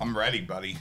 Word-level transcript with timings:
I'm 0.00 0.16
ready, 0.16 0.40
buddy. 0.40 0.76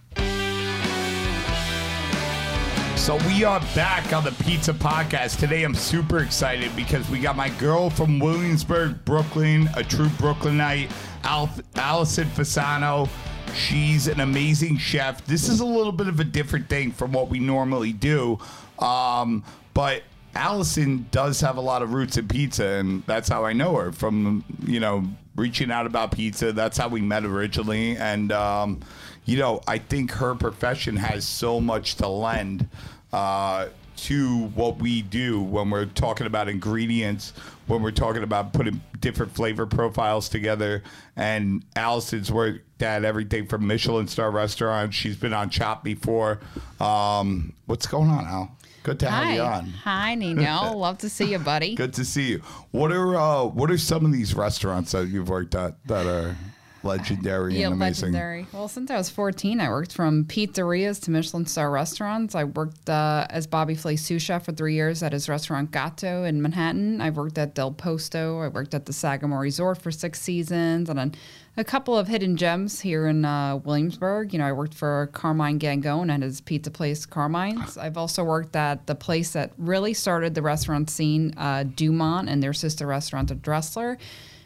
So 2.98 3.18
we 3.28 3.44
are 3.44 3.60
back 3.76 4.14
on 4.14 4.24
the 4.24 4.36
Pizza 4.44 4.74
Podcast. 4.74 5.40
Today 5.40 5.64
I'm 5.64 5.76
super 5.76 6.20
excited 6.20 6.76
because 6.76 7.08
we 7.10 7.20
got 7.20 7.36
my 7.36 7.50
girl 7.50 7.90
from 7.90 8.20
Williamsburg, 8.20 9.06
Brooklyn, 9.06 9.70
a 9.76 9.84
true 9.84 10.10
Brooklynite, 10.18 10.92
Al- 11.24 11.52
Allison 11.76 12.28
Fasano. 12.30 13.08
She's 13.54 14.08
an 14.08 14.22
amazing 14.22 14.78
chef. 14.78 15.24
This 15.26 15.48
is 15.48 15.60
a 15.60 15.66
little 15.66 15.92
bit 15.92 16.08
of 16.08 16.20
a 16.20 16.24
different 16.24 16.68
thing 16.68 16.92
from 16.92 17.12
what 17.12 17.30
we 17.30 17.40
normally 17.40 17.94
do. 17.94 18.40
Um, 18.80 19.44
but 19.74 20.02
Allison 20.34 21.08
does 21.12 21.40
have 21.42 21.58
a 21.58 21.62
lot 21.62 21.84
of 21.84 21.94
roots 21.94 22.18
in 22.18 22.28
pizza, 22.28 22.66
and 22.66 23.04
that's 23.06 23.30
how 23.30 23.46
I 23.46 23.54
know 23.54 23.76
her 23.76 23.92
from, 23.92 24.44
you 24.66 24.80
know, 24.80 25.06
reaching 25.36 25.72
out 25.72 25.86
about 25.86 26.12
pizza. 26.12 26.54
That's 26.54 26.78
how 26.78 26.88
we 26.88 27.02
met 27.02 27.26
originally. 27.26 27.98
And, 27.98 28.32
um, 28.32 28.82
you 29.26 29.38
know, 29.38 29.62
I 29.68 29.78
think 29.78 30.12
her 30.12 30.36
profession 30.36 30.96
has 30.96 31.28
so 31.28 31.60
much 31.60 31.96
to 31.96 32.08
lend 32.08 32.70
uh, 33.12 33.68
to 33.98 34.46
what 34.48 34.78
we 34.78 35.02
do 35.02 35.42
when 35.42 35.70
we're 35.70 35.86
talking 35.86 36.28
about 36.28 36.50
ingredients, 36.50 37.34
when 37.68 37.82
we're 37.82 37.92
talking 37.92 38.24
about 38.24 38.54
putting 38.54 38.82
different 39.00 39.34
flavor 39.34 39.66
profiles 39.66 40.30
together. 40.30 40.84
And 41.16 41.64
Allison's 41.76 42.32
worked 42.32 42.82
at 42.82 43.06
everything 43.06 43.48
from 43.48 43.66
Michelin 43.68 44.08
star 44.08 44.32
restaurants. 44.32 44.96
She's 44.96 45.18
been 45.18 45.34
on 45.34 45.50
Chopped 45.50 45.84
before. 45.84 46.40
Um, 46.80 47.54
what's 47.66 47.88
going 47.88 48.10
on, 48.10 48.26
Al? 48.26 48.58
Good 48.86 49.00
to 49.00 49.10
have 49.10 49.34
you 49.34 49.42
on. 49.42 49.66
Hi, 49.84 50.14
Nino. 50.14 50.74
Love 50.78 51.00
to 51.00 51.10
see 51.10 51.32
you, 51.32 51.40
buddy. 51.40 51.74
Good 51.74 51.96
to 51.96 52.06
see 52.06 52.30
you. 52.30 52.44
What 52.70 52.92
are 52.92 53.16
uh, 53.16 53.46
what 53.46 53.72
are 53.72 53.80
some 53.80 54.06
of 54.06 54.12
these 54.12 54.36
restaurants 54.36 54.92
that 54.92 55.08
you've 55.08 55.28
worked 55.28 55.56
at 55.56 55.84
that 55.88 56.06
are 56.06 56.38
legendary 56.86 57.56
Yeah, 57.60 57.66
and 57.68 57.74
amazing? 57.74 58.14
legendary. 58.14 58.48
Well, 58.54 58.68
since 58.68 58.90
I 58.92 58.98
was 58.98 59.10
14, 59.10 59.60
I 59.60 59.70
worked 59.70 59.92
from 59.92 60.26
pizzerias 60.26 61.02
to 61.04 61.12
Michelin 61.12 61.46
star 61.46 61.70
restaurants. 61.72 62.36
I 62.36 62.44
worked 62.46 62.90
uh, 62.90 63.26
as 63.30 63.48
Bobby 63.48 63.76
Flay 63.76 63.96
sous 63.96 64.22
chef 64.22 64.46
for 64.46 64.52
three 64.52 64.76
years 64.76 65.04
at 65.04 65.12
his 65.12 65.28
restaurant 65.28 65.72
Gato 65.72 66.24
in 66.24 66.42
Manhattan. 66.42 67.02
I 67.02 67.10
worked 67.10 67.38
at 67.38 67.56
Del 67.56 67.72
Posto. 67.72 68.40
I 68.42 68.48
worked 68.48 68.74
at 68.74 68.86
the 68.86 68.94
Sagamore 68.94 69.40
Resort 69.42 69.82
for 69.82 69.92
six 69.92 70.22
seasons, 70.22 70.90
and 70.90 70.98
then 71.00 71.16
a 71.58 71.64
couple 71.64 71.98
of 71.98 72.08
hidden 72.10 72.36
gems 72.36 72.82
here 72.82 73.08
in 73.08 73.24
uh, 73.24 73.56
Williamsburg. 73.58 74.34
You 74.34 74.40
know, 74.40 74.46
I 74.46 74.52
worked 74.52 74.74
for 74.74 75.10
Carmine 75.14 75.58
Gangone 75.60 76.12
at 76.14 76.22
his 76.22 76.42
pizza 76.42 76.70
place 76.70 77.06
Carmine's. 77.06 77.78
I've 77.78 77.98
also 77.98 78.24
worked 78.24 78.56
at 78.56 78.88
the 78.88 78.96
place 78.96 79.32
that 79.32 79.54
really 79.58 79.94
started 79.94 80.36
the 80.36 80.42
restaurant 80.42 80.90
scene, 80.90 81.34
uh, 81.38 81.64
Dumont, 81.64 82.28
and 82.30 82.44
their 82.44 82.54
sister 82.54 82.86
restaurant, 82.86 83.30
The 83.30 83.36
Dressler 83.36 83.98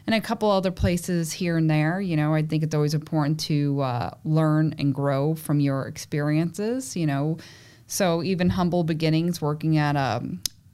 and 0.06 0.14
a 0.14 0.20
couple 0.20 0.50
other 0.50 0.70
places 0.70 1.32
here 1.32 1.56
and 1.56 1.70
there. 1.70 2.00
You 2.00 2.16
know, 2.16 2.34
I 2.34 2.42
think 2.42 2.62
it's 2.62 2.74
always 2.74 2.94
important 2.94 3.40
to 3.40 3.80
uh, 3.80 4.10
learn 4.24 4.74
and 4.78 4.94
grow 4.94 5.34
from 5.34 5.60
your 5.60 5.86
experiences. 5.86 6.96
You 6.96 7.06
know, 7.06 7.38
so 7.86 8.22
even 8.22 8.50
humble 8.50 8.84
beginnings 8.84 9.40
working 9.40 9.76
at 9.76 9.96
a 9.96 10.22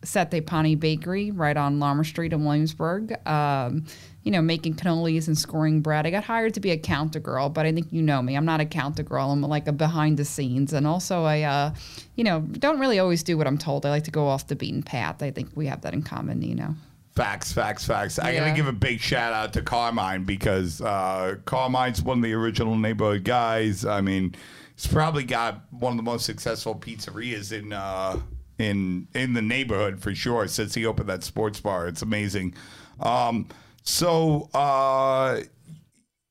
Settepani 0.02 0.78
Bakery 0.78 1.30
right 1.30 1.56
on 1.56 1.80
Lorimer 1.80 2.04
Street 2.04 2.32
in 2.32 2.44
Williamsburg. 2.44 3.14
Um, 3.26 3.84
you 4.22 4.32
know, 4.32 4.42
making 4.42 4.74
cannolis 4.74 5.28
and 5.28 5.38
scoring 5.38 5.82
bread. 5.82 6.06
I 6.06 6.10
got 6.10 6.24
hired 6.24 6.54
to 6.54 6.60
be 6.60 6.70
a 6.72 6.78
counter 6.78 7.20
girl, 7.20 7.48
but 7.48 7.64
I 7.64 7.72
think 7.72 7.92
you 7.92 8.02
know 8.02 8.20
me. 8.22 8.34
I'm 8.34 8.44
not 8.44 8.60
a 8.60 8.64
counter 8.64 9.04
girl. 9.04 9.30
I'm 9.30 9.40
like 9.42 9.68
a 9.68 9.72
behind 9.72 10.16
the 10.16 10.24
scenes, 10.24 10.72
and 10.72 10.86
also 10.86 11.22
I, 11.22 11.42
uh, 11.42 11.74
you 12.16 12.24
know, 12.24 12.40
don't 12.40 12.80
really 12.80 12.98
always 12.98 13.22
do 13.22 13.38
what 13.38 13.46
I'm 13.46 13.58
told. 13.58 13.86
I 13.86 13.90
like 13.90 14.04
to 14.04 14.10
go 14.10 14.26
off 14.26 14.48
the 14.48 14.56
beaten 14.56 14.82
path. 14.82 15.22
I 15.22 15.30
think 15.30 15.50
we 15.54 15.66
have 15.66 15.82
that 15.82 15.94
in 15.94 16.02
common. 16.02 16.42
You 16.42 16.56
know. 16.56 16.74
Facts, 17.16 17.50
facts, 17.50 17.86
facts. 17.86 18.18
I 18.18 18.36
gotta 18.36 18.52
give 18.52 18.66
a 18.66 18.72
big 18.72 19.00
shout 19.00 19.32
out 19.32 19.54
to 19.54 19.62
Carmine 19.62 20.24
because 20.24 20.82
uh, 20.82 21.36
Carmine's 21.46 22.02
one 22.02 22.18
of 22.18 22.22
the 22.22 22.34
original 22.34 22.76
neighborhood 22.76 23.24
guys. 23.24 23.86
I 23.86 24.02
mean, 24.02 24.34
he's 24.76 24.86
probably 24.86 25.24
got 25.24 25.62
one 25.70 25.92
of 25.92 25.96
the 25.96 26.02
most 26.02 26.26
successful 26.26 26.74
pizzerias 26.74 27.58
in 27.58 27.72
uh, 27.72 28.20
in 28.58 29.08
in 29.14 29.32
the 29.32 29.40
neighborhood 29.40 29.98
for 29.98 30.14
sure 30.14 30.46
since 30.46 30.74
he 30.74 30.84
opened 30.84 31.08
that 31.08 31.24
sports 31.24 31.58
bar. 31.58 31.88
It's 31.88 32.02
amazing. 32.02 32.52
Um, 33.00 33.48
so 33.82 34.50
uh, 34.52 35.40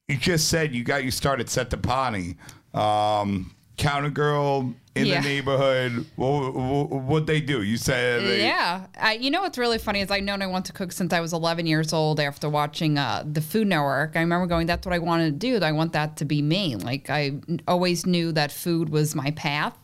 you 0.07 0.17
just 0.17 0.49
said 0.49 0.75
you 0.75 0.83
got 0.83 1.01
your 1.01 1.11
start 1.11 1.39
at 1.39 1.47
Settepani. 1.47 2.35
Um, 2.75 3.54
Counter 3.77 4.09
girl 4.09 4.73
in 4.95 5.05
Yeah. 5.05 5.21
the 5.21 5.27
neighborhood. 5.27 6.05
What 6.15 6.53
what 6.53 7.27
they 7.27 7.41
do? 7.41 7.61
You 7.61 7.75
said 7.77 8.21
they, 8.23 8.41
Yeah, 8.43 8.85
I, 8.97 9.13
you 9.13 9.29
know 9.29 9.41
what's 9.41 9.57
really 9.57 9.77
funny 9.77 9.99
is 9.99 10.09
I've 10.09 10.23
known 10.23 10.41
I 10.41 10.47
want 10.47 10.65
to 10.67 10.73
cook 10.73 10.91
since 10.93 11.11
I 11.11 11.19
was 11.19 11.33
11 11.33 11.65
years 11.65 11.91
old. 11.91 12.19
After 12.19 12.49
watching 12.49 12.97
uh, 12.97 13.23
the 13.29 13.41
Food 13.41 13.67
Network, 13.67 14.15
I 14.15 14.21
remember 14.21 14.47
going, 14.47 14.67
"That's 14.67 14.85
what 14.85 14.93
I 14.93 14.99
wanted 14.99 15.39
to 15.39 15.59
do. 15.59 15.63
I 15.65 15.73
want 15.73 15.91
that 15.93 16.15
to 16.17 16.25
be 16.25 16.41
me." 16.41 16.75
Like 16.77 17.09
I 17.09 17.33
always 17.67 18.05
knew 18.05 18.31
that 18.31 18.51
food 18.51 18.89
was 18.89 19.13
my 19.15 19.31
path. 19.31 19.77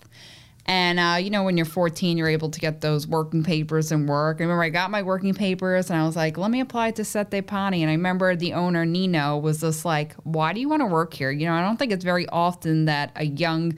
And 0.65 0.99
uh, 0.99 1.17
you 1.19 1.29
know, 1.29 1.43
when 1.43 1.57
you're 1.57 1.65
14, 1.65 2.17
you're 2.17 2.29
able 2.29 2.49
to 2.49 2.59
get 2.59 2.81
those 2.81 3.07
working 3.07 3.43
papers 3.43 3.91
and 3.91 4.07
work. 4.07 4.37
I 4.39 4.43
remember 4.43 4.63
I 4.63 4.69
got 4.69 4.91
my 4.91 5.01
working 5.01 5.33
papers 5.33 5.89
and 5.89 5.99
I 5.99 6.05
was 6.05 6.15
like, 6.15 6.37
"Let 6.37 6.51
me 6.51 6.59
apply 6.59 6.91
to 6.91 7.01
Settepani." 7.01 7.81
And 7.81 7.89
I 7.89 7.93
remember 7.93 8.35
the 8.35 8.53
owner 8.53 8.85
Nino 8.85 9.37
was 9.37 9.61
just 9.61 9.85
like, 9.85 10.13
"Why 10.23 10.53
do 10.53 10.59
you 10.59 10.69
want 10.69 10.81
to 10.81 10.85
work 10.85 11.13
here?" 11.13 11.31
You 11.31 11.47
know, 11.47 11.53
I 11.53 11.61
don't 11.61 11.77
think 11.77 11.91
it's 11.91 12.05
very 12.05 12.27
often 12.29 12.85
that 12.85 13.11
a 13.15 13.25
young 13.25 13.73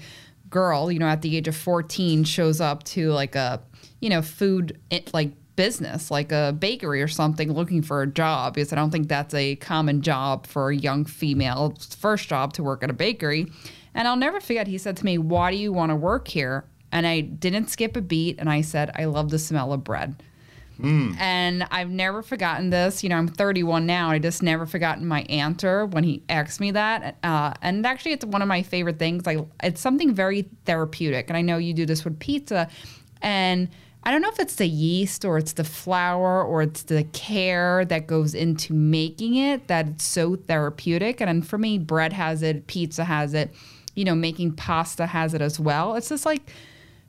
girl, 0.50 0.92
you 0.92 1.00
know, 1.00 1.08
at 1.08 1.22
the 1.22 1.36
age 1.36 1.48
of 1.48 1.56
14 1.56 2.24
shows 2.24 2.62
up 2.62 2.84
to 2.84 3.12
like 3.12 3.36
a, 3.36 3.62
you 4.00 4.10
know, 4.10 4.22
food 4.22 4.80
like 5.14 5.32
business, 5.56 6.12
like 6.12 6.32
a 6.32 6.56
bakery 6.58 7.02
or 7.02 7.08
something 7.08 7.52
looking 7.52 7.82
for 7.82 8.02
a 8.02 8.08
job 8.08 8.54
because 8.54 8.72
I 8.74 8.76
don't 8.76 8.92
think 8.92 9.08
that's 9.08 9.34
a 9.34 9.56
common 9.58 10.02
job 10.02 10.48
for 10.48 10.70
a 10.70 10.76
young 10.76 11.06
female 11.06 11.76
first 11.98 12.30
job 12.30 12.54
to 12.54 12.64
work 12.64 12.84
at 12.84 12.90
a 12.90 12.94
bakery. 12.94 13.52
And 13.96 14.08
I'll 14.08 14.16
never 14.16 14.40
forget 14.40 14.68
he 14.68 14.78
said 14.78 14.98
to 14.98 15.06
me, 15.06 15.18
"Why 15.18 15.52
do 15.52 15.58
you 15.58 15.72
want 15.72 15.92
to 15.92 15.96
work 15.96 16.28
here?" 16.28 16.66
And 16.94 17.06
I 17.06 17.20
didn't 17.22 17.68
skip 17.68 17.98
a 17.98 18.02
beat 18.02 18.38
and 18.40 18.50
I 18.50 18.62
said, 18.62 18.92
"I 18.96 19.06
love 19.06 19.32
the 19.32 19.40
smell 19.40 19.74
of 19.74 19.84
bread." 19.84 20.16
And 21.20 21.68
I've 21.72 21.90
never 21.90 22.22
forgotten 22.22 22.70
this. 22.70 23.04
You 23.04 23.10
know, 23.10 23.18
I'm 23.18 23.28
31 23.28 23.86
now. 23.86 24.08
And 24.08 24.16
I 24.16 24.20
just 24.20 24.42
never 24.42 24.66
forgotten 24.66 25.06
my 25.06 25.22
answer 25.24 25.86
when 25.86 26.04
he 26.04 26.24
asked 26.30 26.60
me 26.60 26.72
that. 26.72 27.18
Uh, 27.24 27.54
and 27.62 27.86
actually, 27.86 28.14
it's 28.14 28.26
one 28.26 28.42
of 28.42 28.48
my 28.48 28.64
favorite 28.64 29.00
things. 29.00 29.28
I 29.28 29.46
it's 29.62 29.82
something 29.82 30.14
very 30.14 30.50
therapeutic. 30.66 31.30
And 31.30 31.38
I 31.38 31.42
know 31.42 31.58
you 31.58 31.74
do 31.74 31.86
this 31.86 32.04
with 32.04 32.20
pizza. 32.20 32.70
And 33.22 33.70
I 34.04 34.12
don't 34.12 34.22
know 34.22 34.30
if 34.30 34.40
it's 34.40 34.56
the 34.56 34.68
yeast 34.68 35.24
or 35.24 35.38
it's 35.38 35.54
the 35.54 35.64
flour 35.64 36.44
or 36.44 36.62
it's 36.62 36.84
the 36.84 37.06
care 37.06 37.86
that 37.86 38.08
goes 38.08 38.36
into 38.36 38.74
making 38.74 39.36
it 39.36 39.68
that 39.68 39.88
it's 39.88 40.04
so 40.04 40.36
therapeutic. 40.36 41.22
And 41.22 41.48
for 41.48 41.58
me, 41.58 41.78
bread 41.78 42.14
has 42.14 42.44
it, 42.44 42.68
pizza 42.68 43.06
has 43.06 43.34
it. 43.34 43.54
You 43.96 44.06
know, 44.06 44.16
making 44.16 44.54
pasta 44.54 45.06
has 45.06 45.36
it 45.36 45.42
as 45.42 45.60
well. 45.60 45.96
It's 45.96 46.10
just 46.10 46.26
like 46.26 46.52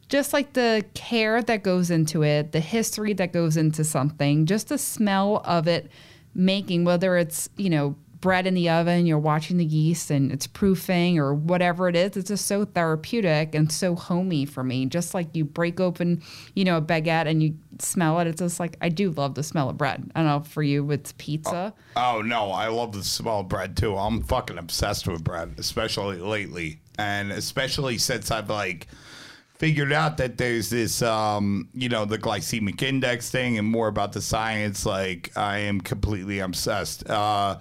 just 0.09 0.33
like 0.33 0.53
the 0.53 0.85
care 0.95 1.43
that 1.43 1.63
goes 1.63 1.91
into 1.91 2.23
it, 2.23 2.53
the 2.53 2.61
history 2.61 3.13
that 3.15 3.33
goes 3.33 3.57
into 3.57 3.85
something, 3.85 4.47
just 4.47 4.69
the 4.69 4.79
smell 4.79 5.43
of 5.45 5.67
it 5.67 5.91
making, 6.35 6.85
whether 6.85 7.17
it's, 7.17 7.49
you 7.57 7.71
know, 7.71 7.97
bread 8.25 8.47
in 8.47 8.55
the 8.55 8.71
oven, 8.71 9.05
you're 9.05 9.19
watching 9.19 9.59
the 9.59 9.65
yeast 9.67 10.11
and 10.11 10.33
it's 10.33 10.47
proofing 10.47 11.19
or 11.19 11.35
whatever 11.35 11.91
it 11.91 11.95
is, 11.95 12.17
it's 12.17 12.29
just 12.29 12.47
so 12.47 12.65
therapeutic 12.65 13.55
and 13.55 13.71
so 13.71 13.95
homey 13.95 14.47
for 14.47 14.65
me. 14.65 14.87
Just 14.87 15.13
like 15.13 15.37
you 15.37 15.45
break 15.45 15.79
open, 15.79 16.23
you 16.55 16.65
know, 16.65 16.79
a 16.79 16.81
baguette 16.81 17.27
and 17.27 17.43
you 17.43 17.55
smell 17.81 18.19
it, 18.21 18.27
it's 18.27 18.41
just 18.41 18.59
like, 18.59 18.79
I 18.81 18.89
do 18.89 19.11
love 19.11 19.35
the 19.35 19.43
smell 19.43 19.69
of 19.69 19.77
bread. 19.77 20.11
I 20.15 20.21
don't 20.21 20.29
know, 20.29 20.41
for 20.41 20.63
you, 20.63 20.91
it's 20.91 21.13
pizza. 21.19 21.75
Oh, 21.97 22.17
oh 22.17 22.23
no, 22.23 22.51
I 22.51 22.69
love 22.69 22.93
the 22.93 23.05
smell 23.05 23.41
of 23.41 23.49
bread 23.49 23.77
too. 23.77 23.95
I'm 23.95 24.23
fucking 24.23 24.57
obsessed 24.57 25.07
with 25.07 25.23
bread, 25.23 25.57
especially 25.59 26.17
lately, 26.17 26.81
and 26.99 27.31
especially 27.31 27.99
since 27.99 28.31
I've 28.31 28.49
like 28.49 28.89
figured 29.65 29.95
out 29.95 30.19
that 30.19 30.37
there's 30.37 30.69
this, 30.69 31.01
um, 31.01 31.67
you 31.73 31.89
know, 31.89 32.05
the 32.05 32.19
glycemic 32.19 32.83
index 32.83 33.31
thing 33.31 33.57
and 33.57 33.67
more 33.67 33.89
about 33.89 34.13
the 34.13 34.21
science. 34.21 34.85
Like 34.85 35.35
I 35.39 35.57
am 35.61 35.81
completely 35.81 36.41
obsessed. 36.41 37.09
Uh, 37.09 37.59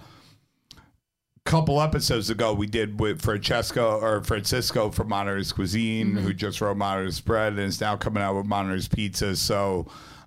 couple 1.46 1.80
episodes 1.80 2.28
ago 2.28 2.52
we 2.52 2.66
did 2.66 3.00
with 3.00 3.22
Francesco 3.22 3.98
or 4.00 4.22
Francisco 4.22 4.90
from 4.90 5.08
Modernist 5.08 5.54
Cuisine, 5.54 6.14
who 6.14 6.34
just 6.34 6.60
wrote 6.60 6.76
Modernist 6.76 7.24
Bread 7.24 7.54
and 7.54 7.62
is 7.62 7.80
now 7.80 7.96
coming 7.96 8.22
out 8.22 8.36
with 8.36 8.44
Modernist 8.44 8.94
Pizza. 8.94 9.34
So, 9.34 9.86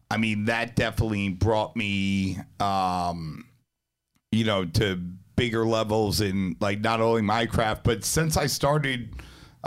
I 0.10 0.18
mean, 0.18 0.46
that 0.46 0.76
definitely 0.76 1.30
brought 1.30 1.76
me, 1.76 2.40
um, 2.60 3.46
you 4.32 4.46
know, 4.46 4.66
to 4.66 4.96
bigger 5.36 5.64
levels 5.64 6.22
in 6.22 6.56
like 6.60 6.82
not 6.82 7.02
only 7.02 7.22
my 7.22 7.46
craft, 7.46 7.84
but 7.84 8.04
since 8.04 8.36
I 8.36 8.48
started 8.48 9.14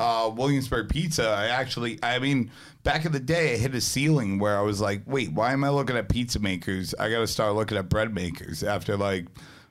uh, 0.01 0.31
Williamsburg 0.31 0.89
Pizza, 0.89 1.29
I 1.29 1.49
actually, 1.49 1.99
I 2.03 2.19
mean, 2.19 2.51
back 2.85 3.05
in 3.05 3.13
the 3.13 3.21
day, 3.21 3.53
I 3.53 3.57
hit 3.59 3.75
a 3.75 3.83
ceiling 3.83 4.39
where 4.39 4.59
I 4.59 4.63
was 4.63 4.81
like, 4.81 5.03
wait, 5.05 5.31
why 5.31 5.53
am 5.53 5.63
I 5.63 5.69
looking 5.69 5.95
at 5.95 6.09
pizza 6.09 6.39
makers? 6.39 6.95
I 6.99 7.11
got 7.11 7.19
to 7.19 7.27
start 7.27 7.55
looking 7.55 7.77
at 7.77 7.91
bread 7.91 8.15
makers 8.15 8.65
after 8.65 8.97
like 8.97 9.27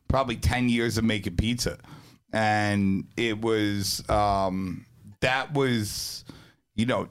probably 0.07 0.35
10 0.35 0.69
years 0.69 0.99
of 0.99 1.03
making 1.03 1.35
pizza. 1.35 1.79
And 2.31 3.05
it 3.17 3.41
was, 3.41 4.07
um, 4.07 4.85
that 5.21 5.51
was, 5.55 6.23
you 6.75 6.85
know, 6.85 7.09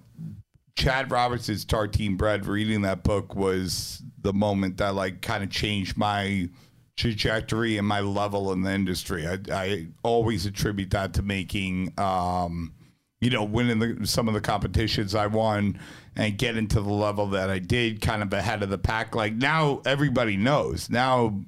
Chad 0.77 1.11
Roberts' 1.11 1.65
Tartine 1.65 2.17
Bread, 2.17 2.47
reading 2.47 2.83
that 2.83 3.03
book 3.03 3.35
was 3.35 4.01
the 4.21 4.33
moment 4.33 4.77
that 4.77 4.95
like 4.95 5.23
kind 5.23 5.43
of 5.43 5.51
changed 5.51 5.97
my 5.97 6.49
trajectory 6.97 7.79
and 7.79 7.87
my 7.87 7.99
level 7.99 8.53
in 8.53 8.63
the 8.63 8.73
industry. 8.73 9.27
I, 9.27 9.39
I 9.51 9.89
always 10.05 10.47
attribute 10.47 10.91
that 10.91 11.15
to 11.15 11.23
making, 11.23 11.95
um, 11.99 12.75
you 13.21 13.31
know, 13.31 13.45
winning 13.45 13.79
the, 13.79 14.07
some 14.07 14.29
of 14.29 14.35
the 14.35 14.41
competitions 14.41 15.15
I 15.15 15.27
won 15.27 15.79
and 16.17 16.39
getting 16.39 16.69
to 16.69 16.81
the 16.81 16.93
level 16.93 17.27
that 17.29 17.51
I 17.51 17.59
did, 17.59 18.01
kind 18.01 18.23
of 18.23 18.33
ahead 18.33 18.63
of 18.63 18.71
the 18.71 18.79
pack. 18.79 19.15
Like 19.15 19.35
now, 19.35 19.83
everybody 19.85 20.37
knows. 20.37 20.89
Now, 20.91 21.41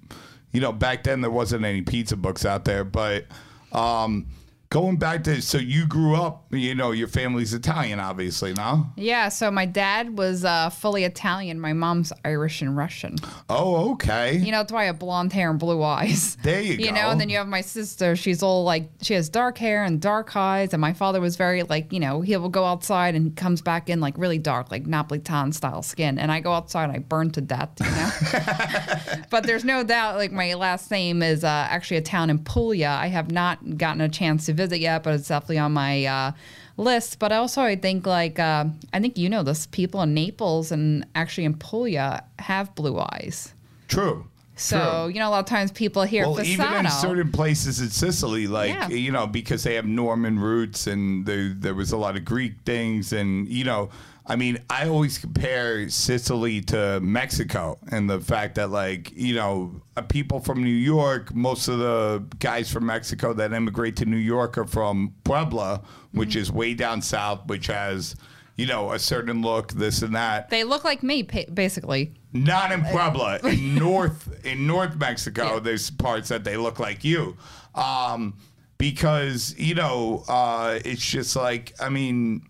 you 0.53 0.61
know, 0.61 0.73
back 0.73 1.05
then 1.05 1.21
there 1.21 1.31
wasn't 1.31 1.65
any 1.65 1.83
pizza 1.83 2.17
books 2.17 2.45
out 2.45 2.65
there, 2.65 2.85
but. 2.85 3.27
Um, 3.73 4.27
going 4.71 4.97
back 4.97 5.25
to 5.25 5.43
so 5.43 5.59
you 5.59 5.85
grew 5.85 6.15
up 6.15 6.45
you 6.53 6.77
know 6.77 6.93
your 6.93 7.09
family's 7.09 7.53
italian 7.53 7.99
obviously 7.99 8.53
no 8.55 8.87
Yeah, 8.97 9.29
so 9.29 9.51
my 9.51 9.67
dad 9.67 10.17
was 10.17 10.45
uh, 10.45 10.71
fully 10.71 11.03
Italian. 11.05 11.59
My 11.59 11.73
mom's 11.73 12.13
Irish 12.25 12.63
and 12.63 12.77
Russian. 12.77 13.17
oh 13.49 13.93
okay 13.93 14.37
You 14.37 14.53
know, 14.53 14.59
that's 14.59 14.73
why 14.73 14.83
I 14.83 14.87
have 14.87 14.99
blonde 14.99 15.33
hair 15.33 15.51
and 15.51 15.59
blue 15.59 15.83
eyes. 15.83 16.37
There 16.43 16.61
you 16.61 16.75
You 16.79 16.89
go. 16.91 16.95
know, 16.95 17.11
and 17.11 17.21
then 17.21 17.29
you 17.29 17.39
have 17.39 17.49
my 17.49 17.63
sister. 17.63 18.15
She's 18.15 18.43
all 18.43 18.63
like, 18.65 18.89
she 19.03 19.15
has 19.15 19.29
dark 19.29 19.59
hair 19.59 19.83
and 19.85 20.01
dark 20.01 20.37
eyes. 20.37 20.73
And 20.73 20.81
my 20.81 20.93
father 20.93 21.21
was 21.21 21.37
very 21.37 21.63
like, 21.65 21.93
you 21.93 21.99
know, 22.01 22.21
he 22.21 22.37
will 22.37 22.49
go 22.49 22.65
outside 22.65 23.15
and 23.15 23.25
he 23.27 23.31
comes 23.33 23.61
back 23.63 23.89
in 23.91 24.01
like 24.01 24.17
really 24.19 24.39
dark, 24.39 24.71
like 24.71 24.85
Napolitan 24.85 25.53
style 25.53 25.83
skin. 25.83 26.19
And 26.19 26.31
I 26.31 26.41
go 26.41 26.53
outside 26.53 26.85
and 26.85 26.93
I 26.93 26.99
burn 27.01 27.31
to 27.33 27.41
death, 27.41 27.71
you 27.81 27.87
know? 27.91 29.23
but 29.31 29.45
there's 29.45 29.65
no 29.65 29.83
doubt, 29.83 30.17
like, 30.17 30.33
my 30.33 30.55
last 30.55 30.91
name 30.91 31.23
is 31.23 31.43
uh, 31.45 31.67
actually 31.71 31.97
a 31.99 32.03
town 32.03 32.31
in 32.31 32.39
Puglia. 32.39 32.91
I 32.91 33.09
have 33.09 33.31
not 33.31 33.79
gotten 33.79 34.01
a 34.01 34.09
chance 34.09 34.47
to 34.47 34.53
visit 34.63 34.81
yet, 34.81 35.03
but 35.03 35.15
it's 35.15 35.29
definitely 35.29 35.59
on 35.59 35.73
my 35.73 36.05
uh, 36.05 36.33
list. 36.77 37.19
But 37.19 37.31
also, 37.33 37.63
I 37.63 37.77
think, 37.77 38.07
like, 38.07 38.39
uh, 38.39 38.65
I 38.93 39.01
think 39.01 39.19
you 39.19 39.29
know 39.29 39.43
this 39.43 39.67
people 39.67 40.01
in 40.03 40.15
Naples 40.15 40.73
and 40.73 41.07
actually 41.15 41.47
in 41.51 41.55
Puglia 41.55 42.25
have 42.39 42.75
blue 42.75 42.99
eyes. 42.99 43.55
true 43.89 44.27
So, 44.57 44.77
True. 44.77 45.15
you 45.15 45.19
know, 45.21 45.29
a 45.31 45.33
lot 45.37 45.41
of 45.41 45.47
times 45.57 45.73
people 45.73 46.03
hear 46.15 46.25
well, 46.29 46.45
even 46.45 46.85
in 46.85 46.91
certain 46.91 47.33
places 47.33 47.81
in 47.81 47.89
Sicily, 47.89 48.47
like 48.47 48.75
Yeah. 48.75 48.89
you 49.05 49.11
know, 49.17 49.27
because 49.27 49.63
they 49.67 49.75
have 49.77 49.87
Norman 49.87 50.39
roots 50.39 50.87
and 50.87 51.25
there 51.25 51.47
there 51.65 51.75
was 51.75 51.93
a 51.93 51.97
lot 52.05 52.15
of 52.19 52.23
Greek 52.27 52.53
things, 52.67 53.13
and 53.21 53.49
you 53.49 53.65
know, 53.65 53.89
I 54.31 54.37
mean, 54.37 54.59
I 54.71 54.89
always 54.89 55.19
compare 55.19 55.89
Sicily 55.89 56.61
to 56.63 57.01
Mexico, 57.01 57.79
and 57.91 58.09
the 58.09 58.21
fact 58.21 58.55
that 58.55 58.71
like 58.71 59.11
you 59.15 59.35
know, 59.35 59.83
uh, 59.97 60.03
people 60.03 60.39
from 60.39 60.63
New 60.63 60.71
York, 60.71 61.35
most 61.35 61.67
of 61.67 61.79
the 61.81 62.25
guys 62.39 62.73
from 62.73 62.87
Mexico 62.87 63.33
that 63.35 63.53
immigrate 63.53 63.97
to 63.97 64.05
New 64.07 64.17
York 64.35 64.57
are 64.57 64.67
from 64.67 65.13
Puebla, 65.25 65.83
which 66.13 66.31
Mm-hmm. 66.31 66.39
is 66.39 66.53
way 66.53 66.75
down 66.75 67.03
south, 67.03 67.41
which 67.47 67.67
has 67.67 68.15
you 68.57 68.67
know 68.67 68.93
a 68.93 68.99
certain 69.01 69.43
look, 69.43 69.73
this 69.73 70.03
and 70.03 70.15
that. 70.15 70.49
they 70.49 70.63
look 70.63 70.85
like 70.85 71.03
me, 71.03 71.23
basically. 71.53 72.15
Not 72.33 72.71
in 72.71 72.85
Puebla. 72.85 73.41
In 73.45 73.75
North 73.75 74.45
in 74.47 74.65
North 74.65 74.95
Mexico, 74.97 75.55
Yeah. 75.55 75.59
there's 75.59 75.91
parts 75.91 76.29
that 76.29 76.45
they 76.45 76.57
look 76.57 76.79
like 76.79 77.03
you. 77.03 77.37
Um, 77.75 78.35
because, 78.79 79.55
you 79.59 79.75
know, 79.75 80.25
uh, 80.29 80.79
it's 80.85 81.05
just 81.05 81.35
like 81.37 81.75
I 81.81 81.89
mean, 81.89 82.43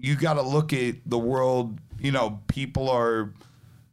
you 0.00 0.16
gotta 0.16 0.42
look 0.42 0.72
at 0.72 0.96
the 1.06 1.18
world, 1.18 1.78
you 1.98 2.12
know, 2.12 2.40
people 2.48 2.88
are 2.90 3.32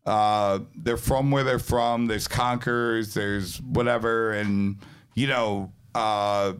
uh, 0.05 0.59
they're 0.75 0.95
from 0.97 1.31
where 1.31 1.43
they're 1.43 1.59
from. 1.59 2.05
There's 2.07 2.27
conquerors, 2.27 3.13
there's 3.13 3.61
whatever, 3.61 4.31
and 4.31 4.77
you 5.15 5.27
know, 5.27 5.73
uh, 5.93 6.53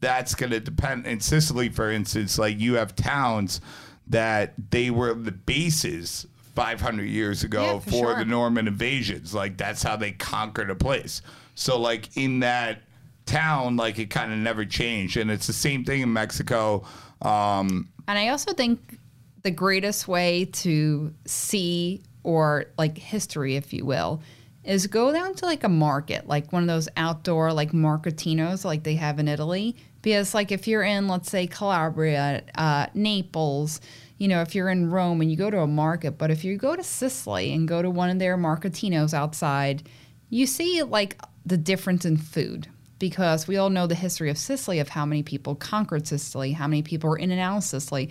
that's 0.00 0.34
going 0.34 0.50
to 0.50 0.60
depend. 0.60 1.06
In 1.06 1.20
Sicily, 1.20 1.70
for 1.70 1.90
instance, 1.90 2.38
like 2.38 2.58
you 2.60 2.74
have 2.74 2.94
towns 2.94 3.60
that 4.08 4.52
they 4.70 4.90
were 4.90 5.14
the 5.14 5.32
bases 5.32 6.26
500 6.54 7.04
years 7.04 7.44
ago 7.44 7.62
Yeah, 7.62 7.78
for, 7.78 7.90
for 7.90 7.96
sure. 7.96 8.18
the 8.18 8.24
Norman 8.26 8.66
invasions. 8.68 9.32
Like 9.32 9.56
that's 9.56 9.82
how 9.82 9.96
they 9.96 10.12
conquered 10.12 10.68
a 10.68 10.74
place. 10.74 11.22
So 11.54 11.78
like 11.80 12.14
in 12.16 12.40
that 12.40 12.82
town, 13.24 13.76
like 13.76 13.98
it 13.98 14.10
kind 14.10 14.32
of 14.32 14.38
never 14.38 14.66
changed, 14.66 15.16
and 15.16 15.30
it's 15.30 15.46
the 15.46 15.52
same 15.54 15.84
thing 15.84 16.02
in 16.02 16.12
Mexico. 16.12 16.84
Um, 17.22 17.88
And 18.08 18.18
I 18.18 18.28
also 18.28 18.52
think 18.52 18.98
the 19.42 19.50
greatest 19.50 20.08
way 20.08 20.46
to 20.46 21.12
see 21.24 22.02
or 22.22 22.66
like 22.78 22.96
history, 22.96 23.56
if 23.56 23.72
you 23.72 23.84
will, 23.84 24.22
is 24.64 24.86
go 24.86 25.12
down 25.12 25.34
to 25.34 25.46
like 25.46 25.64
a 25.64 25.68
market, 25.68 26.28
like 26.28 26.52
one 26.52 26.62
of 26.62 26.68
those 26.68 26.88
outdoor 26.96 27.52
like 27.52 27.72
marketinos 27.72 28.64
like 28.64 28.84
they 28.84 28.94
have 28.94 29.18
in 29.18 29.28
Italy. 29.28 29.76
Because 30.02 30.34
like 30.34 30.52
if 30.52 30.66
you're 30.66 30.82
in, 30.82 31.08
let's 31.08 31.30
say 31.30 31.46
Calabria, 31.46 32.42
uh, 32.56 32.86
Naples, 32.94 33.80
you 34.18 34.28
know, 34.28 34.40
if 34.42 34.54
you're 34.54 34.68
in 34.68 34.90
Rome 34.90 35.20
and 35.20 35.30
you 35.30 35.36
go 35.36 35.50
to 35.50 35.60
a 35.60 35.66
market, 35.66 36.18
but 36.18 36.30
if 36.30 36.44
you 36.44 36.56
go 36.56 36.76
to 36.76 36.82
Sicily 36.82 37.52
and 37.52 37.66
go 37.66 37.82
to 37.82 37.90
one 37.90 38.10
of 38.10 38.18
their 38.18 38.36
marketinos 38.36 39.14
outside, 39.14 39.88
you 40.28 40.46
see 40.46 40.82
like 40.82 41.20
the 41.44 41.56
difference 41.56 42.04
in 42.04 42.16
food 42.16 42.68
because 43.02 43.48
we 43.48 43.56
all 43.56 43.68
know 43.68 43.88
the 43.88 43.96
history 43.96 44.30
of 44.30 44.38
Sicily 44.38 44.78
of 44.78 44.88
how 44.88 45.04
many 45.04 45.24
people 45.24 45.56
conquered 45.56 46.06
Sicily, 46.06 46.52
how 46.52 46.68
many 46.68 46.82
people 46.82 47.10
were 47.10 47.18
in 47.18 47.32
and 47.32 47.40
out 47.40 47.56
of 47.56 47.64
Sicily. 47.64 48.10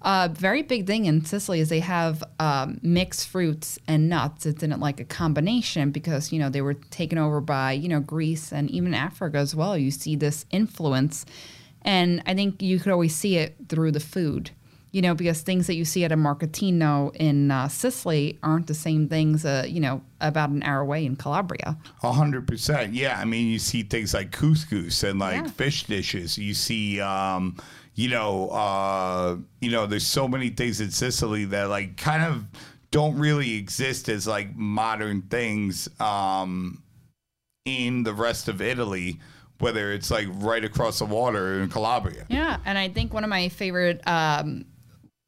A 0.00 0.30
very 0.30 0.62
big 0.62 0.86
thing 0.86 1.04
in 1.04 1.22
Sicily 1.22 1.60
is 1.60 1.68
they 1.68 1.80
have 1.80 2.24
um, 2.40 2.80
mixed 2.80 3.28
fruits 3.28 3.78
and 3.86 4.08
nuts. 4.08 4.46
It's 4.46 4.62
in 4.62 4.70
like 4.80 5.00
a 5.00 5.04
combination 5.04 5.90
because 5.90 6.32
you 6.32 6.38
know 6.38 6.48
they 6.48 6.62
were 6.62 6.72
taken 6.72 7.18
over 7.18 7.42
by 7.42 7.72
you 7.72 7.90
know 7.90 8.00
Greece 8.00 8.54
and 8.54 8.70
even 8.70 8.94
Africa 8.94 9.36
as 9.36 9.54
well. 9.54 9.76
You 9.76 9.90
see 9.90 10.16
this 10.16 10.46
influence, 10.50 11.26
and 11.82 12.22
I 12.24 12.32
think 12.32 12.62
you 12.62 12.80
could 12.80 12.90
always 12.90 13.14
see 13.14 13.36
it 13.36 13.54
through 13.68 13.92
the 13.92 14.00
food. 14.00 14.50
You 14.92 15.00
know, 15.00 15.14
because 15.14 15.40
things 15.40 15.66
that 15.68 15.74
you 15.74 15.86
see 15.86 16.04
at 16.04 16.12
a 16.12 16.16
marketino 16.16 17.16
in 17.16 17.50
uh, 17.50 17.68
Sicily 17.68 18.38
aren't 18.42 18.66
the 18.66 18.74
same 18.74 19.08
things, 19.08 19.42
uh, 19.46 19.64
you 19.66 19.80
know, 19.80 20.02
about 20.20 20.50
an 20.50 20.62
hour 20.62 20.80
away 20.80 21.06
in 21.06 21.16
Calabria. 21.16 21.78
A 22.02 22.12
hundred 22.12 22.46
percent. 22.46 22.92
Yeah. 22.92 23.18
I 23.18 23.24
mean, 23.24 23.48
you 23.48 23.58
see 23.58 23.84
things 23.84 24.12
like 24.12 24.32
couscous 24.32 25.02
and 25.02 25.18
like 25.18 25.36
Yeah. 25.44 25.50
fish 25.50 25.84
dishes. 25.84 26.36
You 26.36 26.52
see, 26.52 27.00
um, 27.00 27.56
you 27.94 28.10
know, 28.10 28.50
uh, 28.50 29.36
you 29.62 29.70
know, 29.70 29.86
there's 29.86 30.06
so 30.06 30.28
many 30.28 30.50
things 30.50 30.78
in 30.82 30.90
Sicily 30.90 31.46
that 31.46 31.70
like 31.70 31.96
kind 31.96 32.22
of 32.22 32.44
don't 32.90 33.18
really 33.18 33.56
exist 33.56 34.10
as 34.10 34.26
like 34.26 34.54
modern 34.54 35.22
things 35.22 35.88
um, 36.00 36.82
in 37.64 38.02
the 38.02 38.12
rest 38.12 38.46
of 38.48 38.60
Italy. 38.60 39.18
Whether 39.58 39.92
it's 39.92 40.10
like 40.10 40.26
right 40.38 40.64
across 40.64 40.98
the 40.98 41.04
water 41.04 41.62
in 41.62 41.68
Calabria. 41.68 42.26
Yeah, 42.28 42.56
and 42.64 42.76
I 42.76 42.88
think 42.88 43.14
one 43.14 43.22
of 43.22 43.30
my 43.30 43.48
favorite, 43.48 44.00
um, 44.08 44.64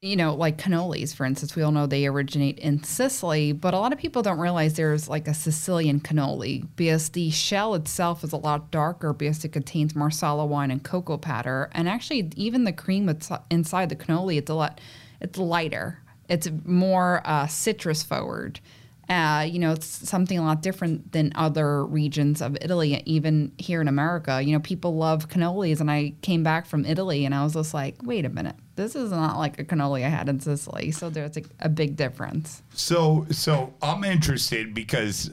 you 0.04 0.16
know, 0.16 0.34
like 0.34 0.58
cannolis, 0.58 1.14
for 1.14 1.24
instance, 1.24 1.56
we 1.56 1.62
all 1.62 1.72
know 1.72 1.86
they 1.86 2.06
originate 2.06 2.58
in 2.58 2.84
Sicily, 2.84 3.52
but 3.52 3.72
a 3.72 3.78
lot 3.78 3.90
of 3.90 3.98
people 3.98 4.20
don't 4.20 4.38
realize 4.38 4.74
there's 4.74 5.08
like 5.08 5.26
a 5.26 5.32
Sicilian 5.32 5.98
cannoli 5.98 6.68
because 6.76 7.08
the 7.08 7.30
shell 7.30 7.74
itself 7.74 8.22
is 8.22 8.30
a 8.30 8.36
lot 8.36 8.70
darker 8.70 9.14
because 9.14 9.42
it 9.46 9.52
contains 9.52 9.94
marsala 9.94 10.44
wine 10.44 10.70
and 10.70 10.84
cocoa 10.84 11.16
powder, 11.16 11.70
and 11.72 11.88
actually 11.88 12.30
even 12.36 12.64
the 12.64 12.72
cream 12.72 13.08
inside 13.50 13.88
the 13.88 13.96
cannoli, 13.96 14.37
it's 14.37 14.50
a 14.50 14.54
lot, 14.54 14.78
it's 15.23 15.38
lighter, 15.38 16.02
it's 16.28 16.50
more 16.66 17.23
uh, 17.25 17.46
citrus 17.46 18.02
forward. 18.02 18.61
Uh, 19.08 19.46
you 19.49 19.58
know, 19.58 19.73
it's 19.73 19.87
something 19.87 20.38
a 20.38 20.42
lot 20.42 20.61
different 20.61 21.12
than 21.12 21.32
other 21.34 21.84
regions 21.84 22.42
of 22.42 22.58
Italy, 22.61 23.02
even 23.06 23.52
here 23.56 23.80
in 23.80 23.88
America. 23.88 24.42
You 24.42 24.52
know, 24.52 24.61
people 24.61 24.96
love 24.96 25.28
cannolis, 25.28 25.80
and 25.80 25.90
I 25.90 26.12
came 26.20 26.42
back 26.42 26.66
from 26.66 26.84
Italy 26.84 27.25
and 27.25 27.34
I 27.34 27.42
was 27.42 27.54
just 27.54 27.73
like, 27.73 27.96
wait 28.02 28.25
a 28.25 28.30
minute, 28.30 28.56
this 28.76 28.97
is 28.97 29.11
not 29.11 29.38
like 29.38 29.59
a 29.59 29.64
cannoli 29.64 30.04
I 30.04 30.09
had 30.09 30.28
in 30.28 30.40
Sicily. 30.40 30.90
So 30.90 31.11
there's 31.11 31.37
a, 31.37 31.43
a 31.61 31.69
big 31.69 31.97
difference. 31.97 32.62
So, 32.75 33.26
so 33.31 33.73
I'm 33.83 34.04
interested 34.04 34.75
because 34.75 35.31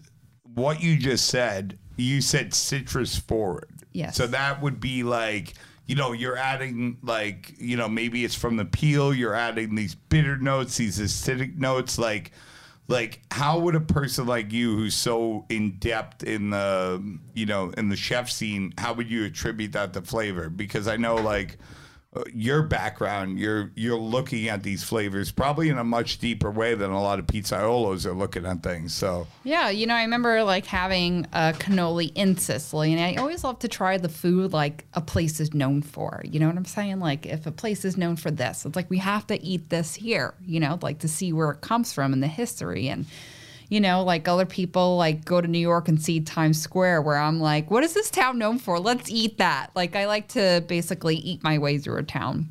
what 0.53 0.81
you 0.81 0.97
just 0.97 1.27
said, 1.27 1.77
you 1.97 2.21
said 2.21 2.53
citrus 2.53 3.17
forward. 3.17 3.69
Yes. 3.93 4.15
So 4.15 4.27
that 4.27 4.61
would 4.61 4.79
be 4.79 5.03
like, 5.03 5.53
you 5.85 5.95
know, 5.95 6.13
you're 6.13 6.37
adding 6.37 6.97
like, 7.01 7.53
you 7.57 7.75
know, 7.77 7.87
maybe 7.87 8.23
it's 8.23 8.35
from 8.35 8.57
the 8.57 8.65
peel, 8.65 9.13
you're 9.13 9.35
adding 9.35 9.75
these 9.75 9.95
bitter 9.95 10.37
notes, 10.37 10.77
these 10.77 10.99
acidic 10.99 11.57
notes, 11.57 11.97
like, 11.97 12.31
like 12.87 13.21
how 13.31 13.59
would 13.59 13.75
a 13.75 13.79
person 13.79 14.27
like 14.27 14.51
you 14.51 14.75
who's 14.75 14.93
so 14.93 15.45
in 15.49 15.71
depth 15.79 16.23
in 16.23 16.49
the 16.49 17.19
you 17.33 17.45
know 17.45 17.71
in 17.77 17.87
the 17.89 17.95
chef 17.95 18.29
scene 18.29 18.73
how 18.77 18.91
would 18.91 19.09
you 19.09 19.23
attribute 19.23 19.71
that 19.71 19.93
to 19.93 20.01
flavor 20.01 20.49
because 20.49 20.87
i 20.87 20.97
know 20.97 21.15
like 21.15 21.57
your 22.33 22.61
background 22.61 23.39
you're 23.39 23.71
you're 23.75 23.97
looking 23.97 24.49
at 24.49 24.63
these 24.63 24.83
flavors 24.83 25.31
probably 25.31 25.69
in 25.69 25.77
a 25.77 25.83
much 25.83 26.17
deeper 26.17 26.51
way 26.51 26.75
than 26.75 26.91
a 26.91 27.01
lot 27.01 27.19
of 27.19 27.25
pizzaiolos 27.25 28.05
are 28.05 28.13
looking 28.13 28.45
at 28.45 28.61
things 28.61 28.93
so 28.93 29.25
Yeah, 29.43 29.69
you 29.69 29.87
know, 29.87 29.95
I 29.95 30.03
remember 30.03 30.43
like 30.43 30.65
having 30.65 31.25
a 31.33 31.53
cannoli 31.53 32.11
in 32.15 32.37
Sicily, 32.37 32.93
and 32.93 33.01
I 33.01 33.19
always 33.21 33.43
love 33.43 33.59
to 33.59 33.67
try 33.67 33.97
the 33.97 34.09
food 34.09 34.53
like 34.53 34.85
a 34.93 35.01
place 35.01 35.39
is 35.39 35.53
known 35.53 35.81
for. 35.81 36.21
You 36.23 36.39
know 36.39 36.47
what 36.47 36.57
I'm 36.57 36.65
saying? 36.65 36.99
Like 36.99 37.25
if 37.25 37.45
a 37.47 37.51
place 37.51 37.83
is 37.85 37.97
known 37.97 38.15
for 38.15 38.31
this, 38.31 38.65
it's 38.65 38.75
like 38.75 38.89
we 38.89 38.99
have 38.99 39.27
to 39.27 39.41
eat 39.41 39.69
this 39.69 39.95
here. 39.95 40.35
You 40.45 40.59
know, 40.59 40.79
like 40.81 40.99
to 40.99 41.07
see 41.07 41.33
where 41.33 41.51
it 41.51 41.61
comes 41.61 41.93
from 41.93 42.13
and 42.13 42.21
the 42.21 42.27
history 42.27 42.87
and. 42.87 43.05
You 43.71 43.79
know, 43.79 44.03
like 44.03 44.27
other 44.27 44.45
people 44.45 44.97
like 44.97 45.23
go 45.23 45.39
to 45.39 45.47
New 45.47 45.57
York 45.57 45.87
and 45.87 46.01
see 46.01 46.19
Times 46.19 46.61
Square, 46.61 47.03
where 47.03 47.15
I'm 47.15 47.39
like, 47.39 47.71
what 47.71 47.85
is 47.85 47.93
this 47.93 48.11
town 48.11 48.37
known 48.37 48.59
for? 48.59 48.77
Let's 48.81 49.09
eat 49.09 49.37
that. 49.37 49.71
Like, 49.75 49.95
I 49.95 50.07
like 50.07 50.27
to 50.29 50.61
basically 50.67 51.15
eat 51.15 51.41
my 51.41 51.57
way 51.57 51.77
through 51.77 51.99
a 51.99 52.03
town, 52.03 52.49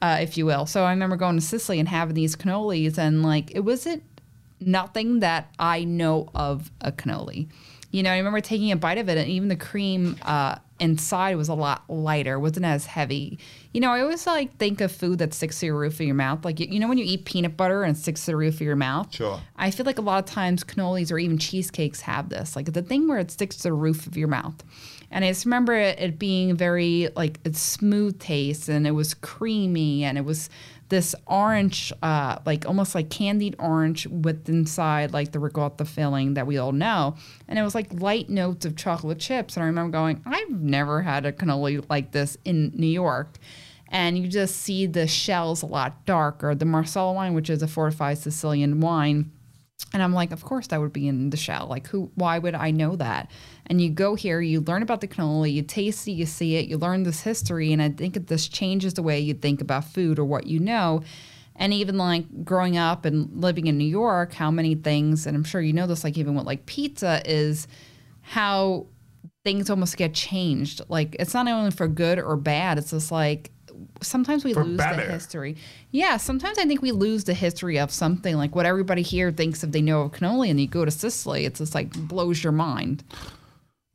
uh, 0.00 0.16
if 0.22 0.38
you 0.38 0.46
will. 0.46 0.64
So 0.64 0.84
I 0.84 0.90
remember 0.92 1.16
going 1.16 1.36
to 1.36 1.42
Sicily 1.42 1.78
and 1.78 1.86
having 1.86 2.14
these 2.14 2.36
cannolis, 2.36 2.96
and 2.96 3.22
like, 3.22 3.50
it 3.54 3.60
wasn't 3.60 4.02
nothing 4.60 5.20
that 5.20 5.52
I 5.58 5.84
know 5.84 6.30
of 6.34 6.70
a 6.80 6.90
cannoli. 6.90 7.48
You 7.90 8.02
know, 8.02 8.10
I 8.10 8.16
remember 8.16 8.40
taking 8.40 8.72
a 8.72 8.76
bite 8.76 8.96
of 8.96 9.10
it, 9.10 9.18
and 9.18 9.28
even 9.28 9.48
the 9.48 9.56
cream 9.56 10.16
uh, 10.22 10.56
inside 10.82 11.36
was 11.36 11.48
a 11.48 11.54
lot 11.54 11.84
lighter, 11.88 12.38
wasn't 12.38 12.66
as 12.66 12.84
heavy. 12.86 13.38
You 13.72 13.80
know, 13.80 13.90
I 13.90 14.00
always 14.00 14.26
like 14.26 14.56
think 14.56 14.80
of 14.80 14.90
food 14.92 15.18
that 15.20 15.32
sticks 15.32 15.60
to 15.60 15.66
your 15.66 15.78
roof 15.78 15.94
of 15.94 16.06
your 16.06 16.14
mouth. 16.14 16.44
Like 16.44 16.60
you, 16.60 16.66
you 16.68 16.80
know, 16.80 16.88
when 16.88 16.98
you 16.98 17.04
eat 17.04 17.24
peanut 17.24 17.56
butter 17.56 17.84
and 17.84 17.96
it 17.96 18.00
sticks 18.00 18.24
to 18.24 18.32
the 18.32 18.36
roof 18.36 18.54
of 18.54 18.62
your 18.62 18.76
mouth. 18.76 19.14
Sure. 19.14 19.40
I 19.56 19.70
feel 19.70 19.86
like 19.86 19.98
a 19.98 20.02
lot 20.02 20.18
of 20.18 20.30
times 20.30 20.64
cannolis 20.64 21.12
or 21.12 21.18
even 21.18 21.38
cheesecakes 21.38 22.00
have 22.02 22.28
this, 22.28 22.56
like 22.56 22.72
the 22.72 22.82
thing 22.82 23.08
where 23.08 23.18
it 23.18 23.30
sticks 23.30 23.56
to 23.58 23.62
the 23.62 23.72
roof 23.72 24.06
of 24.06 24.16
your 24.16 24.28
mouth. 24.28 24.62
And 25.12 25.24
I 25.24 25.28
just 25.28 25.44
remember 25.44 25.74
it, 25.74 26.00
it 26.00 26.18
being 26.18 26.56
very 26.56 27.08
like 27.14 27.38
it's 27.44 27.60
smooth 27.60 28.18
taste, 28.18 28.68
and 28.68 28.86
it 28.86 28.92
was 28.92 29.14
creamy, 29.14 30.04
and 30.04 30.18
it 30.18 30.24
was 30.24 30.50
this 30.88 31.14
orange, 31.26 31.92
uh, 32.02 32.38
like 32.44 32.66
almost 32.66 32.94
like 32.94 33.08
candied 33.10 33.56
orange 33.58 34.06
with 34.06 34.48
inside 34.48 35.12
like 35.12 35.32
the 35.32 35.38
ricotta 35.38 35.84
filling 35.84 36.34
that 36.34 36.46
we 36.46 36.58
all 36.58 36.72
know. 36.72 37.16
And 37.48 37.58
it 37.58 37.62
was 37.62 37.74
like 37.74 38.00
light 38.00 38.28
notes 38.28 38.64
of 38.64 38.76
chocolate 38.76 39.18
chips. 39.18 39.56
And 39.56 39.64
I 39.64 39.66
remember 39.66 39.92
going, 39.92 40.22
I've 40.26 40.50
never 40.50 41.02
had 41.02 41.24
a 41.24 41.32
cannoli 41.32 41.84
like 41.88 42.12
this 42.12 42.36
in 42.44 42.72
New 42.74 42.86
York. 42.86 43.38
And 43.88 44.18
you 44.18 44.26
just 44.26 44.56
see 44.56 44.86
the 44.86 45.06
shells 45.06 45.62
a 45.62 45.66
lot 45.66 46.06
darker. 46.06 46.54
The 46.54 46.64
Marsala 46.64 47.12
wine, 47.12 47.34
which 47.34 47.50
is 47.50 47.62
a 47.62 47.68
fortified 47.68 48.18
Sicilian 48.18 48.80
wine, 48.80 49.30
and 49.92 50.02
I'm 50.02 50.12
like, 50.12 50.32
of 50.32 50.44
course 50.44 50.68
that 50.68 50.80
would 50.80 50.92
be 50.92 51.06
in 51.08 51.30
the 51.30 51.36
shell. 51.36 51.66
Like, 51.68 51.86
who? 51.86 52.10
Why 52.14 52.38
would 52.38 52.54
I 52.54 52.70
know 52.70 52.96
that? 52.96 53.30
And 53.66 53.80
you 53.80 53.90
go 53.90 54.14
here, 54.14 54.40
you 54.40 54.60
learn 54.60 54.82
about 54.82 55.00
the 55.00 55.08
cannoli, 55.08 55.52
you 55.52 55.62
taste 55.62 56.08
it, 56.08 56.12
you 56.12 56.26
see 56.26 56.56
it, 56.56 56.66
you 56.66 56.78
learn 56.78 57.02
this 57.02 57.20
history, 57.20 57.72
and 57.72 57.82
I 57.82 57.90
think 57.90 58.26
this 58.26 58.48
changes 58.48 58.94
the 58.94 59.02
way 59.02 59.20
you 59.20 59.34
think 59.34 59.60
about 59.60 59.84
food 59.84 60.18
or 60.18 60.24
what 60.24 60.46
you 60.46 60.58
know. 60.58 61.02
And 61.56 61.74
even 61.74 61.98
like 61.98 62.44
growing 62.44 62.78
up 62.78 63.04
and 63.04 63.30
living 63.42 63.66
in 63.66 63.76
New 63.76 63.84
York, 63.84 64.32
how 64.32 64.50
many 64.50 64.74
things, 64.74 65.26
and 65.26 65.36
I'm 65.36 65.44
sure 65.44 65.60
you 65.60 65.74
know 65.74 65.86
this, 65.86 66.04
like 66.04 66.16
even 66.16 66.34
with 66.34 66.46
like 66.46 66.64
pizza, 66.64 67.22
is 67.26 67.68
how 68.22 68.86
things 69.44 69.68
almost 69.68 69.96
get 69.96 70.14
changed. 70.14 70.80
Like 70.88 71.16
it's 71.18 71.34
not 71.34 71.46
only 71.48 71.70
for 71.70 71.88
good 71.88 72.18
or 72.18 72.36
bad. 72.36 72.78
It's 72.78 72.90
just 72.90 73.12
like 73.12 73.50
sometimes 74.00 74.44
we 74.44 74.52
For 74.52 74.64
lose 74.64 74.76
better. 74.78 75.04
the 75.04 75.12
history. 75.12 75.56
Yeah, 75.90 76.16
sometimes 76.16 76.58
I 76.58 76.64
think 76.64 76.82
we 76.82 76.92
lose 76.92 77.24
the 77.24 77.34
history 77.34 77.78
of 77.78 77.90
something 77.90 78.36
like 78.36 78.54
what 78.54 78.66
everybody 78.66 79.02
here 79.02 79.30
thinks 79.30 79.62
if 79.64 79.72
they 79.72 79.82
know 79.82 80.02
of 80.02 80.12
cannoli, 80.12 80.50
and 80.50 80.60
you 80.60 80.66
go 80.66 80.84
to 80.84 80.90
Sicily, 80.90 81.44
it's 81.44 81.58
just 81.58 81.74
like 81.74 81.90
blows 82.08 82.42
your 82.42 82.52
mind. 82.52 83.04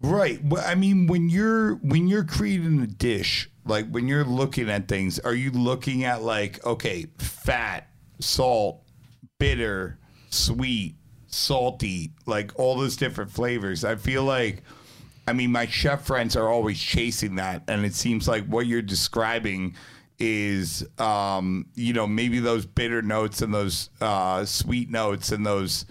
Right. 0.01 0.43
Well, 0.43 0.63
I 0.65 0.75
mean, 0.75 1.07
when 1.07 1.29
you're 1.29 1.75
when 1.75 2.07
you're 2.07 2.24
creating 2.24 2.81
a 2.81 2.88
dish, 2.88 3.50
like 3.65 3.89
when 3.89 4.07
you're 4.07 4.24
looking 4.25 4.69
at 4.69 4.88
things, 4.88 5.17
are 5.19 5.34
you 5.34 5.51
looking 5.51 6.03
at 6.03 6.22
like 6.22 6.63
okay, 6.65 7.07
fat, 7.17 7.89
salt, 8.19 8.84
bitter, 9.39 9.98
sweet, 10.29 10.96
salty, 11.27 12.13
like 12.27 12.51
all 12.60 12.77
those 12.77 12.96
different 12.96 13.31
flavors? 13.31 13.84
I 13.84 13.96
feel 13.96 14.24
like 14.24 14.63
I 15.27 15.34
mean, 15.34 15.51
my 15.51 15.65
chef 15.67 16.05
friends 16.05 16.36
are 16.36 16.48
always 16.48 16.79
chasing 16.79 17.36
that, 17.36 17.63
and 17.67 17.86
it 17.86 17.93
seems 17.93 18.27
like 18.27 18.46
what 18.46 18.65
you're 18.65 18.81
describing 18.81 19.75
is, 20.19 20.88
um, 20.98 21.67
you 21.75 21.93
know, 21.93 22.07
maybe 22.07 22.39
those 22.39 22.65
bitter 22.65 23.01
notes 23.01 23.41
and 23.41 23.53
those 23.53 23.89
uh, 24.01 24.46
sweet 24.46 24.89
notes 24.89 25.31
and 25.31 25.46
those 25.46 25.86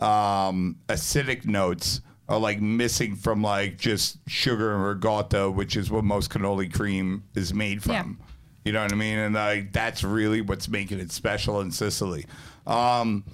um, 0.00 0.76
acidic 0.88 1.46
notes 1.46 2.00
are 2.28 2.38
like 2.38 2.60
missing 2.60 3.16
from 3.16 3.42
like 3.42 3.78
just 3.78 4.18
sugar 4.28 4.74
and 4.74 4.84
ricotta, 4.84 5.50
which 5.50 5.76
is 5.76 5.90
what 5.90 6.04
most 6.04 6.30
cannoli 6.30 6.72
cream 6.72 7.24
is 7.34 7.52
made 7.52 7.82
from. 7.82 7.92
Yeah. 7.92 8.26
You 8.64 8.72
know 8.72 8.82
what 8.82 8.92
I 8.92 8.96
mean? 8.96 9.18
And 9.18 9.34
like 9.34 9.72
that's 9.72 10.04
really 10.04 10.40
what's 10.40 10.68
making 10.68 11.00
it 11.00 11.10
special 11.10 11.60
in 11.60 11.72
Sicily. 11.72 12.26
Um, 12.66 13.24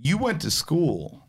you 0.00 0.16
went 0.18 0.40
to 0.42 0.50
school 0.50 1.26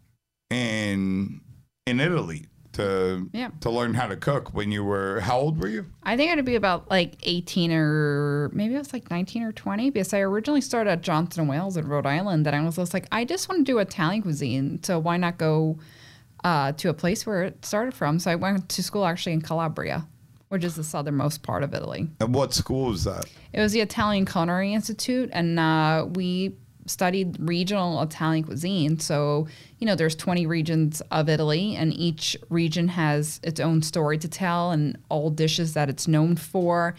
in 0.50 1.41
in 1.88 2.00
Italy 2.01 2.46
to 2.74 3.29
Yeah. 3.34 3.50
to 3.62 3.70
learn 3.72 3.94
how 3.96 4.08
to 4.08 4.15
cook 4.17 4.53
when 4.53 4.72
you 4.72 4.84
were 4.84 5.22
how 5.22 5.38
old 5.39 5.60
were 5.60 5.70
you? 5.70 5.86
I 6.03 6.17
think 6.17 6.32
I'd 6.32 6.46
be 6.46 6.56
about 6.56 6.89
like 6.89 7.15
18 7.24 7.72
or 7.72 8.50
maybe 8.53 8.75
I 8.75 8.79
was 8.79 8.94
like 8.94 9.10
19 9.10 9.41
or 9.44 9.51
20 9.51 9.89
because 9.89 10.13
I 10.13 10.20
originally 10.20 10.62
started 10.62 10.91
at 10.91 11.01
Johnson 11.01 11.41
and 11.41 11.50
Wales 11.50 11.77
in 11.77 11.88
Rhode 11.88 12.06
Island. 12.06 12.46
And 12.46 12.56
I 12.56 12.62
was 12.63 12.75
just 12.75 12.94
like, 12.94 13.08
I 13.12 13.25
just 13.25 13.50
want 13.50 13.65
to 13.65 13.72
do 13.72 13.79
Italian 13.79 14.22
cuisine. 14.22 14.84
So 14.84 15.00
why 15.00 15.17
not 15.17 15.38
go 15.38 15.79
uh, 16.44 16.74
to 16.74 16.89
a 16.89 16.94
place 16.94 17.25
where 17.25 17.44
it 17.44 17.65
started 17.65 17.94
from? 17.94 18.20
So 18.20 18.29
I 18.29 18.36
went 18.36 18.70
to 18.70 18.84
school 18.84 19.06
actually 19.06 19.34
in 19.34 19.41
Calabria, 19.41 20.06
which 20.50 20.63
is 20.63 20.75
the 20.75 20.84
southernmost 20.84 21.41
part 21.41 21.63
of 21.63 21.74
Italy. 21.74 22.10
And 22.20 22.36
what 22.36 22.53
school 22.53 22.89
was 22.89 23.06
that? 23.06 23.25
It 23.53 23.60
was 23.62 23.72
the 23.72 23.82
Italian 23.82 24.25
Culinary 24.25 24.74
Institute, 24.74 25.29
and 25.34 25.58
uh, 25.60 26.06
we 26.13 26.53
studied 26.88 27.38
regional 27.39 28.01
Italian 28.01 28.44
cuisine. 28.44 29.00
So, 29.00 29.48
you 29.79 29.86
know, 29.86 29.96
there's 29.96 30.15
20 30.15 30.46
regions 30.46 31.01
of 31.12 31.29
Italy, 31.29 31.75
and 31.75 31.94
each 31.94 32.36
region 32.50 32.88
has 32.89 33.39
its 33.44 33.60
own 33.60 33.82
story 33.82 34.17
to 34.17 34.27
tell 34.27 34.72
and 34.72 34.98
all 35.10 35.29
dishes 35.29 35.74
that 35.74 35.89
it's 35.89 36.08
known 36.08 36.36
for. 36.36 36.96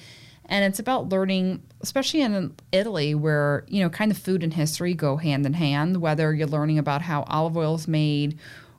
And 0.47 0.65
it's 0.65 0.79
about 0.79 1.11
learning, 1.11 1.63
especially 1.83 2.23
in 2.23 2.55
Italy, 2.73 3.15
where, 3.15 3.65
you 3.69 3.83
know, 3.83 3.91
kind 3.91 4.11
of 4.11 4.17
food 4.17 4.43
and 4.43 4.55
history 4.55 4.95
go 4.95 5.17
hand 5.17 5.45
in 5.45 5.53
hand, 5.55 5.99
whether 5.99 6.33
you're 6.33 6.47
learning 6.47 6.79
about 6.79 7.03
how 7.03 7.23
olive 7.25 7.57
oil 7.57 7.75
is 7.75 7.87
made 7.87 8.39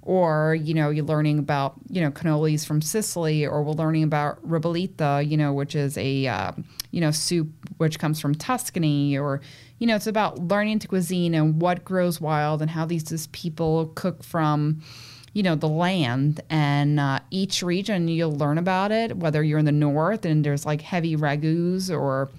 or 0.10 0.56
you 0.56 0.74
know 0.74 0.90
you're 0.90 1.06
learning 1.06 1.38
about 1.38 1.76
you 1.88 2.02
know 2.02 2.10
cannolis 2.10 2.66
from 2.66 2.82
Sicily, 2.82 3.46
or 3.46 3.62
we're 3.62 3.74
learning 3.74 4.04
about 4.04 4.42
ribollita, 4.48 5.30
you 5.30 5.38
know, 5.38 5.54
which 5.54 5.76
is 5.76 5.98
a 6.00 6.26
uh, 6.26 6.52
you 6.90 7.00
know 7.00 7.12
soup 7.12 7.50
which 7.78 8.00
comes 8.00 8.20
from 8.20 8.34
Tuscany, 8.34 9.18
or 9.18 9.42
you 9.80 9.88
know 9.88 9.96
it's 9.96 10.08
about 10.08 10.40
learning 10.40 10.80
to 10.80 10.88
cuisine 10.88 11.34
and 11.34 11.62
what 11.62 11.84
grows 11.84 12.22
wild 12.22 12.62
and 12.62 12.70
how 12.70 12.86
these 12.86 13.28
people 13.28 13.92
cook 13.96 14.24
from 14.24 14.82
you 15.34 15.44
know 15.44 15.56
the 15.56 15.68
land. 15.68 16.42
And 16.50 17.00
uh, 17.00 17.20
each 17.32 17.64
region 17.64 18.08
you'll 18.08 18.36
learn 18.36 18.58
about 18.58 18.92
it 18.92 19.18
whether 19.18 19.44
you're 19.44 19.60
in 19.60 19.66
the 19.66 19.72
north 19.72 20.26
and 20.26 20.44
there's 20.44 20.66
like 20.66 20.82
heavy 20.82 21.16
ragouts 21.16 21.90
or 21.90 22.30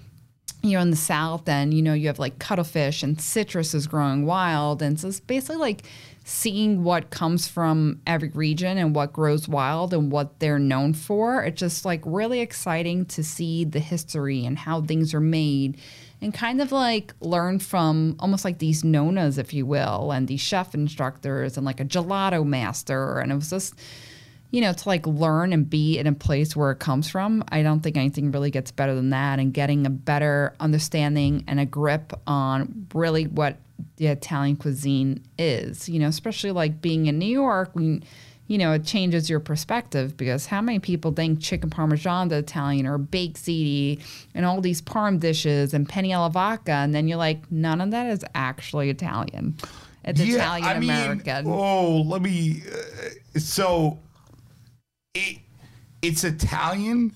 you're 0.63 0.81
in 0.81 0.91
the 0.91 0.97
south 0.97 1.49
and 1.49 1.73
you 1.73 1.81
know 1.81 1.93
you 1.93 2.05
have 2.05 2.19
like 2.19 2.37
cuttlefish 2.37 3.01
and 3.01 3.19
citrus 3.19 3.73
is 3.73 3.87
growing 3.87 4.25
wild. 4.25 4.81
And 4.81 4.99
so 4.99 5.07
it's 5.07 5.19
basically 5.19 5.57
like 5.57 5.83
seeing 6.23 6.83
what 6.83 7.09
comes 7.09 7.47
from 7.47 7.99
every 8.05 8.29
region 8.29 8.77
and 8.77 8.93
what 8.93 9.11
grows 9.11 9.47
wild 9.47 9.93
and 9.93 10.11
what 10.11 10.39
they're 10.39 10.59
known 10.59 10.93
for. 10.93 11.43
It's 11.43 11.59
just 11.59 11.83
like 11.83 12.01
really 12.05 12.41
exciting 12.41 13.05
to 13.07 13.23
see 13.23 13.65
the 13.65 13.79
history 13.79 14.45
and 14.45 14.59
how 14.59 14.81
things 14.81 15.15
are 15.15 15.19
made 15.19 15.79
and 16.21 16.33
kind 16.33 16.61
of 16.61 16.71
like 16.71 17.13
learn 17.19 17.59
from 17.59 18.15
almost 18.19 18.45
like 18.45 18.59
these 18.59 18.83
nonas 18.83 19.37
if 19.37 19.53
you 19.53 19.65
will 19.65 20.11
and 20.11 20.27
these 20.27 20.41
chef 20.41 20.73
instructors 20.73 21.57
and 21.57 21.65
like 21.65 21.79
a 21.79 21.85
gelato 21.85 22.45
master 22.45 23.19
and 23.19 23.31
it 23.31 23.35
was 23.35 23.49
just 23.49 23.73
you 24.51 24.59
know, 24.59 24.73
to 24.73 24.87
like 24.89 25.07
learn 25.07 25.53
and 25.53 25.69
be 25.69 25.97
in 25.97 26.07
a 26.07 26.13
place 26.13 26.55
where 26.55 26.71
it 26.71 26.79
comes 26.79 27.09
from, 27.09 27.43
I 27.49 27.63
don't 27.63 27.79
think 27.79 27.95
anything 27.95 28.31
really 28.31 28.51
gets 28.51 28.69
better 28.69 28.93
than 28.93 29.09
that. 29.11 29.39
And 29.39 29.53
getting 29.53 29.85
a 29.85 29.89
better 29.89 30.53
understanding 30.59 31.45
and 31.47 31.59
a 31.59 31.65
grip 31.65 32.11
on 32.27 32.87
really 32.93 33.27
what 33.27 33.57
the 33.95 34.07
Italian 34.07 34.57
cuisine 34.57 35.23
is, 35.39 35.87
you 35.87 35.99
know, 35.99 36.07
especially 36.07 36.51
like 36.51 36.81
being 36.81 37.05
in 37.05 37.17
New 37.17 37.25
York, 37.31 37.69
when, 37.73 38.03
you 38.51 38.57
know, 38.57 38.73
it 38.73 38.83
changes 38.83 39.29
your 39.29 39.39
perspective 39.39 40.17
because 40.17 40.45
how 40.45 40.59
many 40.59 40.77
people 40.77 41.13
think 41.13 41.39
chicken 41.39 41.69
parmesan 41.69 42.29
is 42.29 42.33
Italian 42.33 42.85
or 42.85 42.97
baked 42.97 43.37
ziti 43.37 44.01
and 44.35 44.45
all 44.45 44.59
these 44.59 44.81
parm 44.81 45.21
dishes 45.21 45.73
and 45.73 45.87
penne 45.87 46.11
alla 46.11 46.29
vodka, 46.29 46.73
and 46.73 46.93
then 46.93 47.07
you're 47.07 47.17
like, 47.17 47.49
none 47.49 47.79
of 47.79 47.91
that 47.91 48.07
is 48.07 48.25
actually 48.35 48.89
Italian. 48.89 49.55
It's 50.03 50.19
Italian 50.19 50.83
American. 50.83 51.45
oh, 51.47 52.01
let 52.05 52.21
me. 52.21 52.61
Uh, 52.69 53.39
so 53.39 53.99
it 55.13 55.37
it's 56.01 56.25
Italian, 56.25 57.13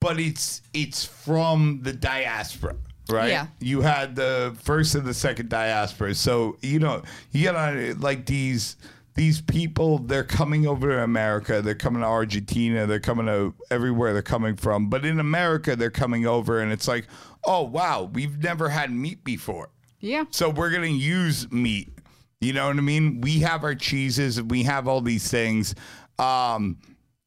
but 0.00 0.18
it's 0.18 0.62
it's 0.72 1.04
from 1.04 1.80
the 1.82 1.92
diaspora, 1.92 2.76
right? 3.10 3.28
Yeah. 3.28 3.48
You 3.60 3.82
had 3.82 4.16
the 4.16 4.56
first 4.62 4.94
and 4.94 5.04
the 5.04 5.12
second 5.12 5.50
diaspora, 5.50 6.14
so 6.14 6.56
you 6.62 6.78
know 6.78 7.02
you 7.32 7.44
got 7.44 7.76
uh, 7.76 7.94
like 7.98 8.24
these 8.24 8.76
these 9.16 9.40
people. 9.40 9.98
They're 9.98 10.24
coming 10.24 10.66
over 10.66 10.88
to 10.88 11.02
America. 11.02 11.60
They're 11.62 11.74
coming 11.74 12.02
to 12.02 12.06
Argentina. 12.08 12.86
They're 12.86 13.00
coming 13.00 13.26
to 13.26 13.54
everywhere 13.70 14.12
they're 14.12 14.22
coming 14.22 14.56
from. 14.56 14.88
But 14.88 15.04
in 15.04 15.18
America, 15.18 15.74
they're 15.74 15.90
coming 15.90 16.26
over, 16.26 16.60
and 16.60 16.70
it's 16.72 16.86
like, 16.86 17.06
oh 17.44 17.62
wow, 17.62 18.10
we've 18.12 18.38
never 18.42 18.68
had 18.68 18.90
meat 18.92 19.24
before. 19.24 19.70
yeah. 20.00 20.24
So 20.30 20.50
we're 20.50 20.70
gonna 20.70 20.86
use 20.86 21.50
meat. 21.50 21.92
You 22.40 22.52
know 22.52 22.68
what 22.68 22.76
I 22.76 22.80
mean? 22.80 23.22
We 23.22 23.40
have 23.40 23.64
our 23.64 23.74
cheeses. 23.74 24.40
We 24.42 24.62
have 24.64 24.86
all 24.86 25.00
these 25.00 25.30
things. 25.30 25.74
Um, 26.18 26.78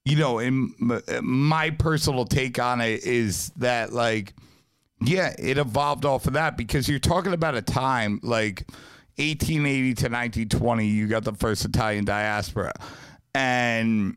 you 0.05 0.15
know, 0.15 0.39
and 0.39 0.71
my 1.21 1.71
personal 1.71 2.25
take 2.25 2.57
on 2.59 2.79
it 2.81 3.03
is 3.03 3.49
that, 3.57 3.91
like, 3.91 4.33
yeah, 5.01 5.35
it 5.37 5.57
evolved 5.57 6.05
off 6.05 6.27
of 6.27 6.33
that 6.33 6.57
because 6.57 6.87
you're 6.87 6.99
talking 6.99 7.33
about 7.33 7.55
a 7.55 7.61
time 7.61 8.19
like 8.23 8.67
1880 9.19 9.93
to 9.95 10.05
1920. 10.05 10.87
You 10.87 11.07
got 11.07 11.23
the 11.23 11.33
first 11.33 11.65
Italian 11.65 12.05
diaspora, 12.05 12.73
and 13.35 14.15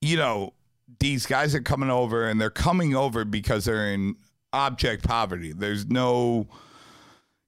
you 0.00 0.16
know 0.16 0.54
these 1.00 1.26
guys 1.26 1.54
are 1.54 1.60
coming 1.60 1.90
over, 1.90 2.28
and 2.28 2.40
they're 2.40 2.50
coming 2.50 2.94
over 2.94 3.24
because 3.24 3.64
they're 3.64 3.92
in 3.92 4.16
object 4.52 5.04
poverty. 5.04 5.52
There's 5.52 5.86
no 5.86 6.46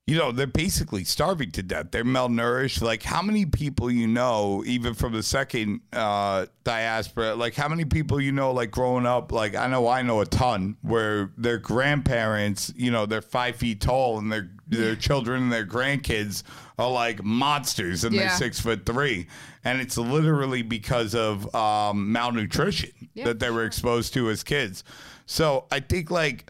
you 0.08 0.16
know, 0.16 0.30
they're 0.30 0.46
basically 0.46 1.02
starving 1.02 1.50
to 1.50 1.64
death. 1.64 1.86
They're 1.90 2.04
malnourished. 2.04 2.80
Like, 2.80 3.02
how 3.02 3.22
many 3.22 3.44
people 3.44 3.90
you 3.90 4.06
know, 4.06 4.62
even 4.64 4.94
from 4.94 5.12
the 5.12 5.22
second 5.22 5.80
uh, 5.92 6.46
diaspora, 6.62 7.34
like, 7.34 7.56
how 7.56 7.66
many 7.68 7.84
people 7.84 8.20
you 8.20 8.30
know, 8.30 8.52
like, 8.52 8.70
growing 8.70 9.04
up, 9.04 9.32
like, 9.32 9.56
I 9.56 9.66
know 9.66 9.88
I 9.88 10.02
know 10.02 10.20
a 10.20 10.26
ton 10.26 10.76
where 10.82 11.32
their 11.36 11.58
grandparents, 11.58 12.72
you 12.76 12.92
know, 12.92 13.04
they're 13.04 13.20
five 13.20 13.56
feet 13.56 13.80
tall 13.80 14.18
and 14.18 14.30
their, 14.30 14.48
their 14.68 14.94
children 14.94 15.42
and 15.42 15.52
their 15.52 15.66
grandkids 15.66 16.44
are 16.78 16.90
like 16.90 17.25
monsters 17.25 18.04
and 18.04 18.14
they're 18.14 18.26
Yeah. 18.26 18.36
six 18.36 18.60
foot 18.60 18.86
three. 18.86 19.26
And 19.64 19.80
it's 19.80 19.96
literally 19.98 20.62
because 20.62 21.16
of 21.16 21.52
um, 21.52 22.12
malnutrition 22.12 22.90
Yeah, 23.14 23.25
that 23.25 23.40
they 23.40 23.50
were 23.50 23.64
exposed 23.64 24.14
to 24.14 24.30
as 24.30 24.44
kids. 24.44 24.84
So 25.26 25.66
I 25.72 25.80
think, 25.80 26.12
like, 26.12 26.48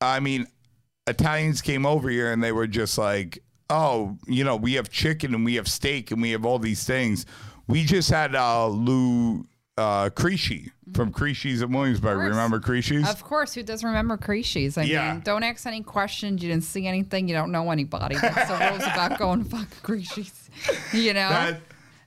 I 0.00 0.20
mean, 0.20 0.46
Italians 1.06 1.62
came 1.62 1.86
over 1.86 2.08
here 2.10 2.32
and 2.32 2.42
they 2.42 2.52
were 2.52 2.66
just 2.66 2.98
like, 2.98 3.38
oh, 3.70 4.16
you 4.26 4.44
know, 4.44 4.56
we 4.56 4.74
have 4.74 4.90
chicken 4.90 5.34
and 5.34 5.44
we 5.44 5.54
have 5.56 5.68
steak 5.68 6.10
and 6.10 6.20
we 6.22 6.30
have 6.32 6.44
all 6.44 6.58
these 6.58 6.84
things. 6.84 7.26
We 7.68 7.84
just 7.84 8.10
had 8.10 8.34
uh, 8.34 8.68
Lou 8.68 9.44
uh, 9.76 10.10
Crisci 10.10 10.70
from 10.94 11.12
Crisci's 11.12 11.62
in 11.62 11.72
Williamsburg. 11.72 12.18
Remember 12.18 12.60
Crisci's? 12.60 13.08
Of 13.10 13.22
course, 13.24 13.54
who 13.54 13.62
doesn't 13.62 13.86
remember 13.86 14.16
Crisci's? 14.16 14.78
I 14.78 14.82
Yeah. 14.84 15.12
mean, 15.14 15.20
don't 15.22 15.42
ask 15.42 15.66
any 15.66 15.82
questions. 15.82 16.42
You 16.42 16.48
didn't 16.48 16.64
see 16.64 16.86
anything. 16.86 17.28
You 17.28 17.34
don't 17.34 17.50
know 17.52 17.70
anybody. 17.70 18.16
That's 18.16 18.48
the 18.48 18.68
rules 18.70 18.82
about 18.84 19.18
going 19.18 19.44
fuck 19.44 19.68
Crisci's. 19.82 20.50
You 20.92 21.12
know, 21.12 21.28
That- 21.28 21.60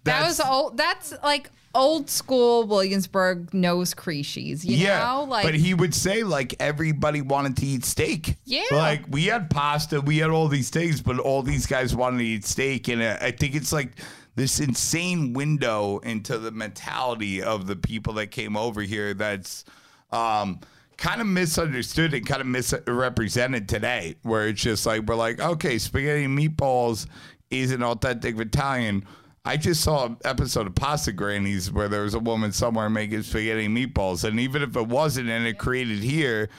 that, 0.06 0.26
was 0.26 0.40
old. 0.40 0.78
That's 0.78 1.14
like 1.24 1.52
old 1.74 2.10
school 2.10 2.66
Williamsburg 2.66 3.54
nose 3.54 3.94
Crisci's. 3.94 4.66
You 4.66 4.78
yeah, 4.78 5.00
know, 5.00 5.24
like 5.24 5.44
but 5.44 5.56
he 5.56 5.74
would 5.74 5.94
say 5.94 6.24
like 6.24 6.56
everybody 6.60 7.22
wanted 7.22 7.58
to 7.58 7.66
eat 7.66 7.86
steak. 7.86 8.38
Yeah. 8.46 8.64
like 8.72 9.04
we 9.10 9.26
had 9.26 9.50
pasta, 9.50 10.02
we 10.02 10.18
had 10.18 10.30
all 10.30 10.48
these 10.48 10.70
things, 10.70 11.02
but 11.02 11.20
all 11.20 11.44
these 11.44 11.66
guys 11.66 11.96
wanted 11.96 12.20
to 12.20 12.26
eat 12.26 12.46
steak, 12.46 12.88
and 12.88 13.02
uh, 13.02 13.18
I 13.22 13.32
think 13.32 13.56
it's 13.56 13.72
like 13.72 13.92
this 14.36 14.60
insane 14.60 15.34
window 15.34 16.00
into 16.00 16.38
the 16.38 16.52
mentality 16.52 17.42
of 17.42 17.68
the 17.68 17.76
people 17.76 18.14
that 18.14 18.28
came 18.28 18.56
over 18.56 18.82
here. 18.82 19.14
That's 19.14 19.66
um, 20.12 20.60
kind 20.98 21.22
of 21.22 21.28
misunderstood 21.28 22.14
and 22.14 22.26
kind 22.26 22.42
of 22.42 22.48
misrepresented 22.48 23.70
today, 23.70 24.16
where 24.24 24.48
it's 24.48 24.62
just 24.62 24.86
like 24.86 25.04
we're 25.04 25.16
like, 25.16 25.40
okay, 25.40 25.78
spaghetti 25.78 26.24
and 26.24 26.38
meatballs 26.38 27.08
is 27.50 27.72
an 27.72 27.84
authentic 27.84 28.38
Italian. 28.40 29.06
I 29.46 29.58
just 29.58 29.82
saw 29.82 30.06
an 30.06 30.18
episode 30.26 30.68
of 30.68 30.76
Pasta 30.76 31.12
Grannies 31.12 31.72
where 31.72 31.88
there 31.88 32.04
was 32.04 32.14
a 32.14 32.20
woman 32.20 32.52
somewhere 32.52 32.90
making 32.90 33.24
spaghetti 33.24 33.66
and 33.66 33.76
meatballs, 33.76 34.24
and 34.24 34.40
even 34.40 34.62
if 34.62 34.76
it 34.76 34.88
wasn't, 34.88 35.30
and 35.30 35.48
it 35.48 35.58
created 35.58 36.00
here 36.00 36.50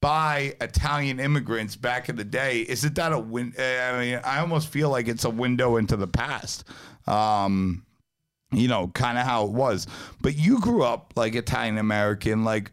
by 0.00 0.54
Italian 0.60 1.20
immigrants 1.20 1.76
back 1.76 2.08
in 2.08 2.16
the 2.16 2.24
day, 2.24 2.64
isn't 2.68 2.94
that 2.94 3.12
a 3.12 3.18
win? 3.18 3.52
uh, 3.58 3.62
I 3.62 4.00
mean, 4.00 4.20
I 4.24 4.38
almost 4.38 4.68
feel 4.68 4.90
like 4.90 5.08
it's 5.08 5.24
a 5.24 5.30
window 5.30 5.76
into 5.76 5.96
the 5.96 6.06
past. 6.06 6.64
Um, 7.06 7.84
you 8.52 8.68
know, 8.68 8.88
kind 8.88 9.18
of 9.18 9.24
how 9.24 9.44
it 9.44 9.52
was. 9.52 9.86
But 10.20 10.36
you 10.36 10.60
grew 10.60 10.82
up 10.82 11.12
like 11.16 11.34
Italian 11.34 11.78
American, 11.78 12.44
like. 12.44 12.70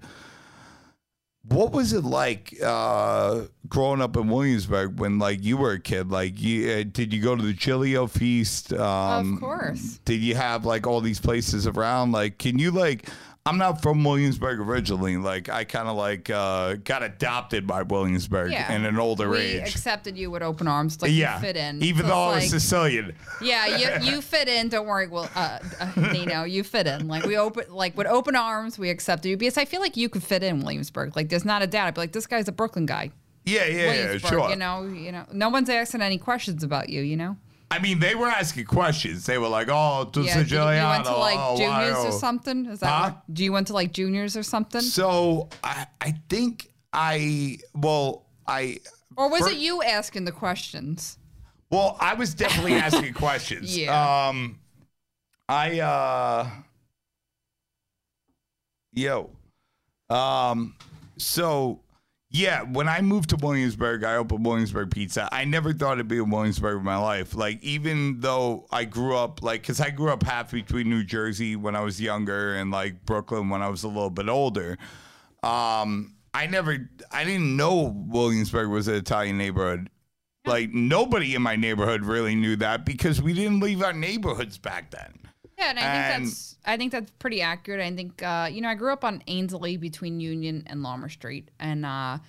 What 1.50 1.72
was 1.72 1.94
it 1.94 2.04
like 2.04 2.54
uh, 2.64 3.44
growing 3.70 4.02
up 4.02 4.18
in 4.18 4.28
Williamsburg 4.28 5.00
when, 5.00 5.18
like, 5.18 5.44
you 5.44 5.56
were 5.58 5.72
a 5.72 5.80
kid? 5.80 6.12
Like, 6.12 6.42
you, 6.42 6.70
uh, 6.72 6.84
did 6.92 7.14
you 7.14 7.22
go 7.22 7.36
to 7.36 7.42
the 7.42 7.54
Giglio 7.54 8.08
feast? 8.08 8.74
Um, 8.74 9.36
of 9.36 9.40
course. 9.40 10.00
did 10.06 10.22
you 10.22 10.36
have 10.36 10.66
like 10.66 10.86
all 10.86 11.02
these 11.02 11.20
places 11.20 11.68
around 11.68 12.12
like 12.12 12.38
can 12.38 12.60
you 12.60 12.72
like 12.72 13.10
i'm 13.48 13.58
not 13.58 13.82
from 13.82 14.04
williamsburg 14.04 14.60
originally 14.60 15.18
like 15.18 15.50
i 15.50 15.64
kind 15.64 15.88
of 15.88 15.96
like 15.96 16.30
uh 16.30 16.76
got 16.84 17.02
adopted 17.04 17.66
by 17.66 17.82
williamsburg 17.82 18.52
Yeah. 18.52 18.72
in 18.74 18.86
an 18.86 18.98
older 19.00 19.30
we 19.30 19.38
age 19.40 19.70
accepted 19.70 20.18
you 20.18 20.30
with 20.30 20.42
open 20.44 20.68
arms. 20.68 21.02
Like 21.02 21.12
yeah 21.12 21.36
you 21.36 21.42
fit 21.42 21.56
in. 21.58 21.82
even 21.84 22.04
So 22.04 22.10
though 22.10 22.16
i 22.16 22.36
was 22.36 22.44
like- 22.44 22.50
sicilian 22.50 23.14
Yeah, 23.42 23.78
you, 24.02 24.12
you 24.12 24.22
fit 24.22 24.48
in. 24.48 24.70
Don't 24.70 24.88
worry. 24.88 25.08
Well, 25.08 25.30
uh, 25.36 25.60
uh, 25.80 25.92
Nino, 26.12 26.44
you 26.44 26.64
fit 26.64 26.88
in. 26.88 27.08
Like 27.08 27.24
we 27.26 27.38
open, 27.38 27.66
like 27.72 27.96
with 27.96 28.08
open 28.08 28.36
arms, 28.36 28.80
we 28.80 28.90
accepted 28.90 29.30
you 29.30 29.38
because 29.38 29.58
I 29.60 29.66
feel 29.66 29.80
like 29.80 29.96
you 29.96 30.10
could 30.10 30.24
fit 30.24 30.42
in 30.44 30.60
Williamsburg. 30.62 31.16
Like 31.16 31.30
there's 31.30 31.46
not 31.46 31.62
a 31.62 31.68
doubt. 31.68 31.88
I'd 31.88 31.94
be 31.94 32.02
like, 32.02 32.12
this 32.14 32.26
guy's 32.26 32.48
a 32.48 32.52
Brooklyn 32.52 32.86
guy. 32.88 33.12
yeah 33.46 33.66
yeah, 33.66 33.94
yeah 33.94 34.18
sure 34.18 34.50
You 34.50 34.56
know, 34.56 34.84
you 34.86 35.12
know, 35.12 35.26
no 35.32 35.50
one's 35.50 35.70
asking 35.70 36.02
any 36.02 36.18
questions 36.18 36.64
about 36.64 36.90
you. 36.90 37.02
You 37.02 37.16
know. 37.16 37.38
I 37.70 37.80
mean 37.80 38.00
they 38.00 38.16
were 38.16 38.28
asking 38.28 38.66
questions 38.66 39.26
they 39.26 39.38
were 39.38 39.48
like 39.48 39.68
oh 39.70 40.10
to 40.14 40.22
Yeah. 40.22 40.38
did 40.38 40.52
you, 40.52 40.58
went 40.60 41.06
to 41.06 41.16
like 41.18 41.38
oh, 41.40 41.58
juniors 41.58 41.98
or 41.98 42.08
oh." 42.08 42.12
something? 42.12 42.66
Is 42.66 42.80
that? 42.80 42.88
Huh? 42.88 43.04
What, 43.12 43.34
do 43.34 43.44
you 43.44 43.52
went 43.52 43.68
to 43.68 43.74
like 43.74 43.92
juniors 43.92 44.38
or 44.38 44.44
something? 44.44 44.82
so 44.82 45.50
i 45.64 45.86
i 46.02 46.14
think 46.30 46.70
i 46.94 47.58
well 47.76 48.26
i 48.48 48.80
Or 49.16 49.30
was 49.30 49.42
fir- 49.42 49.50
it 49.50 49.58
you 49.58 49.82
asking 49.84 50.26
the 50.26 50.32
questions? 50.32 51.18
Well, 51.70 51.98
I 52.00 52.14
was 52.14 52.34
definitely 52.34 52.74
asking 52.88 53.14
questions. 53.14 53.78
Yeah. 53.78 54.28
Um, 54.30 54.60
I 55.50 55.80
uh, 55.80 56.50
yo, 58.94 59.30
um, 60.10 60.76
so 61.18 61.82
yeah, 62.30 62.64
when 62.64 62.90
I 62.90 63.02
moved 63.02 63.30
to 63.30 63.38
Williamsburg, 63.38 64.04
I 64.04 64.18
opened 64.18 64.46
Williamsburg 64.46 64.92
Pizza. 64.92 65.30
I 65.32 65.46
never 65.46 65.72
thought 65.72 65.94
it'd 65.94 66.10
be 66.10 66.18
in 66.18 66.30
Williamsburg 66.30 66.80
in 66.80 66.84
my 66.84 66.98
life. 66.98 67.34
Like 67.36 67.64
even 67.64 68.20
though 68.20 68.68
I 68.70 68.84
grew 68.84 69.16
up 69.16 69.42
like, 69.42 69.64
cause 69.64 69.80
I 69.80 69.92
grew 69.92 70.12
up 70.12 70.24
half 70.24 70.52
between 70.52 70.90
New 70.90 71.04
Jersey 71.04 71.56
when 71.56 71.76
I 71.76 71.82
was 71.82 72.02
younger 72.02 72.56
and 72.56 72.70
like 72.70 73.06
Brooklyn 73.06 73.50
when 73.50 73.62
I 73.62 73.70
was 73.70 73.84
a 73.84 73.88
little 73.88 74.10
bit 74.10 74.28
older. 74.28 74.78
Um, 75.42 76.16
I 76.34 76.48
never, 76.48 76.90
I 77.12 77.24
didn't 77.24 77.56
know 77.56 77.94
Williamsburg 78.08 78.70
was 78.70 78.90
an 78.90 78.96
Italian 78.96 79.38
neighborhood. 79.38 79.90
Like 80.46 80.72
nobody 80.72 81.34
in 81.34 81.42
my 81.42 81.56
neighborhood 81.56 82.04
really 82.04 82.36
knew 82.36 82.58
that 82.58 82.86
because 82.86 83.22
we 83.22 83.34
didn't 83.34 83.62
leave 83.62 83.82
our 83.82 83.94
neighborhoods 83.94 84.58
back 84.58 84.92
then. 84.92 85.27
Yeah, 85.58 85.70
and 85.72 85.80
I 85.80 85.82
And- 85.82 86.24
think 86.24 86.30
that's 86.30 86.56
I 86.66 86.78
think 86.78 86.92
that's 86.92 87.12
pretty 87.20 87.42
accurate. 87.42 87.82
I 87.82 87.96
think 87.96 88.22
uh, 88.22 88.50
you 88.52 88.62
know 88.62 88.70
I 88.70 88.76
grew 88.76 88.92
up 88.94 89.04
on 89.04 89.24
Ainslie 89.28 89.78
between 89.78 90.20
Union 90.20 90.64
and 90.68 90.84
Lorimer 90.84 91.10
Street, 91.10 91.50
and 91.60 91.86
uh, 91.86 92.20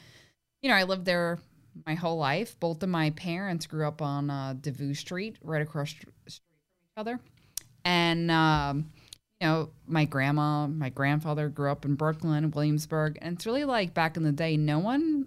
you 0.62 0.70
know 0.70 0.76
I 0.76 0.84
lived 0.84 1.04
there 1.04 1.38
my 1.86 1.94
whole 1.94 2.16
life. 2.16 2.58
Both 2.58 2.82
of 2.82 2.88
my 2.88 3.10
parents 3.10 3.66
grew 3.66 3.86
up 3.86 4.00
on 4.02 4.30
uh, 4.30 4.54
Devoe 4.60 4.92
Street, 4.94 5.36
right 5.42 5.62
across 5.62 5.90
str- 5.90 6.08
street 6.26 6.42
from 6.46 6.84
each 6.84 6.96
other, 6.96 7.20
and 7.84 8.30
um, 8.30 8.90
you 9.40 9.46
know 9.46 9.70
my 9.86 10.04
grandma, 10.06 10.66
my 10.66 10.88
grandfather 10.88 11.48
grew 11.48 11.70
up 11.70 11.84
in 11.84 11.96
Brooklyn, 11.96 12.50
Williamsburg, 12.50 13.18
and 13.20 13.34
it's 13.36 13.44
really 13.46 13.64
like 13.64 13.92
back 13.92 14.16
in 14.16 14.22
the 14.22 14.32
day, 14.32 14.56
no 14.56 14.78
one 14.78 15.26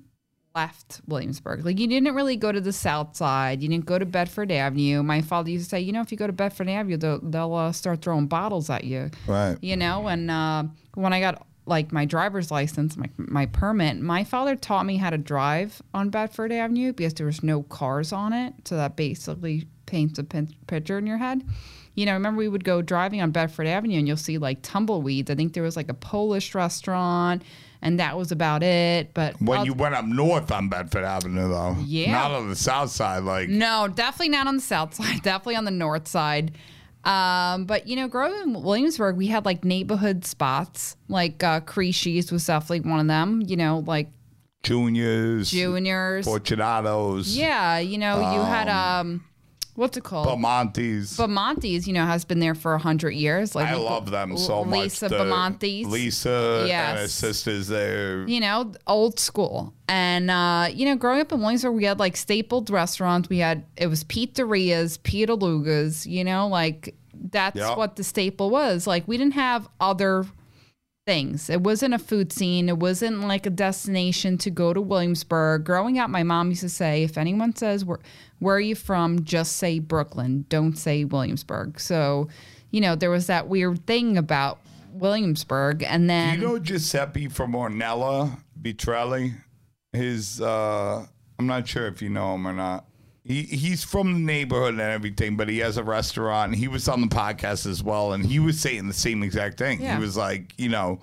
left 0.56 1.02
Williamsburg. 1.08 1.66
Like 1.66 1.80
you 1.80 1.88
didn't 1.88 2.14
really 2.14 2.36
go 2.36 2.52
to 2.52 2.62
the 2.62 2.74
South 2.74 3.16
Side. 3.16 3.62
You 3.62 3.70
didn't 3.70 3.86
go 3.86 3.98
to 3.98 4.06
Bedford 4.06 4.52
Avenue. 4.52 5.04
My 5.04 5.22
father 5.22 5.50
used 5.50 5.66
to 5.66 5.70
say, 5.70 5.80
you 5.80 5.92
know, 5.92 6.02
if 6.02 6.12
you 6.12 6.18
go 6.18 6.28
to 6.28 6.34
Bedford 6.34 6.70
Avenue, 6.70 6.98
they'll, 6.98 7.20
they'll 7.22 7.54
uh, 7.54 7.72
start 7.72 8.02
throwing 8.02 8.28
bottles 8.28 8.70
at 8.70 8.84
you. 8.84 9.10
Right. 9.28 9.58
You 9.62 9.78
know, 9.78 10.08
and 10.08 10.30
uh, 10.30 10.64
when 10.96 11.14
I 11.14 11.20
got 11.20 11.46
like 11.66 11.92
my 11.92 12.06
driver's 12.06 12.52
license, 12.52 12.98
my 12.98 13.10
my 13.18 13.46
permit, 13.46 14.00
my 14.00 14.24
father 14.24 14.56
taught 14.56 14.86
me 14.86 14.98
how 14.98 15.10
to 15.10 15.18
drive 15.18 15.82
on 15.94 16.10
Bedford 16.10 16.52
Avenue 16.52 16.92
because 16.92 17.14
there 17.14 17.28
was 17.28 17.44
no 17.44 17.64
cars 17.64 18.12
on 18.12 18.34
it. 18.34 18.54
So 18.66 18.76
that 18.78 18.96
basically 18.96 19.68
paints 19.86 20.20
a 20.20 20.24
pin- 20.24 20.54
picture 20.68 20.98
in 20.98 21.06
your 21.06 21.18
head. 21.18 21.44
You 21.94 22.06
know, 22.06 22.14
remember 22.14 22.40
we 22.40 22.48
would 22.48 22.64
go 22.64 22.82
driving 22.82 23.22
on 23.22 23.32
Bedford 23.32 23.68
Avenue 23.68 24.00
and 24.00 24.08
you'll 24.08 24.18
see 24.18 24.38
like 24.38 24.62
tumbleweeds. 24.62 25.30
I 25.30 25.36
think 25.36 25.54
there 25.54 25.64
was 25.64 25.76
like 25.76 25.90
a 25.90 25.94
Polish 25.94 26.56
restaurant 26.56 27.44
and 27.82 28.00
that 28.00 28.18
was 28.18 28.32
about 28.32 28.64
it. 28.64 29.14
But 29.14 29.42
When 29.42 29.66
you 29.66 29.74
went 29.74 29.96
up 29.96 30.06
north 30.06 30.52
on 30.52 30.70
Bedford 30.70 31.04
Avenue, 31.04 31.50
though, 31.50 31.76
Yeah. 31.84 32.12
not 32.12 32.32
on 32.32 32.50
the 32.50 32.56
south 32.56 32.92
side. 32.92 33.24
Like, 33.24 33.50
No, 33.50 33.88
definitely 33.88 34.30
not 34.30 34.48
on 34.48 34.56
the 34.58 34.62
south 34.62 34.94
side. 34.96 35.22
Definitely 35.24 35.56
on 35.56 35.66
the 35.66 35.72
north 35.72 36.08
side. 36.08 36.52
Um, 37.04 37.66
but 37.66 37.88
you 37.88 37.96
know, 37.96 38.08
growing 38.08 38.40
in 38.44 38.62
Williamsburg, 38.62 39.16
we 39.18 39.26
had 39.28 39.44
like 39.46 39.66
neighborhood 39.66 40.24
spots. 40.26 40.96
Like 41.08 41.44
uh, 41.44 41.62
Crisci's 41.62 42.32
was 42.32 42.46
definitely 42.46 42.82
one 42.90 43.00
of 43.00 43.08
them. 43.08 43.42
You 43.44 43.58
know, 43.58 43.84
like 43.88 44.10
juniors, 44.62 45.50
juniors. 45.50 46.28
Fortunatos, 46.28 47.36
Yeah, 47.36 47.80
you 47.80 47.98
know, 47.98 48.20
you 48.34 48.42
had 48.42 48.70
um, 48.70 49.24
what's 49.76 49.98
it 49.98 50.04
called? 50.04 50.28
Bamontes. 50.28 51.18
Bamontes, 51.18 51.88
you 51.88 51.94
know, 51.94 52.06
has 52.06 52.26
been 52.26 52.40
there 52.40 52.56
for 52.56 52.74
a 52.74 52.80
hundred 52.80 53.12
years. 53.12 53.56
Like 53.56 53.68
I 53.68 53.76
love 53.76 54.12
them 54.12 54.38
so 54.38 54.64
much. 54.64 54.80
Lisa 54.80 55.10
The- 55.10 55.16
Bamontes. 55.18 55.86
Lisa 55.88 56.30
and 56.30 56.62
her 56.62 56.68
Yes. 56.68 57.12
sisters 57.14 57.68
there. 57.68 58.28
you 58.28 58.40
know, 58.40 58.72
old 58.88 59.20
school. 59.20 59.74
And 59.88 60.32
uh, 60.32 60.70
you 60.74 60.86
know, 60.86 60.96
growing 60.96 61.22
up 61.22 61.32
in 61.32 61.40
Williamsburg, 61.40 61.74
we 61.76 61.84
had 61.86 62.00
like 62.00 62.16
stapled 62.18 62.70
restaurants. 62.70 63.30
We 63.30 63.40
had 63.40 63.66
it 63.78 63.88
was 63.88 64.04
pizzerias, 64.04 64.98
pizzalugas. 65.00 66.06
You 66.06 66.24
know, 66.24 66.48
like 66.48 66.96
that's 67.14 67.58
Yeah. 67.58 67.76
what 67.76 67.96
the 67.98 68.04
staple 68.04 68.50
was. 68.50 68.88
Like 68.88 69.08
we 69.08 69.18
didn't 69.18 69.34
have 69.34 69.68
other 69.80 70.26
things. 71.08 71.50
It 71.50 71.62
wasn't 71.62 71.94
a 71.94 72.00
food 72.00 72.32
scene. 72.32 72.70
It 72.70 72.78
wasn't 72.78 73.22
like 73.22 73.46
a 73.46 73.50
destination 73.50 74.38
to 74.40 74.50
go 74.52 74.72
to 74.74 74.80
Williamsburg. 74.80 75.64
Growing 75.64 75.98
up, 75.98 76.10
my 76.10 76.24
mom 76.24 76.50
used 76.50 76.62
to 76.62 76.70
say, 76.70 77.04
if 77.04 77.18
anyone 77.18 77.56
says 77.56 77.84
where 77.84 78.00
where 78.42 78.56
are 78.56 78.60
you 78.60 78.74
from, 78.76 79.24
just 79.24 79.58
say 79.58 79.78
Brooklyn. 79.78 80.46
Don't 80.50 80.76
say 80.76 81.04
Williamsburg. 81.06 81.80
So, 81.80 82.28
you 82.72 82.82
know, 82.82 82.96
there 82.96 83.12
was 83.12 83.28
that 83.28 83.48
weird 83.48 83.86
thing 83.86 84.18
about 84.18 84.60
Williamsburg, 84.94 85.84
and 85.84 86.10
then 86.10 86.40
You 86.42 86.48
know 86.48 86.60
Giuseppe 86.60 87.28
from 87.28 87.54
Ornella 87.54 88.40
Vitrelli? 88.60 89.36
His 89.94 90.42
uh 90.42 91.06
I'm 91.40 91.48
not 91.48 91.68
sure 91.68 91.88
if 91.88 92.02
you 92.02 92.10
know 92.10 92.36
him 92.36 92.48
or 92.48 92.54
not. 92.54 92.86
He, 93.24 93.44
he's 93.44 93.84
from 93.84 94.14
the 94.14 94.20
neighborhood 94.20 94.74
and 94.74 94.82
everything, 94.82 95.38
but 95.38 95.48
he 95.48 95.60
has 95.60 95.78
a 95.78 95.84
restaurant. 95.84 96.56
He 96.56 96.68
was 96.68 96.88
on 96.88 97.02
the 97.02 97.08
podcast 97.08 97.68
as 97.68 97.84
well, 97.84 98.14
and 98.14 98.26
he 98.26 98.40
was 98.40 98.60
saying 98.60 98.88
the 98.88 98.94
same 98.94 99.22
exact 99.22 99.60
thing. 99.60 99.82
Yeah. 99.82 99.96
He 99.96 100.02
was 100.02 100.18
like, 100.18 100.54
you 100.58 100.70
know, 100.70 101.00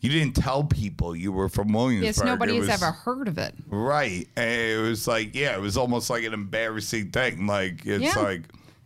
you 0.00 0.10
didn't 0.10 0.34
tell 0.36 0.64
people 0.64 1.16
you 1.16 1.32
were 1.32 1.48
from 1.48 1.72
Williamsburg. 1.72 2.04
Yes, 2.04 2.22
nobody 2.24 2.52
It 2.56 2.60
has 2.60 2.68
was- 2.68 2.82
ever 2.82 2.92
heard 2.92 3.28
of 3.28 3.36
it. 3.38 3.54
Right. 3.68 4.28
And 4.36 4.50
it 4.60 4.78
was 4.80 5.08
like, 5.08 5.34
yeah, 5.34 5.56
it 5.56 5.60
was 5.60 5.76
almost 5.76 6.08
like 6.10 6.24
an 6.24 6.32
embarrassing 6.34 7.10
thing. 7.10 7.46
Like, 7.46 7.84
it's 7.84 8.02
Yeah. 8.04 8.18
like, 8.22 8.42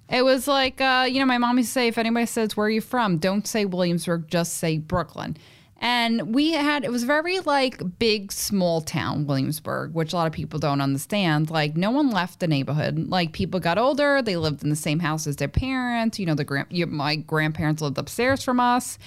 It 0.09 0.25
was 0.25 0.47
like, 0.47 0.79
uh, 0.81 1.07
you 1.11 1.21
know, 1.21 1.27
my 1.27 1.39
mom 1.39 1.57
used 1.57 1.71
to 1.71 1.73
say, 1.73 1.89
if 1.89 1.97
anybody 1.97 2.27
says, 2.27 2.57
where 2.57 2.67
are 2.67 2.71
you 2.71 2.83
from? 2.83 3.17
Don't 3.19 3.47
say 3.47 3.65
Williamsburg, 3.65 4.29
just 4.29 4.55
say 4.59 4.77
Brooklyn. 4.77 5.37
And 5.85 6.35
we 6.35 6.53
had, 6.53 6.85
it 6.85 6.93
was 6.93 7.03
very 7.05 7.41
like 7.41 7.83
big, 7.99 8.31
small 8.31 8.83
town, 8.83 9.27
Williamsburg, 9.27 9.95
which 9.95 10.13
a 10.13 10.17
lot 10.17 10.27
of 10.29 10.33
people 10.33 10.61
don't 10.61 10.81
understand. 10.81 11.51
Like, 11.51 11.77
no 11.77 11.91
one 11.91 12.11
left 12.11 12.41
the 12.41 12.47
neighborhood. 12.47 13.09
Like, 13.09 13.33
people 13.33 13.59
got 13.59 13.79
older, 13.79 14.23
they 14.23 14.37
lived 14.37 14.63
in 14.63 14.71
the 14.71 14.77
same 14.77 15.01
house 15.01 15.27
as 15.27 15.37
their 15.37 15.49
parents. 15.49 16.19
You 16.21 16.27
know, 16.27 16.35
the 16.35 16.45
grand, 16.45 16.69
you, 16.71 16.87
my 16.87 17.17
grandparents 17.17 17.83
lived 17.83 17.99
upstairs 17.99 18.45
from 18.45 18.61
us. 18.61 18.99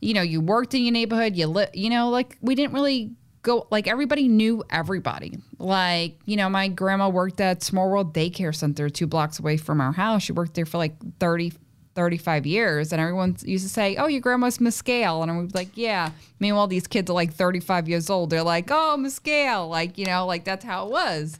You 0.00 0.14
know, 0.14 0.22
you 0.22 0.40
worked 0.40 0.74
in 0.74 0.82
your 0.82 0.92
neighborhood, 0.92 1.36
you 1.36 1.46
li- 1.46 1.66
you 1.74 1.90
know, 1.90 2.08
like, 2.10 2.36
we 2.40 2.54
didn't 2.54 2.72
really 2.72 3.12
go 3.42 3.66
like 3.70 3.86
everybody 3.86 4.28
knew 4.28 4.62
everybody. 4.70 5.38
Like, 5.58 6.18
you 6.24 6.36
know, 6.36 6.48
my 6.48 6.68
grandma 6.68 7.08
worked 7.08 7.40
at 7.40 7.62
Small 7.62 7.88
World 7.90 8.12
Daycare 8.14 8.54
Center 8.54 8.88
two 8.88 9.06
blocks 9.06 9.38
away 9.38 9.56
from 9.56 9.80
our 9.80 9.92
house. 9.92 10.22
She 10.22 10.32
worked 10.32 10.54
there 10.54 10.66
for 10.66 10.78
like 10.78 10.94
30, 11.20 11.52
35 11.94 12.46
years. 12.46 12.92
And 12.92 13.00
everyone 13.00 13.36
used 13.44 13.64
to 13.64 13.70
say, 13.70 13.96
Oh, 13.96 14.06
your 14.06 14.20
grandma's 14.20 14.60
Miss 14.60 14.80
Gale. 14.82 15.22
And 15.22 15.30
I 15.30 15.38
was 15.38 15.54
like, 15.54 15.70
Yeah. 15.74 16.10
Meanwhile, 16.40 16.66
these 16.68 16.86
kids 16.86 17.10
are 17.10 17.14
like 17.14 17.32
35 17.32 17.88
years 17.88 18.10
old. 18.10 18.30
They're 18.30 18.42
like, 18.42 18.68
Oh, 18.70 18.96
Miss 18.96 19.18
Gale. 19.18 19.68
Like, 19.68 19.98
you 19.98 20.06
know, 20.06 20.26
like 20.26 20.44
that's 20.44 20.64
how 20.64 20.86
it 20.86 20.90
was. 20.92 21.38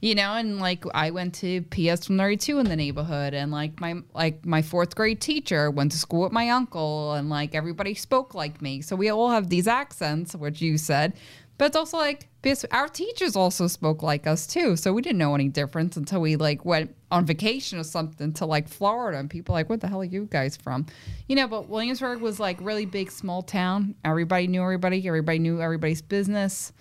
You 0.00 0.14
know, 0.14 0.34
and 0.34 0.58
like 0.58 0.84
I 0.94 1.10
went 1.10 1.34
to 1.36 1.60
PS 1.62 2.06
from 2.06 2.16
32 2.16 2.58
in 2.58 2.66
the 2.66 2.76
neighborhood, 2.76 3.34
and 3.34 3.52
like 3.52 3.80
my 3.80 3.96
like 4.14 4.46
my 4.46 4.62
fourth 4.62 4.94
grade 4.96 5.20
teacher 5.20 5.70
went 5.70 5.92
to 5.92 5.98
school 5.98 6.22
with 6.22 6.32
my 6.32 6.48
uncle, 6.48 7.12
and 7.12 7.28
like 7.28 7.54
everybody 7.54 7.94
spoke 7.94 8.34
like 8.34 8.62
me. 8.62 8.80
So 8.80 8.96
we 8.96 9.10
all 9.10 9.30
have 9.30 9.50
these 9.50 9.68
accents, 9.68 10.34
which 10.34 10.62
you 10.62 10.78
said, 10.78 11.12
but 11.58 11.66
it's 11.66 11.76
also 11.76 11.98
like 11.98 12.28
our 12.70 12.88
teachers 12.88 13.36
also 13.36 13.66
spoke 13.66 14.02
like 14.02 14.26
us 14.26 14.46
too. 14.46 14.74
So 14.74 14.94
we 14.94 15.02
didn't 15.02 15.18
know 15.18 15.34
any 15.34 15.50
difference 15.50 15.98
until 15.98 16.22
we 16.22 16.36
like 16.36 16.64
went 16.64 16.96
on 17.10 17.26
vacation 17.26 17.78
or 17.78 17.84
something 17.84 18.32
to 18.32 18.46
like 18.46 18.66
Florida, 18.66 19.18
and 19.18 19.28
people 19.28 19.52
like, 19.52 19.68
"What 19.68 19.82
the 19.82 19.86
hell 19.86 20.00
are 20.00 20.04
you 20.04 20.26
guys 20.30 20.56
from?" 20.56 20.86
You 21.28 21.36
know. 21.36 21.46
But 21.46 21.68
Williamsburg 21.68 22.22
was 22.22 22.40
like 22.40 22.56
really 22.62 22.86
big, 22.86 23.10
small 23.10 23.42
town. 23.42 23.94
Everybody 24.02 24.46
knew 24.46 24.62
everybody. 24.62 25.06
Everybody 25.06 25.38
knew 25.38 25.60
everybody's 25.60 26.00
business 26.00 26.72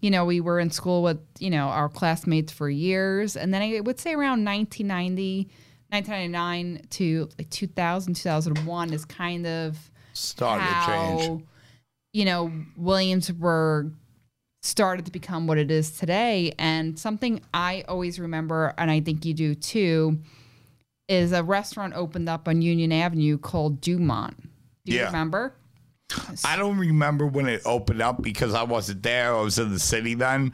you 0.00 0.10
know, 0.10 0.24
we 0.24 0.40
were 0.40 0.60
in 0.60 0.70
school 0.70 1.02
with, 1.02 1.18
you 1.38 1.50
know, 1.50 1.66
our 1.68 1.88
classmates 1.88 2.52
for 2.52 2.68
years. 2.68 3.36
And 3.36 3.52
then 3.52 3.62
I 3.62 3.80
would 3.80 3.98
say 3.98 4.12
around 4.12 4.44
1990, 4.44 5.48
1999 5.90 6.86
to 6.90 7.28
like 7.38 7.50
2000, 7.50 8.14
2001 8.14 8.92
is 8.92 9.04
kind 9.04 9.46
of 9.46 9.90
started 10.12 10.66
to 10.66 10.72
how, 10.74 11.16
change. 11.18 11.42
you 12.12 12.24
know, 12.24 12.52
Williamsburg 12.76 13.92
started 14.62 15.06
to 15.06 15.12
become 15.12 15.46
what 15.46 15.58
it 15.58 15.70
is 15.70 15.92
today. 15.92 16.52
And 16.58 16.98
something 16.98 17.40
I 17.54 17.84
always 17.88 18.18
remember, 18.18 18.74
and 18.76 18.90
I 18.90 19.00
think 19.00 19.24
you 19.24 19.32
do 19.32 19.54
too, 19.54 20.18
is 21.08 21.32
a 21.32 21.42
restaurant 21.42 21.94
opened 21.94 22.28
up 22.28 22.48
on 22.48 22.62
Union 22.62 22.90
Avenue 22.92 23.38
called 23.38 23.80
Dumont. 23.80 24.36
Do 24.84 24.92
you 24.92 24.98
Yeah. 24.98 25.06
remember? 25.06 25.54
I 26.44 26.56
don't 26.56 26.78
remember 26.78 27.26
when 27.26 27.48
it 27.48 27.62
opened 27.64 28.00
up 28.02 28.22
because 28.22 28.54
I 28.54 28.62
wasn't 28.62 29.02
there. 29.02 29.34
I 29.34 29.40
was 29.40 29.58
in 29.58 29.72
the 29.72 29.78
city 29.80 30.14
then. 30.14 30.52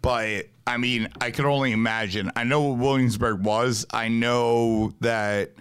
But 0.00 0.46
I 0.66 0.76
mean, 0.76 1.08
I 1.20 1.30
could 1.30 1.44
only 1.44 1.72
imagine. 1.72 2.30
I 2.36 2.44
know 2.44 2.62
what 2.62 2.78
Williamsburg 2.78 3.44
was. 3.44 3.86
I 3.92 4.08
know 4.08 4.92
that 5.00 5.52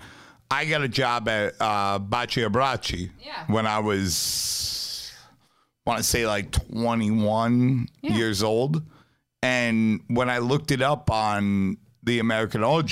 I 0.50 0.66
got 0.66 0.82
a 0.82 0.88
job 0.88 1.28
at 1.28 1.56
uh, 1.60 2.00
Baci 2.00 2.48
Abbracci 2.48 3.10
Yeah. 3.24 3.46
when 3.48 3.66
I 3.66 3.80
was, 3.80 5.12
want 5.86 5.98
to 6.00 6.04
say 6.04 6.28
like 6.28 6.52
21 6.52 7.88
Yeah. 8.02 8.14
years 8.16 8.44
old. 8.44 8.84
And 9.44 10.02
when 10.08 10.30
I 10.30 10.38
looked 10.38 10.72
it 10.72 10.82
up 10.84 11.10
on 11.10 11.78
the 12.04 12.20
American 12.20 12.64
OG 12.64 12.92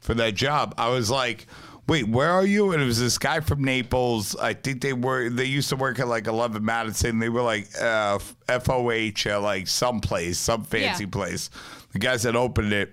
for 0.00 0.14
that 0.14 0.34
job, 0.34 0.74
I 0.78 0.88
was 0.88 1.10
like, 1.10 1.46
wait, 1.88 2.08
where 2.08 2.30
are 2.30 2.46
you? 2.46 2.72
And 2.72 2.82
it 2.82 2.86
was 2.86 3.00
this 3.00 3.18
guy 3.18 3.40
from 3.40 3.64
Naples. 3.64 4.36
I 4.36 4.54
think 4.54 4.80
they 4.82 4.92
were, 4.92 5.28
they 5.30 5.44
used 5.44 5.68
to 5.70 5.76
work 5.76 5.98
at 5.98 6.08
like 6.08 6.26
11 6.26 6.64
Madison. 6.64 7.18
They 7.18 7.28
were 7.28 7.42
like 7.42 7.68
uh, 7.80 8.18
FOH 8.48 9.26
at 9.26 9.36
like 9.42 9.66
some 9.68 10.00
place, 10.00 10.38
some 10.38 10.64
fancy 10.64 11.04
Yeah. 11.04 11.10
place. 11.10 11.50
The 11.92 11.98
guys 11.98 12.22
that 12.22 12.36
opened 12.36 12.72
it 12.72 12.92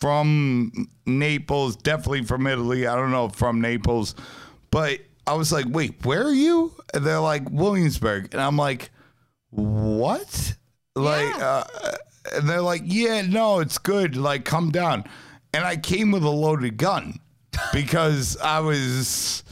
from 0.00 0.88
Naples, 1.06 1.76
definitely 1.76 2.24
from 2.24 2.46
Italy. 2.46 2.86
I 2.86 2.94
don't 2.96 3.10
know 3.10 3.28
from 3.28 3.60
Naples, 3.60 4.14
but 4.70 5.00
I 5.26 5.34
was 5.34 5.52
like, 5.52 5.66
wait, 5.68 6.04
where 6.04 6.24
are 6.26 6.32
you? 6.32 6.72
And 6.94 7.04
they're 7.04 7.20
like, 7.20 7.48
Williamsburg. 7.50 8.28
And 8.32 8.40
I'm 8.40 8.56
like, 8.56 8.90
what? 9.50 10.54
Like, 10.96 11.34
Yeah. 11.36 11.64
uh, 11.84 11.96
and 12.34 12.48
they're 12.48 12.62
like, 12.62 12.82
yeah, 12.84 13.22
no, 13.22 13.60
it's 13.60 13.78
good. 13.78 14.16
Like, 14.16 14.44
come 14.44 14.70
down. 14.70 15.04
And 15.52 15.64
I 15.64 15.76
came 15.76 16.10
with 16.12 16.22
a 16.24 16.30
loaded 16.30 16.76
gun 16.76 17.18
because 17.72 18.36
I 18.38 18.60
was, 18.60 19.44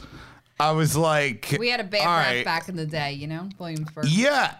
I 0.59 0.71
was 0.71 0.95
like, 0.95 1.55
We 1.59 1.69
had 1.69 1.79
a 1.79 1.83
bad 1.83 2.05
rap 2.05 2.25
right. 2.27 2.45
back 2.45 2.69
in 2.69 2.75
the 2.75 2.85
day, 2.85 3.13
you 3.13 3.27
know, 3.27 3.49
Williamsburg. 3.57 4.05
Yeah. 4.05 4.55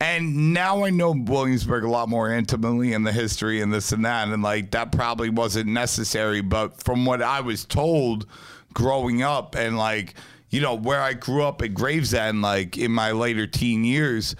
And 0.00 0.54
now 0.54 0.84
I 0.84 0.90
know 0.90 1.12
Williamsburg 1.12 1.84
a 1.84 1.90
lot 1.90 2.08
more 2.08 2.32
intimately 2.32 2.94
and 2.94 3.06
the 3.06 3.12
history 3.12 3.60
and 3.60 3.72
this 3.72 3.92
and 3.92 4.04
that. 4.06 4.28
And 4.28 4.42
like 4.42 4.70
that 4.70 4.92
probably 4.92 5.28
wasn't 5.28 5.68
necessary. 5.68 6.40
But 6.40 6.82
from 6.82 7.04
what 7.04 7.20
I 7.20 7.42
was 7.42 7.66
told 7.66 8.26
growing 8.72 9.22
up 9.22 9.54
and 9.54 9.76
like, 9.76 10.14
you 10.48 10.60
know, 10.60 10.74
where 10.74 11.00
I 11.00 11.12
grew 11.12 11.42
up 11.42 11.60
at 11.62 11.74
Gravesend, 11.74 12.40
like 12.40 12.78
in 12.78 12.92
my 12.92 13.12
later 13.12 13.46
teen 13.46 13.84
years, 13.84 14.34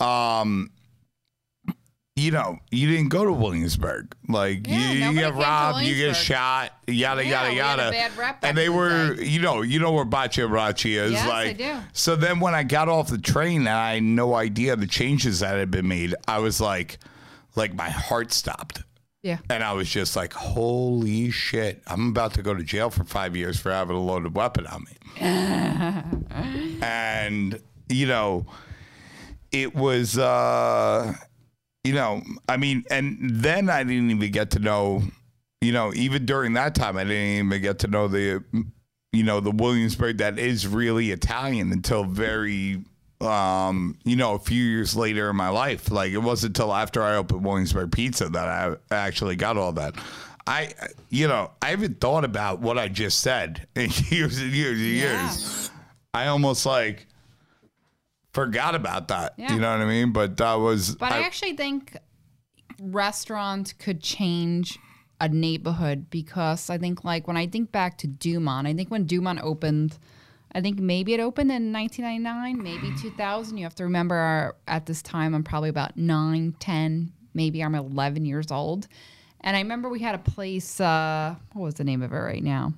um, 0.00 0.70
you 2.16 2.30
know, 2.30 2.58
you 2.70 2.88
didn't 2.90 3.10
go 3.10 3.26
to 3.26 3.32
Williamsburg. 3.32 4.14
Like 4.26 4.66
Yeah, 4.66 4.90
you, 4.92 5.04
you 5.10 5.12
get 5.20 5.34
robbed, 5.34 5.82
you 5.82 5.94
get 5.94 6.16
shot, 6.16 6.72
yada 6.86 7.22
Yeah, 7.22 7.48
yada 7.48 7.50
we 7.50 7.56
had 7.58 7.78
a 7.78 8.14
yada. 8.14 8.36
and 8.42 8.56
they 8.56 8.66
the 8.66 8.72
were, 8.72 9.14
you 9.20 9.40
know, 9.40 9.60
you 9.60 9.78
know 9.78 9.92
where 9.92 10.06
Bachi 10.06 10.40
Rachi 10.40 10.98
is. 10.98 11.12
Yes, 11.12 11.22
I 11.24 11.28
like, 11.28 11.58
do. 11.58 11.76
so 11.92 12.16
then 12.16 12.40
when 12.40 12.54
I 12.54 12.62
got 12.62 12.88
off 12.88 13.08
the 13.08 13.18
train 13.18 13.60
and 13.60 13.68
I 13.68 13.94
had 13.94 14.02
no 14.02 14.34
idea 14.34 14.74
the 14.76 14.86
changes 14.86 15.40
that 15.40 15.56
had 15.58 15.70
been 15.70 15.86
made, 15.88 16.14
I 16.26 16.38
was 16.38 16.58
like, 16.60 16.98
like 17.54 17.74
my 17.74 17.90
heart 17.90 18.32
stopped. 18.32 18.82
Yeah. 19.22 19.38
And 19.50 19.62
I 19.62 19.72
was 19.72 19.88
just 19.90 20.14
like, 20.16 20.32
holy 20.32 21.30
shit, 21.30 21.82
I'm 21.86 22.08
about 22.10 22.34
to 22.34 22.42
go 22.42 22.54
to 22.54 22.62
jail 22.62 22.90
for 22.90 23.04
five 23.04 23.34
years 23.36 23.58
for 23.60 23.72
having 23.72 23.96
a 23.96 24.00
loaded 24.00 24.36
weapon 24.36 24.66
on 24.68 24.84
me. 24.84 24.92
and, 26.80 27.60
you 27.88 28.06
know, 28.06 28.46
it 29.52 29.74
was, 29.74 30.16
uh, 30.16 31.12
you 31.86 31.92
know, 31.94 32.22
I 32.48 32.56
mean, 32.56 32.84
and 32.90 33.16
then 33.20 33.70
I 33.70 33.82
didn't 33.84 34.10
even 34.10 34.30
get 34.32 34.50
to 34.52 34.58
know, 34.58 35.02
you 35.60 35.72
know, 35.72 35.92
even 35.94 36.26
during 36.26 36.54
that 36.54 36.74
time, 36.74 36.96
I 36.96 37.04
didn't 37.04 37.46
even 37.46 37.62
get 37.62 37.78
to 37.80 37.86
know 37.88 38.08
the, 38.08 38.42
you 39.12 39.22
know, 39.22 39.40
the 39.40 39.50
Williamsburg 39.50 40.18
that 40.18 40.38
is 40.38 40.66
really 40.66 41.10
Italian 41.12 41.72
until 41.72 42.04
very, 42.04 42.82
um, 43.20 43.96
you 44.04 44.16
know, 44.16 44.34
a 44.34 44.38
few 44.38 44.62
years 44.62 44.96
later 44.96 45.30
in 45.30 45.36
my 45.36 45.48
life. 45.48 45.90
Like 45.90 46.12
it 46.12 46.18
wasn't 46.18 46.58
until 46.58 46.74
after 46.74 47.02
I 47.02 47.16
opened 47.16 47.44
Williamsburg 47.44 47.92
Pizza 47.92 48.28
that 48.30 48.48
I 48.48 48.74
actually 48.94 49.36
got 49.36 49.56
all 49.56 49.72
that. 49.72 49.94
I, 50.46 50.74
you 51.08 51.26
know, 51.28 51.50
I 51.62 51.70
haven't 51.70 52.00
thought 52.00 52.24
about 52.24 52.60
what 52.60 52.78
I 52.78 52.88
just 52.88 53.20
said 53.20 53.66
in 53.74 53.90
years 54.10 54.38
and 54.38 54.52
years 54.52 54.78
and 54.78 54.90
Yeah. 54.90 55.22
years. 55.22 55.70
I 56.14 56.26
almost 56.28 56.66
like 56.66 57.06
forgot 58.36 58.74
about 58.74 59.08
that. 59.08 59.32
Yeah. 59.38 59.54
You 59.54 59.60
know 59.60 59.70
what 59.70 59.80
I 59.80 59.86
mean? 59.86 60.12
But 60.12 60.36
that 60.36 60.54
was. 60.54 60.94
But 60.94 61.12
I, 61.12 61.22
actually 61.22 61.56
think 61.56 61.96
restaurants 62.80 63.72
could 63.72 64.02
change 64.02 64.78
a 65.22 65.28
neighborhood 65.28 66.10
because 66.10 66.68
I 66.68 66.76
think 66.76 67.02
like 67.02 67.26
when 67.26 67.38
I 67.38 67.46
think 67.46 67.72
back 67.72 67.96
to 67.98 68.06
Dumont, 68.06 68.66
I 68.66 68.74
think 68.74 68.90
when 68.90 69.06
Dumont 69.06 69.40
opened, 69.42 69.98
I 70.52 70.60
think 70.60 70.78
maybe 70.78 71.14
it 71.14 71.20
opened 71.20 71.50
in 71.50 71.72
1999, 71.72 72.62
maybe 72.62 72.94
2000. 73.00 73.56
You 73.56 73.64
have 73.64 73.74
to 73.76 73.84
remember 73.84 74.54
at 74.68 74.84
this 74.84 75.00
time 75.00 75.34
I'm 75.34 75.42
probably 75.42 75.70
about 75.70 75.96
9, 75.96 76.56
10, 76.60 77.12
maybe 77.32 77.64
I'm 77.64 77.74
11 77.74 78.26
years 78.26 78.50
old. 78.50 78.86
And 79.40 79.56
I 79.56 79.60
remember 79.60 79.88
we 79.88 80.00
had 80.00 80.14
a 80.14 80.18
place, 80.18 80.78
uh, 80.78 81.36
what 81.54 81.62
was 81.62 81.74
the 81.74 81.84
name 81.84 82.02
of 82.02 82.12
it 82.12 82.16
right 82.16 82.42
now? 82.42 82.74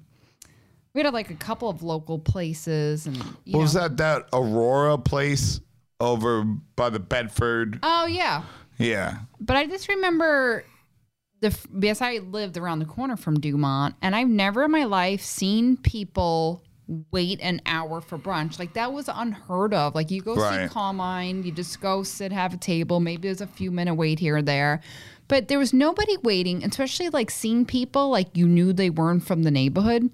We 0.98 1.04
had 1.04 1.14
like 1.14 1.30
a 1.30 1.34
couple 1.34 1.68
of 1.68 1.84
local 1.84 2.18
places 2.18 3.06
and 3.06 3.16
What 3.46 3.60
was 3.60 3.74
that? 3.74 3.98
That 3.98 4.28
Aurora 4.32 4.98
place 4.98 5.60
over 6.00 6.42
by 6.74 6.90
the 6.90 6.98
Bedford. 6.98 7.78
Oh 7.84 8.06
yeah. 8.06 8.42
Yeah. 8.78 9.18
But 9.38 9.56
I 9.56 9.66
just 9.66 9.86
remember 9.86 10.64
the 11.40 11.56
because 11.72 12.00
I 12.00 12.18
lived 12.18 12.56
around 12.56 12.80
the 12.80 12.84
corner 12.84 13.16
from 13.16 13.38
Dumont, 13.38 13.94
and 14.02 14.16
I've 14.16 14.26
never 14.26 14.64
in 14.64 14.72
my 14.72 14.86
life 14.86 15.22
seen 15.22 15.76
people 15.76 16.64
wait 17.12 17.38
an 17.42 17.62
hour 17.64 18.00
for 18.00 18.18
brunch. 18.18 18.58
Like 18.58 18.72
that 18.72 18.92
was 18.92 19.08
unheard 19.08 19.74
of. 19.74 19.94
Like 19.94 20.10
you 20.10 20.20
go 20.20 20.34
Right. 20.34 20.66
see 20.66 20.74
Carmine, 20.74 21.44
you 21.44 21.52
just 21.52 21.80
go 21.80 22.02
sit, 22.02 22.32
have 22.32 22.54
a 22.54 22.56
table. 22.56 22.98
Maybe 22.98 23.28
there's 23.28 23.40
a 23.40 23.46
few 23.46 23.70
minute 23.70 23.94
wait 23.94 24.18
here 24.18 24.38
or 24.38 24.42
there. 24.42 24.80
But 25.28 25.46
there 25.46 25.60
was 25.60 25.72
nobody 25.72 26.16
waiting, 26.16 26.64
especially 26.64 27.08
like 27.10 27.30
seeing 27.30 27.66
people 27.66 28.10
like 28.10 28.36
you 28.36 28.48
knew 28.48 28.72
they 28.72 28.90
weren't 28.90 29.24
from 29.24 29.44
the 29.44 29.52
neighborhood 29.52 30.10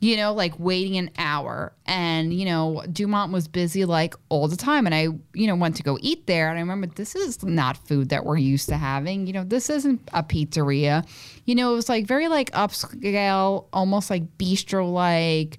you 0.00 0.16
know, 0.16 0.32
like 0.32 0.58
waiting 0.58 0.96
an 0.96 1.10
hour. 1.18 1.74
And, 1.84 2.32
you 2.32 2.46
know, 2.46 2.82
Dumont 2.90 3.32
was 3.32 3.46
busy 3.46 3.84
like 3.84 4.14
all 4.30 4.48
the 4.48 4.56
time. 4.56 4.86
And 4.86 4.94
I, 4.94 5.08
you 5.34 5.46
know, 5.46 5.54
went 5.54 5.76
to 5.76 5.82
go 5.82 5.98
eat 6.00 6.26
there. 6.26 6.48
And 6.48 6.56
I 6.56 6.60
remember 6.62 6.86
this 6.86 7.14
is 7.14 7.42
not 7.44 7.76
food 7.86 8.08
that 8.08 8.24
we're 8.24 8.38
used 8.38 8.70
to 8.70 8.78
having. 8.78 9.26
You 9.26 9.34
know, 9.34 9.44
this 9.44 9.68
isn't 9.68 10.00
a 10.14 10.22
pizzeria. 10.22 11.06
You 11.44 11.54
know, 11.54 11.72
it 11.72 11.74
was 11.74 11.90
like 11.90 12.06
very 12.06 12.28
like 12.28 12.50
upscale, 12.52 13.66
almost 13.74 14.08
like 14.08 14.38
bistro 14.38 14.90
like. 14.90 15.58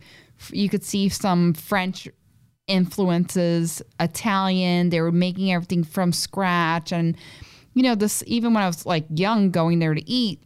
You 0.52 0.70
could 0.70 0.84
see 0.84 1.08
some 1.10 1.54
French 1.54 2.08
influences, 2.66 3.84
Italian. 4.00 4.90
They 4.90 5.02
were 5.02 5.12
making 5.12 5.52
everything 5.52 5.84
from 5.84 6.12
scratch. 6.12 6.92
And, 6.92 7.16
you 7.76 7.84
know, 7.84 7.94
this, 7.94 8.24
even 8.26 8.56
when 8.56 8.64
I 8.64 8.68
was 8.68 8.88
like 8.88 9.06
young 9.14 9.52
going 9.52 9.78
there 9.78 9.94
to 9.94 10.10
eat, 10.10 10.42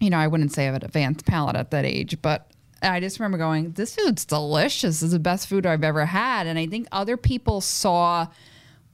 you 0.00 0.10
know, 0.10 0.18
I 0.18 0.26
wouldn't 0.26 0.52
say 0.52 0.64
I 0.64 0.66
have 0.66 0.74
an 0.74 0.84
advanced 0.84 1.24
palate 1.24 1.56
at 1.56 1.70
that 1.70 1.86
age, 1.86 2.20
but 2.20 2.50
I 2.82 3.00
just 3.00 3.18
remember 3.18 3.38
going, 3.38 3.72
this 3.72 3.94
food's 3.94 4.24
delicious. 4.24 5.00
This 5.00 5.02
is 5.04 5.12
the 5.12 5.18
best 5.18 5.46
food 5.46 5.66
I've 5.66 5.84
ever 5.84 6.04
had. 6.04 6.46
And 6.46 6.58
I 6.58 6.66
think 6.66 6.88
other 6.92 7.16
people 7.16 7.60
saw 7.60 8.26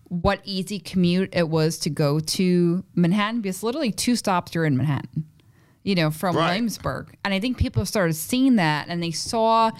what 0.05 0.41
easy 0.45 0.79
commute 0.79 1.31
it 1.33 1.49
was 1.49 1.79
to 1.81 1.91
go 1.91 2.19
to 2.19 2.85
Manhattan 2.95 3.41
because 3.41 3.63
literally 3.63 3.93
two 3.93 4.17
stops 4.17 4.55
you're 4.55 4.65
in 4.65 4.77
Manhattan, 4.77 5.27
you 5.83 5.95
know, 5.95 6.11
from 6.11 6.37
Right. 6.37 6.47
Williamsburg. 6.49 7.15
And 7.25 7.35
I 7.35 7.41
think 7.41 7.59
people 7.59 7.85
started 7.85 8.15
seeing 8.15 8.57
that 8.57 8.89
and 8.89 9.03
they 9.03 9.11
saw. 9.11 9.71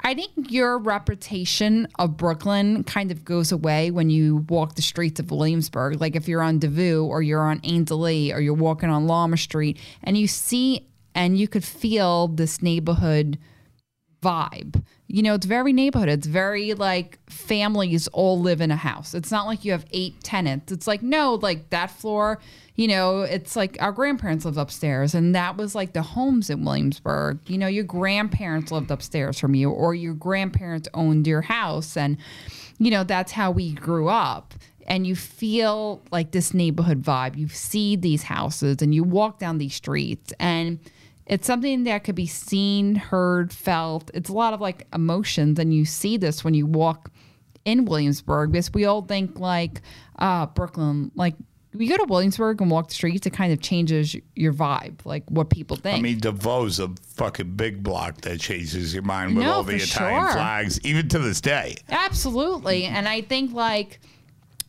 I 0.00 0.14
think 0.14 0.30
your 0.52 0.78
reputation 0.78 1.88
of 1.98 2.16
Brooklyn 2.16 2.84
kind 2.84 3.10
of 3.10 3.24
goes 3.24 3.50
away 3.50 3.90
when 3.90 4.10
you 4.10 4.46
walk 4.48 4.76
the 4.76 4.82
streets 4.82 5.18
of 5.18 5.32
Williamsburg. 5.32 6.00
Like 6.00 6.14
if 6.14 6.28
you're 6.28 6.42
on 6.42 6.60
Devoe 6.60 7.04
or 7.04 7.20
you're 7.20 7.42
on 7.42 7.60
Ainslie 7.64 8.32
or 8.32 8.38
you're 8.40 8.54
walking 8.54 8.90
on 8.90 9.08
Lorimer 9.08 9.36
Street 9.36 9.76
and 10.04 10.16
you 10.16 10.28
see 10.28 10.86
and 11.18 11.36
you 11.36 11.48
could 11.48 11.64
feel 11.64 12.28
this 12.28 12.62
neighborhood 12.62 13.38
vibe. 14.22 14.84
You 15.08 15.22
know, 15.22 15.34
it's 15.34 15.46
very 15.46 15.72
neighborhood. 15.72 16.08
It's 16.08 16.28
very 16.28 16.74
like 16.74 17.18
families 17.28 18.06
all 18.08 18.38
live 18.38 18.60
in 18.60 18.70
a 18.70 18.76
house. 18.76 19.14
It's 19.14 19.32
not 19.32 19.44
like 19.46 19.64
you 19.64 19.72
have 19.72 19.84
eight 19.90 20.22
tenants. 20.22 20.70
It's 20.70 20.86
like, 20.86 21.02
no, 21.02 21.34
like 21.34 21.70
that 21.70 21.90
floor, 21.90 22.38
you 22.76 22.86
know, 22.86 23.22
it's 23.22 23.56
like 23.56 23.76
our 23.80 23.90
grandparents 23.90 24.44
lived 24.44 24.58
upstairs 24.58 25.12
and 25.12 25.34
that 25.34 25.56
was 25.56 25.74
like 25.74 25.92
the 25.92 26.02
homes 26.02 26.50
in 26.50 26.64
Williamsburg. 26.64 27.40
You 27.48 27.58
know, 27.58 27.66
your 27.66 27.84
grandparents 27.84 28.70
lived 28.70 28.92
upstairs 28.92 29.40
from 29.40 29.56
you 29.56 29.70
or 29.70 29.96
your 29.96 30.14
grandparents 30.14 30.88
owned 30.94 31.26
your 31.26 31.42
house. 31.42 31.96
And, 31.96 32.16
you 32.78 32.92
know, 32.92 33.02
that's 33.02 33.32
how 33.32 33.50
we 33.50 33.72
grew 33.72 34.06
up. 34.08 34.54
And 34.86 35.04
you 35.04 35.16
feel 35.16 36.00
like 36.12 36.30
this 36.30 36.54
neighborhood 36.54 37.02
vibe. 37.02 37.36
You 37.36 37.48
see 37.48 37.96
these 37.96 38.22
houses 38.22 38.82
and 38.82 38.94
you 38.94 39.02
walk 39.02 39.40
down 39.40 39.58
these 39.58 39.74
streets 39.74 40.32
and 40.38 40.78
it's 41.28 41.46
something 41.46 41.84
that 41.84 42.04
could 42.04 42.14
be 42.14 42.26
seen, 42.26 42.94
heard, 42.94 43.52
felt. 43.52 44.10
It's 44.14 44.30
a 44.30 44.32
lot 44.32 44.54
of 44.54 44.60
like 44.60 44.86
emotions, 44.94 45.58
and 45.58 45.72
you 45.74 45.84
see 45.84 46.16
this 46.16 46.42
when 46.42 46.54
you 46.54 46.66
walk 46.66 47.10
in 47.64 47.84
Williamsburg 47.84 48.50
because 48.52 48.72
we 48.72 48.86
all 48.86 49.02
think 49.02 49.38
like 49.38 49.82
uh, 50.18 50.46
Brooklyn. 50.46 51.10
Like 51.14 51.34
we 51.74 51.86
go 51.86 51.98
to 51.98 52.04
Williamsburg 52.04 52.62
and 52.62 52.70
walk 52.70 52.88
the 52.88 52.94
streets, 52.94 53.26
it 53.26 53.34
kind 53.34 53.52
of 53.52 53.60
changes 53.60 54.16
your 54.34 54.54
vibe, 54.54 55.04
like 55.04 55.30
what 55.30 55.50
people 55.50 55.76
think. 55.76 55.98
I 55.98 56.00
mean, 56.00 56.18
DeVoe's 56.18 56.80
a 56.80 56.88
fucking 57.14 57.56
big 57.56 57.82
block 57.82 58.22
that 58.22 58.40
changes 58.40 58.94
your 58.94 59.02
mind 59.02 59.36
with 59.36 59.44
No, 59.44 59.52
all 59.52 59.62
the 59.62 59.76
Italian 59.76 60.22
sure. 60.22 60.32
flags, 60.32 60.80
even 60.82 61.08
to 61.10 61.18
this 61.18 61.42
day. 61.42 61.76
Absolutely. 61.90 62.84
And 62.84 63.06
I 63.06 63.20
think 63.20 63.52
like 63.52 64.00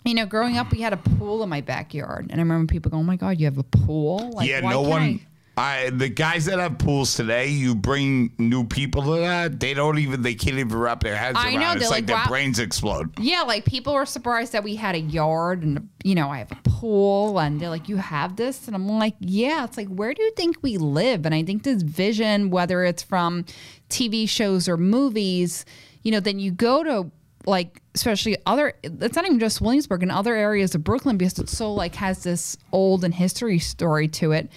you 0.06 0.14
know, 0.14 0.26
growing 0.26 0.58
up, 0.58 0.72
we 0.72 0.82
had 0.82 0.94
a 0.94 0.98
pool 0.98 1.44
in 1.44 1.50
my 1.50 1.62
backyard, 1.62 2.28
and 2.30 2.40
I 2.40 2.44
remember 2.44 2.72
people 2.72 2.90
going, 2.90 3.04
"Oh 3.04 3.06
my 3.06 3.18
god, 3.18 3.38
you 3.40 3.46
have 3.46 3.58
a 3.58 3.64
pool!" 3.64 4.32
Like, 4.32 4.48
yeah, 4.48 4.62
no 4.62 4.82
one. 4.82 5.02
I- 5.02 5.20
I, 5.60 5.90
the 5.90 6.08
guys 6.08 6.46
that 6.46 6.58
have 6.58 6.78
pools 6.78 7.16
today, 7.16 7.48
you 7.48 7.76
bring 7.76 8.32
new 8.38 8.64
people 8.64 9.04
to 9.04 9.20
that, 9.20 9.60
they 9.60 9.74
don't 9.74 10.00
even, 10.00 10.22
they 10.22 10.34
can't 10.34 10.58
even 10.58 10.78
wrap 10.78 11.04
their 11.04 11.18
heads 11.18 11.38
I 11.38 11.50
around. 11.50 11.60
know, 11.60 11.72
it. 11.72 11.76
It's 11.78 11.90
like, 11.90 11.98
like, 11.98 12.06
their 12.06 12.16
wow. 12.16 12.28
brains 12.28 12.60
explode. 12.60 13.20
Yeah, 13.20 13.42
like 13.42 13.66
people 13.66 13.94
were 13.94 14.06
surprised 14.06 14.54
that 14.54 14.64
we 14.64 14.78
had 14.78 14.96
a 14.96 15.00
yard 15.00 15.64
and 15.64 15.90
you 16.04 16.16
know 16.16 16.30
I 16.30 16.38
have 16.38 16.52
a 16.54 16.60
pool, 16.64 17.40
and 17.40 17.60
they're 17.60 17.70
like, 17.70 17.90
"You 17.90 17.98
have 17.98 18.38
this," 18.38 18.68
and 18.68 18.76
I'm 18.76 18.88
like, 18.88 19.16
"Yeah." 19.20 19.66
It's 19.66 19.76
like, 19.76 19.90
where 19.90 20.14
do 20.14 20.24
you 20.24 20.32
think 20.32 20.58
we 20.62 20.78
live? 20.78 21.26
And 21.26 21.36
I 21.36 21.44
think 21.44 21.64
this 21.64 21.82
vision, 21.84 22.52
whether 22.52 22.86
it's 22.86 23.04
from 23.04 23.44
TV 23.90 24.30
shows 24.30 24.70
or 24.70 24.78
movies, 24.78 25.66
you 26.04 26.12
know, 26.12 26.22
then 26.22 26.40
you 26.40 26.52
go 26.52 26.84
to 26.84 27.12
like 27.46 27.82
especially 27.96 28.38
other 28.46 28.74
it's 28.84 29.16
not 29.16 29.26
even 29.26 29.40
just 29.40 29.62
williamsburg 29.62 30.04
and 30.04 30.12
other 30.12 30.36
areas 30.36 30.76
of 30.76 30.84
brooklyn 30.84 31.18
because 31.18 31.40
it's 31.40 31.56
so 31.56 31.74
like 31.74 31.96
has 31.96 32.22
this 32.24 32.58
old 32.74 33.06
and 33.06 33.14
history 33.14 33.58
story 33.58 34.10
to 34.10 34.34
it 34.34 34.52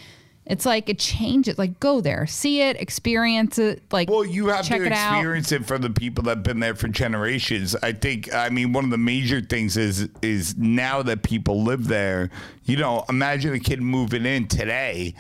it's 0.45 0.67
like 0.67 0.89
it 0.89 0.99
changes 0.99 1.57
like 1.57 1.79
go 1.79 2.01
there 2.01 2.27
see 2.27 2.61
it 2.63 2.77
experience 2.81 3.59
it 3.59 3.83
like 3.93 4.11
Well, 4.11 4.25
you 4.25 4.49
have 4.49 4.67
to 4.67 4.75
it 4.75 4.93
out 4.93 5.15
experience 5.19 5.53
it 5.53 5.65
for 5.65 5.79
the 5.79 5.91
people 5.91 6.25
that've 6.25 6.43
been 6.43 6.59
there 6.61 6.75
for 6.75 6.89
generations. 6.89 7.77
I 7.83 7.93
think. 7.93 8.33
I 8.35 8.49
mean, 8.49 8.73
one 8.73 8.85
of 8.85 8.91
the 8.91 8.99
major 8.99 9.41
things 9.41 9.77
is 9.77 10.09
is 10.21 10.57
now 10.57 11.03
that 11.03 11.23
people 11.23 11.63
live 11.63 11.87
there. 11.87 12.31
You 12.65 12.77
know, 12.77 13.05
imagine 13.09 13.53
a 13.55 13.61
kid 13.61 13.81
moving 13.81 14.27
in 14.27 14.49
today. 14.49 15.15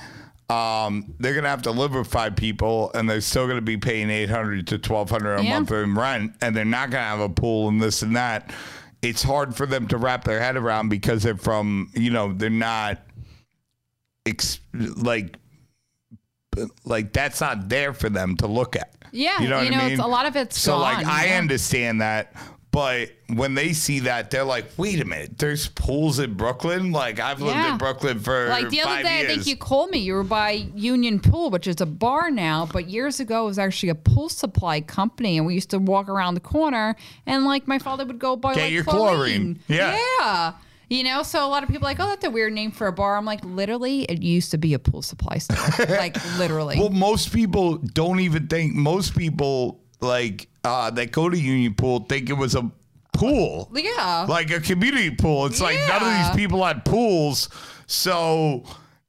Um, 0.51 1.15
they're 1.19 1.35
gonna 1.35 1.49
have 1.49 1.63
to 1.63 1.71
live 1.71 1.95
with 1.95 2.09
five 2.09 2.37
people, 2.37 2.91
and 2.95 3.09
they're 3.09 3.21
still 3.21 3.47
gonna 3.47 3.61
be 3.63 3.77
paying 3.77 4.11
eight 4.11 4.29
hundred 4.29 4.67
to 4.69 4.79
twelve 4.79 5.09
hundred 5.09 5.37
a 5.37 5.45
Yeah. 5.45 5.55
month 5.55 5.71
in 5.71 5.95
rent, 5.95 6.35
and 6.43 6.55
they're 6.55 6.65
not 6.65 6.91
gonna 6.91 7.05
have 7.05 7.21
a 7.21 7.29
pool 7.29 7.69
and 7.69 7.81
this 7.81 8.03
and 8.03 8.17
that. 8.17 8.53
It's 9.01 9.23
hard 9.23 9.57
for 9.57 9.67
them 9.67 9.89
to 9.89 9.97
wrap 9.97 10.25
their 10.25 10.41
head 10.41 10.57
around 10.57 10.89
because 10.89 11.23
they're 11.23 11.37
from. 11.37 11.91
You 11.95 12.11
know, 12.11 12.33
they're 12.33 12.51
not. 12.51 12.99
Ex- 14.27 14.61
like 14.97 15.37
like 16.85 17.13
that's 17.13 17.41
not 17.41 17.69
there 17.69 17.93
for 17.93 18.11
them 18.11 18.37
to 18.37 18.47
look 18.47 18.77
at. 18.77 18.95
Yeah, 19.11 19.41
you 19.41 19.49
know, 19.49 19.57
what 19.57 19.65
you 19.65 19.71
know, 19.71 19.77
I 19.79 19.81
it's- 19.85 19.99
mean? 19.99 20.01
a 20.01 20.09
lot 20.09 20.27
of 20.27 20.37
it's 20.37 20.59
so 20.59 20.79
like 20.79 21.05
gone, 21.05 21.07
I 21.07 21.27
yeah. 21.29 21.39
understand 21.39 22.01
that, 22.01 22.35
but 22.71 23.11
when 23.35 23.55
they 23.55 23.73
see 23.75 24.01
that, 24.01 24.31
they're 24.31 24.45
like, 24.45 24.67
"Wait 24.79 25.01
a 25.01 25.05
minute, 25.05 25.39
there's 25.39 25.69
pools 25.69 26.19
in 26.19 26.35
Brooklyn." 26.35 26.93
Like 26.93 27.21
I've 27.21 27.41
lived 27.41 27.57
Yeah. 27.57 27.73
in 27.73 27.79
Brooklyn 27.79 28.21
for 28.21 28.49
Like 28.49 28.71
the 28.71 28.81
other 28.83 29.03
day, 29.03 29.19
years. 29.21 29.31
I 29.31 29.35
think 29.35 29.47
you 29.47 29.57
called 29.57 29.91
me. 29.91 29.99
You 29.99 30.15
were 30.15 30.23
by 30.25 30.67
Union 30.75 31.21
Pool, 31.21 31.51
which 31.51 31.67
is 31.67 31.81
a 31.81 31.87
bar 31.87 32.31
now, 32.31 32.67
but 32.73 32.89
years 32.89 33.19
ago 33.21 33.43
it 33.45 33.47
was 33.47 33.59
actually 33.59 33.89
a 33.91 33.95
pool 33.95 34.29
supply 34.29 34.81
company, 34.83 35.37
and 35.39 35.47
we 35.47 35.55
used 35.55 35.71
to 35.71 35.79
walk 35.79 36.09
around 36.09 36.35
the 36.35 36.41
corner, 36.41 36.97
and 37.27 37.45
like 37.45 37.67
my 37.67 37.79
father 37.79 38.05
would 38.07 38.19
go 38.19 38.37
buy 38.37 38.55
Get 38.55 38.63
like 38.65 38.73
your 38.73 38.85
chlorine. 38.85 39.15
chlorine. 39.15 39.59
Yeah. 39.69 39.99
yeah. 40.21 40.53
You 40.93 41.05
know, 41.05 41.23
so 41.23 41.47
a 41.47 41.49
lot 41.49 41.63
of 41.63 41.71
people 41.71 41.87
are 41.87 41.91
like, 41.91 42.01
oh, 42.01 42.09
that's 42.09 42.25
a 42.27 42.31
weird 42.31 42.53
name 42.53 42.71
for 42.71 42.87
a 42.87 42.93
bar. 42.93 43.17
I'm 43.17 43.25
like, 43.25 43.43
literally, 43.47 44.03
it 44.03 44.21
used 44.21 44.51
to 44.51 44.59
be 44.59 44.75
a 44.75 44.79
pool 44.79 45.01
supply 45.01 45.39
store. 45.39 45.87
like 45.89 46.19
literally. 46.37 46.79
well, 46.79 46.91
most 46.91 47.33
people 47.33 47.79
don't 47.79 48.21
even 48.21 48.47
think. 48.47 48.75
Most 48.75 49.17
people 49.17 49.81
like 50.01 50.49
uh, 50.65 50.91
that 50.91 51.11
go 51.11 51.31
to 51.31 51.39
Union 51.39 51.73
Pool 51.73 52.01
think 52.01 52.29
it 52.29 52.35
was 52.35 52.55
a 52.55 52.71
pool. 53.15 53.71
yeah. 53.75 54.27
like 54.29 54.51
a 54.51 54.61
community 54.61 55.11
pool. 55.11 55.47
It's 55.47 55.63
like 55.63 55.79
none 55.89 56.03
of 56.03 56.27
these 56.27 56.37
people 56.37 56.63
had 56.63 56.85
pools, 56.85 57.49
so 57.87 58.63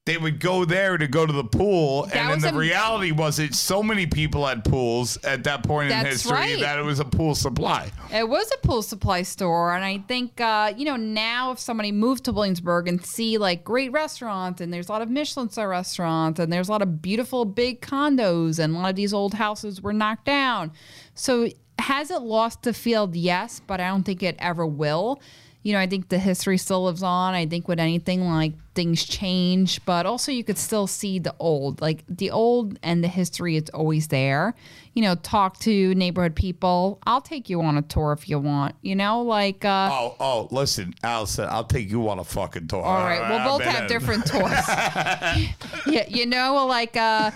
they 0.06 0.18
would 0.18 0.42
go 0.42 0.66
there 0.66 0.98
to 0.98 1.08
go 1.08 1.26
to 1.26 1.32
the 1.32 1.46
pool. 1.46 2.08
That 2.08 2.16
and 2.16 2.30
then 2.32 2.52
the 2.52 2.58
a- 2.58 2.60
reality 2.60 3.12
was 3.12 3.40
it 3.40 3.56
so 3.56 3.82
many 3.82 4.06
people 4.06 4.46
had 4.46 4.66
pools 4.66 5.18
at 5.24 5.46
that 5.46 5.64
point 5.64 5.92
in 5.92 6.06
history 6.06 6.32
right. 6.34 6.60
that 6.60 6.78
it 6.78 6.82
was 6.82 7.00
a 7.00 7.06
pool 7.06 7.36
supply. 7.36 7.90
It 8.12 8.28
was 8.28 8.52
a 8.52 8.68
pool 8.68 8.82
supply 8.82 9.22
store, 9.22 9.74
and 9.74 9.86
I 9.86 10.00
think 10.00 10.42
uh, 10.42 10.74
you 10.76 10.84
know 10.84 10.98
now 10.98 11.52
if 11.52 11.60
somebody 11.60 11.94
moved 11.94 12.26
to 12.26 12.34
Williamsburg 12.34 12.90
and 12.90 13.04
see 13.06 13.38
like 13.38 13.64
great 13.64 13.94
restaurants, 13.94 14.60
and 14.60 14.74
there's 14.74 14.90
a 14.90 14.92
lot 14.92 15.02
of 15.02 15.10
Michelin 15.10 15.50
star 15.50 15.70
restaurants, 15.70 16.40
and 16.40 16.52
there's 16.52 16.68
a 16.68 16.72
lot 16.72 16.82
of 16.82 17.02
beautiful 17.02 17.46
big 17.46 17.82
condos, 17.82 18.60
and 18.60 18.76
a 18.76 18.80
lot 18.80 18.90
of 18.90 18.96
these 18.98 19.14
old 19.14 19.36
houses 19.36 19.82
were 19.82 19.94
knocked 19.94 20.26
down. 20.26 20.74
So 21.16 21.48
has 21.80 22.12
it 22.12 22.22
lost 22.22 22.64
the 22.64 22.74
field? 22.74 23.16
Yes, 23.16 23.62
but 23.66 23.80
I 23.80 23.88
don't 23.88 24.04
think 24.04 24.22
it 24.22 24.36
ever 24.40 24.66
will. 24.66 25.22
You 25.64 25.74
know, 25.74 25.80
I 25.80 25.88
think 25.88 26.10
the 26.10 26.20
history 26.20 26.58
still 26.58 26.84
lives 26.84 27.02
on. 27.04 27.34
I 27.34 27.46
think 27.46 27.68
with 27.68 27.80
anything 27.80 28.28
like 28.30 28.54
things 28.76 29.06
change, 29.06 29.84
but 29.86 30.06
also 30.06 30.32
you 30.32 30.44
could 30.44 30.58
still 30.58 30.88
see 30.88 31.20
the 31.20 31.34
old, 31.40 31.80
like 31.80 32.04
the 32.10 32.32
old 32.32 32.78
and 32.84 33.02
the 33.04 33.08
history. 33.08 33.56
It's 33.56 33.70
always 33.70 34.08
there. 34.10 34.56
You 34.94 35.04
know, 35.04 35.16
talk 35.16 35.60
to 35.60 35.96
neighborhood 35.96 36.36
people. 36.36 37.00
I'll 37.06 37.22
take 37.22 37.50
you 37.50 37.62
on 37.62 37.78
a 37.78 37.82
tour 37.82 38.12
if 38.12 38.28
you 38.30 38.40
want. 38.40 38.76
You 38.82 38.96
know, 38.96 39.22
like 39.22 39.64
uh, 39.64 39.90
Oh, 39.92 40.16
oh, 40.20 40.48
listen, 40.52 40.94
Allison, 41.02 41.48
I'll 41.50 41.64
take 41.64 41.90
you 41.90 42.10
on 42.10 42.20
a 42.20 42.24
fucking 42.26 42.68
tour. 42.68 42.84
all 42.84 43.04
right, 43.06 43.30
we'll 43.30 43.58
both 43.58 43.64
have 43.66 43.88
different 43.88 44.26
tours. 44.28 44.52
yeah, 45.88 46.06
you 46.10 46.26
know, 46.26 46.66
like 46.68 46.98
uh, 46.98 47.32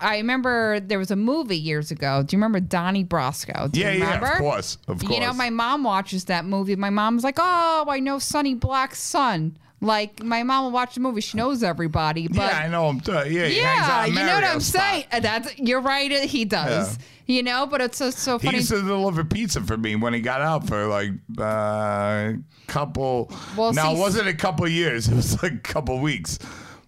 I 0.00 0.16
remember 0.18 0.80
there 0.80 0.98
was 0.98 1.10
a 1.10 1.16
movie 1.16 1.56
years 1.58 1.90
ago. 1.90 2.22
Do 2.22 2.34
you 2.34 2.38
remember 2.38 2.60
Donnie 2.60 3.04
Brasco? 3.04 3.70
Do 3.70 3.78
Yeah, 3.80 3.92
you 3.92 3.98
yeah, 4.00 4.04
remember? 4.14 4.26
of 4.32 4.38
course, 4.38 4.78
of 4.88 5.00
course. 5.00 5.12
You 5.14 5.20
know, 5.20 5.32
my 5.32 5.50
mom 5.50 5.84
watches 5.84 6.24
that 6.26 6.44
movie. 6.44 6.74
My 6.76 6.90
mom's 6.90 7.22
like, 7.24 7.36
"Oh, 7.38 7.86
I 7.88 8.00
know 8.00 8.18
Sonny 8.18 8.54
Black's 8.54 9.00
son." 9.00 9.56
Like 9.80 10.24
my 10.24 10.42
mom 10.42 10.64
will 10.64 10.70
watch 10.72 10.94
the 10.96 11.00
movie. 11.00 11.20
She 11.20 11.36
knows 11.36 11.62
everybody, 11.62 12.26
but 12.26 12.38
yeah, 12.38 12.62
I 12.64 12.68
know 12.68 12.90
him. 12.90 12.98
Too. 13.00 13.12
Yeah, 13.12 13.24
he 13.46 13.58
yeah, 13.58 14.06
you 14.06 14.14
know 14.14 14.34
what 14.34 14.42
I'm 14.42 14.58
spot. 14.58 14.82
saying. 14.82 15.04
Uh, 15.12 15.20
That's 15.20 15.56
you're 15.58 15.80
right. 15.80 16.10
uh, 16.10 16.20
He 16.26 16.44
does. 16.44 16.98
You 17.26 17.42
know, 17.44 17.66
but 17.66 17.80
it's 17.82 17.98
so, 17.98 18.10
so 18.10 18.38
He 18.38 18.46
funny. 18.46 18.58
used 18.58 18.70
to 18.70 18.82
deliver 18.82 19.22
pizza 19.22 19.60
for 19.60 19.76
me 19.76 19.94
when 19.96 20.14
he 20.14 20.20
got 20.20 20.40
out 20.40 20.66
for 20.66 20.86
like 20.86 21.10
a 21.38 22.34
couple. 22.66 23.30
Well, 23.56 23.72
now, 23.72 23.90
see- 23.92 23.96
it 23.96 24.00
wasn't 24.00 24.28
a 24.28 24.34
couple 24.34 24.66
years. 24.68 25.08
It 25.12 25.14
was 25.14 25.42
like 25.42 25.52
a 25.52 25.58
couple 25.58 25.98
weeks. 26.00 26.38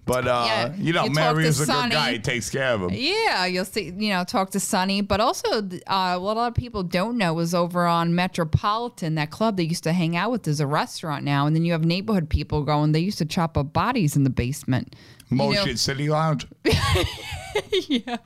But, 0.07 0.27
uh, 0.27 0.45
Yeah, 0.47 0.75
you 0.77 0.93
know, 0.93 1.05
you 1.05 1.11
Mario's 1.11 1.61
a 1.61 1.67
good 1.67 1.91
guy. 1.91 2.13
He 2.13 2.19
takes 2.19 2.51
care 2.51 2.75
of 2.75 2.83
him. 2.83 2.91
Yeah, 2.93 3.47
you'll 3.47 3.65
see. 3.65 3.93
You 3.97 4.11
know, 4.11 4.25
talk 4.25 4.51
to 4.51 4.61
Sonny, 4.61 5.03
but 5.03 5.21
also 5.21 5.69
uh, 5.87 6.19
what 6.19 6.37
a 6.37 6.41
lot 6.41 6.49
of 6.49 6.55
people 6.55 6.83
don't 6.83 7.17
know 7.17 7.39
is 7.39 7.55
over 7.55 7.87
on 7.87 8.15
Metropolitan, 8.15 9.15
that 9.15 9.31
club 9.31 9.57
they 9.57 9.63
used 9.65 9.85
to 9.85 9.93
hang 9.93 10.17
out 10.17 10.31
with 10.31 10.49
is 10.49 10.61
a 10.61 10.67
restaurant 10.67 11.25
now, 11.25 11.47
and 11.47 11.55
then 11.55 11.65
you 11.65 11.73
have 11.73 11.85
neighborhood 11.85 12.29
people 12.29 12.63
going. 12.63 12.93
They 12.93 13.01
used 13.01 13.19
to 13.19 13.25
chop 13.25 13.57
up 13.57 13.73
bodies 13.73 14.17
in 14.17 14.25
the 14.25 14.31
basement. 14.31 14.97
You 15.31 15.37
know? 15.37 15.51
Motion 15.51 15.77
City 15.77 16.09
Lounge. 16.09 16.47
yeah. 17.89 18.17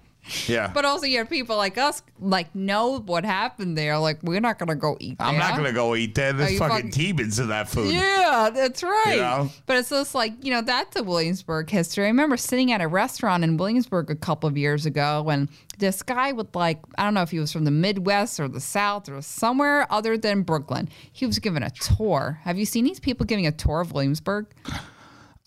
Yeah. 0.47 0.71
But 0.73 0.85
also, 0.85 1.07
you 1.07 1.19
have 1.19 1.29
people 1.29 1.57
like 1.57 1.77
us, 1.79 2.03
like 2.19 2.55
know 2.55 3.01
what 3.01 3.25
happened 3.25 3.77
there. 3.77 3.99
Like 3.99 4.23
we're 4.23 4.41
not 4.41 4.59
gonna 4.59 4.75
go 4.75 4.97
eat. 5.01 5.19
That. 5.19 5.25
I'm 5.29 5.39
not 5.39 5.53
going 5.53 5.67
to 5.67 5.73
go 5.73 5.95
eat 5.95 6.15
there. 6.15 6.33
There's 6.33 6.59
fucking 6.59 6.77
fucking- 6.77 6.91
demons 6.91 7.39
in 7.39 7.49
that 7.49 7.69
food. 7.69 7.93
Yeah, 7.93 8.51
that's 8.53 8.83
right. 8.83 9.15
You 9.15 9.17
know? 9.17 9.51
But 9.67 9.79
it's 9.79 9.89
just 9.91 10.15
like, 10.15 10.33
you 10.45 10.51
know, 10.51 10.63
that's 10.63 10.97
a 10.97 11.03
Williamsburg 11.03 11.71
history. 11.71 12.05
I 12.05 12.09
remember 12.09 12.37
sitting 12.37 12.73
at 12.73 12.81
a 12.81 12.89
restaurant 12.89 13.43
in 13.45 13.57
Williamsburg 13.57 14.11
a 14.11 14.15
couple 14.15 14.49
of 14.49 14.57
years 14.59 14.87
ago 14.87 15.23
when 15.23 15.49
this 15.79 16.03
guy 16.03 16.33
would, 16.33 16.55
like, 16.55 16.81
I 16.99 17.05
don't 17.05 17.15
know 17.15 17.23
if 17.23 17.31
he 17.31 17.39
was 17.39 17.53
from 17.53 17.65
the 17.65 17.71
Midwest 17.71 18.39
or 18.39 18.49
the 18.49 18.61
South 18.61 19.09
or 19.09 19.21
somewhere 19.23 19.87
other 19.91 20.17
than 20.19 20.43
Brooklyn. 20.43 20.89
He 21.13 21.27
was 21.27 21.39
giving 21.39 21.63
a 21.63 21.71
tour. 21.71 22.41
Have 22.43 22.59
you 22.59 22.67
seen 22.67 22.85
these 22.85 23.01
people 23.01 23.25
giving 23.27 23.47
a 23.47 23.53
tour 23.53 23.81
of 23.81 23.93
Williamsburg? 23.93 24.47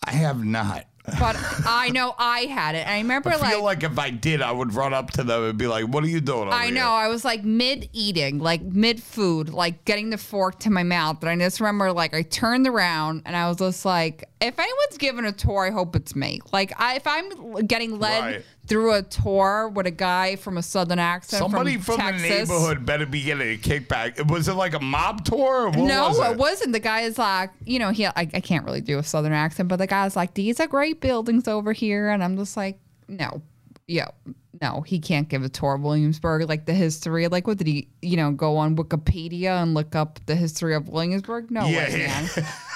I 0.04 0.12
have 0.12 0.44
not. 0.44 0.87
But 1.20 1.38
I 1.66 1.90
know 1.90 2.14
I 2.18 2.42
had 2.42 2.76
it. 2.76 2.86
I 2.88 2.98
remember 2.98 3.30
I 3.30 3.38
like, 3.38 3.52
feel 3.52 3.64
like 3.64 3.84
if 3.84 3.98
I 3.98 4.10
did, 4.10 4.42
I 4.42 4.52
would 4.52 4.74
run 4.74 4.94
up 4.94 5.12
to 5.12 5.24
them 5.24 5.44
and 5.44 5.58
be 5.58 5.66
like, 5.66 5.86
"What 5.88 6.04
are 6.04 6.08
you 6.08 6.20
doing?" 6.20 6.50
I 6.52 6.70
know. 6.70 6.90
I 6.90 7.08
was 7.08 7.24
like 7.24 7.44
mid 7.44 7.90
eating, 7.94 8.40
like 8.40 8.62
mid 8.62 9.02
food, 9.02 9.50
like 9.50 9.86
getting 9.86 10.10
the 10.10 10.18
fork 10.18 10.60
to 10.60 10.70
my 10.70 10.84
mouth. 10.84 11.20
But 11.22 11.30
I 11.30 11.38
just 11.38 11.62
remember, 11.62 11.94
like, 11.94 12.14
I 12.14 12.24
turned 12.24 12.68
around 12.68 13.24
and 13.26 13.36
I 13.36 13.48
was 13.48 13.58
just 13.58 13.86
like, 13.86 14.26
if 14.42 14.60
anyone's 14.60 14.98
giving 14.98 15.26
a 15.26 15.32
tour, 15.32 15.66
I 15.66 15.72
hope 15.72 15.96
it's 15.96 16.16
me. 16.16 16.42
Like, 16.52 16.74
I, 16.80 16.96
if 16.96 17.08
I'm 17.08 17.66
getting 17.66 18.00
led 18.00 18.20
Right. 18.20 18.46
Through 18.68 18.94
a 18.94 19.02
tour 19.02 19.70
with 19.70 19.88
a 19.88 19.92
guy 19.92 20.36
from 20.36 20.58
a 20.58 20.64
southern 20.64 21.00
accent, 21.00 21.40
Somebody 21.40 21.78
from, 21.78 22.00
from, 22.00 22.18
the 22.18 22.22
neighborhood 22.24 22.86
better 22.86 23.06
be 23.06 23.24
getting 23.24 23.54
a 23.54 23.58
kickback. 23.58 24.30
Was 24.30 24.48
it 24.48 24.54
like 24.54 24.74
a 24.74 24.80
mob 24.80 25.24
tour? 25.26 25.64
Or 25.64 25.70
what 25.70 25.78
No, 25.78 26.10
was 26.10 26.20
it? 26.20 26.32
it? 26.32 26.38
wasn't. 26.38 26.74
The 26.74 26.80
guy 26.80 27.02
is 27.02 27.18
like, 27.18 27.52
you 27.66 27.80
know, 27.80 27.90
he 27.92 28.06
I, 28.06 28.12
I 28.16 28.26
can't 28.26 28.66
really 28.66 28.82
do 28.82 29.00
a 29.00 29.04
southern 29.04 29.34
accent, 29.34 29.70
but 29.70 29.78
the 29.78 29.88
guy's 29.88 30.16
like, 30.16 30.34
these 30.34 30.60
are 30.60 30.68
great 30.68 31.00
buildings 31.02 31.48
over 31.48 31.74
here, 31.74 32.10
and 32.10 32.24
I'm 32.24 32.36
just 32.38 32.58
like, 32.58 32.80
no, 33.08 33.42
yeah, 33.88 34.08
no, 34.62 34.82
he 34.82 35.00
can't 35.00 35.30
give 35.30 35.44
a 35.44 35.50
tour 35.50 35.76
of 35.76 35.82
Williamsburg, 35.82 36.50
like 36.50 36.66
the 36.66 36.74
history. 36.74 37.28
Like, 37.28 37.48
what 37.48 37.58
did 37.58 37.68
he, 37.68 37.88
you 38.02 38.18
know, 38.18 38.32
go 38.32 38.58
on 38.58 38.76
Wikipedia 38.76 39.62
and 39.62 39.74
look 39.74 39.96
up 39.96 40.20
the 40.26 40.36
history 40.36 40.74
of 40.76 40.90
Williamsburg? 40.90 41.52
No 41.52 41.68
Yeah, 41.68 41.88
way, 41.90 42.00
yeah. 42.02 42.28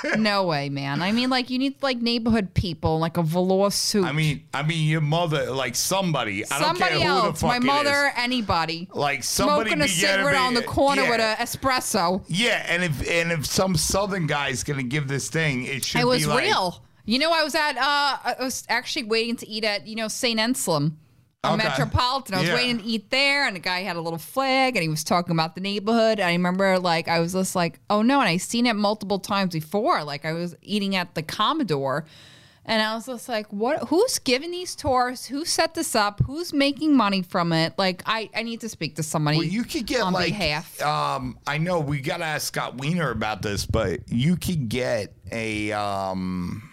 man. 0.04 0.24
no 0.24 0.46
way, 0.46 0.70
man. 0.70 1.02
I 1.02 1.12
mean, 1.12 1.30
like, 1.30 1.50
you 1.50 1.58
need 1.60 1.82
like 1.82 1.98
neighborhood 1.98 2.54
people, 2.54 3.00
like 3.00 3.18
a 3.18 3.24
velour 3.24 3.72
suit. 3.72 4.06
I 4.06 4.12
mean, 4.12 4.44
I 4.54 4.64
mean, 4.64 4.88
your 4.88 5.02
mother, 5.02 5.52
like 5.52 5.76
somebody. 5.76 6.46
I 6.46 6.60
don't 6.60 6.78
Somebody 6.78 7.00
care 7.00 7.08
who 7.10 7.22
the 7.22 7.28
else, 7.28 7.44
my 7.44 7.58
it 7.58 7.64
mother, 7.64 8.08
is. 8.08 8.14
anybody, 8.16 8.88
Like 8.94 9.24
somebody 9.24 9.72
smoking 9.72 9.84
a 9.84 9.88
cigarette 9.90 10.36
on 10.36 10.54
the 10.54 10.64
corner 10.64 11.04
yeah. 11.04 11.10
with 11.10 11.20
an 11.20 11.38
espresso. 11.38 12.24
Yeah, 12.28 12.64
and 12.70 12.84
if 12.84 13.10
and 13.10 13.32
if 13.32 13.46
some 13.46 13.76
southern 13.76 14.28
guy's 14.28 14.64
gonna 14.64 14.84
give 14.84 15.08
this 15.08 15.30
thing, 15.30 15.66
it 15.66 15.84
should 15.84 16.02
It 16.02 16.06
was 16.06 16.22
be 16.22 16.28
like, 16.28 16.44
real. 16.46 16.84
You 17.06 17.20
know, 17.20 17.32
I 17.32 17.44
was 17.44 17.56
at. 17.56 17.78
Uh, 17.78 18.18
I 18.24 18.36
was 18.40 18.64
actually 18.70 19.04
waiting 19.06 19.36
to 19.38 19.48
eat 19.48 19.64
at 19.64 19.88
you 19.88 19.96
know 19.96 20.08
Saint 20.08 20.40
Anselm. 20.40 20.98
On 21.44 21.60
Okay. 21.60 21.68
Metropolitan, 21.70 22.36
I 22.36 22.40
was 22.42 22.48
Yeah. 22.50 22.54
waiting 22.54 22.78
to 22.78 22.84
eat 22.84 23.10
there, 23.10 23.48
and 23.48 23.56
the 23.56 23.60
guy 23.60 23.80
had 23.82 23.96
a 23.96 24.00
little 24.02 24.20
flag, 24.20 24.76
and 24.76 24.84
he 24.84 24.90
was 24.90 25.04
talking 25.04 25.32
about 25.32 25.56
the 25.56 25.62
neighborhood. 25.62 26.20
And 26.20 26.30
I 26.30 26.34
remember, 26.34 26.78
like, 26.78 27.08
I 27.08 27.20
was 27.20 27.34
just 27.34 27.56
like, 27.56 27.80
"Oh 27.90 28.04
no!" 28.04 28.20
And 28.20 28.30
I 28.30 28.38
seen 28.38 28.68
it 28.68 28.76
multiple 28.76 29.18
times 29.18 29.54
before. 29.54 30.04
Like, 30.04 30.24
I 30.24 30.34
was 30.34 30.56
eating 30.62 30.96
at 30.96 31.16
the 31.16 31.24
Commodore, 31.24 32.06
and 32.64 32.80
I 32.84 32.94
was 32.94 33.08
just 33.08 33.28
like, 33.28 33.52
"What? 33.52 33.88
Who's 33.90 34.20
giving 34.20 34.52
these 34.52 34.76
tours? 34.76 35.26
Who 35.26 35.44
set 35.44 35.74
this 35.74 35.96
up? 35.96 36.22
Who's 36.28 36.54
making 36.54 36.96
money 36.96 37.24
from 37.24 37.52
it? 37.54 37.74
Like, 37.76 38.04
I, 38.06 38.30
I 38.36 38.44
need 38.44 38.62
to 38.62 38.70
speak 38.70 38.98
to 38.98 39.04
somebody 39.04 39.38
Well, 39.38 39.48
you 39.48 39.64
could 39.64 39.88
get 39.88 40.02
on 40.02 40.14
like 40.14 40.28
behalf." 40.28 40.80
um 40.84 41.40
I 41.48 41.58
know 41.58 41.80
we 41.80 42.02
gotta 42.02 42.24
ask 42.26 42.46
Scott 42.46 42.78
Wiener 42.78 43.10
about 43.10 43.42
this, 43.42 43.66
but 43.66 44.02
you 44.10 44.36
could 44.38 44.70
get 44.70 45.16
a 45.32 45.72
um 45.72 46.68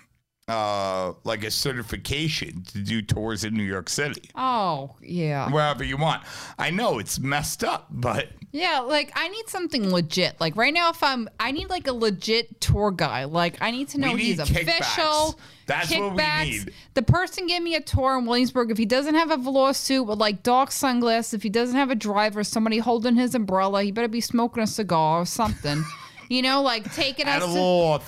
uh 0.49 1.13
like 1.25 1.45
a 1.45 1.51
certification 1.51 2.63
to 2.65 2.79
do 2.79 3.03
tours 3.03 3.45
in 3.45 3.55
New 3.55 3.63
York 3.65 3.89
City. 3.89 4.31
oh 4.35 4.95
yeah, 5.03 5.51
Wherever 5.53 5.85
you 5.85 5.97
want. 5.97 6.23
I 6.59 6.71
know 6.71 6.99
it's 6.99 7.19
messed 7.19 7.63
up, 7.65 7.87
but 7.91 8.29
Yeah, 8.51 8.81
like 8.81 9.13
I 9.15 9.29
need 9.29 9.49
something 9.49 9.91
legit. 9.93 10.41
Like 10.41 10.57
right 10.57 10.73
now, 10.73 10.89
if 10.91 11.03
I'm, 11.03 11.29
I 11.39 11.51
need 11.51 11.69
like 11.69 11.87
a 11.87 11.93
legit 11.93 12.61
tour 12.61 12.91
guy. 12.91 13.25
Like 13.25 13.59
I 13.61 13.71
need 13.71 13.89
to 13.91 13.99
know 14.01 14.13
We 14.15 14.21
he's 14.23 14.39
need 14.39 14.47
kickbacks. 14.47 14.81
official. 14.81 15.41
That's 15.67 15.91
what 15.95 16.15
we 16.15 16.51
need. 16.51 16.73
The 16.95 17.03
person 17.03 17.47
gave 17.47 17.63
me 17.63 17.75
a 17.75 17.81
tour 17.83 18.17
in 18.17 18.25
Williamsburg. 18.25 18.71
If 18.71 18.79
he 18.79 18.87
doesn't 18.87 19.15
have 19.15 19.31
a 19.31 19.37
velour 19.37 19.75
suit 19.75 20.05
with 20.05 20.19
like 20.19 20.43
dark 20.43 20.73
sunglasses, 20.73 21.35
if 21.35 21.43
he 21.43 21.51
doesn't 21.51 21.77
have 21.77 21.91
a 21.91 21.95
driver, 21.95 22.43
somebody 22.43 22.79
holding 22.79 23.17
his 23.17 23.35
umbrella, 23.35 23.83
he 23.83 23.93
better 23.93 24.09
be 24.09 24.23
smoking 24.23 24.63
a 24.63 24.67
cigar 24.67 25.21
or 25.21 25.27
something. 25.27 25.85
you 26.31 26.41
know, 26.41 26.63
like 26.63 26.91
taking 26.95 27.27
add 27.27 27.43
us 27.43 27.45
a 27.45 27.47
to- 27.49 27.53
little 27.53 27.99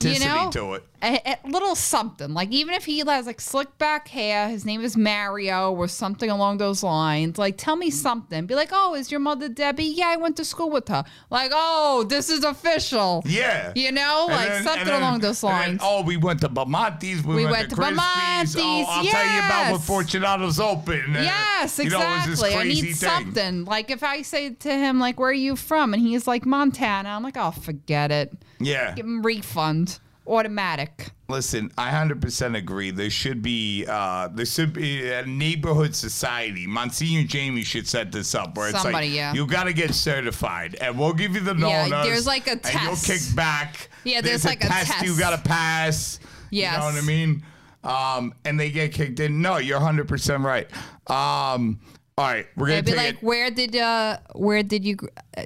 authenticity 0.00 0.28
you 0.28 0.34
know, 0.44 0.50
to 0.50 0.74
it. 0.74 0.84
A, 1.02 1.38
a 1.44 1.48
little 1.48 1.74
something. 1.74 2.34
Like 2.34 2.50
even 2.50 2.74
if 2.74 2.84
he 2.84 2.98
has 2.98 3.26
like 3.26 3.40
slick 3.40 3.78
back 3.78 4.08
hair, 4.08 4.48
his 4.48 4.66
name 4.66 4.82
is 4.82 4.96
Mario 4.98 5.72
or 5.72 5.88
something 5.88 6.28
along 6.30 6.58
those 6.58 6.82
lines. 6.82 7.38
Like 7.38 7.56
tell 7.56 7.76
me 7.76 7.88
something. 7.90 8.44
Be 8.46 8.54
like, 8.54 8.68
oh, 8.72 8.94
is 8.94 9.10
your 9.10 9.20
mother 9.20 9.48
Debbie? 9.48 9.84
Yeah, 9.84 10.08
I 10.08 10.16
went 10.16 10.36
to 10.36 10.44
school 10.44 10.70
with 10.70 10.88
her. 10.88 11.04
Like, 11.30 11.52
oh, 11.54 12.04
this 12.08 12.28
is 12.28 12.44
official. 12.44 13.22
Yeah. 13.24 13.72
You 13.74 13.92
know, 13.92 14.26
And 14.28 14.36
like 14.36 14.48
then- 14.50 14.62
something 14.64 14.84
then- 14.86 15.00
along 15.02 15.20
those 15.20 15.42
and 15.42 15.52
then, 15.52 15.68
lines. 15.70 15.80
oh, 15.82 16.02
we 16.02 16.18
went 16.18 16.40
to 16.42 16.50
Bamonte's. 16.50 17.24
We, 17.24 17.36
We 17.36 17.42
went, 17.44 17.56
went 17.56 17.70
to 17.70 17.76
to 17.76 17.82
Bamonte's, 17.82 18.56
Oh, 18.58 18.84
I'll 18.88 19.04
tell 19.04 19.24
you 19.32 19.38
about 19.38 19.72
when. 19.72 19.80
Fortunato's 19.80 20.60
open. 20.60 21.00
And, 21.16 21.24
Yes, 21.24 21.78
you 21.78 21.88
know, 21.88 21.96
exactly. 21.98 22.54
I 22.54 22.64
need 22.64 22.80
thing. 22.82 22.94
something. 22.94 23.64
Like 23.64 23.90
if 23.90 24.02
I 24.02 24.20
say 24.22 24.50
to 24.50 24.70
him, 24.70 24.98
like, 25.00 25.18
where 25.18 25.30
are 25.30 25.32
you 25.32 25.56
from? 25.56 25.94
And 25.94 26.02
he's 26.02 26.26
like, 26.26 26.44
Montana. 26.44 27.08
I'm 27.08 27.22
like, 27.22 27.36
oh, 27.38 27.52
forget 27.52 28.10
it. 28.10 28.32
Yeah. 28.60 28.94
Give 28.94 29.06
him 29.06 29.22
refund. 29.22 29.98
Automatic. 30.26 31.10
Listen, 31.28 31.72
I 31.76 31.90
hundred 31.90 32.20
percent 32.22 32.54
agree. 32.54 32.90
There 32.92 33.10
should 33.10 33.42
be 33.42 33.84
uh 33.88 34.28
there 34.28 34.46
should 34.46 34.72
be 34.72 35.10
a 35.10 35.24
neighborhood 35.26 35.94
society. 35.96 36.66
Monsignor 36.68 37.24
Jamie 37.26 37.62
should 37.62 37.88
set 37.88 38.12
this 38.12 38.34
up 38.34 38.56
where 38.56 38.68
it's 38.68 38.84
like 38.84 39.10
yeah. 39.10 39.32
you 39.32 39.46
gotta 39.46 39.72
get 39.72 39.92
certified 39.92 40.76
and 40.80 40.96
we'll 40.98 41.14
give 41.14 41.34
you 41.34 41.40
the 41.40 41.54
Yeah, 41.56 42.04
there's 42.04 42.26
like 42.26 42.46
a 42.46 42.52
And 42.52 42.62
test. 42.62 43.08
you'll 43.08 43.16
kick 43.16 43.34
back. 43.34 43.88
Yeah, 44.04 44.20
there's 44.20 44.44
like 44.44 44.62
a 44.62 44.68
test, 44.68 45.02
you 45.02 45.08
test. 45.08 45.18
gotta 45.20 45.42
pass. 45.42 46.20
You 46.50 46.64
know 46.64 46.78
what 46.84 46.94
I 46.94 47.00
mean? 47.00 47.42
Um 47.82 48.34
and 48.44 48.60
they 48.60 48.70
get 48.70 48.92
kicked 48.92 49.18
in. 49.20 49.40
No, 49.42 49.56
you're 49.56 49.80
hundred 49.80 50.06
percent 50.06 50.44
right. 50.44 50.68
Um 51.10 51.80
all 52.20 52.26
right, 52.26 52.46
we're 52.54 52.66
gonna 52.66 52.82
They'd 52.82 52.90
be 52.92 52.96
like, 52.98 53.14
it. 53.14 53.22
where 53.22 53.50
did 53.50 53.74
uh, 53.76 54.18
where 54.34 54.62
did 54.62 54.84
you 54.84 54.98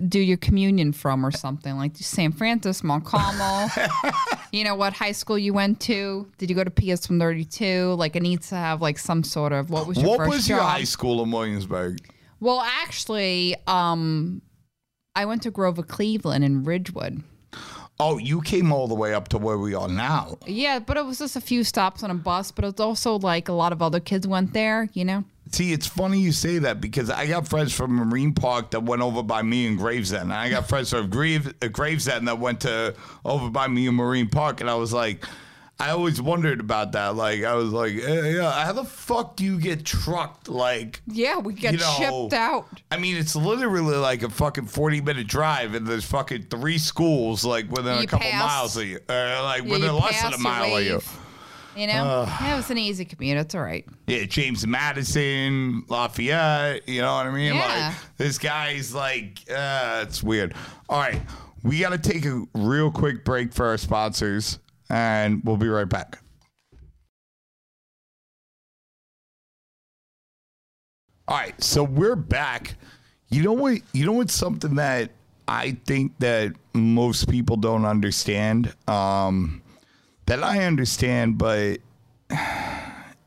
do 0.09 0.19
your 0.19 0.37
communion 0.39 0.91
from, 0.93 1.25
or 1.25 1.31
something 1.31 1.77
like 1.77 1.97
San 1.97 2.33
Francis, 2.33 2.83
Mount 2.83 3.05
Carmel? 3.05 3.71
you 4.53 4.65
know 4.65 4.75
what 4.75 4.93
high 4.93 5.13
school 5.13 5.39
you 5.39 5.55
went 5.55 5.79
to? 5.83 6.29
Did 6.37 6.51
you 6.51 6.57
go 6.57 6.65
to 6.65 6.71
PS 6.73 7.09
one 7.09 7.21
thirty 7.21 7.45
two? 7.45 7.95
Like, 7.95 8.17
it 8.17 8.23
needs 8.25 8.49
to 8.49 8.57
have 8.57 8.83
like 8.83 8.99
some 8.99 9.23
sort 9.23 9.53
of 9.53 9.71
what 9.71 9.87
was 9.87 9.99
your 10.03 10.19
What 10.19 10.29
was 10.29 10.49
job? 10.49 10.57
your 10.57 10.61
high 10.65 10.83
school 10.85 11.23
in 11.23 11.31
Williamsburg? 11.31 11.99
Well, 12.41 12.61
actually, 12.61 13.55
um, 13.69 14.43
I 15.15 15.27
went 15.27 15.43
to 15.43 15.53
Grover 15.53 15.85
Cleveland 15.85 16.45
in 16.45 16.65
Ridgewood. 16.65 17.23
Oh, 18.01 18.19
you 18.19 18.41
came 18.41 18.73
all 18.73 18.89
the 18.89 18.97
way 18.97 19.15
up 19.15 19.29
to 19.29 19.39
where 19.39 19.59
we 19.59 19.73
are 19.77 19.87
now. 19.89 20.39
Yeah, 20.45 20.81
but 20.81 20.97
it 20.97 21.07
was 21.07 21.21
just 21.21 21.37
a 21.37 21.41
few 21.41 21.63
stops 21.63 22.03
on 22.03 22.11
a 22.11 22.15
bus. 22.15 22.51
But 22.51 22.65
it's 22.65 22.81
also 22.81 23.21
like 23.21 23.49
a 23.49 23.53
lot 23.53 23.73
of 23.73 23.81
other 23.81 24.01
kids 24.01 24.27
went 24.27 24.53
there. 24.53 24.89
You 24.93 25.05
know. 25.05 25.25
See, 25.55 25.73
it's 25.73 25.87
funny 25.87 26.19
you 26.19 26.33
say 26.33 26.59
that 26.59 26.81
because 26.81 27.11
I 27.11 27.29
got 27.29 27.47
friends 27.47 27.73
from 27.73 27.93
Marine 27.95 28.35
Park 28.35 28.73
that 28.73 28.83
went 28.83 29.03
over 29.03 29.23
by 29.23 29.43
me 29.43 29.67
in 29.69 29.77
Gravesend. 29.77 30.25
And 30.25 30.33
I 30.33 30.51
got 30.51 30.69
friends 30.69 30.91
from 30.91 31.09
Grave, 31.09 31.55
uh, 31.63 31.69
Gravesend 31.69 32.27
that 32.27 32.41
went 32.41 32.63
to 32.63 32.95
over 33.25 33.49
by 33.51 33.69
me 33.69 33.87
in 33.87 33.95
Marine 33.95 34.29
Park. 34.29 34.61
And 34.61 34.69
I 34.69 34.75
was 34.75 34.93
like, 34.93 35.25
I 35.79 35.91
always 35.91 36.21
wondered 36.21 36.59
about 36.59 36.91
that. 36.93 37.15
Like, 37.15 37.45
I 37.45 37.55
was 37.55 37.71
like, 37.71 37.95
eh, 37.95 38.31
yeah, 38.31 38.65
how 38.65 38.73
the 38.73 38.83
fuck 38.85 39.37
do 39.37 39.45
you 39.45 39.61
get 39.61 39.85
trucked? 39.85 40.49
Like, 40.49 41.03
Yeah, 41.07 41.39
we 41.39 41.55
get 41.55 41.75
You 41.75 41.79
know, 41.79 41.95
shipped 41.99 42.33
out. 42.33 42.67
I 42.91 42.97
mean, 42.97 43.17
it's 43.17 43.37
literally 43.37 43.97
like 43.97 44.25
a 44.25 44.31
fucking 44.31 44.67
40 44.67 45.03
minute 45.03 45.29
drive, 45.29 45.75
and 45.75 45.87
there's 45.87 46.05
fucking 46.05 46.47
three 46.51 46.79
schools 46.79 47.45
like 47.45 47.71
within 47.71 47.99
a 47.99 48.07
couple 48.07 48.29
pass- 48.29 48.43
miles 48.43 48.77
of 48.77 48.87
you, 48.87 48.99
or 49.09 49.43
like 49.43 49.63
Yeah, 49.65 49.71
within 49.71 49.95
you 49.95 50.01
less 50.01 50.21
than 50.21 50.33
a 50.33 50.37
you 50.37 50.43
mile 50.43 50.77
of 50.77 50.85
you. 50.85 51.01
You 51.77 51.89
know, 51.89 52.25
yeah, 52.29 52.55
it 52.55 52.57
was 52.57 52.71
an 52.71 52.79
easy 52.79 53.05
commute. 53.05 53.37
It's 53.37 53.55
all 53.55 53.63
right. 53.63 53.85
Yeah, 54.07 54.25
James 54.25 54.67
Madison, 54.67 55.85
Lafayette. 55.89 56.89
You 56.89 57.01
know 57.01 57.15
what 57.15 57.27
I 57.27 57.31
mean? 57.31 57.55
Yeah. 57.55 57.89
Like 57.89 58.17
this 58.17 58.39
guy's 58.39 58.95
like, 58.95 59.41
uh, 59.51 60.05
it's 60.07 60.23
weird. 60.23 60.55
All 60.89 61.01
right, 61.01 61.21
we 61.63 61.81
got 61.81 61.91
to 61.91 61.99
take 61.99 62.25
a 62.27 62.45
real 62.55 62.91
quick 62.91 63.25
break 63.25 63.53
for 63.53 63.67
our 63.67 63.79
sponsors, 63.79 64.59
and 64.89 65.43
we'll 65.45 65.57
be 65.57 65.69
right 65.69 65.89
back. 65.89 66.19
All 71.27 71.39
right, 71.39 71.61
so 71.63 71.83
we're 71.83 72.17
back. 72.17 72.77
You 73.31 73.43
know 73.43 73.53
what? 73.53 73.81
You 73.93 74.07
know 74.07 74.13
what's 74.13 74.35
something 74.35 74.77
that 74.77 75.11
I 75.49 75.73
think 75.87 76.19
that 76.19 76.53
most 76.73 77.29
people 77.29 77.57
don't 77.57 77.85
understand. 77.85 78.75
Um, 78.87 79.63
that 80.27 80.43
I 80.43 80.65
understand, 80.65 81.39
but 81.39 81.79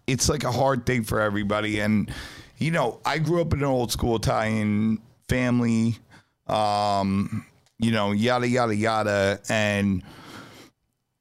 it's 0.08 0.30
like 0.30 0.44
a 0.44 0.52
hard 0.52 0.86
thing 0.86 1.04
for 1.04 1.22
everybody. 1.22 1.80
And 1.80 2.12
you 2.58 2.72
know, 2.72 3.00
I 3.06 3.20
grew 3.20 3.42
up 3.42 3.54
in 3.54 3.60
an 3.60 3.66
old 3.66 3.92
school 3.92 4.16
Italian 4.16 5.00
family. 5.28 5.98
Um, 6.48 7.46
you 7.80 7.92
know, 7.92 8.12
yada 8.12 8.48
yada 8.48 8.76
yada, 8.76 9.40
and 9.50 10.02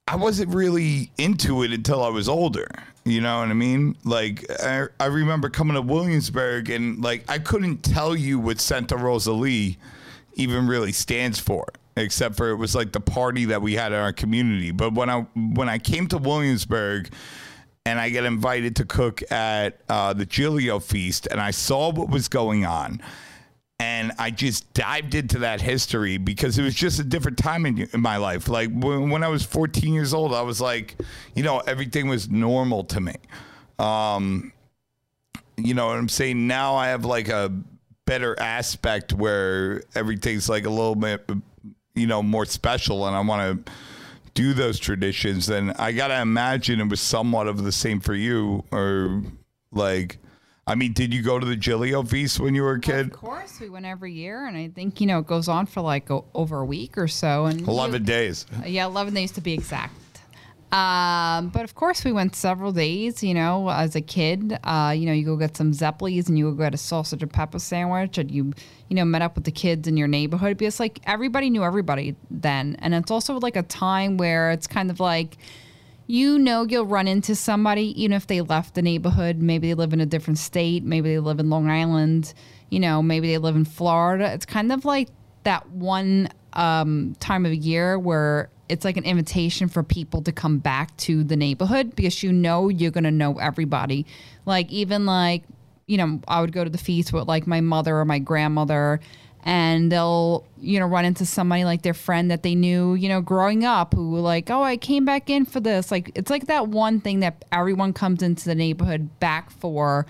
I 0.09 0.17
wasn't 0.17 0.55
really 0.55 1.11
into 1.19 1.63
it 1.63 1.73
until 1.73 2.03
I 2.03 2.09
was 2.09 2.29
older. 2.29 2.69
You 3.05 3.21
know 3.21 3.39
what 3.39 3.49
I 3.49 3.55
mean? 3.55 3.97
Like 4.05 4.45
I, 4.63 4.87
I 4.99 5.07
remember 5.07 5.49
coming 5.49 5.75
to 5.75 5.83
Williamsburg 5.83 6.71
and 6.71 7.03
like 7.03 7.25
I 7.31 7.39
couldn't 7.39 7.79
tell 7.85 8.17
you 8.17 8.39
what 8.39 8.61
Santa 8.61 8.97
Rosalia 8.97 9.75
even 10.35 10.67
really 10.67 10.93
stands 10.93 11.39
for, 11.39 11.67
except 11.97 12.37
for 12.37 12.51
it 12.51 12.57
was 12.57 12.75
like 12.75 12.93
the 12.93 13.01
party 13.01 13.47
that 13.47 13.63
we 13.63 13.75
had 13.75 13.93
in 13.93 13.99
our 13.99 14.13
community. 14.13 14.71
But 14.71 14.95
when 14.95 15.11
I 15.11 15.21
when 15.35 15.69
I 15.69 15.79
came 15.79 16.07
to 16.09 16.19
Williamsburg 16.19 17.11
and 17.85 18.01
I 18.01 18.11
get 18.11 18.25
invited 18.25 18.77
to 18.77 18.85
cook 18.85 19.23
at 19.31 19.81
uh, 19.89 20.13
the 20.13 20.27
Giglio 20.27 20.79
feast 20.79 21.29
and 21.31 21.41
I 21.41 21.53
saw 21.53 21.93
what 21.93 22.11
was 22.11 22.29
going 22.29 22.67
on 22.67 23.01
and 23.79 24.13
I 24.19 24.31
just 24.31 24.73
dived 24.73 25.15
into 25.15 25.41
that 25.41 25.61
history 25.61 26.17
because 26.17 26.59
it 26.59 26.63
was 26.63 26.75
just 26.75 26.99
a 26.99 27.05
different 27.05 27.37
time 27.37 27.67
in, 27.67 27.89
in 27.93 28.01
my 28.01 28.17
life. 28.17 28.49
Like 28.49 28.71
when, 28.73 29.11
when 29.11 29.23
I 29.23 29.29
was 29.29 29.45
14 29.45 29.93
years 29.93 30.15
old, 30.15 30.33
I 30.33 30.43
was 30.43 30.61
like, 30.61 30.97
you 31.35 31.43
know, 31.43 31.61
everything 31.61 32.09
was 32.09 32.31
normal 32.31 32.85
to 32.85 33.01
me. 33.01 33.15
Um, 33.79 34.53
you 35.59 35.75
know 35.75 35.89
what 35.89 35.99
I'm 35.99 36.09
saying? 36.09 36.47
Now 36.47 36.75
I 36.75 36.89
have 36.89 37.05
like 37.05 37.29
a 37.29 37.53
better 38.07 38.39
aspect 38.41 39.13
where 39.13 39.83
everything's 39.95 40.49
like 40.49 40.65
a 40.65 40.71
little 40.71 40.95
bit, 40.95 41.29
you 41.97 42.07
know, 42.07 42.23
more 42.23 42.45
special, 42.47 43.07
and 43.07 43.17
I 43.17 43.21
want 43.21 43.67
to 43.67 43.73
do 44.35 44.53
those 44.53 44.79
traditions. 44.79 45.49
And 45.49 45.73
I 45.73 45.93
gotta 45.93 46.21
imagine 46.21 46.81
it 46.81 46.89
was 46.89 47.01
somewhat 47.01 47.47
of 47.49 47.65
the 47.65 47.73
same 47.73 48.01
for 48.01 48.15
you, 48.15 48.65
or 48.71 49.23
like. 49.73 50.19
I 50.69 50.75
mean, 50.75 50.95
did 50.95 51.15
you 51.15 51.23
go 51.23 51.39
to 51.39 51.47
the 51.47 51.55
Giglio 51.55 52.03
feast 52.03 52.41
when 52.41 52.57
you 52.57 52.63
were 52.65 52.73
a 52.73 52.81
kid? 52.81 53.07
Of 53.07 53.13
course, 53.13 53.61
we 53.61 53.69
went 53.69 53.87
every 53.87 54.13
year, 54.13 54.47
and 54.49 54.57
I 54.57 54.67
think 54.67 55.01
you 55.01 55.07
know 55.07 55.21
it 55.21 55.27
goes 55.29 55.47
on 55.47 55.67
for 55.67 55.81
like 55.81 56.11
o- 56.11 56.25
over 56.35 56.59
a 56.59 56.65
week 56.65 56.99
or 56.99 57.07
so. 57.07 57.45
And 57.45 57.61
you- 57.61 57.67
11 57.69 58.03
days. 58.03 58.47
Yeah, 58.67 58.87
11 58.87 59.15
days 59.15 59.31
to 59.33 59.41
be 59.41 59.53
exact. 59.55 59.95
Um, 60.77 61.49
but 61.49 61.65
of 61.65 61.75
course, 61.75 62.05
we 62.05 62.13
went 62.13 62.37
several 62.37 62.71
days. 62.71 63.23
You 63.23 63.33
know, 63.33 63.71
as 63.71 63.97
a 63.97 64.03
kid, 64.03 64.59
uh, 64.63 64.93
you 64.95 65.07
know, 65.07 65.13
you 65.15 65.25
go 65.25 65.37
get 65.37 65.57
some 65.57 65.73
zeppoles 65.73 66.29
and 66.29 66.39
you 66.39 66.51
go 66.51 66.65
get 66.65 66.75
a 66.75 66.77
sausage 66.77 67.23
and 67.23 67.33
pepper 67.33 67.59
sandwich, 67.59 68.19
and 68.19 68.31
you, 68.31 68.53
you 68.91 68.97
know, 68.97 69.07
met 69.07 69.23
up 69.23 69.37
with 69.37 69.45
the 69.45 69.51
kids 69.51 69.89
in 69.89 69.97
your 69.97 70.07
neighborhood 70.07 70.59
because 70.59 70.79
like 70.79 71.01
everybody 71.07 71.49
knew 71.49 71.65
everybody 71.65 72.15
then, 72.31 72.77
and 72.81 72.95
it's 72.95 73.11
also 73.11 73.39
like 73.39 73.57
a 73.57 73.63
time 73.63 74.19
where 74.19 74.51
it's 74.51 74.67
kind 74.67 74.91
of 74.91 75.01
like. 75.01 75.39
You 76.09 76.39
know, 76.39 76.63
you'll 76.63 76.87
run 76.87 77.09
into 77.09 77.35
somebody, 77.35 78.01
even 78.01 78.13
if 78.13 78.29
they 78.29 78.41
left 78.41 78.77
the 78.77 78.83
neighborhood. 78.83 79.39
Maybe 79.39 79.67
they 79.67 79.75
live 79.75 79.93
in 79.93 80.01
a 80.01 80.07
different 80.07 80.39
state. 80.39 80.85
Maybe 80.85 81.09
they 81.09 81.19
live 81.19 81.41
in 81.41 81.51
Long 81.51 81.69
Island. 81.69 82.33
You 82.71 82.79
know, 82.79 83.03
maybe 83.03 83.27
they 83.27 83.39
live 83.39 83.57
in 83.57 83.65
Florida. 83.65 84.33
It's 84.33 84.47
kind 84.47 84.71
of 84.71 84.85
like 84.85 85.09
that 85.43 85.69
one 85.69 86.29
um, 86.53 87.17
time 87.19 87.45
of 87.45 87.53
year 87.53 87.99
where 87.99 88.51
it's 88.69 88.85
like 88.85 88.97
an 88.97 89.05
invitation 89.05 89.69
for 89.69 89.83
people 89.83 90.23
to 90.23 90.33
come 90.33 90.59
back 90.59 90.97
to 90.99 91.23
the 91.25 91.37
neighborhood 91.37 91.95
because 91.95 92.23
you 92.23 92.33
know 92.33 92.69
you're 92.69 92.91
gonna 92.91 93.11
know 93.11 93.39
everybody. 93.39 94.07
Like 94.45 94.71
even 94.71 95.07
like 95.07 95.43
you 95.87 95.97
know 95.97 96.21
I 96.27 96.41
would 96.41 96.53
go 96.53 96.65
to 96.65 96.71
the 96.71 96.79
feast 96.79 97.13
with 97.13 97.29
like 97.29 97.47
my 97.47 97.61
mother 97.61 97.99
or 97.99 98.05
my 98.05 98.19
grandmother, 98.19 99.01
and 99.45 99.91
they'll 99.91 100.45
you 100.59 100.81
know 100.81 100.87
run 100.87 101.05
into 101.05 101.27
somebody 101.27 101.65
like 101.65 101.83
their 101.83 101.95
friend 101.95 102.31
that 102.31 102.43
they 102.43 102.55
knew 102.55 102.95
you 102.95 103.09
know 103.09 103.21
growing 103.21 103.65
up 103.65 103.95
who 103.95 104.19
like 104.19 104.51
oh 104.51 104.63
I 104.63 104.77
came 104.77 105.05
back 105.05 105.31
in 105.31 105.45
for 105.45 105.61
this. 105.61 105.91
Like 105.91 106.13
it's 106.15 106.31
like 106.31 106.47
that 106.47 106.69
one 106.69 107.01
thing 107.01 107.21
that 107.21 107.45
everyone 107.53 107.93
comes 107.93 108.23
into 108.23 108.47
the 108.47 108.55
neighborhood 108.55 109.19
back 109.21 109.51
for. 109.51 110.07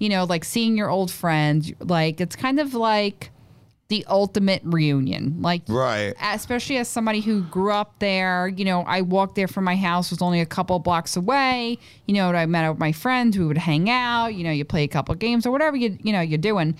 You 0.00 0.08
know, 0.08 0.22
like 0.22 0.44
seeing 0.44 0.76
your 0.76 0.90
old 0.90 1.10
friends. 1.10 1.72
Like 1.80 2.20
it's 2.20 2.36
kind 2.36 2.60
of 2.60 2.72
like 2.72 3.32
the 3.88 4.04
ultimate 4.08 4.60
reunion. 4.64 5.36
Like 5.40 5.62
Right. 5.66 6.14
especially 6.22 6.76
as 6.76 6.88
somebody 6.88 7.20
who 7.20 7.42
grew 7.42 7.72
up 7.72 7.94
there, 8.00 8.48
you 8.48 8.64
know, 8.64 8.82
I 8.82 9.00
walked 9.00 9.34
there 9.34 9.48
from 9.48 9.64
my 9.64 9.76
house 9.76 10.10
was 10.10 10.20
only 10.20 10.40
a 10.40 10.46
couple 10.46 10.78
blocks 10.78 11.16
away. 11.16 11.78
You 12.06 12.14
know, 12.14 12.28
I 12.30 12.44
met 12.46 12.64
up 12.66 12.74
with 12.74 12.80
my 12.80 12.92
friends, 12.92 13.38
we 13.38 13.46
would 13.46 13.56
hang 13.58 13.88
out, 13.88 14.28
you 14.34 14.44
know, 14.44 14.50
you 14.50 14.64
play 14.66 14.84
a 14.84 14.88
couple 14.88 15.14
games 15.14 15.46
or 15.46 15.50
whatever 15.50 15.76
you 15.76 15.96
you 16.02 16.12
know, 16.12 16.20
you're 16.20 16.36
doing. 16.38 16.76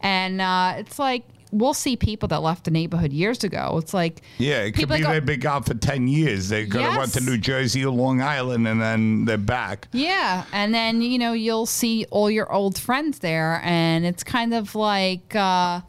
And 0.00 0.40
uh, 0.40 0.74
it's 0.78 0.98
like 0.98 1.22
we'll 1.52 1.74
see 1.74 1.96
people 1.96 2.26
that 2.28 2.42
left 2.42 2.64
the 2.64 2.70
neighborhood 2.72 3.12
years 3.12 3.42
ago. 3.44 3.76
It's 3.80 3.94
like 3.94 4.20
Yeah, 4.38 4.62
it 4.64 4.72
could 4.72 4.88
be 4.88 4.98
go- 4.98 5.12
they've 5.12 5.24
been 5.24 5.38
gone 5.40 5.62
for 5.62 5.74
10 5.74 6.08
years. 6.08 6.48
They 6.48 6.66
could 6.66 6.80
have 6.80 6.96
went 6.98 7.12
to 7.14 7.20
New 7.20 7.38
Jersey 7.38 7.84
or 7.84 7.90
Long 7.94 8.20
Island 8.20 8.66
and 8.66 8.82
then 8.82 9.26
they're 9.26 9.38
back. 9.38 9.86
Yeah, 9.92 10.42
and 10.52 10.74
then 10.74 11.02
you 11.02 11.20
know 11.20 11.34
you'll 11.34 11.66
see 11.66 12.04
all 12.10 12.28
your 12.32 12.52
old 12.52 12.76
friends 12.80 13.20
there, 13.20 13.60
and 13.62 14.04
it's 14.04 14.24
kind 14.24 14.52
of 14.54 14.74
like, 14.74 15.34
uh, 15.36 15.82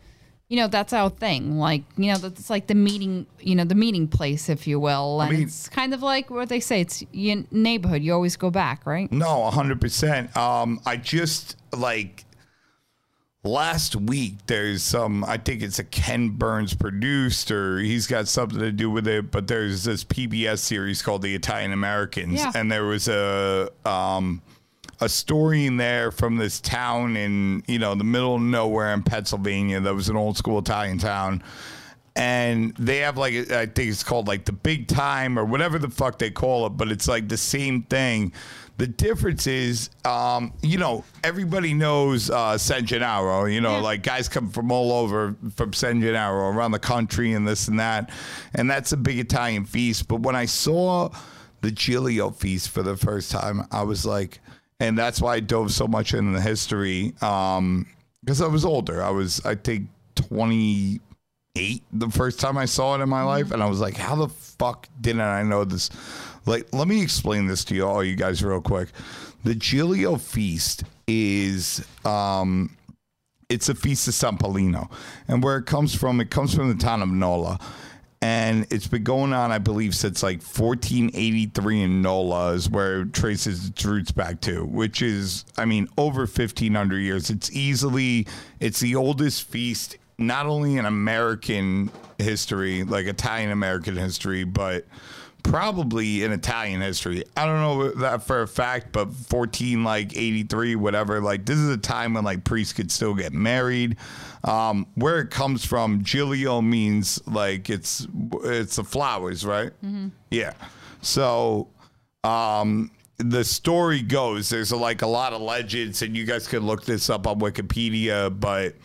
you 0.50 0.58
know, 0.58 0.68
that's 0.68 0.94
our 0.94 1.12
thing. 1.12 1.58
Like, 1.60 1.84
you 1.96 2.12
know, 2.12 2.18
that's 2.18 2.50
like 2.50 2.66
the 2.68 2.76
meeting, 2.76 3.28
you 3.40 3.56
know, 3.56 3.64
the 3.66 3.76
meeting 3.76 4.08
place, 4.08 4.50
if 4.50 4.66
you 4.68 4.80
will, 4.80 5.22
and 5.22 5.32
mean- 5.32 5.44
it's 5.44 5.70
kind 5.70 5.94
of 5.94 6.02
like 6.02 6.30
what 6.32 6.50
they 6.50 6.60
say. 6.60 6.82
It's 6.82 7.04
your 7.12 7.44
neighborhood. 7.52 8.02
You 8.02 8.14
always 8.14 8.36
go 8.36 8.50
back, 8.50 8.86
right? 8.86 9.12
No, 9.12 9.50
100%. 9.54 10.36
Um, 10.36 10.82
I 10.88 10.98
just 10.98 11.56
like 11.72 12.26
last 13.44 13.96
week 13.96 14.34
there's 14.48 14.84
some 14.84 15.24
I 15.24 15.38
think 15.38 15.62
it's 15.62 15.80
a 15.80 15.84
Ken 15.86 16.30
Burns 16.30 16.74
produced 16.74 17.52
or 17.52 17.80
he's 17.80 18.06
got 18.06 18.28
something 18.28 18.60
to 18.60 18.72
do 18.72 18.90
with 18.90 19.08
it, 19.08 19.32
but 19.32 19.48
there's 19.48 19.84
this 19.86 20.04
PBS 20.04 20.60
series 20.60 21.02
called 21.02 21.22
The 21.22 21.36
Italian 21.36 21.72
Americans 21.72 22.34
Yeah. 22.40 22.52
and 22.56 22.70
there 22.72 22.84
was 22.86 23.08
a 23.08 23.70
um 23.86 24.42
a 25.02 25.08
story 25.10 25.66
in 25.66 25.78
there 25.78 26.12
from 26.12 26.38
this 26.38 26.60
town 26.60 27.16
in, 27.16 27.64
you 27.68 27.80
know, 27.80 27.96
the 27.96 28.04
middle 28.04 28.36
of 28.36 28.42
nowhere 28.42 28.94
in 28.94 29.02
Pennsylvania 29.04 29.80
that 29.80 29.96
was 29.96 30.10
an 30.10 30.16
old 30.18 30.38
school 30.38 30.60
Italian 30.60 30.98
town. 30.98 31.42
And 32.16 32.76
they 32.78 32.98
have 32.98 33.18
like 33.18 33.50
I 33.52 33.66
think 33.66 33.90
it's 33.92 34.04
called 34.04 34.28
like 34.28 34.44
the 34.46 34.52
big 34.52 34.88
time 34.88 35.40
or 35.40 35.46
whatever 35.46 35.80
the 35.80 35.90
fuck 35.90 36.18
they 36.20 36.32
call 36.32 36.66
it, 36.66 36.72
but 36.72 36.90
it's 36.92 37.08
like 37.08 37.30
the 37.30 37.38
same 37.38 37.84
thing. 37.84 38.34
The 38.78 38.88
difference 38.88 39.46
is, 39.46 39.90
um, 40.06 40.54
you 40.62 40.78
know, 40.78 41.04
everybody 41.24 41.74
knows 41.74 42.30
uh, 42.30 42.58
San 42.58 42.86
Gennaro. 42.86 43.46
You 43.46 43.62
know, 43.62 43.76
Yeah. 43.76 43.82
like 43.82 44.04
guys 44.04 44.28
come 44.30 44.50
from 44.50 44.72
all 44.72 44.92
over 44.92 45.36
from 45.56 45.74
San 45.74 46.02
Gennaro 46.02 46.50
around 46.50 46.72
the 46.72 46.80
country 46.80 47.34
and 47.34 47.48
this 47.48 47.68
and 47.68 47.80
that, 47.80 48.10
and 48.54 48.70
that's 48.70 48.92
a 48.92 48.98
big 48.98 49.20
Italian 49.20 49.66
feast. 49.66 50.08
But 50.08 50.22
when 50.22 50.36
I 50.36 50.46
saw 50.46 51.10
the 51.62 51.72
Giglio 51.72 52.32
feast 52.32 52.70
for 52.70 52.82
the 52.84 52.96
first 52.98 53.32
time, 53.32 53.66
I 53.72 53.84
was 53.84 54.06
like, 54.06 54.40
and 54.80 54.98
that's 54.98 55.22
why 55.22 55.36
I 55.36 55.40
dove 55.40 55.72
so 55.72 55.88
much 55.88 56.14
into 56.14 56.32
the 56.32 56.42
history 56.42 57.14
because 57.20 58.42
I 58.42 58.48
was 58.48 58.66
older. 58.66 59.04
I 59.04 59.10
was, 59.10 59.46
I 59.46 59.56
think, 59.56 59.90
twenty 60.16 61.00
eight 61.56 61.84
the 61.92 62.10
first 62.10 62.40
time 62.40 62.58
I 62.58 62.66
saw 62.66 62.96
it 62.96 63.02
in 63.02 63.10
my 63.10 63.24
life, 63.24 63.52
and 63.52 63.62
I 63.62 63.68
was 63.68 63.80
like, 63.80 63.98
how 63.98 64.16
the 64.16 64.30
fuck 64.30 64.88
didn't 65.02 65.22
I 65.22 65.44
know 65.44 65.66
this? 65.66 65.90
Like, 66.46 66.68
let 66.74 66.88
me 66.88 67.02
explain 67.02 67.48
this 67.48 67.64
to 67.66 67.76
you 67.76 67.86
all, 67.86 68.04
you 68.04 68.16
guys, 68.16 68.44
real 68.44 68.62
quick. 68.62 68.90
The 69.44 69.56
Giglio 69.56 70.18
feast 70.18 70.84
is 71.08 71.86
um 72.06 72.76
it's 73.50 73.68
a 73.68 73.76
feast 73.76 74.08
of 74.08 74.14
San 74.14 74.38
Paolino. 74.38 74.92
And 75.28 75.44
where 75.44 75.58
it 75.58 75.66
comes 75.66 75.96
from, 75.96 76.22
it 76.22 76.30
comes 76.30 76.54
from 76.54 76.70
the 76.70 76.76
town 76.76 77.02
of 77.02 77.10
Nola. 77.10 77.60
And 78.22 78.68
it's 78.70 78.88
been 78.88 79.04
going 79.04 79.32
on, 79.32 79.52
I 79.52 79.60
believe, 79.60 79.96
since 79.96 80.22
like 80.22 80.42
1483 80.42 81.84
in 81.84 82.02
Nola 82.02 82.52
is 82.52 82.70
where 82.70 83.02
it 83.02 83.14
traces 83.14 83.70
its 83.70 83.86
roots 83.86 84.12
back 84.12 84.42
to, 84.42 84.66
which 84.66 85.02
is, 85.02 85.46
I 85.58 85.64
mean, 85.64 85.88
over 85.98 86.22
1500 86.22 86.98
years. 86.98 87.30
It's 87.30 87.50
easily, 87.54 88.28
it's 88.60 88.82
the 88.82 88.96
oldest 88.96 89.44
feast, 89.44 89.98
not 90.18 90.48
only 90.48 90.76
in 90.76 90.86
American 90.86 91.92
history, 92.18 92.84
like 92.84 93.06
Italian 93.06 93.52
American 93.52 93.96
history, 93.96 94.44
but 94.44 94.86
probably 95.44 96.24
in 96.24 96.32
Italian 96.32 96.82
history. 96.82 97.24
I 97.36 97.46
don't 97.46 97.60
know 97.62 97.92
that 97.92 98.24
for 98.24 98.42
a 98.42 98.48
fact, 98.48 98.92
but 98.92 99.14
14 99.14 99.84
like 99.84 100.16
83 100.16 100.76
whatever, 100.76 101.22
like 101.22 101.46
this 101.46 101.58
is 101.58 101.70
a 101.70 101.78
time 101.78 102.14
when 102.14 102.24
like 102.24 102.44
priests 102.44 102.74
could 102.74 102.92
still 102.92 103.14
get 103.14 103.34
married. 103.34 103.98
Um 104.44 104.88
where 104.96 105.20
it 105.20 105.30
comes 105.32 105.66
from, 105.66 106.04
Giglio 106.04 106.62
means 106.62 107.22
like 107.28 107.70
it's 107.70 108.08
it's 108.44 108.78
the 108.78 108.84
flowers, 108.84 109.46
right? 109.46 109.72
Mm-hmm. 109.84 110.10
Yeah. 110.32 110.54
So 111.02 111.70
um 112.24 112.92
the 113.18 113.44
story 113.44 114.02
goes, 114.02 114.50
there's 114.50 114.72
like 114.72 115.02
a 115.02 115.08
lot 115.08 115.34
of 115.34 115.42
legends, 115.42 116.02
and 116.02 116.16
you 116.16 116.26
guys 116.26 116.48
can 116.48 116.66
look 116.66 116.86
this 116.86 117.10
up 117.10 117.28
on 117.28 117.40
Wikipedia, 117.40 118.38
but 118.40 118.76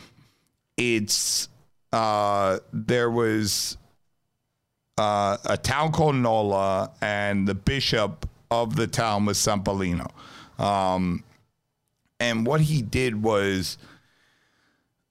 it's 0.77 1.49
uh, 1.93 2.59
there 2.73 3.11
was 3.11 3.77
uh, 4.99 5.37
a 5.45 5.57
town 5.57 5.93
called 5.93 6.17
Nola, 6.17 6.91
and 7.01 7.49
the 7.49 7.55
bishop 7.55 8.29
of 8.51 8.77
the 8.77 8.87
town 8.87 9.27
was 9.27 9.39
San 9.39 9.63
Paolino. 9.63 10.11
Um, 10.59 11.25
and 12.21 12.47
what 12.47 12.61
he 12.61 12.81
did 12.81 13.23
was 13.23 13.77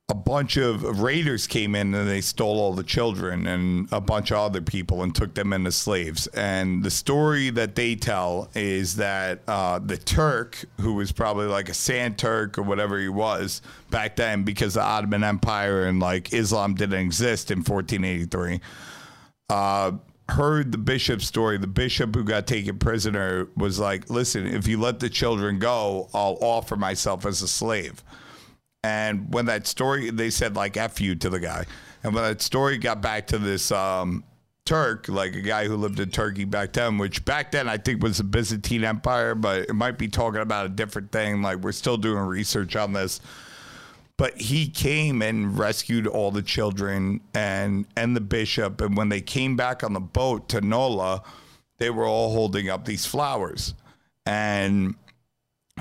a 0.10 0.16
bunch 0.16 0.58
of 0.58 1.02
raiders 1.02 1.48
came 1.48 1.76
in 1.76 1.94
and 1.94 2.10
they 2.10 2.22
stole 2.22 2.60
all 2.60 2.74
the 2.74 2.84
children 2.84 3.48
and 3.48 3.88
a 3.92 4.02
bunch 4.02 4.32
of 4.32 4.38
other 4.38 4.62
people 4.62 5.02
and 5.02 5.16
took 5.16 5.34
them 5.34 5.54
into 5.54 5.72
slaves. 5.72 6.28
And 6.28 6.84
the 6.84 6.92
story 6.92 7.50
that 7.52 7.76
they 7.76 7.96
tell 7.96 8.50
is 8.54 8.98
that 8.98 9.40
uh, 9.48 9.80
the 9.80 9.98
Turk, 9.98 10.66
who 10.82 10.96
was 10.96 11.12
probably 11.14 11.48
like 11.48 11.70
a 11.70 11.74
Sand 11.74 12.18
Turk 12.18 12.58
or 12.58 12.64
whatever 12.64 13.00
he 13.00 13.08
was 13.08 13.62
back 13.92 14.18
then, 14.18 14.44
because 14.44 14.74
the 14.74 14.84
Ottoman 14.84 15.24
Empire 15.24 15.86
and 15.86 16.00
like 16.00 16.34
Islam 16.34 16.76
didn't 16.76 17.00
exist 17.00 17.50
in 17.50 17.60
1483, 17.60 18.60
uh, 19.50 19.94
heard 20.30 20.72
the 20.72 20.78
bishop's 20.78 21.26
story. 21.26 21.58
The 21.58 21.68
bishop 21.68 22.16
who 22.16 22.24
got 22.24 22.48
taken 22.48 22.78
prisoner 22.80 23.48
was 23.56 23.80
like, 23.80 24.10
listen, 24.10 24.48
if 24.48 24.68
you 24.68 24.80
let 24.80 25.00
the 25.00 25.10
children 25.10 25.60
go, 25.60 26.10
I'll 26.14 26.38
offer 26.42 26.76
myself 26.76 27.26
as 27.26 27.42
a 27.42 27.48
slave. 27.48 28.04
And 28.84 29.34
when 29.34 29.46
that 29.46 29.66
story, 29.68 30.10
they 30.10 30.30
said 30.30 30.56
like 30.56 30.76
"f 30.76 31.00
you" 31.00 31.16
to 31.16 31.30
the 31.30 31.40
guy. 31.40 31.66
And 32.04 32.14
when 32.14 32.24
that 32.24 32.42
story 32.42 32.78
got 32.78 33.02
back 33.02 33.28
to 33.28 33.38
this 33.38 33.72
um, 33.72 34.26
Turk, 34.66 35.08
like 35.08 35.36
a 35.36 35.42
guy 35.42 35.68
who 35.68 35.76
lived 35.76 36.00
in 36.00 36.10
Turkey 36.10 36.46
back 36.46 36.74
then, 36.74 36.98
which 36.98 37.24
back 37.26 37.52
then 37.52 37.70
I 37.70 37.78
think 37.78 38.04
was 38.04 38.18
the 38.18 38.24
Byzantine 38.24 38.84
Empire, 38.84 39.36
but 39.36 39.70
it 39.70 39.74
might 39.74 39.98
be 39.98 40.08
talking 40.08 40.42
about 40.42 40.66
a 40.66 40.70
different 40.70 41.12
thing. 41.12 41.42
Like 41.42 41.60
we're 41.60 41.72
still 41.72 41.98
doing 41.98 42.20
research 42.20 42.76
on 42.76 42.94
this. 42.94 43.22
But 44.18 44.40
he 44.40 44.70
came 44.70 45.22
and 45.22 45.58
rescued 45.58 46.06
all 46.06 46.32
the 46.32 46.44
children 46.44 47.22
and 47.34 47.86
and 47.96 48.16
the 48.16 48.22
bishop. 48.22 48.80
And 48.80 48.96
when 48.96 49.10
they 49.10 49.22
came 49.22 49.56
back 49.56 49.84
on 49.84 49.94
the 49.94 50.00
boat 50.00 50.50
to 50.50 50.62
Nola, 50.62 51.24
they 51.80 51.90
were 51.90 52.06
all 52.06 52.32
holding 52.32 52.70
up 52.70 52.86
these 52.86 53.06
flowers. 53.06 53.74
And 54.26 54.96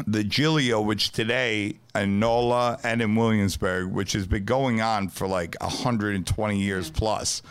the 0.07 0.25
Giglio, 0.25 0.81
which 0.81 1.11
today 1.11 1.77
in 1.95 2.19
Nola 2.19 2.79
and 2.83 3.03
in 3.03 3.15
Williamsburg, 3.15 3.93
which 3.93 4.13
has 4.13 4.27
been 4.27 4.45
going 4.45 4.81
on 4.81 5.09
for 5.09 5.27
like 5.27 5.57
120 5.61 6.59
years 6.59 6.91
plus. 6.91 7.43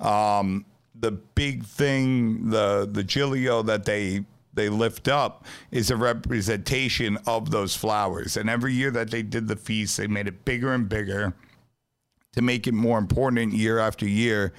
Um, 0.00 0.66
the 0.98 1.12
big 1.12 1.64
thing, 1.64 2.50
the 2.50 2.88
the 2.90 3.04
Giglio 3.04 3.62
that 3.62 3.84
they 3.84 4.24
they 4.54 4.68
lift 4.68 5.08
up 5.08 5.44
is 5.70 5.90
a 5.90 5.96
representation 5.96 7.18
of 7.26 7.50
those 7.50 7.74
flowers. 7.74 8.36
And 8.36 8.48
every 8.48 8.72
year 8.72 8.90
that 8.92 9.10
they 9.10 9.22
did 9.22 9.48
the 9.48 9.56
feast, 9.56 9.96
they 9.96 10.06
made 10.06 10.26
it 10.26 10.44
bigger 10.44 10.72
and 10.72 10.88
bigger 10.88 11.34
to 12.32 12.42
make 12.42 12.66
it 12.66 12.74
more 12.74 12.98
important 12.98 13.52
year 13.52 13.78
after 13.78 14.06
year. 14.06 14.52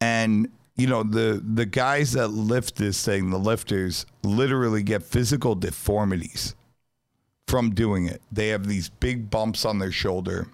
And 0.00 0.48
you 0.76 0.86
know 0.86 1.02
the 1.02 1.42
the 1.44 1.66
guys 1.66 2.12
that 2.12 2.28
lift 2.28 2.76
this 2.76 3.04
thing, 3.04 3.28
the 3.28 3.38
lifters, 3.38 4.06
literally 4.22 4.82
get 4.82 5.02
physical 5.02 5.54
deformities 5.54 6.54
from 7.48 7.74
doing 7.74 8.06
it. 8.06 8.22
They 8.32 8.48
have 8.48 8.66
these 8.66 8.88
big 8.88 9.28
bumps 9.28 9.66
on 9.66 9.78
their 9.78 9.92
shoulder, 9.92 10.48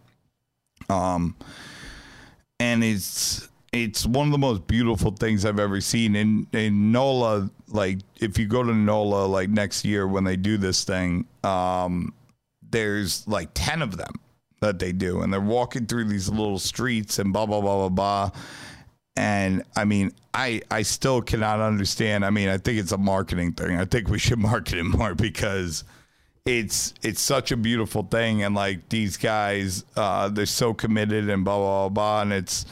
um, 0.89 1.37
and 2.59 2.83
it's 2.83 3.49
it's 3.73 4.07
one 4.07 4.27
of 4.27 4.33
the 4.33 4.39
most 4.39 4.67
beautiful 4.67 5.11
things 5.11 5.45
I've 5.45 5.59
ever 5.59 5.81
seen. 5.81 6.17
In 6.17 6.47
in 6.53 6.93
Nola, 6.93 7.51
like 7.69 7.99
if 8.21 8.39
you 8.39 8.47
go 8.47 8.63
to 8.63 8.75
Nola 8.75 9.27
like 9.27 9.49
next 9.49 9.85
year 9.85 10.07
when 10.07 10.25
they 10.25 10.37
do 10.37 10.57
this 10.57 10.85
thing, 10.85 11.27
um, 11.45 12.13
there's 12.71 13.27
like 13.29 13.51
ten 13.55 13.83
of 13.83 13.97
them 13.97 14.15
that 14.61 14.79
they 14.79 14.93
do, 14.93 15.23
and 15.23 15.33
they're 15.33 15.41
walking 15.41 15.87
through 15.87 16.05
these 16.05 16.29
little 16.29 16.59
streets 16.59 17.19
and 17.19 17.33
blah 17.33 17.47
blah 17.47 17.61
blah 17.61 17.89
blah 17.89 18.31
blah 18.31 18.31
and 19.17 19.65
I 19.75 19.85
mean, 19.85 20.13
I 20.35 20.61
I 20.71 20.83
still 20.83 21.23
cannot 21.23 21.61
understand. 21.61 22.25
I 22.25 22.31
mean, 22.31 22.49
I 22.49 22.59
think 22.59 22.79
it's 22.79 22.93
a 22.93 22.99
marketing 22.99 23.53
thing. 23.53 23.79
I 23.79 23.85
think 23.85 24.09
we 24.09 24.19
should 24.19 24.39
market 24.53 24.79
it 24.79 24.85
more 24.85 25.15
because 25.15 25.85
it's 26.45 26.95
it's 27.03 27.21
such 27.21 27.51
a 27.51 27.57
beautiful 27.57 28.03
thing, 28.03 28.43
and 28.43 28.55
like 28.55 28.89
these 28.91 29.17
guys, 29.17 29.85
uh, 29.97 30.29
they're 30.29 30.47
so 30.47 30.75
committed 30.75 31.29
and 31.31 31.45
blah 31.45 31.57
blah 31.57 31.89
blah, 31.89 31.89
blah 31.89 32.23
and 32.23 32.33
it's 32.33 32.67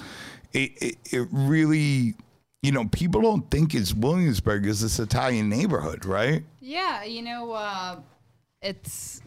it, 0.55 0.83
it 0.83 0.97
it 1.13 1.29
really. 1.31 2.15
You 2.63 2.73
know, 2.73 2.87
people 2.89 3.21
don't 3.21 3.51
think 3.51 3.75
it's 3.75 3.93
Williamsburg 3.93 4.65
is 4.65 4.81
this 4.81 4.99
Italian 4.99 5.51
neighborhood, 5.51 6.07
right? 6.07 6.43
Yeah, 6.61 7.05
you 7.05 7.21
know, 7.21 7.53
uh, 7.53 8.01
it's 8.63 9.21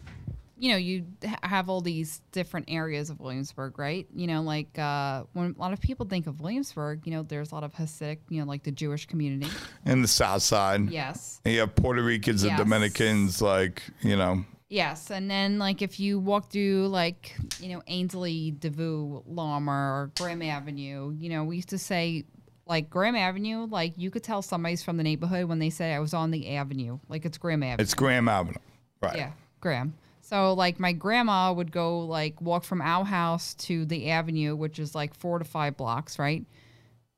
you 0.58 0.72
know, 0.72 0.76
you 0.76 1.04
have 1.44 1.68
all 1.68 1.80
these 1.80 2.20
different 2.32 2.66
areas 2.68 3.10
of 3.10 3.20
Williamsburg, 3.20 3.78
right? 3.78 4.08
You 4.12 4.26
know, 4.26 4.42
like 4.42 4.76
uh, 4.76 5.22
when 5.34 5.54
a 5.56 5.60
lot 5.60 5.72
of 5.72 5.80
people 5.80 6.04
think 6.06 6.26
of 6.26 6.40
Williamsburg, 6.40 7.02
you 7.06 7.12
know, 7.12 7.22
there's 7.22 7.52
a 7.52 7.54
lot 7.54 7.62
of 7.62 7.72
Hasidic, 7.74 8.18
you 8.28 8.40
know, 8.40 8.46
like 8.46 8.64
the 8.64 8.72
Jewish 8.72 9.06
community. 9.06 9.48
In 9.86 10.02
the 10.02 10.08
South 10.08 10.42
Side, 10.42 10.90
Yes. 10.90 11.40
you 11.44 11.60
have 11.60 11.76
Puerto 11.76 12.02
Ricans 12.02 12.42
and 12.42 12.56
Dominicans, 12.56 13.40
like 13.40 13.82
you 14.00 14.16
know, 14.16 14.44
Yes, 14.68 15.10
and 15.10 15.30
then 15.30 15.58
like 15.58 15.80
if 15.80 15.98
you 15.98 16.18
walk 16.18 16.50
through 16.50 16.88
like 16.88 17.34
you 17.58 17.70
know 17.70 17.82
Ainslie, 17.86 18.50
Devoe, 18.50 19.22
Lorimer, 19.26 19.72
or 19.72 20.10
Graham 20.18 20.42
Avenue, 20.42 21.14
you 21.16 21.30
know 21.30 21.44
we 21.44 21.56
used 21.56 21.70
to 21.70 21.78
say 21.78 22.24
like 22.66 22.90
Graham 22.90 23.16
Avenue, 23.16 23.66
like 23.66 23.96
you 23.96 24.10
could 24.10 24.22
tell 24.22 24.42
somebody's 24.42 24.82
from 24.82 24.98
the 24.98 25.02
neighborhood 25.02 25.46
when 25.46 25.58
they 25.58 25.70
say 25.70 25.94
I 25.94 26.00
was 26.00 26.12
on 26.12 26.30
the 26.30 26.54
avenue, 26.54 26.98
like 27.08 27.24
it's 27.24 27.38
Graham 27.38 27.62
Avenue. 27.62 27.82
it's 27.82 27.94
Graham 27.94 28.28
Avenue, 28.28 28.58
right? 29.02 29.16
Yeah, 29.16 29.30
Graham. 29.60 29.94
So 30.20 30.52
like 30.52 30.78
my 30.78 30.92
grandma 30.92 31.50
would 31.50 31.72
go 31.72 32.00
like 32.00 32.38
walk 32.42 32.64
from 32.64 32.82
our 32.82 33.06
house 33.06 33.54
to 33.54 33.86
the 33.86 34.10
avenue, 34.10 34.54
which 34.54 34.78
is 34.78 34.94
like 34.94 35.14
four 35.14 35.38
to 35.38 35.44
five 35.46 35.78
blocks, 35.78 36.18
right? 36.18 36.44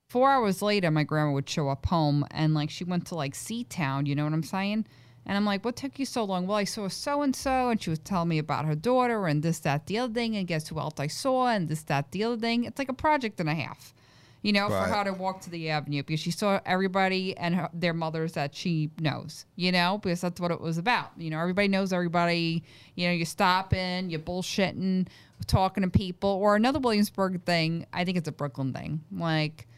Four 0.09 0.31
hours 0.31 0.63
later, 0.63 0.93
my 0.93 1.03
grandma 1.03 1.33
would 1.33 1.49
show 1.49 1.69
up 1.69 1.87
home 1.87 2.25
and 2.31 2.55
like 2.55 2.71
she 2.71 2.85
went 2.85 3.09
to 3.09 3.17
like 3.17 3.35
Sea 3.35 3.65
Town, 3.65 4.07
you 4.07 4.15
know 4.15 4.23
what 4.23 4.33
I'm 4.33 4.45
saying? 4.45 4.87
And 5.31 5.37
I'm 5.37 5.45
like, 5.45 5.65
what 5.65 5.77
took 5.77 6.01
you 6.01 6.07
so 6.07 6.25
long? 6.25 6.49
Well, 6.49 6.57
I 6.59 6.65
saw 6.65 6.89
so 6.89 7.23
and 7.23 7.37
so, 7.37 7.69
and 7.69 7.81
she 7.81 7.89
was 7.89 8.01
telling 8.01 8.29
me 8.29 8.39
about 8.39 8.65
her 8.65 8.75
daughter 8.75 9.29
and 9.29 9.45
this, 9.45 9.61
that, 9.61 9.87
the 9.87 9.97
other 9.99 10.13
thing, 10.13 10.35
and 10.35 10.45
guess 10.45 10.67
who 10.67 10.81
else 10.81 10.95
I 10.99 11.07
saw, 11.07 11.47
and 11.47 11.69
this, 11.69 11.85
that, 11.85 12.11
the 12.11 12.25
other 12.25 12.37
thing. 12.37 12.65
It's 12.65 12.81
like 12.81 12.89
a 12.89 12.93
project 12.93 13.39
and 13.39 13.49
a 13.49 13.55
half, 13.55 13.95
you 14.43 14.53
know, 14.53 14.69
Right. 14.69 14.89
for 14.89 14.93
her 14.93 15.05
to 15.05 15.13
walk 15.13 15.41
to 15.43 15.51
the 15.51 15.71
avenue 15.71 16.03
because 16.03 16.19
she 16.19 16.33
saw 16.33 16.59
everybody 16.67 17.37
and 17.37 17.55
her, 17.55 17.71
their 17.73 17.95
mothers 17.95 18.33
that 18.33 18.57
she 18.57 18.91
knows, 18.99 19.47
you 19.55 19.71
know, 19.71 20.01
because 20.03 20.21
that's 20.21 20.41
what 20.41 20.51
it 20.51 20.61
was 20.61 20.79
about. 20.79 21.13
You 21.17 21.31
know, 21.31 21.39
everybody 21.39 21.69
knows 21.69 21.93
everybody. 21.93 22.65
You 22.97 23.07
know, 23.07 23.13
you're 23.13 23.25
stopping, 23.25 24.11
you're 24.11 24.19
bullshitting, 24.19 25.07
talking 25.47 25.85
to 25.85 25.91
people. 25.91 26.31
Or 26.31 26.57
another 26.57 26.81
Williamsburg 26.81 27.45
thing, 27.45 27.87
I 27.93 28.05
think 28.05 28.19
it's 28.19 28.27
a 28.27 28.33
Brooklyn 28.33 28.73
thing. 28.73 29.03
Like, 29.13 29.69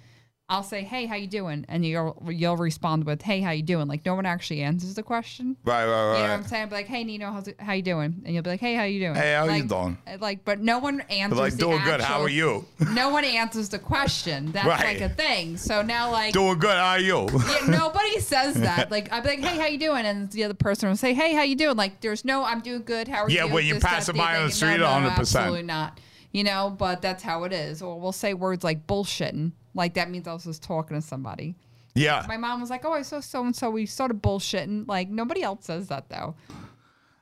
I'll 0.48 0.62
say, 0.62 0.82
"Hey, 0.82 1.06
how 1.06 1.14
you 1.14 1.26
doing?" 1.28 1.64
and 1.68 1.84
you'll 1.86 2.20
you'll 2.28 2.56
respond 2.58 3.04
with, 3.04 3.22
"Hey, 3.22 3.40
how 3.40 3.52
you 3.52 3.62
doing?" 3.62 3.86
Like 3.88 4.04
no 4.04 4.14
one 4.16 4.26
actually 4.26 4.60
answers 4.60 4.94
the 4.94 5.02
question. 5.02 5.56
Right, 5.64 5.86
right, 5.86 5.90
right. 6.10 6.16
You 6.18 6.22
know 6.24 6.28
what. 6.30 6.40
I'm 6.40 6.44
saying? 6.44 6.62
I'll 6.64 6.68
be 6.68 6.74
like, 6.74 6.88
"Hey, 6.88 7.04
Nino, 7.04 7.32
how's 7.32 7.48
it, 7.48 7.58
how 7.60 7.72
you 7.72 7.80
doing?" 7.82 8.20
And 8.26 8.34
you'll 8.34 8.42
be 8.42 8.50
like, 8.50 8.60
"Hey, 8.60 8.74
how 8.74 8.82
you 8.82 9.00
doing?" 9.00 9.14
Hey, 9.14 9.32
how 9.34 9.44
you 9.44 9.50
like, 9.62 9.68
doing? 9.68 9.96
Uh, 10.06 10.18
like, 10.20 10.44
but 10.44 10.60
no 10.60 10.78
one 10.78 11.00
answers. 11.02 11.38
like 11.38 11.52
the 11.54 11.58
doing 11.58 11.82
good. 11.84 12.00
How 12.02 12.20
are 12.20 12.28
you? 12.28 12.66
No 12.92 13.08
one 13.08 13.24
answers 13.24 13.70
the 13.70 13.78
question. 13.78 14.52
That's 14.52 14.66
Right. 14.66 15.00
like 15.00 15.00
a 15.00 15.14
thing. 15.14 15.56
So 15.56 15.80
now, 15.80 16.10
like, 16.12 16.34
Doing 16.34 16.58
good. 16.58 16.76
How 16.76 16.90
are 16.90 17.00
you? 17.00 17.28
yeah, 17.32 17.66
nobody 17.68 18.20
says 18.20 18.54
that. 18.56 18.90
Like 18.90 19.10
I'd 19.10 19.22
be 19.22 19.30
like, 19.30 19.40
"Hey, 19.40 19.58
how 19.58 19.66
you 19.66 19.78
doing?" 19.78 20.04
And 20.04 20.30
the 20.30 20.44
other 20.44 20.54
person 20.54 20.88
will 20.90 20.96
say, 20.96 21.14
"Hey, 21.14 21.32
how 21.32 21.42
you 21.42 21.56
doing?" 21.56 21.76
Like 21.76 22.02
there's 22.02 22.26
no, 22.26 22.44
"I'm 22.44 22.60
doing 22.60 22.82
good." 22.82 23.08
How 23.08 23.22
are 23.22 23.30
you? 23.30 23.36
Yeah, 23.36 23.46
you? 23.46 23.54
when 23.54 23.64
you 23.64 23.74
This, 23.74 23.84
pass 23.84 24.06
them 24.06 24.16
by 24.18 24.36
on 24.36 24.46
the 24.48 24.52
street, 24.52 24.72
no, 24.78 25.00
no, 25.00 25.00
no, 25.00 25.08
100%. 25.10 25.18
Absolutely 25.20 25.62
not. 25.62 25.98
You 26.32 26.44
know, 26.44 26.74
but 26.76 27.00
that's 27.00 27.22
how 27.22 27.44
it 27.44 27.52
is. 27.54 27.80
Or 27.80 27.98
we'll 27.98 28.12
say 28.12 28.34
words 28.34 28.62
like 28.64 28.86
bullshitting. 28.86 29.52
Like 29.74 29.94
that 29.94 30.10
means 30.10 30.28
I 30.28 30.32
was 30.32 30.44
just 30.44 30.62
talking 30.62 30.96
to 30.96 31.02
somebody. 31.02 31.56
Yeah. 31.94 32.24
My 32.28 32.36
mom 32.36 32.60
was 32.60 32.70
like, 32.70 32.84
"Oh, 32.84 32.92
I 32.92 33.02
saw 33.02 33.20
so 33.20 33.44
and 33.44 33.54
so. 33.54 33.70
We 33.70 33.86
started 33.86 34.22
bullshitting." 34.22 34.88
Like 34.88 35.08
nobody 35.08 35.42
else 35.42 35.66
says 35.66 35.88
that 35.88 36.08
though. 36.08 36.34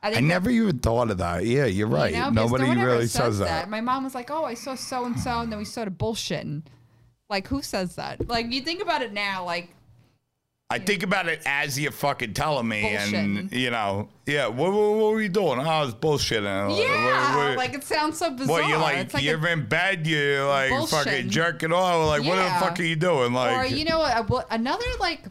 I 0.03 0.11
think 0.11 0.25
never 0.25 0.49
even 0.49 0.79
thought 0.79 1.11
of 1.11 1.19
that. 1.19 1.45
Yeah, 1.45 1.65
you're 1.65 1.87
right. 1.87 2.13
you 2.13 2.19
know, 2.19 2.29
Nobody 2.31 2.73
no 2.73 2.83
really 2.83 3.01
says 3.07 3.37
says 3.37 3.39
that. 3.39 3.69
My 3.69 3.81
mom 3.81 4.03
was 4.03 4.15
like, 4.15 4.31
"Oh, 4.31 4.45
I 4.45 4.55
saw 4.55 4.75
so 4.75 5.05
and 5.05 5.19
so," 5.19 5.41
and 5.41 5.51
then 5.51 5.59
we 5.59 5.65
started 5.65 5.97
bullshitting. 5.99 6.63
Like 7.29 7.47
who 7.47 7.61
says 7.61 7.95
that? 7.95 8.27
Like 8.27 8.51
you 8.51 8.61
think 8.61 8.81
about 8.81 9.01
it 9.01 9.13
now, 9.13 9.45
like 9.45 9.73
I 10.71 10.79
think 10.79 11.03
about 11.03 11.27
it 11.27 11.41
as 11.45 11.77
you're 11.79 11.91
fucking 11.91 12.33
telling 12.33 12.67
me, 12.67 12.95
and 12.95 13.51
you 13.51 13.69
know, 13.71 14.09
yeah. 14.25 14.47
What, 14.47 14.71
what, 14.71 14.91
what 14.93 15.11
were 15.11 15.21
you 15.21 15.29
doing? 15.29 15.59
Oh, 15.59 15.63
I 15.63 15.83
was 15.83 15.93
bullshitting. 15.93 16.69
Like, 16.69 16.79
yeah, 16.79 17.35
what- 17.49 17.57
like 17.57 17.73
it 17.73 17.83
sounds 17.83 18.17
so 18.17 18.31
bizarre. 18.31 18.47
what 18.61 18.67
you 18.69 18.77
like? 18.77 19.13
Like 19.13 19.23
you're 19.23 19.45
in 19.47 19.65
bed. 19.67 20.07
You're 20.07 20.47
like 20.47 20.69
fucking 20.69 20.87
Bullshitting. 21.25 21.29
jerking 21.29 21.73
off. 21.73 22.07
Like, 22.07 22.23
what 22.23 22.35
the 22.37 22.49
fuck 22.65 22.79
are 22.79 22.83
you 22.83 22.95
doing? 22.95 23.33
Like, 23.33 23.57
or 23.57 23.65
you 23.75 23.85
know 23.85 23.99
what? 23.99 24.15
Uh, 24.15 24.23
what- 24.23 24.47
Another 24.49 24.85
like 24.99 25.25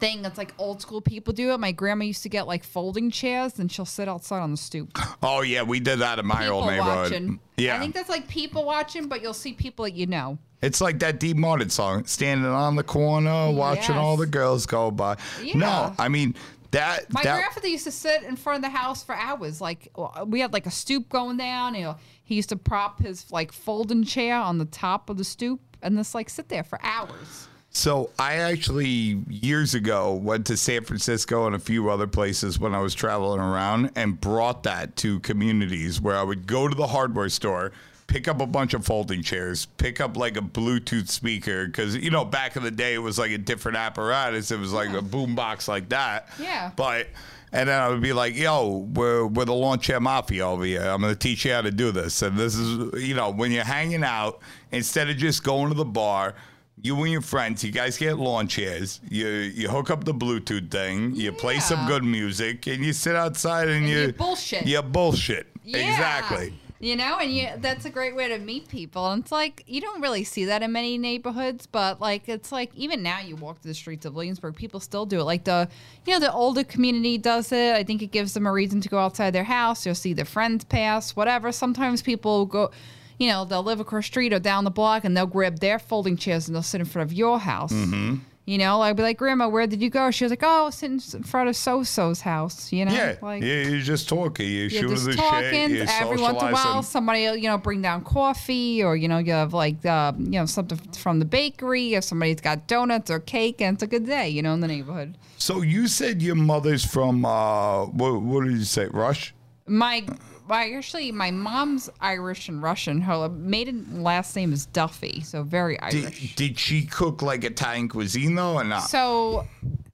thing 0.00 0.20
that's 0.22 0.36
like 0.36 0.52
old 0.58 0.82
school 0.82 1.00
people 1.00 1.32
do 1.32 1.52
it. 1.52 1.58
My 1.58 1.72
grandma 1.72 2.04
used 2.04 2.22
to 2.24 2.28
get 2.28 2.46
like 2.46 2.64
folding 2.64 3.10
chairs, 3.10 3.58
and 3.58 3.70
she'll 3.70 3.84
sit 3.84 4.08
outside 4.08 4.40
on 4.40 4.50
the 4.50 4.56
stoop. 4.56 4.90
oh 5.22 5.42
yeah, 5.42 5.62
we 5.62 5.80
did 5.80 6.00
that 6.00 6.18
in 6.18 6.26
my 6.26 6.40
People 6.42 6.54
old 6.58 6.66
neighborhood. 6.66 7.10
watching. 7.12 7.40
Yeah, 7.56 7.76
I 7.76 7.80
think 7.80 7.94
that's 7.94 8.08
like 8.10 8.28
people 8.28 8.64
watching, 8.64 9.08
but 9.08 9.22
you'll 9.22 9.32
see 9.34 9.52
people 9.54 9.84
that 9.84 9.94
you 9.94 10.06
know. 10.06 10.38
It's 10.62 10.80
like 10.80 11.00
that 11.00 11.20
Dean 11.20 11.38
Martin 11.38 11.70
song, 11.70 12.06
standing 12.06 12.46
on 12.46 12.76
the 12.76 12.82
corner, 12.82 13.50
watching 13.52 13.96
all 13.96 14.16
the 14.16 14.26
girls 14.26 14.66
go 14.66 14.90
by. 14.90 15.16
Yeah. 15.42 15.56
No, 15.56 15.94
I 15.98 16.08
mean 16.08 16.34
that 16.70 17.12
My 17.12 17.22
that, 17.22 17.38
grandfather 17.38 17.68
used 17.68 17.84
to 17.84 17.90
sit 17.90 18.22
in 18.22 18.36
front 18.36 18.64
of 18.64 18.70
the 18.70 18.76
house 18.76 19.02
for 19.02 19.14
hours. 19.14 19.60
Like 19.60 19.90
we 20.26 20.40
had 20.40 20.52
like 20.52 20.66
a 20.66 20.70
stoop 20.70 21.08
going 21.08 21.36
down. 21.36 21.74
You 21.74 21.82
know, 21.82 21.96
he 22.24 22.34
used 22.34 22.48
to 22.50 22.56
prop 22.56 23.00
his 23.00 23.30
like 23.30 23.52
folding 23.52 24.04
chair 24.04 24.36
on 24.36 24.58
the 24.58 24.64
top 24.64 25.10
of 25.10 25.16
the 25.16 25.24
stoop 25.24 25.60
and 25.82 25.96
just 25.96 26.14
like 26.14 26.28
sit 26.28 26.48
there 26.48 26.64
for 26.64 26.78
hours. 26.82 27.48
So 27.70 28.10
I 28.18 28.36
actually 28.36 29.22
years 29.28 29.74
ago 29.74 30.14
went 30.14 30.46
to 30.46 30.56
San 30.56 30.84
Francisco 30.84 31.46
and 31.46 31.54
a 31.54 31.58
few 31.58 31.90
other 31.90 32.06
places 32.06 32.58
when 32.58 32.74
I 32.74 32.80
was 32.80 32.94
traveling 32.94 33.40
around 33.40 33.90
and 33.96 34.18
brought 34.18 34.62
that 34.62 34.96
to 34.96 35.20
communities 35.20 36.00
where 36.00 36.16
I 36.16 36.22
would 36.22 36.46
go 36.46 36.68
to 36.68 36.74
the 36.74 36.86
hardware 36.86 37.28
store, 37.28 37.72
pick 38.06 38.28
up 38.28 38.40
a 38.40 38.46
bunch 38.46 38.74
of 38.74 38.84
folding 38.84 39.22
chairs, 39.22 39.66
pick 39.78 40.00
up 40.00 40.16
like 40.16 40.36
a 40.36 40.40
Bluetooth 40.40 41.08
speaker 41.08 41.66
because 41.66 41.96
you 41.96 42.10
know 42.10 42.24
back 42.24 42.56
in 42.56 42.62
the 42.62 42.70
day 42.70 42.94
it 42.94 42.98
was 42.98 43.18
like 43.18 43.30
a 43.30 43.38
different 43.38 43.76
apparatus. 43.76 44.50
It 44.50 44.58
was 44.58 44.72
like 44.72 44.90
a 44.90 45.02
boom 45.02 45.34
box 45.34 45.68
like 45.68 45.88
that. 45.90 46.28
Yeah. 46.38 46.70
But 46.76 47.08
and 47.52 47.68
then 47.68 47.80
I 47.80 47.88
would 47.88 48.02
be 48.02 48.12
like, 48.12 48.36
"Yo, 48.36 48.86
we're 48.92 49.26
we're 49.26 49.44
the 49.44 49.54
lawn 49.54 49.78
chair 49.78 50.00
mafia 50.00 50.46
over 50.46 50.64
here. 50.64 50.82
I'm 50.82 51.00
gonna 51.00 51.14
teach 51.14 51.44
you 51.44 51.52
how 51.52 51.62
to 51.62 51.70
do 51.70 51.92
this." 51.92 52.22
And 52.22 52.36
this 52.36 52.54
is, 52.54 53.02
you 53.02 53.14
know, 53.14 53.30
when 53.30 53.52
you're 53.52 53.64
hanging 53.64 54.04
out, 54.04 54.40
instead 54.72 55.08
of 55.08 55.16
just 55.16 55.42
going 55.42 55.68
to 55.70 55.74
the 55.74 55.84
bar, 55.84 56.34
you 56.82 56.96
and 57.02 57.10
your 57.10 57.22
friends, 57.22 57.64
you 57.64 57.72
guys 57.72 57.96
get 57.96 58.18
lawn 58.18 58.48
chairs. 58.48 59.00
You 59.08 59.28
you 59.28 59.68
hook 59.68 59.90
up 59.90 60.04
the 60.04 60.14
Bluetooth 60.14 60.70
thing. 60.70 61.14
You 61.14 61.32
play 61.32 61.60
some 61.60 61.86
good 61.86 62.04
music, 62.04 62.66
and 62.66 62.84
you 62.84 62.92
sit 62.92 63.16
outside 63.16 63.68
and, 63.68 63.84
And 63.84 63.88
you 63.88 63.98
you 63.98 64.12
bullshit. 64.12 64.66
You 64.66 64.82
bullshit. 64.82 65.46
Yeah. 65.64 65.78
Exactly. 65.78 66.52
You 66.78 66.94
know, 66.94 67.18
and 67.18 67.32
you 67.32 67.48
that's 67.58 67.86
a 67.86 67.90
great 67.90 68.14
way 68.14 68.28
to 68.28 68.38
meet 68.38 68.68
people. 68.68 69.10
And 69.10 69.22
it's 69.22 69.32
like 69.32 69.64
you 69.66 69.80
don't 69.80 70.02
really 70.02 70.24
see 70.24 70.44
that 70.44 70.62
in 70.62 70.72
many 70.72 70.98
neighborhoods, 70.98 71.66
but 71.66 72.00
like 72.00 72.28
it's 72.28 72.52
like 72.52 72.74
even 72.74 73.02
now 73.02 73.20
you 73.20 73.34
walk 73.36 73.62
the 73.62 73.72
streets 73.72 74.04
of 74.04 74.14
Williamsburg, 74.14 74.56
people 74.56 74.80
still 74.80 75.06
do 75.06 75.20
it. 75.20 75.24
Like 75.24 75.44
the 75.44 75.68
you 76.04 76.12
know, 76.12 76.20
the 76.20 76.32
older 76.32 76.64
community 76.64 77.16
does 77.16 77.50
it. 77.50 77.74
I 77.74 77.82
think 77.82 78.02
it 78.02 78.08
gives 78.08 78.34
them 78.34 78.46
a 78.46 78.52
reason 78.52 78.80
to 78.82 78.88
go 78.88 78.98
outside 78.98 79.30
their 79.30 79.44
house. 79.44 79.86
You'll 79.86 79.94
see 79.94 80.12
their 80.12 80.26
friends 80.26 80.64
pass, 80.64 81.16
whatever. 81.16 81.50
Sometimes 81.50 82.02
people 82.02 82.44
go 82.44 82.70
you 83.18 83.28
know, 83.28 83.44
they'll 83.44 83.62
live 83.62 83.80
across 83.80 84.04
the 84.04 84.08
street 84.08 84.32
or 84.32 84.38
down 84.38 84.64
the 84.64 84.70
block 84.70 85.04
and 85.04 85.16
they'll 85.16 85.26
grab 85.26 85.60
their 85.60 85.78
folding 85.78 86.16
chairs 86.16 86.48
and 86.48 86.54
they'll 86.54 86.62
sit 86.62 86.80
in 86.80 86.86
front 86.86 87.10
of 87.10 87.16
your 87.16 87.38
house. 87.38 87.72
Mm-hmm. 87.72 88.16
You 88.46 88.58
know, 88.58 88.80
I'd 88.80 88.94
be 88.96 89.02
like, 89.02 89.18
Grandma, 89.18 89.48
where 89.48 89.66
did 89.66 89.82
you 89.82 89.90
go? 89.90 90.12
She 90.12 90.24
was 90.24 90.30
like, 90.30 90.42
Oh, 90.44 90.70
sitting 90.70 91.00
in 91.12 91.24
front 91.24 91.48
of 91.48 91.56
So 91.56 91.82
So's 91.82 92.20
house. 92.20 92.72
You 92.72 92.84
know, 92.84 92.92
Yeah. 92.92 93.16
like 93.20 93.42
yeah. 93.42 93.62
You're 93.62 93.80
just 93.80 94.08
talking. 94.08 94.46
You're, 94.48 94.60
you're 94.68 94.70
shooting 94.70 94.88
just 94.90 95.04
the 95.06 95.12
shit. 95.12 95.20
talking. 95.20 95.70
You're 95.74 95.86
Every 95.88 96.16
once 96.18 96.40
in 96.40 96.48
a 96.48 96.52
while, 96.52 96.82
somebody 96.84 97.22
you 97.22 97.48
know 97.48 97.58
bring 97.58 97.82
down 97.82 98.04
coffee, 98.04 98.84
or 98.84 98.94
you 98.96 99.08
know 99.08 99.18
you 99.18 99.32
have 99.32 99.52
like 99.52 99.84
uh, 99.84 100.12
you 100.16 100.30
know 100.38 100.46
something 100.46 100.78
from 100.96 101.18
the 101.18 101.24
bakery, 101.24 101.96
or 101.96 102.00
somebody's 102.00 102.40
got 102.40 102.68
donuts 102.68 103.10
or 103.10 103.18
cake, 103.18 103.60
and 103.60 103.74
it's 103.74 103.82
a 103.82 103.86
good 103.88 104.06
day, 104.06 104.28
you 104.28 104.42
know, 104.42 104.54
in 104.54 104.60
the 104.60 104.68
neighborhood. 104.68 105.18
So 105.38 105.62
you 105.62 105.88
said 105.88 106.22
your 106.22 106.36
mother's 106.36 106.84
from 106.84 107.24
uh, 107.24 107.86
what, 107.86 108.22
what 108.22 108.44
did 108.44 108.52
you 108.58 108.64
say? 108.64 108.86
Rush. 108.86 109.34
My, 109.66 110.04
my 110.48 110.70
actually 110.72 111.12
my 111.12 111.30
mom's 111.30 111.90
Irish 112.00 112.48
and 112.48 112.62
Russian. 112.62 113.00
Her 113.00 113.28
maiden 113.28 114.02
last 114.02 114.34
name 114.36 114.52
is 114.52 114.66
Duffy, 114.66 115.20
so 115.22 115.42
very 115.42 115.78
Did, 115.90 116.04
Irish. 116.04 116.34
did 116.36 116.58
she 116.58 116.84
cook 116.84 117.22
like 117.22 117.44
Italian 117.44 117.88
cuisine 117.88 118.34
though, 118.34 118.54
or 118.54 118.64
not? 118.64 118.80
So 118.90 119.46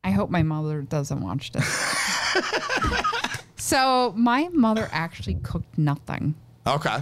I 0.04 0.10
hope 0.10 0.30
my 0.30 0.42
mother 0.42 0.82
doesn't 0.82 1.20
watch 1.20 1.52
this. 1.52 1.66
so 3.56 4.12
my 4.16 4.48
mother 4.52 4.88
actually 4.92 5.34
cooked 5.42 5.78
nothing. 5.78 6.34
okay. 6.66 6.98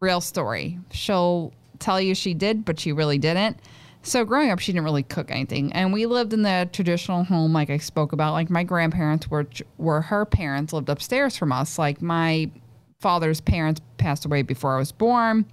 real 0.00 0.20
story. 0.20 0.78
She'll 0.90 1.52
tell 1.78 2.00
you 2.00 2.14
she 2.14 2.34
did, 2.34 2.64
but 2.64 2.78
she 2.80 2.92
really 2.92 3.18
didn't. 3.18 3.58
So 4.04 4.24
growing 4.24 4.50
up, 4.50 4.58
she 4.58 4.72
didn't 4.72 4.84
really 4.84 5.04
cook 5.04 5.30
anything, 5.30 5.72
and 5.74 5.92
we 5.92 6.06
lived 6.06 6.32
in 6.32 6.42
the 6.42 6.68
traditional 6.72 7.22
home, 7.22 7.52
like 7.52 7.70
I 7.70 7.78
spoke 7.78 8.12
about. 8.12 8.32
Like 8.32 8.50
my 8.50 8.64
grandparents 8.64 9.30
were 9.30 9.46
were 9.78 10.00
her 10.00 10.24
parents 10.24 10.72
lived 10.72 10.88
upstairs 10.88 11.36
from 11.36 11.52
us. 11.52 11.78
Like 11.78 12.02
my 12.02 12.50
father's 13.02 13.40
parents 13.40 13.80
passed 13.98 14.24
away 14.24 14.42
before 14.42 14.74
I 14.76 14.78
was 14.78 14.92
born. 14.92 15.44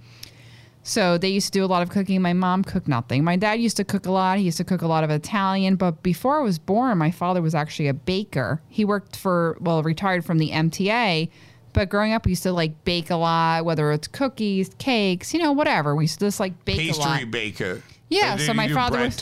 So 0.82 1.18
they 1.18 1.28
used 1.28 1.52
to 1.52 1.58
do 1.58 1.64
a 1.64 1.66
lot 1.66 1.82
of 1.82 1.90
cooking. 1.90 2.22
My 2.22 2.32
mom 2.32 2.64
cooked 2.64 2.88
nothing. 2.88 3.22
My 3.22 3.36
dad 3.36 3.60
used 3.60 3.76
to 3.76 3.84
cook 3.84 4.06
a 4.06 4.10
lot. 4.10 4.38
He 4.38 4.44
used 4.44 4.56
to 4.56 4.64
cook 4.64 4.80
a 4.80 4.86
lot 4.86 5.04
of 5.04 5.10
Italian. 5.10 5.76
But 5.76 6.02
before 6.02 6.38
I 6.38 6.42
was 6.42 6.58
born, 6.58 6.96
my 6.96 7.10
father 7.10 7.42
was 7.42 7.54
actually 7.54 7.88
a 7.88 7.94
baker. 7.94 8.62
He 8.68 8.84
worked 8.86 9.14
for, 9.14 9.58
well, 9.60 9.82
retired 9.82 10.24
from 10.24 10.38
the 10.38 10.50
MTA. 10.50 11.28
But 11.72 11.90
growing 11.90 12.12
up, 12.12 12.24
we 12.24 12.32
used 12.32 12.42
to 12.44 12.52
like 12.52 12.84
bake 12.84 13.10
a 13.10 13.16
lot, 13.16 13.64
whether 13.64 13.92
it's 13.92 14.08
cookies, 14.08 14.70
cakes, 14.78 15.34
you 15.34 15.40
know, 15.40 15.52
whatever. 15.52 15.94
We 15.94 16.04
used 16.04 16.18
to 16.20 16.26
just 16.26 16.40
like 16.40 16.64
bake 16.64 16.94
a 16.94 16.98
lot. 16.98 17.08
Pastry 17.18 17.24
baker. 17.26 17.82
Yeah, 18.10 18.36
so 18.36 18.52
my 18.52 18.66
father 18.74 18.98
was-. 18.98 19.16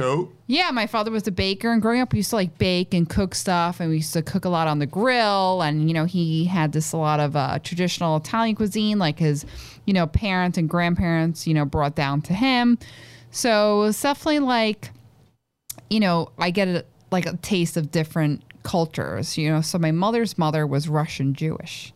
Yeah, 0.46 0.70
my 0.70 0.86
father 0.86 1.10
was 1.10 1.26
a 1.26 1.30
baker, 1.30 1.70
and 1.70 1.82
growing 1.82 2.00
up, 2.00 2.12
we 2.12 2.20
used 2.20 2.30
to 2.30 2.36
like 2.36 2.56
bake 2.56 2.94
and 2.94 3.06
cook 3.08 3.34
stuff, 3.34 3.80
and 3.80 3.90
we 3.90 3.96
used 3.96 4.14
to 4.14 4.22
cook 4.22 4.46
a 4.46 4.48
lot 4.48 4.66
on 4.66 4.78
the 4.78 4.86
grill. 4.86 5.60
And 5.62 5.88
you 5.88 5.94
know, 5.94 6.06
he 6.06 6.46
had 6.46 6.72
this 6.72 6.92
a 6.92 6.96
lot 6.96 7.20
of 7.20 7.36
uh, 7.36 7.58
traditional 7.62 8.16
Italian 8.16 8.56
cuisine, 8.56 8.98
like 8.98 9.18
his, 9.18 9.44
you 9.84 9.92
know, 9.92 10.06
parents 10.06 10.56
and 10.56 10.68
grandparents, 10.68 11.46
you 11.46 11.52
know, 11.52 11.66
brought 11.66 11.94
down 11.94 12.22
to 12.22 12.32
him. 12.32 12.78
So 13.30 13.82
it's 13.82 14.00
definitely 14.00 14.38
like, 14.38 14.90
you 15.90 16.00
know, 16.00 16.32
I 16.38 16.50
get 16.50 16.68
a, 16.68 16.84
like 17.10 17.26
a 17.26 17.36
taste 17.36 17.76
of 17.76 17.90
different 17.90 18.42
cultures. 18.62 19.36
You 19.36 19.50
know, 19.50 19.60
so 19.60 19.78
my 19.78 19.92
mother's 19.92 20.38
mother 20.38 20.66
was 20.66 20.88
Russian 20.88 21.34
Jewish. 21.34 21.92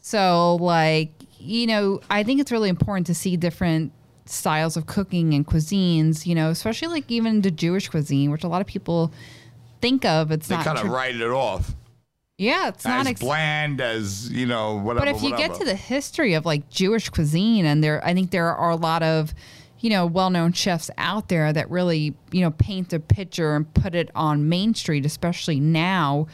So, 0.00 0.56
like, 0.56 1.12
you 1.38 1.66
know, 1.66 2.00
I 2.10 2.22
think 2.24 2.40
it's 2.40 2.52
really 2.52 2.68
important 2.68 3.06
to 3.08 3.14
see 3.14 3.36
different 3.36 3.92
styles 4.28 4.76
of 4.76 4.86
cooking 4.86 5.34
and 5.34 5.46
cuisines, 5.46 6.26
you 6.26 6.34
know, 6.34 6.50
especially 6.50 6.88
like 6.88 7.10
even 7.10 7.42
the 7.42 7.50
Jewish 7.50 7.88
cuisine, 7.88 8.30
which 8.30 8.44
a 8.44 8.48
lot 8.48 8.60
of 8.60 8.66
people 8.66 9.12
think 9.80 10.04
of. 10.04 10.30
It's 10.30 10.48
They 10.48 10.56
not. 10.56 10.64
kind 10.64 10.78
of 10.78 10.84
tra- 10.84 10.92
write 10.92 11.16
it 11.16 11.30
off 11.30 11.74
yeah, 12.38 12.68
it's 12.68 12.84
not. 12.84 13.00
as 13.00 13.06
Ex- 13.12 13.20
bland 13.20 13.80
as 13.80 14.30
you 14.30 14.44
know 14.44 14.76
whatever. 14.76 15.06
but 15.06 15.16
if 15.16 15.22
you 15.22 15.34
get 15.36 15.54
to 15.54 15.64
the 15.64 15.74
history 15.74 16.34
of 16.34 16.44
like 16.44 16.68
Jewish 16.68 17.08
cuisine, 17.08 17.64
and 17.64 17.82
there, 17.82 18.04
I 18.04 18.12
think 18.12 18.30
there 18.30 18.54
are 18.54 18.68
a 18.70 18.76
lot 18.76 19.02
of, 19.02 19.32
you 19.80 19.88
know, 19.88 20.04
well-known 20.04 20.52
chefs 20.52 20.90
out 20.98 21.28
there 21.30 21.50
that 21.54 21.70
really, 21.70 22.14
you 22.32 22.42
know, 22.42 22.50
paint 22.50 22.92
a 22.92 23.00
picture 23.00 23.56
and 23.56 23.72
put 23.72 23.94
it 23.94 24.10
on 24.14 24.50
Main 24.50 24.74
Street, 24.74 25.06
especially 25.06 25.60
now. 25.60 26.26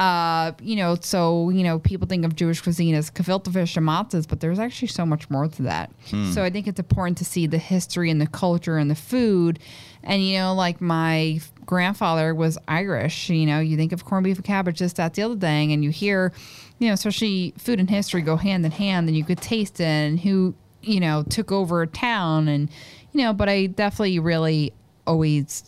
Uh, 0.00 0.52
you 0.62 0.76
know, 0.76 0.96
so 0.98 1.50
you 1.50 1.62
know, 1.62 1.78
people 1.78 2.08
think 2.08 2.24
of 2.24 2.34
Jewish 2.34 2.62
cuisine 2.62 2.94
as 2.94 3.10
gefilte 3.10 3.52
fish 3.52 3.76
and 3.76 3.86
matzahs, 3.86 4.26
but 4.26 4.40
there's 4.40 4.58
actually 4.58 4.88
so 4.88 5.04
much 5.04 5.28
more 5.28 5.46
to 5.46 5.62
that. 5.64 5.92
So 6.32 6.42
I 6.42 6.48
think 6.48 6.66
it's 6.66 6.80
important 6.80 7.18
to 7.18 7.24
see 7.26 7.46
the 7.46 7.58
history 7.58 8.10
and 8.10 8.18
the 8.18 8.26
culture 8.26 8.78
and 8.78 8.90
the 8.90 8.94
food. 8.94 9.58
And 10.02 10.24
you 10.24 10.38
know, 10.38 10.54
like 10.54 10.80
my 10.80 11.40
grandfather 11.66 12.34
was 12.34 12.56
Irish. 12.66 13.28
You 13.28 13.44
know, 13.44 13.60
you 13.60 13.76
think 13.76 13.92
of 13.92 14.06
corned 14.06 14.24
beef 14.24 14.36
and 14.38 14.44
cabbage, 14.44 14.78
this, 14.78 14.94
that, 14.94 15.12
the 15.12 15.22
other 15.22 15.36
thing, 15.36 15.70
and 15.70 15.84
you 15.84 15.90
hear, 15.90 16.32
you 16.78 16.88
know, 16.88 16.94
especially 16.94 17.52
food 17.58 17.78
and 17.78 17.90
history 17.90 18.22
go 18.22 18.36
hand 18.36 18.64
in 18.64 18.70
hand, 18.70 19.06
and 19.06 19.14
you 19.14 19.24
could 19.24 19.42
taste 19.42 19.80
it 19.80 19.84
and 19.84 20.18
who, 20.18 20.54
you 20.80 21.00
know, 21.00 21.24
took 21.24 21.52
over 21.52 21.82
a 21.82 21.86
town, 21.86 22.48
and 22.48 22.70
you 23.12 23.22
know. 23.22 23.34
But 23.34 23.50
I 23.50 23.66
definitely 23.66 24.18
really 24.18 24.72
always 25.06 25.62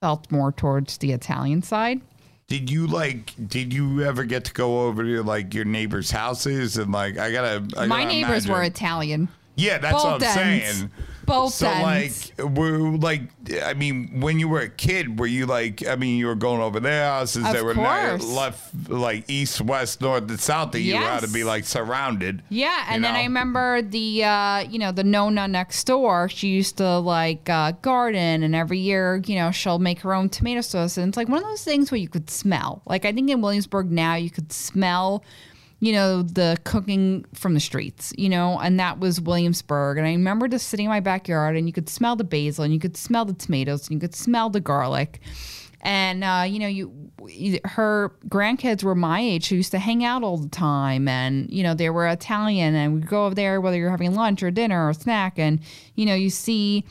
felt 0.00 0.32
more 0.32 0.50
towards 0.50 0.96
the 0.96 1.12
Italian 1.12 1.60
side. 1.60 2.00
Did 2.48 2.70
you 2.70 2.86
like? 2.86 3.34
Did 3.48 3.72
you 3.74 4.04
ever 4.04 4.22
get 4.24 4.44
to 4.44 4.52
go 4.52 4.86
over 4.86 5.02
to 5.02 5.22
like 5.24 5.52
your 5.52 5.64
neighbors' 5.64 6.10
houses 6.12 6.76
and 6.76 6.92
like? 6.92 7.18
I 7.18 7.32
gotta. 7.32 7.66
I 7.76 7.86
My 7.86 8.04
gotta 8.04 8.14
neighbors 8.14 8.46
were 8.46 8.62
Italian. 8.62 9.28
Yeah, 9.56 9.78
that's 9.78 9.94
what 9.94 10.22
I'm 10.22 10.38
ends. 10.38 10.78
saying. 10.78 10.90
Both 11.26 11.54
so 11.54 11.68
ends. 11.68 12.32
like, 12.38 12.56
were 12.56 12.78
like, 12.96 13.22
I 13.62 13.74
mean, 13.74 14.20
when 14.20 14.38
you 14.38 14.48
were 14.48 14.60
a 14.60 14.68
kid, 14.68 15.18
were 15.18 15.26
you 15.26 15.46
like, 15.46 15.86
I 15.86 15.96
mean, 15.96 16.18
you 16.18 16.26
were 16.26 16.34
going 16.34 16.60
over 16.60 16.80
their 16.80 17.04
houses. 17.04 17.44
Of 17.44 17.52
they 17.52 17.62
were 17.62 17.74
course. 17.74 18.24
left 18.24 18.88
like 18.88 19.28
east, 19.28 19.60
west, 19.60 20.00
north, 20.00 20.28
and 20.28 20.40
south. 20.40 20.72
That 20.72 20.80
you 20.80 20.94
had 20.94 21.20
to 21.20 21.28
be 21.28 21.44
like 21.44 21.64
surrounded. 21.64 22.42
Yeah, 22.48 22.86
and 22.88 22.96
you 22.96 23.02
then 23.02 23.14
I 23.16 23.24
remember 23.24 23.82
the 23.82 24.24
uh, 24.24 24.58
you 24.60 24.78
know 24.78 24.92
the 24.92 25.04
Nona 25.04 25.48
next 25.48 25.84
door. 25.84 26.28
She 26.28 26.48
used 26.48 26.78
to 26.78 26.98
like 26.98 27.48
uh, 27.48 27.72
garden, 27.82 28.42
and 28.42 28.54
every 28.54 28.78
year 28.78 29.22
you 29.26 29.36
know 29.36 29.50
she'll 29.50 29.78
make 29.78 30.00
her 30.00 30.14
own 30.14 30.28
tomato 30.28 30.60
sauce, 30.60 30.96
and 30.96 31.08
it's 31.08 31.16
like 31.16 31.28
one 31.28 31.38
of 31.38 31.44
those 31.44 31.64
things 31.64 31.90
where 31.90 31.98
you 31.98 32.08
could 32.08 32.30
smell. 32.30 32.82
Like 32.86 33.04
I 33.04 33.12
think 33.12 33.30
in 33.30 33.40
Williamsburg 33.40 33.90
now 33.90 34.14
you 34.14 34.30
could 34.30 34.52
smell, 34.52 35.24
you 35.80 35.92
know, 35.92 36.22
the 36.22 36.56
cooking 36.64 37.24
from 37.34 37.54
the 37.54 37.60
streets, 37.60 38.12
you 38.16 38.28
know, 38.28 38.58
and 38.58 38.80
that 38.80 38.98
was 38.98 39.20
Williamsburg. 39.20 39.98
And 39.98 40.06
I 40.06 40.12
remember 40.12 40.48
just 40.48 40.68
sitting 40.68 40.86
in 40.86 40.90
my 40.90 41.00
backyard, 41.00 41.56
and 41.56 41.66
you 41.66 41.72
could 41.72 41.88
smell 41.88 42.16
the 42.16 42.24
basil, 42.24 42.64
and 42.64 42.72
you 42.72 42.80
could 42.80 42.96
smell 42.96 43.24
the 43.24 43.34
tomatoes, 43.34 43.88
and 43.88 43.94
you 43.94 44.00
could 44.00 44.14
smell 44.14 44.48
the 44.48 44.60
garlic. 44.60 45.20
And 45.82 46.24
uh, 46.24 46.44
you 46.48 46.58
know, 46.58 46.66
you 46.66 47.60
her 47.64 48.12
grandkids 48.28 48.82
were 48.82 48.94
my 48.94 49.20
age 49.20 49.48
who 49.48 49.56
used 49.56 49.70
to 49.72 49.78
hang 49.78 50.02
out 50.02 50.22
all 50.22 50.38
the 50.38 50.48
time, 50.48 51.06
and 51.08 51.48
you 51.50 51.62
know 51.62 51.74
they 51.74 51.90
were 51.90 52.06
Italian, 52.06 52.74
and 52.74 52.94
we'd 52.94 53.06
go 53.06 53.26
over 53.26 53.34
there 53.34 53.60
whether 53.60 53.76
you're 53.76 53.90
having 53.90 54.14
lunch 54.14 54.42
or 54.42 54.50
dinner 54.50 54.88
or 54.88 54.94
snack, 54.94 55.38
and 55.38 55.60
you 55.94 56.06
know 56.06 56.14
you 56.14 56.30
see, 56.30 56.84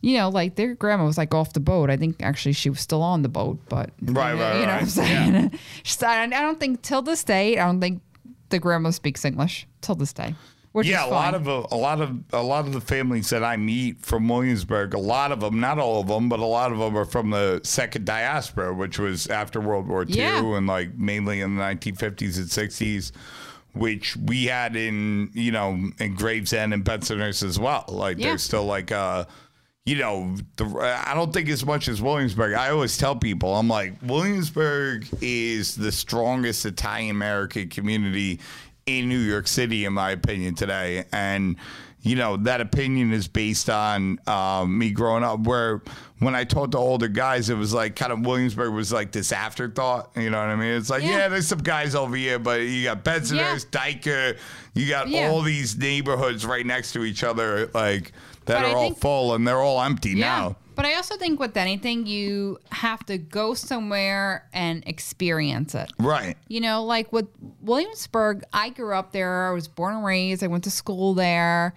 you 0.00 0.16
know, 0.18 0.28
like 0.28 0.56
their 0.56 0.74
grandma 0.74 1.04
was 1.06 1.16
like 1.16 1.32
off 1.32 1.52
the 1.52 1.60
boat. 1.60 1.88
I 1.88 1.96
think 1.96 2.22
actually 2.22 2.52
she 2.52 2.68
was 2.68 2.80
still 2.80 3.02
on 3.02 3.22
the 3.22 3.28
boat, 3.28 3.60
but 3.68 3.90
Right, 4.02 4.32
you 4.32 4.36
know, 4.36 4.42
right, 4.42 4.60
you 4.60 4.66
know 4.66 4.72
right. 4.72 4.74
what 4.74 4.82
I'm 4.82 4.88
saying. 4.88 5.58
I 6.02 6.22
I 6.36 6.42
don't 6.42 6.60
think 6.60 6.82
till 6.82 7.02
this 7.02 7.24
day, 7.24 7.56
I 7.56 7.64
don't 7.64 7.80
think 7.80 8.02
the 8.50 8.58
grandma 8.58 8.90
speaks 8.90 9.24
English 9.24 9.66
till 9.80 9.94
this 9.94 10.12
day. 10.12 10.34
which 10.72 10.86
yeah, 10.86 11.04
a 11.04 11.08
lot 11.08 11.34
of 11.34 11.46
a, 11.48 11.64
a 11.72 11.76
lot 11.76 12.00
of 12.00 12.16
a 12.32 12.42
lot 12.42 12.66
of 12.66 12.72
the 12.72 12.80
families 12.80 13.30
that 13.30 13.42
I 13.42 13.56
meet 13.56 14.04
from 14.04 14.28
Williamsburg, 14.28 14.94
a 14.94 14.98
lot 14.98 15.32
of 15.32 15.40
them, 15.40 15.58
not 15.60 15.78
all 15.78 16.00
of 16.00 16.06
them, 16.08 16.28
but 16.28 16.40
a 16.40 16.44
lot 16.44 16.72
of 16.72 16.78
them 16.78 16.96
are 16.96 17.04
from 17.06 17.30
the 17.30 17.60
second 17.64 18.04
diaspora, 18.04 18.74
which 18.74 18.98
was 18.98 19.26
after 19.28 19.60
World 19.60 19.88
War 19.88 20.02
II 20.02 20.16
Yeah. 20.16 20.56
and 20.56 20.66
like 20.66 20.96
mainly 20.96 21.40
in 21.40 21.56
the 21.56 21.62
1950s 21.62 22.36
and 22.38 22.46
60s, 22.48 23.12
which 23.74 24.16
we 24.16 24.46
had 24.46 24.76
in 24.76 25.30
you 25.34 25.52
know 25.52 25.90
in 25.98 26.14
Gravesend 26.14 26.72
and 26.74 26.84
Bensonhurst 26.84 27.42
as 27.42 27.58
well. 27.58 27.84
Like 27.88 28.18
Yeah. 28.18 28.28
there's 28.28 28.42
still 28.42 28.64
like 28.64 28.92
uh 28.92 29.24
you 29.88 29.96
know, 29.96 30.34
the, 30.56 30.66
I 31.06 31.14
don't 31.14 31.32
think 31.32 31.48
as 31.48 31.64
much 31.64 31.88
as 31.88 32.02
Williamsburg. 32.02 32.52
I 32.52 32.68
always 32.68 32.98
tell 32.98 33.16
people, 33.16 33.54
I'm 33.56 33.68
like, 33.68 33.94
Williamsburg 34.02 35.06
is 35.22 35.76
the 35.76 35.90
strongest 35.90 36.66
Italian 36.66 37.16
American 37.16 37.70
community 37.70 38.38
in 38.84 39.08
New 39.08 39.18
York 39.18 39.46
City, 39.48 39.86
in 39.86 39.94
my 39.94 40.10
opinion, 40.10 40.54
today. 40.54 41.04
And, 41.10 41.56
you 42.02 42.16
know, 42.16 42.36
that 42.36 42.60
opinion 42.60 43.14
is 43.14 43.28
based 43.28 43.70
on 43.70 44.18
um, 44.26 44.76
me 44.76 44.90
growing 44.90 45.24
up, 45.24 45.40
where 45.40 45.80
when 46.18 46.34
I 46.34 46.44
talked 46.44 46.72
to 46.72 46.78
older 46.78 47.08
guys, 47.08 47.48
it 47.48 47.56
was 47.56 47.72
like 47.72 47.96
kind 47.96 48.12
of 48.12 48.26
Williamsburg 48.26 48.74
was 48.74 48.92
like 48.92 49.10
this 49.10 49.32
afterthought. 49.32 50.10
You 50.16 50.28
know 50.28 50.38
what 50.38 50.48
I 50.50 50.56
mean? 50.56 50.74
It's 50.74 50.90
like, 50.90 51.02
Yeah. 51.02 51.10
yeah, 51.10 51.28
there's 51.28 51.48
some 51.48 51.60
guys 51.60 51.94
over 51.94 52.14
here, 52.14 52.38
but 52.38 52.60
you 52.60 52.84
got 52.84 53.04
Bensonhurst, 53.04 53.70
Dyker, 53.70 54.36
you 54.74 54.86
got 54.86 55.08
Yeah. 55.08 55.30
all 55.30 55.40
these 55.40 55.78
neighborhoods 55.78 56.44
right 56.44 56.66
next 56.66 56.92
to 56.92 57.04
each 57.04 57.24
other, 57.24 57.70
like 57.72 58.12
that 58.48 58.62
But 58.62 58.70
are 58.72 58.76
all 58.76 58.94
full 58.94 59.34
and 59.34 59.46
they're 59.46 59.62
all 59.62 59.80
empty 59.80 60.14
now. 60.14 60.56
But 60.74 60.84
I 60.84 60.94
also 60.94 61.16
think 61.16 61.40
with 61.40 61.56
anything, 61.56 62.06
you 62.06 62.58
have 62.70 63.04
to 63.06 63.18
go 63.18 63.54
somewhere 63.54 64.48
and 64.52 64.86
experience 64.86 65.74
it. 65.74 65.92
Right. 65.98 66.36
You 66.46 66.60
know, 66.60 66.84
like 66.84 67.12
with 67.12 67.26
Williamsburg, 67.60 68.44
I 68.52 68.68
grew 68.68 68.94
up 68.94 69.10
there. 69.10 69.48
I 69.48 69.52
was 69.52 69.66
born 69.66 69.96
and 69.96 70.04
raised. 70.04 70.44
I 70.44 70.46
went 70.46 70.62
to 70.64 70.70
school 70.70 71.14
there. 71.14 71.74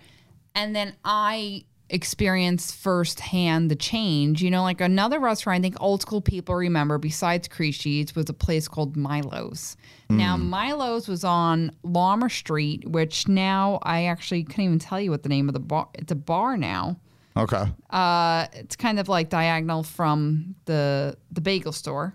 And 0.53 0.75
then 0.75 0.95
I 1.03 1.63
experienced 1.91 2.73
firsthand 2.75 3.69
the 3.69 3.75
change. 3.75 4.41
You 4.41 4.49
know, 4.49 4.63
like 4.63 4.81
another 4.81 5.19
restaurant 5.19 5.59
I 5.59 5.61
think 5.61 5.75
old 5.79 6.01
school 6.01 6.21
people 6.21 6.55
remember 6.55 6.97
besides 6.97 7.47
Crisci's 7.47 8.15
was 8.15 8.29
a 8.29 8.33
place 8.33 8.67
called 8.67 8.95
Milo's. 8.97 9.77
Now, 10.09 10.35
Milo's 10.35 11.07
was 11.07 11.23
on 11.23 11.71
Lorimer 11.83 12.27
Street, 12.27 12.85
which 12.85 13.29
now 13.29 13.79
I 13.83 14.05
actually 14.05 14.43
couldn't 14.43 14.65
even 14.65 14.79
tell 14.79 14.99
you 14.99 15.09
what 15.09 15.23
the 15.23 15.29
name 15.29 15.47
of 15.47 15.53
the 15.53 15.59
bar. 15.61 15.87
It's 15.93 16.11
a 16.11 16.15
bar 16.15 16.57
now. 16.57 16.97
Okay. 17.37 17.63
Uh, 17.91 18.47
it's 18.53 18.75
kind 18.75 18.99
of 18.99 19.07
like 19.07 19.29
diagonal 19.29 19.83
from 19.83 20.55
the 20.65 21.15
the 21.31 21.39
bagel 21.39 21.71
store. 21.71 22.13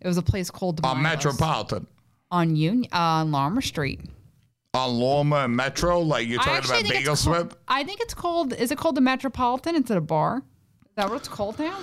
It 0.00 0.06
was 0.06 0.16
a 0.16 0.22
place 0.22 0.48
called 0.50 0.80
On 0.84 1.02
Milo's 1.02 1.24
Metropolitan. 1.24 1.86
on 2.30 2.54
Union 2.54 2.88
uh, 2.92 2.98
on 2.98 3.32
Lorimer 3.32 3.62
Street. 3.62 4.00
On 4.74 4.90
Lorimer 4.90 5.44
and 5.44 5.56
Metro, 5.56 6.00
like 6.00 6.26
you're 6.26 6.40
talking 6.40 6.68
about 6.68 6.82
Bagel 6.88 7.12
it's 7.12 7.24
called, 7.24 7.56
I 7.68 7.84
think 7.84 8.00
it's 8.00 8.14
called. 8.14 8.52
Is 8.52 8.72
it 8.72 8.78
called 8.78 8.96
the 8.96 9.00
Metropolitan? 9.00 9.76
It's 9.76 9.90
at 9.90 9.96
a 9.96 10.00
bar. 10.00 10.38
Is 10.38 10.96
that 10.96 11.08
what 11.08 11.16
it's 11.16 11.28
called 11.28 11.58
now? 11.60 11.78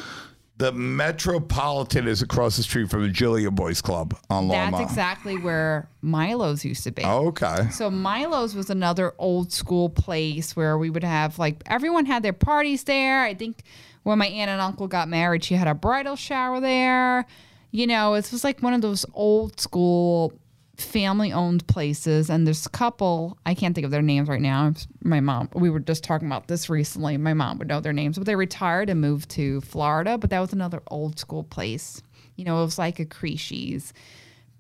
The 0.57 0.73
Metropolitan 0.73 2.07
is 2.07 2.21
across 2.21 2.57
the 2.57 2.63
street 2.63 2.89
from 2.91 3.01
the 3.01 3.09
Giglio 3.09 3.49
Boys 3.49 3.81
Club 3.81 4.15
on 4.29 4.47
Lorimer. 4.47 4.77
That's 4.77 4.91
exactly 4.91 5.37
where 5.37 5.89
Milo's 6.03 6.63
used 6.63 6.83
to 6.83 6.91
be. 6.91 7.03
Okay. 7.03 7.69
So 7.71 7.89
Milo's 7.89 8.53
was 8.53 8.69
another 8.69 9.13
old 9.17 9.51
school 9.51 9.89
place 9.89 10.55
where 10.55 10.77
we 10.77 10.89
would 10.89 11.03
have 11.03 11.39
like 11.39 11.63
everyone 11.65 12.05
had 12.05 12.21
their 12.23 12.33
parties 12.33 12.83
there. 12.83 13.23
I 13.23 13.33
think 13.33 13.63
when 14.03 14.19
my 14.19 14.27
aunt 14.27 14.51
and 14.51 14.61
uncle 14.61 14.87
got 14.87 15.07
married, 15.07 15.43
she 15.43 15.55
had 15.55 15.67
a 15.67 15.73
bridal 15.73 16.15
shower 16.15 16.59
there. 16.59 17.25
You 17.71 17.87
know, 17.87 18.13
it 18.15 18.29
was 18.31 18.43
like 18.43 18.61
one 18.61 18.73
of 18.73 18.81
those 18.81 19.05
old 19.13 19.59
school 19.59 20.33
family 20.81 21.31
owned 21.31 21.65
places 21.67 22.29
and 22.29 22.45
there's 22.45 22.65
a 22.65 22.69
couple 22.69 23.37
I 23.45 23.53
can't 23.53 23.75
think 23.75 23.85
of 23.85 23.91
their 23.91 24.01
names 24.01 24.29
right 24.29 24.41
now. 24.41 24.73
My 25.03 25.19
mom 25.19 25.49
we 25.53 25.69
were 25.69 25.79
just 25.79 26.03
talking 26.03 26.27
about 26.27 26.47
this 26.47 26.69
recently. 26.69 27.17
My 27.17 27.33
mom 27.33 27.57
would 27.59 27.67
know 27.67 27.79
their 27.79 27.93
names, 27.93 28.17
but 28.17 28.25
they 28.25 28.35
retired 28.35 28.89
and 28.89 29.01
moved 29.01 29.29
to 29.31 29.61
Florida, 29.61 30.17
but 30.17 30.29
that 30.29 30.39
was 30.39 30.53
another 30.53 30.81
old 30.87 31.19
school 31.19 31.43
place. 31.43 32.01
You 32.35 32.45
know, 32.45 32.61
it 32.61 32.65
was 32.65 32.77
like 32.77 32.99
a 32.99 33.05
Crisci's. 33.05 33.93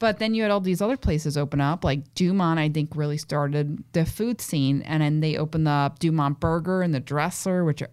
But 0.01 0.17
then 0.17 0.33
you 0.33 0.41
had 0.41 0.49
all 0.49 0.59
these 0.59 0.81
other 0.81 0.97
places 0.97 1.37
open 1.37 1.61
up, 1.61 1.83
like 1.83 2.15
Dumont. 2.15 2.59
I 2.59 2.69
think 2.69 2.95
really 2.95 3.19
started 3.19 3.83
the 3.93 4.03
food 4.03 4.41
scene, 4.41 4.81
and 4.81 5.03
then 5.03 5.19
they 5.19 5.37
opened 5.37 5.67
up 5.67 5.99
Dumont 5.99 6.39
Burger 6.39 6.81
and 6.81 6.91
the 6.91 6.99
Dressler, 6.99 7.63
which 7.63 7.83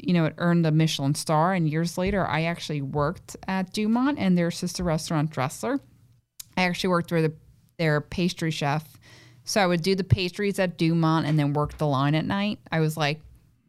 you 0.00 0.12
know 0.12 0.24
it 0.24 0.34
earned 0.38 0.66
a 0.66 0.72
Michelin 0.72 1.14
star. 1.14 1.54
And 1.54 1.68
years 1.68 1.96
later, 1.96 2.26
I 2.26 2.42
actually 2.42 2.82
worked 2.82 3.36
at 3.46 3.72
Dumont 3.72 4.18
and 4.18 4.36
their 4.36 4.50
sister 4.50 4.82
restaurant 4.82 5.30
Dressler. 5.30 5.78
I 6.56 6.62
actually 6.64 6.90
worked 6.90 7.12
with 7.12 7.24
the, 7.24 7.32
their 7.82 8.00
pastry 8.00 8.52
chef, 8.52 8.96
so 9.44 9.60
I 9.60 9.66
would 9.66 9.82
do 9.82 9.96
the 9.96 10.04
pastries 10.04 10.60
at 10.60 10.78
Dumont 10.78 11.26
and 11.26 11.36
then 11.36 11.52
work 11.52 11.76
the 11.78 11.86
line 11.86 12.14
at 12.14 12.24
night. 12.24 12.60
I 12.70 12.78
was 12.78 12.96
like, 12.96 13.20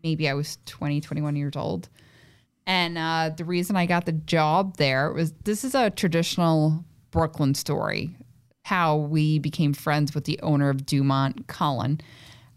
maybe 0.04 0.30
I 0.30 0.36
was 0.36 0.60
20, 0.68 1.02
21 1.02 1.36
years 1.36 1.56
old. 1.56 1.90
And 2.68 2.96
uh, 2.98 3.32
the 3.36 3.44
reason 3.44 3.76
I 3.76 3.88
got 3.88 4.06
the 4.06 4.12
job 4.12 4.78
there 4.78 5.12
was 5.12 5.34
this 5.44 5.64
is 5.64 5.74
a 5.74 5.90
traditional 5.90 6.86
Brooklyn 7.10 7.56
story, 7.56 8.16
how 8.62 8.98
we 8.98 9.40
became 9.40 9.74
friends 9.74 10.14
with 10.14 10.26
the 10.26 10.40
owner 10.42 10.70
of 10.70 10.86
Dumont, 10.86 11.48
Cullen. 11.48 12.00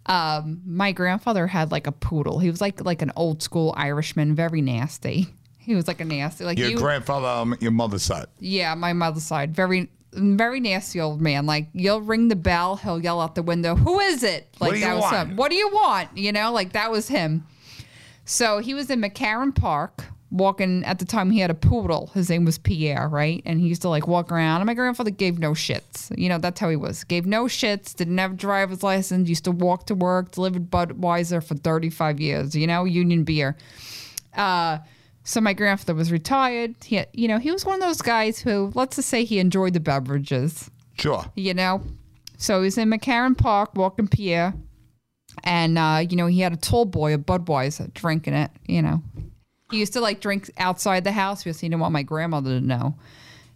Um, 0.05 0.61
my 0.67 0.93
grandfather 0.93 1.47
had 1.47 1.73
like 1.73 1.87
a 1.87 1.93
poodle. 1.93 2.39
He 2.39 2.51
was 2.51 2.61
like 2.61 2.85
like 2.85 3.01
an 3.03 3.13
old 3.17 3.43
school 3.43 3.73
Irishman, 3.79 4.35
very 4.35 4.61
nasty. 4.61 5.29
He 5.59 5.75
was 5.75 5.89
like 5.89 6.01
a 6.01 6.05
nasty, 6.05 6.45
like 6.45 6.59
Your 6.61 6.69
you. 6.71 6.77
grandfather 6.77 7.27
on 7.27 7.57
your 7.61 7.73
mother's 7.73 8.05
side. 8.05 8.27
yeah, 8.39 8.73
my 8.77 8.93
mother's 8.93 9.25
side, 9.25 9.53
very 9.53 9.91
very 10.17 10.61
nasty 10.61 11.01
old 11.01 11.21
man. 11.21 11.47
Like 11.47 11.69
you'll 11.73 12.01
ring 12.01 12.29
the 12.29 12.37
bell, 12.37 12.77
he'll 12.77 13.01
yell 13.01 13.21
out 13.21 13.35
the 13.35 13.43
window, 13.43 13.75
"Who 13.77 14.01
is 14.01 14.23
it?" 14.23 14.49
Like 14.61 14.69
What 14.71 14.75
do 14.75 14.81
that 14.81 14.89
you 14.89 14.95
was 14.95 15.03
want? 15.03 15.29
him. 15.31 15.37
What 15.37 15.51
do 15.51 15.57
you 15.57 15.69
want? 15.69 16.17
You 16.17 16.33
know, 16.33 16.53
like 16.53 16.73
that 16.73 16.91
was 16.91 17.09
him. 17.09 17.47
So 18.25 18.59
he 18.59 18.75
was 18.75 18.91
in 18.91 19.01
McCarren 19.01 19.55
Park 19.55 20.05
walking 20.33 20.85
at 20.85 20.99
the 20.99 21.05
time 21.05 21.31
he 21.31 21.39
had 21.39 21.51
a 21.51 21.55
poodle. 21.55 22.11
His 22.13 22.29
name 22.29 22.45
was 22.45 22.59
Pierre, 22.59 23.09
right? 23.09 23.41
And 23.47 23.61
he 23.61 23.69
used 23.69 23.83
to 23.83 23.89
like 23.89 24.09
walk 24.09 24.33
around. 24.33 24.61
And 24.61 24.67
my 24.67 24.75
grandfather 24.75 25.11
gave 25.11 25.39
no 25.39 25.53
shits. 25.53 26.13
You 26.19 26.29
know, 26.29 26.39
that's 26.39 26.59
how 26.59 26.69
he 26.69 26.75
was. 26.75 27.05
Gave 27.05 27.27
no 27.27 27.45
shits, 27.45 27.95
didn't 27.95 28.19
have 28.19 28.33
a 28.33 28.35
driver's 28.35 28.83
license, 28.83 29.29
used 29.29 29.45
to 29.45 29.53
walk 29.53 29.87
to 29.87 29.95
work, 29.95 30.33
delivered 30.33 30.69
Budweiser 30.71 31.43
for 31.43 31.55
35 31.55 32.19
years, 32.21 32.57
you 32.57 32.67
know, 32.67 32.85
Union 32.85 33.23
beer. 33.23 33.57
Uh, 34.37 34.79
so 35.27 35.41
my 35.41 35.53
grandfather 35.53 35.95
was 35.95 36.13
retired. 36.13 36.77
He, 36.85 36.97
had, 36.97 37.09
you 37.13 37.27
know, 37.27 37.39
he 37.39 37.51
was 37.51 37.65
one 37.67 37.75
of 37.75 37.81
those 37.81 38.01
guys 38.01 38.39
who, 38.39 38.71
let's 38.75 38.95
just 38.97 39.09
say, 39.09 39.25
he 39.25 39.39
enjoyed 39.41 39.73
the 39.75 39.81
beverages 39.81 40.71
Sure. 40.99 41.25
you 41.35 41.53
know. 41.53 41.83
So 42.39 42.63
he's 42.63 42.79
in 42.79 42.89
McCarren 42.91 43.37
Park 43.37 43.71
walking 43.75 44.09
Pierre, 44.09 44.55
and 45.45 45.77
uh, 45.79 46.05
you 46.09 46.17
know 46.17 46.27
he 46.27 46.41
had 46.41 46.53
a 46.53 46.57
tall 46.57 46.85
boy, 46.85 47.15
a 47.15 47.19
Budweiser, 47.19 47.93
drinking 47.95 48.35
it. 48.35 48.51
You 48.67 48.83
know, 48.83 49.03
he 49.71 49.79
used 49.79 49.93
to 49.95 50.01
like 50.01 50.21
drink 50.21 50.51
outside 50.59 51.05
the 51.05 51.13
house 51.13 51.43
because 51.43 51.61
he 51.61 51.69
didn't 51.69 51.81
want 51.81 51.93
my 51.93 52.03
grandmother 52.03 52.59
to 52.59 52.65
know. 52.65 52.95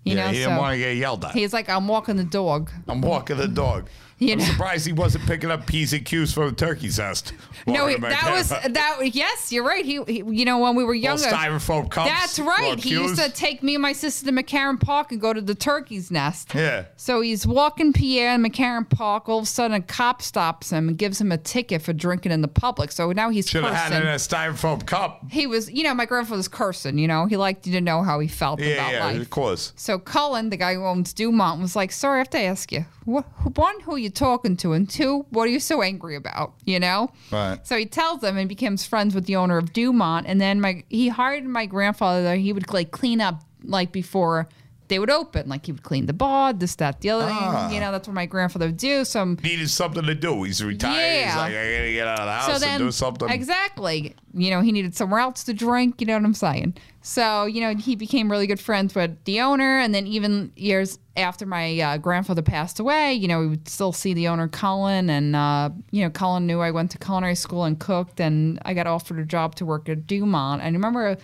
You 0.04 0.16
yeah, 0.16 0.22
know, 0.24 0.28
he 0.30 0.38
didn't 0.38 0.54
so 0.56 0.60
want 0.60 0.72
to 0.74 0.78
get 0.78 0.96
yelled 0.96 1.24
at. 1.26 1.32
he's 1.32 1.52
like, 1.52 1.68
I'm 1.68 1.86
walking 1.88 2.16
the 2.16 2.24
dog. 2.24 2.70
I'm 2.88 3.02
walking 3.02 3.36
the 3.36 3.48
dog. 3.48 3.88
You 4.30 4.32
I'm 4.34 4.38
know. 4.38 4.44
surprised 4.44 4.86
he 4.86 4.92
wasn't 4.92 5.24
picking 5.24 5.50
up 5.50 5.66
P's 5.66 5.94
and 5.94 6.04
Q's 6.04 6.34
from 6.34 6.50
the 6.50 6.54
turkey's 6.54 6.98
nest. 6.98 7.32
No, 7.66 7.86
he, 7.86 7.96
that 7.96 8.30
was 8.36 8.50
that. 8.50 9.14
Yes, 9.14 9.50
you're 9.50 9.64
right. 9.64 9.82
He, 9.82 10.02
he 10.04 10.18
you 10.18 10.44
know, 10.44 10.58
when 10.58 10.76
we 10.76 10.84
were 10.84 10.94
younger, 10.94 11.22
styrofoam 11.22 11.90
cups. 11.90 12.10
That's 12.10 12.38
right. 12.38 12.78
He 12.78 12.90
used 12.90 13.18
to 13.18 13.30
take 13.30 13.62
me 13.62 13.76
and 13.76 13.82
my 13.82 13.92
sister 13.94 14.26
to 14.26 14.32
McCarren 14.32 14.78
Park 14.78 15.10
and 15.12 15.22
go 15.22 15.32
to 15.32 15.40
the 15.40 15.54
turkey's 15.54 16.10
nest. 16.10 16.54
Yeah. 16.54 16.84
So 16.96 17.22
he's 17.22 17.46
walking 17.46 17.94
Pierre 17.94 18.34
in 18.34 18.42
McCarren 18.42 18.88
Park. 18.88 19.26
All 19.30 19.38
of 19.38 19.44
a 19.44 19.46
sudden, 19.46 19.74
a 19.74 19.80
cop 19.80 20.20
stops 20.20 20.70
him 20.70 20.88
and 20.88 20.98
gives 20.98 21.18
him 21.18 21.32
a 21.32 21.38
ticket 21.38 21.80
for 21.80 21.94
drinking 21.94 22.32
in 22.32 22.42
the 22.42 22.48
public. 22.48 22.92
So 22.92 23.12
now 23.12 23.30
he's 23.30 23.48
Should 23.48 23.64
have 23.64 23.74
had 23.74 23.92
it 23.92 24.02
in 24.02 24.08
a 24.08 24.16
styrofoam 24.16 24.84
cup. 24.86 25.30
He 25.30 25.46
was, 25.46 25.70
you 25.70 25.82
know, 25.82 25.94
my 25.94 26.04
grandfather 26.04 26.36
was 26.36 26.48
cursing. 26.48 26.98
You 26.98 27.08
know, 27.08 27.24
he 27.24 27.38
liked 27.38 27.66
you 27.66 27.72
to 27.72 27.80
know 27.80 28.02
how 28.02 28.20
he 28.20 28.28
felt 28.28 28.60
Yeah, 28.60 28.74
about 28.74 28.92
yeah, 28.92 29.04
life. 29.06 29.22
of 29.22 29.30
course. 29.30 29.72
So 29.76 29.98
Cullen, 29.98 30.50
the 30.50 30.58
guy 30.58 30.74
who 30.74 30.84
owns 30.84 31.14
Dumont, 31.14 31.62
was 31.62 31.74
like, 31.74 31.90
"Sorry, 31.90 32.16
I 32.16 32.18
have 32.18 32.30
to 32.30 32.40
ask 32.40 32.70
you. 32.70 32.84
What, 33.06 33.24
one, 33.56 33.80
who 33.80 33.96
you 33.96 34.09
talking 34.10 34.56
to, 34.58 34.72
and 34.72 34.88
two, 34.88 35.26
what 35.30 35.44
are 35.44 35.50
you 35.50 35.60
so 35.60 35.82
angry 35.82 36.16
about? 36.16 36.54
You 36.64 36.80
know?" 36.80 37.10
Right. 37.32 37.58
So 37.66 37.76
he 37.76 37.86
tells 37.86 38.20
them 38.20 38.36
and 38.36 38.48
becomes 38.48 38.84
friends 38.86 39.14
with 39.14 39.26
the 39.26 39.36
owner 39.36 39.56
of 39.58 39.72
Dumont, 39.72 40.26
and 40.26 40.40
then 40.40 40.60
my 40.60 40.84
he 40.88 41.08
hired 41.08 41.44
my 41.44 41.66
grandfather. 41.66 42.34
He 42.36 42.52
would 42.52 42.72
like 42.72 42.90
clean 42.90 43.20
up 43.20 43.42
like 43.62 43.92
before 43.92 44.48
they 44.88 44.98
would 44.98 45.10
open. 45.10 45.48
Like 45.48 45.66
he 45.66 45.72
would 45.72 45.84
clean 45.84 46.06
the 46.06 46.12
bar, 46.12 46.52
this, 46.52 46.74
that, 46.76 47.00
the 47.00 47.10
other. 47.10 47.28
Ah. 47.30 47.66
thing. 47.68 47.74
You 47.76 47.80
know, 47.80 47.92
that's 47.92 48.08
what 48.08 48.14
my 48.14 48.26
grandfather 48.26 48.66
would 48.66 48.76
do. 48.76 49.04
So 49.04 49.24
Needed 49.24 49.70
something 49.70 50.02
to 50.04 50.14
do. 50.16 50.42
He's 50.42 50.64
retired. 50.64 50.94
He's 50.94 51.26
Yeah. 51.26 51.38
like, 51.38 51.54
I 51.54 51.72
gotta 51.76 51.92
get 51.92 52.06
out 52.08 52.18
of 52.18 52.26
the 52.26 52.32
house 52.32 52.60
so 52.60 52.66
and 52.66 52.78
do 52.82 52.90
something. 52.90 53.28
exactly 53.28 54.16
you 54.34 54.50
know 54.50 54.60
he 54.60 54.70
needed 54.72 54.94
somewhere 54.96 55.18
else 55.20 55.42
to 55.44 55.52
drink 55.52 56.00
you 56.00 56.06
know 56.06 56.14
what 56.14 56.24
i'm 56.24 56.34
saying 56.34 56.72
so 57.02 57.46
you 57.46 57.60
know 57.60 57.74
he 57.74 57.96
became 57.96 58.30
really 58.30 58.46
good 58.46 58.60
friends 58.60 58.94
with 58.94 59.24
the 59.24 59.40
owner. 59.40 59.78
And 59.78 59.94
then 59.94 60.06
even 60.06 60.52
years 60.56 60.98
after 61.16 61.46
my 61.46 61.78
uh, 61.80 61.98
grandfather 61.98 62.42
passed 62.42 62.78
away 62.78 63.14
you 63.14 63.28
know 63.28 63.40
we 63.40 63.46
would 63.48 63.68
still 63.68 63.92
see 63.92 64.14
the 64.14 64.28
owner 64.28 64.48
cullen. 64.48 65.08
And 65.08 65.34
uh, 65.34 65.70
you 65.90 66.04
know 66.04 66.10
cullen 66.10 66.46
knew 66.46 66.60
i 66.60 66.70
went 66.70 66.90
to 66.92 66.98
culinary 66.98 67.34
school 67.34 67.64
and 67.64 67.78
cooked. 67.78 68.20
And 68.20 68.58
i 68.64 68.74
got 68.74 68.86
offered 68.86 69.18
a 69.18 69.24
job 69.24 69.54
to 69.56 69.66
work 69.66 69.88
at 69.88 70.06
dumont. 70.06 70.62
And 70.62 70.74
I 70.74 70.76
remember 70.76 71.16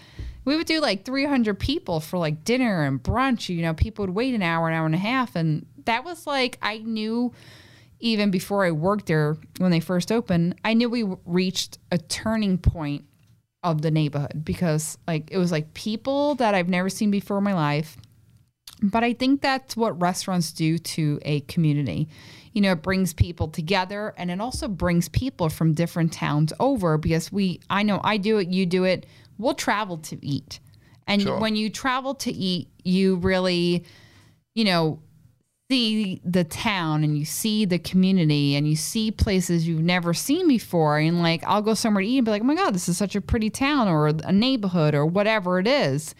we 0.44 0.56
would 0.56 0.66
do 0.66 0.80
like 0.80 1.04
300 1.04 1.58
people 1.58 2.00
for 2.00 2.18
like 2.18 2.44
dinner 2.44 2.84
and 2.84 3.02
brunch. 3.02 3.48
You 3.48 3.62
know 3.62 3.74
people 3.74 4.04
would 4.04 4.14
wait 4.14 4.34
an 4.34 4.42
hour 4.42 4.68
an 4.68 4.74
hour 4.74 4.86
and 4.86 4.94
a 4.94 4.98
half. 4.98 5.36
And 5.36 5.66
that 5.84 6.04
was 6.04 6.26
like 6.26 6.58
i 6.62 6.78
knew 6.78 7.32
even 8.00 8.30
before 8.30 8.64
I 8.64 8.72
worked 8.72 9.06
there 9.06 9.38
when 9.56 9.70
they 9.70 9.80
first 9.80 10.12
opened, 10.12 10.56
I 10.62 10.74
knew 10.74 10.90
we 10.90 11.04
reached 11.24 11.78
a 11.90 11.96
turning 11.96 12.58
point 12.58 13.06
of 13.62 13.82
the 13.82 13.90
neighborhood 13.90 14.44
because 14.44 14.96
like 15.06 15.28
it 15.30 15.38
was 15.38 15.50
like 15.50 15.74
people 15.74 16.34
that 16.36 16.54
I've 16.54 16.68
never 16.68 16.88
seen 16.88 17.10
before 17.10 17.38
in 17.38 17.44
my 17.44 17.54
life. 17.54 17.96
But 18.82 19.04
I 19.04 19.14
think 19.14 19.40
that's 19.40 19.76
what 19.76 20.00
restaurants 20.00 20.52
do 20.52 20.76
to 20.78 21.18
a 21.22 21.40
community. 21.42 22.08
You 22.52 22.60
know, 22.60 22.72
it 22.72 22.82
brings 22.82 23.14
people 23.14 23.48
together 23.48 24.14
and 24.18 24.30
it 24.30 24.40
also 24.40 24.68
brings 24.68 25.08
people 25.08 25.48
from 25.48 25.72
different 25.74 26.12
towns 26.12 26.52
over 26.60 26.98
because 26.98 27.32
we 27.32 27.60
I 27.70 27.82
know 27.82 28.00
I 28.04 28.18
do 28.18 28.38
it, 28.38 28.48
you 28.48 28.66
do 28.66 28.84
it. 28.84 29.06
We'll 29.38 29.54
travel 29.54 29.98
to 29.98 30.24
eat. 30.24 30.60
And 31.06 31.22
Sure. 31.22 31.38
when 31.38 31.56
you 31.56 31.70
travel 31.70 32.14
to 32.16 32.32
eat, 32.32 32.68
you 32.84 33.16
really 33.16 33.84
you 34.54 34.64
know, 34.64 35.00
see 35.70 36.20
the 36.24 36.44
town 36.44 37.02
and 37.02 37.18
you 37.18 37.24
see 37.24 37.64
the 37.64 37.78
community 37.78 38.54
and 38.54 38.68
you 38.68 38.76
see 38.76 39.10
places 39.10 39.66
you've 39.66 39.82
never 39.82 40.14
seen 40.14 40.46
before 40.46 40.98
and 40.98 41.22
like 41.22 41.42
I'll 41.44 41.62
go 41.62 41.74
somewhere 41.74 42.02
to 42.02 42.08
eat 42.08 42.18
and 42.18 42.24
be 42.24 42.30
like, 42.30 42.42
"Oh 42.42 42.46
my 42.46 42.54
god, 42.54 42.74
this 42.74 42.88
is 42.88 42.96
such 42.96 43.16
a 43.16 43.20
pretty 43.20 43.50
town 43.50 43.88
or 43.88 44.06
a 44.06 44.32
neighborhood 44.32 44.94
or 44.94 45.04
whatever 45.04 45.58
it 45.58 45.66
is." 45.66 46.14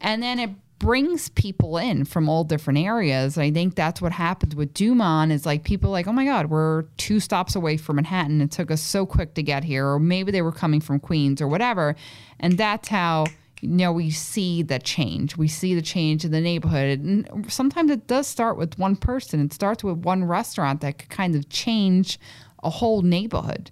And 0.00 0.22
then 0.22 0.38
it 0.38 0.50
brings 0.80 1.28
people 1.28 1.76
in 1.76 2.04
from 2.06 2.28
all 2.28 2.42
different 2.42 2.78
areas. 2.78 3.36
I 3.38 3.50
think 3.50 3.74
that's 3.74 4.00
what 4.00 4.12
happens 4.12 4.56
with 4.56 4.72
Dumont 4.74 5.30
is 5.30 5.46
like 5.46 5.62
people 5.62 5.90
like, 5.90 6.08
"Oh 6.08 6.12
my 6.12 6.24
god, 6.24 6.46
we're 6.46 6.82
two 6.96 7.20
stops 7.20 7.54
away 7.54 7.76
from 7.76 7.96
Manhattan. 7.96 8.40
It 8.40 8.50
took 8.50 8.72
us 8.72 8.80
so 8.80 9.06
quick 9.06 9.34
to 9.34 9.42
get 9.42 9.62
here." 9.62 9.86
Or 9.86 10.00
maybe 10.00 10.32
they 10.32 10.42
were 10.42 10.52
coming 10.52 10.80
from 10.80 10.98
Queens 10.98 11.40
or 11.40 11.46
whatever. 11.46 11.94
And 12.40 12.58
that's 12.58 12.88
how 12.88 13.26
you 13.60 13.68
know, 13.68 13.92
we 13.92 14.10
see 14.10 14.62
the 14.62 14.78
change. 14.78 15.36
We 15.36 15.48
see 15.48 15.74
the 15.74 15.82
change 15.82 16.24
in 16.24 16.30
the 16.30 16.40
neighborhood. 16.40 17.00
And 17.00 17.52
sometimes 17.52 17.90
it 17.90 18.06
does 18.06 18.26
start 18.26 18.56
with 18.56 18.78
one 18.78 18.96
person. 18.96 19.40
It 19.40 19.52
starts 19.52 19.84
with 19.84 19.98
one 19.98 20.24
restaurant 20.24 20.80
that 20.80 20.98
could 20.98 21.10
kind 21.10 21.34
of 21.34 21.48
change 21.48 22.18
a 22.62 22.70
whole 22.70 23.02
neighborhood. 23.02 23.70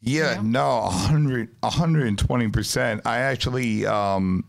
Yeah, 0.00 0.40
no, 0.42 0.82
100, 0.82 1.60
120%. 1.62 3.00
I 3.04 3.18
actually, 3.18 3.86
um, 3.86 4.44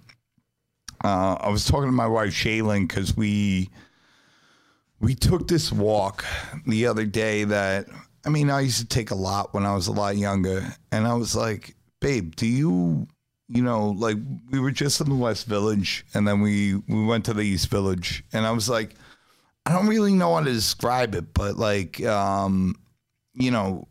uh, 1.03 1.37
I 1.39 1.49
was 1.49 1.65
talking 1.65 1.87
to 1.87 1.93
my 1.93 2.07
wife, 2.07 2.33
Shaylin, 2.33 2.87
because 2.87 3.15
we, 3.15 3.69
we 4.99 5.15
took 5.15 5.47
this 5.47 5.71
walk 5.71 6.25
the 6.67 6.85
other 6.87 7.05
day 7.05 7.45
that, 7.45 7.87
I 8.25 8.29
mean, 8.29 8.49
I 8.49 8.61
used 8.61 8.79
to 8.79 8.87
take 8.87 9.11
a 9.11 9.15
lot 9.15 9.53
when 9.53 9.65
I 9.65 9.73
was 9.73 9.87
a 9.87 9.91
lot 9.91 10.17
younger. 10.17 10.75
And 10.91 11.07
I 11.07 11.13
was 11.13 11.35
like, 11.35 11.75
babe, 12.01 12.35
do 12.35 12.45
you, 12.45 13.07
you 13.47 13.63
know, 13.63 13.89
like 13.89 14.17
we 14.49 14.59
were 14.59 14.71
just 14.71 15.01
in 15.01 15.09
the 15.09 15.15
West 15.15 15.45
Village 15.45 16.05
and 16.13 16.27
then 16.27 16.41
we, 16.41 16.75
we 16.87 17.05
went 17.05 17.25
to 17.25 17.33
the 17.33 17.43
East 17.43 17.69
Village. 17.69 18.23
And 18.33 18.45
I 18.45 18.51
was 18.51 18.69
like, 18.69 18.95
I 19.65 19.71
don't 19.71 19.87
really 19.87 20.13
know 20.13 20.33
how 20.33 20.41
to 20.41 20.51
describe 20.51 21.15
it, 21.15 21.33
but 21.33 21.55
like, 21.57 22.03
um, 22.05 22.75
you 23.33 23.51
know, 23.51 23.87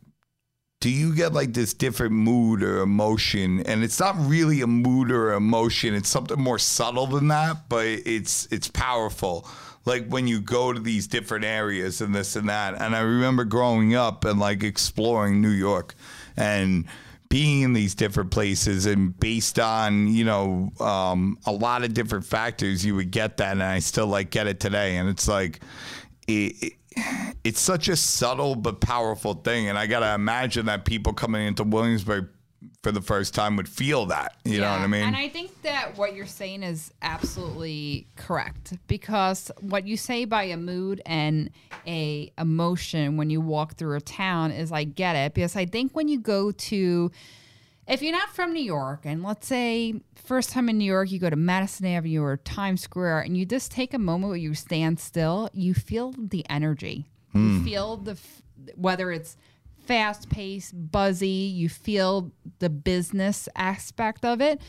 do 0.84 0.90
you 0.90 1.14
get 1.14 1.32
like 1.32 1.54
this 1.54 1.72
different 1.72 2.12
mood 2.12 2.62
or 2.62 2.80
emotion 2.80 3.60
and 3.60 3.82
it's 3.82 3.98
not 3.98 4.14
really 4.18 4.60
a 4.60 4.66
mood 4.66 5.10
or 5.10 5.32
emotion 5.32 5.94
it's 5.94 6.10
something 6.10 6.38
more 6.38 6.58
subtle 6.58 7.06
than 7.06 7.28
that 7.28 7.70
but 7.70 7.86
it's 7.86 8.46
it's 8.52 8.68
powerful 8.68 9.48
like 9.86 10.06
when 10.08 10.26
you 10.26 10.42
go 10.42 10.74
to 10.74 10.80
these 10.80 11.06
different 11.06 11.42
areas 11.42 12.02
and 12.02 12.14
this 12.14 12.36
and 12.36 12.50
that 12.50 12.74
and 12.82 12.94
i 12.94 13.00
remember 13.00 13.46
growing 13.46 13.94
up 13.94 14.26
and 14.26 14.38
like 14.38 14.62
exploring 14.62 15.40
new 15.40 15.48
york 15.48 15.94
and 16.36 16.84
being 17.28 17.62
in 17.62 17.72
these 17.72 17.94
different 17.94 18.30
places 18.30 18.86
and 18.86 19.18
based 19.18 19.58
on 19.58 20.08
you 20.08 20.24
know 20.24 20.70
um, 20.80 21.36
a 21.46 21.52
lot 21.52 21.82
of 21.82 21.92
different 21.94 22.24
factors 22.24 22.84
you 22.84 22.94
would 22.94 23.10
get 23.10 23.38
that 23.38 23.52
and 23.52 23.62
i 23.62 23.78
still 23.78 24.06
like 24.06 24.30
get 24.30 24.46
it 24.46 24.60
today. 24.60 24.96
And 24.96 25.08
it's 25.08 25.26
like 25.28 25.60
it, 26.28 26.62
it- 26.62 26.72
it's 27.42 27.58
such 27.58 27.88
a 27.88 27.96
subtle 27.96 28.54
but 28.54 28.80
powerful 28.80 29.34
thing. 29.34 29.68
And 29.68 29.76
i 29.76 29.86
gotta 29.88 30.14
imagine 30.14 30.66
that 30.66 30.84
people 30.84 31.12
coming 31.12 31.44
into 31.44 31.64
williamsburg 31.64 32.28
for 32.84 32.92
the 32.92 33.00
first 33.00 33.34
time 33.34 33.56
would 33.56 33.68
feel 33.68 34.06
that 34.06 34.36
you 34.44 34.60
know 34.60 34.70
what 34.70 34.80
i 34.80 34.86
mean 34.86 35.02
And 35.02 35.16
I 35.16 35.28
think 35.28 35.62
that 35.62 35.96
what 35.96 36.14
you're 36.14 36.26
saying 36.26 36.62
is 36.62 36.92
absolutely 37.00 38.06
correct 38.14 38.74
because 38.86 39.50
what 39.60 39.86
you 39.86 39.96
say 39.96 40.26
by 40.26 40.44
a 40.44 40.58
mood 40.58 41.00
and 41.06 41.50
a 41.86 42.30
emotion 42.38 43.16
when 43.16 43.30
you 43.30 43.40
walk 43.40 43.76
through 43.76 43.96
a 43.96 44.00
town 44.02 44.52
is 44.52 44.70
I 44.70 44.84
get 44.84 45.16
it 45.16 45.32
because 45.32 45.56
I 45.56 45.64
think 45.64 45.96
when 45.96 46.08
you 46.08 46.20
go 46.20 46.52
to 46.52 47.10
if 47.88 48.02
you're 48.02 48.12
not 48.12 48.28
from 48.28 48.52
New 48.52 48.62
York 48.62 49.00
and 49.04 49.22
let's 49.22 49.46
say 49.46 49.94
first 50.14 50.50
time 50.50 50.68
in 50.68 50.76
New 50.76 50.84
York 50.84 51.10
you 51.10 51.18
go 51.18 51.30
to 51.30 51.36
Madison 51.36 51.86
Avenue 51.86 52.22
or 52.22 52.36
Times 52.36 52.82
Square 52.82 53.20
and 53.20 53.36
you 53.36 53.46
just 53.46 53.72
take 53.72 53.94
a 53.94 53.98
moment 53.98 54.28
where 54.28 54.36
you 54.36 54.52
stand 54.52 55.00
still, 55.00 55.48
you 55.54 55.72
feel 55.72 56.12
the 56.18 56.44
energy. 56.50 57.06
You 57.32 57.40
hmm. 57.40 57.64
feel 57.64 57.96
the 57.96 58.18
whether 58.76 59.10
it's 59.10 59.36
fast 59.86 60.28
paced, 60.28 60.90
buzzy, 60.90 61.26
you 61.28 61.68
feel 61.68 62.30
the 62.58 62.70
business 62.70 63.48
aspect 63.56 64.24
of 64.24 64.40
it. 64.40 64.60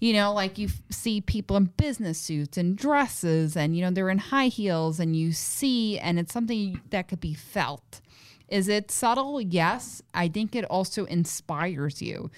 You 0.00 0.12
know, 0.12 0.32
like 0.32 0.58
you 0.58 0.66
f- 0.68 0.82
see 0.90 1.20
people 1.20 1.56
in 1.56 1.66
business 1.76 2.18
suits 2.18 2.58
and 2.58 2.76
dresses 2.76 3.56
and 3.56 3.76
you 3.76 3.82
know 3.82 3.90
they're 3.90 4.10
in 4.10 4.18
high 4.18 4.48
heels 4.48 5.00
and 5.00 5.16
you 5.16 5.32
see 5.32 5.98
and 5.98 6.18
it's 6.18 6.32
something 6.32 6.80
that 6.90 7.08
could 7.08 7.20
be 7.20 7.34
felt. 7.34 8.00
Is 8.48 8.68
it 8.68 8.90
subtle? 8.90 9.40
Yes. 9.40 10.02
I 10.12 10.28
think 10.28 10.54
it 10.54 10.64
also 10.66 11.06
inspires 11.06 12.02
you. 12.02 12.30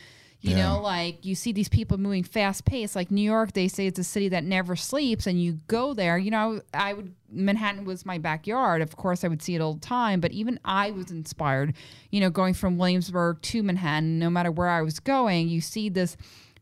You 0.42 0.50
Yeah. 0.50 0.66
know, 0.74 0.80
like 0.80 1.24
you 1.24 1.34
see 1.34 1.52
these 1.52 1.68
people 1.68 1.96
moving 1.98 2.22
fast 2.22 2.64
paced. 2.66 2.94
Like 2.94 3.10
New 3.10 3.22
York, 3.22 3.52
they 3.52 3.68
say 3.68 3.86
it's 3.86 3.98
a 3.98 4.04
city 4.04 4.28
that 4.28 4.44
never 4.44 4.76
sleeps, 4.76 5.26
and 5.26 5.42
you 5.42 5.60
go 5.66 5.94
there. 5.94 6.18
You 6.18 6.30
know, 6.30 6.60
I 6.74 6.92
would 6.92 7.14
Manhattan 7.30 7.84
was 7.84 8.06
my 8.06 8.18
backyard. 8.18 8.82
Of 8.82 8.96
course, 8.96 9.24
I 9.24 9.28
would 9.28 9.42
see 9.42 9.54
it 9.54 9.60
all 9.60 9.74
the 9.74 9.80
time, 9.80 10.20
but 10.20 10.32
even 10.32 10.60
I 10.64 10.90
was 10.90 11.10
inspired. 11.10 11.74
You 12.10 12.20
know, 12.20 12.30
going 12.30 12.54
from 12.54 12.76
Williamsburg 12.78 13.40
to 13.42 13.62
Manhattan, 13.62 14.18
no 14.18 14.30
matter 14.30 14.50
where 14.52 14.68
I 14.68 14.82
was 14.82 15.00
going, 15.00 15.48
you 15.48 15.60
see 15.60 15.88
this 15.88 16.16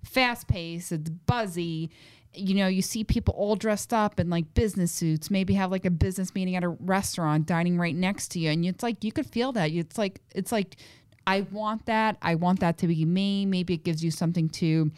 fast 0.05 0.47
pace. 0.49 0.93
It's 0.93 1.11
buzzy. 1.11 1.91
You 2.37 2.55
know, 2.55 2.67
you 2.67 2.83
see 2.83 3.05
people 3.05 3.35
all 3.37 3.55
dressed 3.55 3.93
up 3.93 4.19
in 4.19 4.29
like 4.31 4.55
business 4.55 4.91
suits, 4.91 5.31
maybe 5.31 5.55
have 5.55 5.71
like 5.71 5.85
a 5.85 5.91
business 5.91 6.35
meeting 6.35 6.57
at 6.57 6.65
a 6.65 6.69
restaurant, 6.69 7.47
dining 7.47 7.77
right 7.79 7.95
next 7.95 8.29
to 8.33 8.39
you, 8.39 8.51
and 8.51 8.65
it's 8.65 8.83
like 8.83 9.05
you 9.05 9.13
could 9.13 9.27
feel 9.27 9.53
that. 9.53 9.71
It's 9.73 9.99
like 9.99 10.21
it's 10.35 10.51
like 10.51 10.77
I 11.27 11.43
want 11.53 11.87
that. 11.87 12.17
I 12.23 12.35
want 12.35 12.61
that 12.61 12.79
to 12.79 12.87
be 12.87 13.05
me. 13.05 13.47
Maybe 13.47 13.75
it 13.75 13.85
gives 13.85 14.05
you 14.05 14.11
something 14.11 14.49
to 14.51 14.91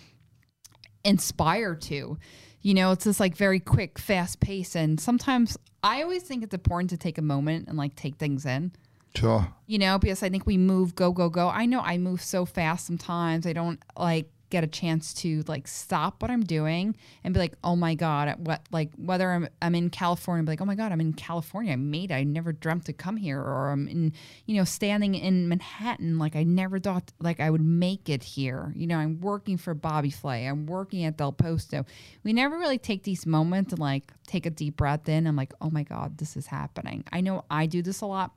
inspire 1.04 1.74
to. 1.74 2.18
You 2.62 2.74
know, 2.74 2.92
it's 2.92 3.04
this 3.04 3.20
like 3.20 3.36
very 3.36 3.60
quick, 3.60 3.98
fast 3.98 4.40
pace. 4.40 4.74
And 4.74 5.00
sometimes 5.00 5.56
I 5.82 6.02
always 6.02 6.22
think 6.22 6.42
it's 6.42 6.54
important 6.54 6.90
to 6.90 6.96
take 6.96 7.16
a 7.16 7.22
moment 7.22 7.68
and 7.68 7.78
like 7.78 7.94
take 7.94 8.16
things 8.16 8.44
in, 8.44 8.72
sure 9.14 9.48
you 9.66 9.78
know, 9.78 9.98
because 9.98 10.22
I 10.22 10.30
think 10.30 10.46
we 10.46 10.56
move, 10.56 10.94
go, 10.94 11.12
go, 11.12 11.28
go. 11.28 11.48
I 11.48 11.66
know 11.66 11.80
I 11.80 11.98
move 11.98 12.22
so 12.22 12.44
fast 12.44 12.86
sometimes. 12.86 13.46
I 13.46 13.52
don't 13.52 13.80
like 13.96 14.30
get 14.50 14.62
a 14.62 14.66
chance 14.66 15.12
to 15.12 15.42
like 15.48 15.66
stop 15.66 16.22
what 16.22 16.30
I'm 16.30 16.44
doing 16.44 16.96
and 17.24 17.34
be 17.34 17.40
like, 17.40 17.54
oh 17.64 17.74
my 17.74 17.94
God, 17.94 18.34
what, 18.38 18.62
like 18.70 18.90
whether 18.96 19.30
I'm, 19.30 19.48
I'm 19.60 19.74
in 19.74 19.90
California, 19.90 20.44
be 20.44 20.52
like, 20.52 20.60
oh 20.60 20.66
my 20.66 20.74
God, 20.74 20.92
I'm 20.92 21.00
in 21.00 21.12
California. 21.12 21.72
I 21.72 21.76
made 21.76 22.10
it. 22.10 22.14
I 22.14 22.24
never 22.24 22.52
dreamt 22.52 22.86
to 22.86 22.92
come 22.92 23.16
here. 23.16 23.40
Or 23.40 23.70
I'm 23.70 23.88
in, 23.88 24.12
you 24.46 24.56
know, 24.56 24.64
standing 24.64 25.14
in 25.14 25.48
Manhattan. 25.48 26.18
Like 26.18 26.36
I 26.36 26.44
never 26.44 26.78
thought 26.78 27.12
like 27.20 27.40
I 27.40 27.50
would 27.50 27.64
make 27.64 28.08
it 28.08 28.22
here. 28.22 28.72
You 28.76 28.86
know, 28.86 28.98
I'm 28.98 29.20
working 29.20 29.56
for 29.56 29.74
Bobby 29.74 30.10
Flay. 30.10 30.46
I'm 30.46 30.66
working 30.66 31.04
at 31.04 31.16
Del 31.16 31.32
Posto. 31.32 31.84
We 32.22 32.32
never 32.32 32.58
really 32.58 32.78
take 32.78 33.02
these 33.02 33.26
moments 33.26 33.72
and 33.72 33.80
like 33.80 34.12
take 34.26 34.46
a 34.46 34.50
deep 34.50 34.76
breath 34.76 35.08
in. 35.08 35.26
I'm 35.26 35.36
like, 35.36 35.54
oh 35.60 35.70
my 35.70 35.82
God, 35.82 36.18
this 36.18 36.36
is 36.36 36.46
happening. 36.46 37.04
I 37.12 37.20
know 37.20 37.44
I 37.50 37.66
do 37.66 37.82
this 37.82 38.00
a 38.00 38.06
lot 38.06 38.32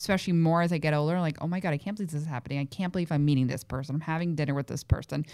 especially 0.00 0.32
more 0.32 0.62
as 0.62 0.72
I 0.72 0.78
get 0.78 0.94
older, 0.94 1.20
like, 1.20 1.36
oh 1.40 1.46
my 1.46 1.60
God, 1.60 1.74
I 1.74 1.78
can't 1.78 1.96
believe 1.96 2.10
this 2.10 2.22
is 2.22 2.26
happening. 2.26 2.58
I 2.58 2.64
can't 2.64 2.92
believe 2.92 3.12
I'm 3.12 3.24
meeting 3.24 3.46
this 3.46 3.62
person. 3.62 3.96
I'm 3.96 4.00
having 4.00 4.34
dinner 4.34 4.54
with 4.54 4.66
this 4.66 4.82
person. 4.82 5.26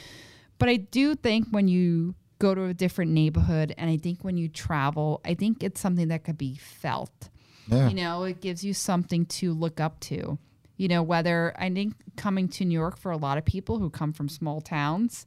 But 0.59 0.69
I 0.69 0.77
do 0.77 1.14
think 1.14 1.49
when 1.51 1.69
you 1.69 2.17
go 2.39 2.55
to 2.55 2.64
a 2.64 2.75
different 2.75 3.12
neighborhood 3.12 3.75
and 3.79 3.89
I 3.89 3.97
think 3.97 4.25
when 4.25 4.37
you 4.37 4.49
travel, 4.49 5.21
I 5.25 5.35
think 5.35 5.62
it's 5.62 5.81
something 5.81 6.09
that 6.09 6.25
could 6.25 6.37
be 6.37 6.57
felt. 6.57 7.31
Yeah. 7.69 7.89
You 7.89 7.95
know, 7.95 8.25
it 8.25 8.41
gives 8.41 8.64
you 8.64 8.75
something 8.75 9.27
to 9.27 9.53
look 9.53 9.81
up 9.81 10.01
to. 10.01 10.39
You 10.77 10.89
know, 10.89 11.03
whether 11.03 11.55
I 11.59 11.71
think 11.71 11.95
coming 12.17 12.49
to 12.49 12.64
New 12.64 12.79
York 12.79 12.99
for 12.99 13.12
a 13.12 13.17
lot 13.17 13.39
of 13.39 13.45
people 13.45 13.79
who 13.79 13.89
come 13.89 14.12
from 14.12 14.29
small 14.29 14.61
towns, 14.61 15.27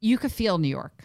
you 0.00 0.16
could 0.16 0.32
feel 0.32 0.58
New 0.58 0.68
York. 0.68 1.04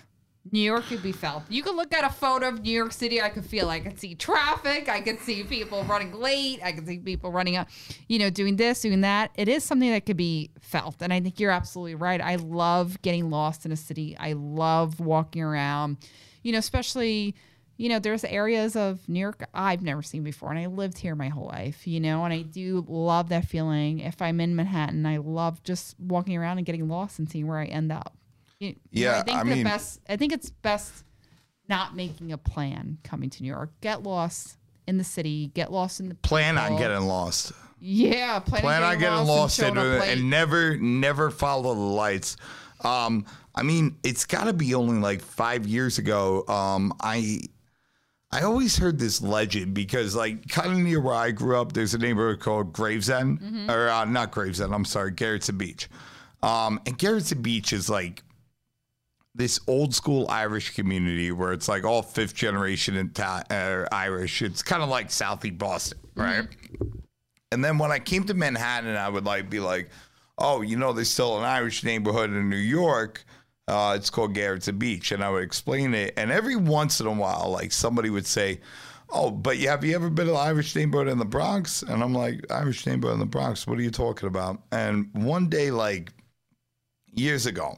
New 0.52 0.60
York 0.60 0.86
could 0.86 1.04
be 1.04 1.12
felt. 1.12 1.44
You 1.50 1.62
could 1.62 1.76
look 1.76 1.94
at 1.94 2.04
a 2.04 2.10
photo 2.10 2.48
of 2.48 2.62
New 2.62 2.72
York 2.72 2.92
City. 2.92 3.22
I 3.22 3.30
could 3.30 3.46
feel. 3.46 3.70
I 3.70 3.80
could 3.80 4.00
see 4.00 4.16
traffic. 4.16 4.90
I 4.90 5.02
could 5.02 5.20
see 5.20 5.44
people 5.44 5.84
running 5.84 6.14
late. 6.14 6.60
I 6.64 6.72
could 6.72 6.88
see 6.88 6.98
people 6.98 7.32
running 7.32 7.56
up, 7.56 7.68
you 8.08 8.20
know, 8.20 8.30
doing 8.30 8.56
this, 8.56 8.82
doing 8.82 9.02
that. 9.02 9.32
It 9.36 9.48
is 9.48 9.64
something 9.64 9.90
that 9.92 10.06
could 10.06 10.18
be 10.18 10.52
felt. 10.60 11.02
And 11.02 11.14
I 11.14 11.20
think 11.20 11.40
you're 11.40 11.52
absolutely 11.52 11.96
right. 11.96 12.20
I 12.22 12.36
love 12.36 13.02
getting 13.02 13.30
lost 13.30 13.66
in 13.66 13.72
a 13.72 13.76
city. 13.76 14.16
I 14.20 14.34
love 14.34 15.00
walking 15.00 15.44
around, 15.44 15.98
you 16.42 16.52
know, 16.52 16.60
especially, 16.60 17.36
you 17.78 17.88
know, 17.88 18.00
there's 18.00 18.24
areas 18.26 18.76
of 18.76 19.08
New 19.08 19.20
York 19.20 19.46
I've 19.54 19.82
never 19.82 20.02
seen 20.02 20.24
before. 20.24 20.50
And 20.50 20.60
I 20.60 20.66
lived 20.66 20.98
here 20.98 21.16
my 21.16 21.30
whole 21.30 21.48
life, 21.48 21.88
you 21.88 22.00
know, 22.00 22.26
and 22.26 22.34
I 22.34 22.42
do 22.42 22.86
love 22.88 23.30
that 23.30 23.46
feeling. 23.46 24.00
If 24.00 24.22
I'm 24.22 24.42
in 24.42 24.56
Manhattan, 24.56 25.06
I 25.06 25.18
love 25.18 25.64
just 25.64 26.00
walking 26.00 26.36
around 26.36 26.58
and 26.58 26.66
getting 26.66 26.88
lost 26.88 27.20
and 27.20 27.30
seeing 27.30 27.48
where 27.48 27.60
I 27.60 27.66
end 27.66 27.92
up. 27.92 28.16
You- 28.60 28.76
you 28.92 29.06
know, 29.06 29.12
Yeah, 29.12 29.20
I 29.20 29.24
think 29.24 29.38
I 29.38 29.44
the 29.44 29.50
mean- 29.56 29.64
best. 29.64 30.00
I 30.10 30.18
think 30.18 30.34
it's 30.34 30.50
best 30.50 31.04
not 31.68 31.96
making 31.96 32.32
a 32.32 32.38
plan 32.38 32.98
coming 33.04 33.30
to 33.30 33.44
New 33.44 33.48
York. 33.50 33.72
Get 33.82 34.04
lost 34.04 34.58
in 34.88 34.98
the 34.98 35.04
city, 35.04 35.52
get 35.54 35.72
lost 35.72 36.00
in 36.00 36.10
the 36.10 36.16
Plan 36.16 36.58
on 36.58 36.78
getting 36.78 37.02
lost. 37.08 37.54
yeah, 37.80 38.40
plan, 38.40 38.62
Plan 38.62 38.84
on 38.84 38.98
getting 39.00 39.26
lost 39.28 39.60
and, 39.60 39.70
and, 39.70 39.78
showing 39.78 39.96
up 39.96 40.02
late. 40.02 40.18
and 40.18 40.30
never, 40.30 40.78
never 40.78 41.30
follow 41.30 41.74
the 41.74 41.80
lights. 41.80 42.38
Um, 42.84 43.26
I 43.56 43.64
mean, 43.64 43.98
it's 44.04 44.26
got 44.26 44.46
to 44.46 44.54
be 44.54 44.74
only 44.74 45.00
like 45.00 45.22
five 45.22 45.68
years 45.68 45.98
ago. 45.98 46.46
Um, 46.48 46.94
I 47.02 47.42
I 48.32 48.42
always 48.44 48.78
heard 48.78 49.00
this 49.00 49.22
legend 49.24 49.74
because, 49.74 50.16
like, 50.16 50.48
kind 50.50 50.72
of 50.72 50.78
near 50.78 51.02
where 51.02 51.16
I 51.16 51.32
grew 51.32 51.60
up, 51.60 51.74
there's 51.74 51.96
a 51.96 51.98
neighborhood 51.98 52.40
called 52.40 52.72
Gravesend, 52.74 53.40
Mm-hmm. 53.42 53.72
or 53.72 53.90
uh, 53.90 54.06
not 54.06 54.30
Gravesend. 54.32 54.72
I'm 54.74 54.86
sorry, 54.86 55.12
Gerritsen 55.14 55.58
Beach. 55.58 55.90
Um, 56.44 56.80
and 56.86 56.98
Gerritsen 56.98 57.42
Beach 57.42 57.74
is 57.74 57.90
like 57.90 58.22
this 59.36 59.60
old 59.68 59.94
school 59.94 60.28
Irish 60.30 60.76
community 60.76 61.32
where 61.32 61.54
it's 61.54 61.68
like 61.68 61.84
all 61.84 62.02
fifth 62.02 62.34
generation 62.34 62.98
Ita- 62.98 63.46
uh, 63.50 63.96
Irish. 63.96 64.42
It's 64.42 64.64
kind 64.64 64.82
of 64.84 64.90
like 64.90 65.10
Southie 65.10 65.56
Boston, 65.56 66.00
right? 66.16 66.48
And 67.52 67.64
then 67.64 67.78
when 67.78 67.92
I 67.92 68.00
came 68.00 68.24
to 68.26 68.34
Manhattan, 68.34 68.96
I 68.96 69.10
would 69.10 69.26
like 69.26 69.50
be 69.50 69.60
like, 69.60 69.90
oh, 70.38 70.62
you 70.62 70.78
know, 70.78 70.94
there's 70.94 71.10
still 71.10 71.38
an 71.38 71.44
Irish 71.44 71.84
neighborhood 71.84 72.32
in 72.32 72.50
New 72.50 72.56
York. 72.58 73.24
Uh, 73.68 73.94
it's 73.96 74.10
called 74.10 74.36
Gerritsen 74.36 74.80
Beach, 74.80 75.12
and 75.12 75.24
I 75.24 75.30
would 75.30 75.44
explain 75.44 75.94
it. 75.94 76.14
And 76.18 76.32
every 76.32 76.56
once 76.56 77.00
in 77.00 77.06
a 77.08 77.12
while, 77.12 77.52
like 77.52 77.72
somebody 77.72 78.10
would 78.10 78.26
say, 78.26 78.62
"Oh, 79.10 79.30
but 79.30 79.60
you 79.60 79.70
have 79.70 79.84
you 79.84 79.94
ever 79.94 80.10
been 80.10 80.26
to 80.26 80.32
the 80.32 80.38
Irish 80.38 80.76
neighborhood 80.76 81.08
in 81.08 81.20
the 81.20 81.26
Bronx?" 81.26 81.84
And 81.84 82.02
I'm 82.02 82.14
like, 82.14 82.52
"Irish 82.52 82.88
neighborhood 82.88 83.14
in 83.16 83.20
the 83.20 83.28
Bronx? 83.28 83.68
What 83.68 83.78
are 83.78 83.84
you 83.84 83.92
talking 83.92 84.28
about?" 84.28 84.64
And 84.72 85.10
one 85.14 85.50
day, 85.50 85.70
like 85.70 86.12
years 87.14 87.46
ago, 87.46 87.78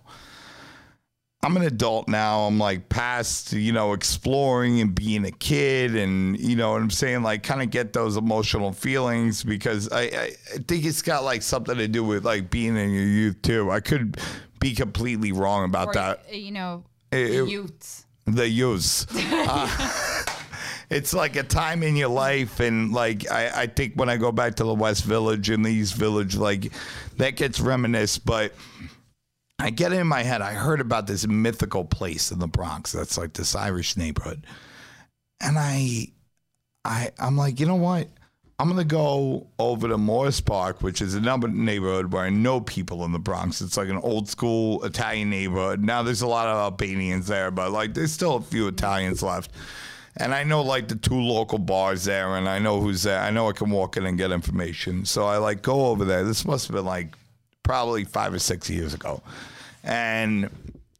I'm 1.43 1.57
an 1.57 1.63
adult 1.63 2.07
now. 2.07 2.41
I'm 2.41 2.59
like 2.59 2.87
past, 2.89 3.51
you 3.53 3.71
know, 3.71 3.93
exploring 3.93 4.79
and 4.79 4.93
being 4.93 5.25
a 5.25 5.31
kid, 5.31 5.95
and 5.95 6.39
you 6.39 6.55
know 6.55 6.73
what 6.73 6.81
I'm 6.83 6.91
saying, 6.91 7.23
like 7.23 7.41
kind 7.41 7.63
of 7.63 7.71
get 7.71 7.93
those 7.93 8.15
emotional 8.15 8.71
feelings 8.71 9.43
because 9.43 9.91
I, 9.91 10.01
I, 10.01 10.31
I 10.53 10.57
think 10.67 10.85
it's 10.85 11.01
got 11.01 11.23
like 11.23 11.41
something 11.41 11.75
to 11.77 11.87
do 11.87 12.03
with 12.03 12.25
like 12.25 12.51
being 12.51 12.77
in 12.77 12.91
your 12.91 13.03
youth 13.05 13.41
too. 13.41 13.71
I 13.71 13.79
could 13.79 14.17
be 14.59 14.75
completely 14.75 15.31
wrong 15.31 15.65
about 15.65 15.87
Or, 15.89 15.93
that. 15.93 16.25
uh, 16.31 16.35
you 16.35 16.51
know, 16.51 16.83
It- 17.11 17.29
the 17.29 17.43
it- 17.43 17.49
youths. 17.49 18.05
The 18.25 18.47
use. 18.47 19.07
Uh, 19.43 19.67
it's 20.91 21.13
like 21.13 21.37
a 21.37 21.43
time 21.43 21.81
in 21.83 21.95
your 21.95 22.09
life, 22.09 22.59
and 22.59 22.91
like 22.93 23.29
I, 23.31 23.61
I 23.63 23.67
think 23.67 23.93
when 23.95 24.09
I 24.09 24.17
go 24.17 24.31
back 24.31 24.55
to 24.55 24.63
the 24.63 24.73
West 24.75 25.05
Village 25.05 25.49
and 25.49 25.65
the 25.65 25.69
East 25.71 25.95
Village, 25.95 26.35
like 26.35 26.71
that 27.17 27.35
gets 27.35 27.59
reminisced, 27.59 28.25
but. 28.25 28.53
I 29.61 29.69
get 29.69 29.93
it 29.93 29.99
in 29.99 30.07
my 30.07 30.23
head. 30.23 30.41
I 30.41 30.53
heard 30.53 30.81
about 30.81 31.05
this 31.05 31.27
mythical 31.27 31.85
place 31.85 32.31
in 32.31 32.39
the 32.39 32.47
Bronx 32.47 32.91
that's 32.91 33.17
like 33.17 33.33
this 33.33 33.55
Irish 33.55 33.95
neighborhood. 33.95 34.45
And 35.39 35.57
I 35.57 36.07
I 36.83 37.11
I'm 37.19 37.37
like, 37.37 37.59
you 37.59 37.67
know 37.67 37.75
what? 37.75 38.07
I'm 38.57 38.69
gonna 38.69 38.83
go 38.83 39.47
over 39.59 39.87
to 39.87 39.97
Morris 39.97 40.41
Park, 40.41 40.81
which 40.81 41.01
is 41.01 41.13
another 41.13 41.47
neighborhood 41.47 42.11
where 42.11 42.23
I 42.23 42.29
know 42.29 42.59
people 42.59 43.05
in 43.05 43.11
the 43.11 43.19
Bronx. 43.19 43.61
It's 43.61 43.77
like 43.77 43.89
an 43.89 43.97
old 43.97 44.27
school 44.29 44.83
Italian 44.83 45.29
neighborhood. 45.29 45.83
Now 45.83 46.01
there's 46.01 46.21
a 46.21 46.27
lot 46.27 46.47
of 46.47 46.57
Albanians 46.57 47.27
there, 47.27 47.51
but 47.51 47.71
like 47.71 47.93
there's 47.93 48.11
still 48.11 48.37
a 48.37 48.41
few 48.41 48.67
Italians 48.67 49.21
left. 49.21 49.51
And 50.17 50.33
I 50.33 50.43
know 50.43 50.61
like 50.61 50.87
the 50.87 50.95
two 50.95 51.19
local 51.19 51.59
bars 51.59 52.03
there, 52.03 52.35
and 52.35 52.49
I 52.49 52.59
know 52.59 52.81
who's 52.81 53.03
there. 53.03 53.19
I 53.19 53.29
know 53.29 53.47
I 53.49 53.53
can 53.53 53.69
walk 53.69 53.95
in 53.95 54.05
and 54.05 54.17
get 54.17 54.31
information. 54.31 55.05
So 55.05 55.25
I 55.25 55.37
like 55.37 55.61
go 55.61 55.87
over 55.87 56.03
there. 56.03 56.23
This 56.23 56.45
must 56.45 56.67
have 56.67 56.75
been 56.75 56.85
like 56.85 57.15
probably 57.63 58.03
five 58.03 58.33
or 58.33 58.39
six 58.39 58.69
years 58.69 58.93
ago. 58.93 59.21
And 59.83 60.49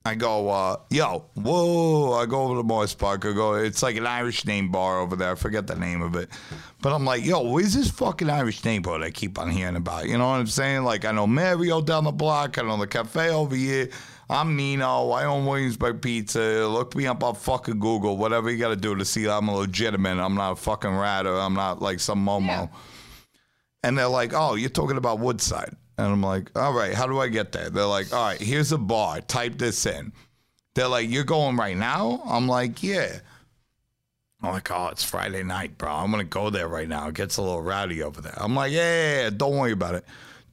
I 0.03 0.15
go, 0.15 0.49
uh, 0.49 0.77
yo, 0.89 1.25
whoa. 1.35 2.13
I 2.13 2.25
go 2.25 2.43
over 2.43 2.55
to 2.55 2.63
Morris 2.63 2.95
Park. 2.95 3.23
I 3.25 3.33
go, 3.33 3.53
it's 3.53 3.83
like 3.83 3.95
an 3.97 4.07
Irish 4.07 4.45
name 4.45 4.71
bar 4.71 4.99
over 4.99 5.15
there. 5.15 5.31
I 5.31 5.35
forget 5.35 5.67
the 5.67 5.75
name 5.75 6.01
of 6.01 6.15
it. 6.15 6.29
But 6.81 6.93
I'm 6.93 7.05
like, 7.05 7.23
yo, 7.23 7.43
where's 7.51 7.75
this 7.75 7.91
fucking 7.91 8.29
Irish 8.29 8.65
name 8.65 8.81
neighborhood 8.81 9.03
I 9.03 9.11
keep 9.11 9.37
on 9.37 9.51
hearing 9.51 9.75
about? 9.75 10.07
You 10.07 10.17
know 10.17 10.27
what 10.27 10.39
I'm 10.39 10.47
saying? 10.47 10.83
Like, 10.83 11.05
I 11.05 11.11
know 11.11 11.27
Mario 11.27 11.81
down 11.81 12.05
the 12.05 12.11
block. 12.11 12.57
I 12.57 12.63
know 12.63 12.77
the 12.77 12.87
cafe 12.87 13.29
over 13.29 13.55
here. 13.55 13.89
I'm 14.27 14.55
Nino. 14.55 15.11
I 15.11 15.25
own 15.25 15.45
Williamsburg 15.45 16.01
Pizza. 16.01 16.39
Look 16.39 16.95
me 16.95 17.05
up 17.05 17.23
on 17.23 17.35
fucking 17.35 17.79
Google. 17.79 18.17
Whatever 18.17 18.49
you 18.49 18.57
got 18.57 18.69
to 18.69 18.75
do 18.75 18.95
to 18.95 19.05
see 19.05 19.27
I'm 19.27 19.49
a 19.49 19.55
legitimate. 19.55 20.17
I'm 20.17 20.35
not 20.35 20.53
a 20.53 20.55
fucking 20.55 20.95
rat 20.95 21.27
or 21.27 21.37
I'm 21.37 21.53
not 21.53 21.81
like 21.81 21.99
some 21.99 22.25
Momo. 22.25 22.47
Yeah. 22.47 22.67
And 23.83 23.97
they're 23.97 24.07
like, 24.07 24.31
oh, 24.33 24.55
you're 24.55 24.69
talking 24.69 24.97
about 24.97 25.19
Woodside. 25.19 25.75
And 26.01 26.13
I'm 26.13 26.23
like, 26.23 26.57
all 26.57 26.73
right, 26.73 26.93
how 26.93 27.05
do 27.05 27.19
I 27.19 27.27
get 27.27 27.51
there? 27.51 27.69
They're 27.69 27.85
like, 27.85 28.11
all 28.11 28.25
right, 28.25 28.41
here's 28.41 28.71
a 28.71 28.77
bar. 28.77 29.21
Type 29.21 29.57
this 29.57 29.85
in. 29.85 30.11
They're 30.73 30.87
like, 30.87 31.09
you're 31.09 31.23
going 31.23 31.57
right 31.57 31.77
now? 31.77 32.21
I'm 32.25 32.47
like, 32.47 32.81
yeah. 32.81 33.19
I'm 34.41 34.51
like, 34.51 34.71
oh, 34.71 34.87
it's 34.87 35.03
Friday 35.03 35.43
night, 35.43 35.77
bro. 35.77 35.91
I'm 35.91 36.09
going 36.09 36.25
to 36.25 36.29
go 36.29 36.49
there 36.49 36.67
right 36.67 36.87
now. 36.87 37.07
It 37.09 37.13
gets 37.13 37.37
a 37.37 37.43
little 37.43 37.61
rowdy 37.61 38.01
over 38.01 38.19
there. 38.19 38.33
I'm 38.37 38.55
like, 38.55 38.71
yeah, 38.71 38.79
yeah, 38.79 39.21
yeah, 39.23 39.29
don't 39.29 39.55
worry 39.55 39.73
about 39.73 39.93
it. 39.93 40.05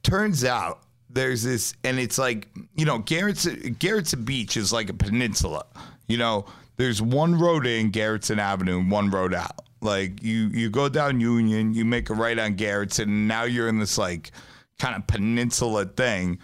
Turns 0.03 0.45
out 0.45 0.83
there's 1.09 1.41
this, 1.41 1.73
and 1.83 1.99
it's 1.99 2.19
like, 2.19 2.47
you 2.75 2.85
know, 2.85 2.99
Gerritsen, 2.99 3.75
Gerritsen 3.77 4.25
Beach 4.25 4.55
is 4.55 4.71
like 4.71 4.89
a 4.89 4.93
peninsula. 4.93 5.65
You 6.07 6.17
know, 6.17 6.45
there's 6.77 7.01
one 7.01 7.39
road 7.39 7.65
in 7.65 7.91
Gerritsen 7.91 8.37
Avenue 8.37 8.77
and 8.77 8.91
one 8.91 9.09
road 9.09 9.33
out. 9.33 9.61
Like 9.81 10.21
you, 10.21 10.49
you 10.49 10.69
go 10.69 10.89
down 10.89 11.19
Union, 11.19 11.73
you 11.73 11.85
make 11.85 12.11
a 12.11 12.13
right 12.13 12.37
on 12.37 12.55
Gerritsen, 12.55 13.03
and 13.03 13.27
now 13.27 13.43
you're 13.43 13.67
in 13.67 13.79
this 13.79 13.97
like 13.97 14.31
kind 14.79 14.95
of 14.95 15.05
peninsula 15.07 15.85
thing. 15.85 16.39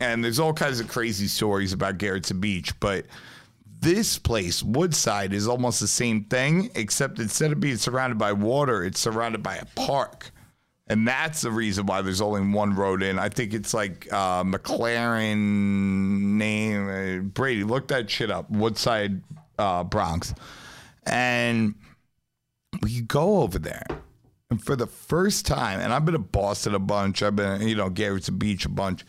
And 0.00 0.22
there's 0.22 0.38
all 0.38 0.52
kinds 0.52 0.78
of 0.78 0.88
crazy 0.88 1.26
stories 1.26 1.72
about 1.72 1.98
Gerritsen 1.98 2.40
Beach, 2.40 2.78
but 2.78 3.06
this 3.80 4.18
place, 4.18 4.62
Woodside, 4.62 5.32
is 5.32 5.48
almost 5.48 5.80
the 5.80 5.88
same 5.88 6.24
thing, 6.24 6.70
except 6.74 7.18
instead 7.18 7.52
of 7.52 7.60
being 7.60 7.76
surrounded 7.76 8.18
by 8.18 8.32
water, 8.32 8.84
it's 8.84 9.00
surrounded 9.00 9.42
by 9.42 9.56
a 9.56 9.64
park. 9.76 10.30
And 10.88 11.06
that's 11.06 11.42
the 11.42 11.50
reason 11.50 11.86
why 11.86 12.00
there's 12.00 12.20
only 12.20 12.40
one 12.40 12.74
road 12.74 13.02
in. 13.02 13.18
I 13.18 13.28
think 13.28 13.52
it's 13.52 13.74
like 13.74 14.10
uh, 14.12 14.42
McLaren 14.42 15.36
name. 15.36 16.88
Uh, 16.88 17.22
Brady, 17.22 17.62
look 17.62 17.88
that 17.88 18.08
shit 18.08 18.30
up. 18.30 18.50
Woodside, 18.50 19.22
uh, 19.58 19.84
Bronx. 19.84 20.34
And 21.04 21.74
we 22.82 23.02
go 23.02 23.42
over 23.42 23.58
there. 23.58 23.86
And 24.50 24.62
for 24.64 24.76
the 24.76 24.86
first 24.86 25.44
time, 25.44 25.80
and 25.80 25.92
I've 25.92 26.04
been 26.04 26.14
to 26.14 26.18
Boston 26.18 26.74
a 26.74 26.78
bunch, 26.78 27.22
I've 27.22 27.36
been, 27.36 27.66
you 27.68 27.74
know, 27.74 27.90
Gerritsen 27.90 28.38
Beach 28.38 28.64
a 28.64 28.70
bunch. 28.70 29.04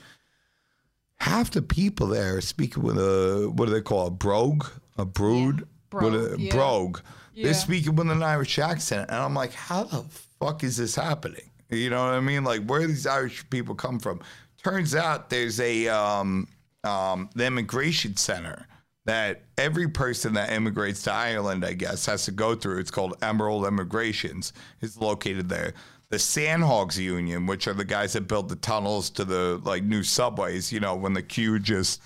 Half 1.18 1.52
the 1.52 1.62
people 1.62 2.08
there 2.08 2.38
are 2.38 2.42
speaking 2.42 2.84
with 2.84 2.98
a, 2.98 3.50
what 3.54 3.68
do 3.68 3.72
they 3.72 3.82
call 3.82 4.06
it, 4.06 4.08
a 4.08 4.12
brogue? 4.12 4.66
A 4.98 5.06
brood? 5.06 5.60
Yeah. 5.60 6.02
With 6.02 6.14
Brogue, 6.14 6.40
a 6.40 6.42
yeah. 6.42 6.52
brogue. 6.52 7.00
Yeah. 7.34 7.46
They're 7.46 7.54
speaking 7.54 7.96
with 7.96 8.10
an 8.12 8.22
Irish 8.22 8.60
accent. 8.60 9.10
And 9.10 9.18
I'm 9.18 9.34
like, 9.34 9.54
how 9.54 9.84
the 9.84 10.04
fuck 10.40 10.64
is 10.64 10.78
this 10.78 10.96
happening? 10.96 11.50
You 11.70 11.90
know 11.90 12.04
what 12.04 12.14
I 12.14 12.20
mean? 12.20 12.44
Like, 12.44 12.66
where 12.66 12.82
do 12.82 12.88
these 12.88 13.08
Irish 13.08 13.50
people 13.50 13.76
come 13.76 14.00
from? 14.00 14.22
Turns 14.62 14.94
out 14.94 15.30
there's 15.30 15.60
a, 15.60 15.88
um, 15.88 16.48
um, 16.84 17.30
the 17.34 17.46
immigration 17.46 18.18
center 18.18 18.68
that 19.06 19.44
every 19.58 19.88
person 19.88 20.34
that 20.34 20.52
immigrates 20.52 21.04
to 21.04 21.14
Ireland, 21.14 21.66
I 21.66 21.74
guess, 21.74 22.06
has 22.06 22.26
to 22.26 22.32
go 22.32 22.56
through. 22.56 22.80
It's 22.80 22.92
called 22.92 23.16
Emerald 23.22 23.66
Immigrations. 23.66 24.54
It's 24.82 24.98
located 24.98 25.50
there. 25.50 25.74
The 26.10 26.18
Sandhogs 26.18 26.98
Union, 26.98 27.46
which 27.46 27.68
are 27.68 27.74
the 27.74 27.86
guys 27.86 28.14
that 28.14 28.28
built 28.28 28.50
the 28.50 28.56
tunnels 28.56 29.12
to 29.12 29.26
the 29.26 29.62
like 29.64 29.84
new 29.84 30.02
subways, 30.04 30.72
you 30.72 30.80
know, 30.80 30.96
when 30.96 31.14
the 31.14 31.22
Q 31.22 31.60
just 31.60 32.02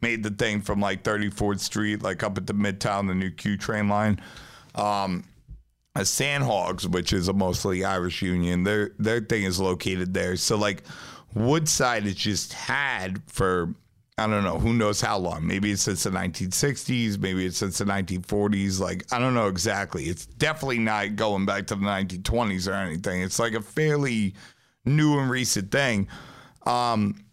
made 0.00 0.22
the 0.22 0.30
thing 0.30 0.62
from 0.62 0.80
like 0.80 1.02
34th 1.02 1.60
Street, 1.60 2.02
like 2.02 2.22
up 2.22 2.38
at 2.38 2.46
the 2.46 2.54
Midtown, 2.54 3.08
the 3.08 3.14
new 3.14 3.30
Q 3.30 3.58
train 3.58 3.88
line. 3.88 4.20
Um, 4.74 5.24
a 5.94 6.00
Sandhogs, 6.00 6.86
which 6.86 7.12
is 7.12 7.28
a 7.28 7.34
mostly 7.34 7.84
Irish 7.84 8.22
union, 8.22 8.64
their 8.64 8.92
their 8.98 9.20
thing 9.20 9.42
is 9.44 9.60
located 9.60 10.14
there. 10.14 10.36
So 10.36 10.56
like 10.56 10.84
Woodside 11.34 12.04
has 12.04 12.14
just 12.14 12.54
had 12.54 13.22
for 13.26 13.74
I 14.18 14.26
don't 14.26 14.44
know 14.44 14.58
who 14.58 14.74
knows 14.74 15.00
how 15.00 15.18
long. 15.18 15.46
Maybe 15.46 15.72
it's 15.72 15.82
since 15.82 16.02
the 16.02 16.10
1960s, 16.10 17.18
maybe 17.18 17.46
it's 17.46 17.56
since 17.56 17.78
the 17.78 17.84
1940s. 17.84 18.78
Like 18.78 19.04
I 19.12 19.18
don't 19.18 19.34
know 19.34 19.48
exactly. 19.48 20.04
It's 20.04 20.26
definitely 20.26 20.78
not 20.78 21.16
going 21.16 21.46
back 21.46 21.66
to 21.68 21.74
the 21.74 21.86
1920s 21.86 22.68
or 22.68 22.74
anything. 22.74 23.22
It's 23.22 23.38
like 23.38 23.54
a 23.54 23.62
fairly 23.62 24.34
new 24.84 25.18
and 25.18 25.30
recent 25.30 25.70
thing. 25.70 26.08
Um, 26.66 27.24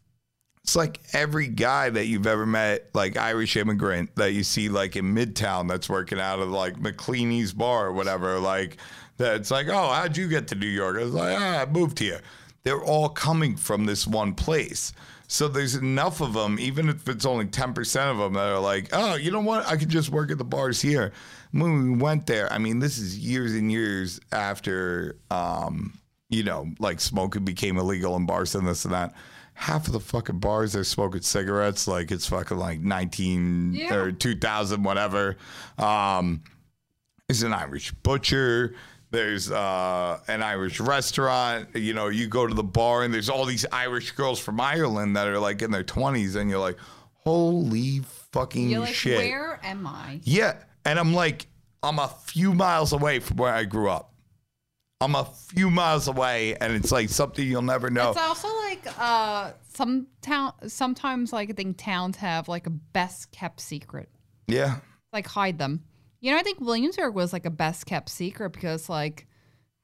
it's 0.63 0.75
like 0.75 1.01
every 1.13 1.47
guy 1.47 1.89
that 1.89 2.05
you've 2.05 2.27
ever 2.27 2.45
met, 2.45 2.89
like 2.93 3.17
Irish 3.17 3.57
immigrant 3.57 4.15
that 4.15 4.33
you 4.33 4.43
see 4.43 4.69
like 4.69 4.95
in 4.95 5.15
Midtown 5.15 5.67
that's 5.67 5.89
working 5.89 6.19
out 6.19 6.39
of 6.39 6.49
like 6.49 6.75
McLeany's 6.75 7.53
bar 7.53 7.87
or 7.87 7.91
whatever, 7.91 8.39
like 8.39 8.77
that's 9.17 9.51
like, 9.51 9.67
oh, 9.67 9.91
how'd 9.91 10.15
you 10.15 10.27
get 10.27 10.47
to 10.49 10.55
New 10.55 10.67
York? 10.67 10.97
I 10.97 11.03
was 11.03 11.13
like, 11.13 11.37
ah, 11.37 11.61
I 11.61 11.65
moved 11.65 11.99
here. 11.99 12.21
They're 12.63 12.83
all 12.83 13.09
coming 13.09 13.55
from 13.55 13.85
this 13.85 14.05
one 14.05 14.33
place. 14.33 14.93
So 15.31 15.47
there's 15.47 15.75
enough 15.75 16.21
of 16.21 16.33
them, 16.33 16.57
even 16.59 16.89
if 16.89 17.07
it's 17.07 17.23
only 17.23 17.45
10% 17.45 18.11
of 18.11 18.17
them 18.17 18.33
that 18.33 18.47
are 18.49 18.59
like, 18.59 18.89
oh, 18.93 19.13
you 19.13 19.29
know 19.29 19.41
what? 19.41 19.63
I 19.67 19.77
could 19.77 19.87
just 19.89 20.09
work 20.09 20.31
at 20.31 20.39
the 20.39 20.43
bars 20.43 20.81
here. 20.81 21.13
When 21.51 21.83
we 21.91 21.97
went 21.97 22.25
there, 22.25 22.51
I 22.51 22.57
mean, 22.57 22.79
this 22.79 22.97
is 22.97 23.15
years 23.19 23.53
and 23.53 23.71
years 23.71 24.19
after, 24.31 25.17
um, 25.29 25.99
you 26.29 26.41
know, 26.43 26.67
like 26.79 26.99
smoking 26.99 27.45
became 27.45 27.77
illegal 27.77 28.15
in 28.15 28.25
bars 28.25 28.55
and 28.55 28.67
this 28.67 28.85
and 28.85 28.93
that. 28.95 29.13
Half 29.53 29.85
of 29.85 29.93
the 29.93 29.99
fucking 29.99 30.39
bars 30.39 30.73
they're 30.73 30.83
smoking 30.83 31.21
cigarettes 31.21 31.87
like 31.87 32.09
it's 32.09 32.25
fucking 32.27 32.57
like 32.57 32.79
19 32.79 33.73
Yeah. 33.75 33.93
or 33.93 34.11
2000, 34.11 34.81
whatever. 34.81 35.37
Um, 35.77 36.41
there's 37.27 37.43
an 37.43 37.53
Irish 37.53 37.91
butcher. 37.91 38.73
There's 39.11 39.49
uh, 39.51 40.19
an 40.27 40.43
Irish 40.43 40.79
restaurant. 40.79 41.75
You 41.75 41.93
know, 41.93 42.09
you 42.09 42.27
go 42.27 42.45
to 42.45 42.53
the 42.53 42.63
bar 42.63 43.03
and 43.03 43.13
there's 43.13 43.29
all 43.29 43.45
these 43.45 43.65
Irish 43.71 44.11
girls 44.11 44.39
from 44.39 44.59
Ireland 44.61 45.15
that 45.15 45.27
are 45.27 45.39
like 45.39 45.61
in 45.61 45.71
their 45.71 45.83
20s, 45.83 46.35
and 46.35 46.49
you're 46.49 46.59
like, 46.59 46.77
holy 47.13 47.99
fucking 48.31 48.69
You're 48.69 48.81
like, 48.81 48.93
shit. 48.93 49.17
where 49.17 49.59
am 49.63 49.87
I? 49.87 50.19
Yeah. 50.23 50.57
And 50.85 50.99
I'm 50.99 51.13
like, 51.13 51.47
I'm 51.81 51.99
a 51.99 52.07
few 52.25 52.53
miles 52.53 52.93
away 52.93 53.19
from 53.19 53.37
where 53.37 53.53
I 53.53 53.63
grew 53.63 53.89
up. 53.89 54.13
I'm 55.01 55.15
a 55.15 55.23
few 55.23 55.69
miles 55.69 56.07
away, 56.09 56.55
and 56.55 56.73
it's 56.73 56.91
like 56.91 57.07
something 57.09 57.47
you'll 57.47 57.61
never 57.61 57.89
know. 57.89 58.09
It's 58.11 58.19
also 58.19 58.49
like 58.49 58.85
uh 58.99 59.51
some 59.73 60.07
town 60.21 60.51
sometimes 60.67 61.31
like 61.31 61.49
I 61.49 61.53
think 61.53 61.77
towns 61.77 62.17
have 62.17 62.47
like 62.49 62.67
a 62.67 62.71
best 62.71 63.31
kept 63.31 63.61
secret. 63.61 64.09
yeah. 64.47 64.77
Like 65.13 65.25
hide 65.25 65.57
them. 65.57 65.83
You 66.21 66.31
know, 66.31 66.37
I 66.37 66.41
think 66.43 66.59
Williamsburg 66.59 67.13
was 67.15 67.31
like 67.33 67.45
a 67.45 67.49
best 67.49 67.85
kept 67.85 68.09
secret 68.09 68.51
because 68.51 68.89
like 68.89 69.25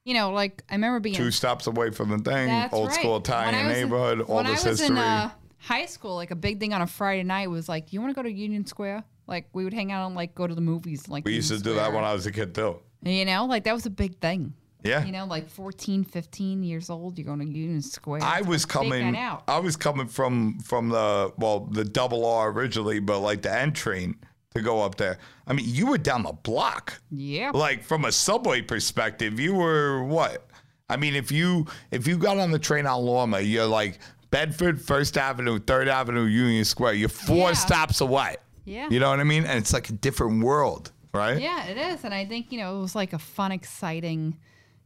you 0.03 0.13
know, 0.13 0.31
like 0.31 0.63
I 0.69 0.75
remember 0.75 0.99
being 0.99 1.15
Two 1.15 1.31
stops 1.31 1.65
away 1.67 1.89
from 1.89 2.09
the 2.09 2.17
thing, 2.17 2.47
That's 2.47 2.73
old 2.73 2.89
right. 2.89 2.95
school 2.99 3.17
Italian 3.17 3.67
was 3.67 3.77
in- 3.77 3.83
neighborhood, 3.83 4.21
all 4.21 4.35
when 4.37 4.45
this 4.45 4.65
I 4.65 4.69
was 4.69 4.79
history. 4.79 4.97
in 4.97 5.01
uh, 5.01 5.31
high 5.57 5.85
school, 5.87 6.15
like 6.15 6.29
a 6.31 6.35
big 6.35 6.59
thing 6.59 6.73
on 6.73 6.81
a 6.83 6.87
Friday 6.87 7.23
night 7.23 7.49
was 7.49 7.67
like, 7.67 7.91
you 7.91 8.01
want 8.01 8.11
to 8.11 8.15
go 8.15 8.21
to 8.21 8.31
Union 8.31 8.65
Square? 8.67 9.03
Like 9.27 9.47
we 9.53 9.63
would 9.63 9.73
hang 9.73 9.91
out 9.91 10.05
and 10.05 10.15
like 10.15 10.35
go 10.35 10.45
to 10.45 10.53
the 10.53 10.61
movies. 10.61 11.07
Like 11.09 11.25
we 11.25 11.33
used 11.33 11.49
to 11.49 11.59
do 11.59 11.73
that 11.75 11.91
when 11.91 12.03
I 12.03 12.13
was 12.13 12.27
a 12.27 12.31
kid 12.31 12.53
too. 12.53 12.77
You 13.01 13.25
know, 13.25 13.45
like 13.45 13.63
that 13.63 13.73
was 13.73 13.87
a 13.87 13.89
big 13.89 14.19
thing. 14.19 14.53
Yeah. 14.83 15.03
You 15.03 15.11
know, 15.11 15.25
like 15.25 15.49
14, 15.49 16.03
15 16.03 16.61
years 16.61 16.91
old, 16.91 17.17
you're 17.17 17.25
going 17.25 17.39
to 17.39 17.45
Union 17.47 17.81
Square. 17.81 18.21
I 18.21 18.41
was 18.41 18.65
a 18.65 18.67
big 18.67 18.75
night 18.89 18.99
coming. 19.01 19.17
out. 19.17 19.43
I 19.47 19.57
was 19.57 19.75
coming 19.75 20.07
from 20.07 20.59
from 20.59 20.89
the 20.89 21.33
well 21.37 21.61
the 21.61 21.83
double 21.83 22.27
R 22.27 22.51
originally, 22.51 22.99
but 22.99 23.21
like 23.21 23.41
the 23.41 23.51
N 23.51 23.73
train 23.73 24.17
to 24.55 24.61
go 24.61 24.81
up 24.81 24.95
there. 24.95 25.19
I 25.45 25.53
mean, 25.53 25.65
you 25.67 25.85
were 25.87 25.97
down 25.97 26.23
the 26.23 26.31
block. 26.31 26.99
Yeah. 27.11 27.51
Like 27.53 27.83
from 27.83 28.05
a 28.05 28.11
subway 28.11 28.61
perspective, 28.61 29.39
you 29.39 29.53
were 29.53 30.03
what? 30.03 30.47
I 30.89 30.97
mean, 30.97 31.15
if 31.15 31.31
you 31.31 31.67
if 31.91 32.07
you 32.07 32.17
got 32.17 32.37
on 32.37 32.51
the 32.51 32.59
train 32.59 32.85
on 32.87 33.01
Lorimer, 33.03 33.39
you're 33.39 33.65
like 33.65 33.99
Bedford, 34.31 34.81
First 34.81 35.17
Avenue, 35.17 35.59
Third 35.59 35.87
Avenue, 35.87 36.23
Union 36.23 36.65
Square. 36.65 36.93
You're 36.93 37.09
four 37.09 37.49
Yeah. 37.49 37.53
stops 37.53 38.01
away. 38.01 38.37
Yeah. 38.65 38.87
You 38.89 38.99
know 38.99 39.09
what 39.09 39.19
I 39.19 39.23
mean? 39.23 39.45
And 39.45 39.59
it's 39.59 39.73
like 39.73 39.89
a 39.89 39.93
different 39.93 40.43
world, 40.43 40.91
right? 41.13 41.39
Yeah, 41.39 41.65
it 41.65 41.77
is. 41.77 42.03
And 42.03 42.13
I 42.13 42.25
think, 42.25 42.51
you 42.51 42.57
know, 42.59 42.77
it 42.77 42.81
was 42.81 42.95
like 42.95 43.13
a 43.13 43.19
fun, 43.19 43.51
exciting, 43.51 44.37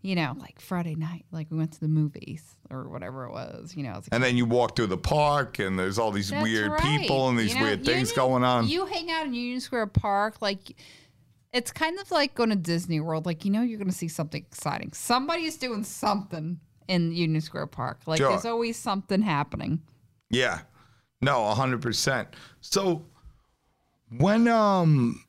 you 0.02 0.16
know, 0.16 0.34
like 0.40 0.60
Friday 0.62 0.96
night, 0.96 1.26
like 1.32 1.48
we 1.52 1.58
went 1.58 1.74
to 1.74 1.80
the 1.80 1.88
movies 1.90 2.44
or 2.70 2.88
whatever 2.88 3.26
it 3.26 3.32
was, 3.32 3.76
you 3.76 3.84
know. 3.84 3.96
It's 3.98 4.08
And 4.12 4.24
then 4.24 4.38
you 4.38 4.46
walk 4.46 4.76
through 4.76 4.88
the 4.88 4.98
park, 4.98 5.60
and 5.60 5.78
there's 5.78 6.00
all 6.00 6.12
these 6.12 6.30
That's 6.30 6.44
weird 6.44 6.72
right. 6.72 6.82
people 6.82 7.28
and 7.30 7.38
these 7.38 7.54
You 7.54 7.60
know, 7.60 7.66
weird 7.66 7.84
things 7.86 8.10
Union- 8.12 8.16
going 8.16 8.44
on. 8.44 8.68
You 8.68 8.86
hang 8.86 9.12
out 9.12 9.26
in 9.26 9.34
Union 9.34 9.60
Square 9.60 9.88
Park, 9.88 10.42
like 10.42 10.76
it's 11.52 11.72
kind 11.72 12.00
of 12.00 12.12
like 12.12 12.36
going 12.36 12.52
to 12.52 12.56
Disney 12.56 13.00
World. 13.00 13.26
Like 13.26 13.44
you 13.44 13.52
know, 13.52 13.62
you're 13.62 13.80
going 13.80 13.90
to 13.90 13.96
see 13.96 14.08
something 14.08 14.42
exciting. 14.42 14.92
Somebody's 14.94 15.58
doing 15.58 15.84
something 15.84 16.60
in 16.88 17.12
Union 17.12 17.42
Square 17.42 17.68
Park. 17.68 18.00
Like 18.06 18.20
Sure. 18.20 18.30
there's 18.30 18.46
always 18.46 18.78
something 18.78 19.22
happening. 19.22 19.82
Yeah. 20.30 20.62
No, 21.22 21.44
hundred 21.54 21.82
percent. 21.82 22.30
So 22.62 23.04
when 24.18 24.48
um 24.48 25.24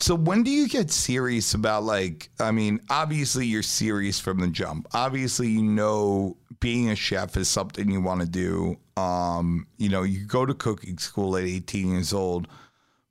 so 0.00 0.14
when 0.14 0.42
do 0.42 0.50
you 0.50 0.68
get 0.68 0.90
serious 0.90 1.54
about 1.54 1.84
like 1.84 2.30
I 2.40 2.50
mean, 2.50 2.80
obviously 2.90 3.46
you're 3.46 3.62
serious 3.62 4.18
from 4.18 4.40
the 4.40 4.48
jump. 4.48 4.88
Obviously 4.92 5.48
you 5.48 5.62
know 5.62 6.36
being 6.60 6.90
a 6.90 6.96
chef 6.96 7.36
is 7.36 7.48
something 7.48 7.90
you 7.90 8.00
want 8.00 8.20
to 8.20 8.28
do. 8.28 8.76
Um, 8.96 9.66
you 9.76 9.88
know, 9.88 10.02
you 10.02 10.24
go 10.26 10.46
to 10.46 10.54
cooking 10.54 10.98
school 10.98 11.36
at 11.36 11.44
18 11.44 11.92
years 11.92 12.12
old. 12.12 12.48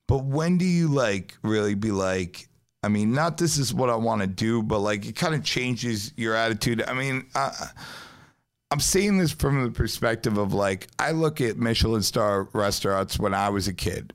But 0.07 0.25
when 0.25 0.57
do 0.57 0.65
you 0.65 0.87
like 0.87 1.37
really 1.43 1.75
be 1.75 1.91
like 1.91 2.47
I 2.83 2.89
mean, 2.89 3.13
not 3.13 3.37
this 3.37 3.57
is 3.57 3.73
what 3.73 3.89
I 3.89 3.95
want 3.95 4.21
to 4.21 4.27
do, 4.27 4.61
but 4.61 4.79
like 4.79 5.05
it 5.05 5.15
kind 5.15 5.33
of 5.33 5.43
changes 5.43 6.11
your 6.17 6.35
attitude. 6.35 6.83
I 6.85 6.93
mean, 6.93 7.25
I'm 7.33 8.79
saying 8.79 9.19
this 9.19 9.31
from 9.31 9.63
the 9.63 9.71
perspective 9.71 10.37
of 10.37 10.53
like 10.53 10.87
I 10.99 11.11
look 11.11 11.39
at 11.39 11.57
Michelin 11.57 12.01
star 12.01 12.49
restaurants 12.51 13.17
when 13.17 13.33
I 13.33 13.49
was 13.49 13.69
a 13.69 13.73
kid, 13.73 14.13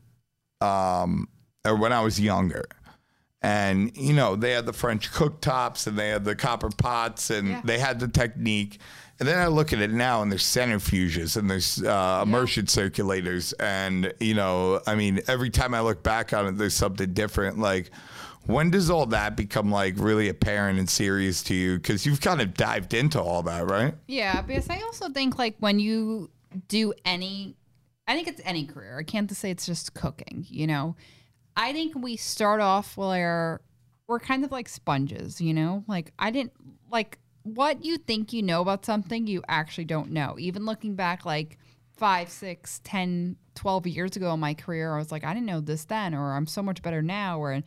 um, 0.61 1.29
or 1.65 1.77
when 1.77 1.93
I 1.93 2.01
was 2.01 2.21
younger, 2.21 2.65
and 3.43 3.97
you 3.97 4.13
know 4.15 4.37
they 4.37 4.53
had 4.53 4.67
the 4.67 4.73
French 4.73 5.11
cooktops 5.13 5.87
and 5.87 5.99
they 5.99 6.09
had 6.09 6.25
the 6.25 6.35
copper 6.35 6.71
pots 6.77 7.31
and 7.31 7.49
Yeah. 7.49 7.61
they 7.65 7.79
had 7.79 8.01
the 8.01 8.09
technique. 8.09 8.81
And 9.21 9.27
then 9.27 9.39
I 9.39 9.49
look 9.49 9.73
at 9.73 9.81
it 9.81 9.91
now, 9.91 10.23
and 10.23 10.31
there's 10.31 10.45
centrifuges 10.45 11.37
and 11.37 11.51
there's 11.51 11.83
uh, 11.83 12.21
immersion 12.23 12.67
circulators, 12.67 13.53
and 13.59 14.13
you 14.21 14.35
know, 14.35 14.81
I 14.87 14.95
mean, 14.95 15.21
every 15.27 15.51
time 15.51 15.75
I 15.75 15.81
look 15.81 16.05
back 16.05 16.33
on 16.33 16.47
it, 16.47 16.53
there's 16.53 16.75
something 16.75 17.13
different. 17.15 17.59
Like, 17.59 17.91
when 18.47 18.71
does 18.71 18.91
all 18.91 19.07
that 19.07 19.37
become 19.37 19.73
like 19.73 19.95
really 19.99 20.29
apparent 20.29 20.79
and 20.79 20.89
serious 20.89 21.43
to 21.45 21.55
you? 21.55 21.79
Because 21.79 22.07
you've 22.07 22.21
kind 22.21 22.41
of 22.41 22.55
dived 22.55 22.95
into 22.95 23.21
all 23.21 23.43
that, 23.43 23.67
right? 23.69 23.93
Yeah, 24.07 24.41
because 24.41 24.71
I 24.71 24.81
also 24.83 25.09
think 25.09 25.37
like 25.37 25.57
when 25.59 25.81
you 25.81 26.31
do 26.69 26.95
any, 27.05 27.57
I 28.07 28.15
think 28.15 28.29
it's 28.29 28.41
any 28.45 28.67
career. 28.67 28.99
I 29.01 29.03
can't 29.03 29.29
just 29.29 29.41
say 29.41 29.51
it's 29.51 29.67
just 29.67 29.95
cooking. 29.95 30.47
You 30.49 30.69
know, 30.69 30.95
I 31.59 31.73
think 31.73 31.95
we 31.97 32.17
start 32.17 32.61
off 32.61 32.97
where 32.97 33.61
we're 34.07 34.21
kind 34.21 34.45
of 34.45 34.53
like 34.53 34.69
sponges. 34.69 35.41
You 35.41 35.53
know, 35.53 35.85
like 35.89 36.13
I 36.19 36.31
didn't 36.31 36.53
like 36.91 37.19
what 37.43 37.85
you 37.85 37.99
think 37.99 38.33
you 38.33 38.43
know 38.43 38.63
about 38.63 38.87
something 38.87 39.27
you 39.27 39.43
actually 39.49 39.85
don't 39.85 40.13
know. 40.13 40.37
Even 40.39 40.65
looking 40.65 40.95
back, 40.95 41.27
like 41.27 41.59
five, 41.97 42.31
six, 42.31 42.81
ten, 42.85 43.37
twelve 43.57 43.89
years 43.89 44.17
ago 44.17 44.33
in 44.33 44.41
my 44.41 44.55
career, 44.55 44.95
I 44.95 44.99
was 44.99 45.11
like, 45.11 45.25
I 45.25 45.35
didn't 45.35 45.47
know 45.47 45.61
this 45.61 45.85
then, 45.85 46.15
or 46.15 46.35
I'm 46.35 46.47
so 46.47 46.63
much 46.63 46.81
better 46.81 47.03
now, 47.03 47.41
or 47.41 47.61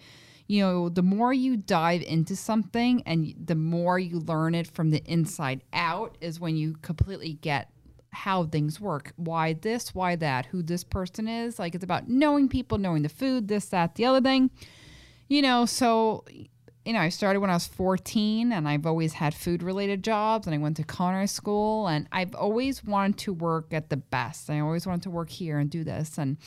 you 0.47 0.61
know, 0.61 0.87
the 0.87 1.03
more 1.03 1.33
you 1.33 1.57
dive 1.57 2.01
into 2.01 2.35
something 2.35 3.03
and 3.05 3.33
the 3.43 3.55
more 3.55 3.99
you 3.99 4.19
learn 4.19 4.55
it 4.55 4.67
from 4.67 4.91
the 4.91 5.03
inside 5.05 5.63
out 5.73 6.17
is 6.21 6.39
when 6.39 6.55
you 6.55 6.75
completely 6.81 7.33
get 7.33 7.69
how 8.11 8.45
things 8.45 8.79
work. 8.79 9.13
Why 9.15 9.53
this, 9.53 9.95
why 9.95 10.15
that, 10.17 10.47
who 10.47 10.61
this 10.61 10.83
person 10.83 11.27
is. 11.27 11.59
Like 11.59 11.75
it's 11.75 11.83
about 11.83 12.09
knowing 12.09 12.49
people, 12.49 12.77
knowing 12.77 13.03
the 13.03 13.09
food, 13.09 13.47
this, 13.47 13.65
that, 13.67 13.95
the 13.95 14.05
other 14.05 14.21
thing. 14.21 14.51
You 15.27 15.41
know, 15.41 15.65
so 15.65 16.25
you 16.85 16.93
know, 16.93 16.99
I 16.99 17.09
started 17.09 17.39
when 17.39 17.49
I 17.49 17.53
was 17.53 17.67
14 17.67 18.51
and 18.51 18.67
I've 18.67 18.87
always 18.87 19.13
had 19.13 19.35
food 19.35 19.61
related 19.61 20.03
jobs 20.03 20.47
and 20.47 20.55
I 20.55 20.57
went 20.57 20.77
to 20.77 20.83
culinary 20.83 21.27
school 21.27 21.87
and 21.87 22.07
I've 22.11 22.33
always 22.33 22.83
wanted 22.83 23.19
to 23.19 23.33
work 23.33 23.71
at 23.71 23.89
the 23.89 23.97
best. 23.97 24.49
I 24.49 24.59
always 24.59 24.87
wanted 24.87 25.03
to 25.03 25.11
work 25.11 25.29
here 25.29 25.59
and 25.59 25.69
do 25.69 25.83
this 25.83 26.17
and 26.17 26.37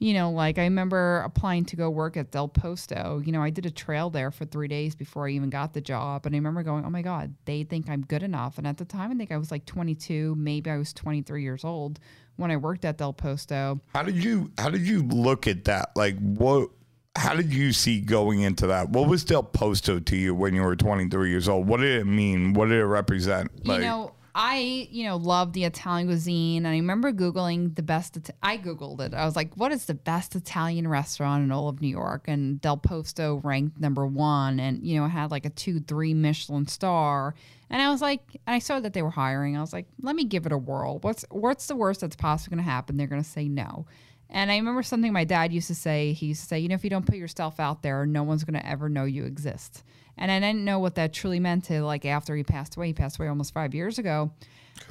you 0.00 0.14
know, 0.14 0.30
like 0.30 0.58
I 0.58 0.62
remember 0.62 1.22
applying 1.26 1.66
to 1.66 1.76
go 1.76 1.90
work 1.90 2.16
at 2.16 2.30
Del 2.30 2.48
Posto. 2.48 3.22
You 3.22 3.32
know, 3.32 3.42
I 3.42 3.50
did 3.50 3.66
a 3.66 3.70
trail 3.70 4.08
there 4.08 4.30
for 4.30 4.46
three 4.46 4.66
days 4.66 4.94
before 4.94 5.28
I 5.28 5.32
even 5.32 5.50
got 5.50 5.74
the 5.74 5.82
job. 5.82 6.24
And 6.24 6.34
I 6.34 6.38
remember 6.38 6.62
going, 6.62 6.86
oh 6.86 6.90
my 6.90 7.02
God, 7.02 7.34
they 7.44 7.64
think 7.64 7.88
I'm 7.88 8.00
good 8.06 8.22
enough. 8.22 8.56
And 8.56 8.66
at 8.66 8.78
the 8.78 8.86
time, 8.86 9.12
I 9.12 9.14
think 9.14 9.30
I 9.30 9.36
was 9.36 9.50
like 9.50 9.66
22, 9.66 10.34
maybe 10.36 10.70
I 10.70 10.78
was 10.78 10.94
23 10.94 11.42
years 11.42 11.64
old 11.64 12.00
when 12.36 12.50
I 12.50 12.56
worked 12.56 12.86
at 12.86 12.96
Del 12.96 13.12
Posto. 13.12 13.78
How 13.94 14.02
did 14.02 14.24
you 14.24 14.50
how 14.56 14.70
did 14.70 14.88
you 14.88 15.02
look 15.02 15.46
at 15.46 15.64
that? 15.64 15.90
Like 15.94 16.18
what 16.18 16.70
how 17.14 17.34
did 17.34 17.52
you 17.52 17.74
see 17.74 18.00
going 18.00 18.40
into 18.40 18.68
that? 18.68 18.88
What 18.88 19.06
was 19.06 19.22
Del 19.22 19.42
Posto 19.42 20.00
to 20.00 20.16
you 20.16 20.34
when 20.34 20.54
you 20.54 20.62
were 20.62 20.76
23 20.76 21.28
years 21.28 21.46
old? 21.46 21.66
What 21.66 21.80
did 21.80 22.00
it 22.00 22.06
mean? 22.06 22.54
What 22.54 22.70
did 22.70 22.78
it 22.78 22.86
represent? 22.86 23.50
you 23.64 23.78
know, 23.78 24.14
I, 24.42 24.88
you 24.90 25.04
know, 25.04 25.18
love 25.18 25.52
the 25.52 25.64
Italian 25.64 26.08
cuisine. 26.08 26.64
And 26.64 26.68
I 26.68 26.78
remember 26.78 27.12
Googling 27.12 27.76
the 27.76 27.82
best, 27.82 28.18
I 28.42 28.56
Googled 28.56 29.00
it. 29.02 29.12
I 29.12 29.26
was 29.26 29.36
like, 29.36 29.54
what 29.54 29.70
is 29.70 29.84
the 29.84 29.92
best 29.92 30.34
Italian 30.34 30.88
restaurant 30.88 31.44
in 31.44 31.52
all 31.52 31.68
of 31.68 31.82
New 31.82 31.88
York? 31.88 32.24
And 32.26 32.58
Del 32.58 32.78
Posto 32.78 33.42
ranked 33.44 33.78
number 33.78 34.06
one 34.06 34.58
and, 34.58 34.82
you 34.82 34.98
know, 34.98 35.06
had 35.08 35.30
like 35.30 35.44
a 35.44 35.50
two, 35.50 35.78
three 35.80 36.14
Michelin 36.14 36.66
star. 36.66 37.34
And 37.68 37.82
I 37.82 37.90
was 37.90 38.00
like, 38.00 38.22
and 38.46 38.54
I 38.54 38.60
saw 38.60 38.80
that 38.80 38.94
they 38.94 39.02
were 39.02 39.10
hiring. 39.10 39.58
I 39.58 39.60
was 39.60 39.74
like, 39.74 39.84
let 40.00 40.16
me 40.16 40.24
give 40.24 40.46
it 40.46 40.52
a 40.52 40.58
whirl. 40.58 41.00
What's, 41.00 41.26
what's 41.30 41.66
the 41.66 41.76
worst 41.76 42.00
that's 42.00 42.16
possibly 42.16 42.56
going 42.56 42.64
to 42.64 42.70
happen? 42.70 42.96
They're 42.96 43.08
going 43.08 43.22
to 43.22 43.28
say 43.28 43.46
no. 43.46 43.84
And 44.30 44.50
I 44.50 44.56
remember 44.56 44.82
something 44.82 45.12
my 45.12 45.24
dad 45.24 45.52
used 45.52 45.68
to 45.68 45.74
say. 45.74 46.14
He 46.14 46.26
used 46.28 46.40
to 46.40 46.46
say, 46.46 46.60
you 46.60 46.68
know, 46.68 46.76
if 46.76 46.84
you 46.84 46.88
don't 46.88 47.04
put 47.04 47.16
yourself 47.16 47.60
out 47.60 47.82
there, 47.82 48.06
no 48.06 48.22
one's 48.22 48.44
going 48.44 48.58
to 48.58 48.66
ever 48.66 48.88
know 48.88 49.04
you 49.04 49.24
exist. 49.26 49.84
And 50.16 50.30
I 50.30 50.38
didn't 50.40 50.64
know 50.64 50.78
what 50.78 50.96
that 50.96 51.12
truly 51.12 51.40
meant 51.40 51.64
to 51.64 51.82
like 51.82 52.04
after 52.04 52.36
he 52.36 52.42
passed 52.42 52.76
away. 52.76 52.88
He 52.88 52.92
passed 52.92 53.18
away 53.18 53.28
almost 53.28 53.54
five 53.54 53.74
years 53.74 53.98
ago. 53.98 54.30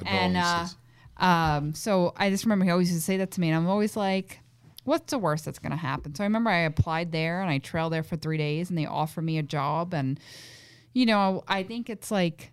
And 0.06 0.36
uh, 0.36 0.66
um, 1.16 1.74
so 1.74 2.12
I 2.16 2.30
just 2.30 2.44
remember 2.44 2.64
he 2.64 2.70
always 2.70 2.90
used 2.90 3.02
to 3.02 3.04
say 3.04 3.16
that 3.18 3.30
to 3.32 3.40
me. 3.40 3.48
And 3.48 3.56
I'm 3.56 3.68
always 3.68 3.96
like, 3.96 4.40
what's 4.84 5.10
the 5.10 5.18
worst 5.18 5.44
that's 5.44 5.58
going 5.58 5.70
to 5.70 5.76
happen? 5.76 6.14
So 6.14 6.24
I 6.24 6.26
remember 6.26 6.50
I 6.50 6.60
applied 6.60 7.12
there 7.12 7.42
and 7.42 7.50
I 7.50 7.58
trailed 7.58 7.92
there 7.92 8.02
for 8.02 8.16
three 8.16 8.38
days 8.38 8.70
and 8.70 8.78
they 8.78 8.86
offered 8.86 9.22
me 9.22 9.38
a 9.38 9.42
job. 9.42 9.94
And, 9.94 10.18
you 10.92 11.06
know, 11.06 11.44
I 11.46 11.62
think 11.62 11.90
it's 11.90 12.10
like 12.10 12.52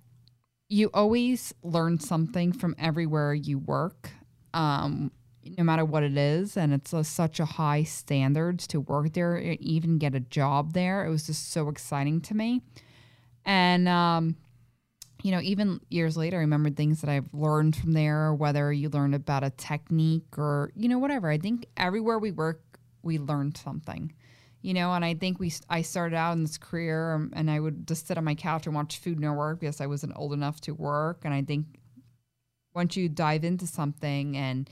you 0.70 0.90
always 0.94 1.54
learn 1.64 2.00
something 2.00 2.52
from 2.52 2.76
everywhere 2.78 3.34
you 3.34 3.58
work. 3.58 4.12
Um, 4.54 5.12
no 5.58 5.64
matter 5.64 5.86
what 5.86 6.04
it 6.04 6.18
is 6.18 6.58
and 6.58 6.74
it's 6.74 6.94
a, 6.94 7.04
such 7.04 7.40
a 7.40 7.46
high 7.46 7.84
standards 7.84 8.68
to 8.68 8.80
work 8.80 9.14
there 9.14 9.38
e- 9.38 9.58
even 9.62 9.98
get 9.98 10.16
a 10.16 10.20
job 10.20 10.74
there 10.74 11.06
it 11.06 11.10
was 11.10 11.28
just 11.28 11.52
so 11.52 11.70
exciting 11.70 12.22
to 12.22 12.36
me 12.36 12.62
and 13.46 13.88
um, 13.88 14.36
you 15.24 15.32
know 15.32 15.42
even 15.42 15.80
years 15.90 16.18
later 16.18 16.38
i 16.38 16.42
remember 16.42 16.70
things 16.70 17.02
that 17.02 17.10
i've 17.10 17.34
learned 17.34 17.76
from 17.76 17.94
there 17.94 18.34
whether 18.34 18.72
you 18.72 18.90
learn 18.90 19.14
about 19.14 19.44
a 19.44 19.50
technique 19.52 20.38
or 20.38 20.72
you 20.76 20.88
know 20.88 21.00
whatever 21.00 21.30
i 21.30 21.38
think 21.38 21.66
everywhere 21.78 22.20
we 22.20 22.32
work 22.32 22.62
we 23.04 23.18
learn 23.18 23.54
something 23.54 24.14
you 24.62 24.74
know. 24.74 24.92
And 24.94 25.06
I 25.06 25.14
think 25.14 25.40
we 25.40 25.54
I 25.70 25.82
started 25.82 26.16
out 26.16 26.34
in 26.34 26.42
this 26.42 26.58
career, 26.58 27.14
um, 27.14 27.32
and 27.36 27.50
I 27.50 27.60
would 27.60 27.88
just 27.88 28.08
sit 28.08 28.18
on 28.18 28.26
my 28.26 28.36
couch 28.36 28.66
and 28.66 28.76
watch 28.76 28.98
Food 28.98 29.20
Network 29.20 29.62
because 29.62 29.82
I 29.82 29.88
wasn't 29.88 30.14
old 30.16 30.34
enough 30.34 30.60
to 30.62 30.74
work. 30.74 31.22
And 31.24 31.34
I 31.34 31.42
think 31.42 31.80
once 32.74 32.98
you 32.98 33.10
dive 33.10 33.44
into 33.44 33.66
something 33.66 34.36
and 34.36 34.70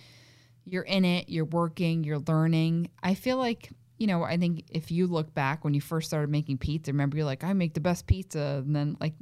you're 0.65 0.83
in 0.83 1.05
it, 1.05 1.29
you're 1.29 1.45
working, 1.45 2.03
you're 2.03 2.19
learning. 2.19 2.89
I 3.01 3.13
feel 3.15 3.37
like 3.37 3.69
you 3.97 4.07
know, 4.07 4.23
I 4.23 4.35
think 4.35 4.65
if 4.69 4.91
you 4.91 5.07
look 5.07 5.33
back 5.33 5.63
when 5.63 5.73
you 5.73 5.79
first 5.79 6.07
started 6.09 6.29
making 6.29 6.57
pizza, 6.57 6.91
remember 6.91 7.15
you're 7.15 7.25
like, 7.25 7.45
I 7.45 7.53
make 7.53 7.73
the 7.73 7.79
best 7.79 8.07
pizza, 8.07 8.61
and 8.65 8.75
then 8.75 8.97
like, 8.99 9.13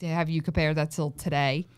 to 0.00 0.06
have 0.08 0.28
you 0.28 0.42
compare 0.42 0.74
that 0.74 0.90
till 0.90 1.12
today? 1.12 1.68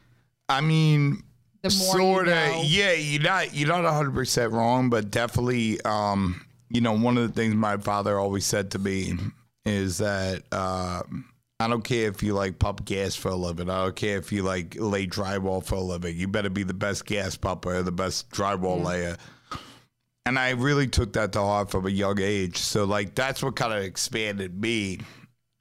I 0.49 0.63
mean, 0.63 1.23
The 1.63 1.69
more 1.69 1.97
sort 1.99 2.27
you 2.29 2.33
of, 2.33 2.39
know. 2.39 2.63
yeah. 2.65 2.93
You're 2.93 3.23
not 3.23 3.55
you're 3.55 3.69
not 3.69 3.85
100 3.85 4.15
percent 4.15 4.53
wrong, 4.53 4.89
but 4.89 5.11
definitely, 5.11 5.81
um, 5.83 6.41
you 6.71 6.81
know, 6.81 6.93
one 6.97 7.19
of 7.19 7.29
the 7.29 7.35
things 7.41 7.55
my 7.55 7.77
father 7.77 8.19
always 8.19 8.47
said 8.47 8.71
to 8.71 8.79
me 8.79 9.13
is 9.67 9.99
that 9.99 10.43
uh, 10.51 11.03
I 11.61 11.69
don't 11.69 11.85
care 11.85 12.09
if 12.09 12.23
you 12.23 12.33
like 12.33 12.59
pump 12.59 12.87
gas 12.87 13.15
for 13.15 13.29
a 13.29 13.37
living. 13.37 13.69
I 13.69 13.85
don't 13.85 13.95
care 13.95 14.17
if 14.17 14.33
you 14.33 14.43
like 14.43 14.77
lay 14.79 15.07
drywall 15.07 15.63
for 15.63 15.75
a 15.75 15.81
living. 15.81 16.17
You 16.17 16.27
better 16.27 16.49
be 16.49 16.63
the 16.63 16.73
best 16.73 17.05
gas 17.05 17.37
pumper, 17.37 17.77
or 17.77 17.83
the 17.83 17.93
best 17.93 18.31
drywall 18.31 18.83
layer. 18.83 19.19
And 20.25 20.39
I 20.39 20.51
really 20.51 20.89
took 20.89 21.13
that 21.13 21.33
to 21.33 21.41
heart 21.41 21.71
from 21.71 21.87
a 21.87 21.91
young 21.91 22.19
age. 22.19 22.57
So 22.57 22.85
like 22.85 23.15
that's 23.15 23.43
what 23.43 23.57
kind 23.57 23.75
of 23.75 23.85
expanded 23.85 24.59
me 24.59 25.01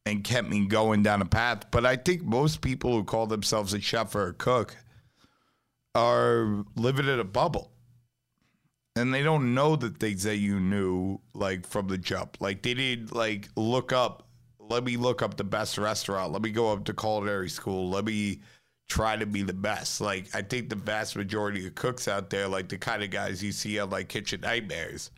and 0.05 0.23
kept 0.23 0.47
me 0.47 0.67
going 0.67 1.03
down 1.03 1.21
a 1.21 1.25
path. 1.25 1.69
But 1.69 1.85
I 1.85 1.97
think 1.97 2.23
most 2.23 2.61
people 2.61 2.93
who 2.93 3.03
call 3.03 3.27
themselves 3.27 3.73
a 3.73 3.81
chef 3.81 4.15
or 4.15 4.27
a 4.27 4.33
cook 4.33 4.77
are 5.95 6.63
living 6.77 7.09
in 7.09 7.19
a 7.19 7.25
bubble. 7.25 7.71
And 8.95 9.13
they 9.13 9.21
don't 9.21 9.53
know 9.53 9.75
the 9.75 9.89
things 9.89 10.23
that 10.23 10.37
you 10.37 10.61
knew 10.61 11.19
like 11.33 11.67
from 11.67 11.89
the 11.89 11.97
jump. 11.97 12.37
Like 12.39 12.61
they 12.61 12.73
didn't 12.73 13.13
like 13.13 13.49
look 13.57 13.91
up, 13.91 14.28
let 14.69 14.83
me 14.83 14.97
look 14.97 15.21
up 15.21 15.37
the 15.37 15.43
best 15.43 15.77
restaurant. 15.77 16.31
Let 16.31 16.41
me 16.41 16.51
go 16.51 16.71
up 16.71 16.85
to 16.85 16.93
culinary 16.93 17.49
school. 17.49 17.89
Let 17.89 18.05
me 18.05 18.39
try 18.87 19.15
to 19.17 19.25
be 19.25 19.41
the 19.43 19.53
best. 19.53 20.01
Like 20.01 20.27
I 20.33 20.41
think 20.41 20.69
the 20.69 20.75
vast 20.75 21.15
majority 21.15 21.65
of 21.67 21.75
cooks 21.75 22.07
out 22.07 22.29
there, 22.29 22.47
like 22.47 22.69
the 22.69 22.77
kind 22.77 23.03
of 23.03 23.09
guys 23.11 23.43
you 23.43 23.51
see 23.51 23.79
on 23.79 23.89
like 23.89 24.09
Kitchen 24.09 24.41
Nightmares, 24.41 25.11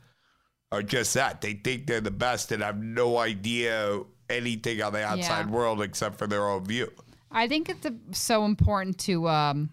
are 0.72 0.82
just 0.82 1.14
that. 1.16 1.42
They 1.42 1.54
think 1.54 1.88
they're 1.88 2.02
the 2.02 2.12
best 2.12 2.52
and 2.52 2.64
have 2.64 2.82
no 2.82 3.18
idea 3.18 4.02
anything 4.30 4.82
on 4.82 4.94
the 4.94 5.04
outside 5.04 5.48
Yeah. 5.48 5.52
world 5.52 5.82
except 5.82 6.18
for 6.18 6.28
their 6.28 6.48
own 6.48 6.64
view. 6.66 6.90
I 7.30 7.48
think 7.48 7.70
it's 7.70 7.86
a, 7.86 7.94
so 8.12 8.46
important 8.46 8.98
to, 9.00 9.28
um, 9.28 9.70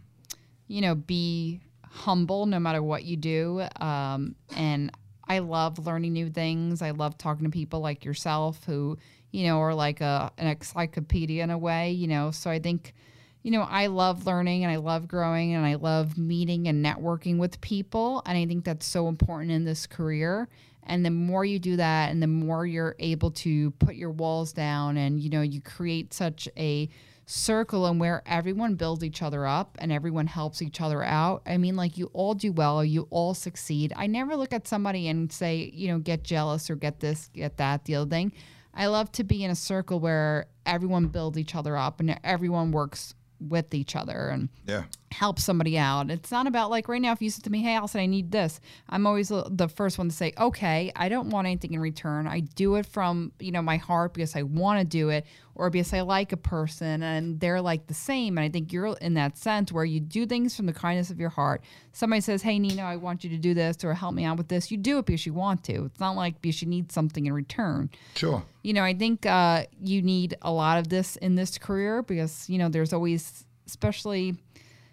you 0.66 0.80
know, 0.80 0.94
be 0.94 1.60
humble 1.84 2.46
no 2.46 2.58
matter 2.58 2.82
what 2.82 3.04
you 3.04 3.16
do. 3.16 3.66
Um, 3.80 4.34
and 4.56 4.90
I 5.28 5.40
love 5.40 5.84
learning 5.86 6.12
new 6.12 6.30
things. 6.30 6.82
I 6.82 6.90
love 6.90 7.18
talking 7.18 7.44
to 7.44 7.50
people 7.50 7.80
like 7.80 8.04
yourself 8.04 8.64
who, 8.64 8.98
you 9.30 9.46
know, 9.46 9.58
or 9.58 9.74
like 9.74 10.00
a, 10.00 10.32
an 10.38 10.46
encyclopedia 10.46 11.42
in 11.42 11.50
a 11.50 11.58
way, 11.58 11.92
you 11.92 12.06
know. 12.06 12.30
So 12.30 12.50
I 12.50 12.58
think, 12.58 12.94
you 13.42 13.50
know, 13.50 13.62
I 13.62 13.86
love 13.86 14.26
learning 14.26 14.64
and 14.64 14.72
I 14.72 14.76
love 14.76 15.08
growing 15.08 15.54
and 15.54 15.64
I 15.64 15.74
love 15.74 16.18
meeting 16.18 16.68
and 16.68 16.84
networking 16.84 17.38
with 17.38 17.60
people. 17.60 18.22
And 18.26 18.36
I 18.38 18.46
think 18.46 18.64
that's 18.64 18.86
so 18.86 19.08
important 19.08 19.50
in 19.52 19.64
this 19.64 19.86
career. 19.86 20.48
And 20.84 21.04
the 21.04 21.10
more 21.10 21.44
you 21.44 21.58
do 21.58 21.76
that 21.76 22.10
and 22.10 22.22
the 22.22 22.26
more 22.26 22.66
you're 22.66 22.96
able 22.98 23.30
to 23.32 23.70
put 23.72 23.94
your 23.94 24.10
walls 24.10 24.52
down 24.52 24.96
and, 24.96 25.20
you 25.20 25.28
know, 25.28 25.42
you 25.42 25.60
create 25.60 26.14
such 26.14 26.48
a 26.56 26.88
circle 27.26 27.84
and 27.84 28.00
where 28.00 28.22
everyone 28.24 28.74
builds 28.74 29.04
each 29.04 29.20
other 29.20 29.46
up 29.46 29.76
and 29.80 29.92
everyone 29.92 30.26
helps 30.26 30.62
each 30.62 30.80
other 30.80 31.04
out. 31.04 31.42
I 31.44 31.58
mean, 31.58 31.76
like 31.76 31.98
you 31.98 32.10
all 32.14 32.32
do 32.32 32.52
well, 32.52 32.82
you 32.82 33.06
all 33.10 33.34
succeed. 33.34 33.92
I 33.94 34.06
never 34.06 34.34
look 34.34 34.54
at 34.54 34.66
somebody 34.66 35.08
and 35.08 35.30
say, 35.30 35.70
you 35.74 35.88
know, 35.88 35.98
get 35.98 36.22
jealous 36.22 36.70
or 36.70 36.74
get 36.74 37.00
this, 37.00 37.28
get 37.34 37.58
that, 37.58 37.84
the 37.84 37.96
other 37.96 38.08
thing. 38.08 38.32
I 38.78 38.86
love 38.86 39.10
to 39.12 39.24
be 39.24 39.44
in 39.44 39.50
a 39.50 39.56
circle 39.56 39.98
where 39.98 40.46
everyone 40.64 41.08
builds 41.08 41.36
each 41.36 41.54
other 41.54 41.76
up 41.76 41.98
and 42.00 42.18
everyone 42.22 42.70
works 42.70 43.14
with 43.40 43.74
each 43.74 43.96
other 43.96 44.28
and 44.28 44.48
Yeah. 44.66 44.84
Help 45.10 45.38
somebody 45.38 45.78
out. 45.78 46.10
It's 46.10 46.30
not 46.30 46.46
about 46.46 46.70
like 46.70 46.86
right 46.88 47.00
now, 47.00 47.12
if 47.12 47.22
you 47.22 47.30
said 47.30 47.44
to 47.44 47.50
me, 47.50 47.62
Hey, 47.62 47.74
Allison, 47.74 48.00
I 48.00 48.06
need 48.06 48.30
this, 48.30 48.60
I'm 48.90 49.06
always 49.06 49.28
the- 49.28 49.48
the 49.50 49.68
first 49.68 49.96
one 49.98 50.08
to 50.10 50.14
say, 50.14 50.32
Okay, 50.38 50.92
I 50.94 51.08
don't 51.08 51.30
want 51.30 51.46
anything 51.46 51.72
in 51.72 51.80
return. 51.80 52.26
I 52.26 52.40
do 52.40 52.74
it 52.76 52.84
from, 52.86 53.32
you 53.40 53.50
know, 53.52 53.62
my 53.62 53.78
heart 53.78 54.12
because 54.14 54.36
I 54.36 54.42
want 54.42 54.80
to 54.80 54.84
do 54.84 55.08
it 55.08 55.24
or 55.54 55.70
because 55.70 55.92
I 55.92 56.02
like 56.02 56.32
a 56.32 56.36
person 56.36 57.02
and 57.02 57.40
they're 57.40 57.60
like 57.62 57.86
the 57.88 57.94
same. 57.94 58.36
And 58.38 58.44
I 58.44 58.48
think 58.48 58.72
you're 58.72 58.96
in 59.00 59.14
that 59.14 59.36
sense 59.38 59.72
where 59.72 59.84
you 59.84 59.98
do 59.98 60.24
things 60.26 60.54
from 60.54 60.66
the 60.66 60.72
kindness 60.72 61.10
of 61.10 61.18
your 61.18 61.30
heart. 61.30 61.62
Somebody 61.92 62.20
says, 62.20 62.42
Hey, 62.42 62.58
Nina, 62.58 62.82
I 62.82 62.96
want 62.96 63.24
you 63.24 63.30
to 63.30 63.38
do 63.38 63.54
this 63.54 63.82
or 63.84 63.94
help 63.94 64.14
me 64.14 64.24
out 64.24 64.36
with 64.36 64.48
this. 64.48 64.70
You 64.70 64.76
do 64.76 64.98
it 64.98 65.06
because 65.06 65.24
you 65.26 65.32
want 65.32 65.64
to. 65.64 65.86
It's 65.86 66.00
not 66.00 66.16
like 66.16 66.40
because 66.42 66.60
you 66.62 66.68
need 66.68 66.92
something 66.92 67.24
in 67.26 67.32
return 67.32 67.90
Sure. 68.14 68.44
you 68.62 68.72
know, 68.74 68.84
I 68.84 68.92
think 68.94 69.24
uh, 69.26 69.64
you 69.82 70.02
need 70.02 70.36
a 70.42 70.52
lot 70.52 70.78
of 70.78 70.88
this 70.90 71.16
in 71.16 71.34
this 71.34 71.56
career 71.58 72.02
because, 72.02 72.48
you 72.48 72.58
know, 72.58 72.68
there's 72.68 72.92
always, 72.92 73.44
especially 73.66 74.36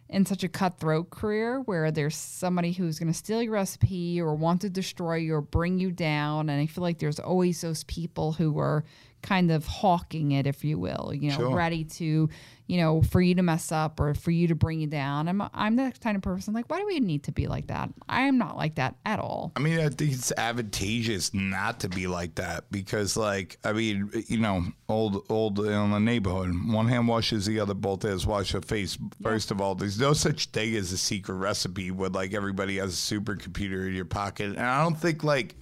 in 0.09 0.25
such 0.25 0.43
a 0.43 0.47
cutthroat 0.47 1.09
career 1.09 1.61
where 1.61 1.89
there's 1.91 2.15
somebody 2.15 2.71
who's 2.71 2.99
going 2.99 3.11
to 3.11 3.17
steal 3.17 3.41
your 3.41 3.53
recipe 3.53 4.21
or 4.21 4.35
want 4.35 4.61
to 4.61 4.69
destroy 4.69 5.15
you 5.15 5.33
or 5.33 5.41
bring 5.41 5.79
you 5.79 5.91
down. 5.91 6.49
And 6.49 6.61
I 6.61 6.67
feel 6.67 6.83
like 6.83 6.99
there's 6.99 7.19
always 7.19 7.61
those 7.61 7.83
people 7.85 8.33
who 8.33 8.59
are 8.59 8.83
kind 9.23 9.49
of 9.49 9.65
hawking 9.65 10.31
it, 10.33 10.45
if 10.45 10.63
you 10.63 10.77
will, 10.77 11.11
you 11.13 11.31
know, 11.31 11.37
Sure. 11.37 11.55
ready 11.55 11.83
to, 11.85 12.29
you 12.67 12.77
know, 12.77 13.01
for 13.01 13.21
you 13.21 13.35
to 13.35 13.43
mess 13.43 13.71
up 13.71 13.99
or 13.99 14.13
for 14.13 14.31
you 14.31 14.47
to 14.47 14.55
bring 14.55 14.79
you 14.79 14.87
down. 14.87 15.27
I'm, 15.27 15.43
I'm 15.53 15.75
the 15.75 15.93
kind 16.01 16.15
of 16.15 16.23
person 16.23 16.53
like, 16.53 16.69
why 16.69 16.79
do 16.79 16.85
we 16.85 16.99
need 16.99 17.23
to 17.23 17.31
be 17.31 17.47
like 17.47 17.67
that? 17.67 17.89
I 18.09 18.21
am 18.21 18.37
not 18.37 18.57
like 18.57 18.75
that 18.75 18.95
at 19.05 19.19
all. 19.19 19.51
I 19.55 19.59
mean, 19.59 19.79
I 19.79 19.89
think 19.89 20.13
it's 20.13 20.31
advantageous 20.35 21.33
not 21.33 21.79
to 21.81 21.89
be 21.89 22.07
like 22.07 22.35
that 22.35 22.71
because, 22.71 23.15
like, 23.15 23.57
I 23.63 23.73
mean, 23.73 24.09
you 24.27 24.39
know, 24.39 24.63
old, 24.89 25.25
old 25.29 25.59
in 25.59 25.91
the 25.91 25.99
neighborhood, 25.99 26.55
one 26.67 26.87
hand 26.87 27.07
washes 27.07 27.45
the 27.45 27.59
other, 27.59 27.73
both 27.73 28.03
hands 28.03 28.25
wash 28.25 28.51
their 28.51 28.61
face. 28.61 28.97
First 29.21 29.51
of 29.51 29.61
all, 29.61 29.75
there's 29.75 29.99
no 29.99 30.13
such 30.13 30.47
thing 30.47 30.75
as 30.75 30.91
a 30.91 30.97
secret 30.97 31.35
recipe 31.35 31.91
where, 31.91 32.09
like, 32.09 32.33
everybody 32.33 32.77
has 32.77 32.93
a 32.93 33.15
supercomputer 33.15 33.87
in 33.87 33.93
your 33.93 34.05
pocket. 34.05 34.51
And 34.51 34.59
I 34.59 34.81
don't 34.81 34.99
think, 34.99 35.23
like, 35.23 35.55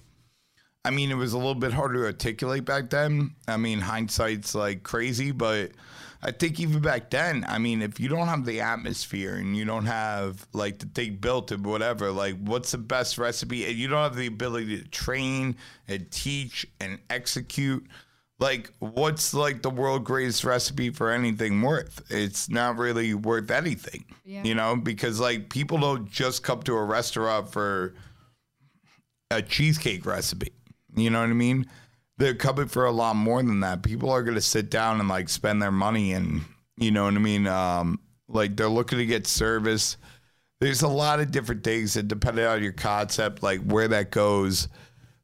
I 0.86 0.90
mean, 0.90 1.10
it 1.10 1.14
was 1.14 1.32
a 1.32 1.38
little 1.38 1.54
bit 1.54 1.72
harder 1.72 2.00
to 2.00 2.06
articulate 2.06 2.64
back 2.66 2.90
then. 2.90 3.34
I 3.48 3.56
mean, 3.56 3.80
hindsight's 3.80 4.54
like 4.54 4.82
crazy, 4.82 5.32
but 5.32 5.72
I 6.26 6.30
think 6.30 6.58
even 6.58 6.80
back 6.80 7.10
then, 7.10 7.44
I 7.46 7.58
mean, 7.58 7.82
if 7.82 8.00
you 8.00 8.08
don't 8.08 8.28
have 8.28 8.46
the 8.46 8.60
atmosphere 8.62 9.34
and 9.34 9.54
you 9.54 9.66
don't 9.66 9.84
have 9.84 10.46
like 10.54 10.78
the 10.78 10.86
thing 10.86 11.16
built 11.16 11.52
and 11.52 11.64
whatever, 11.64 12.10
like 12.10 12.36
what's 12.38 12.70
the 12.72 12.78
best 12.78 13.18
recipe, 13.18 13.66
and 13.66 13.74
you 13.74 13.88
don't 13.88 14.02
have 14.02 14.16
the 14.16 14.26
ability 14.26 14.78
to 14.80 14.88
train 14.88 15.56
and 15.86 16.10
teach 16.10 16.66
and 16.80 16.98
execute, 17.10 17.86
like 18.40 18.72
what's 18.78 19.34
like 19.34 19.60
the 19.60 19.68
world 19.68 20.04
greatest 20.04 20.44
recipe 20.44 20.88
for 20.88 21.10
anything 21.10 21.60
worth? 21.60 22.02
It's 22.10 22.48
not 22.48 22.78
really 22.78 23.12
worth 23.12 23.50
anything, 23.50 24.06
Yeah. 24.24 24.44
you 24.44 24.54
know, 24.54 24.76
because 24.76 25.20
like 25.20 25.50
people 25.50 25.76
don't 25.78 26.10
just 26.10 26.42
come 26.42 26.62
to 26.62 26.74
a 26.74 26.84
restaurant 26.84 27.50
for 27.50 27.94
a 29.30 29.42
cheesecake 29.42 30.06
recipe. 30.06 30.52
You 30.96 31.10
know 31.10 31.20
what 31.20 31.28
I 31.30 31.34
mean? 31.34 31.66
They're 32.18 32.34
coming 32.34 32.68
for 32.68 32.86
a 32.86 32.92
lot 32.92 33.16
more 33.16 33.42
than 33.42 33.60
that. 33.60 33.82
People 33.82 34.10
are 34.10 34.22
going 34.22 34.36
to 34.36 34.40
sit 34.40 34.70
down 34.70 35.00
and 35.00 35.08
like 35.08 35.28
spend 35.28 35.60
their 35.60 35.72
money 35.72 36.12
and, 36.12 36.42
you 36.76 36.90
know 36.90 37.04
what 37.04 37.14
I 37.14 37.18
mean? 37.18 37.46
Um, 37.46 38.00
like 38.28 38.56
they're 38.56 38.68
looking 38.68 38.98
to 38.98 39.06
get 39.06 39.26
service. 39.26 39.96
There's 40.60 40.82
a 40.82 40.88
lot 40.88 41.20
of 41.20 41.30
different 41.30 41.64
things 41.64 41.94
that 41.94 42.08
depending 42.08 42.44
on 42.44 42.62
your 42.62 42.72
concept, 42.72 43.42
like 43.42 43.60
where 43.62 43.88
that 43.88 44.10
goes, 44.10 44.68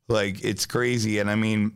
like 0.09 0.45
it's 0.45 0.67
crazy. 0.67 1.19
And 1.21 1.31
I 1.31 1.37
mean, 1.37 1.73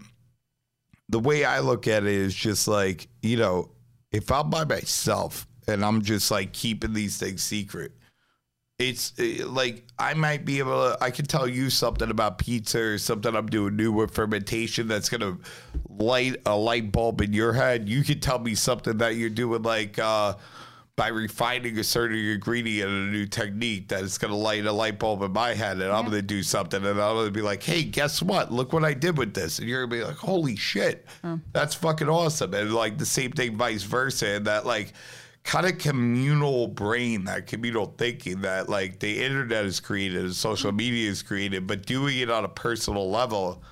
the 1.09 1.21
way 1.21 1.45
I 1.45 1.61
look 1.61 1.87
at 1.87 2.03
it 2.03 2.13
is 2.13 2.35
just 2.35 2.67
like, 2.67 3.09
you 3.23 3.37
know, 3.37 3.71
if 4.11 4.31
I'm 4.33 4.51
by 4.51 4.65
myself 4.65 5.47
and 5.69 5.85
I'm 5.85 6.03
just 6.03 6.31
like 6.31 6.53
keeping 6.53 6.93
these 6.93 7.19
things 7.19 7.43
secret, 7.43 7.93
it's 8.79 9.13
uh, 9.19 9.47
like 9.49 9.85
I 9.99 10.15
might 10.15 10.45
be 10.45 10.59
able 10.59 10.73
to, 10.73 10.99
I 11.01 11.11
can 11.11 11.27
tell 11.27 11.47
you 11.47 11.71
something 11.71 12.11
about 12.11 12.39
pizza 12.39 12.81
or 12.81 12.99
something 12.99 13.35
I'm 13.35 13.47
doing 13.47 13.77
new 13.77 13.93
with 13.93 14.13
fermentation 14.13 14.89
that's 14.89 15.09
going 15.09 15.21
to 15.21 15.39
light 15.89 16.37
a 16.45 16.57
light 16.57 16.91
bulb 16.91 17.21
in 17.21 17.33
your 17.33 17.53
head. 17.53 17.89
You 17.89 18.03
can 18.03 18.21
tell 18.21 18.39
me 18.39 18.55
something 18.55 18.99
that 18.99 19.17
you're 19.17 19.31
doing 19.31 19.63
like, 19.63 19.99
uh, 19.99 20.35
by 20.97 21.09
refining 21.09 21.77
a 21.79 21.85
certain 21.85 22.17
ingredient 22.17 22.89
and 22.89 23.09
a 23.09 23.11
new 23.11 23.27
technique 23.27 23.89
that 23.89 24.03
is 24.03 24.17
going 24.17 24.31
to 24.31 24.37
light 24.37 24.65
a 24.65 24.71
light 24.71 24.97
bulb 24.99 25.23
in 25.23 25.33
my 25.33 25.53
head 25.53 25.81
and 25.81 25.91
I'm 25.91 26.03
going 26.03 26.13
to 26.13 26.23
do 26.23 26.43
something 26.45 26.85
and 26.85 27.01
I'm 27.01 27.15
going 27.17 27.27
to 27.27 27.33
be 27.33 27.43
like, 27.43 27.65
hey, 27.65 27.83
guess 27.83 28.23
what? 28.23 28.53
Look 28.53 28.73
what 28.73 28.85
I 28.85 28.95
did 28.95 29.19
with 29.19 29.35
this. 29.35 29.59
And 29.59 29.69
you're 29.69 29.87
going 29.87 30.01
to 30.01 30.07
be 30.07 30.09
like, 30.09 30.19
holy 30.19 30.55
shit, 30.55 31.05
that's 31.53 31.75
fucking 31.75 32.09
awesome. 32.09 32.55
And 32.55 32.73
like 32.73 32.99
the 32.99 33.07
same 33.07 33.33
thing 33.33 33.57
vice 33.57 33.83
versa. 33.83 34.29
And 34.29 34.47
that 34.47 34.67
like 34.67 34.93
kind 35.45 35.67
of 35.67 35.79
communal 35.79 36.69
brain, 36.69 37.25
that 37.25 37.47
communal 37.47 37.95
thinking 37.99 38.41
that 38.41 38.69
like 38.69 38.99
the 38.99 39.23
internet 39.23 39.65
is 39.65 39.79
created 39.79 40.25
and 40.25 40.35
social 40.35 40.73
media 40.73 41.09
is 41.09 41.23
created, 41.23 41.67
but 41.67 41.87
doing 41.87 42.19
it 42.19 42.31
on 42.31 42.45
a 42.45 42.49
personal 42.49 43.11
level. 43.11 43.63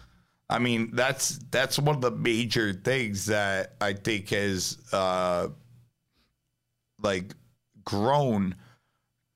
I 0.50 0.58
mean, 0.58 0.90
that's 0.92 1.38
that's 1.50 1.78
one 1.78 1.96
of 1.96 2.02
the 2.02 2.10
major 2.10 2.74
things 2.74 3.26
that 3.26 3.74
I 3.80 3.94
think 3.94 4.28
has 4.30 4.78
uh, 4.92 5.48
like 7.02 7.34
grown 7.84 8.54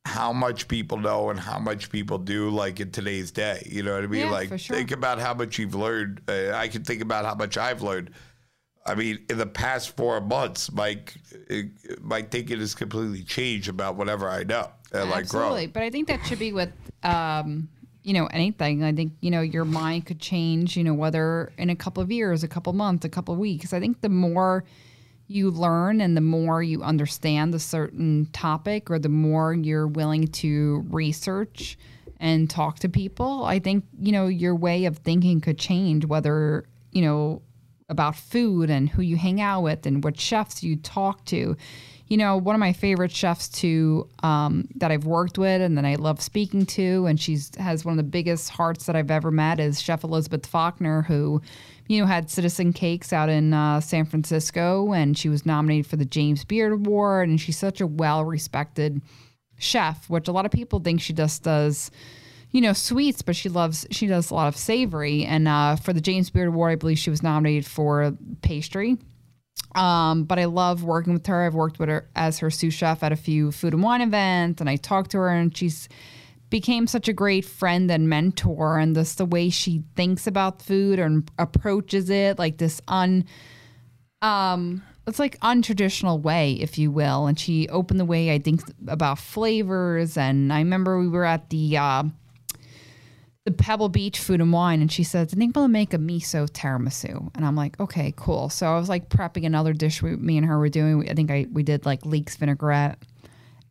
how 0.04 0.32
much 0.32 0.68
people 0.68 0.98
know 0.98 1.30
and 1.30 1.40
how 1.40 1.58
much 1.58 1.90
people 1.90 2.16
do 2.16 2.48
like 2.50 2.78
in 2.80 2.90
today's 2.92 3.32
day. 3.32 3.66
You 3.66 3.82
know 3.82 3.94
what 3.94 4.04
I 4.04 4.06
mean? 4.06 4.20
Yeah, 4.26 4.30
like 4.30 4.58
sure. 4.58 4.76
think 4.76 4.92
about 4.92 5.18
how 5.18 5.34
much 5.34 5.58
you've 5.58 5.74
learned. 5.74 6.20
Uh, 6.28 6.52
I 6.52 6.68
can 6.68 6.84
think 6.84 7.02
about 7.02 7.24
how 7.24 7.34
much 7.34 7.56
I've 7.56 7.82
learned. 7.82 8.10
I 8.86 8.94
mean, 8.94 9.18
in 9.28 9.38
the 9.38 9.46
past 9.46 9.96
four 9.96 10.20
months, 10.20 10.70
it, 10.76 12.02
my 12.02 12.22
thinking 12.22 12.60
has 12.60 12.74
completely 12.74 13.22
changed 13.22 13.68
about 13.68 13.96
whatever 13.96 14.28
I 14.28 14.44
know 14.44 14.70
and 14.92 15.10
like 15.10 15.24
Absolutely. 15.24 15.66
But 15.66 15.82
I 15.82 15.90
think 15.90 16.08
that 16.08 16.24
should 16.26 16.38
be 16.38 16.52
with, 16.52 16.72
um, 17.02 17.68
you 18.02 18.14
know, 18.14 18.26
anything. 18.26 18.84
I 18.84 18.92
think, 18.92 19.12
you 19.20 19.30
know, 19.30 19.40
your 19.40 19.64
mind 19.64 20.06
could 20.06 20.20
change, 20.20 20.76
you 20.76 20.84
know, 20.84 20.94
whether 20.94 21.52
in 21.58 21.70
a 21.70 21.76
couple 21.76 22.02
of 22.02 22.10
years, 22.10 22.44
a 22.44 22.48
couple 22.48 22.70
of 22.70 22.76
months, 22.76 23.04
a 23.04 23.08
couple 23.08 23.34
of 23.34 23.40
weeks. 23.40 23.72
I 23.72 23.80
think 23.80 24.00
the 24.00 24.08
more 24.08 24.64
you 25.28 25.50
learn 25.50 26.00
and 26.00 26.16
the 26.16 26.20
more 26.20 26.62
you 26.62 26.82
understand 26.82 27.54
a 27.54 27.58
certain 27.58 28.28
topic 28.32 28.90
or 28.90 28.98
the 28.98 29.08
more 29.08 29.52
you're 29.54 29.88
willing 29.88 30.28
to 30.28 30.84
research 30.88 31.76
and 32.20 32.48
talk 32.48 32.78
to 32.78 32.88
people, 32.88 33.44
I 33.44 33.58
think, 33.58 33.84
you 34.00 34.12
know, 34.12 34.28
your 34.28 34.54
way 34.54 34.84
of 34.84 34.98
thinking 34.98 35.40
could 35.40 35.58
change 35.58 36.04
whether, 36.04 36.64
you 36.92 37.02
know, 37.02 37.42
about 37.88 38.16
food 38.16 38.68
and 38.70 38.88
who 38.88 39.02
you 39.02 39.16
hang 39.16 39.40
out 39.40 39.62
with 39.62 39.86
and 39.86 40.02
what 40.02 40.18
chefs 40.18 40.62
you 40.62 40.76
talk 40.76 41.24
to. 41.26 41.56
You 42.08 42.16
know, 42.16 42.36
one 42.36 42.54
of 42.54 42.60
my 42.60 42.72
favorite 42.72 43.10
chefs 43.10 43.48
to 43.60 44.08
um, 44.22 44.68
that 44.76 44.92
I've 44.92 45.06
worked 45.06 45.38
with 45.38 45.60
and 45.60 45.76
that 45.76 45.84
I 45.84 45.96
love 45.96 46.20
speaking 46.20 46.64
to, 46.66 47.06
and 47.06 47.20
she's 47.20 47.50
has 47.56 47.84
one 47.84 47.92
of 47.92 47.96
the 47.96 48.08
biggest 48.08 48.50
hearts 48.50 48.86
that 48.86 48.94
I've 48.94 49.10
ever 49.10 49.32
met 49.32 49.58
is 49.58 49.80
Chef 49.80 50.04
Elizabeth 50.04 50.46
Faulkner, 50.46 51.02
who, 51.02 51.42
you 51.88 52.00
know, 52.00 52.06
had 52.06 52.30
Citizen 52.30 52.72
Cakes 52.72 53.12
out 53.12 53.28
in 53.28 53.52
uh, 53.52 53.80
San 53.80 54.04
Francisco, 54.04 54.92
and 54.92 55.18
she 55.18 55.28
was 55.28 55.44
nominated 55.44 55.86
for 55.88 55.96
the 55.96 56.04
James 56.04 56.44
Beard 56.44 56.72
Award, 56.72 57.28
and 57.28 57.40
she's 57.40 57.58
such 57.58 57.80
a 57.80 57.86
well 57.88 58.24
respected 58.24 59.02
chef, 59.58 60.08
which 60.08 60.28
a 60.28 60.32
lot 60.32 60.46
of 60.46 60.52
people 60.52 60.78
think 60.78 61.00
she 61.00 61.12
just 61.12 61.42
does 61.42 61.90
you 62.56 62.62
know, 62.62 62.72
sweets, 62.72 63.20
but 63.20 63.36
she 63.36 63.50
loves 63.50 63.86
she 63.90 64.06
does 64.06 64.30
a 64.30 64.34
lot 64.34 64.48
of 64.48 64.56
savory. 64.56 65.26
And 65.26 65.46
uh, 65.46 65.76
for 65.76 65.92
the 65.92 66.00
James 66.00 66.30
Beard 66.30 66.48
Award, 66.48 66.72
I 66.72 66.76
believe 66.76 66.98
she 66.98 67.10
was 67.10 67.22
nominated 67.22 67.66
for 67.66 68.16
pastry. 68.40 68.96
Um, 69.74 70.24
but 70.24 70.38
I 70.38 70.46
love 70.46 70.82
working 70.82 71.12
with 71.12 71.26
her. 71.26 71.44
I've 71.44 71.54
worked 71.54 71.78
with 71.78 71.90
her 71.90 72.08
as 72.16 72.38
her 72.38 72.50
sous 72.50 72.72
chef 72.72 73.02
at 73.02 73.12
a 73.12 73.16
few 73.16 73.52
food 73.52 73.74
and 73.74 73.82
wine 73.82 74.00
events, 74.00 74.62
and 74.62 74.70
I 74.70 74.76
talked 74.76 75.10
to 75.10 75.18
her, 75.18 75.28
and 75.28 75.54
she's 75.54 75.90
became 76.48 76.86
such 76.86 77.08
a 77.08 77.12
great 77.12 77.44
friend 77.44 77.90
and 77.90 78.08
mentor. 78.08 78.78
And 78.78 78.96
this 78.96 79.16
the 79.16 79.26
way 79.26 79.50
she 79.50 79.84
thinks 79.94 80.26
about 80.26 80.62
food 80.62 80.98
and 80.98 81.30
approaches 81.38 82.08
it, 82.08 82.38
like 82.38 82.56
this 82.56 82.80
un 82.88 83.26
um 84.22 84.82
it's 85.06 85.18
like 85.18 85.38
untraditional 85.40 86.22
way 86.22 86.54
if 86.54 86.78
you 86.78 86.90
will 86.90 87.26
and 87.26 87.38
she 87.38 87.68
opened 87.68 88.00
the 88.00 88.04
way 88.04 88.32
i 88.32 88.38
think 88.38 88.62
about 88.88 89.18
flavors 89.18 90.16
and 90.16 90.50
i 90.50 90.58
remember 90.58 90.98
we 90.98 91.06
were 91.06 91.26
at 91.26 91.50
the 91.50 91.76
uh 91.76 92.02
the 93.46 93.52
Pebble 93.52 93.88
Beach 93.88 94.18
Food 94.18 94.40
and 94.40 94.52
Wine, 94.52 94.80
and 94.80 94.90
she 94.90 95.04
says, 95.04 95.32
I 95.32 95.36
think 95.36 95.54
gonna 95.54 95.68
make 95.68 95.94
a 95.94 95.98
miso 95.98 96.50
tiramisu. 96.50 97.30
And 97.36 97.46
I'm 97.46 97.54
like, 97.54 97.78
okay, 97.78 98.12
cool. 98.16 98.48
So 98.48 98.66
I 98.66 98.76
was 98.76 98.88
like 98.88 99.08
prepping 99.08 99.46
another 99.46 99.72
dish 99.72 100.02
we, 100.02 100.16
me 100.16 100.36
and 100.36 100.44
her 100.46 100.58
were 100.58 100.68
doing. 100.68 101.08
I 101.08 101.14
think 101.14 101.30
I 101.30 101.46
we 101.50 101.62
did 101.62 101.86
like 101.86 102.04
leeks 102.04 102.34
vinaigrette. 102.34 102.98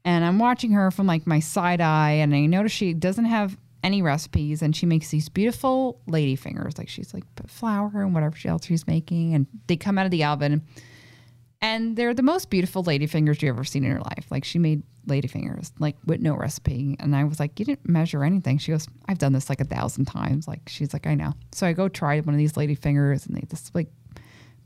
And 0.05 0.23
I'm 0.23 0.39
watching 0.39 0.71
her 0.71 0.91
from 0.91 1.07
like 1.07 1.27
my 1.27 1.41
side 1.41 1.81
eye, 1.81 2.11
and 2.11 2.33
I 2.33 2.45
notice 2.45 2.71
she 2.71 2.93
doesn't 2.93 3.25
have 3.25 3.57
any 3.83 4.01
recipes, 4.01 4.61
and 4.61 4.73
she 4.73 4.85
makes 4.85 5.09
these 5.09 5.27
beautiful 5.27 5.99
lady 6.07 6.37
fingers. 6.37 6.77
Like 6.77 6.87
she's 6.87 7.13
like 7.13 7.23
put 7.35 7.49
flour 7.49 7.91
and 7.95 8.13
whatever 8.13 8.37
else 8.45 8.65
she's 8.65 8.87
making, 8.87 9.33
and 9.33 9.45
they 9.67 9.75
come 9.75 9.97
out 9.97 10.05
of 10.05 10.11
the 10.11 10.23
oven. 10.23 10.61
And 11.61 11.97
they're 11.97 12.13
the 12.13 12.23
most 12.23 12.49
beautiful 12.49 12.83
lady 12.83 13.07
fingers 13.07 13.41
you've 13.41 13.49
ever 13.49 13.65
seen 13.65 13.83
in 13.83 13.91
your 13.91 13.99
life. 13.99 14.27
Like 14.31 14.45
she 14.45 14.57
made 14.57 14.83
lady 15.07 15.27
fingers, 15.27 15.71
like 15.79 15.95
with 16.05 16.21
no 16.21 16.35
recipe. 16.35 16.95
And 16.99 17.15
I 17.15 17.23
was 17.23 17.39
like, 17.39 17.59
You 17.59 17.65
didn't 17.65 17.87
measure 17.87 18.23
anything. 18.23 18.57
She 18.57 18.71
goes, 18.71 18.87
I've 19.07 19.17
done 19.19 19.33
this 19.33 19.49
like 19.49 19.61
a 19.61 19.65
thousand 19.65 20.05
times. 20.05 20.47
Like 20.47 20.61
she's 20.67 20.93
like, 20.93 21.07
I 21.07 21.15
know. 21.15 21.33
So 21.51 21.67
I 21.67 21.73
go 21.73 21.87
try 21.87 22.19
one 22.19 22.33
of 22.35 22.39
these 22.39 22.57
lady 22.57 22.75
fingers 22.75 23.25
and 23.25 23.35
they 23.35 23.41
just 23.49 23.73
like 23.75 23.87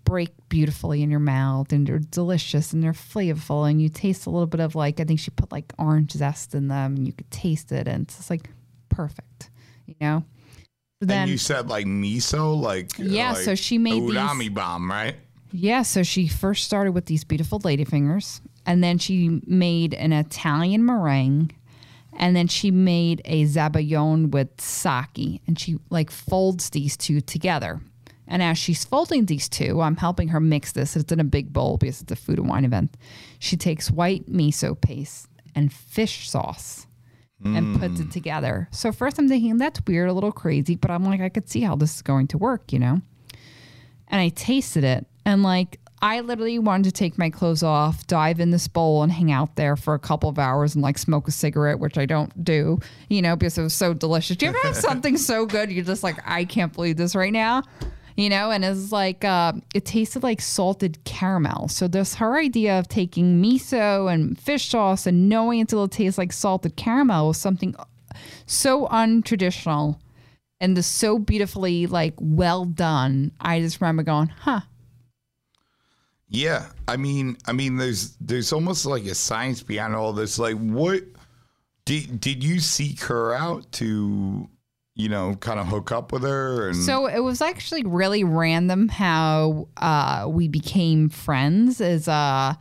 break 0.05 0.29
beautifully 0.47 1.03
in 1.03 1.11
your 1.11 1.19
mouth 1.19 1.71
and 1.71 1.85
they're 1.85 1.99
delicious 1.99 2.73
and 2.73 2.81
they're 2.81 2.93
flavorful 2.93 3.69
and 3.69 3.81
you 3.81 3.89
taste 3.89 4.25
a 4.25 4.29
little 4.29 4.47
bit 4.47 4.59
of 4.59 4.73
like 4.73 4.99
I 4.99 5.03
think 5.03 5.19
she 5.19 5.29
put 5.31 5.51
like 5.51 5.71
orange 5.77 6.13
zest 6.13 6.55
in 6.55 6.67
them 6.67 6.95
and 6.95 7.05
you 7.05 7.13
could 7.13 7.29
taste 7.29 7.71
it 7.71 7.87
and 7.87 8.03
it's 8.03 8.17
just 8.17 8.29
like 8.29 8.49
perfect, 8.89 9.49
you 9.85 9.95
know? 10.01 10.23
Then 11.01 11.23
and 11.23 11.31
you 11.31 11.37
said 11.37 11.69
like 11.69 11.85
miso, 11.85 12.59
like 12.59 12.91
Yeah, 12.97 13.33
like 13.33 13.43
so 13.43 13.55
she 13.55 13.77
made 13.77 14.01
these- 14.01 14.11
umami 14.11 14.53
bomb, 14.53 14.89
right? 14.89 15.15
Yeah, 15.51 15.81
so 15.81 16.03
she 16.03 16.27
first 16.27 16.63
started 16.65 16.91
with 16.91 17.05
these 17.07 17.23
beautiful 17.23 17.59
ladyfingers, 17.61 18.39
and 18.65 18.83
then 18.83 18.97
she 18.97 19.41
made 19.45 19.93
an 19.93 20.13
Italian 20.13 20.85
meringue, 20.85 21.51
and 22.13 22.35
then 22.35 22.47
she 22.47 22.71
made 22.71 23.21
a 23.25 23.45
zabaione 23.45 24.31
with 24.31 24.59
sake, 24.59 25.41
and 25.47 25.59
she 25.59 25.77
like 25.89 26.11
folds 26.11 26.69
these 26.69 26.97
two 26.97 27.21
together. 27.21 27.81
And 28.27 28.43
as 28.43 28.59
she's 28.59 28.85
folding 28.85 29.25
these 29.25 29.49
two, 29.49 29.81
I'm 29.81 29.95
helping 29.95 30.27
her 30.27 30.39
mix 30.39 30.71
this. 30.71 30.95
It's 30.95 31.11
in 31.11 31.19
a 31.19 31.23
big 31.23 31.51
bowl 31.51 31.77
because 31.77 32.01
it's 32.01 32.11
a 32.11 32.15
food 32.15 32.37
and 32.37 32.47
wine 32.47 32.63
event. 32.63 32.95
She 33.39 33.57
takes 33.57 33.89
white 33.89 34.27
miso 34.27 34.79
paste 34.79 35.27
and 35.55 35.73
fish 35.73 36.29
sauce 36.29 36.85
and 37.43 37.79
puts 37.79 38.01
it 38.01 38.09
mm. 38.09 38.11
together. 38.11 38.67
So 38.71 38.91
first 38.91 39.17
I'm 39.17 39.29
thinking 39.29 39.57
that's 39.57 39.81
weird, 39.87 40.09
a 40.09 40.13
little 40.13 40.31
crazy, 40.31 40.75
but 40.75 40.91
I'm 40.91 41.05
like 41.05 41.21
I 41.21 41.29
could 41.29 41.49
see 41.49 41.61
how 41.61 41.75
this 41.75 41.95
is 41.95 42.01
going 42.01 42.27
to 42.27 42.37
work, 42.37 42.71
you 42.71 42.79
know 42.79 43.01
and 44.09 44.19
I 44.19 44.29
tasted 44.29 44.83
it 44.83 45.05
and 45.25 45.43
like 45.43 45.79
I 46.01 46.21
literally 46.21 46.59
wanted 46.59 46.85
to 46.85 46.91
take 46.91 47.17
my 47.17 47.29
clothes 47.29 47.63
off, 47.63 48.07
dive 48.07 48.39
in 48.39 48.51
this 48.51 48.67
bowl 48.67 49.03
and 49.03 49.11
hang 49.11 49.31
out 49.31 49.55
there 49.55 49.75
for 49.75 49.93
a 49.93 49.99
couple 49.99 50.29
of 50.29 50.39
hours 50.39 50.75
and 50.75 50.81
like 50.81 50.97
smoke 50.97 51.27
a 51.27 51.31
cigarette, 51.31 51.79
which 51.79 51.97
I 51.97 52.05
don't 52.05 52.43
do, 52.43 52.79
you 53.09 53.21
know, 53.21 53.35
because 53.35 53.57
it 53.57 53.63
was 53.63 53.73
so 53.73 53.93
delicious. 53.93 54.37
Do 54.37 54.45
you 54.45 54.51
ever 54.51 54.59
have 54.63 54.75
something 54.77 55.17
so 55.17 55.45
good 55.45 55.71
you're 55.71 55.83
just 55.83 56.03
like, 56.03 56.17
I 56.25 56.45
can't 56.45 56.73
believe 56.73 56.97
this 56.97 57.15
right 57.15 57.33
now? 57.33 57.63
You 58.15 58.29
know, 58.29 58.51
and 58.51 58.65
it's 58.65 58.91
like 58.91 59.23
uh, 59.23 59.53
it 59.73 59.85
tasted 59.85 60.23
like 60.23 60.41
salted 60.41 61.03
caramel. 61.05 61.69
So 61.69 61.87
this 61.87 62.15
her 62.15 62.37
idea 62.37 62.77
of 62.77 62.87
taking 62.89 63.41
miso 63.41 64.13
and 64.13 64.37
fish 64.37 64.69
sauce 64.69 65.07
and 65.07 65.29
knowing 65.29 65.61
until 65.61 65.85
it 65.85 65.91
tastes 65.91 66.17
like 66.17 66.33
salted 66.33 66.75
caramel 66.75 67.27
was 67.27 67.37
something 67.37 67.75
so 68.45 68.87
untraditional 68.87 69.99
and 70.59 70.75
the 70.75 70.83
so 70.83 71.17
beautifully 71.17 71.87
like 71.87 72.13
well 72.19 72.65
done. 72.65 73.31
I 73.39 73.61
just 73.61 73.79
remember 73.79 74.03
going, 74.03 74.27
huh. 74.27 74.61
Yeah, 76.29 76.67
I 76.87 76.97
mean, 76.97 77.37
I 77.47 77.53
mean, 77.53 77.77
there's 77.77 78.15
there's 78.21 78.53
almost 78.53 78.85
like 78.85 79.05
a 79.05 79.15
science 79.15 79.63
behind 79.63 79.95
all 79.95 80.13
this. 80.13 80.37
Like, 80.37 80.57
what 80.57 81.03
did 81.85 82.21
did 82.21 82.43
you 82.43 82.59
seek 82.59 83.01
her 83.03 83.33
out 83.33 83.71
to, 83.73 84.47
you 84.93 85.09
know, 85.09 85.35
kind 85.35 85.59
of 85.59 85.67
hook 85.67 85.91
up 85.91 86.11
with 86.11 86.21
her? 86.21 86.67
And 86.67 86.75
So 86.77 87.07
it 87.07 87.19
was 87.19 87.41
actually 87.41 87.83
really 87.83 88.23
random 88.23 88.89
how 88.89 89.69
uh, 89.77 90.27
we 90.29 90.47
became 90.47 91.09
friends. 91.09 91.81
Is 91.81 92.07
uh, 92.07 92.53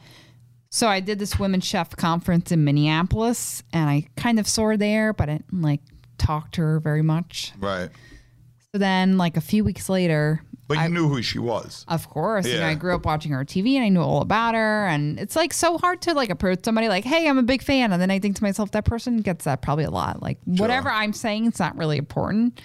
so 0.70 0.88
I 0.88 1.00
did 1.00 1.18
this 1.18 1.38
women 1.38 1.60
chef 1.60 1.94
conference 1.94 2.50
in 2.50 2.64
Minneapolis, 2.64 3.62
and 3.74 3.90
I 3.90 4.06
kind 4.16 4.38
of 4.38 4.48
saw 4.48 4.64
her 4.68 4.76
there, 4.78 5.12
but 5.12 5.28
I 5.28 5.38
didn't 5.38 5.60
like 5.60 5.80
talk 6.16 6.52
to 6.52 6.62
her 6.62 6.80
very 6.80 7.02
much. 7.02 7.52
right, 7.58 7.90
So 8.72 8.78
then, 8.78 9.18
like 9.18 9.36
a 9.36 9.40
few 9.40 9.62
weeks 9.62 9.88
later, 9.88 10.42
but 10.68 10.78
you 10.78 10.88
knew 10.90 11.08
who 11.08 11.22
she 11.22 11.38
was. 11.38 11.84
Of 11.88 12.08
course. 12.08 12.46
You 12.46 12.54
know, 12.54 12.60
Yeah. 12.60 12.68
I 12.68 12.74
grew 12.74 12.94
up 12.94 13.04
watching 13.06 13.32
her 13.32 13.44
TV 13.44 13.74
and 13.74 13.84
I 13.84 13.88
knew 13.88 14.00
all 14.02 14.20
about 14.20 14.54
her. 14.54 14.86
And 14.86 15.18
it's 15.18 15.34
like 15.34 15.52
so 15.52 15.78
hard 15.78 16.02
to 16.02 16.14
like 16.14 16.30
approach 16.30 16.60
somebody 16.64 16.88
like, 16.88 17.04
hey, 17.04 17.28
I'm 17.28 17.38
a 17.38 17.42
big 17.42 17.62
fan. 17.62 17.92
And 17.92 18.00
then 18.00 18.10
I 18.10 18.18
think 18.18 18.36
to 18.36 18.42
myself, 18.42 18.70
that 18.72 18.84
person 18.84 19.16
gets 19.18 19.46
that 19.46 19.62
probably 19.62 19.84
a 19.84 19.90
lot. 19.90 20.22
Like 20.22 20.38
whatever 20.44 20.90
I'm 20.90 21.12
saying, 21.12 21.46
it's 21.46 21.58
not 21.58 21.76
really 21.76 21.96
important. 21.96 22.60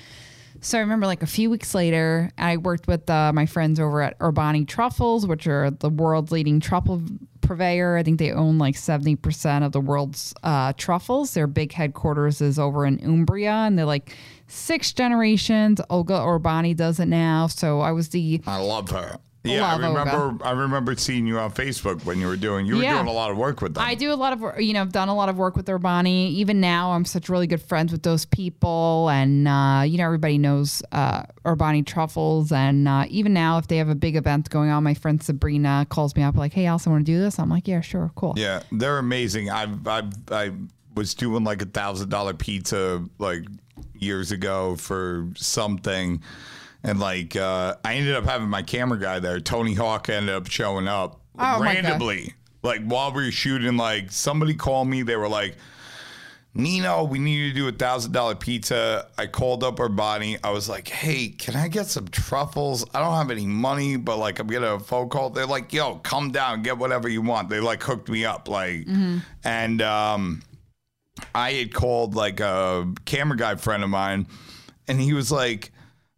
So 0.61 0.77
I 0.77 0.81
remember 0.81 1.07
like 1.07 1.23
a 1.23 1.27
few 1.27 1.49
weeks 1.49 1.73
later, 1.73 2.31
I 2.38 2.57
worked 2.57 2.88
with 2.88 3.09
uh, 3.09 3.34
my 3.34 3.45
friends 3.45 3.80
over 3.80 4.01
at 4.01 4.17
Urbani 4.19 4.67
Truffles, 4.67 5.25
which 5.27 5.47
are 5.47 5.71
the 5.71 5.89
world's 5.89 6.31
leading 6.31 6.59
truffle 6.59 7.01
purveyor. 7.43 7.97
I 7.97 8.03
think 8.03 8.17
they 8.17 8.31
own 8.31 8.57
like 8.57 8.75
70% 8.75 9.65
of 9.65 9.71
the 9.71 9.81
world's 9.81 10.33
uh, 10.43 10.73
truffles. 10.77 11.33
Their 11.33 11.47
big 11.47 11.71
headquarters 11.73 12.41
is 12.41 12.57
over 12.57 12.85
in 12.85 12.99
Umbria, 13.03 13.51
and 13.51 13.77
they're 13.77 13.85
like 13.85 14.15
six 14.47 14.91
generations. 14.93 15.79
Olga 15.89 16.13
Urbani 16.13 16.75
does 16.75 16.99
it 16.99 17.07
now. 17.07 17.47
So 17.47 17.81
I 17.81 17.91
was 17.91 18.09
the 18.09 18.41
I 18.47 18.57
love 18.57 18.89
her. 18.89 19.19
Yeah, 19.45 19.65
I 19.67 19.75
remember. 19.75 20.37
I 20.45 20.51
remember 20.51 20.95
seeing 20.95 21.27
you 21.27 21.37
on 21.37 21.51
Facebook 21.51 22.05
when 22.05 22.17
you 22.17 22.27
were 22.27 22.37
doing. 22.37 22.65
You 22.65 22.77
were 22.77 22.81
Yeah. 22.83 22.93
doing 22.95 23.07
a 23.07 23.11
lot 23.11 23.29
of 23.29 23.35
work 23.35 23.61
with 23.61 23.73
them. 23.73 23.83
I 23.83 23.93
do 23.93 24.13
a 24.13 24.15
lot 24.15 24.31
of 24.31 24.61
you 24.61 24.73
know, 24.73 24.79
I've 24.81 24.93
done 24.93 25.09
a 25.09 25.15
lot 25.15 25.27
of 25.27 25.37
work 25.37 25.57
with 25.57 25.65
Urbani. 25.65 26.29
Even 26.31 26.61
now, 26.61 26.93
I'm 26.93 27.03
such 27.03 27.27
really 27.27 27.45
good 27.47 27.61
friends 27.61 27.91
with 27.91 28.03
those 28.03 28.25
people, 28.25 29.09
and 29.09 29.45
uh, 29.47 29.83
you 29.85 29.97
know, 29.97 30.05
everybody 30.05 30.37
knows 30.37 30.81
uh, 30.93 31.23
Urbani 31.45 31.85
truffles. 31.85 32.51
And 32.53 32.87
uh, 32.87 33.05
even 33.09 33.33
now, 33.33 33.57
if 33.57 33.67
they 33.67 33.77
have 33.77 33.89
a 33.89 33.95
big 33.95 34.15
event 34.15 34.49
going 34.49 34.69
on, 34.69 34.81
my 34.83 34.93
friend 34.93 35.21
Sabrina 35.21 35.85
calls 35.89 36.15
me 36.15 36.23
up 36.23 36.35
like, 36.37 36.53
"Hey, 36.53 36.65
Alice, 36.65 36.87
I 36.87 36.91
want 36.91 37.05
to 37.05 37.11
do 37.11 37.19
this." 37.19 37.37
I'm 37.37 37.49
like, 37.49 37.67
"Yeah, 37.67 37.81
sure, 37.81 38.11
cool." 38.15 38.35
Yeah, 38.37 38.61
they're 38.71 38.97
amazing. 38.97 39.49
I've, 39.49 39.85
I've 39.87 40.13
I 40.31 40.51
was 40.95 41.13
doing 41.13 41.43
like 41.43 41.61
a 41.61 41.65
thousand 41.65 42.07
dollar 42.09 42.33
pizza 42.33 43.03
like 43.19 43.43
years 43.95 44.31
ago 44.31 44.75
for 44.77 45.27
something, 45.35 46.21
and 46.84 46.99
like 46.99 47.35
uh, 47.35 47.76
I 47.84 47.95
ended 47.95 48.15
up 48.15 48.26
having 48.26 48.49
my 48.49 48.61
camera 48.61 48.99
guy 48.99 49.19
there. 49.19 49.39
Tony 49.39 49.73
Hawk 49.73 50.10
ended 50.10 50.34
up 50.35 50.47
showing 50.47 50.88
up 50.88 51.22
Oh, 51.35 51.39
my 51.39 51.51
God. 51.57 51.61
randomly, 51.61 52.34
like 52.61 52.81
while 52.85 53.11
we 53.14 53.26
were 53.26 53.31
shooting. 53.31 53.77
Like 53.77 54.11
somebody 54.11 54.53
called 54.53 54.88
me, 54.88 55.01
they 55.03 55.15
were 55.15 55.30
like. 55.30 55.55
Nino, 56.55 57.03
we 57.03 57.18
need 57.18 57.38
you 57.38 57.49
to 57.49 57.55
do 57.55 57.68
a 57.68 57.72
thousand 57.72 58.11
dollar 58.11 58.35
pizza. 58.35 59.07
I 59.18 59.26
called 59.26 59.64
up 59.64 59.77
Urbani. 59.77 60.38
I 60.43 60.51
was 60.51 60.69
like, 60.69 60.88
hey, 60.88 61.30
can 61.30 61.55
I 61.55 61.68
get 61.68 61.88
some 61.88 62.07
truffles? 62.10 62.85
I 62.93 62.99
don't 62.99 63.15
have 63.15 63.31
any 63.31 63.47
money, 63.47 63.97
but 63.97 64.18
like 64.18 64.38
I'm 64.38 64.45
getting 64.45 64.68
a 64.69 64.80
phone 64.80 65.10
call. 65.10 65.31
They're 65.31 65.47
like, 65.47 65.73
yo, 65.73 65.95
come 65.95 66.31
down, 66.31 66.61
get 66.61 66.77
whatever 66.77 67.10
you 67.10 67.23
want. 67.23 67.49
They 67.49 67.60
like 67.60 67.81
hooked 67.81 68.07
me 68.07 68.23
up, 68.23 68.47
like, 68.47 68.88
and 69.43 69.81
um, 69.81 70.43
I 71.34 71.53
had 71.53 71.73
called 71.73 72.14
like 72.14 72.39
a 72.39 72.88
camera 73.05 73.35
guy 73.35 73.55
friend 73.55 73.84
of 73.84 73.89
mine, 73.89 74.27
and 74.88 75.01
he 75.01 75.14
was 75.14 75.31
like, 75.31 75.72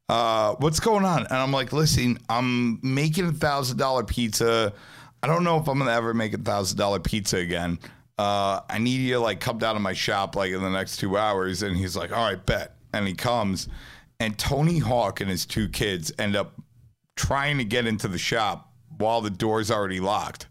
uh, 0.10 0.56
"What's 0.60 0.80
going 0.80 1.06
on?" 1.06 1.23
And 1.26 1.34
I'm 1.34 1.52
like, 1.52 1.73
"Listen, 1.73 2.19
I'm 2.30 2.80
making 2.82 3.26
a 3.27 3.32
thousand 3.32 3.77
dollar 3.77 4.03
pizza. 4.03 4.73
I 5.23 5.27
don't 5.27 5.44
know 5.44 5.60
if 5.60 5.68
I'm 5.68 5.80
gonna 5.80 5.91
ever 5.91 6.14
make 6.14 6.34
a 6.34 6.38
thousand 6.38 6.77
dollar 6.77 6.99
pizza 6.99 7.38
again. 7.38 7.80
Uh, 8.18 8.61
I 8.69 8.77
need 8.80 9.02
you 9.02 9.14
to 9.14 9.19
like 9.19 9.40
come 9.40 9.57
down 9.57 9.76
to 9.76 9.82
my 9.82 9.94
shop 9.94 10.36
like 10.36 10.52
in 10.52 10.61
the 10.61 10.69
next 10.69 10.98
two 10.98 11.18
hours." 11.18 11.64
And 11.64 11.76
he's 11.76 11.95
like, 11.95 12.11
"All 12.11 12.27
right, 12.27 12.44
bet." 12.45 12.76
And 12.94 13.07
he 13.07 13.14
comes, 13.14 13.68
and 14.19 14.38
Tony 14.38 14.80
Hawk 14.80 15.22
and 15.22 15.30
his 15.30 15.45
two 15.45 15.68
kids 15.68 16.11
end 16.18 16.36
up 16.36 16.53
trying 17.15 17.57
to 17.57 17.65
get 17.65 17.88
into 17.88 18.07
the 18.07 18.18
shop 18.18 18.73
while 18.98 19.22
the 19.22 19.30
door's 19.30 19.72
already 19.72 19.99
locked 19.99 20.48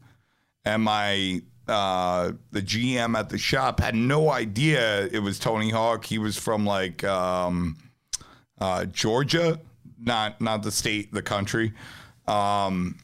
and 0.64 0.82
my 0.82 1.42
uh 1.68 2.32
the 2.50 2.60
GM 2.60 3.16
at 3.16 3.28
the 3.28 3.38
shop 3.38 3.80
had 3.80 3.94
no 3.94 4.30
idea 4.30 5.06
it 5.06 5.20
was 5.20 5.38
Tony 5.38 5.70
Hawk. 5.70 6.04
He 6.04 6.18
was 6.18 6.36
from 6.36 6.66
like 6.66 7.04
um 7.04 7.76
uh 8.58 8.84
Georgia, 8.86 9.60
not 10.00 10.40
not 10.40 10.62
the 10.62 10.72
state, 10.72 11.12
the 11.12 11.22
country. 11.22 11.72
Um 12.26 12.98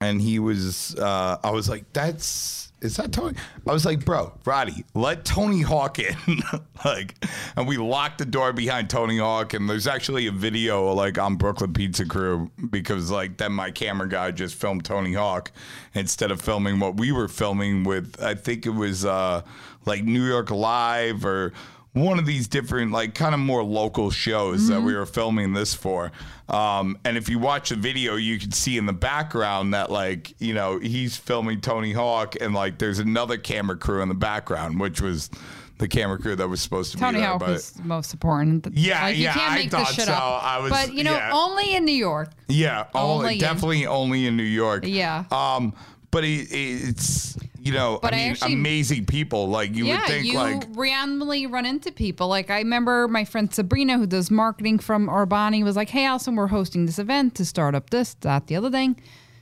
and 0.00 0.20
he 0.20 0.38
was 0.38 0.94
uh 0.96 1.38
I 1.42 1.50
was 1.50 1.68
like, 1.68 1.92
that's 1.92 2.66
is 2.82 2.96
that 2.96 3.10
Tony? 3.10 3.36
I 3.66 3.72
was 3.72 3.86
like, 3.86 4.04
bro, 4.04 4.32
Roddy, 4.44 4.84
let 4.94 5.24
Tony 5.24 5.62
Hawk 5.62 5.98
in. 5.98 6.14
like, 6.84 7.14
and 7.56 7.66
we 7.66 7.78
locked 7.78 8.18
the 8.18 8.26
door 8.26 8.52
behind 8.52 8.90
Tony 8.90 9.16
Hawk. 9.16 9.54
And 9.54 9.68
there's 9.68 9.86
actually 9.86 10.26
a 10.26 10.32
video 10.32 10.92
like 10.92 11.18
on 11.18 11.36
Brooklyn 11.36 11.72
Pizza 11.72 12.04
Crew 12.04 12.50
because 12.70 13.10
like 13.10 13.38
then 13.38 13.52
my 13.52 13.70
camera 13.70 14.08
guy 14.08 14.30
just 14.30 14.56
filmed 14.56 14.84
Tony 14.84 15.14
Hawk 15.14 15.52
instead 15.94 16.30
of 16.30 16.40
filming 16.40 16.78
what 16.78 16.98
we 16.98 17.12
were 17.12 17.28
filming 17.28 17.82
with. 17.82 18.22
I 18.22 18.34
think 18.34 18.66
it 18.66 18.74
was 18.74 19.04
uh 19.04 19.42
like 19.86 20.04
New 20.04 20.24
York 20.24 20.50
Live 20.50 21.24
or 21.24 21.54
one 21.96 22.18
of 22.18 22.26
these 22.26 22.46
different 22.46 22.92
like 22.92 23.14
kind 23.14 23.34
of 23.34 23.40
more 23.40 23.62
local 23.64 24.10
shows 24.10 24.68
that 24.68 24.80
we 24.82 24.94
were 24.94 25.06
filming 25.06 25.54
this 25.54 25.74
for 25.74 26.12
um, 26.50 26.98
and 27.06 27.16
if 27.16 27.28
you 27.30 27.38
watch 27.38 27.70
the 27.70 27.76
video 27.76 28.16
you 28.16 28.38
can 28.38 28.52
see 28.52 28.76
in 28.76 28.84
the 28.84 28.92
background 28.92 29.72
that 29.72 29.90
like 29.90 30.34
you 30.38 30.52
know 30.52 30.78
he's 30.78 31.16
filming 31.16 31.58
tony 31.60 31.92
hawk 31.92 32.34
and 32.40 32.52
like 32.54 32.78
there's 32.78 32.98
another 32.98 33.38
camera 33.38 33.76
crew 33.76 34.02
in 34.02 34.08
the 34.10 34.14
background 34.14 34.78
which 34.78 35.00
was 35.00 35.30
the 35.78 35.88
camera 35.88 36.18
crew 36.18 36.36
that 36.36 36.48
was 36.48 36.60
supposed 36.60 36.92
to 36.92 36.98
Tony 36.98 37.14
be 37.14 37.20
there 37.20 37.28
Hawk 37.32 37.40
but 37.40 37.48
was 37.50 37.78
most 37.84 38.14
important. 38.14 38.66
Yeah, 38.72 39.02
like, 39.02 39.16
you 39.18 39.24
yeah, 39.24 39.34
can't 39.34 39.52
I 39.52 39.68
thought 39.68 39.88
shit 39.92 40.06
so. 40.06 40.12
up. 40.14 40.42
I 40.42 40.58
was- 40.58 40.70
but 40.70 40.94
you 40.94 41.04
know, 41.04 41.12
yeah. 41.12 41.30
only 41.34 41.74
in 41.74 41.84
New 41.84 41.92
York. 41.92 42.30
yeah 42.48 42.86
only, 42.94 43.14
Only 43.24 43.34
in- 43.34 43.40
definitely 43.40 43.86
only 43.86 44.26
in 44.26 44.36
new 44.38 44.42
york 44.42 44.84
Yeah. 44.86 45.24
um 45.30 45.74
but 46.16 46.24
it, 46.24 46.48
it's 46.50 47.36
you 47.60 47.72
know 47.72 47.98
But 48.00 48.14
i 48.14 48.16
I 48.16 48.20
mean 48.20 48.30
actually- 48.32 48.52
amazing 48.54 49.04
people 49.04 49.48
like 49.48 49.74
you 49.74 49.84
yeah, 49.84 49.98
would 50.00 50.06
think 50.08 50.24
you 50.24 50.34
like 50.38 50.64
randomly 50.70 51.46
run 51.46 51.66
into 51.66 51.92
people. 51.92 52.26
Like 52.28 52.48
I 52.48 52.58
remember 52.58 53.06
my 53.06 53.24
friend 53.26 53.52
Sabrina, 53.52 53.98
who 53.98 54.06
does 54.06 54.30
marketing 54.30 54.78
from 54.78 55.08
Urbani, 55.08 55.62
was 55.62 55.76
like, 55.76 55.90
"Hey, 55.90 56.06
Allison, 56.06 56.36
we're 56.36 56.46
hosting 56.46 56.86
this 56.86 56.98
event 56.98 57.34
to 57.34 57.44
start 57.44 57.74
up 57.74 57.90
this, 57.90 58.14
that, 58.20 58.46
the 58.46 58.56
other 58.56 58.70
thing." 58.70 58.96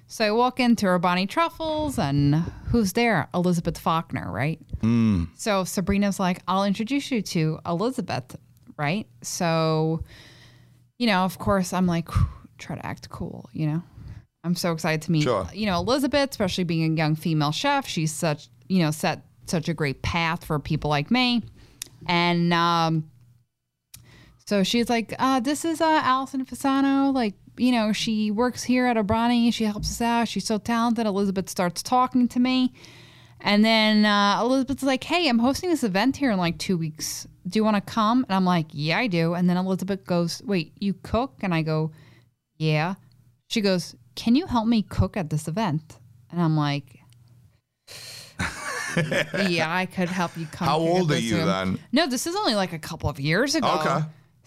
So 0.09 0.25
I 0.25 0.33
walk 0.33 0.59
into 0.59 0.87
Urbani 0.87 1.29
Truffles, 1.29 1.97
and 1.99 2.35
who's 2.71 2.93
there? 2.95 3.29
Elizabeth 3.33 3.79
Faulkner, 3.79 4.31
right? 4.33 4.59
Hmm. 4.81 5.25
So 5.37 5.63
Sabrina's 5.65 6.19
like, 6.19 6.41
"I'll 6.49 6.65
introduce 6.65 7.11
you 7.13 7.23
to 7.23 7.59
Elizabeth," 7.65 8.37
right? 8.77 9.07
So, 9.23 10.03
you 10.99 11.07
know, 11.07 11.21
of 11.25 11.39
course, 11.39 11.73
I'm 11.73 11.87
like, 11.87 12.09
try 12.59 12.75
to 12.77 12.85
act 12.85 13.09
cool, 13.11 13.49
you 13.53 13.67
know. 13.69 13.83
I'm 14.45 14.55
so 14.55 14.73
excited 14.73 15.01
to 15.03 15.11
meet, 15.13 15.23
Sure. 15.23 15.49
you 15.55 15.67
know, 15.67 15.79
Elizabeth, 15.81 16.31
especially 16.31 16.65
being 16.65 16.93
a 16.93 16.97
young 16.97 17.17
female 17.17 17.51
chef. 17.51 17.89
She's 17.89 18.13
such, 18.13 18.49
you 18.69 18.81
know, 18.81 18.91
set 18.91 19.23
such 19.47 19.69
a 19.69 19.75
great 19.75 20.03
path 20.03 20.45
for 20.45 20.59
people 20.59 20.91
like 20.91 21.11
me. 21.11 21.43
And 22.07 22.53
um, 22.53 23.11
so 24.47 24.63
she's 24.63 24.91
like, 24.91 25.15
uh, 25.19 25.41
this 25.41 25.65
is 25.65 25.81
uh, 25.81 26.01
Allison 26.05 26.45
Fasano. 26.45 27.13
Like, 27.15 27.35
you 27.57 27.73
know, 27.73 27.93
she 27.93 28.31
works 28.31 28.63
here 28.63 28.87
at 28.87 28.97
Urbani. 28.97 29.53
She 29.53 29.65
helps 29.65 29.91
us 29.91 30.01
out. 30.03 30.29
She's 30.29 30.45
so 30.45 30.59
talented. 30.59 31.07
Elizabeth 31.07 31.49
starts 31.49 31.83
talking 31.83 32.29
to 32.29 32.41
me. 32.41 32.73
And 33.41 33.65
then 33.65 34.05
uh, 34.05 34.39
Elizabeth's 34.41 34.83
like, 34.83 35.05
hey, 35.05 35.29
I'm 35.29 35.39
hosting 35.39 35.71
this 35.71 35.85
event 35.85 36.17
here 36.17 36.31
in 36.31 36.39
like 36.39 36.59
two 36.59 36.77
weeks. 36.77 37.27
Do 37.47 37.59
you 37.59 37.65
want 37.65 37.77
to 37.77 37.81
come? 37.93 38.25
And 38.29 38.35
I'm 38.35 38.45
like, 38.45 38.67
yeah, 38.73 38.99
I 38.99 39.07
do. 39.07 39.35
And 39.35 39.49
then 39.49 39.57
Elizabeth 39.57 40.05
goes, 40.05 40.43
wait, 40.45 40.73
you 40.79 40.95
cook? 41.03 41.35
And 41.43 41.55
I 41.55 41.63
go, 41.63 41.93
yeah. 42.57 42.95
She 43.49 43.61
goes, 43.61 43.95
can 44.15 44.35
you 44.35 44.47
help 44.47 44.67
me 44.67 44.83
cook 44.83 45.17
at 45.17 45.31
this 45.31 45.49
event? 45.49 45.99
And 46.31 46.41
I'm 46.41 46.57
like, 46.57 47.01
yeah, 49.49 49.75
I 49.75 49.87
could 49.87 50.09
help 50.09 50.37
you 50.37 50.47
come. 50.47 50.69
how 50.69 50.79
old 50.79 51.11
are 51.13 51.19
you 51.19 51.37
event." 51.37 51.77
then 51.77 51.85
No, 51.93 52.07
this 52.07 52.27
is 52.27 52.35
only 52.37 52.55
like 52.55 52.73
a 52.73 52.79
couple 52.79 53.09
of 53.09 53.21
years 53.21 53.55
ago. 53.55 53.79
Okay. 53.81 54.07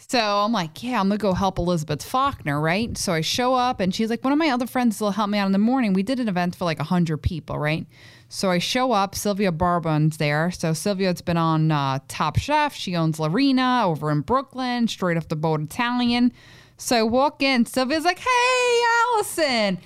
So 0.10 0.20
I'm 0.20 0.52
like, 0.52 0.84
yeah, 0.84 1.00
I'm 1.00 1.10
gonna 1.10 1.18
go 1.18 1.34
help 1.34 1.58
Elizabeth 1.58 2.04
Faulkner, 2.04 2.62
right? 2.62 2.96
So 2.98 3.14
I 3.14 3.22
show 3.22 3.56
up 3.56 3.80
and 3.80 3.94
she's 3.94 4.10
like, 4.10 4.24
one 4.24 4.32
of 4.32 4.40
my 4.40 4.50
other 4.50 4.68
friends 4.68 5.02
will 5.02 5.12
help 5.12 5.30
me 5.30 5.40
out 5.40 5.48
in 5.48 5.52
the 5.54 5.58
morning. 5.58 5.94
We 5.94 6.04
did 6.04 6.20
an 6.20 6.30
event 6.30 6.56
for 6.56 6.66
like 6.66 6.80
hundred 6.80 7.18
people, 7.18 7.58
right? 7.58 7.86
So 8.30 8.52
I 8.52 8.60
show 8.60 8.92
up, 8.92 9.16
Silvia 9.16 9.52
Barban's 9.52 10.18
there. 10.18 10.52
So 10.52 10.74
Silvia's 10.74 11.22
been 11.22 11.38
on 11.38 11.72
uh, 11.72 12.00
Top 12.08 12.38
Chef. 12.38 12.76
She 12.76 12.96
owns 12.96 13.18
LaRina 13.18 13.86
over 13.86 14.12
in 14.12 14.22
Brooklyn, 14.22 14.88
straight 14.88 15.18
off 15.18 15.30
the 15.30 15.36
boat 15.36 15.62
Italian. 15.62 16.32
So 16.78 16.96
I 16.96 17.04
walk 17.04 17.42
in, 17.42 17.66
Silvia's 17.66 18.06
like, 18.06 18.20
hey, 18.20 18.82
Allison. 19.16 19.80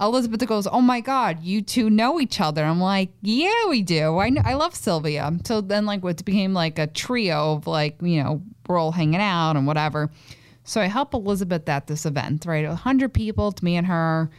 Elizabeth 0.00 0.46
goes, 0.46 0.66
"Oh 0.66 0.80
my 0.80 1.00
God, 1.00 1.42
you 1.42 1.60
two 1.60 1.90
know 1.90 2.20
each 2.20 2.40
other." 2.40 2.64
I'm 2.64 2.80
like, 2.80 3.10
"Yeah, 3.20 3.66
we 3.68 3.82
do. 3.82 4.16
I 4.18 4.30
I 4.44 4.54
love 4.54 4.74
Silvia." 4.74 5.32
So 5.44 5.60
then, 5.60 5.86
like, 5.86 6.04
it 6.04 6.24
became 6.24 6.54
like 6.54 6.78
a 6.78 6.86
trio 6.86 7.54
of 7.54 7.66
like, 7.66 7.96
you 8.00 8.22
know, 8.22 8.42
we're 8.68 8.78
all 8.78 8.92
hanging 8.92 9.20
out 9.20 9.56
and 9.56 9.66
whatever. 9.66 10.10
So 10.62 10.80
I 10.80 10.86
help 10.86 11.14
Elizabeth 11.14 11.68
at 11.68 11.86
this 11.88 12.06
event, 12.06 12.46
right? 12.46 12.64
A 12.64 12.74
hundred 12.74 13.12
people, 13.12 13.48
it's 13.48 13.62
me 13.62 13.76
and 13.76 13.86
her. 13.86 14.30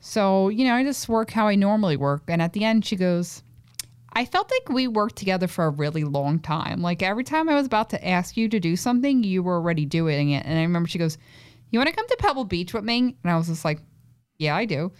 So 0.00 0.48
you 0.48 0.64
know, 0.64 0.74
I 0.74 0.84
just 0.84 1.08
work 1.08 1.30
how 1.30 1.48
I 1.48 1.56
normally 1.56 1.96
work, 1.96 2.22
and 2.28 2.40
at 2.40 2.52
the 2.52 2.64
end, 2.64 2.84
she 2.86 2.94
goes, 2.96 3.42
I 4.12 4.24
felt 4.24 4.50
like 4.50 4.68
we 4.68 4.86
worked 4.88 5.16
together 5.16 5.48
for 5.48 5.66
a 5.66 5.70
really 5.70 6.04
long 6.04 6.38
time. 6.38 6.82
Like 6.82 7.02
every 7.02 7.24
time 7.24 7.48
I 7.48 7.54
was 7.54 7.66
about 7.66 7.90
to 7.90 8.08
ask 8.08 8.36
you 8.36 8.48
to 8.48 8.60
do 8.60 8.76
something, 8.76 9.22
you 9.24 9.42
were 9.42 9.54
already 9.54 9.86
doing 9.86 10.30
it. 10.30 10.44
And 10.46 10.58
I 10.58 10.62
remember 10.62 10.88
she 10.88 10.98
goes, 10.98 11.16
You 11.70 11.78
want 11.78 11.88
to 11.88 11.94
come 11.96 12.06
to 12.08 12.16
Pebble 12.18 12.44
Beach 12.44 12.72
with 12.74 12.84
me? 12.84 13.16
And 13.22 13.32
I 13.32 13.36
was 13.36 13.46
just 13.48 13.64
like, 13.64 13.80
Yeah, 14.38 14.56
I 14.56 14.64
do. 14.64 14.92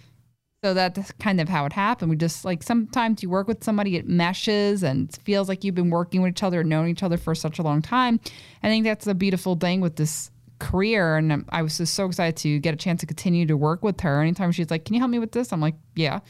So 0.63 0.75
that's 0.75 1.11
kind 1.13 1.41
of 1.41 1.49
how 1.49 1.65
it 1.65 1.73
happened. 1.73 2.11
We 2.11 2.17
just 2.17 2.45
like 2.45 2.63
sometimes 2.63 3.23
you 3.23 3.31
work 3.31 3.49
with 3.49 3.65
somebody, 3.65 3.97
it 3.97 4.07
meshes 4.07 4.83
and 4.83 5.09
it 5.09 5.19
feels 5.25 5.49
like 5.49 5.65
you've 5.65 5.75
been 5.75 5.89
working 5.91 6.21
with 6.21 6.33
each 6.33 6.43
other 6.43 6.61
and 6.61 6.69
known 6.69 6.87
each 6.89 7.03
other 7.03 7.17
for 7.17 7.35
such 7.35 7.59
a 7.59 7.63
long 7.63 7.81
time. 7.81 8.21
I 8.63 8.69
think 8.69 8.85
that's 8.85 9.07
a 9.07 9.15
beautiful 9.15 9.57
thing 9.57 9.81
with 9.81 9.97
this 9.97 10.31
career. 10.59 11.17
And 11.17 11.47
I 11.49 11.63
was 11.63 11.79
just 11.79 11.95
so 11.95 12.05
excited 12.07 12.37
to 12.43 12.59
get 12.59 12.75
a 12.75 12.77
chance 12.77 13.01
to 13.01 13.07
continue 13.07 13.47
to 13.47 13.57
work 13.57 13.83
with 13.83 14.01
her. 14.03 14.21
Anytime 14.21 14.53
she's 14.53 14.71
like, 14.71 14.85
Can 14.85 14.93
you 14.95 15.01
help 15.01 15.11
me 15.11 15.19
with 15.19 15.33
this? 15.33 15.51
I'm 15.53 15.61
like, 15.63 15.77
Yeah. 15.97 16.21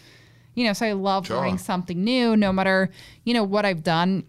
You 0.54 0.64
know, 0.64 0.72
so 0.74 0.86
I 0.86 0.92
love 0.92 1.26
Sure. 1.26 1.36
learning 1.38 1.58
something 1.58 2.02
new, 2.04 2.36
no 2.36 2.52
matter, 2.52 2.90
you 3.24 3.34
know, 3.34 3.42
what 3.44 3.64
I've 3.64 3.82
done 3.82 4.24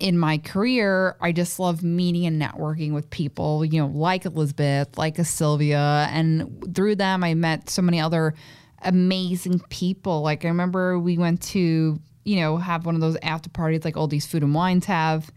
in 0.00 0.18
my 0.18 0.38
career, 0.38 1.16
I 1.20 1.32
just 1.32 1.58
love 1.58 1.82
meeting 1.82 2.26
and 2.26 2.40
networking 2.40 2.92
with 2.92 3.10
people, 3.10 3.64
you 3.64 3.80
know, 3.80 3.86
like 3.86 4.24
Elizabeth, 4.24 4.96
like 4.96 5.18
a 5.18 5.24
Silvia. 5.24 6.08
And 6.10 6.74
through 6.74 6.96
them, 6.96 7.22
I 7.22 7.34
met 7.34 7.68
so 7.68 7.82
many 7.82 8.00
other 8.00 8.34
amazing 8.82 9.60
people. 9.68 10.22
Like 10.22 10.44
I 10.44 10.48
remember 10.48 10.98
we 10.98 11.18
went 11.18 11.42
to, 11.42 12.00
you 12.24 12.40
know, 12.40 12.56
have 12.56 12.86
one 12.86 12.94
of 12.94 13.00
those 13.00 13.16
after 13.22 13.50
parties 13.50 13.84
like 13.84 13.96
all 13.96 14.08
these 14.08 14.26
food 14.26 14.42
and 14.42 14.54
wines 14.54 14.86
have. 14.86 15.30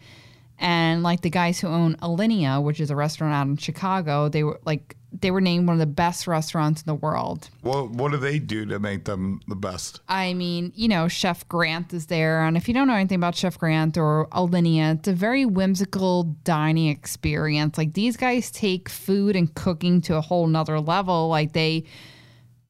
And 0.57 1.03
like 1.03 1.21
the 1.21 1.29
guys 1.29 1.59
who 1.59 1.67
own 1.67 1.95
Alinea, 1.97 2.63
which 2.63 2.79
is 2.79 2.89
a 2.89 2.95
restaurant 2.95 3.33
out 3.33 3.47
in 3.47 3.57
Chicago, 3.57 4.29
they 4.29 4.43
were 4.43 4.59
like, 4.65 4.95
they 5.21 5.31
were 5.31 5.41
named 5.41 5.67
one 5.67 5.73
of 5.75 5.79
the 5.79 5.85
best 5.85 6.27
restaurants 6.27 6.81
in 6.81 6.85
the 6.87 6.95
world. 6.95 7.49
what 7.61 7.89
what 7.91 8.11
do 8.11 8.17
they 8.17 8.37
do 8.39 8.65
to 8.65 8.79
make 8.79 9.05
them 9.05 9.39
the 9.47 9.55
best 9.55 10.01
I 10.09 10.33
mean, 10.33 10.71
you 10.75 10.87
know, 10.87 11.07
Chef 11.07 11.47
Grant 11.47 11.93
is 11.93 12.07
there. 12.07 12.43
And 12.45 12.57
if 12.57 12.67
you 12.67 12.73
don't 12.73 12.87
know 12.87 12.95
anything 12.95 13.17
about 13.17 13.35
Chef 13.35 13.57
Grant 13.57 13.97
or 13.97 14.27
Alinea, 14.31 14.95
it's 14.99 15.07
a 15.07 15.13
very 15.13 15.45
whimsical 15.45 16.23
dining 16.43 16.87
experience. 16.87 17.77
Like 17.77 17.93
these 17.93 18.17
guys 18.17 18.51
take 18.51 18.89
food 18.89 19.35
and 19.35 19.53
cooking 19.55 20.01
to 20.01 20.15
a 20.15 20.21
whole 20.21 20.47
nother 20.47 20.79
level. 20.79 21.27
Like 21.29 21.53
they 21.53 21.85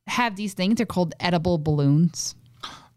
have 0.07 0.35
these 0.35 0.53
things, 0.53 0.75
they're 0.75 0.85
called 0.85 1.13
edible 1.19 1.57
balloons. 1.57 2.35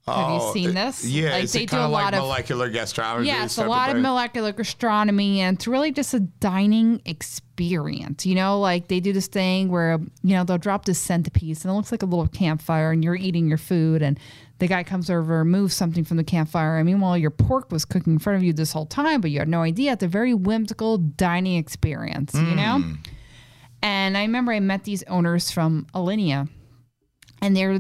Have 0.07 0.31
you 0.31 0.39
Oh, 0.41 0.53
seen 0.55 0.73
this? 0.75 1.05
Yeah, 1.05 1.33
Like, 1.33 1.51
they 1.51 1.66
do 1.66 1.77
a 1.77 1.81
of 1.81 1.91
like 1.91 2.03
lot 2.05 2.15
of- 2.15 2.20
molecular 2.20 2.70
gastronomy? 2.70 3.27
Yeah, 3.29 3.45
it's 3.45 3.59
a 3.59 3.66
lot 3.66 3.91
of 3.91 3.97
thing? 3.97 4.03
molecular 4.03 4.53
gastronomy, 4.53 5.41
and 5.43 5.57
it's 5.59 5.66
really 5.69 5.93
just 5.93 6.15
a 6.15 6.20
dining 6.20 7.03
experience. 7.05 7.43
You 7.59 8.35
know, 8.35 8.60
like 8.60 8.89
they 8.89 9.01
do 9.01 9.12
this 9.12 9.26
thing 9.26 9.68
where 9.68 9.98
you 10.22 10.36
know 10.36 10.44
they'll 10.44 10.59
drop 10.59 10.85
this 10.85 10.98
centerpiece, 10.98 11.64
and 11.64 11.70
it 11.70 11.74
looks 11.74 11.93
like 11.93 12.02
a 12.02 12.06
little 12.06 12.28
campfire, 12.28 12.93
and 12.93 13.02
you're 13.02 13.16
eating 13.16 13.48
your 13.48 13.59
food, 13.59 14.02
and 14.02 14.18
the 14.59 14.66
guy 14.66 14.82
comes 14.82 15.09
over, 15.09 15.44
moves 15.44 15.74
something 15.74 16.05
from 16.05 16.16
the 16.16 16.24
campfire. 16.24 16.76
And 16.76 16.86
meanwhile, 16.86 17.16
your 17.16 17.30
pork 17.30 17.70
was 17.70 17.85
cooking 17.85 18.14
in 18.14 18.18
front 18.18 18.36
of 18.36 18.43
you 18.43 18.52
this 18.52 18.72
whole 18.72 18.86
time, 18.86 19.20
but 19.20 19.30
you 19.30 19.39
had 19.39 19.48
no 19.48 19.62
idea. 19.62 19.93
It's 19.93 20.02
a 20.02 20.09
very 20.09 20.35
whimsical 20.35 20.98
dining 20.98 21.56
experience, 21.56 22.35
you 22.35 22.56
know? 22.56 22.82
Mm. 22.82 23.06
And 23.82 24.18
I 24.18 24.22
remember 24.22 24.52
I 24.52 24.60
met 24.60 24.85
these 24.85 25.05
owners 25.05 25.51
from 25.51 25.86
Alinea, 25.94 26.48
and 27.40 27.56
they're 27.56 27.78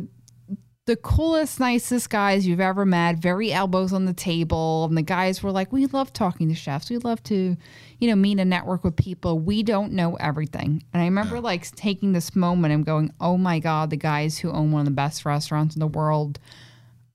the 0.86 0.96
coolest, 0.96 1.60
nicest 1.60 2.08
guys 2.08 2.46
you've 2.46 2.60
ever 2.60 2.86
met, 2.86 3.18
very 3.18 3.52
elbows 3.52 3.92
on 3.92 4.06
the 4.06 4.14
table. 4.14 4.86
And 4.86 4.96
the 4.96 5.02
guys 5.02 5.42
were 5.42 5.50
like, 5.50 5.72
We 5.72 5.86
love 5.86 6.12
talking 6.12 6.48
to 6.48 6.54
chefs. 6.54 6.88
We 6.88 6.98
love 6.98 7.22
to, 7.24 7.56
you 7.98 8.08
know, 8.08 8.16
meet 8.16 8.38
and 8.38 8.50
network 8.50 8.84
with 8.84 8.96
people. 8.96 9.38
We 9.38 9.62
don't 9.62 9.92
know 9.92 10.14
everything. 10.16 10.84
And 10.92 11.02
I 11.02 11.06
remember 11.06 11.40
like 11.40 11.70
taking 11.72 12.12
this 12.12 12.36
moment 12.36 12.72
and 12.72 12.86
going, 12.86 13.12
Oh 13.20 13.36
my 13.36 13.58
God, 13.58 13.90
the 13.90 13.96
guys 13.96 14.38
who 14.38 14.50
own 14.50 14.72
one 14.72 14.80
of 14.80 14.86
the 14.86 14.92
best 14.92 15.24
restaurants 15.24 15.74
in 15.74 15.80
the 15.80 15.86
world 15.86 16.38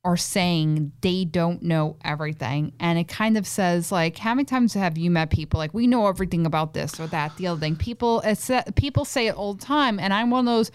are 0.05 0.17
saying 0.17 0.91
they 1.01 1.23
don't 1.23 1.63
know 1.63 1.95
everything. 2.03 2.73
And 2.79 2.99
it 2.99 3.07
kind 3.07 3.37
of 3.37 3.47
says 3.47 3.91
like, 3.91 4.17
how 4.17 4.35
many 4.35 4.43
times 4.43 4.73
have 4.73 4.97
you 4.97 5.09
met 5.09 5.29
people 5.29 5.57
like 5.57 5.73
we 5.73 5.87
know 5.87 6.07
everything 6.07 6.45
about 6.45 6.73
this 6.73 6.99
or 6.99 7.07
that, 7.07 7.37
the 7.37 7.47
other 7.47 7.59
thing? 7.59 7.77
People 7.77 8.19
it's, 8.21 8.49
uh, 8.49 8.63
people 8.75 9.05
say 9.05 9.27
it 9.27 9.35
all 9.35 9.53
the 9.53 9.63
time. 9.63 9.99
And 9.99 10.13
I'm 10.13 10.29
one 10.29 10.45
of 10.45 10.53
those 10.53 10.71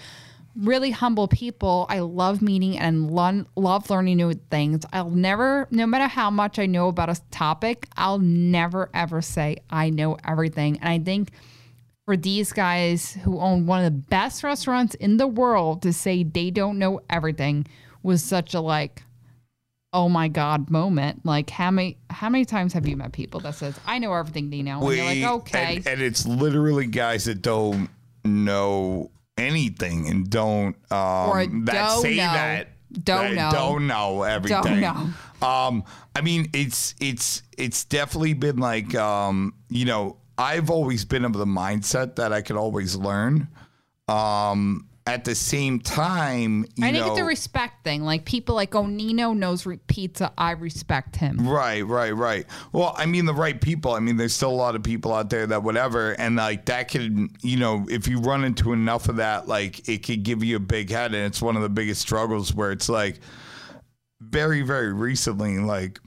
really 0.58 0.90
humble 0.90 1.28
people. 1.28 1.86
I 1.88 2.00
love 2.00 2.42
meeting 2.42 2.78
and 2.78 3.10
lo- 3.10 3.44
love 3.56 3.88
learning 3.90 4.16
new 4.16 4.34
things. 4.50 4.84
I'll 4.92 5.10
never, 5.10 5.68
no 5.70 5.86
matter 5.86 6.08
how 6.08 6.30
much 6.30 6.58
I 6.58 6.66
know 6.66 6.88
about 6.88 7.08
a 7.08 7.20
topic, 7.30 7.86
I'll 7.96 8.18
never 8.18 8.90
ever 8.92 9.22
say 9.22 9.58
I 9.70 9.90
know 9.90 10.18
everything. 10.26 10.78
And 10.80 10.88
I 10.88 10.98
think 10.98 11.30
for 12.04 12.16
these 12.16 12.52
guys 12.52 13.12
who 13.12 13.38
own 13.38 13.66
one 13.66 13.84
of 13.84 13.92
the 13.92 13.98
best 13.98 14.42
restaurants 14.42 14.94
in 14.96 15.16
the 15.16 15.26
world 15.26 15.82
to 15.82 15.92
say 15.92 16.24
they 16.24 16.50
don't 16.50 16.78
know 16.78 17.00
everything 17.08 17.66
was 18.02 18.22
such 18.22 18.54
a 18.54 18.60
like, 18.60 19.02
oh 19.92 20.08
my 20.08 20.26
god 20.28 20.70
moment. 20.70 21.24
Like 21.24 21.50
how 21.50 21.70
many 21.70 21.98
how 22.10 22.28
many 22.30 22.44
times 22.44 22.72
have 22.72 22.88
you 22.88 22.96
met 22.96 23.12
people 23.12 23.40
that 23.40 23.54
says 23.54 23.78
I 23.86 23.98
know 23.98 24.12
everything 24.12 24.50
they 24.50 24.62
know? 24.62 24.80
And 24.88 24.96
you're 24.96 25.04
like, 25.04 25.40
okay. 25.42 25.76
And, 25.76 25.86
and 25.86 26.02
it's 26.02 26.26
literally 26.26 26.86
guys 26.86 27.26
that 27.26 27.42
don't 27.42 27.88
know 28.24 29.10
anything 29.38 30.08
and 30.08 30.28
don't 30.28 30.76
um 30.92 31.28
Or 31.30 31.46
that 31.46 31.72
don't 31.72 32.02
say 32.02 32.16
know. 32.16 32.22
that 32.22 32.68
Don't 33.04 33.34
that 33.34 33.34
know. 33.34 33.50
don't 33.52 33.86
know 33.86 34.22
everything. 34.22 34.80
know. 34.80 35.10
Um 35.46 35.84
I 36.16 36.20
mean 36.22 36.48
it's 36.52 36.94
it's 37.00 37.42
it's 37.56 37.84
definitely 37.84 38.34
been 38.34 38.56
like 38.58 38.94
um 38.94 39.54
you 39.68 39.84
know 39.84 40.16
I've 40.36 40.70
always 40.70 41.04
been 41.04 41.24
of 41.24 41.32
the 41.32 41.46
mindset 41.46 42.16
that 42.16 42.32
I 42.32 42.42
could 42.42 42.56
always 42.56 42.96
learn. 42.96 43.48
Um 44.08 44.87
at 45.08 45.24
the 45.24 45.34
same 45.34 45.80
time, 45.80 46.66
you 46.76 46.86
I 46.86 46.92
think 46.92 47.06
know, 47.06 47.12
it's 47.12 47.20
a 47.20 47.24
respect 47.24 47.82
thing. 47.82 48.02
Like 48.02 48.26
people 48.26 48.54
like, 48.54 48.74
oh, 48.74 48.84
Nino 48.84 49.32
knows 49.32 49.64
re- 49.64 49.80
pizza. 49.86 50.34
I 50.36 50.50
respect 50.50 51.16
him. 51.16 51.48
Right, 51.48 51.80
right, 51.80 52.10
right. 52.10 52.44
Well, 52.72 52.94
I 52.94 53.06
mean, 53.06 53.24
the 53.24 53.32
right 53.32 53.58
people. 53.58 53.92
I 53.92 54.00
mean, 54.00 54.18
there's 54.18 54.34
still 54.34 54.50
a 54.50 54.52
lot 54.52 54.76
of 54.76 54.82
people 54.82 55.14
out 55.14 55.30
there 55.30 55.46
that 55.46 55.62
whatever, 55.62 56.12
and 56.12 56.36
like 56.36 56.66
that 56.66 56.90
could, 56.90 57.30
you 57.40 57.56
know, 57.56 57.86
if 57.88 58.06
you 58.06 58.20
run 58.20 58.44
into 58.44 58.74
enough 58.74 59.08
of 59.08 59.16
that, 59.16 59.48
like 59.48 59.88
it 59.88 60.04
could 60.04 60.24
give 60.24 60.44
you 60.44 60.56
a 60.56 60.60
big 60.60 60.90
head, 60.90 61.14
and 61.14 61.24
it's 61.24 61.40
one 61.40 61.56
of 61.56 61.62
the 61.62 61.70
biggest 61.70 62.02
struggles 62.02 62.54
where 62.54 62.70
it's 62.70 62.90
like, 62.90 63.20
very, 64.20 64.60
very 64.60 64.92
recently, 64.92 65.58
like 65.58 66.00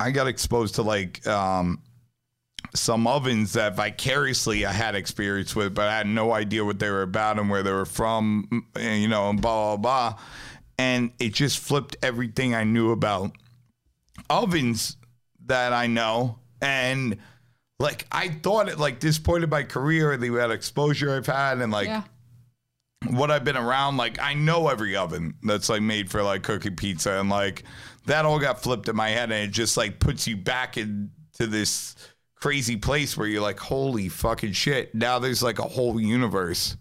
I 0.00 0.10
got 0.10 0.26
exposed 0.26 0.74
to 0.74 0.82
like 0.82 1.24
um 1.24 1.82
some 2.78 3.06
ovens 3.06 3.52
that 3.54 3.76
vicariously 3.76 4.64
I 4.64 4.72
had 4.72 4.94
experience 4.94 5.54
with, 5.54 5.74
but 5.74 5.88
I 5.88 5.98
had 5.98 6.06
no 6.06 6.32
idea 6.32 6.64
what 6.64 6.78
they 6.78 6.90
were 6.90 7.02
about 7.02 7.38
and 7.38 7.50
where 7.50 7.62
they 7.62 7.72
were 7.72 7.84
from, 7.84 8.66
and, 8.74 9.02
you 9.02 9.08
know, 9.08 9.30
and 9.30 9.40
blah, 9.40 9.76
blah, 9.76 10.10
blah. 10.12 10.20
And 10.78 11.12
it 11.18 11.34
just 11.34 11.58
flipped 11.58 11.96
everything 12.02 12.54
I 12.54 12.64
knew 12.64 12.92
about 12.92 13.32
ovens 14.30 14.96
that 15.46 15.72
I 15.72 15.86
know. 15.86 16.38
And 16.60 17.18
like, 17.78 18.06
I 18.12 18.28
thought 18.28 18.68
at 18.68 18.78
like 18.78 19.00
this 19.00 19.18
point 19.18 19.44
in 19.44 19.50
my 19.50 19.62
career, 19.62 20.16
the 20.16 20.28
amount 20.28 20.46
of 20.46 20.50
exposure 20.52 21.16
I've 21.16 21.26
had 21.26 21.58
and 21.58 21.72
like 21.72 21.88
yeah. 21.88 22.02
what 23.10 23.30
I've 23.30 23.44
been 23.44 23.56
around, 23.56 23.96
like 23.96 24.20
I 24.20 24.34
know 24.34 24.68
every 24.68 24.96
oven 24.96 25.34
that's 25.42 25.68
like 25.68 25.82
made 25.82 26.10
for 26.10 26.22
like 26.22 26.42
cooking 26.42 26.76
pizza, 26.76 27.18
and 27.18 27.28
like 27.28 27.64
that 28.06 28.24
all 28.24 28.38
got 28.38 28.62
flipped 28.62 28.88
in 28.88 28.96
my 28.96 29.08
head, 29.08 29.30
and 29.32 29.48
it 29.48 29.52
just 29.52 29.76
like 29.76 30.00
puts 30.00 30.26
you 30.26 30.36
back 30.36 30.76
into 30.76 31.10
this 31.38 31.94
crazy 32.40 32.76
place 32.76 33.16
where 33.16 33.26
you're 33.26 33.42
like, 33.42 33.58
holy 33.58 34.08
fucking 34.08 34.52
shit! 34.52 34.94
Now 34.94 35.18
there's 35.18 35.42
like 35.42 35.58
a 35.58 35.62
whole 35.62 36.00
universe 36.00 36.76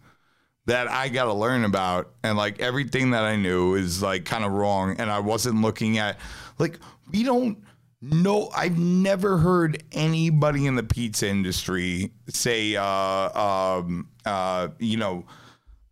that 0.66 0.90
I 0.90 1.10
got 1.10 1.26
to 1.26 1.34
learn 1.34 1.64
about, 1.64 2.12
and 2.24 2.38
like 2.38 2.60
everything 2.60 3.12
that 3.12 3.24
I 3.24 3.36
knew 3.36 3.76
is 3.76 4.02
like 4.02 4.26
kind 4.26 4.44
of 4.44 4.52
wrong, 4.52 4.96
and 5.00 5.10
I 5.10 5.20
wasn't 5.20 5.62
looking 5.62 5.98
at 5.98 6.20
like 6.60 6.80
we 7.12 7.24
don't. 7.24 7.58
know. 8.02 8.50
I've 8.56 8.78
never 8.78 9.38
heard 9.38 9.84
anybody 9.92 10.68
in 10.68 10.76
the 10.76 10.84
pizza 10.84 11.28
industry 11.28 12.12
say, 12.30 12.76
uh, 12.76 12.84
um, 12.86 14.10
uh, 14.24 14.68
you 14.78 14.98
know, 14.98 15.26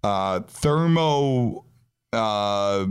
uh, 0.04 0.42
thermo 0.42 1.66
uh, 2.14 2.86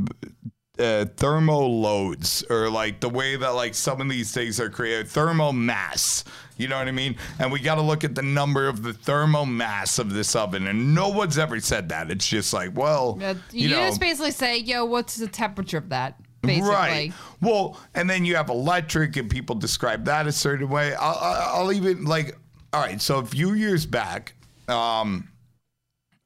uh, 0.79 1.05
thermo 1.17 1.59
loads 1.61 2.45
or 2.51 2.69
like 2.69 3.01
the 3.01 3.09
way 3.09 3.37
that 3.37 3.51
like 3.51 3.75
some 3.75 4.01
of 4.01 4.09
these 4.09 4.33
things 4.33 4.59
are 4.59 4.69
created 4.69 5.07
thermo 5.07 5.53
mass 5.53 6.25
you 6.57 6.69
know 6.69 6.77
what 6.79 6.89
i 6.89 6.93
mean 6.93 7.17
and 7.39 7.51
we 7.51 7.59
got 7.61 7.75
to 7.77 7.83
look 7.83 8.05
at 8.05 8.15
the 8.15 8.23
number 8.23 8.69
of 8.69 8.83
the 8.83 8.93
thermo 8.93 9.45
mass 9.45 9.99
of 9.99 10.13
this 10.13 10.37
oven 10.37 10.67
and 10.67 10.95
no 10.95 11.09
one's 11.09 11.39
ever 11.39 11.59
said 11.61 11.89
that 11.89 12.11
it's 12.11 12.29
just 12.29 12.53
like 12.53 12.77
well 12.77 13.17
Yeah, 13.21 13.35
you, 13.51 13.69
You, 13.69 13.77
know 13.77 13.83
just 13.83 14.01
basically 14.01 14.31
say, 14.31 14.59
yo, 14.59 14.85
what's 14.85 15.17
the 15.17 15.27
temperature 15.29 15.79
of 15.79 15.89
that? 15.91 16.21
Basically. 16.43 16.69
Right. 16.69 17.13
Well, 17.41 17.81
and 17.95 18.09
then 18.09 18.25
you 18.25 18.37
have 18.37 18.51
electric, 18.51 19.17
and 19.17 19.31
people 19.31 19.57
describe 19.57 20.05
that 20.05 20.27
a 20.27 20.33
certain 20.33 20.69
way. 20.69 20.95
I'll, 20.95 21.19
I'll 21.63 21.73
even 21.73 22.05
like, 22.05 22.37
all 22.73 22.83
right. 22.83 23.01
So 23.01 23.19
a 23.19 23.25
few 23.25 23.55
years 23.55 23.87
back, 23.87 24.35
um, 24.69 25.29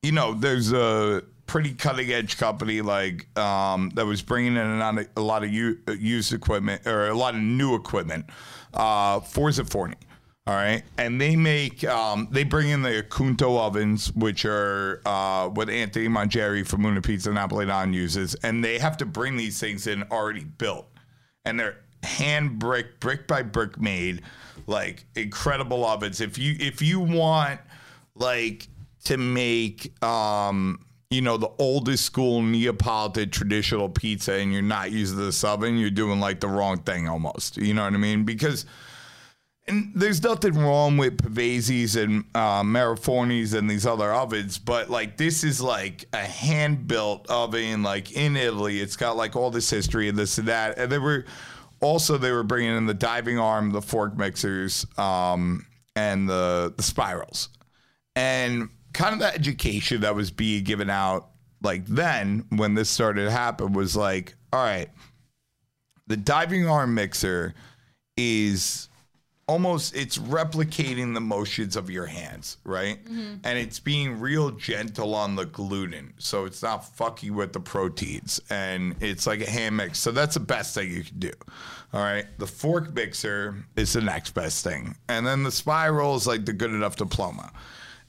you 0.03 0.11
know, 0.13 0.35
there's 0.35 0.73
a 0.73 1.23
pretty 1.47 1.73
cutting 1.73 2.11
edge 2.11 2.37
company 2.37 2.81
like 2.81 3.29
um, 3.39 3.91
that 3.95 4.07
was 4.07 4.21
bringing 4.23 4.57
in 4.57 4.67
a 4.67 4.79
lot 4.79 4.99
of, 4.99 5.09
a 5.17 5.21
lot 5.21 5.45
of 5.45 5.53
u- 5.53 5.79
used 5.99 6.33
equipment 6.33 6.85
or 6.87 7.09
a 7.09 7.15
lot 7.15 7.35
of 7.35 7.41
new 7.41 7.75
equipment. 7.77 8.27
Uh, 8.75 9.21
Forza 9.21 9.63
Forni. 9.65 9.95
All 10.49 10.55
right, 10.55 10.83
and 10.97 11.21
they 11.21 11.37
make 11.37 11.85
um, 11.85 12.27
they 12.31 12.43
bring 12.43 12.71
in 12.71 12.81
the 12.81 13.03
Acunto 13.03 13.59
ovens, 13.59 14.11
which 14.15 14.47
are 14.47 15.03
uh, 15.05 15.51
what 15.51 15.69
Anthony 15.69 16.09
Mangieri 16.09 16.67
from 16.67 16.85
Luna 16.85 17.03
Pizza 17.03 17.29
Napoletan 17.29 17.93
uses, 17.93 18.35
and 18.37 18.65
they 18.65 18.79
have 18.79 18.97
to 18.97 19.05
bring 19.05 19.37
these 19.37 19.61
things 19.61 19.87
in 19.87 20.05
already 20.05 20.45
built, 20.45 20.89
and 21.45 21.61
they're 21.61 21.77
hand 22.03 22.59
brick, 22.59 22.99
brick 22.99 23.27
by 23.27 23.43
brick 23.43 23.79
made, 23.79 24.23
like 24.67 25.05
incredible 25.17 25.85
ovens. 25.85 26.23
If 26.23 26.39
you 26.39 26.57
if 26.59 26.81
you 26.81 26.99
want 26.99 27.61
like 28.15 28.69
to 29.05 29.19
make 29.19 30.03
um 30.03 30.83
you 31.11 31.21
know 31.21 31.37
the 31.37 31.51
oldest 31.59 32.07
school 32.07 32.41
Neapolitan 32.41 33.29
traditional 33.29 33.91
pizza, 33.91 34.33
and 34.33 34.51
you're 34.51 34.63
not 34.63 34.93
using 34.93 35.19
this 35.19 35.45
oven, 35.45 35.77
you're 35.77 35.91
doing 35.91 36.21
like 36.21 36.41
the 36.41 36.49
wrong 36.49 36.79
thing 36.79 37.07
almost. 37.07 37.59
You 37.59 37.75
know 37.75 37.85
what 37.85 37.93
I 37.93 37.99
mean? 37.99 38.25
Because 38.25 38.65
and 39.69 39.93
there's 39.95 40.23
nothing 40.23 40.59
wrong 40.59 40.97
with 40.97 41.19
Pavesi's 41.19 41.97
and 41.97 42.25
uh, 42.35 42.63
Marra 42.63 42.99
Fornis 42.99 43.55
and 43.55 43.69
these 43.71 43.87
other 43.87 44.13
ovens, 44.13 44.59
but 44.59 44.91
like 44.91 45.17
this 45.17 45.45
is 45.45 45.61
like 45.61 46.07
a 46.13 46.19
hand 46.19 46.87
built 46.87 47.29
oven, 47.31 47.83
like 47.83 48.13
in 48.13 48.37
Italy. 48.37 48.81
It's 48.81 48.97
got 48.97 49.17
like 49.17 49.37
all 49.37 49.51
this 49.51 49.69
history 49.69 50.09
and 50.09 50.17
this 50.17 50.39
and 50.39 50.49
that. 50.49 50.79
And 50.79 50.91
they 50.91 50.99
were 50.99 51.25
also 51.81 52.19
they 52.19 52.33
were 52.33 52.43
bringing 52.43 52.77
in 52.77 52.87
the 52.87 52.95
diving 52.95 53.39
arm, 53.39 53.71
the 53.73 53.83
fork 53.83 54.17
mixers, 54.17 54.87
um, 54.97 55.67
and 55.95 56.29
the 56.29 56.73
the 56.77 56.83
spirals, 56.83 57.51
and 58.17 58.71
kind 58.95 59.13
of 59.13 59.21
the 59.21 59.33
education 59.33 60.01
that 60.01 60.15
was 60.15 60.31
being 60.31 60.65
given 60.65 60.91
out 60.91 61.31
like 61.63 61.87
then 61.87 62.45
when 62.51 62.75
this 62.75 62.89
started 62.89 63.25
to 63.25 63.31
happen 63.31 63.73
was 63.73 63.97
like, 63.97 64.35
all 64.53 64.63
right, 64.63 64.89
the 66.07 66.17
diving 66.17 66.69
arm 66.69 66.95
mixer 66.95 67.55
is 68.17 68.89
almost 69.49 69.97
it's 69.97 70.19
replicating 70.19 71.15
the 71.15 71.21
motions 71.21 71.75
of 71.75 71.91
your 71.91 72.07
hands, 72.07 72.59
right? 72.65 72.99
And 73.43 73.59
it's 73.59 73.81
being 73.81 74.21
real 74.21 74.51
gentle 74.51 75.15
on 75.15 75.35
the 75.35 75.47
gluten, 75.47 76.13
so 76.19 76.45
it's 76.45 76.63
not 76.63 76.85
fucking 76.97 77.35
with 77.35 77.53
the 77.55 77.61
proteins, 77.61 78.41
and 78.51 78.95
it's 79.01 79.27
like 79.27 79.41
a 79.41 79.51
hand 79.51 79.79
mix. 79.79 79.99
So 79.99 80.13
that's 80.13 80.35
the 80.35 80.41
best 80.41 80.75
thing 80.75 80.93
you 80.93 81.03
can 81.03 81.19
do. 81.19 81.33
All 81.93 82.03
right, 82.03 82.27
the 82.39 82.47
fork 82.47 82.95
mixer 82.95 83.65
is 83.75 83.95
the 83.95 84.03
next 84.03 84.33
best 84.33 84.63
thing, 84.63 84.95
and 85.09 85.27
then 85.27 85.43
the 85.43 85.51
spiral 85.51 86.15
is 86.15 86.27
like 86.27 86.45
the 86.45 86.53
good 86.53 86.71
enough 86.71 86.97
diploma. 86.97 87.51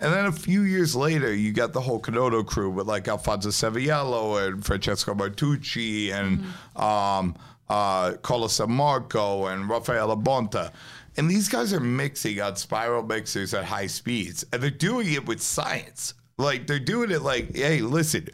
And 0.02 0.14
then 0.14 0.26
a 0.28 0.32
few 0.32 0.62
years 0.62 0.96
later, 0.96 1.34
you 1.34 1.52
got 1.52 1.74
the 1.74 1.82
whole 1.82 2.00
Canotto 2.00 2.46
crew 2.46 2.70
with 2.70 2.88
like 2.88 3.08
Alfonso 3.10 3.50
Seviello 3.50 4.48
and 4.48 4.66
Francesco 4.66 5.14
Martucci 5.14 6.12
and 6.14 6.46
um, 6.82 7.36
uh, 7.70 8.14
Carlos 8.22 8.60
Marco 8.68 9.48
and 9.48 9.70
Rafaela 9.70 10.16
Bonta. 10.16 10.72
And 11.20 11.30
these 11.30 11.50
guys 11.50 11.74
are 11.74 11.82
mixing 11.82 12.40
on 12.40 12.56
spiral 12.56 13.04
mixers 13.04 13.54
at 13.54 13.66
high 13.66 13.88
speeds. 13.88 14.46
And 14.54 14.64
they're 14.64 14.70
doing 14.70 15.12
it 15.12 15.26
with 15.26 15.42
science. 15.42 16.14
Like 16.38 16.66
they're 16.66 16.80
doing 16.80 17.12
it 17.12 17.22
like, 17.22 17.58
hey, 17.58 17.82
listen, 17.82 18.30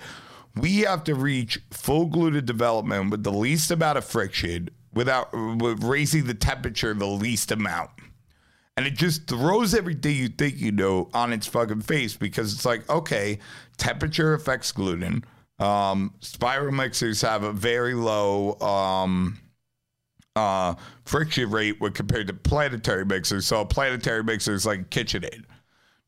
we 0.55 0.81
have 0.81 1.03
to 1.05 1.15
reach 1.15 1.59
full 1.71 2.05
gluten 2.05 2.45
development 2.45 3.09
with 3.09 3.23
the 3.23 3.31
least 3.31 3.71
amount 3.71 3.97
of 3.97 4.05
friction 4.05 4.69
without 4.93 5.33
with 5.33 5.83
raising 5.83 6.25
the 6.25 6.35
temperature 6.35 6.93
the 6.93 7.07
least 7.07 7.51
amount. 7.51 7.89
And 8.77 8.85
it 8.85 8.93
just 8.93 9.25
throws 9.25 9.73
everything 9.73 10.15
you 10.15 10.29
think 10.29 10.59
you 10.59 10.71
know 10.71 11.09
on 11.11 11.33
its 11.33 11.47
fucking 11.47 11.81
face 11.81 12.15
because 12.15 12.53
it's 12.53 12.65
like, 12.65 12.87
okay, 12.87 13.39
temperature 13.77 14.35
affects 14.35 14.71
gluten. 14.71 15.25
Um, 15.57 16.13
spiral 16.19 16.71
mixers 16.71 17.23
have 17.23 17.41
a 17.41 17.51
very 17.51 17.95
low 17.95 18.59
um, 18.59 19.39
uh, 20.35 20.75
friction 21.05 21.49
rate 21.49 21.79
when 21.79 21.93
compared 21.93 22.27
to 22.27 22.33
planetary 22.33 23.05
mixers. 23.05 23.45
So 23.45 23.61
a 23.61 23.65
planetary 23.65 24.23
mixer 24.23 24.53
is 24.53 24.65
like 24.65 24.89
KitchenAid. 24.89 25.45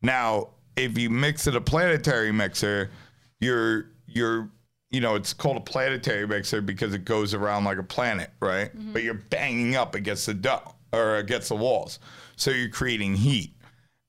Now, 0.02 0.50
if 0.76 0.98
you 0.98 1.10
mix 1.10 1.48
in 1.48 1.56
a 1.56 1.62
planetary 1.62 2.32
mixer, 2.32 2.92
you're 3.40 3.92
you're 4.06 4.50
you 4.90 5.02
know 5.02 5.16
it's 5.16 5.34
called 5.34 5.58
a 5.58 5.62
planetary 5.62 6.28
mixer 6.28 6.62
because 6.62 6.94
it 6.94 7.06
goes 7.06 7.34
around 7.34 7.64
like 7.64 7.78
a 7.78 7.84
planet, 7.84 8.32
right? 8.40 8.72
But 8.94 9.04
you're 9.04 9.16
banging 9.16 9.76
up 9.76 9.96
against 9.96 10.26
the 10.26 10.34
dough 10.34 10.76
or 10.94 11.18
against 11.18 11.50
the 11.50 11.56
walls, 11.56 12.00
so 12.36 12.52
you're 12.52 12.70
creating 12.70 13.16
heat. 13.16 13.54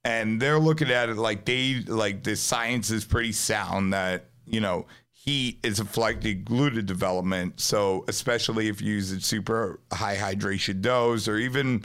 And 0.04 0.40
they're 0.40 0.58
looking 0.58 0.90
at 0.90 1.08
it 1.08 1.16
like 1.16 1.44
they 1.44 1.82
like 1.86 2.22
the 2.22 2.36
science 2.36 2.90
is 2.90 3.04
pretty 3.04 3.32
sound 3.32 3.92
that 3.92 4.26
you 4.46 4.60
know 4.60 4.86
heat 5.28 5.58
is 5.62 5.78
affecting 5.78 6.42
gluten 6.42 6.86
development. 6.86 7.60
So 7.60 8.06
especially 8.08 8.68
if 8.68 8.80
you 8.80 8.94
use 8.94 9.12
a 9.12 9.20
super 9.20 9.78
high 9.92 10.16
hydration 10.16 10.80
doughs 10.80 11.28
or 11.28 11.36
even 11.36 11.84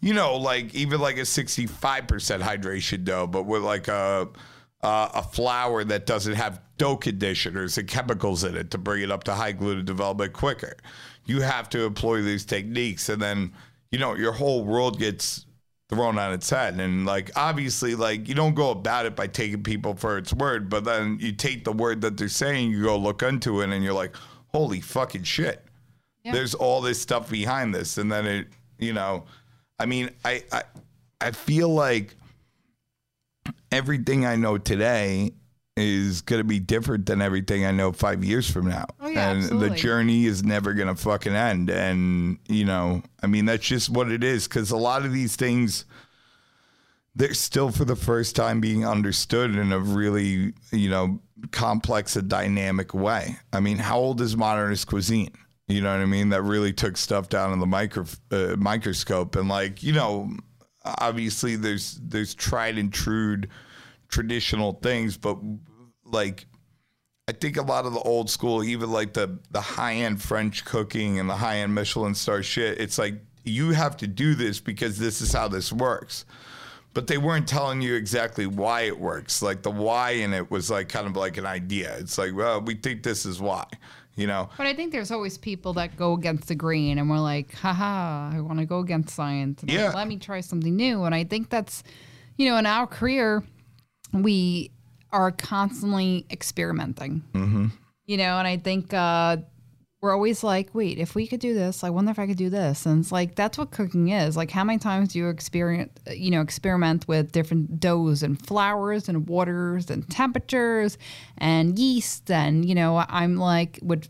you 0.00 0.14
know, 0.14 0.36
like 0.36 0.74
even 0.74 1.00
like 1.00 1.16
a 1.16 1.22
65% 1.22 1.68
hydration 2.40 3.04
dough, 3.04 3.26
but 3.26 3.42
with 3.44 3.62
like 3.62 3.88
a 3.88 4.28
uh, 4.80 5.08
a 5.12 5.22
flour 5.22 5.82
that 5.84 6.06
doesn't 6.06 6.34
have 6.34 6.60
dough 6.78 6.96
conditioners 6.96 7.76
and 7.78 7.88
chemicals 7.88 8.44
in 8.44 8.56
it 8.56 8.70
to 8.70 8.78
bring 8.78 9.02
it 9.02 9.10
up 9.10 9.24
to 9.24 9.34
high 9.34 9.50
gluten 9.50 9.84
development 9.84 10.32
quicker. 10.32 10.76
You 11.26 11.40
have 11.40 11.68
to 11.70 11.84
employ 11.84 12.22
these 12.22 12.44
techniques, 12.44 13.08
and 13.08 13.20
then 13.20 13.52
you 13.90 13.98
know 13.98 14.14
your 14.14 14.32
whole 14.32 14.64
world 14.64 14.98
gets 14.98 15.44
thrown 15.88 16.18
on 16.18 16.32
its 16.32 16.50
head. 16.50 16.78
And 16.80 17.06
like 17.06 17.30
obviously, 17.36 17.94
like 17.94 18.28
you 18.28 18.34
don't 18.34 18.54
go 18.54 18.70
about 18.70 19.06
it 19.06 19.16
by 19.16 19.26
taking 19.26 19.62
people 19.62 19.94
for 19.94 20.18
its 20.18 20.32
word, 20.32 20.68
but 20.68 20.84
then 20.84 21.18
you 21.20 21.32
take 21.32 21.64
the 21.64 21.72
word 21.72 22.00
that 22.02 22.16
they're 22.16 22.28
saying, 22.28 22.70
you 22.70 22.82
go 22.84 22.96
look 22.96 23.22
into 23.22 23.60
it, 23.62 23.70
and 23.70 23.82
you're 23.82 23.92
like, 23.92 24.14
holy 24.48 24.80
fucking 24.80 25.24
shit. 25.24 25.64
Yeah. 26.24 26.32
There's 26.32 26.54
all 26.54 26.80
this 26.80 27.00
stuff 27.00 27.30
behind 27.30 27.74
this, 27.74 27.96
and 27.96 28.10
then 28.12 28.26
it, 28.26 28.48
you 28.78 28.92
know, 28.92 29.24
I 29.78 29.86
mean, 29.86 30.10
I, 30.24 30.42
I, 30.52 30.62
I 31.20 31.30
feel 31.30 31.68
like 31.68 32.16
everything 33.70 34.26
I 34.26 34.36
know 34.36 34.58
today 34.58 35.32
is 35.78 36.20
going 36.22 36.40
to 36.40 36.44
be 36.44 36.60
different 36.60 37.06
than 37.06 37.22
everything 37.22 37.64
I 37.64 37.70
know 37.70 37.92
five 37.92 38.24
years 38.24 38.50
from 38.50 38.68
now. 38.68 38.86
Oh, 39.00 39.08
yeah, 39.08 39.30
and 39.30 39.60
the 39.60 39.70
journey 39.70 40.26
is 40.26 40.42
never 40.42 40.74
going 40.74 40.88
to 40.88 40.94
fucking 40.94 41.34
end. 41.34 41.70
And, 41.70 42.38
you 42.48 42.64
know, 42.64 43.02
I 43.22 43.26
mean, 43.26 43.44
that's 43.44 43.66
just 43.66 43.90
what 43.90 44.10
it 44.10 44.24
is. 44.24 44.48
Cause 44.48 44.70
a 44.70 44.76
lot 44.76 45.04
of 45.04 45.12
these 45.12 45.36
things, 45.36 45.84
they're 47.14 47.34
still 47.34 47.70
for 47.70 47.84
the 47.84 47.96
first 47.96 48.36
time 48.36 48.60
being 48.60 48.86
understood 48.86 49.54
in 49.56 49.72
a 49.72 49.78
really, 49.78 50.52
you 50.72 50.90
know, 50.90 51.20
complex 51.50 52.16
and 52.16 52.28
dynamic 52.28 52.94
way. 52.94 53.38
I 53.52 53.60
mean, 53.60 53.78
how 53.78 53.98
old 53.98 54.20
is 54.20 54.36
Modernist 54.36 54.86
Cuisine? 54.86 55.32
You 55.66 55.82
know 55.82 55.92
what 55.92 56.02
I 56.02 56.06
mean? 56.06 56.30
That 56.30 56.42
really 56.42 56.72
took 56.72 56.96
stuff 56.96 57.28
down 57.28 57.52
in 57.52 57.60
the 57.60 57.66
micro, 57.66 58.04
uh, 58.30 58.56
microscope 58.58 59.36
and 59.36 59.48
like, 59.48 59.82
you 59.82 59.92
know, 59.92 60.30
obviously 60.84 61.56
there's 61.56 62.00
there's 62.02 62.34
tried 62.34 62.78
and 62.78 62.92
true 62.92 63.42
traditional 64.08 64.72
things, 64.72 65.16
but 65.16 65.38
like 66.04 66.46
I 67.28 67.32
think 67.32 67.58
a 67.58 67.62
lot 67.62 67.84
of 67.84 67.92
the 67.92 68.00
old 68.00 68.30
school, 68.30 68.64
even 68.64 68.90
like 68.90 69.12
the 69.12 69.38
the 69.50 69.60
high 69.60 69.94
end 69.94 70.22
French 70.22 70.64
cooking 70.64 71.18
and 71.18 71.28
the 71.28 71.36
high 71.36 71.58
end 71.58 71.74
Michelin 71.74 72.14
star 72.14 72.42
shit, 72.42 72.80
it's 72.80 72.98
like 72.98 73.20
you 73.44 73.72
have 73.72 73.96
to 73.98 74.06
do 74.06 74.34
this 74.34 74.60
because 74.60 74.98
this 74.98 75.20
is 75.20 75.32
how 75.32 75.48
this 75.48 75.72
works. 75.72 76.24
But 76.94 77.06
they 77.06 77.18
weren't 77.18 77.46
telling 77.46 77.82
you 77.82 77.94
exactly 77.94 78.46
why 78.46 78.82
it 78.82 78.98
works. 78.98 79.42
Like 79.42 79.62
the 79.62 79.70
why 79.70 80.12
in 80.12 80.32
it 80.32 80.50
was 80.50 80.70
like 80.70 80.88
kind 80.88 81.06
of 81.06 81.16
like 81.16 81.36
an 81.36 81.46
idea. 81.46 81.96
It's 81.98 82.16
like, 82.18 82.34
well, 82.34 82.62
we 82.62 82.74
think 82.74 83.02
this 83.02 83.26
is 83.26 83.40
why, 83.40 83.66
you 84.16 84.26
know. 84.26 84.48
But 84.56 84.66
I 84.66 84.74
think 84.74 84.90
there's 84.92 85.10
always 85.10 85.36
people 85.36 85.74
that 85.74 85.96
go 85.96 86.14
against 86.14 86.48
the 86.48 86.54
grain 86.54 86.98
and 86.98 87.10
we're 87.10 87.20
like, 87.20 87.54
haha, 87.54 88.30
I 88.34 88.40
want 88.40 88.58
to 88.58 88.64
go 88.64 88.80
against 88.80 89.14
science. 89.14 89.60
And 89.60 89.70
Yeah. 89.70 89.92
Let 89.94 90.08
me 90.08 90.16
try 90.16 90.40
something 90.40 90.74
new. 90.74 91.04
And 91.04 91.14
I 91.14 91.24
think 91.24 91.50
that's, 91.50 91.84
you 92.36 92.48
know, 92.48 92.56
in 92.56 92.64
our 92.64 92.86
career, 92.86 93.44
we 94.12 94.70
are 95.12 95.30
constantly 95.30 96.26
experimenting. 96.30 97.22
Mm-hmm. 97.32 97.66
You 98.06 98.16
know, 98.16 98.38
and 98.38 98.48
I 98.48 98.56
think 98.56 98.94
uh, 98.94 99.38
we're 100.00 100.12
always 100.12 100.44
like, 100.44 100.74
wait, 100.74 100.98
if 100.98 101.14
we 101.14 101.26
could 101.26 101.40
do 101.40 101.54
this, 101.54 101.82
I 101.82 101.90
wonder 101.90 102.10
if 102.10 102.18
I 102.18 102.26
could 102.26 102.36
do 102.36 102.50
this. 102.50 102.86
And 102.86 103.00
it's 103.00 103.10
like, 103.10 103.34
that's 103.34 103.58
what 103.58 103.70
cooking 103.70 104.08
is. 104.08 104.36
Like, 104.36 104.50
how 104.50 104.64
many 104.64 104.78
times 104.78 105.12
do 105.12 105.18
you 105.18 105.28
experience, 105.28 105.92
you 106.10 106.30
know, 106.30 106.40
experiment 106.40 107.08
with 107.08 107.32
different 107.32 107.80
doughs 107.80 108.22
and 108.22 108.40
flours 108.46 109.08
and 109.08 109.28
waters 109.28 109.90
and 109.90 110.08
temperatures 110.08 110.98
and 111.36 111.78
yeast? 111.78 112.30
And, 112.30 112.64
you 112.64 112.74
know, 112.74 113.04
I'm 113.08 113.36
like, 113.36 113.80
with, 113.82 114.08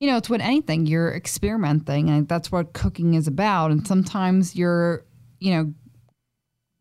you 0.00 0.08
know, 0.08 0.16
it's 0.16 0.30
with 0.30 0.40
anything, 0.40 0.86
you're 0.86 1.14
experimenting. 1.14 2.08
And 2.08 2.26
that's 2.28 2.50
what 2.50 2.72
cooking 2.72 3.14
is 3.14 3.26
about. 3.26 3.70
And 3.70 3.86
sometimes 3.86 4.56
your, 4.56 5.04
you 5.38 5.52
know, 5.52 5.74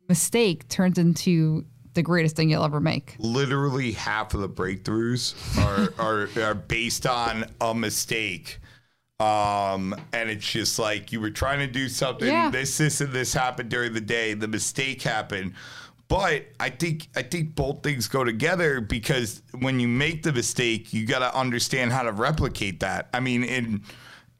mistake 0.07 0.67
turns 0.69 0.97
into 0.97 1.65
the 1.95 2.03
greatest 2.03 2.35
thing 2.35 2.49
you'll 2.49 2.63
ever 2.63 2.79
make. 2.79 3.15
literally 3.19 3.91
half 3.93 4.33
of 4.33 4.41
the 4.41 4.49
breakthroughs 4.49 5.33
are 5.57 5.93
are, 5.99 6.29
are 6.43 6.53
based 6.53 7.05
on 7.07 7.45
a 7.59 7.73
mistake. 7.73 8.59
Um, 9.19 9.95
and 10.11 10.29
it's 10.29 10.45
just 10.51 10.77
like 10.77 11.11
you 11.13 11.21
were 11.21 11.29
trying 11.31 11.59
to 11.59 11.67
do 11.67 11.87
something, 11.87 12.27
Yeah. 12.27 12.49
this, 12.49 12.77
this, 12.77 12.99
and 12.99 13.13
this 13.13 13.33
happened 13.33 13.69
during 13.69 13.93
the 13.93 14.01
day, 14.01 14.33
the 14.33 14.47
mistake 14.49 15.01
happened. 15.03 15.53
But 16.09 16.43
I 16.59 16.69
think 16.69 17.07
I 17.15 17.23
think 17.23 17.55
both 17.55 17.81
things 17.81 18.07
go 18.07 18.23
together 18.23 18.79
because 18.81 19.41
when 19.57 19.79
you 19.79 19.87
make 19.87 20.21
the 20.21 20.33
mistake, 20.33 20.93
you 20.93 21.05
gotta 21.07 21.35
understand 21.35 21.93
how 21.93 22.03
to 22.03 22.11
replicate 22.11 22.81
that. 22.81 23.09
I 23.13 23.21
mean, 23.21 23.43
in 23.43 23.81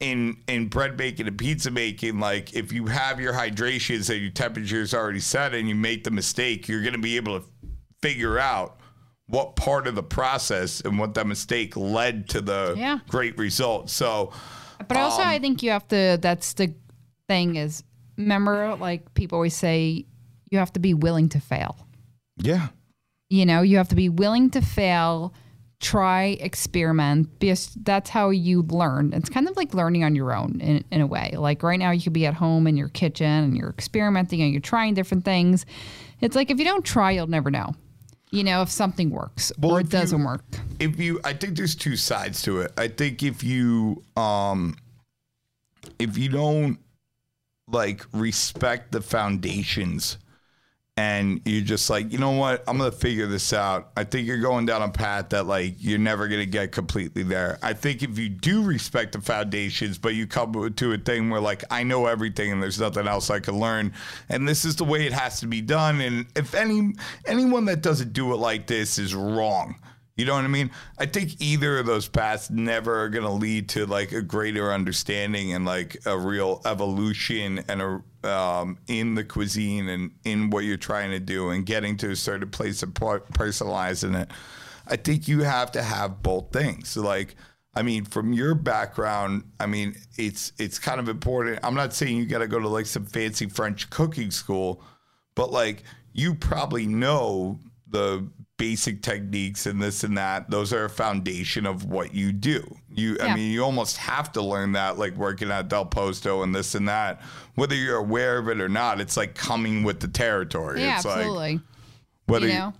in 0.00 0.36
in 0.46 0.68
bread 0.68 0.98
making 0.98 1.26
and 1.26 1.38
pizza 1.38 1.70
making, 1.70 2.20
like 2.20 2.54
if 2.54 2.72
you 2.72 2.86
have 2.86 3.20
your 3.20 3.32
hydrations 3.32 4.10
and 4.10 4.20
your 4.20 4.30
temperature's 4.30 4.92
already 4.94 5.20
set 5.20 5.54
and 5.54 5.68
you 5.68 5.74
make 5.74 6.04
the 6.04 6.10
mistake, 6.10 6.68
you're 6.68 6.82
gonna 6.82 6.98
be 6.98 7.16
able 7.16 7.40
to 7.40 7.46
figure 8.02 8.38
out 8.38 8.78
what 9.28 9.56
part 9.56 9.86
of 9.86 9.94
the 9.94 10.02
process 10.02 10.80
and 10.82 10.98
what 10.98 11.14
that 11.14 11.26
mistake 11.26 11.76
led 11.76 12.28
to 12.28 12.40
the 12.40 12.74
Yeah. 12.76 12.98
great 13.08 13.36
result. 13.38 13.90
So 13.90 14.32
But 14.86 14.96
also, 14.98 15.22
I 15.22 15.36
um, 15.36 15.40
think 15.42 15.62
you 15.62 15.70
have 15.70 15.88
to. 15.88 16.18
That's 16.20 16.52
the 16.52 16.74
thing 17.28 17.56
is, 17.56 17.82
remember, 18.18 18.76
like 18.76 19.14
people 19.14 19.36
always 19.36 19.56
say, 19.56 20.04
you 20.50 20.58
have 20.58 20.72
to 20.74 20.80
be 20.80 20.94
willing 20.94 21.28
to 21.30 21.40
fail. 21.40 21.76
yeah, 22.38 22.68
You 23.30 23.46
know, 23.46 23.62
you 23.62 23.78
have 23.78 23.88
to 23.88 23.96
be 23.96 24.08
willing 24.10 24.50
to 24.50 24.60
fail, 24.60 25.32
try, 25.80 26.36
experiment, 26.40 27.38
because 27.38 27.74
that's 27.82 28.10
how 28.10 28.30
you 28.30 28.62
learn. 28.62 29.12
It's 29.12 29.28
kind 29.28 29.48
of 29.48 29.56
like 29.56 29.74
learning 29.74 30.04
on 30.04 30.14
your 30.14 30.34
own 30.34 30.60
in, 30.60 30.84
in 30.90 31.00
a 31.00 31.06
way. 31.06 31.34
Like 31.36 31.62
right 31.62 31.78
now, 31.78 31.90
you 31.90 32.02
could 32.02 32.12
be 32.12 32.26
at 32.26 32.34
home 32.34 32.66
in 32.66 32.76
your 32.76 32.88
kitchen 32.88 33.26
and 33.26 33.56
you're 33.56 33.70
experimenting 33.70 34.40
and 34.42 34.52
you're 34.52 34.60
trying 34.60 34.94
different 34.94 35.24
things. 35.24 35.66
It's 36.20 36.34
like 36.34 36.50
if 36.50 36.58
you 36.58 36.64
don't 36.64 36.84
try, 36.84 37.10
you'll 37.12 37.26
never 37.26 37.50
know. 37.50 37.74
You 38.30 38.42
know, 38.42 38.62
if 38.62 38.70
something 38.70 39.10
works 39.10 39.52
Well, 39.58 39.72
or 39.76 39.80
it 39.80 39.88
doesn't 39.88 40.22
work. 40.24 40.42
if 40.80 40.98
you 40.98 41.20
i 41.24 41.32
think 41.32 41.56
there's 41.56 41.76
two 41.76 41.96
sides 41.96 42.42
to 42.42 42.60
it 42.60 42.72
i 42.76 42.88
think 42.88 43.22
if 43.22 43.44
you 43.44 44.02
um 44.16 44.76
if 46.00 46.18
you 46.18 46.28
don't 46.28 46.78
like 47.68 48.04
respect 48.12 48.90
the 48.92 49.00
foundations 49.00 50.18
and 50.96 51.40
you're 51.44 51.64
just 51.64 51.90
like 51.90 52.12
you 52.12 52.18
know 52.18 52.32
what? 52.32 52.64
I'm 52.66 52.78
gonna 52.78 52.92
figure 52.92 53.26
this 53.26 53.52
out. 53.52 53.90
I 53.96 54.04
think 54.04 54.26
you're 54.26 54.40
going 54.40 54.66
down 54.66 54.82
a 54.82 54.88
path 54.88 55.30
that 55.30 55.46
like 55.46 55.74
you're 55.78 55.98
never 55.98 56.28
gonna 56.28 56.46
get 56.46 56.72
completely 56.72 57.22
there. 57.22 57.58
I 57.62 57.72
think 57.72 58.02
if 58.02 58.18
you 58.18 58.28
do 58.28 58.62
respect 58.62 59.12
the 59.12 59.20
foundations 59.20 59.98
but 59.98 60.14
you 60.14 60.26
come 60.26 60.72
to 60.74 60.92
a 60.92 60.98
thing 60.98 61.30
where 61.30 61.40
like 61.40 61.64
i 61.70 61.82
know 61.82 62.06
everything 62.06 62.52
and 62.52 62.62
there's 62.62 62.80
nothing 62.80 63.06
else 63.06 63.30
i 63.30 63.40
can 63.40 63.58
learn 63.58 63.92
and 64.28 64.48
this 64.48 64.64
is 64.64 64.76
the 64.76 64.84
way 64.84 65.06
it 65.06 65.12
has 65.12 65.40
to 65.40 65.46
be 65.46 65.60
done 65.60 66.00
and 66.00 66.26
if 66.36 66.54
any 66.54 66.94
anyone 67.26 67.64
that 67.64 67.82
doesn't 67.82 68.12
do 68.12 68.32
it 68.32 68.36
like 68.36 68.66
this 68.66 68.98
is 68.98 69.14
wrong 69.14 69.74
you 70.16 70.24
know 70.24 70.34
what 70.34 70.44
I 70.44 70.48
mean? 70.48 70.70
I 70.98 71.04
think 71.04 71.40
either 71.40 71.78
of 71.78 71.86
those 71.86 72.08
paths 72.08 72.50
never 72.50 73.02
are 73.02 73.10
going 73.10 73.24
to 73.24 73.30
lead 73.30 73.68
to 73.70 73.84
like 73.84 74.12
a 74.12 74.22
greater 74.22 74.72
understanding 74.72 75.52
and 75.52 75.66
like 75.66 75.98
a 76.06 76.16
real 76.16 76.62
evolution 76.64 77.62
and 77.68 77.82
a 77.82 78.02
um, 78.26 78.78
in 78.88 79.14
the 79.14 79.24
cuisine 79.24 79.88
and 79.88 80.10
in 80.24 80.50
what 80.50 80.64
you're 80.64 80.76
trying 80.76 81.10
to 81.10 81.20
do 81.20 81.50
and 81.50 81.66
getting 81.66 81.96
to 81.98 82.10
a 82.10 82.16
certain 82.16 82.50
place 82.50 82.82
of 82.82 82.90
personalizing 82.90 84.20
it. 84.20 84.30
I 84.88 84.96
think 84.96 85.28
you 85.28 85.42
have 85.42 85.72
to 85.72 85.82
have 85.82 86.22
both 86.22 86.52
things. 86.52 86.96
Like, 86.96 87.36
I 87.74 87.82
mean, 87.82 88.04
from 88.04 88.32
your 88.32 88.54
background, 88.54 89.44
I 89.60 89.66
mean, 89.66 89.96
it's 90.16 90.52
it's 90.58 90.78
kind 90.78 90.98
of 90.98 91.08
important. 91.08 91.60
I'm 91.62 91.74
not 91.74 91.92
saying 91.92 92.16
you 92.16 92.26
got 92.26 92.38
to 92.38 92.48
go 92.48 92.58
to 92.58 92.68
like 92.68 92.86
some 92.86 93.04
fancy 93.04 93.48
French 93.48 93.90
cooking 93.90 94.30
school, 94.30 94.82
but 95.34 95.52
like 95.52 95.82
you 96.12 96.34
probably 96.34 96.86
know 96.86 97.58
the 97.88 98.26
basic 98.56 99.02
techniques 99.02 99.66
and 99.66 99.82
this 99.82 100.04
and 100.04 100.16
that. 100.16 100.50
Those 100.50 100.72
are 100.72 100.84
a 100.84 100.90
foundation 100.90 101.66
of 101.66 101.84
what 101.84 102.14
you 102.14 102.32
do. 102.32 102.76
You, 102.94 103.18
I 103.20 103.34
mean, 103.34 103.52
you 103.52 103.62
almost 103.62 103.98
have 103.98 104.32
to 104.32 104.42
learn 104.42 104.72
that, 104.72 104.98
like 104.98 105.14
working 105.16 105.50
at 105.50 105.68
Del 105.68 105.84
Posto 105.84 106.42
and 106.42 106.54
this 106.54 106.74
and 106.74 106.88
that. 106.88 107.20
Whether 107.54 107.74
you're 107.74 107.98
aware 107.98 108.38
of 108.38 108.48
it 108.48 108.60
or 108.60 108.68
not, 108.68 109.00
it's 109.00 109.16
like 109.16 109.34
coming 109.34 109.82
with 109.82 110.00
the 110.00 110.08
territory. 110.08 110.80
Yeah, 110.80 110.96
it's 110.96 111.06
absolutely. 111.06 111.54
like 111.54 111.60
whether 112.26 112.46
you 112.46 112.54
know 112.54 112.72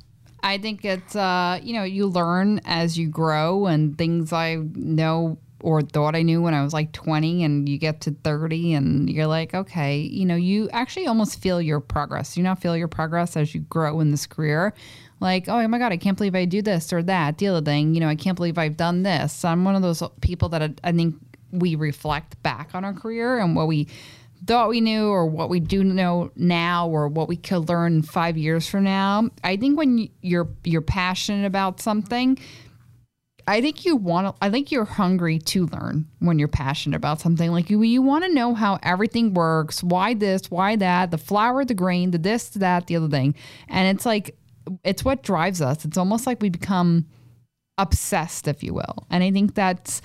i 0.43 0.59
think 0.59 0.85
it's 0.85 1.17
uh 1.17 1.59
you 1.63 1.73
know 1.73 1.85
you 1.85 2.07
learn 2.07 2.61
as 2.65 2.99
you 2.99 3.09
grow 3.09 3.67
and 3.67 3.97
things 3.97 4.33
i 4.33 4.57
know 4.75 5.39
or 5.63 5.83
thought 5.83 6.15
i 6.15 6.23
knew 6.23 6.43
when 6.43 6.55
i 6.55 6.63
was 6.63 6.73
like 6.73 6.93
20 6.93 7.45
and 7.45 7.69
you 7.69 7.79
get 7.79 8.01
to 8.03 8.11
30 8.25 8.75
and 8.75 9.11
you're 9.11 9.27
like 9.27 9.55
okay 9.55 9.99
you 9.99 10.27
know 10.27 10.37
you 10.37 10.69
actually 10.71 11.07
almost 11.07 11.41
feel 11.41 11.63
your 11.63 11.81
progress 11.81 12.37
you 12.37 12.43
not 12.43 12.61
feel 12.61 12.77
your 12.77 12.89
progress 12.89 13.37
as 13.37 13.55
you 13.55 13.61
grow 13.63 14.01
in 14.01 14.11
this 14.11 14.27
career 14.27 14.75
like 15.21 15.49
oh 15.49 15.67
my 15.69 15.79
god 15.79 15.93
i 15.93 15.97
can't 15.97 16.17
believe 16.17 16.35
i 16.35 16.45
do 16.45 16.63
this 16.63 16.93
or 16.93 17.03
that 17.03 17.39
the 17.39 17.47
other 17.49 17.63
thing 17.63 17.95
you 17.95 18.01
know 18.01 18.09
i 18.09 18.15
can't 18.15 18.37
believe 18.37 18.59
i've 18.59 18.77
done 18.77 19.03
this 19.03 19.45
i'm 19.45 19.65
one 19.65 19.75
of 19.75 19.83
those 19.83 20.03
people 20.21 20.49
that 20.49 20.63
I, 20.63 20.75
I 20.85 20.93
think 20.93 21.17
we 21.53 21.75
reflect 21.75 22.43
back 22.43 22.75
on 22.75 22.85
our 22.85 22.93
career 22.93 23.39
and 23.39 23.57
what 23.57 23.67
we 23.67 23.89
thought 24.47 24.69
we 24.69 24.81
knew 24.81 25.09
or 25.09 25.27
what 25.27 25.49
we 25.49 25.61
do 25.61 25.83
know 25.83 26.31
now 26.37 26.89
or 26.89 27.09
what 27.09 27.29
we 27.29 27.37
could 27.37 27.69
learn 27.69 28.03
five 28.03 28.37
years 28.37 28.69
from 28.69 28.85
now. 28.85 29.31
I 29.43 29.57
think 29.57 29.79
when 29.79 30.09
you're 30.21 30.49
you're 30.65 30.83
passionate 30.83 31.47
about 31.47 31.81
something, 31.81 32.39
I 33.49 33.61
think 33.61 33.85
you 33.85 33.95
want 33.95 34.27
to, 34.27 34.45
I 34.45 34.51
think 34.51 34.73
you're 34.73 34.85
hungry 34.85 35.39
to 35.39 35.67
learn 35.67 36.09
when 36.19 36.39
you're 36.39 36.49
passionate 36.49 36.97
about 36.97 37.21
something. 37.21 37.53
Like 37.53 37.71
you, 37.71 37.81
you 37.83 38.03
want 38.03 38.25
to 38.25 38.35
know 38.35 38.55
how 38.55 38.79
everything 38.83 39.35
works, 39.35 39.83
why 39.83 40.15
this, 40.15 40.51
why 40.51 40.75
that, 40.77 41.13
the 41.13 41.19
flour, 41.19 41.65
the 41.65 41.75
grain, 41.75 42.11
the 42.11 42.19
this, 42.19 42.49
that, 42.51 42.89
the 42.89 42.97
other 42.97 43.09
thing. 43.09 43.37
And 43.69 43.97
it's 43.97 44.05
like, 44.05 44.37
it's 44.85 45.05
what 45.05 45.23
drives 45.23 45.61
us. 45.61 45.85
It's 45.85 45.99
almost 45.99 46.27
like 46.27 46.41
we 46.41 46.49
become 46.49 47.07
obsessed, 47.79 48.49
if 48.49 48.63
you 48.63 48.75
will. 48.75 49.07
And 49.11 49.23
I 49.23 49.31
think 49.31 49.55
that's, 49.55 50.03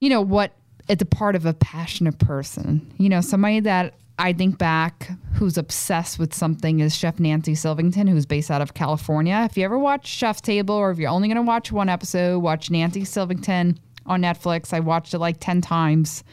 you 0.00 0.08
know, 0.08 0.20
what 0.20 0.52
it's 0.88 1.02
a 1.02 1.06
part 1.06 1.36
of 1.36 1.46
a 1.46 1.54
passionate 1.54 2.18
person. 2.18 2.92
You 2.98 3.08
know, 3.08 3.20
somebody 3.20 3.60
that 3.60 3.94
I 4.18 4.32
think 4.32 4.58
back 4.58 5.10
who's 5.34 5.58
obsessed 5.58 6.18
with 6.18 6.32
something 6.34 6.80
is 6.80 6.96
Chef 6.96 7.20
Nancy 7.20 7.54
Silverton, 7.54 8.06
who's 8.06 8.26
based 8.26 8.50
out 8.50 8.62
of 8.62 8.74
California. 8.74 9.46
If 9.48 9.56
you 9.56 9.64
ever 9.64 9.78
watch 9.78 10.06
Chef's 10.06 10.40
Table 10.40 10.74
or 10.74 10.90
if 10.90 10.98
you're 10.98 11.10
only 11.10 11.28
going 11.28 11.36
to 11.36 11.42
watch 11.42 11.70
one 11.70 11.88
episode, 11.88 12.38
watch 12.38 12.70
Nancy 12.70 13.04
Silverton 13.04 13.78
on 14.06 14.22
Netflix. 14.22 14.72
I 14.72 14.80
watched 14.80 15.12
it 15.12 15.18
like 15.18 15.36
10 15.40 15.60
times. 15.60 16.24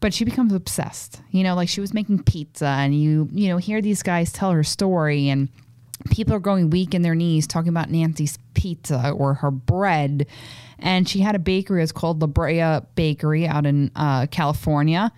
But 0.00 0.14
she 0.14 0.24
becomes 0.24 0.54
obsessed. 0.54 1.20
You 1.30 1.42
know, 1.42 1.54
like 1.54 1.68
she 1.68 1.82
was 1.82 1.92
making 1.92 2.22
pizza 2.22 2.64
and 2.64 2.98
you, 2.98 3.28
you 3.32 3.48
know, 3.48 3.58
hear 3.58 3.82
these 3.82 4.02
guys 4.02 4.32
tell 4.32 4.50
her 4.50 4.64
story 4.64 5.28
and 5.28 5.50
people 6.08 6.34
are 6.34 6.40
going 6.40 6.70
weak 6.70 6.94
in 6.94 7.02
their 7.02 7.14
knees 7.14 7.46
talking 7.46 7.68
about 7.68 7.90
Nancy's 7.90 8.38
pizza 8.54 9.10
or 9.10 9.34
her 9.34 9.50
bread. 9.50 10.26
And 10.78 11.08
she 11.08 11.20
had 11.20 11.34
a 11.34 11.38
bakery, 11.38 11.82
it's 11.82 11.92
called 11.92 12.20
La 12.20 12.26
Brea 12.26 12.80
Bakery 12.94 13.46
out 13.46 13.66
in 13.66 13.90
uh, 13.94 14.26
California. 14.26 15.12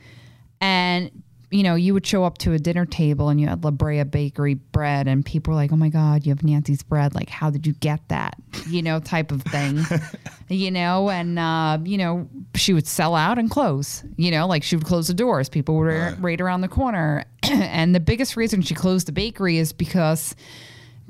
And, 0.61 1.23
you 1.51 1.63
know, 1.63 1.75
you 1.75 1.95
would 1.95 2.07
show 2.07 2.25
up 2.25 2.39
to 2.39 2.53
a 2.53 2.59
dinner 2.59 2.85
table 2.85 3.29
and 3.29 3.41
you 3.41 3.47
had 3.47 3.63
La 3.63 3.71
Brea 3.71 4.03
Bakery 4.05 4.55
bread, 4.55 5.07
and 5.07 5.25
people 5.25 5.53
were 5.53 5.57
like, 5.57 5.73
oh 5.73 5.77
my 5.77 5.89
God, 5.89 6.27
you 6.27 6.31
have 6.31 6.43
Nancy's 6.43 6.83
bread. 6.83 7.15
Like, 7.15 7.29
how 7.29 7.51
did 7.51 7.67
you 7.67 7.75
get 7.75 8.01
that? 8.09 8.37
You 8.69 8.83
know, 8.83 8.99
type 8.99 9.31
of 9.31 9.43
thing, 9.43 9.81
you 10.49 10.71
know? 10.71 11.11
And, 11.11 11.39
uh, 11.39 11.79
you 11.85 11.99
know, 11.99 12.29
she 12.55 12.73
would 12.73 12.87
sell 12.87 13.15
out 13.15 13.39
and 13.39 13.51
close, 13.51 14.03
you 14.17 14.31
know, 14.31 14.47
like 14.47 14.63
she 14.63 14.77
would 14.77 14.87
close 14.87 15.09
the 15.09 15.15
doors. 15.15 15.49
People 15.49 15.77
were 15.77 15.87
right, 15.87 16.21
right 16.21 16.41
around 16.41 16.63
the 16.63 16.69
corner. 16.69 17.25
and 17.43 17.95
the 17.95 18.01
biggest 18.01 18.37
reason 18.37 18.63
she 18.63 18.75
closed 18.75 19.07
the 19.07 19.13
bakery 19.13 19.59
is 19.59 19.73
because 19.73 20.35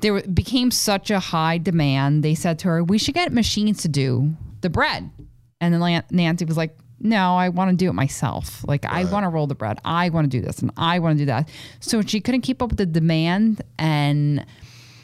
there 0.03 0.21
became 0.21 0.69
such 0.69 1.09
a 1.09 1.19
high 1.19 1.57
demand. 1.57 2.23
They 2.23 2.35
said 2.35 2.59
to 2.59 2.67
her, 2.67 2.83
"We 2.83 2.97
should 2.97 3.15
get 3.15 3.31
machines 3.31 3.81
to 3.83 3.87
do 3.87 4.35
the 4.61 4.69
bread." 4.69 5.09
And 5.61 5.73
then 5.73 6.03
Nancy 6.11 6.43
was 6.43 6.57
like, 6.57 6.77
"No, 6.99 7.35
I 7.37 7.47
want 7.49 7.71
to 7.71 7.75
do 7.75 7.89
it 7.89 7.93
myself. 7.93 8.65
Like 8.67 8.83
right. 8.83 9.07
I 9.07 9.11
want 9.11 9.23
to 9.23 9.29
roll 9.29 9.47
the 9.47 9.55
bread. 9.55 9.79
I 9.85 10.09
want 10.09 10.29
to 10.29 10.37
do 10.37 10.45
this 10.45 10.59
and 10.59 10.71
I 10.75 10.99
want 10.99 11.17
to 11.17 11.21
do 11.21 11.25
that." 11.27 11.49
So 11.79 12.01
she 12.01 12.19
couldn't 12.19 12.41
keep 12.41 12.61
up 12.61 12.69
with 12.69 12.77
the 12.77 12.85
demand, 12.85 13.61
and 13.79 14.45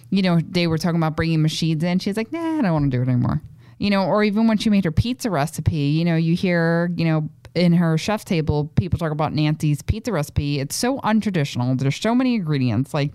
you 0.10 0.22
know 0.22 0.40
they 0.42 0.68
were 0.68 0.78
talking 0.78 0.98
about 0.98 1.16
bringing 1.16 1.42
machines 1.42 1.82
in. 1.82 2.00
She's 2.00 2.18
like, 2.18 2.34
"Nah, 2.34 2.60
I 2.60 2.62
don't 2.62 2.74
want 2.74 2.92
to 2.92 2.98
do 2.98 3.02
it 3.02 3.08
anymore." 3.08 3.42
You 3.78 3.90
know, 3.92 4.04
or 4.04 4.26
even 4.26 4.48
when 4.48 4.58
she 4.58 4.70
made 4.70 4.84
her 4.84 4.92
pizza 4.92 5.30
recipe, 5.30 5.78
you 5.78 6.04
know, 6.04 6.18
you 6.18 6.36
hear, 6.36 6.92
you 6.98 7.06
know, 7.06 7.30
in 7.56 7.72
her 7.72 7.98
chef 7.98 8.26
table, 8.26 8.70
people 8.76 9.00
talk 9.00 9.14
about 9.14 9.32
Nancy's 9.34 9.82
pizza 9.82 10.12
recipe. 10.12 10.60
It's 10.60 10.76
so 10.76 11.00
untraditional. 11.00 11.80
There's 11.80 11.96
so 11.96 12.14
many 12.14 12.36
ingredients. 12.36 12.94
Like 12.94 13.14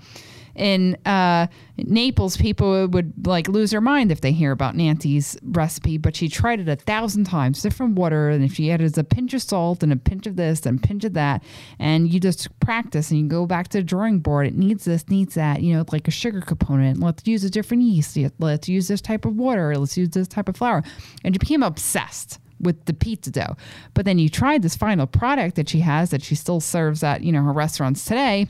in 0.55 0.97
uh, 1.05 1.49
Naples, 1.77 2.37
people 2.37 2.87
would 2.87 3.27
like 3.27 3.49
lose 3.49 3.73
their 3.73 3.81
mind 3.81 4.13
if 4.13 4.21
they 4.21 4.33
hear 4.33 4.53
about 4.53 4.77
Nancy's 4.77 5.37
recipe, 5.43 5.99
but 5.99 6.15
she 6.15 6.29
tried 6.29 6.61
it 6.61 6.69
a 6.69 6.77
thousand 6.77 7.25
times, 7.25 7.61
different 7.61 7.97
water, 7.97 8.29
and 8.29 8.45
if 8.45 8.55
she 8.55 8.71
added 8.71 8.97
a 8.97 9.05
pinch 9.05 9.35
of 9.35 9.43
salt 9.43 9.83
and 9.83 9.93
a 9.93 9.97
pinch 9.97 10.27
of 10.27 10.37
this 10.37 10.65
and 10.65 10.79
a 10.79 10.87
pinch 10.87 11.05
of 11.05 11.15
that, 11.15 11.43
and 11.79 12.13
you 12.13 12.21
just 12.21 12.49
practice 12.61 13.11
and 13.11 13.21
you 13.21 13.27
go 13.27 13.47
back 13.47 13.69
to 13.69 13.79
the 13.79 13.85
drawing 13.85 14.21
board. 14.21 14.47
It 14.47 14.55
needs 14.55 14.85
this, 14.85 15.09
needs 15.09 15.35
that, 15.35 15.63
you 15.63 15.75
know, 15.75 15.85
like 15.91 16.07
a 16.07 16.13
sugar 16.13 16.41
component. 16.41 17.01
Let's 17.01 17.27
use 17.27 17.43
a 17.43 17.51
different 17.51 17.83
yeast. 17.83 18.17
Let's 18.39 18.69
use 18.69 18.89
this 18.89 19.01
type 19.01 19.25
of 19.25 19.37
water. 19.37 19.77
Let's 19.77 19.97
use 19.97 20.11
this 20.11 20.29
type 20.29 20.49
of 20.49 20.57
flour, 20.57 20.85
and 21.25 21.35
you 21.35 21.39
became 21.39 21.63
obsessed 21.63 22.39
with 22.61 22.85
the 22.85 22.95
pizza 22.95 23.31
dough. 23.31 23.57
But 23.93 24.05
then 24.05 24.19
you 24.19 24.29
tried 24.29 24.63
this 24.63 24.77
final 24.77 25.07
product 25.07 25.57
that 25.57 25.69
she 25.69 25.81
has 25.81 26.11
that 26.11 26.23
she 26.23 26.37
still 26.37 26.61
serves 26.61 27.03
at, 27.03 27.23
you 27.23 27.33
know, 27.33 27.43
her 27.43 27.53
restaurants 27.53 28.05
today 28.05 28.47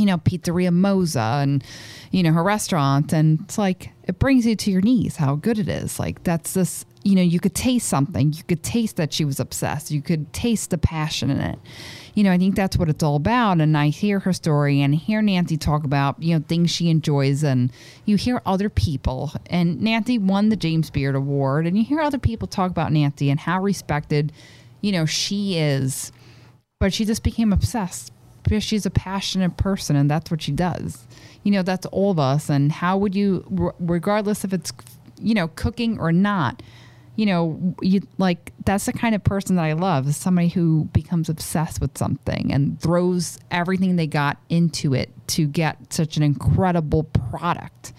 you 0.00 0.06
know, 0.06 0.16
Pizzeria 0.16 0.70
Mozza 0.70 1.42
and, 1.42 1.62
you 2.10 2.22
know, 2.22 2.32
her 2.32 2.42
restaurant. 2.42 3.12
And 3.12 3.40
it's 3.40 3.58
like, 3.58 3.90
it 4.04 4.18
brings 4.18 4.46
you 4.46 4.56
to 4.56 4.70
your 4.70 4.80
knees 4.80 5.16
how 5.16 5.34
good 5.34 5.58
it 5.58 5.68
is. 5.68 6.00
Like, 6.00 6.24
that's 6.24 6.54
this, 6.54 6.86
you 7.04 7.14
know, 7.14 7.22
you 7.22 7.38
could 7.38 7.54
taste 7.54 7.86
something. 7.86 8.32
You 8.32 8.42
could 8.44 8.62
taste 8.62 8.96
that 8.96 9.12
she 9.12 9.26
was 9.26 9.38
obsessed. 9.38 9.90
You 9.90 10.00
could 10.00 10.32
taste 10.32 10.70
the 10.70 10.78
passion 10.78 11.28
in 11.30 11.38
it. 11.38 11.58
You 12.14 12.24
know, 12.24 12.32
I 12.32 12.38
think 12.38 12.56
that's 12.56 12.78
what 12.78 12.88
it's 12.88 13.02
all 13.02 13.16
about. 13.16 13.60
And 13.60 13.76
I 13.76 13.88
hear 13.88 14.20
her 14.20 14.32
story 14.32 14.80
and 14.80 14.94
hear 14.94 15.20
Nancy 15.20 15.58
talk 15.58 15.84
about, 15.84 16.20
you 16.22 16.34
know, 16.34 16.42
things 16.48 16.70
she 16.70 16.88
enjoys. 16.88 17.44
And 17.44 17.70
you 18.06 18.16
hear 18.16 18.40
other 18.46 18.70
people. 18.70 19.32
And 19.50 19.82
Nancy 19.82 20.16
won 20.16 20.48
the 20.48 20.56
James 20.56 20.88
Beard 20.88 21.14
Award. 21.14 21.66
And 21.66 21.76
you 21.76 21.84
hear 21.84 22.00
other 22.00 22.18
people 22.18 22.48
talk 22.48 22.70
about 22.70 22.90
Nancy 22.90 23.28
and 23.28 23.38
how 23.38 23.60
respected, 23.60 24.32
you 24.80 24.92
know, 24.92 25.04
she 25.04 25.58
is. 25.58 26.10
But 26.78 26.94
she 26.94 27.04
just 27.04 27.22
became 27.22 27.52
obsessed 27.52 28.10
because 28.42 28.62
she's 28.62 28.86
a 28.86 28.90
passionate 28.90 29.56
person 29.56 29.96
and 29.96 30.10
that's 30.10 30.30
what 30.30 30.42
she 30.42 30.52
does. 30.52 31.06
You 31.42 31.52
know, 31.52 31.62
that's 31.62 31.86
all 31.86 32.10
of 32.10 32.18
us. 32.18 32.48
And 32.48 32.70
how 32.70 32.98
would 32.98 33.14
you, 33.14 33.74
regardless 33.78 34.44
if 34.44 34.52
it's, 34.52 34.72
you 35.20 35.34
know, 35.34 35.48
cooking 35.48 35.98
or 35.98 36.12
not, 36.12 36.62
you 37.16 37.26
know, 37.26 37.74
you 37.82 38.00
like 38.16 38.52
that's 38.64 38.86
the 38.86 38.92
kind 38.92 39.14
of 39.14 39.22
person 39.22 39.56
that 39.56 39.64
I 39.64 39.74
love 39.74 40.08
is 40.08 40.16
somebody 40.16 40.48
who 40.48 40.84
becomes 40.92 41.28
obsessed 41.28 41.80
with 41.80 41.98
something 41.98 42.52
and 42.52 42.80
throws 42.80 43.38
everything 43.50 43.96
they 43.96 44.06
got 44.06 44.38
into 44.48 44.94
it 44.94 45.10
to 45.28 45.46
get 45.46 45.92
such 45.92 46.16
an 46.16 46.22
incredible 46.22 47.04
product. 47.04 47.92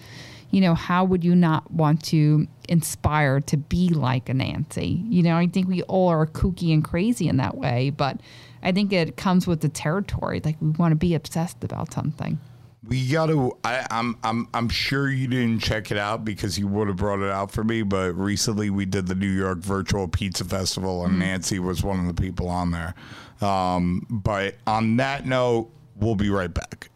You 0.50 0.60
know, 0.60 0.74
how 0.74 1.04
would 1.04 1.24
you 1.24 1.34
not 1.34 1.70
want 1.70 2.04
to 2.06 2.46
inspire 2.68 3.40
to 3.40 3.56
be 3.56 3.90
like 3.90 4.28
a 4.28 4.34
Nancy? 4.34 5.04
You 5.08 5.22
know, 5.22 5.36
I 5.36 5.46
think 5.46 5.68
we 5.68 5.82
all 5.82 6.08
are 6.08 6.26
kooky 6.26 6.74
and 6.74 6.82
crazy 6.82 7.28
in 7.28 7.36
that 7.36 7.56
way, 7.56 7.90
but 7.90 8.20
I 8.62 8.72
think 8.72 8.92
it 8.92 9.16
comes 9.16 9.46
with 9.46 9.60
the 9.60 9.68
territory. 9.68 10.40
Like 10.44 10.56
we 10.60 10.70
want 10.70 10.92
to 10.92 10.96
be 10.96 11.14
obsessed 11.14 11.62
about 11.64 11.92
something. 11.92 12.38
We 12.84 13.08
got 13.08 13.26
to. 13.26 13.56
I, 13.62 13.86
I'm. 13.90 14.18
I'm. 14.24 14.48
I'm 14.52 14.68
sure 14.68 15.08
you 15.08 15.28
didn't 15.28 15.60
check 15.60 15.92
it 15.92 15.98
out 15.98 16.24
because 16.24 16.58
you 16.58 16.66
would 16.66 16.88
have 16.88 16.96
brought 16.96 17.20
it 17.20 17.30
out 17.30 17.52
for 17.52 17.62
me. 17.62 17.82
But 17.82 18.14
recently, 18.14 18.70
we 18.70 18.86
did 18.86 19.06
the 19.06 19.14
New 19.14 19.30
York 19.30 19.58
Virtual 19.58 20.08
Pizza 20.08 20.44
Festival, 20.44 21.04
and 21.04 21.12
mm-hmm. 21.12 21.20
Nancy 21.20 21.58
was 21.60 21.84
one 21.84 22.00
of 22.00 22.12
the 22.12 22.20
people 22.20 22.48
on 22.48 22.72
there. 22.72 22.94
Um, 23.40 24.04
but 24.10 24.56
on 24.66 24.96
that 24.96 25.26
note, 25.26 25.70
we'll 25.94 26.16
be 26.16 26.28
right 26.28 26.52
back. 26.52 26.90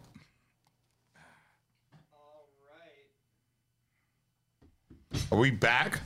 All 2.11 2.19
right. 5.13 5.31
Are 5.31 5.37
we 5.37 5.51
back? 5.51 6.01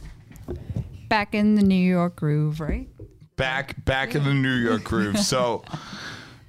Back 1.09 1.33
in 1.33 1.55
the 1.55 1.63
New 1.63 1.75
York 1.75 2.17
groove, 2.17 2.59
right? 2.59 2.87
Back 3.41 3.83
back 3.85 4.13
in 4.13 4.23
the 4.23 4.35
New 4.35 4.53
York 4.53 4.83
groove. 4.83 5.17
So 5.17 5.63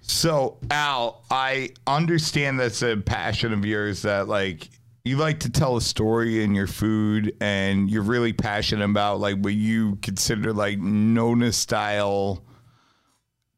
so 0.02 0.58
Al, 0.70 1.24
I 1.30 1.70
understand 1.86 2.60
that's 2.60 2.82
a 2.82 2.98
passion 2.98 3.54
of 3.54 3.64
yours 3.64 4.02
that 4.02 4.28
like 4.28 4.68
you 5.02 5.16
like 5.16 5.40
to 5.40 5.50
tell 5.50 5.78
a 5.78 5.80
story 5.80 6.44
in 6.44 6.54
your 6.54 6.66
food 6.66 7.34
and 7.40 7.90
you're 7.90 8.02
really 8.02 8.34
passionate 8.34 8.84
about 8.84 9.20
like 9.20 9.38
what 9.38 9.54
you 9.54 9.96
consider 10.02 10.52
like 10.52 10.80
Nona 10.80 11.52
style 11.52 12.44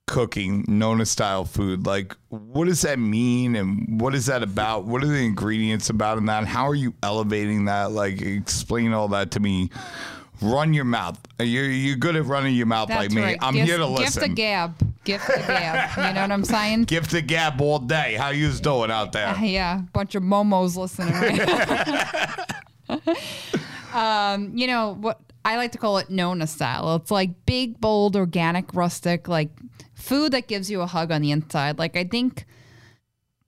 cooking, 0.06 0.65
Nona 0.69 1.05
style 1.05 1.44
food. 1.44 1.86
Like 1.86 2.15
what 2.28 2.66
does 2.66 2.82
that 2.82 3.01
mean 3.01 3.56
and 3.56 4.01
what 4.01 4.15
is 4.15 4.27
that 4.27 4.44
about? 4.44 4.85
What 4.85 5.02
are 5.02 5.09
the 5.09 5.24
ingredients 5.24 5.90
about 5.90 6.19
in 6.19 6.27
that? 6.27 6.47
How 6.47 6.69
are 6.69 6.74
you 6.77 6.94
elevating 7.02 7.65
that? 7.65 7.90
Like 7.90 8.23
explain 8.23 8.93
all 8.93 9.09
that 9.09 9.32
to 9.32 9.40
me 9.40 9.70
run 10.40 10.74
your 10.74 10.85
mouth. 10.85 11.19
You're, 11.39 11.70
you're 11.70 11.97
good 11.97 12.16
at 12.16 12.24
running 12.24 12.55
your 12.55 12.66
mouth 12.66 12.89
That's 12.89 13.01
like 13.01 13.11
me. 13.12 13.23
right. 13.23 13.39
I'm 13.40 13.55
gift, 13.55 13.69
here 13.69 13.78
to 13.78 13.86
listen. 13.86 14.23
Gift 14.23 14.32
a 14.32 14.35
gab. 14.35 15.05
Gift 15.05 15.27
the 15.27 15.43
gab. 15.47 15.97
You 15.97 16.15
know 16.15 16.20
what 16.23 16.32
I'm 16.32 16.44
saying? 16.44 16.85
Gift 16.85 17.11
the 17.11 17.23
gab 17.23 17.61
all 17.61 17.78
day. 17.78 18.15
How 18.15 18.31
you 18.31 18.51
doing 18.52 18.90
out 18.90 19.12
there? 19.12 19.35
Yeah, 19.44 19.82
bunch 19.93 20.15
of 20.15 20.23
momos 20.23 20.77
listening 20.77 21.12
right 21.12 22.39
um, 23.94 24.56
you 24.56 24.66
know 24.66 24.97
what 25.01 25.20
I 25.44 25.56
like 25.56 25.73
to 25.73 25.78
call 25.78 25.98
it 25.98 26.11
Nona 26.11 26.47
style. 26.47 26.97
It's 26.97 27.11
like 27.11 27.44
big, 27.47 27.81
bold, 27.81 28.16
organic, 28.16 28.74
rustic, 28.74 29.28
like 29.28 29.51
food 29.94 30.32
that 30.32 30.48
gives 30.48 30.70
you 30.70 30.81
a 30.81 30.86
hug 30.86 31.12
on 31.12 31.20
the 31.23 31.31
inside. 31.31 31.78
Like 31.78 31.97
I 31.97 32.05
think, 32.05 32.47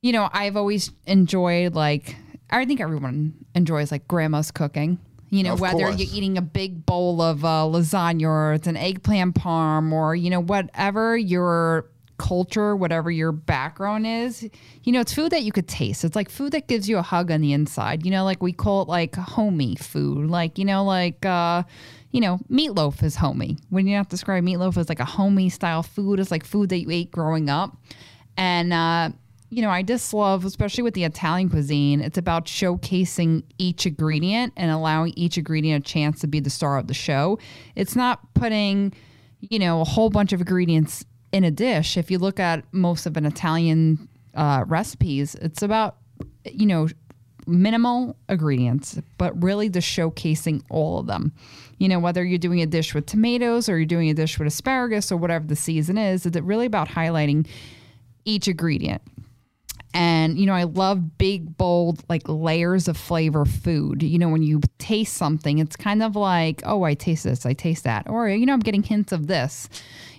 you 0.02 0.12
know, 0.12 0.28
I've 0.32 0.56
always 0.56 0.92
enjoyed 1.06 1.74
like 1.74 2.16
I 2.50 2.64
think 2.64 2.80
everyone 2.80 3.34
enjoys 3.54 3.90
like 3.90 4.06
grandma's 4.06 4.50
cooking. 4.50 4.98
You 5.36 5.42
know, 5.42 5.52
Of 5.52 5.60
whether 5.60 5.84
course. 5.84 5.98
you're 5.98 6.14
eating 6.16 6.38
a 6.38 6.42
big 6.42 6.86
bowl 6.86 7.20
of 7.20 7.44
uh, 7.44 7.64
lasagna 7.68 8.26
or 8.26 8.52
it's 8.54 8.66
an 8.66 8.76
eggplant 8.76 9.34
parm 9.34 9.92
or, 9.92 10.14
you 10.16 10.30
know, 10.30 10.40
whatever 10.40 11.14
your 11.16 11.86
culture, 12.16 12.74
whatever 12.74 13.10
your 13.10 13.32
background 13.32 14.06
is, 14.06 14.48
you 14.84 14.92
know, 14.92 15.00
it's 15.00 15.12
food 15.12 15.30
that 15.32 15.42
you 15.42 15.52
could 15.52 15.68
taste. 15.68 16.04
It's 16.04 16.16
like 16.16 16.30
food 16.30 16.52
that 16.52 16.68
gives 16.68 16.88
you 16.88 16.96
a 16.96 17.02
hug 17.02 17.30
on 17.30 17.42
the 17.42 17.52
inside. 17.52 18.06
You 18.06 18.10
know, 18.12 18.24
like 18.24 18.42
we 18.42 18.52
call 18.52 18.80
it 18.82 18.88
like 18.88 19.14
homey 19.14 19.76
food. 19.76 20.30
Like, 20.30 20.58
you 20.58 20.64
know, 20.64 20.82
like, 20.84 21.26
uh, 21.26 21.64
you 22.12 22.22
know, 22.22 22.38
meatloaf 22.50 23.02
is 23.02 23.16
homey. 23.16 23.58
When 23.68 23.86
you 23.86 23.96
have 23.96 24.06
to 24.06 24.10
describe 24.12 24.42
meatloaf 24.42 24.78
as 24.78 24.88
like 24.88 25.00
a 25.00 25.04
homey 25.04 25.50
style 25.50 25.82
food, 25.82 26.18
it's 26.18 26.30
like 26.30 26.46
food 26.46 26.70
that 26.70 26.78
you 26.78 26.90
ate 26.90 27.10
growing 27.10 27.50
up. 27.50 27.76
And, 28.38 28.72
uh, 28.72 29.10
you 29.48 29.62
know, 29.62 29.70
I 29.70 29.82
just 29.82 30.12
love, 30.12 30.44
especially 30.44 30.82
with 30.82 30.94
the 30.94 31.05
Italian 31.05 31.48
cuisine, 31.48 32.01
it's 32.01 32.18
about 32.18 32.47
showcasing 32.47 33.44
each 33.59 33.86
ingredient 33.86 34.52
and 34.56 34.70
allowing 34.70 35.12
each 35.16 35.39
ingredient 35.39 35.86
a 35.86 35.89
chance 35.89 36.20
to 36.20 36.27
be 36.27 36.40
the 36.40 36.51
star 36.51 36.78
of 36.78 36.89
the 36.89 36.94
show. 36.94 37.39
It's 37.77 37.94
not 37.94 38.35
putting, 38.35 38.93
you 39.40 39.59
know, 39.59 39.81
a 39.81 39.85
whole 39.85 40.10
bunch 40.10 40.32
of 40.32 40.40
ingredients 40.40 41.05
in 41.32 41.44
a 41.44 41.51
dish. 41.51 41.97
If 41.97 42.10
you 42.10 42.18
look 42.18 42.40
at 42.40 42.64
most 42.73 43.06
of 43.06 43.16
an 43.16 43.24
Italian 43.24 44.09
uh, 44.35 44.64
recipes, 44.66 45.36
it's 45.36 45.62
about, 45.62 45.97
you 46.44 46.66
know, 46.66 46.89
minimal 47.47 48.16
ingredients, 48.28 48.98
but 49.18 49.40
really 49.40 49.68
just 49.68 49.86
showcasing 49.86 50.62
all 50.70 50.98
of 50.98 51.06
them. 51.06 51.32
You 51.78 51.89
know, 51.89 52.01
whether 52.01 52.24
you're 52.24 52.39
doing 52.39 52.62
a 52.62 52.66
dish 52.66 52.94
with 52.94 53.06
tomatoes 53.06 53.68
or 53.68 53.77
you're 53.77 53.86
doing 53.86 54.10
a 54.10 54.14
dish 54.14 54.39
with 54.39 54.48
asparagus 54.48 55.12
or 55.12 55.16
whatever 55.16 55.47
the 55.47 55.55
season 55.55 55.98
is, 55.98 56.27
it's 56.27 56.36
really 56.39 56.66
about 56.66 56.89
highlighting 56.89 57.47
each 58.24 58.48
ingredient. 58.48 59.02
And, 59.97 60.39
you 60.39 60.44
know, 60.44 60.52
I 60.52 60.64
love 60.64 61.16
big, 61.16 61.56
bold, 61.56 62.05
like 62.10 62.28
layers 62.28 62.86
of 62.86 62.98
flavor 62.98 63.47
food. 63.47 64.02
You 64.02 64.18
know, 64.18 64.28
when 64.28 64.43
you 64.43 64.60
taste 64.77 65.14
something, 65.14 65.59
it's 65.59 65.74
kind 65.74 66.02
of 66.02 66.14
like, 66.14 66.60
oh, 66.66 66.82
I 66.82 66.93
taste 66.93 67.24
this, 67.24 67.47
I 67.47 67.55
taste 67.55 67.85
that. 67.85 68.06
Or, 68.06 68.28
you 68.28 68.44
know, 68.44 68.52
I'm 68.52 68.60
getting 68.60 68.82
hints 68.82 69.10
of 69.10 69.27
this. 69.27 69.70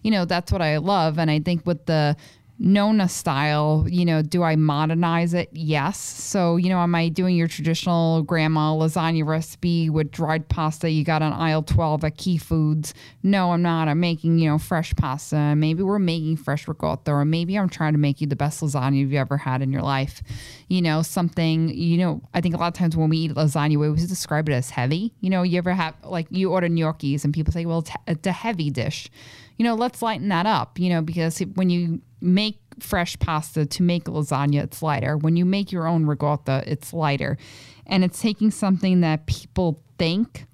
You 0.02 0.10
know, 0.10 0.26
that's 0.26 0.52
what 0.52 0.64
I 0.64 0.78
love. 0.78 1.20
And 1.20 1.30
I 1.30 1.38
think 1.38 1.64
with 1.68 1.86
the 1.86 2.18
Nona 2.60 3.08
style, 3.08 3.86
you 3.88 4.04
know, 4.04 4.24
do 4.24 4.42
I 4.42 4.56
modernize 4.56 5.36
it? 5.36 5.50
Yes. 5.52 6.00
So, 6.00 6.56
you 6.56 6.70
know, 6.70 6.80
am 6.80 6.96
I 6.96 7.10
doing 7.10 7.36
your 7.36 7.48
traditional 7.48 8.24
grandma 8.24 8.74
lasagna 8.74 9.26
recipe 9.26 9.92
with 9.92 10.12
dried 10.12 10.50
pasta 10.50 10.90
you 10.90 11.04
got 11.04 11.22
on 11.22 11.34
aisle 11.34 11.62
12 11.62 12.04
at 12.04 12.18
Key 12.18 12.38
Foods? 12.38 12.96
No, 13.22 13.52
I'm 13.52 13.62
not. 13.62 13.88
I'm 13.88 14.00
making, 14.00 14.40
you 14.40 14.50
know, 14.50 14.58
fresh 14.58 14.96
pasta. 14.96 15.56
Maybe 15.56 15.84
we're 15.84 16.00
making 16.00 16.38
fresh 16.38 16.68
ricotta, 16.68 17.12
or 17.12 17.26
maybe 17.26 17.58
I'm 17.58 17.70
trying 17.70 17.94
to 17.94 18.00
make 18.00 18.22
you 18.22 18.28
the 18.28 18.36
best 18.36 18.62
lasagna 18.62 18.98
you've 18.98 19.14
ever 19.14 19.38
had 19.38 19.62
in 19.62 19.72
your 19.72 19.84
life. 19.84 20.24
You 20.68 20.82
know, 20.82 21.04
something, 21.04 21.70
you 21.70 21.98
know, 21.98 22.22
I 22.34 22.42
think 22.42 22.56
a 22.56 22.58
lot 22.58 22.70
of 22.70 22.74
times 22.74 22.98
when 22.98 23.10
we 23.10 23.18
eat 23.18 23.36
lasagna, 23.36 23.78
we 23.78 23.86
always 23.86 24.08
describe 24.08 24.50
it 24.50 24.54
as 24.54 24.72
heavy. 24.72 25.14
You 25.22 25.30
know, 25.30 25.44
you 25.44 25.60
ever 25.60 25.74
have, 25.74 25.94
like, 26.04 26.26
you 26.32 26.52
order 26.52 26.68
gnocchis 26.68 27.24
and 27.24 27.34
people 27.34 27.54
say, 27.54 27.66
well, 27.68 27.80
it's, 27.80 27.92
it's 28.08 28.28
a 28.28 28.32
heavy 28.32 28.72
dish 28.72 29.10
you 29.58 29.64
know, 29.64 29.74
let's 29.74 30.02
lighten 30.02 30.30
that 30.30 30.46
up, 30.46 30.80
you 30.80 30.90
know, 30.90 31.02
because 31.02 31.40
when 31.56 31.70
you 31.70 32.00
make 32.22 32.60
fresh 32.80 33.18
pasta 33.20 33.66
to 33.66 33.84
make 33.84 34.06
lasagna, 34.06 34.64
it's 34.64 34.82
lighter. 34.82 35.18
When 35.18 35.36
you 35.36 35.46
make 35.46 35.72
your 35.72 35.88
own 35.88 36.06
ricotta, 36.06 36.64
it's 36.66 36.94
lighter. 36.94 37.38
And 37.86 38.04
it's 38.04 38.22
taking 38.22 38.52
something 38.52 39.02
that 39.02 39.26
people 39.28 39.84
think 39.98 40.46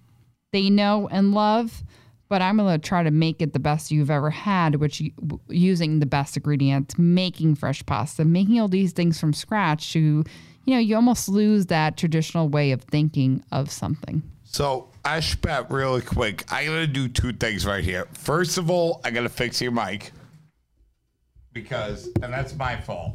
they 0.52 0.69
know 0.69 1.07
and 1.11 1.34
love, 1.34 1.84
but 2.30 2.41
I'm 2.41 2.57
going 2.57 2.80
to 2.80 2.88
try 2.88 3.03
to 3.03 3.11
make 3.11 3.41
it 3.41 3.53
the 3.53 3.60
best 3.60 3.91
you've 3.91 4.11
ever 4.11 4.30
had, 4.30 4.76
which 4.76 5.02
using 5.49 5.99
the 5.99 6.06
best 6.06 6.38
ingredients, 6.38 6.98
making 6.98 7.56
fresh 7.56 7.85
pasta, 7.85 8.23
making 8.23 8.60
all 8.60 8.68
these 8.68 8.94
things 8.94 9.19
from 9.19 9.34
scratch 9.34 9.94
to, 9.94 10.23
you 10.65 10.73
know, 10.73 10.80
you 10.80 10.95
almost 10.95 11.27
lose 11.27 11.65
that 11.68 11.98
traditional 11.98 12.49
way 12.49 12.72
of 12.72 12.84
thinking 12.84 13.44
of 13.52 13.72
something. 13.72 14.23
So, 14.44 14.90
Ashpat, 15.03 15.72
really 15.72 16.02
quick, 16.02 16.45
I 16.52 16.65
gotta 16.65 16.88
do 16.88 17.07
two 17.07 17.34
things 17.34 17.65
right 17.65 17.84
here. 17.84 18.07
First 18.14 18.60
of 18.60 18.69
all, 18.69 19.02
I 19.03 19.10
gotta 19.10 19.30
fix 19.30 19.60
your 19.60 19.72
mic 19.72 20.11
because, 21.53 22.07
and 22.21 22.34
that's 22.34 22.55
my 22.55 22.75
fault. 22.80 23.13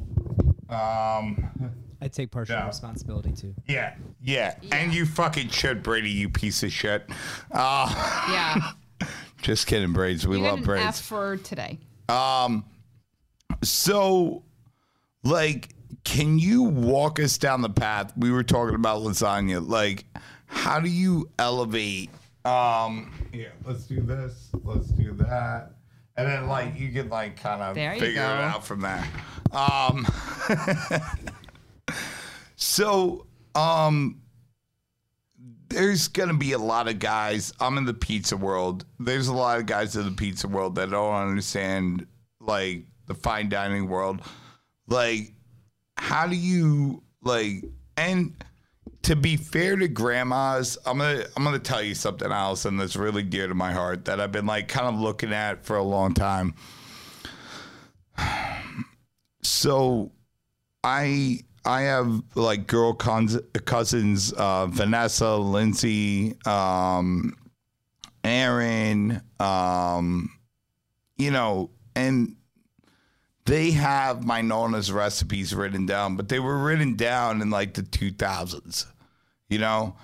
Um, 0.69 1.51
I 2.01 2.07
take 2.09 2.31
partial 2.31 2.55
Yeah. 2.57 2.67
responsibility 2.67 3.33
too. 3.33 3.55
yeah, 3.67 3.95
yeah, 4.23 4.55
and 4.71 4.95
you 4.95 5.05
fucking 5.07 5.49
should, 5.49 5.83
Brady, 5.83 6.11
you 6.11 6.29
piece 6.29 6.63
of 6.63 6.73
shit. 6.73 7.09
Uh, 7.51 7.89
Yeah. 8.31 9.09
just 9.43 9.67
kidding, 9.67 9.93
Braids. 9.93 10.27
We 10.27 10.37
you 10.37 10.43
love 10.45 10.63
Braids. 10.63 10.99
F 11.01 11.01
for 11.01 11.37
today. 11.39 11.79
Um, 12.09 12.65
So, 13.63 14.45
like, 15.25 15.71
can 16.05 16.39
you 16.39 16.63
walk 16.63 17.19
us 17.19 17.37
down 17.39 17.63
the 17.63 17.69
path? 17.71 18.13
We 18.17 18.31
were 18.31 18.45
talking 18.45 18.75
about 18.77 19.03
lasagna. 19.03 19.67
Like, 19.67 20.05
how 20.47 20.79
do 20.81 20.89
you 20.89 21.29
elevate? 21.39 22.11
Um, 22.45 23.13
yeah, 23.33 23.49
let's 23.65 23.85
do 23.85 24.01
this. 24.01 24.51
Let's 24.63 24.87
do 24.89 25.13
that. 25.15 25.73
And 26.19 26.27
then, 26.27 26.49
like, 26.49 26.79
you 26.79 26.91
can, 26.91 27.09
like, 27.09 27.41
kind 27.41 27.63
of 27.63 27.77
There 27.77 27.95
you 27.95 28.01
figure 28.01 28.23
it 28.23 28.27
go. 28.27 28.31
out 28.31 28.67
from 28.67 28.81
there. 28.81 29.05
Um, 29.53 30.05
so, 32.57 33.27
um, 33.55 34.21
there's 35.69 36.09
gonna 36.09 36.35
be 36.35 36.53
a 36.53 36.59
lot 36.59 36.89
of 36.89 36.99
guys. 36.99 37.53
I'm 37.61 37.79
in 37.79 37.85
the 37.85 37.95
pizza 37.95 38.37
world. 38.37 38.85
There's 38.99 39.29
a 39.29 39.35
lot 39.35 39.61
of 39.61 39.67
guys 39.67 39.95
in 39.95 40.07
the 40.07 40.11
pizza 40.11 40.49
world 40.49 40.75
that 40.75 40.91
don't 40.91 41.15
understand 41.15 42.07
like 42.41 42.85
the 43.07 43.15
fine 43.15 43.49
dining 43.49 43.89
world. 43.89 44.23
Like, 44.89 45.33
how 45.97 46.27
do 46.27 46.35
you 46.37 47.03
like? 47.23 47.65
And 47.97 48.35
to 49.09 49.17
be 49.17 49.39
fair 49.39 49.75
to 49.75 49.89
grandmas, 49.89 50.77
I'm 50.85 50.99
gonna 50.99 51.25
I'm 51.35 51.43
gonna 51.43 51.59
tell 51.59 51.83
you 51.83 51.95
something, 51.95 52.31
Allison, 52.31 52.77
that's 52.77 52.95
really 52.95 53.23
dear 53.23 53.49
to 53.49 53.55
my 53.55 53.73
heart 53.73 54.05
that 54.05 54.21
I've 54.21 54.33
been 54.33 54.45
like 54.45 54.69
kind 54.69 54.87
of 54.87 55.01
looking 55.01 55.33
at 55.33 55.65
for 55.65 55.77
a 55.77 55.83
long 55.83 56.15
time. 56.15 56.55
So, 59.41 60.13
I 60.85 61.41
I 61.65 61.83
have 61.83 62.23
like 62.35 62.67
girl 62.67 62.93
cons- 62.93 63.41
cousins, 63.65 64.33
uh, 64.33 64.67
Vanessa, 64.67 65.37
Lindsay, 65.37 66.35
um, 66.45 67.35
Aaron, 68.25 69.23
um, 69.41 70.29
you 71.17 71.31
know, 71.31 71.71
and 71.95 72.37
they 73.47 73.71
have 73.71 74.23
my 74.27 74.43
Nona's 74.43 74.93
recipes 74.93 75.55
written 75.55 75.87
down, 75.87 76.17
but 76.17 76.29
they 76.29 76.41
were 76.41 76.59
written 76.59 76.95
down 76.95 77.41
in 77.41 77.49
like 77.49 77.73
the 77.73 77.83
2000s, 77.83 78.87
you 79.49 79.59
know, 79.59 79.97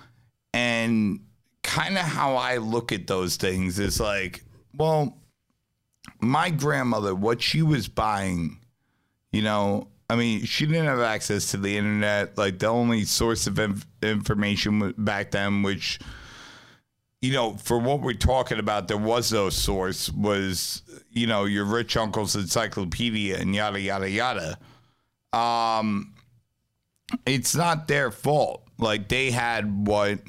and 0.53 1.19
kind 1.63 1.97
of 1.97 2.03
how 2.03 2.35
I 2.35 2.57
look 2.57 2.91
at 2.91 3.07
those 3.07 3.35
things 3.35 3.79
is 3.79 3.99
like, 3.99 4.43
well, 4.75 5.17
my 6.19 6.49
grandmother, 6.49 7.15
what 7.15 7.41
she 7.41 7.61
was 7.61 7.87
buying 7.87 8.59
you 9.35 9.41
know, 9.41 9.89
I 10.09 10.15
mean, 10.15 10.45
she 10.45 10.65
didn't 10.65 10.85
have 10.85 11.01
access 11.01 11.51
to 11.51 11.57
the 11.57 11.77
internet. 11.77 12.37
Like 12.37 12.59
the 12.59 12.67
only 12.67 13.03
source 13.03 13.47
of 13.47 13.59
inf- 13.59 13.85
information 14.01 14.93
back 14.97 15.31
then, 15.31 15.61
which, 15.61 15.99
you 17.21 17.33
know, 17.33 17.55
for 17.57 17.77
what 17.77 17.99
we're 17.99 18.13
talking 18.13 18.59
about, 18.59 18.87
there 18.87 18.97
was 18.97 19.33
no 19.33 19.49
source. 19.49 20.09
Was 20.09 20.83
you 21.11 21.27
know 21.27 21.43
your 21.43 21.65
rich 21.65 21.97
uncle's 21.97 22.37
encyclopedia 22.37 23.37
and 23.37 23.53
yada 23.53 23.81
yada 23.81 24.09
yada. 24.09 24.57
Um, 25.37 26.13
it's 27.25 27.53
not 27.53 27.89
their 27.89 28.09
fault. 28.09 28.64
Like 28.77 29.07
they 29.09 29.31
had 29.31 29.87
what 29.87 30.19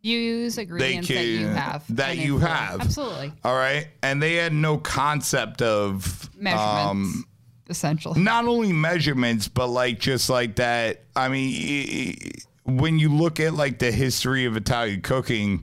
You 0.00 0.18
use 0.18 0.58
ingredients 0.58 1.08
that 1.08 1.26
you 1.26 1.46
have. 1.48 1.84
that 1.96 2.16
you 2.16 2.34
influence. 2.34 2.54
have. 2.58 2.80
Absolutely. 2.80 3.32
all 3.44 3.54
right, 3.54 3.88
and 4.02 4.22
they 4.22 4.34
had 4.34 4.52
no 4.52 4.78
concept 4.78 5.62
of 5.62 6.30
Measurements. 6.36 6.90
um, 6.90 7.24
essentially. 7.68 8.20
not 8.20 8.44
only 8.46 8.72
measurements, 8.72 9.48
but 9.48 9.68
like 9.68 9.98
just 9.98 10.28
like 10.30 10.56
that. 10.56 11.04
I 11.16 11.28
mean, 11.28 12.16
when 12.64 12.98
you 12.98 13.08
look 13.14 13.40
at 13.40 13.54
like 13.54 13.78
the 13.78 13.90
history 13.92 14.44
of 14.46 14.56
Italian 14.56 15.02
cooking, 15.02 15.62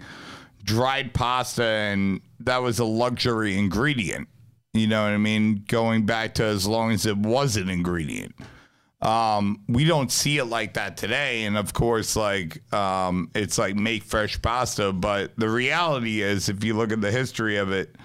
dried 0.63 1.13
pasta 1.13 1.63
and 1.63 2.21
that 2.39 2.61
was 2.61 2.77
a 2.79 2.85
luxury 2.85 3.57
ingredient. 3.57 4.27
You 4.73 4.87
know 4.87 5.03
what 5.03 5.11
I 5.11 5.17
mean? 5.17 5.65
Going 5.67 6.05
back 6.05 6.35
to 6.35 6.43
as 6.45 6.65
long 6.65 6.91
as 6.91 7.05
it 7.05 7.17
was 7.17 7.57
an 7.57 7.67
ingredient. 7.69 8.33
Um, 9.01 9.63
we 9.67 9.85
don't 9.85 10.11
see 10.11 10.37
it 10.37 10.45
like 10.45 10.75
that 10.75 10.95
today. 10.97 11.45
And 11.45 11.57
of 11.57 11.73
course, 11.73 12.15
like, 12.15 12.71
um, 12.73 13.31
it's 13.33 13.57
like 13.57 13.75
make 13.75 14.03
fresh 14.03 14.41
pasta. 14.41 14.93
But 14.93 15.33
the 15.37 15.49
reality 15.49 16.21
is, 16.21 16.49
if 16.49 16.63
you 16.63 16.75
look 16.75 16.91
at 16.91 17.01
the 17.01 17.11
history 17.11 17.57
of 17.57 17.71
it, 17.71 17.95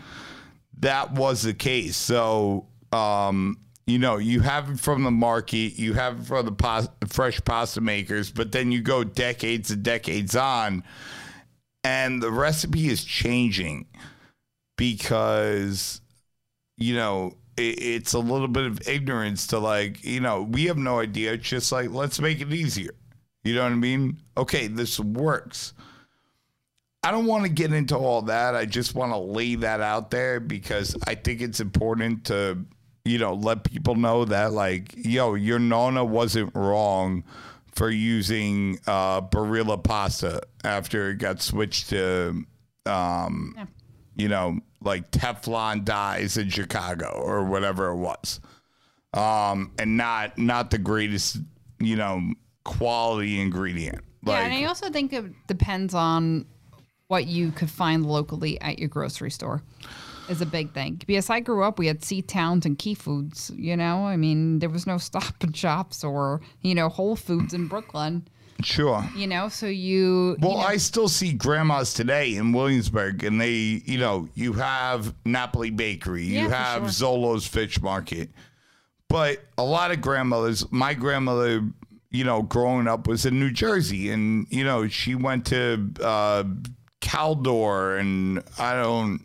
that 0.78 1.12
was 1.12 1.42
the 1.42 1.54
case. 1.54 1.96
So, 1.96 2.66
um, 2.92 3.58
you 3.86 3.98
know, 3.98 4.16
you 4.16 4.40
have 4.40 4.70
it 4.70 4.80
from 4.80 5.04
the 5.04 5.10
market, 5.10 5.78
you 5.78 5.94
have 5.94 6.20
it 6.20 6.24
from 6.24 6.44
the 6.44 6.52
pos- 6.52 6.88
fresh 7.06 7.40
pasta 7.44 7.80
makers, 7.80 8.32
but 8.32 8.50
then 8.50 8.72
you 8.72 8.80
go 8.80 9.04
decades 9.04 9.70
and 9.70 9.82
decades 9.82 10.34
on, 10.34 10.82
and 11.84 12.20
the 12.20 12.32
recipe 12.32 12.88
is 12.88 13.04
changing 13.04 13.86
because, 14.76 16.00
you 16.76 16.96
know, 16.96 17.36
it's 17.56 18.12
a 18.12 18.18
little 18.18 18.48
bit 18.48 18.66
of 18.66 18.86
ignorance 18.86 19.46
to 19.48 19.58
like, 19.58 20.04
you 20.04 20.20
know, 20.20 20.42
we 20.42 20.66
have 20.66 20.76
no 20.78 21.00
idea. 21.00 21.32
It's 21.34 21.48
just 21.48 21.72
like, 21.72 21.90
let's 21.90 22.20
make 22.20 22.40
it 22.40 22.52
easier. 22.52 22.92
You 23.44 23.54
know 23.54 23.62
what 23.62 23.72
I 23.72 23.76
mean? 23.76 24.18
Okay, 24.36 24.66
this 24.66 24.98
works. 25.00 25.72
I 27.02 27.12
don't 27.12 27.26
want 27.26 27.44
to 27.44 27.48
get 27.48 27.72
into 27.72 27.96
all 27.96 28.22
that. 28.22 28.56
I 28.56 28.66
just 28.66 28.94
want 28.96 29.12
to 29.12 29.18
lay 29.18 29.54
that 29.54 29.80
out 29.80 30.10
there 30.10 30.40
because 30.40 30.96
I 31.06 31.14
think 31.14 31.40
it's 31.40 31.60
important 31.60 32.24
to, 32.26 32.64
you 33.04 33.18
know, 33.18 33.34
let 33.34 33.62
people 33.62 33.94
know 33.94 34.24
that, 34.24 34.52
like, 34.52 34.92
yo, 34.96 35.34
your 35.34 35.60
Nonna 35.60 36.04
wasn't 36.04 36.52
wrong 36.56 37.22
for 37.76 37.88
using 37.90 38.80
uh, 38.88 39.20
Barilla 39.20 39.82
pasta 39.82 40.42
after 40.64 41.10
it 41.10 41.18
got 41.18 41.40
switched 41.40 41.90
to, 41.90 42.42
um, 42.86 43.54
Yeah. 43.56 43.66
You 44.16 44.28
know, 44.28 44.58
like 44.82 45.10
Teflon 45.10 45.84
dies 45.84 46.36
in 46.36 46.48
Chicago 46.48 47.10
or 47.22 47.44
whatever 47.44 47.88
it 47.88 47.96
was, 47.96 48.40
um, 49.12 49.72
and 49.78 49.96
not 49.96 50.38
not 50.38 50.70
the 50.70 50.78
greatest, 50.78 51.38
you 51.80 51.96
know, 51.96 52.20
quality 52.64 53.40
ingredient. 53.40 54.02
yeah, 54.24 54.40
and 54.44 54.54
I 54.54 54.64
also 54.64 54.90
think 54.90 55.12
it 55.12 55.24
depends 55.46 55.94
on 55.94 56.46
what 57.08 57.26
you 57.26 57.52
could 57.52 57.70
find 57.70 58.06
locally 58.06 58.60
at 58.60 58.78
your 58.78 58.88
grocery 58.88 59.30
store. 59.30 59.62
Is 60.28 60.40
a 60.40 60.46
big 60.46 60.72
thing 60.72 61.00
because 61.06 61.30
I 61.30 61.38
grew 61.38 61.62
up. 61.62 61.78
We 61.78 61.86
had 61.86 62.02
C-Towns 62.02 62.66
and 62.66 62.76
Key 62.76 62.94
Foods. 62.94 63.52
You 63.54 63.76
know, 63.76 64.06
I 64.06 64.16
mean, 64.16 64.58
there 64.58 64.68
was 64.68 64.84
no 64.84 64.98
Stop 64.98 65.40
and 65.42 65.56
Shops 65.56 66.02
or 66.02 66.40
you 66.62 66.74
know 66.74 66.88
Whole 66.88 67.14
Foods 67.14 67.54
in 67.54 67.68
Brooklyn. 67.68 68.26
Sure. 68.62 69.08
You 69.14 69.26
know, 69.26 69.48
so 69.48 69.66
you. 69.66 70.36
Well, 70.40 70.52
you 70.52 70.56
know, 70.58 70.62
I 70.62 70.76
still 70.76 71.08
see 71.08 71.32
grandmas 71.32 71.94
today 71.94 72.36
in 72.36 72.52
Williamsburg, 72.52 73.24
and 73.24 73.40
they, 73.40 73.82
you 73.84 73.98
know, 73.98 74.28
you 74.34 74.52
have 74.54 75.14
Napoli 75.24 75.70
Bakery, 75.70 76.24
Yeah, 76.24 76.42
you 76.42 76.48
have 76.50 76.82
sure. 76.82 77.08
Zolo's 77.08 77.46
Fish 77.46 77.80
Market, 77.80 78.30
but 79.08 79.44
a 79.58 79.64
lot 79.64 79.90
of 79.90 80.00
grandmothers. 80.00 80.70
My 80.72 80.94
grandmother, 80.94 81.62
you 82.10 82.24
know, 82.24 82.42
growing 82.42 82.88
up 82.88 83.06
was 83.06 83.26
in 83.26 83.38
New 83.38 83.50
Jersey, 83.50 84.10
and 84.10 84.46
you 84.50 84.64
know, 84.64 84.88
she 84.88 85.14
went 85.14 85.46
to 85.46 85.90
uh, 86.02 86.44
Caldor, 87.00 87.98
and 88.00 88.42
I 88.58 88.74
don't 88.74 89.20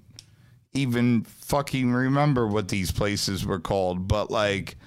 even 0.73 1.23
fucking 1.23 1.91
remember 1.91 2.47
what 2.47 2.69
these 2.69 2.91
places 2.91 3.45
were 3.45 3.59
called, 3.59 4.07
but 4.07 4.31
like 4.31 4.77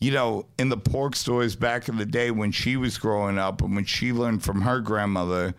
you 0.00 0.10
know, 0.10 0.46
in 0.58 0.70
the 0.70 0.76
pork 0.78 1.14
stores 1.14 1.54
back 1.54 1.88
in 1.88 1.96
the 1.96 2.06
day 2.06 2.30
when 2.30 2.52
she 2.52 2.76
was 2.76 2.96
growing 2.96 3.38
up 3.38 3.60
and 3.60 3.74
when 3.74 3.84
she 3.84 4.12
learned 4.12 4.42
from 4.42 4.62
her 4.62 4.80
grandmother, 4.80 5.54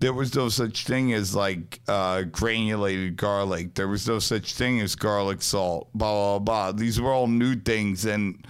there 0.00 0.12
was 0.12 0.34
no 0.34 0.48
such 0.48 0.84
thing 0.86 1.12
as 1.12 1.36
like 1.36 1.80
uh, 1.86 2.22
granulated 2.22 3.16
garlic. 3.16 3.74
There 3.74 3.86
was 3.86 4.08
no 4.08 4.18
such 4.18 4.54
thing 4.54 4.80
as 4.80 4.96
garlic 4.96 5.40
salt, 5.40 5.88
blah, 5.94 6.38
blah, 6.38 6.38
blah. 6.40 6.72
These 6.72 7.00
were 7.00 7.12
all 7.12 7.28
new 7.28 7.54
things. 7.54 8.06
And 8.06 8.44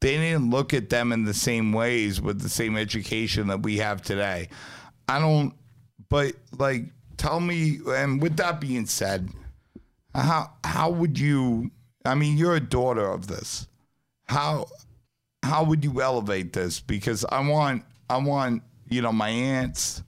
they 0.00 0.16
didn't 0.16 0.50
look 0.50 0.72
at 0.72 0.88
them 0.88 1.12
in 1.12 1.24
the 1.24 1.34
same 1.34 1.72
ways 1.72 2.20
with 2.20 2.40
the 2.40 2.48
same 2.48 2.76
education 2.76 3.48
that 3.48 3.62
we 3.62 3.76
have 3.78 4.00
today. 4.00 4.48
I 5.06 5.18
don't, 5.18 5.52
but 6.08 6.32
like, 6.56 6.84
tell 7.18 7.40
me, 7.40 7.80
and 7.88 8.22
with 8.22 8.36
that 8.36 8.60
being 8.60 8.86
said, 8.86 9.28
how, 10.14 10.50
how 10.64 10.90
would 10.90 11.18
you, 11.18 11.70
I 12.06 12.14
mean, 12.14 12.38
you're 12.38 12.56
a 12.56 12.60
daughter 12.60 13.06
of 13.06 13.26
this 13.26 13.66
how 14.32 14.66
how 15.42 15.64
would 15.64 15.84
you 15.84 16.00
elevate 16.00 16.52
this 16.52 16.80
because 16.80 17.24
i 17.30 17.40
want 17.40 17.84
i 18.08 18.16
want 18.16 18.62
you 18.88 19.02
know 19.02 19.12
my 19.12 19.28
aunts 19.28 20.02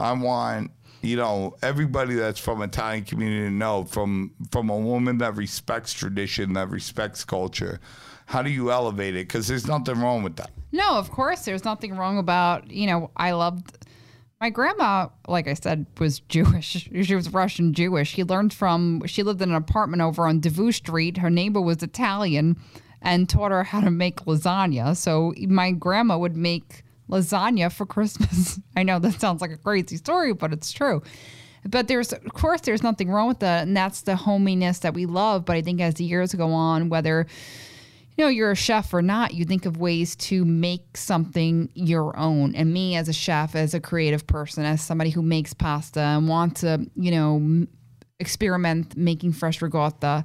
i 0.00 0.12
want 0.12 0.70
you 1.02 1.16
know 1.16 1.54
everybody 1.62 2.14
that's 2.14 2.38
from 2.38 2.62
italian 2.62 3.04
community 3.04 3.44
to 3.48 3.50
know 3.50 3.84
from 3.84 4.32
from 4.50 4.70
a 4.70 4.76
woman 4.76 5.18
that 5.18 5.34
respects 5.36 5.92
tradition 5.92 6.52
that 6.52 6.68
respects 6.70 7.24
culture 7.24 7.80
how 8.26 8.42
do 8.42 8.50
you 8.50 8.70
elevate 8.70 9.16
it 9.16 9.26
because 9.26 9.48
there's 9.48 9.66
nothing 9.66 9.98
wrong 10.00 10.22
with 10.22 10.36
that 10.36 10.50
No, 10.72 10.96
of 10.96 11.10
course, 11.10 11.44
there's 11.44 11.66
nothing 11.66 11.96
wrong 11.98 12.16
about, 12.18 12.70
you 12.70 12.86
know, 12.86 13.10
I 13.14 13.32
loved 13.32 13.76
my 14.40 14.48
grandma, 14.48 15.08
like 15.28 15.46
I 15.46 15.52
said, 15.54 15.84
was 15.98 16.20
Jewish. 16.20 16.88
She 17.02 17.14
was 17.14 17.28
Russian 17.30 17.74
Jewish. 17.74 18.08
She 18.08 18.24
learned 18.24 18.54
from, 18.54 19.02
she 19.06 19.22
lived 19.22 19.42
in 19.42 19.50
an 19.50 19.54
apartment 19.54 20.00
over 20.00 20.26
on 20.26 20.40
Devoe 20.40 20.70
Street. 20.70 21.18
Her 21.18 21.28
neighbor 21.28 21.60
was 21.60 21.82
Italian 21.82 22.56
and 23.02 23.28
taught 23.28 23.50
her 23.50 23.64
how 23.64 23.80
to 23.80 23.90
make 23.90 24.24
lasagna. 24.24 24.96
So 24.96 25.34
my 25.48 25.72
grandma 25.72 26.16
would 26.16 26.36
make 26.36 26.84
lasagna 27.10 27.70
for 27.70 27.84
Christmas. 27.84 28.58
I 28.76 28.82
know 28.82 28.98
that 28.98 29.20
sounds 29.20 29.40
like 29.40 29.50
a 29.50 29.58
crazy 29.58 29.96
story, 29.96 30.32
but 30.32 30.52
it's 30.52 30.72
true. 30.72 31.02
But 31.68 31.86
there's, 31.88 32.12
of 32.12 32.32
course, 32.32 32.62
there's 32.62 32.82
nothing 32.82 33.10
wrong 33.10 33.28
with 33.28 33.40
that. 33.40 33.66
And 33.66 33.76
that's 33.76 34.02
the 34.02 34.16
hominess 34.16 34.80
that 34.80 34.94
we 34.94 35.06
love. 35.06 35.44
But 35.44 35.56
I 35.56 35.62
think 35.62 35.80
as 35.80 35.94
the 35.94 36.04
years 36.04 36.34
go 36.34 36.52
on, 36.52 36.88
whether, 36.88 37.26
you 38.16 38.24
know, 38.24 38.30
you're 38.30 38.50
a 38.50 38.56
chef 38.56 38.92
or 38.92 39.02
not, 39.02 39.34
you 39.34 39.44
think 39.44 39.64
of 39.64 39.76
ways 39.76 40.16
to 40.16 40.44
make 40.44 40.96
something 40.96 41.70
your 41.74 42.16
own. 42.16 42.54
And 42.56 42.72
me 42.72 42.96
as 42.96 43.08
a 43.08 43.12
chef, 43.12 43.54
as 43.54 43.74
a 43.74 43.80
creative 43.80 44.26
person, 44.26 44.64
as 44.64 44.82
somebody 44.82 45.10
who 45.10 45.22
makes 45.22 45.54
pasta 45.54 46.00
and 46.00 46.28
wants 46.28 46.62
to, 46.62 46.84
you 46.96 47.12
know, 47.12 47.66
experiment 48.18 48.96
making 48.96 49.32
fresh 49.32 49.62
ricotta, 49.62 50.24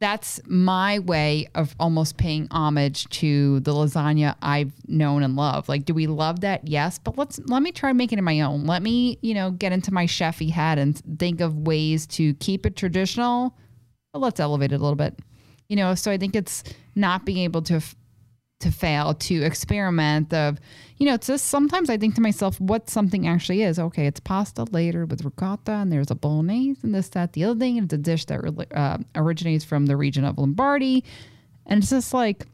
that's 0.00 0.40
my 0.46 0.98
way 1.00 1.46
of 1.54 1.76
almost 1.78 2.16
paying 2.16 2.48
homage 2.50 3.06
to 3.10 3.60
the 3.60 3.72
lasagna 3.72 4.34
I've 4.40 4.72
known 4.88 5.22
and 5.22 5.36
loved. 5.36 5.68
Like, 5.68 5.84
do 5.84 5.92
we 5.92 6.06
love 6.06 6.40
that? 6.40 6.66
Yes, 6.66 6.98
but 6.98 7.18
let's 7.18 7.38
let 7.46 7.62
me 7.62 7.70
try 7.70 7.92
making 7.92 8.18
it 8.18 8.22
my 8.22 8.40
own. 8.40 8.64
Let 8.64 8.82
me, 8.82 9.18
you 9.20 9.34
know, 9.34 9.50
get 9.50 9.72
into 9.72 9.92
my 9.92 10.06
chefy 10.06 10.50
hat 10.50 10.78
and 10.78 11.00
think 11.18 11.42
of 11.42 11.54
ways 11.54 12.06
to 12.08 12.32
keep 12.34 12.64
it 12.64 12.76
traditional, 12.76 13.54
but 14.12 14.20
let's 14.20 14.40
elevate 14.40 14.72
it 14.72 14.76
a 14.76 14.78
little 14.78 14.96
bit. 14.96 15.18
You 15.68 15.76
know, 15.76 15.94
so 15.94 16.10
I 16.10 16.16
think 16.16 16.34
it's 16.34 16.64
not 16.96 17.26
being 17.26 17.38
able 17.38 17.62
to 17.62 17.74
f- 17.74 17.94
to 18.60 18.70
fail 18.70 19.14
to 19.14 19.42
experiment 19.42 20.32
of 20.32 20.60
you 20.98 21.06
know 21.06 21.14
it's 21.14 21.26
just 21.26 21.46
sometimes 21.46 21.90
i 21.90 21.96
think 21.96 22.14
to 22.14 22.20
myself 22.20 22.60
what 22.60 22.88
something 22.88 23.26
actually 23.26 23.62
is. 23.62 23.78
Okay 23.78 24.06
it's 24.06 24.20
pasta 24.20 24.64
later 24.70 25.06
with 25.06 25.24
ricotta 25.24 25.72
and 25.72 25.90
there's 25.90 26.10
a 26.10 26.14
bolognese 26.14 26.80
and 26.82 26.94
this 26.94 27.08
that 27.10 27.32
the 27.32 27.44
other 27.44 27.58
thing 27.58 27.78
and 27.78 27.86
it's 27.86 27.94
a 27.94 27.98
dish 27.98 28.26
that 28.26 28.66
uh, 28.74 28.98
originates 29.16 29.64
from 29.64 29.86
the 29.86 29.96
region 29.96 30.24
of 30.24 30.38
lombardy. 30.38 31.04
And 31.66 31.82
it's 31.82 31.90
just 31.90 32.14
like 32.14 32.46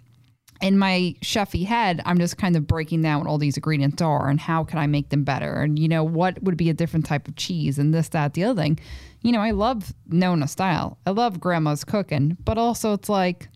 in 0.63 0.79
my 0.79 1.15
chefy 1.21 1.67
head 1.67 2.01
i'm 2.07 2.19
just 2.19 2.39
kind 2.39 2.57
of 2.57 2.67
breaking 2.67 3.03
down 3.03 3.21
what 3.21 3.29
all 3.29 3.37
these 3.37 3.59
ingredients 3.59 4.01
are 4.01 4.31
and 4.31 4.41
how 4.41 4.65
can 4.65 4.79
i 4.79 4.87
make 4.87 5.09
them 5.11 5.25
better? 5.25 5.63
And 5.63 5.79
you 5.79 5.89
know 5.89 6.05
what 6.05 6.41
would 6.43 6.57
be 6.57 6.71
a 6.71 6.75
different 6.75 7.05
type 7.05 7.27
of 7.27 7.37
cheese 7.37 7.79
and 7.79 7.93
this 7.93 8.09
that 8.11 8.35
the 8.35 8.45
other 8.45 8.63
thing. 8.63 8.79
You 9.23 9.33
know 9.33 9.41
i 9.41 9.51
love 9.51 9.93
nona 10.07 10.47
style. 10.47 10.99
I 11.05 11.11
love 11.11 11.41
grandma's 11.41 11.83
cooking 11.83 12.37
but 12.45 12.59
also 12.59 12.93
it's 12.93 13.09
like 13.09 13.49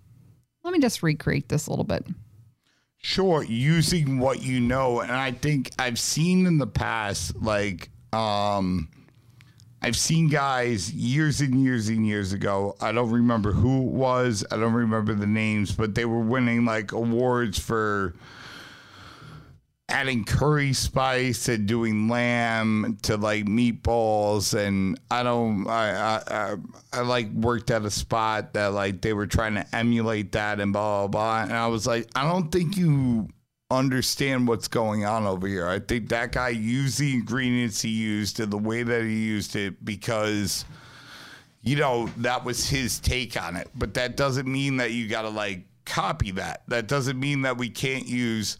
let 0.64 0.72
me 0.72 0.80
just 0.80 1.02
recreate 1.02 1.48
this 1.48 1.68
a 1.68 1.70
little 1.70 1.84
bit 1.84 2.04
Sure, 3.02 3.42
using 3.42 4.18
what 4.18 4.42
you 4.42 4.60
know, 4.60 5.00
and 5.00 5.10
I 5.12 5.32
think 5.32 5.70
I've 5.78 5.98
seen 5.98 6.46
in 6.46 6.58
the 6.58 6.66
past, 6.66 7.34
like, 7.40 7.88
um, 8.12 8.88
I've 9.80 9.96
seen 9.96 10.28
guys 10.28 10.92
years 10.92 11.40
and 11.40 11.62
years 11.62 11.88
and 11.88 12.06
years 12.06 12.34
ago. 12.34 12.76
I 12.78 12.92
don't 12.92 13.10
remember 13.10 13.52
who 13.52 13.84
it 13.86 13.92
was. 13.92 14.44
I 14.50 14.56
don't 14.58 14.74
remember 14.74 15.14
the 15.14 15.26
names, 15.26 15.72
but 15.72 15.94
they 15.94 16.04
were 16.04 16.20
winning 16.20 16.66
like 16.66 16.92
awards 16.92 17.58
for 17.58 18.14
adding 19.90 20.24
curry 20.24 20.72
spice 20.72 21.48
and 21.48 21.66
doing 21.66 22.08
lamb 22.08 22.96
to 23.02 23.16
like 23.16 23.44
meatballs 23.44 24.54
and 24.54 24.98
i 25.10 25.22
don't 25.22 25.66
i 25.66 25.90
i 25.90 26.22
i, 26.28 26.56
I 26.92 27.00
like 27.02 27.30
worked 27.32 27.70
at 27.70 27.84
a 27.84 27.90
spot 27.90 28.54
that 28.54 28.68
like 28.68 29.00
they 29.00 29.12
were 29.12 29.26
trying 29.26 29.54
to 29.54 29.66
emulate 29.74 30.32
that 30.32 30.60
and 30.60 30.72
blah 30.72 31.06
blah 31.06 31.08
blah 31.08 31.42
and 31.42 31.52
i 31.52 31.66
was 31.66 31.86
like 31.86 32.08
i 32.14 32.30
don't 32.30 32.50
think 32.50 32.76
you 32.76 33.28
understand 33.70 34.48
what's 34.48 34.68
going 34.68 35.04
on 35.04 35.26
over 35.26 35.46
here. 35.46 35.66
I 35.66 35.78
think 35.78 36.08
that 36.08 36.32
guy 36.32 36.48
used 36.50 36.98
the 36.98 37.14
ingredients 37.14 37.80
he 37.80 37.90
used 37.90 38.40
and 38.40 38.52
the 38.52 38.58
way 38.58 38.82
that 38.82 39.02
he 39.02 39.24
used 39.24 39.54
it 39.56 39.84
because 39.84 40.64
you 41.62 41.76
know 41.76 42.08
that 42.18 42.44
was 42.44 42.68
his 42.68 42.98
take 42.98 43.40
on 43.40 43.56
it. 43.56 43.68
But 43.74 43.94
that 43.94 44.16
doesn't 44.16 44.50
mean 44.50 44.78
that 44.78 44.90
you 44.92 45.08
got 45.08 45.22
to 45.22 45.28
like 45.28 45.64
copy 45.84 46.32
that. 46.32 46.62
That 46.68 46.88
doesn't 46.88 47.18
mean 47.18 47.42
that 47.42 47.56
we 47.58 47.68
can't 47.68 48.06
use 48.06 48.58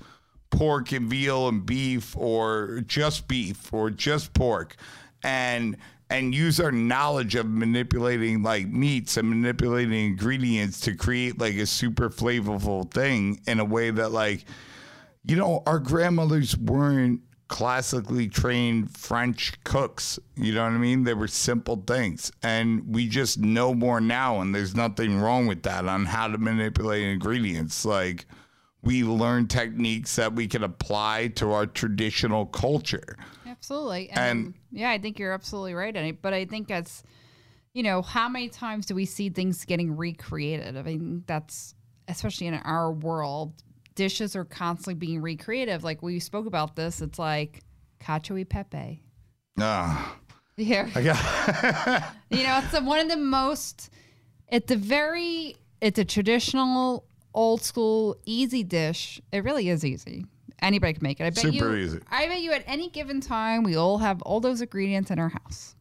pork 0.51 0.93
and 0.93 1.09
veal 1.09 1.49
and 1.49 1.65
beef 1.65 2.17
or 2.17 2.83
just 2.87 3.29
beef 3.29 3.73
or 3.73 3.91
just 3.91 4.33
pork 4.35 4.77
and 5.23 5.77
and 6.09 6.35
use 6.35 6.59
our 6.59 6.73
knowledge 6.73 7.37
of 7.37 7.47
manipulating 7.47 8.43
like 8.43 8.67
meats 8.67 9.17
and 9.17 9.29
manipulating 9.29 10.07
ingredients 10.07 10.81
to 10.81 10.95
create 10.95 11.39
like 11.39 11.55
a 11.55 11.67
super 11.67 12.11
flavorful 12.11 12.91
thing 12.91 13.41
in 13.47 13.61
a 13.61 13.65
way 13.65 13.91
that 13.91 14.11
like 14.11 14.45
you 15.25 15.37
know 15.37 15.63
our 15.67 15.79
grandmothers 15.79 16.57
weren't 16.57 17.21
classically 17.51 18.29
trained 18.29 18.97
French 18.97 19.53
cooks. 19.65 20.21
You 20.37 20.55
know 20.55 20.63
what 20.63 20.73
I 20.73 20.79
mean? 20.79 21.03
They 21.03 21.15
were 21.15 21.27
simple 21.27 21.83
things. 21.85 22.31
And 22.45 22.95
we 22.95 23.09
just 23.09 23.41
know 23.41 23.75
more 23.75 24.01
now, 24.01 24.41
and 24.41 24.55
there's 24.55 24.77
nothing 24.77 25.21
wrong 25.21 25.49
with 25.49 25.65
that 25.65 25.87
on 25.87 26.07
how 26.07 26.29
to 26.29 26.39
manipulate 26.39 27.03
ingredients. 27.03 27.85
Like, 27.85 28.25
we 28.83 29.03
learn 29.05 29.47
techniques 29.47 30.17
that 30.17 30.35
we 30.35 30.47
can 30.49 30.63
apply 30.65 31.29
to 31.37 31.53
our 31.53 31.67
traditional 31.67 32.47
culture. 32.47 33.17
Absolutely. 33.47 34.11
And, 34.11 34.21
And- 34.47 34.55
yeah, 34.73 34.91
I 34.91 34.99
think 34.99 35.19
you're 35.19 35.33
absolutely 35.33 35.75
right. 35.75 35.95
I- 35.97 36.13
But 36.13 36.33
I 36.33 36.45
think 36.47 36.71
it's, 36.71 37.03
you 37.75 37.83
know, 37.83 38.01
how 38.03 38.29
many 38.29 38.49
times 38.49 38.87
do 38.87 38.95
we 38.95 39.05
see 39.05 39.29
things 39.29 39.65
getting 39.65 39.97
recreated? 39.97 40.77
I 40.77 40.83
mean, 40.83 41.25
that's 41.27 41.75
especially 42.09 42.47
in 42.49 42.55
our 42.55 42.91
world, 42.91 43.53
dishes 43.95 44.35
are 44.35 44.45
constantly 44.45 44.95
being 44.95 45.21
recreated. 45.21 45.83
Like 45.85 46.03
we 46.03 46.19
spoke 46.19 46.47
about 46.47 46.75
this, 46.75 47.01
it's 47.03 47.19
like 47.19 47.61
cacio 48.01 48.41
e 48.41 48.45
pepe. 48.45 49.03
Ah, 49.59 50.17
Yeah. 50.57 50.89
I 50.95 51.03
got 51.03 52.15
You 52.31 52.45
know, 52.45 52.61
it's 52.65 52.81
one 52.81 52.99
of 53.01 53.09
the 53.09 53.17
most. 53.17 53.91
It's 54.49 54.71
a 54.73 54.77
very. 54.77 55.55
It's 55.81 55.99
a 55.99 56.05
traditional, 56.05 57.05
old 57.35 57.63
school, 57.63 58.17
easy 58.27 58.63
dish. 58.63 59.21
It 59.33 59.45
really 59.45 59.69
is 59.69 59.85
easy. 59.85 60.27
Anybody 60.63 60.93
can 60.95 61.03
make 61.03 61.21
it. 61.21 61.25
I 61.25 61.31
bet 61.31 61.39
Super 61.39 61.75
you. 61.77 61.85
easy. 61.85 61.99
I 62.11 62.27
bet 62.29 62.41
you 62.41 62.53
at 62.53 62.65
any 62.67 62.91
given 62.91 63.21
time 63.21 63.63
we 63.63 63.77
all 63.77 63.99
have 63.99 64.21
all 64.23 64.41
those 64.41 64.61
ingredients 64.61 65.11
in 65.11 65.19
our 65.19 65.31
house. 65.31 65.75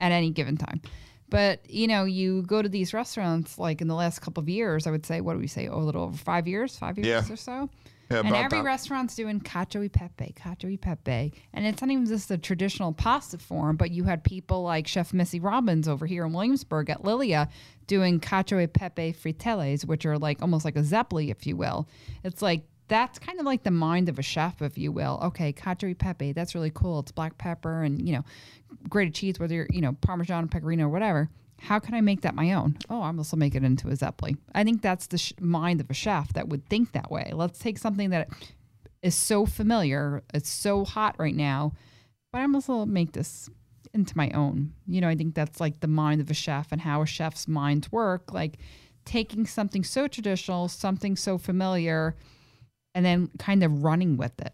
At 0.00 0.12
any 0.12 0.30
given 0.30 0.56
time, 0.56 0.80
but 1.28 1.68
you 1.68 1.86
know, 1.86 2.04
you 2.04 2.40
go 2.42 2.62
to 2.62 2.70
these 2.70 2.94
restaurants 2.94 3.58
like 3.58 3.82
in 3.82 3.86
the 3.88 3.94
last 3.94 4.20
couple 4.20 4.40
of 4.40 4.48
years. 4.48 4.86
I 4.86 4.90
would 4.90 5.04
say, 5.04 5.20
what 5.20 5.34
do 5.34 5.38
we 5.40 5.46
say? 5.46 5.68
Oh, 5.68 5.78
a 5.78 5.84
little 5.84 6.04
over 6.04 6.16
five 6.16 6.48
years, 6.48 6.78
five 6.78 6.96
years 6.96 7.06
Yeah. 7.28 7.30
or 7.34 7.36
so. 7.36 7.68
Yeah, 8.10 8.20
And 8.20 8.34
every 8.34 8.58
that. 8.58 8.64
restaurant's 8.64 9.14
doing 9.14 9.40
cacio 9.40 9.84
e 9.84 9.88
pepe, 9.88 10.34
cacio 10.36 10.70
e 10.70 10.76
pepe. 10.76 11.32
And 11.52 11.66
it's 11.66 11.80
not 11.80 11.90
even 11.90 12.06
just 12.06 12.28
the 12.28 12.38
traditional 12.38 12.92
pasta 12.92 13.38
form, 13.38 13.76
but 13.76 13.90
you 13.90 14.04
had 14.04 14.24
people 14.24 14.62
like 14.62 14.86
Chef 14.86 15.12
Missy 15.12 15.38
Robbins 15.40 15.86
over 15.88 16.06
here 16.06 16.24
in 16.24 16.32
Williamsburg 16.32 16.90
at 16.90 17.04
Lilia 17.04 17.48
doing 17.86 18.20
cacio 18.20 18.62
e 18.62 18.66
pepe 18.66 19.12
fritellis, 19.12 19.84
which 19.84 20.04
are 20.06 20.18
like 20.18 20.42
almost 20.42 20.64
like 20.64 20.76
a 20.76 20.82
zeppeli, 20.82 21.30
if 21.30 21.46
you 21.46 21.56
will. 21.56 21.88
It's 22.24 22.42
like 22.42 22.62
that's 22.88 23.20
kind 23.20 23.38
of 23.38 23.46
like 23.46 23.62
the 23.62 23.70
mind 23.70 24.08
of 24.08 24.18
a 24.18 24.22
chef, 24.22 24.60
if 24.60 24.76
you 24.76 24.90
will. 24.90 25.20
Okay, 25.22 25.52
cacio 25.52 25.88
e 25.88 25.94
pepe, 25.94 26.32
that's 26.32 26.54
really 26.56 26.72
cool. 26.74 26.98
It's 26.98 27.12
black 27.12 27.38
pepper 27.38 27.82
and, 27.84 28.04
you 28.06 28.12
know, 28.12 28.24
grated 28.88 29.14
cheese, 29.14 29.38
whether 29.38 29.54
you're, 29.54 29.68
you 29.70 29.80
know, 29.80 29.92
Parmesan, 30.00 30.48
Pecorino, 30.48 30.86
or 30.86 30.88
whatever. 30.88 31.30
How 31.60 31.78
can 31.78 31.94
I 31.94 32.00
make 32.00 32.22
that 32.22 32.34
my 32.34 32.52
own? 32.52 32.76
Oh, 32.88 33.02
I'm 33.02 33.18
also 33.18 33.36
make 33.36 33.54
it 33.54 33.62
into 33.64 33.88
a 33.88 33.92
zeppeli. 33.92 34.36
I 34.54 34.64
think 34.64 34.82
that's 34.82 35.06
the 35.06 35.18
sh- 35.18 35.32
mind 35.40 35.80
of 35.80 35.90
a 35.90 35.94
chef 35.94 36.32
that 36.32 36.48
would 36.48 36.68
think 36.68 36.92
that 36.92 37.10
way. 37.10 37.30
Let's 37.34 37.58
take 37.58 37.78
something 37.78 38.10
that 38.10 38.28
is 39.02 39.14
so 39.14 39.46
familiar, 39.46 40.22
it's 40.34 40.50
so 40.50 40.84
hot 40.84 41.16
right 41.18 41.34
now, 41.34 41.72
but 42.32 42.40
I'm 42.40 42.54
also 42.54 42.84
make 42.86 43.12
this 43.12 43.48
into 43.92 44.16
my 44.16 44.30
own. 44.30 44.72
You 44.86 45.00
know, 45.00 45.08
I 45.08 45.16
think 45.16 45.34
that's 45.34 45.60
like 45.60 45.80
the 45.80 45.88
mind 45.88 46.20
of 46.20 46.30
a 46.30 46.34
chef 46.34 46.68
and 46.70 46.80
how 46.80 47.02
a 47.02 47.06
chef's 47.06 47.48
minds 47.48 47.90
work. 47.90 48.32
Like 48.32 48.58
taking 49.04 49.46
something 49.46 49.84
so 49.84 50.06
traditional, 50.06 50.68
something 50.68 51.16
so 51.16 51.38
familiar, 51.38 52.14
and 52.94 53.04
then 53.04 53.30
kind 53.38 53.62
of 53.62 53.82
running 53.82 54.16
with 54.16 54.38
it. 54.40 54.52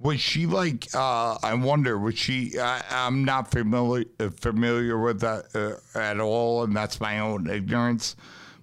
Was 0.00 0.18
she 0.18 0.46
like? 0.46 0.88
Uh, 0.94 1.36
I 1.42 1.52
wonder. 1.54 1.98
Was 1.98 2.18
she? 2.18 2.58
I, 2.58 2.82
I'm 2.90 3.24
not 3.24 3.50
familiar 3.50 4.06
uh, 4.18 4.30
familiar 4.30 4.98
with 4.98 5.20
that 5.20 5.54
uh, 5.54 5.98
at 5.98 6.18
all, 6.18 6.64
and 6.64 6.74
that's 6.74 7.00
my 7.00 7.18
own 7.18 7.48
ignorance. 7.48 8.16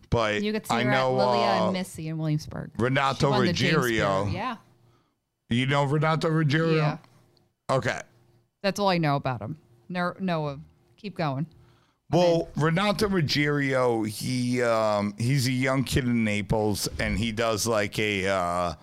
But 0.09 0.41
You 0.41 0.51
could 0.51 0.65
see 0.65 0.73
I 0.73 0.83
her 0.83 0.91
know 0.91 1.19
at 1.19 1.25
Lilia 1.27 1.45
uh, 1.45 1.63
and 1.65 1.73
Missy 1.73 2.07
in 2.07 2.17
Williamsburg. 2.17 2.71
Renato 2.77 3.29
Ruggiero. 3.39 4.27
Yeah. 4.27 4.55
You 5.49 5.65
know 5.67 5.83
Renato 5.83 6.29
Ruggiero? 6.29 6.73
Yeah. 6.73 6.97
Okay. 7.69 8.01
That's 8.63 8.79
all 8.79 8.89
I 8.89 8.97
know 8.97 9.15
about 9.15 9.41
him. 9.41 9.57
No, 9.89 10.13
Noah, 10.19 10.59
keep 10.97 11.15
going. 11.15 11.45
Well, 12.09 12.47
Renato 12.55 13.09
Ruggiero, 13.09 14.03
he 14.03 14.61
um, 14.61 15.13
he's 15.17 15.47
a 15.47 15.51
young 15.51 15.83
kid 15.83 16.05
in 16.05 16.23
Naples, 16.23 16.87
and 16.99 17.17
he 17.17 17.31
does 17.31 17.67
like 17.67 17.99
a 17.99 18.27
uh, 18.27 18.73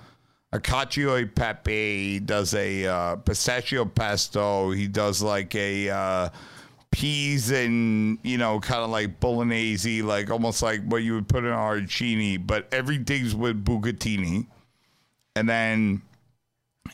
a 0.54 0.60
cacio 0.60 1.20
e 1.20 1.26
pepe. 1.26 2.12
He 2.12 2.18
does 2.20 2.54
a 2.54 2.86
uh, 2.86 3.16
pistachio 3.16 3.84
pesto. 3.84 4.70
He 4.70 4.86
does 4.86 5.20
like 5.20 5.54
a 5.56 5.90
uh, 5.90 6.28
peas 6.92 7.50
and 7.50 8.18
you 8.22 8.38
know, 8.38 8.60
kind 8.60 8.82
of 8.82 8.90
like 8.90 9.18
bolognese, 9.18 10.02
like 10.02 10.30
almost 10.30 10.62
like 10.62 10.80
what 10.84 11.02
you 11.02 11.14
would 11.14 11.28
put 11.28 11.42
in 11.44 11.50
arancini, 11.50 12.44
but 12.44 12.72
everything's 12.72 13.34
with 13.34 13.64
bucatini. 13.64 14.46
And 15.34 15.48
then 15.48 16.02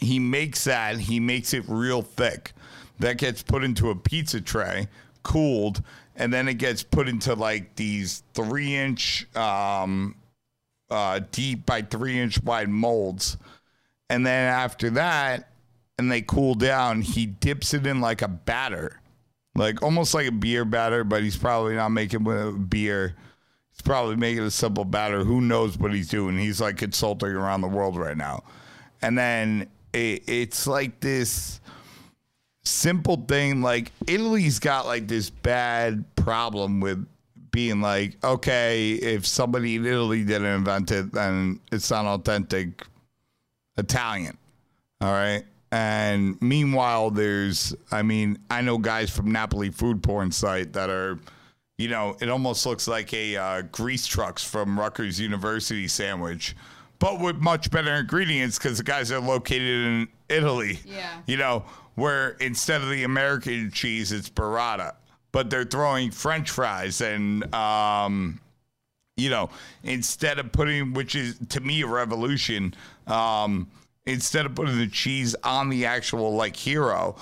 he 0.00 0.18
makes 0.18 0.64
that 0.64 0.98
he 0.98 1.20
makes 1.20 1.52
it 1.52 1.64
real 1.68 2.00
thick 2.00 2.54
that 2.98 3.18
gets 3.18 3.42
put 3.42 3.62
into 3.62 3.90
a 3.90 3.94
pizza 3.94 4.40
tray 4.40 4.88
cooled 5.22 5.82
and 6.16 6.32
then 6.32 6.48
it 6.48 6.54
gets 6.54 6.82
put 6.82 7.08
into 7.08 7.34
like 7.34 7.74
these 7.76 8.22
three 8.32 8.74
inch 8.74 9.26
um, 9.36 10.14
uh, 10.90 11.20
deep 11.30 11.66
by 11.66 11.82
three 11.82 12.18
inch 12.18 12.42
wide 12.42 12.68
molds. 12.68 13.36
And 14.08 14.26
then 14.26 14.52
after 14.52 14.90
that 14.90 15.50
and 15.98 16.10
they 16.10 16.22
cool 16.22 16.54
down 16.54 17.02
he 17.02 17.26
dips 17.26 17.74
it 17.74 17.86
in 17.86 18.00
like 18.00 18.22
a 18.22 18.28
batter 18.28 18.98
like 19.54 19.82
almost 19.82 20.14
like 20.14 20.26
a 20.26 20.32
beer 20.32 20.64
batter 20.64 21.04
but 21.04 21.22
he's 21.22 21.36
probably 21.36 21.74
not 21.74 21.90
making 21.90 22.24
with 22.24 22.70
beer. 22.70 23.14
He's 23.70 23.82
probably 23.82 24.16
making 24.16 24.42
a 24.42 24.50
simple 24.50 24.84
batter. 24.84 25.24
Who 25.24 25.40
knows 25.40 25.78
what 25.78 25.94
he's 25.94 26.08
doing? 26.08 26.38
He's 26.38 26.60
like 26.60 26.76
consulting 26.76 27.30
around 27.30 27.60
the 27.60 27.68
world 27.68 27.96
right 27.96 28.16
now. 28.16 28.42
And 29.00 29.16
then 29.16 29.68
it, 29.92 30.24
it's 30.28 30.66
like 30.66 31.00
this 31.00 31.60
simple 32.62 33.24
thing 33.26 33.62
like 33.62 33.90
italy's 34.06 34.58
got 34.58 34.84
like 34.84 35.08
this 35.08 35.30
bad 35.30 36.04
problem 36.14 36.78
with 36.78 37.06
being 37.50 37.80
like 37.80 38.16
okay 38.24 38.92
if 38.92 39.26
somebody 39.26 39.76
in 39.76 39.86
italy 39.86 40.24
didn't 40.24 40.46
invent 40.46 40.90
it 40.90 41.12
then 41.12 41.58
it's 41.72 41.90
not 41.90 42.06
authentic 42.06 42.84
italian 43.76 44.36
all 45.02 45.12
right? 45.12 45.44
And 45.72 46.40
meanwhile 46.42 47.10
there's 47.10 47.74
i 47.92 48.02
mean 48.02 48.38
i 48.50 48.60
know 48.60 48.76
guys 48.76 49.08
from 49.10 49.30
napoli 49.30 49.70
food 49.70 50.02
porn 50.02 50.32
site 50.32 50.72
that 50.72 50.90
are 50.90 51.18
you 51.78 51.88
know 51.88 52.16
it 52.20 52.28
almost 52.28 52.66
looks 52.66 52.88
like 52.88 53.14
a 53.14 53.36
uh, 53.36 53.62
grease 53.62 54.06
trucks 54.06 54.42
from 54.42 54.78
rutgers 54.78 55.20
university 55.20 55.86
sandwich 55.86 56.56
but 56.98 57.18
with 57.20 57.36
much 57.36 57.70
better 57.70 57.94
ingredients 57.94 58.58
because 58.58 58.78
the 58.78 58.84
guys 58.84 59.10
are 59.10 59.20
located 59.20 59.86
in 59.86 60.08
italy. 60.30 60.78
Yeah. 60.84 61.20
you 61.26 61.36
know, 61.36 61.64
where 61.96 62.30
instead 62.40 62.82
of 62.82 62.88
the 62.90 63.02
American 63.02 63.70
cheese, 63.70 64.12
it's 64.12 64.30
burrata, 64.30 64.94
but 65.32 65.50
they're 65.50 65.64
throwing 65.64 66.10
French 66.10 66.50
fries 66.50 67.00
and, 67.00 67.52
um, 67.54 68.40
you 69.16 69.30
know, 69.30 69.50
instead 69.82 70.38
of 70.38 70.50
putting, 70.52 70.92
which 70.94 71.14
is 71.14 71.38
to 71.50 71.60
me 71.60 71.82
a 71.82 71.86
revolution, 71.86 72.74
um, 73.06 73.70
instead 74.06 74.46
of 74.46 74.54
putting 74.54 74.78
the 74.78 74.88
cheese 74.88 75.36
on 75.44 75.68
the 75.68 75.86
actual 75.86 76.34
like 76.34 76.56
hero, 76.56 77.16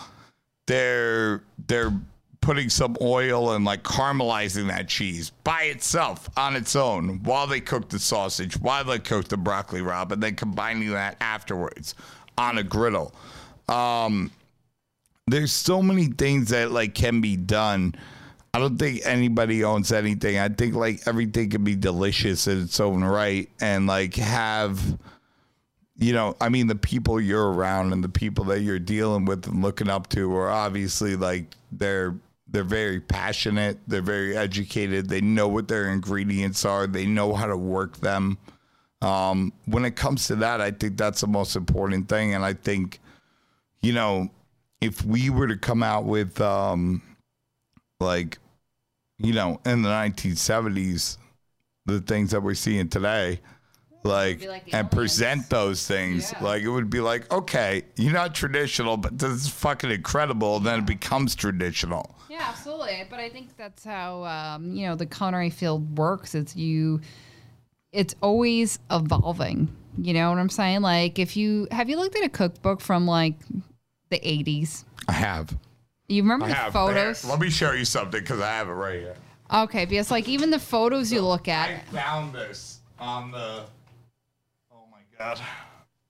they're 0.67 1.43
they're 1.67 1.93
putting 2.41 2.69
some 2.69 2.97
oil 3.01 3.53
and 3.53 3.65
like 3.65 3.83
caramelizing 3.83 4.69
that 4.69 4.89
cheese 4.89 5.31
by 5.45 5.65
itself 5.65 6.31
on 6.37 6.55
its 6.55 6.77
own 6.77 7.23
while 7.25 7.47
they 7.47 7.61
cook 7.61 7.89
the 7.89 7.99
sausage, 7.99 8.59
while 8.61 8.85
they 8.85 8.99
cook 8.99 9.27
the 9.29 9.37
broccoli 9.37 9.81
rabe, 9.81 10.13
and 10.13 10.23
then 10.23 10.37
combining 10.37 10.91
that 10.91 11.17
afterwards 11.21 11.95
on 12.37 12.59
a 12.59 12.63
griddle. 12.63 13.13
Um, 13.69 14.31
there's 15.33 15.53
so 15.53 15.83
many 15.83 16.07
things 16.07 16.51
that 16.51 16.71
like 16.71 16.95
can 16.95 17.21
be 17.21 17.37
done. 17.37 17.95
I 18.55 18.59
don't 18.59 18.79
think 18.79 19.03
anybody 19.05 19.63
owns 19.63 19.93
anything. 19.93 20.39
I 20.39 20.49
think 20.49 20.75
like 20.75 21.07
everything 21.07 21.51
can 21.51 21.65
be 21.65 21.77
delicious 21.77 22.47
in 22.47 22.63
its 22.63 22.81
own 22.81 23.05
right 23.05 23.49
and 23.61 23.87
like 23.87 24.15
have 24.17 24.99
you 26.01 26.13
know, 26.13 26.37
I 26.41 26.49
mean 26.49 26.69
the 26.69 26.77
people 26.77 27.21
you're 27.21 27.53
around 27.53 27.93
and 27.93 28.03
the 28.03 28.09
people 28.09 28.45
that 28.47 28.61
you're 28.61 28.79
dealing 28.79 29.25
with 29.25 29.47
and 29.49 29.63
looking 29.63 29.91
up 29.91 30.09
to 30.11 30.35
are 30.37 30.51
obviously 30.51 31.17
like 31.17 31.57
they're 31.73 32.15
they're 32.51 32.65
very 32.65 33.01
passionate, 33.01 33.79
they're 33.87 34.01
very 34.01 34.37
educated, 34.37 35.09
they 35.09 35.21
know 35.21 35.49
what 35.49 35.69
their 35.69 35.91
ingredients 35.91 36.65
are, 36.65 36.87
they 36.87 37.05
know 37.05 37.35
how 37.35 37.47
to 37.47 37.57
work 37.57 37.99
them. 37.99 38.39
Um, 39.03 39.53
when 39.67 39.85
it 39.85 39.97
comes 39.97 40.27
to 40.29 40.37
that, 40.37 40.61
I 40.61 40.71
think 40.71 40.97
that's 40.97 41.21
the 41.21 41.27
most 41.27 41.57
important 41.57 42.09
thing. 42.09 42.35
And 42.35 42.45
I 42.45 42.55
think, 42.55 43.01
you 43.83 43.93
know, 43.93 44.31
if 44.81 45.05
we 45.05 45.31
were 45.31 45.49
to 45.49 45.57
come 45.57 45.83
out 45.83 46.05
with 46.05 46.41
um 46.41 47.03
like, 48.01 48.39
you 49.19 49.33
know, 49.33 49.61
in 49.67 49.83
the 49.83 49.89
nineteen 49.89 50.37
seventies, 50.37 51.19
the 51.87 52.01
things 52.01 52.31
that 52.31 52.43
we're 52.43 52.55
seeing 52.55 52.89
today, 52.89 53.41
like, 54.05 54.45
like 54.45 54.73
and 54.73 54.91
present 54.91 55.51
those 55.51 55.87
things, 55.87 56.33
Yeah. 56.33 56.45
like 56.45 56.63
it 56.63 56.69
would 56.69 56.91
be 56.91 57.01
like, 57.01 57.31
okay, 57.33 57.83
you're 57.97 58.13
not 58.13 58.35
traditional, 58.35 58.97
but 58.97 59.19
this 59.19 59.31
is 59.33 59.49
fucking 59.49 59.91
incredible. 59.91 60.61
Then 60.61 60.81
it 60.81 60.87
becomes 60.87 61.35
traditional. 61.35 62.15
Yeah, 62.31 62.47
absolutely. 62.49 63.05
But 63.11 63.19
I 63.21 63.31
think 63.31 63.57
that's 63.57 63.85
how 63.85 64.23
um, 64.25 64.73
you 64.75 64.87
know 64.87 64.95
the 64.95 65.07
culinary 65.07 65.51
field 65.51 65.99
works. 65.99 66.35
It's 66.35 66.55
you. 66.55 67.01
It's 67.91 68.15
always 68.23 68.79
evolving. 68.91 69.75
You 70.01 70.13
know 70.15 70.31
what 70.31 70.39
I'm 70.39 70.51
saying? 70.51 70.83
Like 70.83 71.19
if 71.19 71.37
you 71.37 71.67
have 71.73 71.89
you 71.91 71.97
looked 71.97 72.15
at 72.17 72.23
a 72.23 72.29
cookbook 72.29 72.81
from 72.81 73.07
like 73.07 73.35
the 74.11 74.19
80s. 74.21 74.85
I 75.09 75.13
have. 75.13 75.57
You 76.09 76.23
remember 76.23 76.47
I 76.47 76.49
the 76.49 76.55
have. 76.55 76.73
photos? 76.73 77.23
There. 77.23 77.31
Let 77.31 77.41
me 77.41 77.51
show 77.51 77.73
you 77.73 77.85
something 77.85 78.21
because 78.21 78.41
I 78.41 78.49
have 78.49 78.69
it 78.69 78.73
right 78.73 79.01
here. 79.01 79.17
Okay, 79.53 79.85
because 79.85 80.11
like 80.11 80.29
even 80.29 80.51
the 80.51 80.59
photos 80.59 81.13
you 81.13 81.23
look 81.23 81.49
at. 81.49 81.71
I 81.71 81.79
found 81.93 82.35
this 82.35 82.81
on 82.99 83.31
the. 83.31 83.65
Oh 84.73 84.85
my 84.91 85.01
god. 85.19 85.41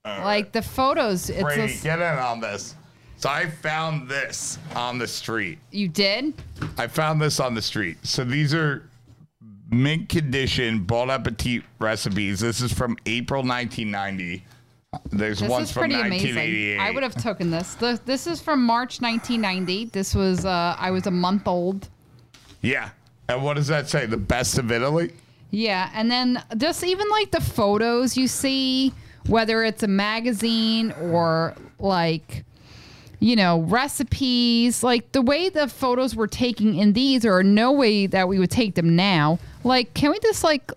All 0.04 0.24
like 0.24 0.52
the 0.52 0.62
photos, 0.62 1.28
it's 1.28 1.42
Brady, 1.42 1.72
just, 1.72 1.84
get 1.84 1.98
in 1.98 2.18
on 2.18 2.40
this. 2.40 2.74
So 3.16 3.28
I 3.28 3.48
found 3.50 4.08
this 4.08 4.58
on 4.76 4.98
the 4.98 5.06
street. 5.06 5.58
you 5.72 5.88
did. 5.88 6.34
I 6.78 6.86
found 6.86 7.20
this 7.20 7.40
on 7.40 7.54
the 7.54 7.62
street. 7.62 7.98
So 8.04 8.24
these 8.24 8.54
are 8.54 8.88
mint 9.70 10.08
condition 10.08 10.84
Bon 10.84 11.10
Appetit 11.10 11.64
recipes. 11.78 12.40
This 12.40 12.60
is 12.60 12.72
from 12.72 12.96
April 13.06 13.42
1990. 13.42 14.44
There's 15.10 15.40
This 15.40 15.50
ones 15.50 15.68
is 15.68 15.72
from 15.74 15.80
pretty 15.82 15.96
1988. 15.96 16.74
amazing. 16.74 16.80
I 16.80 16.90
would 16.92 17.02
have 17.02 17.14
taken 17.14 17.50
this. 17.50 17.74
The, 17.74 18.00
this 18.06 18.26
is 18.26 18.40
from 18.40 18.64
March 18.64 19.00
1990. 19.02 19.86
This 19.86 20.14
was 20.14 20.46
uh, 20.46 20.76
I 20.78 20.90
was 20.90 21.06
a 21.06 21.10
month 21.10 21.46
old. 21.46 21.88
Yeah. 22.62 22.90
And 23.28 23.42
what 23.44 23.54
does 23.54 23.66
that 23.66 23.88
say? 23.88 24.06
The 24.06 24.16
best 24.16 24.56
of 24.58 24.72
Italy? 24.72 25.12
Yeah, 25.50 25.90
and 25.94 26.10
then 26.10 26.42
just 26.56 26.84
even 26.84 27.08
like 27.10 27.30
the 27.30 27.40
photos 27.40 28.16
you 28.16 28.28
see, 28.28 28.92
whether 29.26 29.62
it's 29.64 29.82
a 29.82 29.88
magazine 29.88 30.92
or 31.00 31.54
like, 31.78 32.44
you 33.20 33.34
know, 33.36 33.60
recipes, 33.60 34.82
like 34.82 35.12
the 35.12 35.22
way 35.22 35.48
the 35.48 35.68
photos 35.68 36.14
were 36.14 36.26
taken 36.26 36.74
in 36.74 36.92
these, 36.94 37.24
or 37.26 37.42
no 37.42 37.72
way 37.72 38.06
that 38.06 38.28
we 38.28 38.38
would 38.38 38.50
take 38.50 38.74
them 38.74 38.94
now. 38.96 39.38
Like, 39.64 39.92
can 39.94 40.10
we 40.10 40.18
just 40.20 40.44
like 40.44 40.70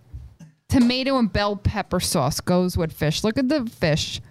tomato 0.72 1.18
and 1.18 1.31
bell 1.31 1.56
pepper 1.56 1.99
sauce 1.99 2.39
goes 2.39 2.77
with 2.77 2.93
fish? 2.93 3.23
Look 3.23 3.38
at 3.38 3.49
the 3.49 3.65
fish. 3.65 4.22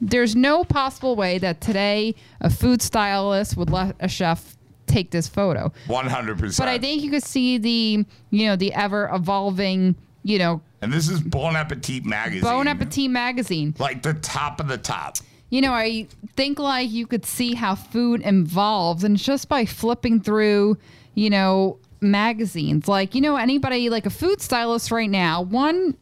There's 0.00 0.34
no 0.34 0.64
possible 0.64 1.14
way 1.14 1.38
that 1.38 1.60
today 1.60 2.14
a 2.40 2.48
food 2.50 2.80
stylist 2.80 3.56
would 3.56 3.70
let 3.70 3.96
a 4.00 4.08
chef 4.08 4.56
take 4.86 5.10
this 5.10 5.28
photo. 5.28 5.72
100%. 5.86 6.58
But 6.58 6.68
I 6.68 6.78
think 6.78 7.02
you 7.02 7.10
could 7.10 7.22
see 7.22 7.58
the, 7.58 8.04
you 8.30 8.46
know, 8.46 8.56
the 8.56 8.72
ever 8.72 9.10
evolving, 9.12 9.94
you 10.22 10.38
know, 10.38 10.62
and 10.82 10.90
this 10.90 11.10
is 11.10 11.20
Bon 11.20 11.56
Appetit 11.56 12.06
magazine. 12.06 12.42
Bon 12.42 12.66
Appetit 12.66 13.10
magazine. 13.10 13.74
Like 13.78 14.02
the 14.02 14.14
top 14.14 14.60
of 14.60 14.68
the 14.68 14.78
top. 14.78 15.18
You 15.50 15.60
know, 15.60 15.72
I 15.72 16.06
think 16.36 16.58
like 16.58 16.90
you 16.90 17.06
could 17.06 17.26
see 17.26 17.54
how 17.54 17.74
food 17.74 18.22
evolves, 18.24 19.04
and 19.04 19.16
just 19.16 19.48
by 19.48 19.66
flipping 19.66 20.20
through, 20.20 20.78
you 21.14 21.28
know, 21.28 21.78
magazines. 22.00 22.88
Like, 22.88 23.14
you 23.14 23.20
know, 23.20 23.36
anybody 23.36 23.90
like 23.90 24.06
a 24.06 24.10
food 24.10 24.40
stylist 24.40 24.90
right 24.90 25.10
now, 25.10 25.42
one, 25.42 25.96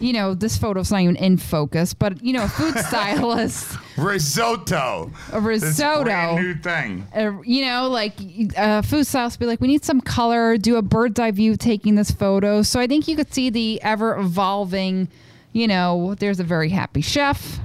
you 0.00 0.12
know, 0.12 0.32
this 0.34 0.56
photo's 0.56 0.92
not 0.92 1.00
even 1.00 1.16
in 1.16 1.36
focus, 1.36 1.92
but 1.94 2.22
you 2.22 2.32
know, 2.32 2.44
a 2.44 2.48
food 2.48 2.76
stylist, 2.88 3.76
Risotto. 3.96 5.10
a 5.32 5.40
risotto. 5.40 6.04
brand 6.04 6.36
new 6.44 6.54
thing. 6.54 7.06
uh, 7.14 7.40
you 7.42 7.64
know, 7.64 7.88
like 7.88 8.12
uh, 8.56 8.82
food 8.82 9.06
stylists 9.06 9.36
be 9.36 9.46
like, 9.46 9.60
we 9.60 9.66
need 9.68 9.84
some 9.84 10.00
color, 10.00 10.56
do 10.56 10.76
a 10.76 10.82
bird's 10.82 11.18
eye 11.18 11.32
view 11.32 11.56
taking 11.56 11.96
this 11.96 12.10
photo. 12.10 12.62
So 12.62 12.78
I 12.78 12.86
think 12.86 13.08
you 13.08 13.16
could 13.16 13.32
see 13.34 13.50
the 13.50 13.82
ever 13.82 14.16
evolving, 14.16 15.08
you 15.52 15.66
know, 15.66 16.14
there's 16.14 16.38
a 16.38 16.44
very 16.44 16.68
happy 16.68 17.00
chef. 17.00 17.58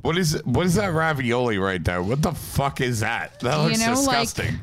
What 0.00 0.16
is 0.16 0.40
what 0.44 0.64
is 0.66 0.76
that 0.76 0.92
ravioli 0.92 1.58
right 1.58 1.84
there? 1.84 2.00
What 2.02 2.22
the 2.22 2.32
fuck 2.32 2.80
is 2.80 3.00
that? 3.00 3.40
That 3.40 3.56
looks 3.56 3.80
know, 3.80 3.92
like- 4.02 4.20
disgusting. 4.20 4.60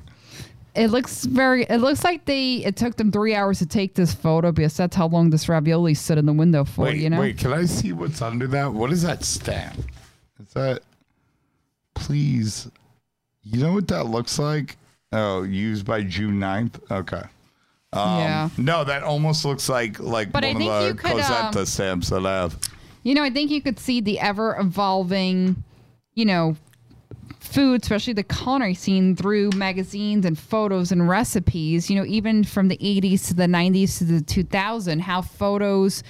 It 0.75 0.87
looks 0.87 1.25
very, 1.25 1.63
it 1.63 1.77
looks 1.77 2.03
like 2.03 2.25
they, 2.25 2.55
it 2.55 2.75
took 2.75 2.95
them 2.95 3.11
three 3.11 3.35
hours 3.35 3.59
to 3.59 3.65
take 3.65 3.93
this 3.93 4.13
photo 4.13 4.51
because 4.51 4.75
that's 4.75 4.95
how 4.95 5.07
long 5.07 5.29
this 5.29 5.47
ravioli 5.47 5.93
stood 5.93 6.17
in 6.17 6.25
the 6.25 6.33
window 6.33 6.63
for, 6.63 6.85
wait, 6.85 6.97
you 6.97 7.09
know? 7.09 7.19
wait, 7.19 7.37
can 7.37 7.53
I 7.53 7.65
see 7.65 7.93
what's 7.93 8.21
under 8.21 8.47
that? 8.47 8.73
What 8.73 8.91
is 8.91 9.03
that 9.03 9.23
stamp? 9.23 9.77
Is 10.39 10.53
that 10.53 10.81
please 11.93 12.69
you 13.43 13.61
know 13.61 13.73
what 13.73 13.87
that 13.89 14.05
looks 14.05 14.39
like? 14.39 14.77
Oh, 15.11 15.43
used 15.43 15.85
by 15.85 16.01
June 16.03 16.39
9th? 16.39 16.79
Okay. 16.89 17.21
Um, 17.91 18.19
yeah. 18.19 18.49
No, 18.57 18.83
that 18.83 19.03
almost 19.03 19.45
looks 19.45 19.69
like 19.69 19.99
like 19.99 20.31
But 20.31 20.43
one 20.43 20.55
of 20.55 20.59
the 20.97 21.01
Cosetta 21.01 21.59
um, 21.59 21.65
stamps 21.65 22.09
that 22.09 22.25
I 22.25 22.33
have. 22.41 22.57
You 23.03 23.13
know, 23.13 23.23
I 23.23 23.29
think 23.29 23.51
you 23.51 23.61
could 23.61 23.79
see 23.79 24.01
the 24.01 24.19
ever 24.19 24.57
evolving, 24.57 25.63
you 26.15 26.25
know, 26.25 26.55
food, 27.53 27.83
especially 27.83 28.13
the 28.13 28.23
culinary 28.23 28.73
scene 28.73 29.15
through 29.15 29.51
magazines 29.51 30.25
and 30.25 30.37
photos 30.37 30.91
and 30.91 31.07
recipes, 31.07 31.89
you 31.89 31.95
know, 31.95 32.05
even 32.05 32.43
from 32.43 32.67
the 32.67 32.77
80s 32.77 33.27
to 33.27 33.33
the 33.35 33.45
90s 33.45 33.99
to 33.99 34.05
the 34.05 34.21
2000, 34.21 34.99
how 34.99 35.21
photos 35.21 36.03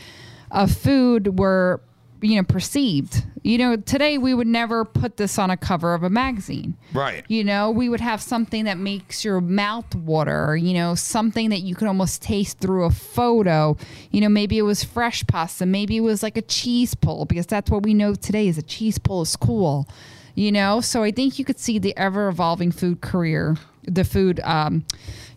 of 0.52 0.72
food 0.72 1.38
were, 1.38 1.82
you 2.22 2.38
know, 2.38 2.44
perceived. 2.44 3.26
You 3.44 3.58
know, 3.58 3.76
today 3.76 4.18
we 4.18 4.34
would 4.34 4.48
never 4.48 4.86
put 4.86 5.18
this 5.18 5.38
on 5.38 5.50
a 5.50 5.58
cover 5.58 5.94
of 5.94 6.04
a 6.04 6.10
magazine. 6.10 6.78
Right. 6.94 7.26
You 7.28 7.44
know, 7.44 7.72
we 7.72 7.90
would 7.90 8.00
have 8.00 8.22
something 8.22 8.64
that 8.64 8.78
makes 8.78 9.26
your 9.26 9.42
mouth 9.42 9.94
water, 9.96 10.56
you 10.56 10.74
know, 10.74 10.96
something 10.96 11.50
that 11.50 11.60
you 11.60 11.76
can 11.76 11.90
almost 11.90 12.22
taste 12.22 12.60
through 12.60 12.86
a 12.86 12.92
photo. 12.92 13.76
You 14.12 14.22
know, 14.22 14.30
maybe 14.30 14.58
it 14.58 14.62
was 14.62 14.86
fresh 14.86 15.28
pasta, 15.28 15.66
maybe 15.66 15.98
it 15.98 16.02
was 16.02 16.24
like 16.24 16.38
a 16.38 16.42
cheese 16.42 16.96
pull, 16.96 17.26
because 17.26 17.48
that's 17.48 17.70
what 17.70 17.84
we 17.84 17.94
know 17.94 18.16
today 18.16 18.48
is 18.48 18.58
a 18.58 18.62
cheese 18.62 18.98
pull 18.98 19.24
is 19.24 19.36
cool. 19.36 19.90
You 20.36 20.52
know, 20.52 20.82
so 20.82 21.04
I 21.04 21.12
think 21.12 21.38
you 21.38 21.46
could 21.46 21.60
see 21.60 21.78
the 21.78 21.96
ever 21.96 22.28
evolving 22.28 22.72
food 22.72 23.02
career, 23.02 23.56
the 23.84 24.04
food 24.04 24.40
um, 24.44 24.84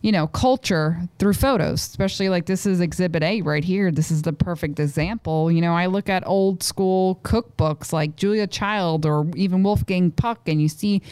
you 0.07 0.13
know, 0.13 0.29
culture 0.29 1.01
through 1.19 1.33
photos, 1.33 1.81
especially 1.81 2.29
like 2.29 2.47
this 2.47 2.65
is 2.65 2.81
exhibit 2.81 3.23
A 3.25 3.43
right 3.43 3.65
here. 3.65 3.91
This 3.91 4.11
is 4.11 4.23
the 4.23 4.33
perfect 4.33 4.79
example. 4.79 5.51
You 5.51 5.61
know, 5.61 5.73
I 5.73 5.87
look 5.87 6.09
at 6.09 6.25
old 6.27 6.63
school 6.63 7.19
cookbooks 7.25 7.93
like 7.93 8.15
Julia 8.15 8.47
Child 8.47 9.05
or 9.05 9.27
even 9.35 9.65
Wolfgang 9.65 10.13
Puck, 10.13 10.49
and 10.49 10.63
you 10.63 10.69
see, 10.69 11.03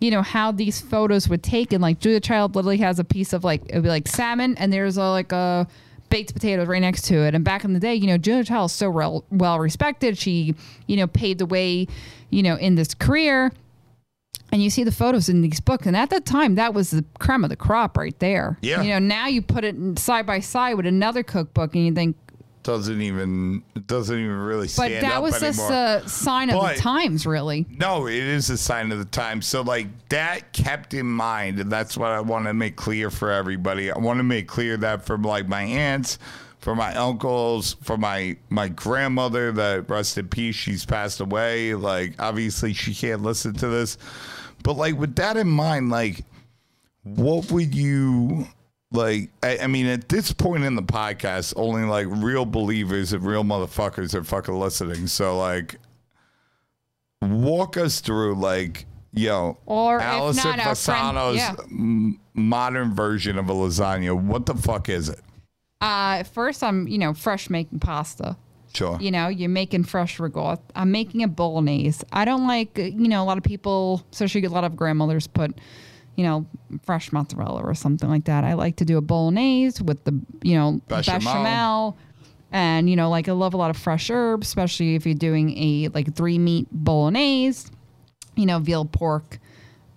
you 0.00 0.10
know, 0.10 0.22
how 0.22 0.52
these 0.52 0.80
photos 0.80 1.28
were 1.28 1.36
taken. 1.36 1.80
Like 1.80 2.00
Julia 2.00 2.18
Child 2.18 2.56
literally 2.56 2.78
has 2.78 2.98
a 2.98 3.04
piece 3.04 3.32
of 3.32 3.44
like, 3.44 3.62
it'd 3.68 3.82
be 3.82 3.90
like 3.90 4.08
salmon, 4.08 4.56
and 4.56 4.72
there's 4.72 4.96
a, 4.96 5.04
like 5.04 5.32
a, 5.32 5.68
baked 6.08 6.34
potatoes 6.34 6.66
right 6.66 6.80
next 6.80 7.02
to 7.02 7.14
it. 7.14 7.34
And 7.34 7.44
back 7.44 7.62
in 7.64 7.72
the 7.72 7.78
day, 7.78 7.94
you 7.94 8.06
know, 8.06 8.18
Julia 8.18 8.44
Child 8.44 8.70
is 8.70 8.76
so 8.76 8.90
well, 8.90 9.24
well 9.30 9.58
respected. 9.58 10.18
She, 10.18 10.54
you 10.86 10.96
know, 10.96 11.06
paved 11.06 11.40
the 11.40 11.46
way, 11.46 11.86
you 12.30 12.42
know, 12.42 12.56
in 12.56 12.74
this 12.74 12.94
career. 12.94 13.52
And 14.52 14.60
you 14.60 14.68
see 14.68 14.82
the 14.82 14.90
photos 14.90 15.28
in 15.28 15.42
these 15.42 15.60
books, 15.60 15.86
and 15.86 15.96
at 15.96 16.10
that 16.10 16.24
time, 16.26 16.56
that 16.56 16.74
was 16.74 16.90
the 16.90 17.04
creme 17.20 17.44
of 17.44 17.50
the 17.50 17.56
crop 17.56 17.96
right 17.96 18.18
there. 18.18 18.58
Yeah. 18.62 18.82
You 18.82 18.90
know, 18.90 18.98
now 18.98 19.28
you 19.28 19.42
put 19.42 19.62
it 19.62 19.96
side 19.96 20.26
by 20.26 20.40
side 20.40 20.74
with 20.74 20.86
another 20.86 21.22
cookbook, 21.22 21.76
and 21.76 21.86
you 21.86 21.94
think, 21.94 22.16
Doesn't 22.64 23.00
even 23.00 23.62
doesn't 23.86 24.18
even 24.18 24.36
really 24.36 24.66
stand 24.66 24.94
but 24.94 25.00
that 25.02 25.22
was 25.22 25.38
just 25.38 25.60
anymore. 25.60 26.00
a 26.04 26.08
sign 26.08 26.50
of 26.50 26.60
But- 26.60 26.74
the 26.76 26.82
times, 26.82 27.26
really. 27.26 27.64
No, 27.70 28.08
it 28.08 28.14
is 28.16 28.50
a 28.50 28.58
sign 28.58 28.90
of 28.90 28.98
the 28.98 29.04
times 29.04 29.46
So, 29.46 29.62
like, 29.62 29.86
that 30.08 30.52
kept 30.52 30.94
in 30.94 31.06
mind, 31.06 31.60
and 31.60 31.70
that's 31.70 31.96
what 31.96 32.10
I 32.10 32.20
want 32.20 32.46
to 32.46 32.52
make 32.52 32.74
clear 32.74 33.08
for 33.10 33.30
everybody. 33.30 33.92
I 33.92 33.98
want 33.98 34.18
to 34.18 34.24
make 34.24 34.48
clear 34.48 34.76
that 34.78 35.06
from 35.06 35.22
like 35.22 35.46
my 35.46 35.62
aunts, 35.62 36.18
for 36.60 36.74
my 36.76 36.94
uncles, 36.94 37.76
for 37.82 37.96
my 37.96 38.36
my 38.48 38.68
grandmother, 38.68 39.50
that 39.52 39.88
rest 39.90 40.18
in 40.18 40.28
peace, 40.28 40.54
she's 40.54 40.84
passed 40.84 41.20
away. 41.20 41.74
Like, 41.74 42.14
obviously, 42.18 42.72
she 42.72 42.94
can't 42.94 43.22
listen 43.22 43.54
to 43.54 43.68
this, 43.68 43.98
but 44.62 44.74
like 44.76 44.96
with 44.96 45.16
that 45.16 45.36
in 45.36 45.48
mind, 45.48 45.90
like, 45.90 46.24
what 47.02 47.50
would 47.50 47.74
you? 47.74 48.46
Like, 48.92 49.30
I, 49.42 49.58
I 49.58 49.66
mean, 49.68 49.86
at 49.86 50.08
this 50.08 50.32
point 50.32 50.64
in 50.64 50.74
the 50.74 50.82
podcast, 50.82 51.54
only 51.56 51.84
like 51.84 52.06
real 52.10 52.44
believers 52.44 53.12
and 53.12 53.24
real 53.24 53.44
motherfuckers 53.44 54.14
are 54.14 54.24
fucking 54.24 54.58
listening. 54.58 55.06
So, 55.06 55.38
like, 55.38 55.76
walk 57.22 57.76
us 57.76 58.00
through 58.00 58.34
like 58.34 58.86
yo 59.12 59.58
Or 59.66 59.96
if 59.96 60.02
Allison 60.02 60.56
not, 60.56 60.66
our 60.66 60.74
friend- 60.74 61.16
Fasano's 61.16 61.36
yeah. 61.36 62.12
modern 62.34 62.94
version 62.94 63.38
of 63.38 63.48
a 63.48 63.52
lasagna. 63.52 64.20
What 64.20 64.46
the 64.46 64.54
fuck 64.54 64.88
is 64.88 65.08
it? 65.08 65.20
Uh, 65.80 66.22
first, 66.24 66.62
I'm, 66.62 66.86
you 66.88 66.98
know, 66.98 67.14
fresh 67.14 67.48
making 67.48 67.78
pasta. 67.80 68.36
Sure. 68.74 68.98
You 69.00 69.10
know, 69.10 69.28
you're 69.28 69.48
making 69.48 69.84
fresh 69.84 70.20
ricotta. 70.20 70.60
I'm 70.76 70.92
making 70.92 71.22
a 71.22 71.28
bolognese. 71.28 72.04
I 72.12 72.24
don't 72.24 72.46
like, 72.46 72.78
uh, 72.78 72.82
you 72.82 73.08
know, 73.08 73.22
a 73.22 73.24
lot 73.24 73.36
of 73.38 73.42
people, 73.42 74.04
especially 74.12 74.44
a 74.44 74.50
lot 74.50 74.64
of 74.64 74.76
grandmothers 74.76 75.26
put, 75.26 75.58
you 76.16 76.24
know, 76.24 76.46
fresh 76.84 77.12
mozzarella 77.12 77.62
or 77.62 77.74
something 77.74 78.08
like 78.08 78.24
that. 78.26 78.44
I 78.44 78.54
like 78.54 78.76
to 78.76 78.84
do 78.84 78.96
a 78.98 79.00
bolognese 79.00 79.82
with 79.82 80.04
the, 80.04 80.20
you 80.42 80.54
know, 80.56 80.80
Bechamel. 80.86 81.18
bechamel. 81.18 81.98
And, 82.52 82.90
you 82.90 82.96
know, 82.96 83.10
like 83.10 83.28
I 83.28 83.32
love 83.32 83.54
a 83.54 83.56
lot 83.56 83.70
of 83.70 83.76
fresh 83.76 84.10
herbs, 84.10 84.48
especially 84.48 84.94
if 84.94 85.06
you're 85.06 85.14
doing 85.14 85.56
a 85.56 85.88
like 85.88 86.14
three 86.14 86.38
meat 86.38 86.68
bolognese, 86.70 87.70
you 88.36 88.46
know, 88.46 88.58
veal, 88.58 88.84
pork, 88.84 89.38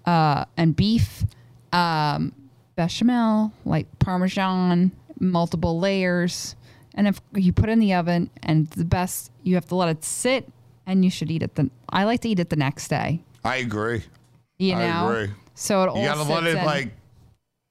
uh, 0.05 0.45
and 0.57 0.75
beef, 0.75 1.25
um, 1.71 2.33
bechamel, 2.75 3.51
like 3.65 3.87
Parmesan, 3.99 4.91
multiple 5.23 5.79
layers. 5.79 6.55
And 6.95 7.07
if 7.07 7.19
you 7.33 7.51
put 7.53 7.69
it 7.69 7.71
in 7.73 7.79
the 7.79 7.93
oven 7.93 8.29
and 8.43 8.67
the 8.71 8.85
best, 8.85 9.31
you 9.43 9.55
have 9.55 9.65
to 9.67 9.75
let 9.75 9.89
it 9.89 10.03
sit 10.03 10.47
and 10.85 11.03
you 11.03 11.09
should 11.09 11.31
eat 11.31 11.41
it. 11.41 11.55
The, 11.55 11.69
I 11.89 12.03
like 12.03 12.21
to 12.21 12.29
eat 12.29 12.39
it 12.39 12.49
the 12.49 12.55
next 12.55 12.87
day, 12.89 13.21
I 13.43 13.57
agree. 13.57 14.03
you 14.59 14.73
I 14.75 14.87
know? 14.87 15.09
agree. 15.09 15.33
So 15.55 15.83
it 15.83 15.89
all 15.89 15.97
You 15.97 16.05
gotta 16.07 16.23
let 16.23 16.43
it 16.45 16.57
in. 16.57 16.65
like 16.65 16.91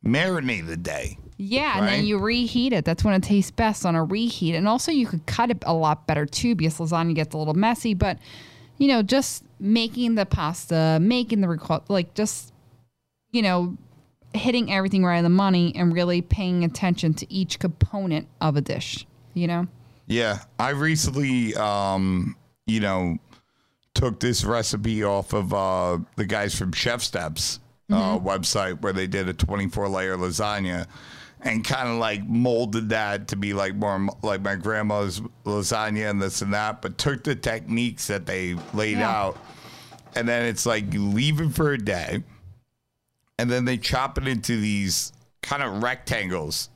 marinate 0.04 0.66
the 0.66 0.76
day. 0.76 1.18
Yeah, 1.38 1.78
and 1.78 1.88
then 1.88 2.04
you 2.06 2.18
reheat 2.18 2.72
it. 2.72 2.84
That's 2.84 3.02
when 3.02 3.14
it 3.14 3.22
tastes 3.24 3.50
best 3.50 3.84
on 3.84 3.96
a 3.96 4.04
reheat. 4.04 4.54
And 4.54 4.68
also, 4.68 4.92
you 4.92 5.06
could 5.06 5.26
cut 5.26 5.50
it 5.50 5.62
a 5.66 5.74
lot 5.74 6.06
better 6.06 6.24
too 6.24 6.54
because 6.54 6.78
lasagna 6.78 7.14
gets 7.16 7.34
a 7.34 7.38
little 7.38 7.54
messy. 7.54 7.94
But 7.94 8.18
you 8.78 8.86
know, 8.88 9.02
just 9.02 9.44
making 9.58 10.14
the 10.14 10.24
pasta, 10.26 10.98
making 11.00 11.40
the 11.40 11.48
ricotta, 11.48 11.84
like 11.92 12.14
just, 12.14 12.52
you 13.32 13.42
know, 13.42 13.76
hitting 14.34 14.72
everything 14.72 15.04
right 15.04 15.18
on 15.18 15.24
the 15.24 15.30
money 15.30 15.72
and 15.76 15.92
really 15.92 16.22
paying 16.22 16.64
attention 16.64 17.14
to 17.14 17.32
each 17.32 17.58
component 17.58 18.26
of 18.40 18.56
a 18.56 18.60
dish, 18.60 19.06
you 19.34 19.46
know? 19.46 19.66
Yeah, 20.06 20.38
I 20.58 20.70
recently, 20.70 21.54
um, 21.54 22.36
you 22.66 22.80
know, 22.80 23.18
took 23.94 24.20
this 24.20 24.44
recipe 24.44 25.04
off 25.04 25.32
of 25.32 25.52
uh, 25.52 25.98
the 26.16 26.24
guys 26.24 26.54
from 26.54 26.72
ChefSteps 26.72 27.58
uh, 27.90 28.18
website 28.18 28.80
where 28.80 28.92
they 28.94 29.06
did 29.06 29.28
a 29.28 29.34
24 29.34 29.88
layer 29.88 30.16
lasagna 30.16 30.86
and 31.42 31.62
kind 31.64 31.88
of 31.88 31.96
like 31.96 32.24
molded 32.26 32.88
that 32.90 33.28
to 33.28 33.36
be 33.36 33.52
like 33.52 33.74
more 33.74 34.08
like 34.22 34.40
my 34.40 34.54
grandma's 34.54 35.20
lasagna 35.44 36.08
and 36.08 36.22
this 36.22 36.40
and 36.40 36.54
that, 36.54 36.80
but 36.80 36.96
took 36.96 37.22
the 37.24 37.34
techniques 37.34 38.06
that 38.06 38.24
they 38.26 38.54
laid 38.72 38.98
Yeah. 38.98 39.10
out. 39.10 39.38
And 40.14 40.28
then 40.28 40.44
it's 40.46 40.64
like 40.66 40.92
you 40.94 41.04
leave 41.06 41.40
it 41.40 41.52
for 41.54 41.72
a 41.72 41.78
day 41.78 42.22
and 43.42 43.50
then 43.50 43.64
they 43.64 43.76
chop 43.76 44.16
it 44.18 44.26
into 44.28 44.56
these 44.60 45.12
kind 45.42 45.62
of 45.62 45.82
rectangles 45.82 46.70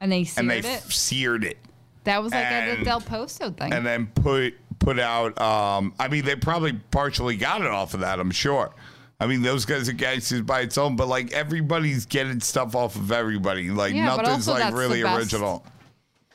And 0.00 0.10
they 0.10 0.18
and 0.20 0.26
seared 0.28 0.48
they 0.64 0.74
it. 0.74 0.82
seared 0.82 1.44
it 1.44 1.58
that 2.04 2.22
was 2.22 2.32
like 2.32 2.46
a 2.46 2.84
Del 2.84 3.00
Posto 3.00 3.50
thing. 3.50 3.72
and 3.72 3.84
then 3.84 4.06
put 4.06 4.54
put 4.78 4.98
out. 5.00 5.40
Um, 5.40 5.92
I 5.98 6.06
mean, 6.08 6.24
they 6.24 6.36
probably 6.36 6.74
partially 6.92 7.36
got 7.36 7.62
it 7.62 7.66
off 7.66 7.94
of 7.94 8.00
that. 8.00 8.20
I'm 8.20 8.30
sure. 8.30 8.72
I 9.18 9.26
mean, 9.26 9.42
those 9.42 9.64
guys 9.64 9.88
are 9.88 9.92
gangsters 9.92 10.42
by 10.42 10.60
its 10.60 10.78
own, 10.78 10.94
but 10.94 11.08
like 11.08 11.32
everybody's 11.32 12.06
getting 12.06 12.38
stuff 12.40 12.76
off 12.76 12.94
of 12.94 13.10
everybody. 13.10 13.70
Like 13.70 13.92
Yeah, 13.94 14.04
nothing's 14.14 14.46
like 14.46 14.58
that's 14.60 14.72
the 14.74 14.78
really 14.80 15.02
best- 15.02 15.18
original. 15.32 15.64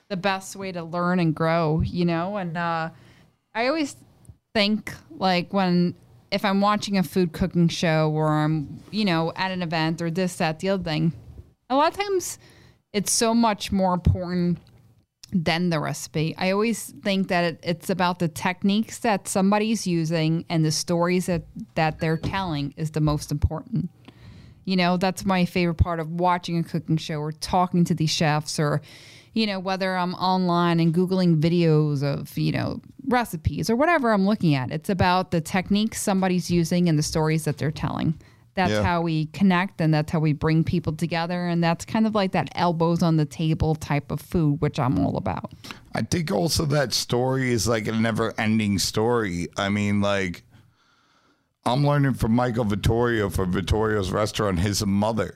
the 0.10 0.18
best 0.18 0.58
way 0.58 0.74
to 0.74 0.84
learn 0.84 1.20
and 1.20 1.34
grow, 1.34 1.80
you 1.80 2.04
know? 2.04 2.36
And 2.36 2.58
uh, 2.58 2.90
I 3.56 3.68
always 3.68 3.96
think 4.54 4.94
like 5.12 5.54
when 5.54 5.96
if 6.32 6.46
I'm 6.46 6.62
watching 6.62 6.98
a 6.98 7.04
food 7.04 7.34
cooking 7.34 7.68
show 7.68 8.10
or 8.12 8.30
I'm, 8.30 8.82
you 8.90 9.06
know, 9.06 9.34
at 9.36 9.52
an 9.52 9.62
event 9.62 10.02
or 10.02 10.10
this, 10.10 10.38
that, 10.38 10.60
the 10.60 10.70
other 10.70 10.84
thing, 10.84 11.14
a 11.70 11.76
lot 11.76 11.92
of 11.92 11.98
times 11.98 12.40
it's 12.94 13.12
so 13.12 13.34
much 13.34 13.72
more 13.72 13.94
important 13.94 14.60
than 15.34 15.70
the 15.70 15.80
recipe. 15.80 16.36
I 16.38 16.52
always 16.52 16.94
think 17.04 17.30
that 17.30 17.44
it, 17.44 17.60
it's 17.64 17.90
about 17.90 18.20
the 18.20 18.28
techniques 18.28 19.00
that 19.00 19.28
somebody's 19.28 19.88
using 19.88 20.46
and 20.50 20.66
the 20.66 20.72
stories 20.72 21.28
that, 21.28 21.44
that 21.76 22.00
they're 22.00 22.18
telling 22.18 22.74
is 22.78 22.92
the 22.92 23.02
most 23.02 23.32
important. 23.32 23.90
You 24.66 24.76
know, 24.76 24.98
that's 24.98 25.26
my 25.26 25.46
favorite 25.46 25.76
part 25.76 26.00
of 26.00 26.12
watching 26.12 26.58
a 26.58 26.64
cooking 26.64 26.98
show 26.98 27.16
or 27.20 27.32
talking 27.32 27.84
to 27.86 27.94
these 27.94 28.10
chefs 28.10 28.60
or, 28.60 28.82
you 29.34 29.48
know, 29.48 29.60
whether 29.60 29.96
I'm 29.96 30.14
online 30.16 30.80
and 30.80 30.94
Googling 30.94 31.40
videos 31.40 32.04
of, 32.04 32.38
you 32.38 32.52
know, 32.52 32.82
recipes 33.08 33.70
or 33.70 33.76
whatever 33.76 34.12
I'm 34.12 34.26
looking 34.26 34.56
at. 34.56 34.72
It's 34.72 34.90
about 34.90 35.32
the 35.32 35.42
techniques 35.42 36.02
somebody's 36.02 36.52
using 36.52 36.88
and 36.90 36.98
the 37.00 37.04
stories 37.04 37.46
that 37.46 37.58
they're 37.58 37.72
telling. 37.72 38.14
That's 38.54 38.72
Yeah. 38.72 38.84
how 38.84 39.02
we 39.02 39.28
connect 39.28 39.80
and 39.80 39.94
that's 39.94 40.12
how 40.12 40.20
we 40.20 40.34
bring 40.34 40.66
people 40.66 40.92
together. 40.94 41.48
And 41.48 41.64
that's 41.64 41.86
kind 41.86 42.06
of 42.06 42.14
like 42.14 42.34
that 42.34 42.50
elbows 42.56 43.02
on 43.02 43.16
the 43.16 43.26
table 43.26 43.76
type 43.76 44.12
of 44.12 44.20
food, 44.20 44.60
which 44.62 44.78
I'm 44.78 45.00
all 45.00 45.16
about. 45.16 45.54
I 45.96 46.02
think 46.02 46.32
also 46.32 46.66
that 46.66 46.94
story 46.94 47.52
is 47.52 47.66
like 47.68 47.88
a 47.88 47.94
never 47.94 48.34
ending 48.38 48.78
story. 48.80 49.48
I 49.56 49.70
mean, 49.70 50.02
like, 50.02 50.44
I'm 51.66 51.86
learning 51.86 52.16
from 52.16 52.34
Michael 52.34 52.66
Vittorio 52.66 53.30
for 53.30 53.46
Vittorio's 53.46 54.12
restaurant, 54.12 54.60
his 54.60 54.86
mother, 54.86 55.36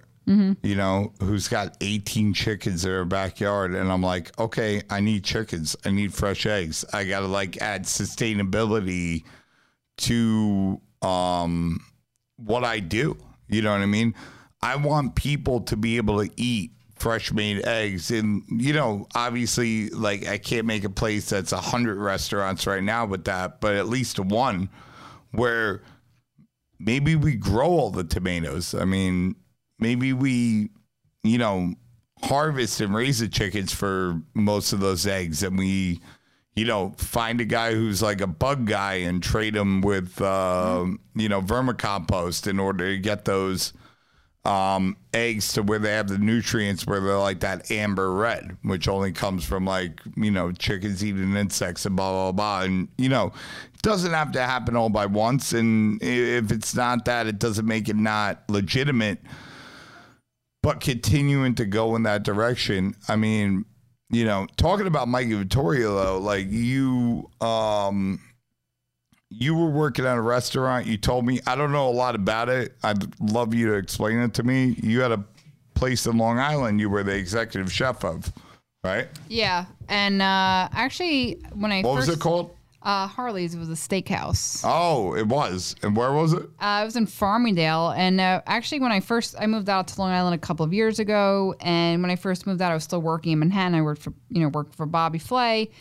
you 0.64 0.76
know, 0.76 1.14
who's 1.22 1.48
got 1.48 1.78
18 1.82 2.34
chickens 2.34 2.86
in 2.86 2.92
her 2.92 3.06
backyard. 3.06 3.76
And 3.76 3.92
I'm 3.92 4.02
like, 4.02 4.38
okay, 4.40 4.82
I 4.90 5.00
need 5.00 5.24
chickens. 5.24 5.76
I 5.86 5.92
need 5.92 6.14
fresh 6.14 6.46
eggs. 6.46 6.84
I 6.94 7.06
got 7.06 7.22
to 7.22 7.28
like 7.28 7.62
add 7.62 7.84
sustainability 7.84 9.24
to 9.98 10.82
um, 11.02 11.80
what 12.38 12.64
I 12.64 12.80
do. 12.80 13.18
You 13.48 13.62
know 13.62 13.72
what 13.72 13.82
I 13.82 13.86
mean? 13.86 14.16
I 14.62 14.76
want 14.78 15.16
people 15.16 15.62
to 15.62 15.78
be 15.78 15.98
able 15.98 16.26
to 16.26 16.32
eat 16.38 16.72
fresh 16.96 17.32
made 17.32 17.66
eggs. 17.68 18.10
And, 18.10 18.44
you 18.50 18.74
know, 18.74 19.08
obviously, 19.14 19.90
like, 19.90 20.28
I 20.28 20.40
can't 20.40 20.66
make 20.66 20.84
a 20.84 20.90
place 20.90 21.30
that's 21.30 21.52
a 21.52 21.58
100 21.58 21.98
restaurants 21.98 22.66
right 22.66 22.82
now 22.82 23.06
with 23.06 23.26
that, 23.26 23.62
but 23.62 23.76
at 23.76 23.88
least 23.88 24.20
one 24.20 24.70
where 25.32 25.84
maybe 26.80 27.16
we 27.16 27.36
grow 27.36 27.68
all 27.68 27.92
the 27.92 28.04
tomatoes. 28.04 28.74
I 28.74 28.86
mean, 28.86 29.36
maybe 29.80 30.14
we, 30.14 30.70
you 31.24 31.38
know, 31.38 31.74
harvest 32.22 32.82
and 32.82 32.94
raise 32.94 33.20
the 33.20 33.28
chickens 33.28 33.74
for 33.74 34.22
most 34.34 34.74
of 34.74 34.80
those 34.80 35.06
eggs 35.06 35.44
and 35.44 35.58
we 35.58 36.02
you 36.56 36.64
know, 36.64 36.94
find 36.98 37.42
a 37.42 37.46
guy 37.46 37.74
who's 37.74 38.02
like 38.02 38.22
a 38.22 38.28
bug 38.28 38.66
guy 38.66 38.94
and 38.96 39.22
trade 39.22 39.56
him 39.56 39.82
with, 39.82 40.22
uh, 40.22 40.86
you 41.14 41.28
know, 41.28 41.42
vermicompost 41.42 42.48
in 42.48 42.60
order 42.60 42.92
to 42.92 42.98
get 42.98 43.26
those 43.26 43.74
um, 44.46 44.96
eggs 45.14 45.52
to 45.54 45.64
where 45.64 45.80
they 45.80 45.92
have 45.92 46.08
the 46.08 46.18
nutrients 46.18 46.88
where 46.88 47.02
they're 47.02 47.18
like 47.18 47.42
that 47.42 47.70
amber 47.72 48.14
red, 48.14 48.58
which 48.62 48.88
only 48.88 49.12
comes 49.12 49.44
from 49.44 49.66
like, 49.66 50.00
you 50.16 50.32
know, 50.32 50.52
chickens 50.54 51.04
eating 51.04 51.36
insects 51.36 51.86
and 51.86 51.98
blah, 51.98 52.12
blah, 52.12 52.32
blah. 52.32 52.62
And, 52.62 52.88
you 52.98 53.10
know, 53.10 53.34
it 53.74 53.82
doesn't 53.82 54.14
have 54.14 54.32
to 54.32 54.42
happen 54.42 54.78
all 54.78 54.90
by 54.90 55.08
once. 55.08 55.52
And 55.52 56.02
if 56.02 56.52
it's 56.52 56.74
not 56.74 57.04
that, 57.06 57.28
it 57.28 57.38
doesn't 57.38 57.66
make 57.66 57.90
it 57.90 57.98
not 57.98 58.50
legitimate. 58.50 59.20
But 60.66 60.80
continuing 60.80 61.54
to 61.56 61.66
go 61.66 61.96
in 61.96 62.02
that 62.04 62.24
direction, 62.24 62.96
I 63.08 63.18
mean, 63.18 63.66
you 64.10 64.26
know, 64.26 64.48
talking 64.58 64.88
about 64.88 65.08
Mikey 65.08 65.36
Vittorio 65.36 65.94
though, 65.94 66.18
like 66.18 66.48
you 66.50 67.30
um 67.40 68.20
you 69.30 69.54
were 69.54 69.70
working 69.70 70.06
at 70.06 70.18
a 70.18 70.22
restaurant, 70.22 70.88
you 70.88 70.98
told 70.98 71.24
me 71.24 71.40
I 71.46 71.56
don't 71.56 71.72
know 71.72 71.88
a 71.88 71.92
lot 71.92 72.16
about 72.16 72.50
it. 72.50 72.74
I'd 72.82 73.04
love 73.22 73.54
you 73.54 73.68
to 73.68 73.74
explain 73.74 74.18
it 74.18 74.34
to 74.34 74.44
me. 74.44 74.76
You 74.82 75.02
had 75.02 75.12
a 75.12 75.24
place 75.76 76.08
in 76.08 76.18
Long 76.18 76.40
Island 76.40 76.80
you 76.80 76.90
were 76.90 77.04
the 77.04 77.16
executive 77.16 77.72
chef 77.72 78.04
of, 78.04 78.34
right? 78.84 79.08
Yeah. 79.30 79.66
And 79.88 80.20
uh, 80.20 80.70
actually, 80.72 81.44
when 81.54 81.72
I 81.72 81.84
What 81.84 81.98
first. 81.98 82.08
was 82.08 82.18
it 82.18 82.22
called? 82.22 82.55
Uh, 82.86 83.08
Harley's 83.08 83.58
was 83.58 83.68
a 83.68 83.74
steakhouse. 83.74 84.62
Oh, 84.64 85.16
it 85.16 85.28
was. 85.28 85.76
And 85.82 85.98
where 85.98 86.14
was 86.14 86.34
it? 86.34 86.44
Uh, 86.44 86.48
I 86.60 86.86
was 86.86 86.96
in 86.96 87.08
Farmingdale, 87.08 87.98
and 87.98 88.22
uh, 88.22 88.44
actually, 88.46 88.80
when 88.80 88.92
I 88.92 89.00
first 89.00 89.36
I 89.40 89.48
moved 89.48 89.70
out 89.70 89.88
to 89.88 90.00
Long 90.00 90.12
Island 90.12 90.36
a 90.36 90.38
couple 90.38 90.64
of 90.64 90.72
years 90.72 91.00
ago, 91.00 91.56
and 91.62 92.04
when 92.04 92.12
I 92.12 92.16
first 92.16 92.46
moved 92.46 92.62
out, 92.62 92.72
I 92.72 92.76
was 92.76 92.84
still 92.84 93.02
working 93.02 93.32
in 93.32 93.40
Manhattan. 93.40 93.74
I 93.74 93.82
worked 93.82 94.04
for 94.04 94.14
you 94.30 94.42
know 94.42 94.50
worked 94.50 94.76
for 94.76 94.86
Bobby 94.86 95.18
Flay. 95.18 95.72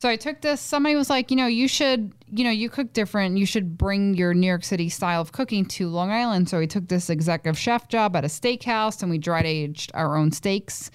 So 0.00 0.08
I 0.08 0.14
took 0.14 0.40
this. 0.40 0.60
Somebody 0.60 0.94
was 0.94 1.10
like, 1.10 1.32
you 1.32 1.36
know, 1.36 1.48
you 1.48 1.66
should, 1.66 2.12
you 2.30 2.44
know, 2.44 2.50
you 2.50 2.70
cook 2.70 2.92
different. 2.92 3.36
You 3.36 3.44
should 3.44 3.76
bring 3.76 4.14
your 4.14 4.32
New 4.32 4.46
York 4.46 4.62
City 4.62 4.88
style 4.88 5.20
of 5.20 5.32
cooking 5.32 5.66
to 5.66 5.88
Long 5.88 6.12
Island. 6.12 6.48
So 6.48 6.60
I 6.60 6.66
took 6.66 6.86
this 6.86 7.10
executive 7.10 7.58
chef 7.58 7.88
job 7.88 8.14
at 8.14 8.24
a 8.24 8.28
steakhouse, 8.28 9.02
and 9.02 9.10
we 9.10 9.18
dried 9.18 9.44
aged 9.44 9.90
our 9.94 10.16
own 10.16 10.30
steaks. 10.30 10.92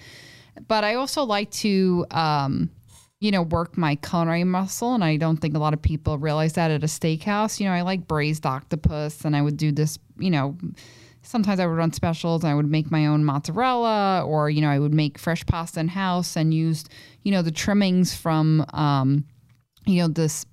But 0.68 0.84
I 0.84 0.94
also 0.94 1.22
like 1.22 1.50
to, 1.50 2.06
um, 2.12 2.70
you 3.24 3.30
know, 3.30 3.40
work 3.40 3.78
my 3.78 3.94
culinary 3.94 4.44
muscle, 4.44 4.92
and 4.92 5.02
I 5.02 5.16
don't 5.16 5.38
think 5.38 5.56
a 5.56 5.58
lot 5.58 5.72
of 5.72 5.80
people 5.80 6.18
realize 6.18 6.52
that 6.52 6.70
at 6.70 6.84
a 6.84 6.86
steakhouse. 6.86 7.58
You 7.58 7.64
know, 7.64 7.72
I 7.72 7.80
like 7.80 8.06
braised 8.06 8.44
octopus, 8.44 9.24
and 9.24 9.34
I 9.34 9.40
would 9.40 9.56
do 9.56 9.72
this, 9.72 9.98
you 10.18 10.30
know. 10.30 10.58
Sometimes 11.22 11.58
I 11.58 11.64
would 11.64 11.78
run 11.78 11.90
specials 11.90 12.44
and 12.44 12.50
I 12.50 12.54
would 12.54 12.70
make 12.70 12.90
my 12.90 13.06
own 13.06 13.24
mozzarella, 13.24 14.26
or 14.26 14.50
you 14.50 14.60
know, 14.60 14.68
I 14.68 14.78
would 14.78 14.92
make 14.92 15.16
fresh 15.16 15.46
pasta 15.46 15.80
in 15.80 15.88
house 15.88 16.36
and 16.36 16.52
used, 16.52 16.90
you 17.22 17.32
know, 17.32 17.40
the 17.40 17.50
trimmings 17.50 18.14
from, 18.14 18.66
um, 18.74 19.24
you 19.86 20.00
know, 20.00 20.08
this 20.08 20.46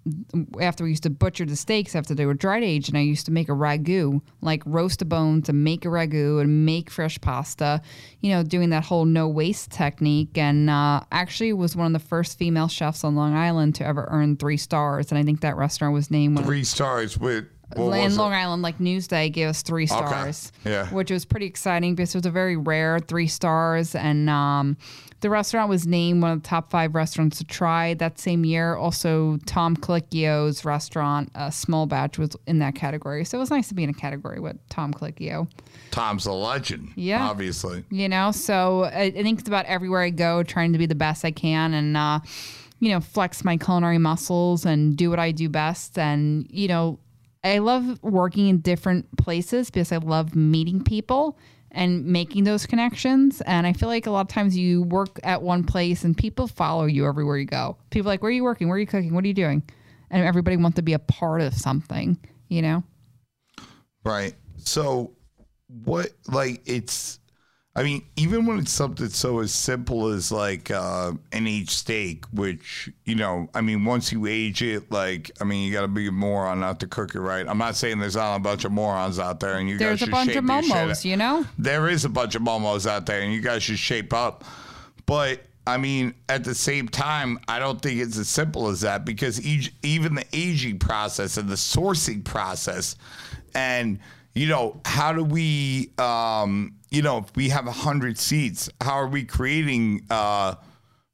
after 0.60 0.84
we 0.84 0.90
used 0.90 1.04
to 1.04 1.10
butcher 1.10 1.46
the 1.46 1.56
steaks 1.56 1.96
after 1.96 2.14
they 2.14 2.26
were 2.26 2.34
dried 2.34 2.64
aged, 2.64 2.90
and 2.90 2.98
I 2.98 3.02
used 3.02 3.26
to 3.28 3.32
make 3.32 3.48
a 3.48 3.54
ragu, 3.54 4.22
like 4.42 4.62
roast 4.66 5.02
a 5.02 5.06
bone 5.06 5.42
to 5.44 5.54
make 5.54 5.86
a 5.86 5.88
ragu 5.88 6.42
and 6.42 6.66
make 6.66 6.90
fresh 6.90 7.20
pasta, 7.22 7.82
you 8.20 8.32
know, 8.32 8.44
doing 8.44 8.72
that 8.72 8.84
whole 8.84 9.06
no 9.06 9.28
waste 9.30 9.72
technique. 9.72 10.38
And 10.38 10.70
uh, 10.70 11.02
actually 11.12 11.54
was 11.54 11.76
one 11.76 11.88
of 11.88 11.94
the 11.94 12.06
first 12.08 12.38
female 12.38 12.68
chefs 12.68 13.04
on 13.04 13.16
Long 13.16 13.34
Island 13.34 13.76
to 13.76 13.86
ever 13.86 14.08
earn 14.12 14.36
three 14.36 14.58
stars. 14.58 15.12
And 15.12 15.18
I 15.18 15.24
think 15.24 15.42
that 15.42 15.56
restaurant 15.56 15.94
was 15.94 16.12
named 16.12 16.44
Three 16.44 16.64
stars 16.64 17.18
with 17.18 17.46
in 17.76 18.18
Long 18.18 18.34
it? 18.34 18.36
Island, 18.36 18.62
like 18.64 18.80
Newsday 18.80 19.32
gave 19.32 19.48
us 19.48 19.62
three 19.62 19.88
stars, 19.88 20.52
Yeah. 20.66 20.88
which 20.90 21.10
was 21.10 21.24
pretty 21.24 21.46
exciting 21.46 21.96
because 21.96 22.14
it 22.14 22.18
was 22.18 22.26
a 22.26 22.32
very 22.32 22.58
rare 22.58 23.00
three 23.00 23.28
stars. 23.28 23.96
And 23.96 24.30
um, 24.30 24.76
the 25.22 25.30
restaurant 25.30 25.70
was 25.70 25.86
named 25.86 26.22
one 26.22 26.32
of 26.32 26.42
the 26.42 26.48
top 26.48 26.72
five 26.72 26.96
restaurants 26.96 27.38
to 27.38 27.44
try 27.44 27.94
that 27.96 28.20
same 28.20 28.44
year. 28.44 28.76
Also, 28.76 29.38
Tom 29.46 29.78
Colicchio's 29.78 30.66
restaurant, 30.66 31.30
uh, 31.36 31.50
Small 31.52 31.86
Batch, 31.86 32.18
was 32.18 32.36
in 32.48 32.60
that 32.60 32.76
category. 32.76 33.24
So 33.24 33.38
it 33.38 33.40
was 33.40 33.52
nice 33.52 33.68
to 33.70 33.76
be 33.76 33.84
in 33.84 33.90
a 33.90 33.94
category 33.94 34.40
with 34.40 34.58
Tom 34.70 34.94
Colicchio. 34.94 35.48
Tom's 35.92 36.26
a 36.26 36.32
legend. 36.32 36.92
Yeah. 36.96 37.30
Obviously. 37.30 37.86
You 37.92 38.10
know, 38.10 38.32
so 38.32 38.86
I, 38.86 39.04
I 39.04 39.12
think 39.12 39.40
it's 39.40 39.48
about 39.48 39.66
everywhere 39.66 40.02
I 40.02 40.10
go, 40.10 40.42
trying 40.42 40.74
to 40.74 40.80
be 40.80 40.88
the 40.88 40.96
best 40.96 41.24
I 41.24 41.32
can 41.32 41.74
and, 41.76 41.96
uh, 41.96 42.20
you 42.80 42.90
know, 42.90 43.00
flex 43.00 43.46
my 43.46 43.58
culinary 43.58 44.00
muscles 44.00 44.66
and 44.66 44.98
do 44.98 45.12
what 45.12 45.20
I 45.20 45.32
do 45.32 45.50
best. 45.50 46.00
And, 46.00 46.48
you 46.50 46.68
know, 46.68 46.98
I 47.44 47.60
love 47.60 48.02
working 48.02 48.48
in 48.48 48.60
different 48.60 49.18
places 49.18 49.70
because 49.70 49.92
I 49.92 49.98
love 49.98 50.36
meeting 50.36 50.84
people 50.84 51.38
and 51.72 52.06
making 52.06 52.44
those 52.44 52.66
connections. 52.66 53.42
And 53.42 53.66
I 53.66 53.74
feel 53.74 53.90
like 53.90 54.06
a 54.06 54.12
lot 54.12 54.22
of 54.22 54.28
times 54.28 54.58
you 54.58 54.84
work 54.84 55.20
at 55.24 55.42
one 55.42 55.64
place 55.64 56.04
and 56.04 56.16
people 56.18 56.48
follow 56.48 56.86
you 56.86 57.06
everywhere 57.06 57.38
you 57.38 57.46
go. 57.46 57.78
People 57.90 58.10
like, 58.10 58.22
where 58.22 58.30
are 58.30 58.34
you 58.34 58.44
working? 58.44 58.68
Where 58.68 58.76
are 58.76 58.80
you 58.80 58.88
cooking? 58.88 59.14
What 59.14 59.24
are 59.24 59.28
you 59.28 59.34
doing? 59.34 59.64
and 60.12 60.24
everybody 60.26 60.58
wants 60.58 60.76
to 60.76 60.82
be 60.82 60.94
a 60.94 61.00
part 61.00 61.42
of 61.42 61.54
something, 61.54 62.18
you 62.50 62.62
know? 62.62 62.84
Right. 64.04 64.36
So, 64.58 65.16
what, 65.86 66.10
like, 66.28 66.62
it's, 66.66 67.20
I 67.74 67.84
mean, 67.84 68.04
even 68.18 68.46
when 68.46 68.60
it's 68.60 68.72
something 68.72 69.08
so 69.08 69.40
as 69.40 69.54
simple 69.54 70.08
as 70.08 70.30
like 70.30 70.70
uh, 70.70 71.14
an 71.32 71.48
aged 71.48 71.70
steak, 71.70 72.26
which, 72.34 72.90
you 73.06 73.16
know, 73.16 73.48
I 73.56 73.62
mean, 73.62 73.86
once 73.86 74.12
you 74.12 74.26
age 74.28 74.62
it, 74.62 74.92
like, 74.92 75.32
I 75.40 75.46
mean, 75.46 75.66
you 75.66 75.72
got 75.72 75.82
to 75.82 75.88
be 75.88 76.08
a 76.08 76.12
moron 76.12 76.60
not 76.60 76.82
to 76.82 76.88
cook 76.88 77.16
it 77.16 77.22
right. 77.22 77.48
I'm 77.48 77.58
not 77.58 77.78
saying 77.78 78.00
there's 78.00 78.18
not 78.18 78.36
a 78.36 78.40
bunch 78.40 78.66
of 78.66 78.74
morons 78.74 79.20
out 79.20 79.40
there 79.40 79.56
and 79.56 79.70
you 79.70 79.78
There's 79.78 80.02
guys 80.02 80.02
a 80.02 80.06
should 80.06 80.12
bunch 80.12 80.36
of 80.36 80.44
momos, 80.44 81.06
you 81.06 81.16
know? 81.16 81.46
There 81.58 81.88
is 81.88 82.04
a 82.04 82.10
bunch 82.10 82.36
of 82.36 82.42
momos 82.42 82.86
out 82.86 83.06
there 83.06 83.22
and 83.22 83.34
you 83.34 83.40
guys 83.40 83.64
should 83.64 83.80
shape 83.80 84.12
up. 84.12 84.44
But, 85.06 85.40
I 85.66 85.78
mean, 85.78 86.14
at 86.28 86.44
the 86.44 86.56
same 86.56 86.90
time, 86.90 87.40
I 87.48 87.60
don't 87.60 87.82
think 87.82 88.02
it's 88.02 88.18
as 88.18 88.28
simple 88.28 88.68
as 88.68 88.82
that 88.82 89.06
because 89.06 89.40
each, 89.46 89.74
even 89.82 90.16
the 90.16 90.26
aging 90.34 90.80
process 90.80 91.38
and 91.38 91.48
the 91.48 91.56
sourcing 91.56 92.26
process 92.26 92.98
and 93.56 94.00
you 94.34 94.48
know 94.48 94.80
how 94.86 95.12
do 95.14 95.24
we 95.24 95.92
um 95.98 96.76
you 96.90 97.02
know 97.02 97.18
if 97.20 97.36
we 97.36 97.50
have 97.50 97.68
a 97.68 97.72
hundred 97.72 98.18
seats 98.18 98.70
how 98.82 98.94
are 98.94 99.08
we 99.08 99.24
creating 99.24 100.06
uh 100.10 100.56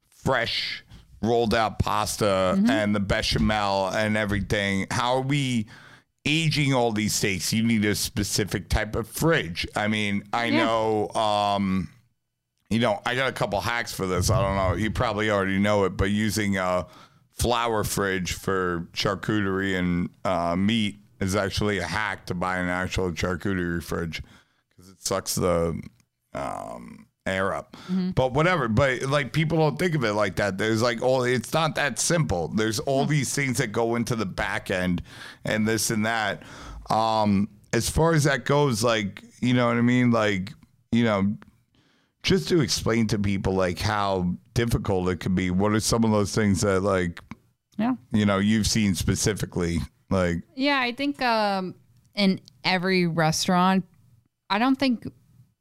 fresh 0.08 0.84
rolled 1.22 1.54
out 1.54 1.78
pasta 1.78 2.62
and 2.68 2.94
the 2.94 3.00
bechamel 3.00 3.88
and 3.88 4.16
everything 4.16 4.86
how 4.90 5.14
are 5.16 5.20
we 5.22 5.66
aging 6.24 6.72
all 6.74 6.92
these 6.92 7.14
steaks 7.14 7.52
you 7.52 7.62
need 7.62 7.84
a 7.84 7.94
specific 7.94 8.68
type 8.68 8.94
of 8.94 9.08
fridge 9.08 9.66
i 9.74 9.88
mean 9.88 10.22
i 10.32 10.46
Yeah. 10.46 10.64
know 10.64 11.08
um 11.10 11.88
you 12.70 12.80
know, 12.80 13.00
I 13.06 13.14
got 13.14 13.30
a 13.30 13.32
couple 13.32 13.58
hacks 13.62 13.94
for 13.94 14.06
this. 14.06 14.28
I 14.28 14.42
don't 14.42 14.54
know. 14.54 14.74
You 14.76 14.90
probably 14.90 15.30
already 15.30 15.58
know 15.58 15.84
it, 15.84 15.96
but 15.96 16.10
using 16.10 16.58
a 16.58 16.86
flower 17.32 17.82
fridge 17.82 18.34
for 18.34 18.86
charcuterie 18.92 19.78
and 19.78 20.10
uh, 20.22 20.54
meat 20.54 20.98
is 21.20 21.34
actually 21.36 21.78
a 21.78 21.84
hack 21.86 22.26
to 22.26 22.34
buy 22.34 22.58
an 22.58 22.68
actual 22.68 23.10
charcuterie 23.12 23.82
fridge 23.82 24.22
because 24.70 24.90
it 24.90 25.00
sucks 25.00 25.34
the 25.34 25.80
um, 26.34 27.06
air 27.26 27.52
up. 27.54 27.76
But 28.14 28.32
whatever. 28.34 28.68
But 28.68 29.02
like 29.02 29.32
people 29.32 29.58
don't 29.58 29.78
think 29.78 29.94
of 29.94 30.04
it 30.04 30.12
like 30.12 30.36
that. 30.36 30.58
There's 30.58 30.82
like 30.82 31.02
all. 31.02 31.24
It's 31.24 31.52
not 31.52 31.74
that 31.74 31.98
simple. 31.98 32.48
There's 32.48 32.78
all 32.80 33.04
these 33.04 33.34
things 33.34 33.58
that 33.58 33.72
go 33.72 33.96
into 33.96 34.14
the 34.16 34.26
back 34.26 34.70
end 34.70 35.02
and 35.44 35.66
this 35.66 35.90
and 35.90 36.06
that. 36.06 36.42
Um, 36.90 37.48
as 37.72 37.90
far 37.90 38.14
as 38.14 38.24
that 38.24 38.44
goes, 38.44 38.82
like 38.82 39.22
you 39.40 39.54
know 39.54 39.66
what 39.66 39.76
I 39.76 39.82
mean, 39.82 40.10
like 40.10 40.52
you 40.92 41.04
know 41.04 41.36
just 42.22 42.48
to 42.48 42.60
explain 42.60 43.06
to 43.06 43.18
people 43.18 43.52
like 43.52 43.78
how 43.78 44.34
difficult 44.54 45.08
it 45.08 45.20
can 45.20 45.34
be 45.36 45.50
what 45.52 45.72
are 45.72 45.78
some 45.80 46.02
of 46.02 46.10
those 46.10 46.34
things 46.34 46.62
that 46.62 46.80
like 46.80 47.20
Yeah. 47.76 47.94
you 48.10 48.26
know 48.26 48.38
you've 48.38 48.66
seen 48.66 48.96
specifically 48.96 49.78
like 50.10 50.42
Yeah, 50.54 50.78
I 50.78 50.92
think 50.92 51.20
um, 51.22 51.74
in 52.14 52.40
every 52.64 53.06
restaurant, 53.06 53.84
I 54.50 54.58
don't 54.58 54.76
think 54.76 55.06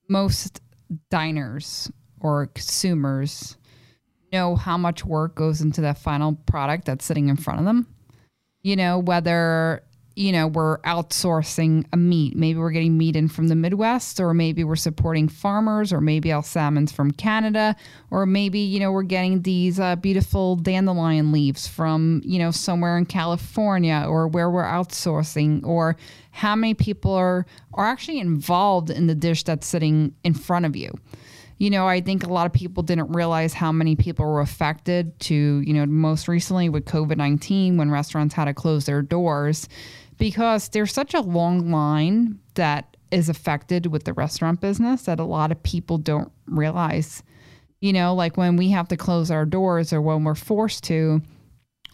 most 0.09 0.61
diners 1.09 1.91
or 2.19 2.47
consumers 2.47 3.57
know 4.31 4.55
how 4.55 4.77
much 4.77 5.05
work 5.05 5.35
goes 5.35 5.61
into 5.61 5.81
that 5.81 5.97
final 5.97 6.33
product 6.45 6.85
that's 6.85 7.05
sitting 7.05 7.29
in 7.29 7.37
front 7.37 7.59
of 7.59 7.65
them. 7.65 7.87
You 8.61 8.75
know, 8.75 8.99
whether, 8.99 9.83
you 10.17 10.31
know, 10.31 10.47
we're 10.47 10.79
outsourcing 10.79 11.85
a 11.93 11.97
meat, 11.97 12.35
maybe 12.35 12.57
we're 12.57 12.71
getting 12.71 12.97
meat 12.97 13.15
in 13.15 13.27
from 13.27 13.49
the 13.49 13.55
Midwest, 13.55 14.19
or 14.19 14.33
maybe 14.33 14.63
we're 14.63 14.75
supporting 14.75 15.29
farmers, 15.29 15.93
or 15.93 16.01
maybe 16.01 16.31
our 16.31 16.41
salmon's 16.41 16.91
from 16.91 17.11
Canada, 17.11 17.75
or 18.09 18.25
maybe, 18.25 18.57
you 18.57 18.79
know, 18.79 18.91
we're 18.91 19.03
getting 19.03 19.43
these 19.43 19.79
uh, 19.79 19.95
beautiful 19.95 20.55
dandelion 20.55 21.31
leaves 21.31 21.67
from, 21.67 22.19
you 22.25 22.39
know, 22.39 22.49
somewhere 22.49 22.97
in 22.97 23.05
California, 23.05 24.05
or 24.07 24.27
where 24.27 24.49
we're 24.49 24.63
outsourcing, 24.63 25.63
or 25.63 25.95
how 26.31 26.55
many 26.55 26.73
people 26.73 27.13
are, 27.13 27.45
are 27.75 27.85
actually 27.85 28.19
involved 28.19 28.89
in 28.89 29.05
the 29.05 29.15
dish 29.15 29.43
that's 29.43 29.67
sitting 29.67 30.15
in 30.23 30.33
front 30.33 30.65
of 30.65 30.75
you. 30.75 30.91
You 31.59 31.69
know, 31.69 31.87
I 31.87 32.01
think 32.01 32.23
a 32.23 32.33
lot 32.33 32.47
of 32.47 32.53
people 32.53 32.81
didn't 32.81 33.11
realize 33.11 33.53
how 33.53 33.71
many 33.71 33.95
people 33.95 34.25
were 34.25 34.41
affected 34.41 35.19
to, 35.21 35.35
you 35.35 35.73
know, 35.73 35.85
most 35.85 36.27
recently 36.27 36.69
with 36.69 36.85
COVID 36.85 37.17
19 37.17 37.77
when 37.77 37.91
restaurants 37.91 38.33
had 38.33 38.45
to 38.45 38.53
close 38.53 38.85
their 38.85 39.03
doors 39.03 39.67
because 40.17 40.69
there's 40.69 40.93
such 40.93 41.13
a 41.13 41.21
long 41.21 41.71
line 41.71 42.39
that 42.55 42.97
is 43.11 43.29
affected 43.29 43.87
with 43.87 44.03
the 44.03 44.13
restaurant 44.13 44.59
business 44.59 45.03
that 45.03 45.19
a 45.19 45.23
lot 45.23 45.51
of 45.51 45.63
people 45.63 45.97
don't 45.97 46.31
realize. 46.47 47.23
You 47.79 47.93
know, 47.93 48.13
like 48.13 48.37
when 48.37 48.57
we 48.57 48.71
have 48.71 48.87
to 48.89 48.97
close 48.97 49.31
our 49.31 49.45
doors 49.45 49.93
or 49.93 50.01
when 50.01 50.23
we're 50.23 50.35
forced 50.35 50.83
to, 50.85 51.21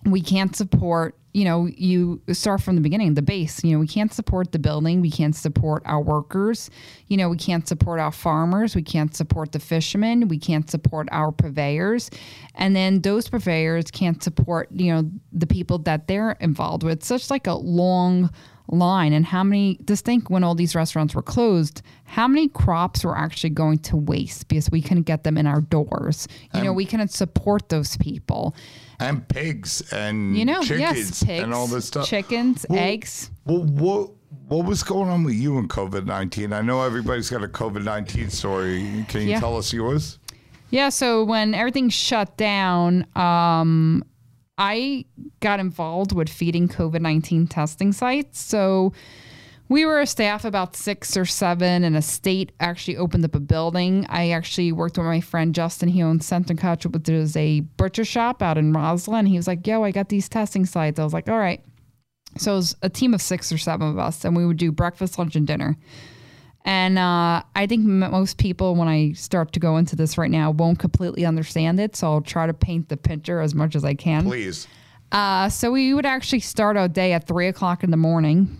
we 0.05 0.21
can't 0.21 0.55
support 0.55 1.15
you 1.33 1.45
know 1.45 1.67
you 1.75 2.21
start 2.31 2.61
from 2.61 2.75
the 2.75 2.81
beginning 2.81 3.15
the 3.15 3.21
base 3.21 3.63
you 3.63 3.73
know 3.73 3.79
we 3.79 3.87
can't 3.87 4.13
support 4.13 4.51
the 4.51 4.59
building 4.59 5.01
we 5.01 5.09
can't 5.09 5.35
support 5.35 5.81
our 5.85 6.01
workers 6.01 6.69
you 7.07 7.17
know 7.17 7.29
we 7.29 7.37
can't 7.37 7.67
support 7.67 7.99
our 7.99 8.11
farmers 8.11 8.75
we 8.75 8.83
can't 8.83 9.15
support 9.15 9.51
the 9.51 9.59
fishermen 9.59 10.27
we 10.27 10.37
can't 10.37 10.69
support 10.69 11.07
our 11.11 11.31
purveyors. 11.31 12.09
And 12.55 12.75
then 12.75 13.01
those 13.01 13.29
purveyors 13.29 13.91
can't 13.91 14.21
support 14.23 14.69
you 14.71 14.93
know 14.93 15.09
the 15.31 15.47
people 15.47 15.79
that 15.79 16.07
they're 16.07 16.31
involved 16.39 16.83
with. 16.83 17.03
Such 17.03 17.29
like 17.29 17.47
a 17.47 17.53
long 17.53 18.31
line. 18.69 19.13
And 19.13 19.25
how 19.25 19.43
many 19.43 19.79
just 19.85 20.05
think 20.05 20.29
when 20.29 20.43
all 20.43 20.55
these 20.55 20.73
restaurants 20.73 21.13
were 21.13 21.21
closed 21.21 21.81
how 22.05 22.27
many 22.27 22.47
crops 22.47 23.03
were 23.03 23.17
actually 23.17 23.49
going 23.49 23.79
to 23.79 23.97
waste 23.97 24.47
because 24.47 24.69
we 24.69 24.81
couldn't 24.81 25.03
get 25.03 25.23
them 25.23 25.37
in 25.37 25.47
our 25.47 25.61
doors? 25.61 26.27
You 26.53 26.63
know 26.63 26.73
we 26.73 26.85
couldn't 26.85 27.11
support 27.11 27.69
those 27.69 27.97
people 27.97 28.55
and 28.99 29.27
pigs 29.27 29.81
and 29.91 30.37
you 30.37 30.45
know, 30.45 30.61
chickens 30.61 30.79
yes, 30.79 31.23
pigs, 31.23 31.43
and 31.43 31.53
all 31.53 31.67
this 31.67 31.85
stuff. 31.85 32.07
chickens, 32.07 32.65
Well- 32.69 32.79
eggs. 32.79 33.31
Well, 33.45 33.63
what 33.63 34.11
what 34.47 34.65
was 34.65 34.83
going 34.83 35.09
on 35.09 35.23
with 35.23 35.35
you 35.35 35.57
in 35.57 35.67
COVID 35.67 36.05
nineteen? 36.05 36.53
I 36.53 36.61
know 36.61 36.81
everybody's 36.83 37.29
got 37.29 37.43
a 37.43 37.47
COVID 37.47 37.83
nineteen 37.83 38.29
story. 38.29 39.05
Can 39.07 39.21
you 39.21 39.29
Yeah. 39.31 39.39
tell 39.39 39.57
us 39.57 39.71
yours? 39.73 40.19
Yeah, 40.69 40.89
so 40.89 41.23
when 41.23 41.53
everything 41.53 41.89
shut 41.89 42.35
down, 42.35 43.05
um, 43.15 44.03
I 44.57 45.05
got 45.39 45.59
involved 45.59 46.13
with 46.13 46.29
feeding 46.29 46.67
COVID 46.67 47.01
19 47.01 47.47
testing 47.47 47.91
sites. 47.91 48.39
So 48.41 48.91
we 49.73 49.87
were 49.87 49.99
a 49.99 50.05
staff 50.05 50.45
about 50.45 50.75
six 50.75 51.17
or 51.17 51.25
seven, 51.25 51.83
and 51.83 51.97
a 51.97 52.01
state 52.01 52.51
actually 52.59 52.95
opened 52.95 53.25
up 53.25 53.33
a 53.33 53.39
building. 53.39 54.05
I 54.07 54.29
actually 54.29 54.71
worked 54.71 54.99
with 54.99 55.07
my 55.07 55.19
friend 55.19 55.55
Justin. 55.55 55.89
He 55.89 56.03
owns 56.03 56.27
Centricut, 56.27 56.85
which 56.85 57.09
is 57.09 57.35
a 57.35 57.61
butcher 57.61 58.05
shop 58.05 58.43
out 58.43 58.59
in 58.59 58.71
Roslyn. 58.71 59.25
He 59.25 59.35
was 59.35 59.47
like, 59.47 59.65
Yo, 59.65 59.83
I 59.83 59.89
got 59.89 60.09
these 60.09 60.29
testing 60.29 60.67
sites. 60.67 60.99
I 60.99 61.03
was 61.03 61.11
like, 61.11 61.27
All 61.27 61.39
right. 61.39 61.59
So 62.37 62.53
it 62.53 62.55
was 62.57 62.75
a 62.83 62.89
team 62.89 63.15
of 63.15 63.21
six 63.21 63.51
or 63.51 63.57
seven 63.57 63.89
of 63.89 63.97
us, 63.97 64.23
and 64.23 64.37
we 64.37 64.45
would 64.45 64.57
do 64.57 64.71
breakfast, 64.71 65.17
lunch, 65.17 65.35
and 65.35 65.47
dinner. 65.47 65.75
And 66.65 66.99
uh, 66.99 67.41
I 67.55 67.65
think 67.65 67.83
most 67.83 68.37
people, 68.37 68.75
when 68.75 68.87
I 68.87 69.13
start 69.13 69.53
to 69.53 69.59
go 69.59 69.77
into 69.77 69.95
this 69.95 70.19
right 70.19 70.31
now, 70.31 70.51
won't 70.51 70.77
completely 70.77 71.25
understand 71.25 71.79
it. 71.79 71.95
So 71.95 72.13
I'll 72.13 72.21
try 72.21 72.45
to 72.45 72.53
paint 72.53 72.89
the 72.89 72.97
picture 72.97 73.41
as 73.41 73.55
much 73.55 73.75
as 73.75 73.83
I 73.83 73.95
can. 73.95 74.25
Please. 74.25 74.67
Uh, 75.11 75.49
so 75.49 75.71
we 75.71 75.95
would 75.95 76.05
actually 76.05 76.41
start 76.41 76.77
our 76.77 76.87
day 76.87 77.13
at 77.13 77.27
three 77.27 77.47
o'clock 77.47 77.83
in 77.83 77.91
the 77.91 77.97
morning, 77.97 78.57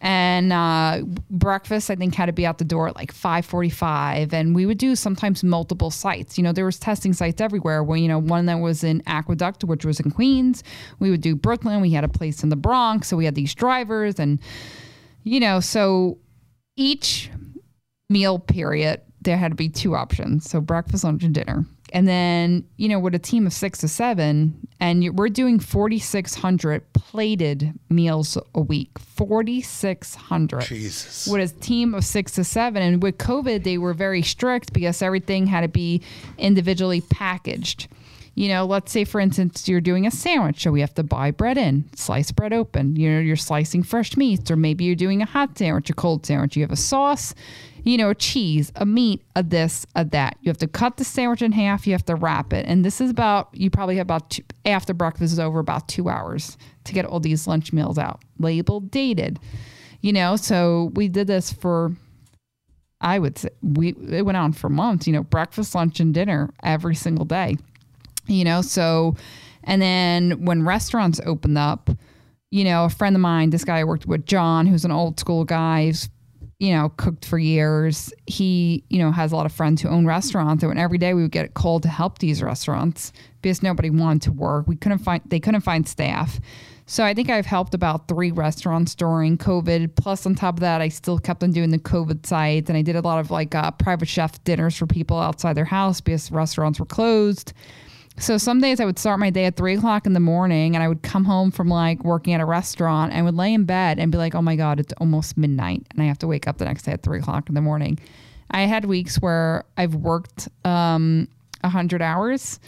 and 0.00 0.52
uh, 0.52 1.02
breakfast 1.30 1.90
I 1.90 1.96
think 1.96 2.14
had 2.14 2.26
to 2.26 2.32
be 2.32 2.46
out 2.46 2.58
the 2.58 2.64
door 2.64 2.88
at 2.88 2.96
like 2.96 3.12
five 3.12 3.44
forty-five. 3.46 4.32
And 4.32 4.54
we 4.54 4.66
would 4.66 4.78
do 4.78 4.94
sometimes 4.94 5.42
multiple 5.42 5.90
sites. 5.90 6.36
You 6.36 6.44
know, 6.44 6.52
there 6.52 6.64
was 6.64 6.78
testing 6.78 7.12
sites 7.12 7.40
everywhere. 7.40 7.82
Where 7.82 7.98
you 7.98 8.08
know, 8.08 8.18
one 8.18 8.46
that 8.46 8.60
was 8.60 8.84
in 8.84 9.02
Aqueduct, 9.06 9.64
which 9.64 9.84
was 9.84 10.00
in 10.00 10.10
Queens. 10.10 10.62
We 10.98 11.10
would 11.10 11.20
do 11.20 11.34
Brooklyn. 11.34 11.80
We 11.80 11.90
had 11.90 12.04
a 12.04 12.08
place 12.08 12.42
in 12.42 12.48
the 12.48 12.56
Bronx. 12.56 13.08
So 13.08 13.16
we 13.16 13.24
had 13.24 13.34
these 13.34 13.54
drivers, 13.54 14.18
and 14.18 14.38
you 15.24 15.40
know, 15.40 15.60
so 15.60 16.18
each 16.76 17.30
meal 18.08 18.38
period 18.38 19.00
there 19.22 19.36
had 19.36 19.50
to 19.50 19.56
be 19.56 19.68
two 19.68 19.96
options 19.96 20.48
so 20.48 20.60
breakfast 20.60 21.02
lunch 21.02 21.24
and 21.24 21.34
dinner 21.34 21.64
and 21.92 22.06
then 22.06 22.64
you 22.76 22.88
know 22.88 22.98
with 22.98 23.14
a 23.14 23.18
team 23.18 23.46
of 23.46 23.52
six 23.52 23.78
to 23.78 23.88
seven 23.88 24.66
and 24.80 25.16
we're 25.16 25.28
doing 25.28 25.58
4600 25.58 26.92
plated 26.92 27.72
meals 27.88 28.36
a 28.54 28.60
week. 28.60 28.98
4600 28.98 30.62
Jesus. 30.62 31.26
with 31.26 31.50
a 31.50 31.60
team 31.60 31.94
of 31.94 32.04
six 32.04 32.32
to 32.32 32.44
seven. 32.44 32.82
And 32.82 33.02
with 33.02 33.18
covid 33.18 33.64
they 33.64 33.78
were 33.78 33.94
very 33.94 34.22
strict 34.22 34.72
because 34.72 35.02
everything 35.02 35.46
had 35.46 35.62
to 35.62 35.68
be 35.68 36.02
individually 36.38 37.00
packaged 37.00 37.88
you 38.36 38.48
know, 38.48 38.66
let's 38.66 38.92
say 38.92 39.04
for 39.04 39.18
instance 39.18 39.66
you're 39.66 39.80
doing 39.80 40.06
a 40.06 40.10
sandwich, 40.10 40.62
so 40.62 40.70
we 40.70 40.80
have 40.80 40.94
to 40.94 41.02
buy 41.02 41.30
bread 41.30 41.56
in, 41.56 41.88
slice 41.96 42.30
bread 42.30 42.52
open. 42.52 42.94
You 42.94 43.10
know, 43.10 43.18
you're 43.18 43.34
slicing 43.34 43.82
fresh 43.82 44.14
meats, 44.14 44.50
or 44.50 44.56
maybe 44.56 44.84
you're 44.84 44.94
doing 44.94 45.22
a 45.22 45.26
hot 45.26 45.56
sandwich, 45.56 45.88
a 45.88 45.94
cold 45.94 46.26
sandwich. 46.26 46.54
You 46.54 46.62
have 46.62 46.70
a 46.70 46.76
sauce, 46.76 47.34
you 47.82 47.96
know, 47.96 48.10
a 48.10 48.14
cheese, 48.14 48.70
a 48.76 48.84
meat, 48.84 49.22
a 49.34 49.42
this, 49.42 49.86
a 49.94 50.04
that. 50.04 50.36
You 50.42 50.50
have 50.50 50.58
to 50.58 50.68
cut 50.68 50.98
the 50.98 51.04
sandwich 51.04 51.40
in 51.40 51.52
half. 51.52 51.86
You 51.86 51.94
have 51.94 52.04
to 52.04 52.14
wrap 52.14 52.52
it, 52.52 52.66
and 52.68 52.84
this 52.84 53.00
is 53.00 53.10
about 53.10 53.48
you 53.54 53.70
probably 53.70 53.96
have 53.96 54.04
about 54.04 54.28
two, 54.28 54.42
after 54.66 54.92
breakfast 54.92 55.32
is 55.32 55.40
over 55.40 55.58
about 55.58 55.88
two 55.88 56.10
hours 56.10 56.58
to 56.84 56.92
get 56.92 57.06
all 57.06 57.20
these 57.20 57.46
lunch 57.46 57.72
meals 57.72 57.96
out, 57.96 58.20
labeled, 58.38 58.90
dated. 58.90 59.40
You 60.02 60.12
know, 60.12 60.36
so 60.36 60.92
we 60.94 61.08
did 61.08 61.26
this 61.26 61.50
for 61.50 61.96
I 63.00 63.18
would 63.18 63.38
say 63.38 63.48
we 63.62 63.94
it 64.10 64.26
went 64.26 64.36
on 64.36 64.52
for 64.52 64.68
months, 64.68 65.06
you 65.06 65.14
know, 65.14 65.22
breakfast, 65.22 65.74
lunch, 65.74 66.00
and 66.00 66.12
dinner 66.12 66.50
every 66.62 66.94
single 66.94 67.24
day. 67.24 67.56
You 68.26 68.44
know, 68.44 68.62
so 68.62 69.14
And 69.66 69.82
then 69.82 70.44
when 70.44 70.64
restaurants 70.64 71.20
opened 71.26 71.58
up, 71.58 71.90
you 72.50 72.64
know, 72.64 72.84
a 72.84 72.88
friend 72.88 73.14
of 73.16 73.20
mine, 73.20 73.50
this 73.50 73.64
guy 73.64 73.80
I 73.80 73.84
worked 73.84 74.06
with, 74.06 74.24
John, 74.24 74.66
who's 74.66 74.84
an 74.84 74.92
old 74.92 75.18
school 75.18 75.44
guy, 75.44 75.86
he's, 75.86 76.08
you 76.58 76.72
know, 76.72 76.90
cooked 76.96 77.26
for 77.26 77.38
years. 77.38 78.12
He, 78.26 78.84
you 78.88 78.98
know, 78.98 79.10
has 79.10 79.32
a 79.32 79.36
lot 79.36 79.44
of 79.44 79.52
friends 79.52 79.82
who 79.82 79.88
own 79.88 80.06
restaurants. 80.06 80.62
And 80.62 80.78
every 80.78 80.98
day 80.98 81.12
we 81.12 81.22
would 81.22 81.32
get 81.32 81.54
called 81.54 81.82
to 81.82 81.88
help 81.88 82.18
these 82.18 82.42
restaurants 82.42 83.12
because 83.42 83.62
nobody 83.62 83.90
wanted 83.90 84.22
to 84.22 84.32
work. 84.32 84.66
We 84.68 84.76
couldn't 84.76 84.98
find, 84.98 85.20
they 85.26 85.40
couldn't 85.40 85.62
find 85.62 85.86
staff. 85.86 86.40
So 86.88 87.02
I 87.02 87.14
think 87.14 87.28
I've 87.28 87.46
helped 87.46 87.74
about 87.74 88.06
three 88.06 88.30
restaurants 88.30 88.94
during 88.94 89.36
COVID. 89.38 89.96
Plus, 89.96 90.24
on 90.24 90.36
top 90.36 90.54
of 90.54 90.60
that, 90.60 90.80
I 90.80 90.88
still 90.88 91.18
kept 91.18 91.42
on 91.42 91.50
doing 91.50 91.70
the 91.70 91.80
COVID 91.80 92.24
sites, 92.24 92.70
and 92.70 92.78
I 92.78 92.82
did 92.82 92.94
a 92.94 93.00
lot 93.00 93.18
of 93.18 93.32
like 93.32 93.56
uh, 93.56 93.72
private 93.72 94.08
chef 94.08 94.42
dinners 94.44 94.76
for 94.76 94.86
people 94.86 95.18
outside 95.18 95.54
their 95.56 95.64
house 95.64 96.00
because 96.00 96.30
restaurants 96.30 96.78
were 96.78 96.86
closed. 96.86 97.52
So 98.18 98.38
some 98.38 98.60
days 98.60 98.80
I 98.80 98.86
would 98.86 98.98
start 98.98 99.20
my 99.20 99.28
day 99.28 99.44
at 99.44 99.56
three 99.56 99.76
o'clock 99.76 100.06
in 100.06 100.14
the 100.14 100.20
morning 100.20 100.74
and 100.74 100.82
I 100.82 100.88
would 100.88 101.02
come 101.02 101.24
home 101.24 101.50
from 101.50 101.68
like 101.68 102.02
working 102.02 102.32
at 102.32 102.40
a 102.40 102.46
restaurant 102.46 103.12
and 103.12 103.26
would 103.26 103.34
lay 103.34 103.52
in 103.52 103.64
bed 103.64 103.98
and 103.98 104.10
be 104.10 104.16
like, 104.16 104.34
oh 104.34 104.40
my 104.40 104.56
God, 104.56 104.80
it's 104.80 104.94
almost 104.94 105.36
midnight 105.36 105.86
and 105.90 106.02
I 106.02 106.06
have 106.06 106.18
to 106.20 106.26
wake 106.26 106.48
up 106.48 106.56
the 106.56 106.64
next 106.64 106.84
day 106.84 106.92
at 106.92 107.02
three 107.02 107.18
o'clock 107.18 107.48
in 107.50 107.54
the 107.54 107.60
morning. 107.60 107.98
I 108.50 108.62
had 108.62 108.86
weeks 108.86 109.16
where 109.16 109.64
I've 109.76 109.94
worked 109.94 110.48
um, 110.64 111.28
100 111.60 112.00
hours, 112.00 112.58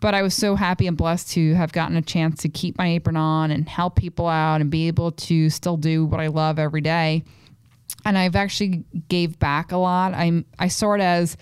but 0.00 0.14
I 0.14 0.22
was 0.22 0.34
so 0.34 0.56
happy 0.56 0.88
and 0.88 0.96
blessed 0.96 1.30
to 1.32 1.54
have 1.54 1.70
gotten 1.72 1.96
a 1.96 2.02
chance 2.02 2.42
to 2.42 2.48
keep 2.48 2.76
my 2.76 2.88
apron 2.88 3.16
on 3.16 3.52
and 3.52 3.68
help 3.68 3.94
people 3.94 4.26
out 4.26 4.60
and 4.60 4.68
be 4.68 4.88
able 4.88 5.12
to 5.12 5.48
still 5.48 5.76
do 5.76 6.06
what 6.06 6.18
I 6.18 6.26
love 6.26 6.58
every 6.58 6.80
day. 6.80 7.22
And 8.04 8.18
I've 8.18 8.34
actually 8.34 8.84
gave 9.08 9.38
back 9.38 9.70
a 9.70 9.76
lot. 9.76 10.12
I'm 10.14 10.44
I 10.58 10.66
it 10.66 11.00
as, 11.00 11.36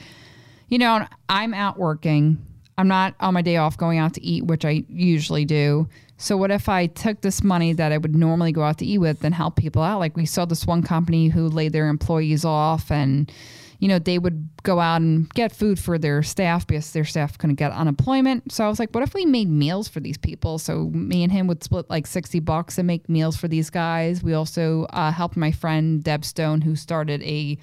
you 0.69 0.79
know, 0.79 1.07
I'm 1.29 1.55
out 1.55 1.79
working 1.79 2.45
I'm 2.79 2.89
not 2.89 3.15
on 3.21 3.35
my 3.35 3.43
day 3.43 3.57
off 3.57 3.77
going 3.77 3.99
out 3.99 4.15
to 4.15 4.23
eat, 4.23 4.45
which 4.45 4.65
I 4.65 4.85
usually 4.89 5.45
do. 5.45 5.89
So 6.19 6.37
what 6.37 6.51
if 6.51 6.69
I 6.69 6.87
took 6.87 7.21
this 7.21 7.43
money 7.43 7.73
that 7.75 7.93
I 7.93 7.99
would 7.99 8.15
normally 8.15 8.53
go 8.53 8.63
out 8.63 8.79
to 8.79 8.87
eat 8.87 8.99
with 8.99 9.25
and 9.25 9.35
help 9.35 9.57
people 9.57 9.83
out? 9.83 9.99
Like 9.99 10.17
we 10.17 10.27
saw 10.27 10.45
this 10.45 10.67
one 10.67 10.83
company 10.83 11.29
who 11.29 11.49
laid 11.49 11.73
their 11.73 11.89
employees 11.89 12.45
off 12.45 12.91
and 12.91 13.31
you 13.79 13.89
know, 13.89 13.99
they 13.99 14.19
would 14.19 14.49
go 14.63 14.81
out 14.81 15.03
and 15.03 15.29
get 15.35 15.55
food 15.55 15.79
for 15.79 15.99
their 15.99 16.23
staff 16.23 16.67
because 16.67 16.93
their 16.93 17.05
staff 17.05 17.37
couldn't 17.37 17.57
get 17.57 17.73
unemployment. 17.73 18.51
So 18.51 18.65
I 18.65 18.69
was 18.69 18.79
like, 18.79 18.91
what 18.93 19.03
if 19.03 19.15
we 19.15 19.27
made 19.27 19.49
meals 19.49 19.89
for 19.89 20.01
these 20.01 20.17
people? 20.17 20.59
So 20.59 20.91
me 20.91 21.23
and 21.23 21.31
him 21.31 21.47
would 21.47 21.63
split 21.63 21.89
like 21.91 22.07
60 22.07 22.41
bucks 22.41 22.79
and 22.79 22.87
make 22.87 23.09
meals 23.09 23.37
for 23.37 23.49
these 23.49 23.71
guys. 23.71 24.23
We 24.23 24.35
also 24.35 24.85
uh, 24.91 25.13
helped 25.13 25.37
my 25.37 25.53
friend 25.53 26.03
Deb 26.03 26.25
Stone, 26.25 26.63
who 26.63 26.75
started 26.75 27.23
a 27.23 27.59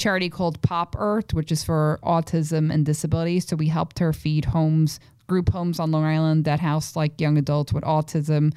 charity 0.00 0.30
called 0.30 0.60
Pop 0.62 0.96
Earth, 0.98 1.34
which 1.34 1.52
is 1.52 1.62
for 1.62 2.00
autism 2.02 2.72
and 2.72 2.84
disabilities. 2.84 3.46
So 3.46 3.54
we 3.54 3.68
helped 3.68 3.98
her 3.98 4.12
feed 4.12 4.46
homes, 4.46 4.98
group 5.28 5.50
homes 5.50 5.78
on 5.78 5.92
Long 5.92 6.04
Island 6.04 6.44
that 6.46 6.58
house 6.58 6.96
like 6.96 7.20
young 7.20 7.38
adults 7.38 7.72
with 7.72 7.84
autism 7.84 8.52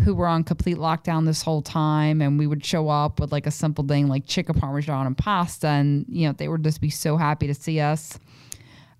who 0.00 0.14
were 0.14 0.26
on 0.26 0.42
complete 0.44 0.78
lockdown 0.78 1.26
this 1.26 1.42
whole 1.42 1.62
time. 1.62 2.20
And 2.20 2.38
we 2.38 2.46
would 2.46 2.64
show 2.64 2.88
up 2.88 3.20
with 3.20 3.32
like 3.32 3.46
a 3.46 3.50
simple 3.50 3.84
thing 3.84 4.08
like 4.08 4.26
chicken 4.26 4.54
parmesan 4.54 5.06
and 5.06 5.16
pasta. 5.16 5.68
And, 5.68 6.06
you 6.08 6.26
know, 6.26 6.32
they 6.32 6.48
would 6.48 6.64
just 6.64 6.80
be 6.80 6.90
so 6.90 7.16
happy 7.16 7.46
to 7.46 7.54
see 7.54 7.80
us. 7.80 8.18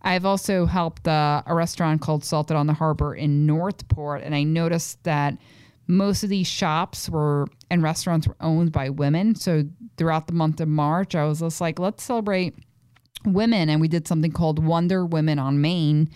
I've 0.03 0.25
also 0.25 0.65
helped 0.67 1.07
uh, 1.09 1.43
a 1.45 1.55
restaurant 1.55 2.01
called 2.01 2.25
Salted 2.25 2.57
on 2.57 2.67
the 2.67 2.73
Harbor 2.73 3.15
in 3.15 3.47
Northport. 3.47 4.23
And 4.23 4.35
I 4.35 4.45
noticed 4.45 5.03
that 5.05 5.37
most 5.91 6.23
of 6.23 6.31
these 6.31 6.47
shops 6.47 7.09
were 7.09 7.47
and 7.71 7.83
restaurants 7.83 8.27
were 8.27 8.37
owned 8.41 8.73
by 8.73 8.89
women. 8.91 9.35
So 9.35 9.65
throughout 9.97 10.27
the 10.27 10.33
month 10.33 10.61
of 10.61 10.69
March, 10.69 11.15
I 11.15 11.25
was 11.25 11.41
just 11.41 11.61
like, 11.61 11.79
let's 11.79 12.03
celebrate 12.03 12.55
women. 13.25 13.69
And 13.69 13.81
we 13.81 13.89
did 13.89 14.09
something 14.09 14.33
called 14.33 14.65
Wonder 14.65 15.05
Women 15.05 15.39
on 15.39 15.61
Main. 15.61 16.11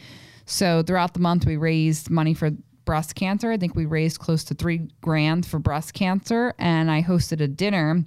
So 0.46 0.82
throughout 0.82 1.14
the 1.14 1.20
month, 1.20 1.46
we 1.46 1.56
raised 1.56 2.10
money 2.10 2.34
for 2.34 2.50
breast 2.84 3.14
cancer. 3.14 3.50
I 3.50 3.56
think 3.56 3.74
we 3.74 3.86
raised 3.86 4.18
close 4.18 4.44
to 4.44 4.54
three 4.54 4.88
grand 5.00 5.46
for 5.46 5.58
breast 5.58 5.94
cancer. 5.94 6.54
And 6.58 6.90
I 6.90 7.02
hosted 7.02 7.40
a 7.40 7.48
dinner 7.48 8.04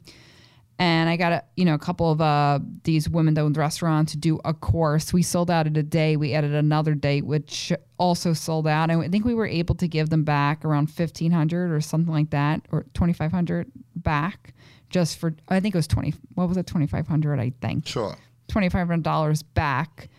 and 0.80 1.10
I 1.10 1.18
got 1.18 1.32
a 1.32 1.44
you 1.56 1.66
know 1.66 1.74
a 1.74 1.80
couple 1.80 2.12
of 2.12 2.22
uh, 2.22 2.60
these 2.84 3.10
women-owned 3.10 3.58
restaurants 3.58 4.12
to 4.12 4.18
do 4.18 4.40
a 4.46 4.54
course. 4.54 5.14
We 5.14 5.24
sold 5.24 5.50
out 5.50 5.68
in 5.68 5.76
a 5.76 5.84
day. 5.84 6.18
We 6.18 6.34
added 6.34 6.54
another 6.54 6.94
date, 6.94 7.26
which 7.26 7.74
also 7.98 8.34
sold 8.34 8.68
out, 8.68 8.90
and 8.90 9.02
I 9.02 9.08
think 9.08 9.26
we 9.26 9.34
were 9.34 9.48
able 9.48 9.76
to 9.76 9.88
give 9.88 10.10
them 10.10 10.24
back 10.24 10.64
around 10.64 10.88
fifteen 10.88 11.32
hundred 11.32 11.72
or 11.72 11.82
something 11.82 12.14
like 12.14 12.30
that, 12.30 12.62
or 12.72 12.86
twenty 12.94 13.14
five 13.14 13.32
hundred 13.32 13.72
back, 13.96 14.54
just 14.90 15.18
for 15.18 15.34
I 15.50 15.60
think 15.60 15.74
it 15.76 15.78
was 15.78 15.88
twenty. 15.88 16.14
What 16.36 16.48
was 16.48 16.58
it? 16.58 16.68
Twenty 16.68 16.88
five 16.88 17.08
hundred, 17.08 17.40
I 17.40 17.54
think. 17.62 17.88
Sure. 17.88 18.16
Twenty 18.48 18.70
five 18.70 18.88
hundred 18.88 19.04
dollars 19.04 19.42
back, 19.44 20.10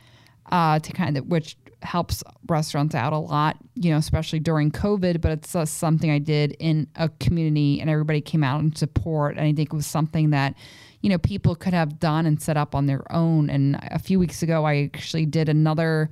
uh, 0.50 0.78
to 0.80 0.92
kind 0.92 1.16
of 1.16 1.26
which 1.26 1.56
helps 1.82 2.24
restaurants 2.48 2.94
out 2.94 3.12
a 3.12 3.18
lot, 3.18 3.56
you 3.74 3.90
know, 3.90 3.98
especially 3.98 4.40
during 4.40 4.70
COVID. 4.70 5.20
But 5.20 5.32
it's 5.32 5.54
uh, 5.54 5.64
something 5.64 6.10
I 6.10 6.18
did 6.18 6.56
in 6.58 6.88
a 6.96 7.08
community 7.20 7.80
and 7.80 7.88
everybody 7.88 8.20
came 8.20 8.44
out 8.44 8.60
and 8.60 8.76
support. 8.76 9.36
And 9.36 9.46
I 9.46 9.52
think 9.52 9.72
it 9.72 9.76
was 9.76 9.86
something 9.86 10.30
that, 10.30 10.54
you 11.00 11.10
know, 11.10 11.18
people 11.18 11.54
could 11.54 11.74
have 11.74 11.98
done 11.98 12.26
and 12.26 12.40
set 12.40 12.56
up 12.56 12.74
on 12.74 12.86
their 12.86 13.10
own. 13.12 13.50
And 13.50 13.78
a 13.90 13.98
few 13.98 14.18
weeks 14.18 14.42
ago, 14.42 14.64
I 14.64 14.90
actually 14.94 15.26
did 15.26 15.48
another 15.48 16.10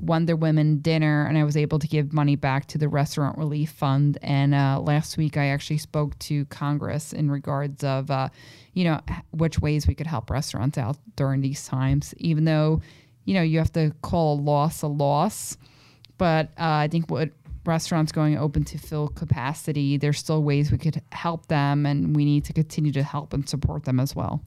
Wonder 0.00 0.34
Women 0.34 0.78
dinner 0.78 1.26
and 1.26 1.38
I 1.38 1.44
was 1.44 1.56
able 1.56 1.78
to 1.78 1.86
give 1.86 2.12
money 2.12 2.36
back 2.36 2.66
to 2.66 2.78
the 2.78 2.88
Restaurant 2.88 3.38
Relief 3.38 3.70
Fund. 3.70 4.18
And 4.22 4.54
uh, 4.54 4.80
last 4.80 5.16
week, 5.16 5.36
I 5.36 5.46
actually 5.46 5.78
spoke 5.78 6.18
to 6.20 6.44
Congress 6.46 7.12
in 7.12 7.30
regards 7.30 7.84
of, 7.84 8.10
uh, 8.10 8.28
you 8.72 8.84
know, 8.84 9.00
which 9.30 9.60
ways 9.60 9.86
we 9.86 9.94
could 9.94 10.06
help 10.06 10.30
restaurants 10.30 10.78
out 10.78 10.96
during 11.16 11.40
these 11.40 11.66
times, 11.66 12.12
even 12.18 12.44
though 12.44 12.82
you 13.24 13.34
know, 13.34 13.42
you 13.42 13.58
have 13.58 13.72
to 13.72 13.92
call 14.02 14.38
a 14.38 14.40
loss 14.40 14.82
a 14.82 14.86
loss. 14.86 15.56
But 16.18 16.46
uh, 16.58 16.84
I 16.84 16.88
think 16.88 17.10
what 17.10 17.30
restaurants 17.66 18.12
going 18.12 18.36
open 18.38 18.64
to 18.64 18.78
fill 18.78 19.08
capacity, 19.08 19.96
there's 19.96 20.18
still 20.18 20.42
ways 20.42 20.70
we 20.70 20.78
could 20.78 21.02
help 21.12 21.46
them, 21.46 21.86
and 21.86 22.14
we 22.14 22.24
need 22.24 22.44
to 22.44 22.52
continue 22.52 22.92
to 22.92 23.02
help 23.02 23.32
and 23.32 23.48
support 23.48 23.84
them 23.84 23.98
as 23.98 24.14
well. 24.14 24.44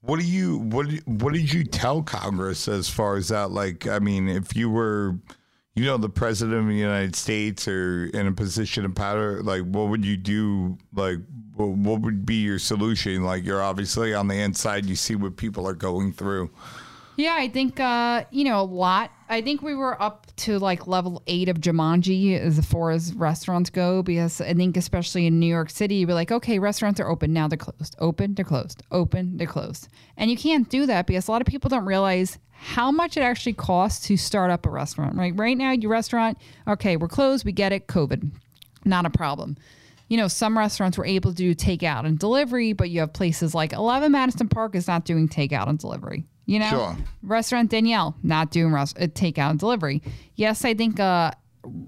What 0.00 0.20
do 0.20 0.26
you 0.26 0.58
what 0.58 0.86
what 1.06 1.32
did 1.32 1.52
you 1.52 1.64
tell 1.64 2.02
Congress 2.02 2.68
as 2.68 2.90
far 2.90 3.16
as 3.16 3.28
that? 3.28 3.50
Like, 3.50 3.86
I 3.86 4.00
mean, 4.00 4.28
if 4.28 4.54
you 4.54 4.68
were, 4.68 5.16
you 5.74 5.84
know, 5.84 5.96
the 5.96 6.10
president 6.10 6.58
of 6.58 6.66
the 6.66 6.74
United 6.74 7.16
States 7.16 7.66
or 7.66 8.06
in 8.06 8.26
a 8.26 8.32
position 8.32 8.84
of 8.84 8.94
power, 8.94 9.42
like, 9.42 9.62
what 9.62 9.88
would 9.88 10.04
you 10.04 10.18
do? 10.18 10.76
Like, 10.94 11.18
what 11.56 12.00
would 12.00 12.26
be 12.26 12.36
your 12.36 12.58
solution? 12.58 13.22
Like, 13.22 13.44
you're 13.44 13.62
obviously 13.62 14.12
on 14.12 14.28
the 14.28 14.34
inside, 14.34 14.84
you 14.86 14.96
see 14.96 15.14
what 15.14 15.36
people 15.36 15.66
are 15.66 15.74
going 15.74 16.12
through. 16.12 16.50
Yeah, 17.16 17.34
I 17.38 17.48
think 17.48 17.78
uh, 17.78 18.24
you 18.30 18.44
know 18.44 18.60
a 18.60 18.62
lot. 18.62 19.10
I 19.28 19.40
think 19.40 19.62
we 19.62 19.74
were 19.74 20.00
up 20.02 20.26
to 20.36 20.58
like 20.58 20.86
level 20.86 21.22
eight 21.26 21.48
of 21.48 21.58
Jumanji 21.60 22.38
as 22.38 22.64
far 22.66 22.90
as 22.90 23.14
restaurants 23.14 23.70
go, 23.70 24.02
because 24.02 24.40
I 24.40 24.52
think 24.54 24.76
especially 24.76 25.26
in 25.26 25.38
New 25.38 25.46
York 25.46 25.70
City, 25.70 25.96
you're 25.96 26.12
like, 26.12 26.32
okay, 26.32 26.58
restaurants 26.58 27.00
are 27.00 27.08
open. 27.08 27.32
Now, 27.32 27.48
they're 27.48 27.56
closed, 27.56 27.94
open, 27.98 28.34
they're 28.34 28.44
closed, 28.44 28.82
open, 28.90 29.36
they're 29.36 29.46
closed, 29.46 29.88
and 30.16 30.30
you 30.30 30.36
can't 30.36 30.68
do 30.68 30.86
that 30.86 31.06
because 31.06 31.28
a 31.28 31.30
lot 31.30 31.40
of 31.40 31.46
people 31.46 31.68
don't 31.68 31.84
realize 31.84 32.38
how 32.50 32.90
much 32.90 33.16
it 33.16 33.20
actually 33.20 33.52
costs 33.52 34.06
to 34.08 34.16
start 34.16 34.50
up 34.50 34.66
a 34.66 34.70
restaurant. 34.70 35.16
Right, 35.16 35.34
right 35.36 35.56
now, 35.56 35.70
your 35.70 35.90
restaurant, 35.90 36.38
okay, 36.66 36.96
we're 36.96 37.08
closed, 37.08 37.44
we 37.44 37.52
get 37.52 37.72
it, 37.72 37.86
COVID, 37.86 38.30
not 38.84 39.06
a 39.06 39.10
problem. 39.10 39.56
You 40.08 40.16
know, 40.16 40.28
some 40.28 40.58
restaurants 40.58 40.98
were 40.98 41.06
able 41.06 41.30
to 41.30 41.36
do 41.36 41.54
takeout 41.54 42.06
and 42.06 42.18
delivery, 42.18 42.72
but 42.72 42.90
you 42.90 43.00
have 43.00 43.12
places 43.12 43.54
like 43.54 43.72
11 43.72 44.12
Madison 44.12 44.48
Park 44.48 44.74
is 44.74 44.86
not 44.86 45.04
doing 45.04 45.28
takeout 45.28 45.68
and 45.68 45.78
delivery. 45.78 46.24
You 46.46 46.58
know, 46.58 46.70
sure. 46.70 46.96
restaurant 47.22 47.70
Daniel 47.70 48.14
not 48.22 48.50
doing 48.50 48.72
rest- 48.72 48.98
uh, 48.98 49.06
takeout 49.06 49.50
and 49.50 49.58
delivery. 49.58 50.02
Yes, 50.34 50.64
I 50.64 50.74
think 50.74 51.00
uh, 51.00 51.30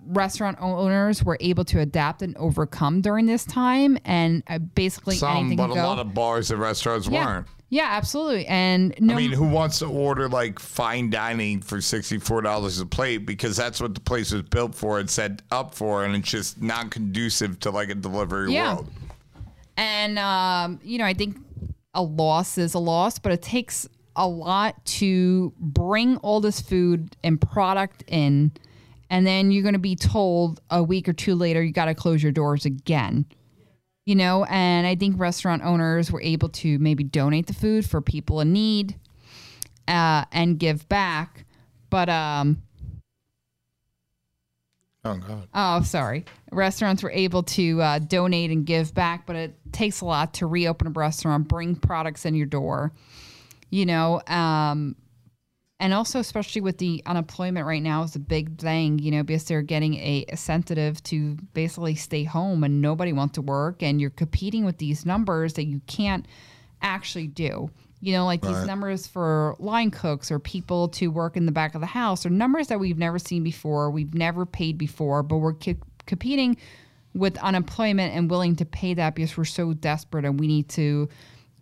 restaurant 0.07 0.57
owners 0.61 1.23
were 1.23 1.37
able 1.41 1.65
to 1.67 1.81
adapt 1.81 2.23
and 2.23 2.37
overcome 2.37 3.01
during 3.03 3.27
this 3.27 3.45
time, 3.45 3.99
and 4.05 4.43
uh, 4.47 4.59
basically 4.59 5.17
some, 5.17 5.37
anything 5.37 5.57
but 5.57 5.71
a 5.71 5.75
lot 5.75 5.99
of 5.99 6.15
bars 6.15 6.51
and 6.51 6.61
restaurants 6.61 7.07
yeah. 7.09 7.27
weren't. 7.27 7.47
Yeah, 7.69 7.89
absolutely. 7.91 8.47
And 8.47 8.95
no, 9.01 9.15
I 9.15 9.17
mean, 9.17 9.33
who 9.33 9.49
wants 9.49 9.81
to 9.81 9.87
order 9.87 10.29
like 10.29 10.59
fine 10.59 11.11
dining 11.11 11.61
for 11.61 11.81
sixty 11.81 12.19
four 12.19 12.41
dollars 12.41 12.79
a 12.79 12.87
plate 12.87 13.27
because 13.27 13.57
that's 13.57 13.81
what 13.81 13.95
the 13.95 14.01
place 14.01 14.33
was 14.33 14.43
built 14.43 14.75
for 14.75 15.01
and 15.01 15.11
set 15.11 15.43
up 15.51 15.75
for, 15.75 16.05
and 16.05 16.15
it's 16.15 16.31
just 16.31 16.63
not 16.63 16.91
conducive 16.91 17.59
to 17.61 17.71
like 17.71 17.89
a 17.89 17.95
delivery 17.95 18.53
yeah. 18.53 18.75
world. 18.75 18.91
And 19.77 20.19
um, 20.19 20.81
you 20.83 20.99
know, 20.99 21.05
I 21.05 21.13
think 21.13 21.39
a 21.93 22.03
loss 22.03 22.57
is 22.57 22.75
a 22.75 22.79
loss, 22.79 23.19
but 23.19 23.33
it 23.33 23.43
takes 23.43 23.89
a 24.17 24.27
lot 24.27 24.85
to 24.85 25.53
bring 25.59 26.17
all 26.19 26.41
this 26.41 26.61
food 26.61 27.17
and 27.23 27.41
product 27.41 28.03
in 28.09 28.51
and 29.09 29.27
then 29.27 29.53
you're 29.53 29.63
going 29.63 29.75
to 29.75 29.79
be 29.79 29.95
told 29.95 30.61
a 30.69 30.83
week 30.83 31.09
or 31.09 31.13
two 31.13 31.35
later 31.37 31.63
you 31.63 31.73
got 31.73 31.85
to 31.85 31.95
close 31.95 32.23
your 32.23 32.33
doors 32.33 32.65
again. 32.65 33.25
You 34.05 34.15
know 34.15 34.45
and 34.45 34.87
i 34.87 34.95
think 34.95 35.19
restaurant 35.19 35.65
owners 35.65 36.13
were 36.13 36.23
able 36.23 36.49
to 36.51 36.79
maybe 36.79 37.03
donate 37.03 37.49
the 37.49 37.55
food 37.55 37.85
for 37.85 38.01
people 38.01 38.41
in 38.41 38.53
need 38.53 38.95
uh, 39.89 40.25
and 40.31 40.61
give 40.61 40.89
back 40.89 41.45
but 41.91 42.09
um 42.09 42.63
oh 45.05 45.17
god. 45.17 45.49
Oh 45.53 45.83
sorry. 45.83 46.25
Restaurants 46.53 47.03
were 47.03 47.11
able 47.11 47.43
to 47.45 47.83
uh, 47.83 47.99
donate 47.99 48.53
and 48.53 48.65
give 48.65 48.95
back 48.95 49.27
but 49.27 49.35
it 49.35 49.57
takes 49.73 50.01
a 50.03 50.05
lot 50.05 50.35
to 50.35 50.47
reopen 50.47 50.87
a 50.87 50.91
restaurant 50.91 51.49
bring 51.49 51.75
products 51.75 52.25
in 52.25 52.37
your 52.37 52.47
door 52.47 52.93
you 53.71 53.87
know, 53.87 54.21
um, 54.27 54.97
and 55.79 55.93
also 55.93 56.19
especially 56.19 56.61
with 56.61 56.79
the 56.79 57.03
unemployment 57.07 57.67
right 57.67 57.83
now 57.83 58.03
is 58.03 58.17
a 58.17 58.21
big 58.21 58.59
thing 58.59 58.99
you 58.99 59.11
know 59.11 59.23
because 59.23 59.45
they're 59.45 59.63
getting 59.63 59.95
a 59.95 60.25
incentive 60.29 61.03
to 61.03 61.37
basically 61.53 61.95
stay 61.95 62.25
home 62.25 62.65
and 62.65 62.81
nobody 62.81 63.13
wants 63.13 63.35
to 63.35 63.43
work 63.43 63.83
and 63.83 64.01
you're 64.01 64.11
competing 64.11 64.65
with 64.65 64.79
these 64.79 65.05
numbers 65.05 65.55
that 65.55 65.65
you 65.65 65.81
can't 65.87 66.27
actually 66.83 67.27
do. 67.27 67.71
You 68.01 68.13
know 68.13 68.27
like 68.27 68.43
these 68.43 68.65
numbers 68.65 69.07
for 69.07 69.57
line 69.59 69.91
cooks 69.91 70.31
or 70.31 70.39
people 70.39 70.89
to 70.91 71.09
work 71.09 71.37
in 71.37 71.47
the 71.47 71.53
back 71.53 71.75
of 71.75 71.81
the 71.81 71.87
house 71.87 72.25
are 72.27 72.31
numbers 72.31 72.69
that 72.69 72.79
we've 72.79 72.99
never 72.99 73.19
seen 73.19 73.43
before 73.43 73.91
we've 73.91 74.15
never 74.15 74.45
paid 74.45 74.77
before 74.77 75.23
but 75.23 75.39
we're 75.39 75.55
co- 75.55 75.75
competing 76.05 76.57
with 77.15 77.39
unemployment 77.39 78.15
and 78.15 78.31
willing 78.31 78.55
to 78.57 78.67
pay 78.67 78.93
that 78.95 79.15
because 79.15 79.37
we're 79.37 79.45
so 79.45 79.73
desperate 79.73 80.27
and 80.27 80.39
we 80.39 80.47
need 80.47 80.69
to 80.69 81.09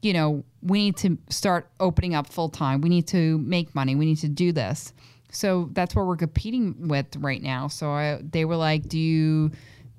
you 0.04 0.12
know, 0.12 0.44
we 0.62 0.78
need 0.84 0.96
to 0.98 1.18
start 1.30 1.68
opening 1.80 2.14
up 2.14 2.28
full 2.28 2.50
time. 2.50 2.82
We 2.82 2.90
need 2.90 3.06
to 3.08 3.38
make 3.38 3.74
money. 3.74 3.94
We 3.94 4.04
need 4.04 4.18
to 4.18 4.28
do 4.28 4.52
this. 4.52 4.92
So 5.32 5.70
that's 5.72 5.94
what 5.96 6.06
we're 6.06 6.16
competing 6.16 6.88
with 6.88 7.16
right 7.16 7.42
now. 7.42 7.68
So 7.68 7.90
I, 7.90 8.20
they 8.22 8.44
were 8.44 8.56
like, 8.56 8.88
do 8.88 8.98
you 8.98 9.50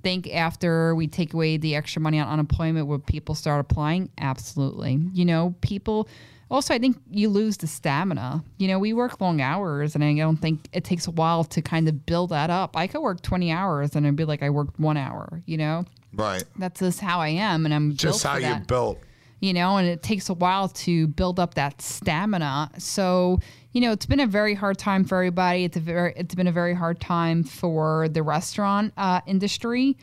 think 0.03 0.33
after 0.33 0.93
we 0.95 1.07
take 1.07 1.33
away 1.33 1.57
the 1.57 1.75
extra 1.75 2.01
money 2.01 2.19
on 2.19 2.27
unemployment, 2.27 2.87
will 2.87 2.99
people 2.99 3.33
start 3.35 3.59
applying? 3.59 4.09
Absolutely. 4.19 4.99
You 5.13 5.25
know, 5.25 5.55
people. 5.61 6.07
Also, 6.51 6.75
I 6.75 6.79
think 6.79 6.97
you 7.09 7.27
lose 7.27 7.57
the 7.57 7.65
stamina. 7.65 8.43
You 8.59 8.67
know, 8.67 8.77
we 8.77 8.93
work 8.93 9.19
long 9.19 9.41
hours, 9.41 9.95
and 9.95 10.03
I 10.03 10.13
don't 10.13 10.37
think 10.37 10.69
it 10.71 10.83
takes 10.83 11.07
a 11.07 11.11
while 11.11 11.43
to 11.45 11.61
kind 11.63 11.89
of 11.89 12.05
build 12.05 12.29
that 12.29 12.51
up. 12.51 12.77
I 12.77 12.85
could 12.85 13.01
work 13.01 13.21
20 13.21 13.51
hours 13.51 13.95
and 13.95 14.05
it'd 14.05 14.15
be 14.15 14.25
like 14.25 14.43
I 14.43 14.51
worked 14.51 14.79
one 14.79 14.95
hour, 14.95 15.41
you 15.47 15.57
know? 15.57 15.85
Right. 16.13 16.43
That's 16.59 16.79
just 16.79 16.99
how 17.01 17.19
I 17.19 17.29
am, 17.29 17.65
and 17.65 17.73
I'm 17.73 17.95
Just 17.95 18.23
how 18.23 18.37
you're 18.37 18.59
built. 18.59 18.99
You 19.45 19.53
know, 19.53 19.77
and 19.77 19.87
it 19.87 20.01
takes 20.01 20.29
a 20.29 20.33
while 20.33 20.67
to 20.69 21.05
build 21.07 21.39
up 21.39 21.53
that 21.53 21.79
stamina. 21.79 22.71
So, 22.79 23.39
you 23.73 23.81
know, 23.81 23.91
it's 23.91 24.07
been 24.07 24.19
a 24.19 24.25
very 24.25 24.55
hard 24.55 24.79
time 24.79 25.03
for 25.05 25.17
everybody. 25.17 25.65
It's 25.65 25.77
a 25.77 25.79
very, 25.81 26.13
it's 26.15 26.33
been 26.33 26.47
a 26.47 26.51
very 26.51 26.73
hard 26.73 26.99
time 26.99 27.43
for 27.43 28.09
the 28.09 28.23
restaurant 28.23 28.91
uh, 28.97 29.21
industry. 29.27 29.97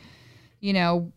You 0.61 0.71
know, 0.71 1.11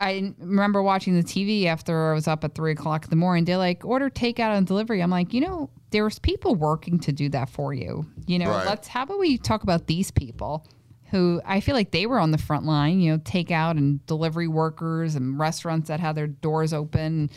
I 0.00 0.32
remember 0.38 0.82
watching 0.84 1.16
the 1.16 1.24
TV 1.24 1.64
after 1.66 2.12
I 2.12 2.14
was 2.14 2.28
up 2.28 2.44
at 2.44 2.54
three 2.54 2.70
o'clock 2.70 3.02
in 3.04 3.10
the 3.10 3.16
morning. 3.16 3.44
They're 3.44 3.56
like, 3.56 3.84
order 3.84 4.08
takeout 4.08 4.56
and 4.56 4.64
delivery. 4.66 5.02
I'm 5.02 5.10
like, 5.10 5.34
you 5.34 5.40
know, 5.40 5.68
there's 5.90 6.20
people 6.20 6.54
working 6.54 7.00
to 7.00 7.12
do 7.12 7.28
that 7.30 7.48
for 7.48 7.74
you. 7.74 8.06
You 8.28 8.38
know, 8.38 8.50
Right. 8.50 8.66
let's, 8.66 8.86
how 8.86 9.02
about 9.02 9.18
we 9.18 9.36
talk 9.36 9.64
about 9.64 9.88
these 9.88 10.12
people? 10.12 10.64
Who 11.10 11.40
I 11.44 11.60
feel 11.60 11.74
like 11.76 11.92
they 11.92 12.06
were 12.06 12.18
on 12.18 12.32
the 12.32 12.38
front 12.38 12.66
line, 12.66 12.98
you 13.00 13.12
know, 13.12 13.18
takeout 13.18 13.72
and 13.78 14.04
delivery 14.06 14.48
workers 14.48 15.14
and 15.14 15.38
restaurants 15.38 15.86
that 15.88 16.00
had 16.00 16.16
their 16.16 16.26
doors 16.26 16.72
open 16.72 17.30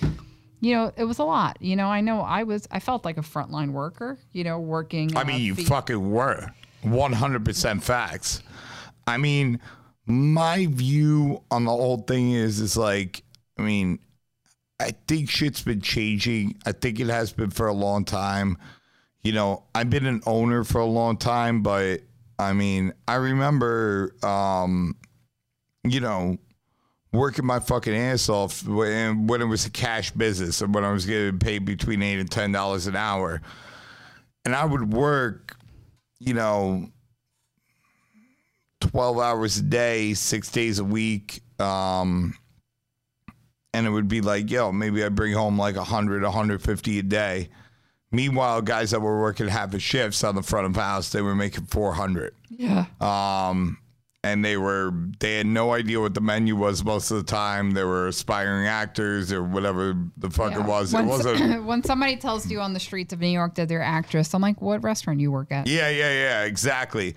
you 0.59 0.73
know, 0.73 0.91
it 0.95 1.03
was 1.03 1.19
a 1.19 1.23
lot. 1.23 1.57
You 1.61 1.75
know, 1.75 1.88
I 1.88 2.01
know 2.01 2.21
I 2.21 2.43
was, 2.43 2.67
I 2.71 2.79
felt 2.79 3.05
like 3.05 3.17
a 3.17 3.21
frontline 3.21 3.71
worker, 3.71 4.17
you 4.31 4.43
know, 4.43 4.59
working. 4.59 5.15
I 5.15 5.23
mean, 5.23 5.41
you 5.41 5.55
fe- 5.55 5.63
fucking 5.65 6.11
were. 6.11 6.51
100% 6.84 7.81
facts. 7.81 8.43
I 9.05 9.17
mean, 9.17 9.59
my 10.05 10.67
view 10.67 11.43
on 11.51 11.65
the 11.65 11.71
whole 11.71 11.99
thing 11.99 12.31
is, 12.31 12.59
is 12.59 12.77
like, 12.77 13.23
I 13.57 13.61
mean, 13.61 13.99
I 14.79 14.93
think 15.07 15.29
shit's 15.29 15.61
been 15.61 15.81
changing. 15.81 16.57
I 16.65 16.71
think 16.71 16.99
it 16.99 17.07
has 17.07 17.34
been 17.34 17.49
for 17.49 17.67
a 17.67 17.73
long 17.73 18.05
time. 18.05 18.57
You 19.23 19.34
know, 19.34 19.63
I've 19.75 19.89
been 19.89 20.05
an 20.05 20.21
owner 20.25 20.63
for 20.63 20.79
a 20.79 20.85
long 20.85 21.17
time, 21.17 21.61
but 21.61 22.01
I 22.39 22.53
mean, 22.53 22.93
I 23.07 23.15
remember, 23.15 24.15
um, 24.23 24.95
you 25.84 25.99
know, 25.99 26.38
working 27.18 27.45
my 27.45 27.60
fucking 27.60 27.95
ass 27.95 28.30
off 28.30 28.65
when, 28.65 29.27
when 29.27 29.41
it 29.41 29.45
was 29.45 29.65
a 29.65 29.72
cash 29.72 30.11
business 30.11 30.61
and 30.61 30.73
when 30.73 30.84
I 30.84 30.91
was 30.91 31.06
getting 31.06 31.39
paid 31.39 31.65
between 31.65 32.02
eight 32.02 32.19
and 32.19 32.30
ten 32.30 32.52
dollars 32.52 32.88
an 32.88 32.95
hour. 32.95 33.41
And 34.45 34.56
I 34.56 34.64
would 34.64 34.94
work, 34.94 35.57
you 36.19 36.34
know, 36.34 36.89
twelve 38.80 39.19
hours 39.19 39.57
a 39.57 39.64
day, 39.64 40.14
six 40.14 40.49
days 40.52 40.80
a 40.80 40.85
week. 40.85 41.41
Um 41.60 42.35
and 43.73 43.85
it 43.85 43.89
would 43.89 44.07
be 44.07 44.22
like, 44.22 44.49
yo, 44.49 44.72
maybe 44.72 45.03
I 45.03 45.10
bring 45.10 45.34
home 45.34 45.60
like 45.60 45.76
100, 45.76 46.23
150 46.23 46.99
a 46.99 47.03
day. 47.03 47.49
Meanwhile, 48.11 48.64
guys 48.64 48.91
that 48.91 49.02
were 49.02 49.19
working 49.19 49.48
half 49.48 49.73
a 49.73 49.80
shifts 49.80 50.23
on 50.23 50.34
the 50.34 50.41
front 50.41 50.65
of 50.65 50.76
house, 50.76 51.11
they 51.11 51.22
were 51.22 51.35
making 51.35 51.65
400 51.65 52.34
yeah. 52.49 52.85
um, 52.99 53.77
and 54.31 54.43
they 54.43 54.57
were 54.57 54.91
they 55.19 55.37
had 55.37 55.47
no 55.47 55.73
idea 55.73 55.99
what 55.99 56.13
the 56.13 56.21
menu 56.21 56.55
was 56.55 56.83
most 56.83 57.11
of 57.11 57.17
the 57.17 57.23
time. 57.23 57.71
They 57.71 57.83
were 57.83 58.07
aspiring 58.07 58.67
actors 58.67 59.31
or 59.31 59.43
whatever 59.43 59.95
the 60.17 60.29
fuck 60.29 60.51
yeah. 60.51 60.59
it 60.59 60.65
was. 60.65 60.93
When, 60.93 61.05
it 61.05 61.07
wasn't. 61.07 61.65
when 61.65 61.83
somebody 61.83 62.17
tells 62.17 62.49
you 62.49 62.59
on 62.59 62.73
the 62.73 62.79
streets 62.79 63.13
of 63.13 63.19
New 63.19 63.27
York 63.27 63.55
that 63.55 63.67
they're 63.67 63.81
actress, 63.81 64.33
I'm 64.33 64.41
like, 64.41 64.61
what 64.61 64.83
restaurant 64.83 65.19
you 65.19 65.31
work 65.31 65.51
at? 65.51 65.67
Yeah, 65.67 65.89
yeah, 65.89 66.11
yeah, 66.11 66.43
exactly. 66.43 67.15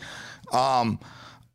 Um, 0.53 1.01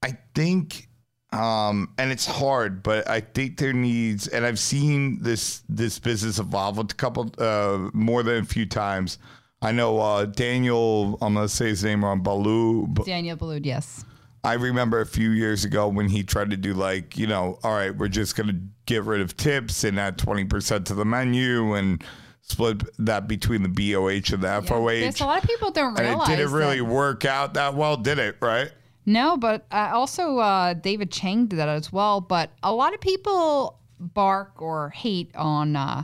I 0.03 0.17
think, 0.33 0.87
um, 1.31 1.89
and 1.97 2.11
it's 2.11 2.25
hard, 2.25 2.83
but 2.83 3.09
I 3.09 3.21
think 3.21 3.57
there 3.57 3.73
needs, 3.73 4.27
and 4.27 4.45
I've 4.45 4.59
seen 4.59 5.21
this 5.21 5.63
this 5.69 5.99
business 5.99 6.39
evolve 6.39 6.77
a 6.77 6.85
couple, 6.85 7.31
uh, 7.37 7.89
more 7.93 8.23
than 8.23 8.43
a 8.43 8.45
few 8.45 8.65
times. 8.65 9.17
I 9.61 9.71
know 9.71 9.99
uh, 9.99 10.25
Daniel. 10.25 11.17
I'm 11.21 11.33
gonna 11.33 11.47
say 11.47 11.69
his 11.69 11.83
name 11.83 12.03
wrong. 12.03 12.21
Baloo. 12.21 12.87
Daniel 13.05 13.37
Boulud, 13.37 13.65
yes. 13.65 14.05
I 14.45 14.53
remember 14.53 15.01
a 15.01 15.05
few 15.05 15.31
years 15.31 15.65
ago 15.65 15.87
when 15.87 16.07
he 16.07 16.23
tried 16.23 16.51
to 16.51 16.57
do 16.57 16.73
like, 16.73 17.17
you 17.17 17.27
know, 17.27 17.59
all 17.63 17.73
right, 17.73 17.95
we're 17.95 18.07
just 18.07 18.35
going 18.35 18.47
to 18.49 18.55
get 18.85 19.03
rid 19.03 19.21
of 19.21 19.35
tips 19.35 19.83
and 19.83 19.99
add 19.99 20.17
20% 20.17 20.85
to 20.85 20.93
the 20.93 21.03
menu 21.05 21.73
and 21.73 22.03
split 22.41 22.83
that 23.03 23.27
between 23.27 23.63
the 23.63 23.69
BOH 23.69 24.33
and 24.33 24.43
the 24.43 24.47
There's 24.47 24.67
FOH. 25.17 25.23
a 25.23 25.27
lot 25.27 25.43
of 25.43 25.49
people 25.49 25.71
don't 25.71 25.99
realize. 25.99 26.29
and 26.29 26.33
it 26.39 26.43
didn't 26.43 26.53
really 26.53 26.77
that- 26.79 26.85
work 26.85 27.25
out 27.25 27.55
that 27.55 27.73
well, 27.75 27.97
did 27.97 28.19
it? 28.19 28.37
Right? 28.39 28.71
No, 29.07 29.37
but 29.37 29.65
uh, 29.71 29.91
also 29.93 30.37
uh, 30.39 30.73
David 30.73 31.11
Chang 31.11 31.47
did 31.47 31.57
that 31.59 31.69
as 31.69 31.91
well. 31.91 32.21
But 32.21 32.51
a 32.63 32.73
lot 32.73 32.93
of 32.93 33.01
people 33.01 33.79
bark 33.99 34.61
or 34.61 34.89
hate 34.89 35.35
on 35.35 35.75
uh, 35.75 36.03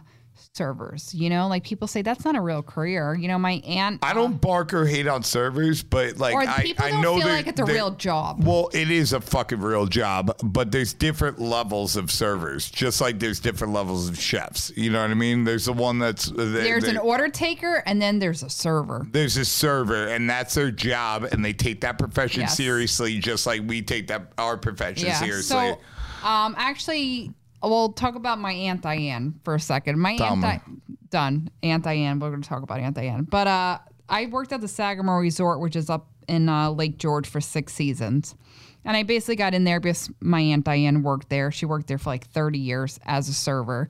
servers. 0.62 1.14
You 1.14 1.30
know, 1.30 1.48
like 1.48 1.64
people 1.64 1.88
say 1.88 2.02
that's 2.02 2.26
not 2.26 2.36
a 2.36 2.42
real 2.42 2.62
career. 2.62 3.14
You 3.16 3.28
know, 3.28 3.40
my 3.40 3.54
aunt. 3.66 4.00
I 4.04 4.14
don't 4.14 4.40
bark 4.40 4.74
or 4.74 4.86
hate 4.86 5.08
on 5.08 5.24
servers, 5.24 5.82
but 5.84 6.18
like 6.18 6.36
I, 6.48 6.62
people 6.64 6.86
I 6.86 6.92
don't 6.92 7.02
know 7.02 7.18
feel 7.18 7.28
like 7.28 7.48
it's 7.48 7.60
a 7.60 7.66
real 7.66 7.92
job. 7.92 8.44
Well, 8.44 8.70
it 8.74 8.92
is 8.92 9.14
a 9.14 9.22
fucking 9.22 9.62
real 9.62 9.86
job, 9.86 10.36
but 10.44 10.72
there's 10.72 10.94
different 10.94 11.40
levels 11.40 11.96
of 11.96 12.12
servers, 12.12 12.70
just 12.70 13.00
like 13.02 13.20
there's 13.20 13.40
different 13.40 13.74
levels 13.74 14.10
of 14.10 14.20
chefs. 14.20 14.72
You 14.76 14.90
know 14.92 15.02
what 15.02 15.12
I 15.12 15.16
mean? 15.16 15.44
There's 15.46 15.66
the 15.66 15.74
one 15.74 16.00
that's 16.00 16.26
There's 16.36 16.84
an 16.88 16.98
order 16.98 17.30
taker 17.30 17.82
and 17.86 18.02
then 18.02 18.20
there's 18.20 18.44
a 18.44 18.50
server. 18.50 19.06
there's 19.12 19.38
a 19.38 19.46
server 19.46 20.08
and 20.08 20.30
that's 20.30 20.54
their 20.56 20.72
job 20.72 21.24
and 21.32 21.44
they 21.44 21.54
take 21.54 21.82
that 21.82 21.98
profession 21.98 22.42
Yes. 22.42 22.58
seriously 22.58 23.20
just 23.20 23.46
like 23.46 23.62
we 23.66 23.82
take 23.82 24.08
that 24.08 24.32
our 24.38 24.58
profession 24.58 25.12
seriously 25.14 25.42
So, 25.42 26.28
um, 26.28 26.56
actually, 26.58 27.34
we'll 27.70 27.94
talk 27.94 28.16
about 28.16 28.40
my 28.40 28.52
Aunt 28.54 28.82
Diane 28.82 29.40
for 29.44 29.56
a 29.56 29.60
second. 29.60 30.00
My 30.00 30.12
Aunt. 30.12 30.42
Di- 30.42 30.62
done. 31.10 31.50
Aunt 31.64 31.84
Diane. 31.84 32.20
We're 32.20 32.30
going 32.30 32.42
to 32.42 32.50
talk 32.50 32.64
about 32.64 32.80
Aunt 32.80 32.96
Diane. 32.96 33.24
But 33.24 33.48
uh, 33.48 33.80
I 34.10 34.26
worked 34.28 34.52
at 34.52 34.62
the 34.62 34.68
Sagamore 34.68 35.20
Resort, 35.20 35.60
which 35.60 35.76
is 35.76 35.90
up 35.90 36.08
in 36.28 36.50
uh, 36.50 36.72
Lake 36.72 36.98
George, 36.98 37.28
for 37.28 37.42
six 37.42 37.74
seasons. 37.74 38.36
And 38.84 38.98
I 38.98 39.04
basically 39.04 39.36
got 39.36 39.54
in 39.54 39.64
there 39.64 39.80
because 39.80 40.10
my 40.20 40.40
Aunt 40.40 40.66
Diane 40.66 41.04
worked 41.04 41.30
there. 41.30 41.52
She 41.52 41.66
worked 41.66 41.88
there 41.88 41.98
for 41.98 42.10
like 42.10 42.28
30 42.28 42.58
years 42.58 43.00
as 43.06 43.30
a 43.30 43.34
server. 43.34 43.90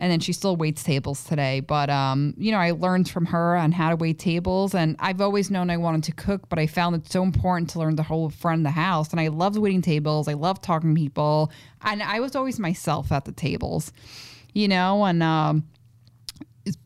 And 0.00 0.10
then 0.10 0.18
she 0.18 0.32
still 0.32 0.56
waits 0.56 0.82
tables 0.82 1.22
today. 1.24 1.60
But, 1.60 1.90
um, 1.90 2.34
you 2.38 2.50
know, 2.50 2.58
I 2.58 2.70
learned 2.72 3.08
from 3.08 3.26
her 3.26 3.54
on 3.54 3.70
how 3.70 3.90
to 3.90 3.96
wait 3.96 4.18
tables. 4.18 4.74
And 4.74 4.96
I've 4.98 5.20
always 5.20 5.50
known 5.50 5.68
I 5.68 5.76
wanted 5.76 6.02
to 6.04 6.12
cook, 6.12 6.48
but 6.48 6.58
I 6.58 6.66
found 6.66 6.96
it 6.96 7.06
so 7.06 7.22
important 7.22 7.70
to 7.70 7.78
learn 7.78 7.96
the 7.96 8.02
whole 8.02 8.30
front 8.30 8.60
of 8.60 8.64
the 8.64 8.70
house. 8.70 9.10
And 9.10 9.20
I 9.20 9.28
loved 9.28 9.58
waiting 9.58 9.82
tables. 9.82 10.26
I 10.26 10.32
loved 10.32 10.62
talking 10.62 10.94
to 10.94 11.00
people. 11.00 11.52
And 11.82 12.02
I 12.02 12.18
was 12.18 12.34
always 12.34 12.58
myself 12.58 13.12
at 13.12 13.26
the 13.26 13.32
tables, 13.32 13.92
you 14.54 14.68
know, 14.68 15.04
and, 15.04 15.22
um, 15.22 15.68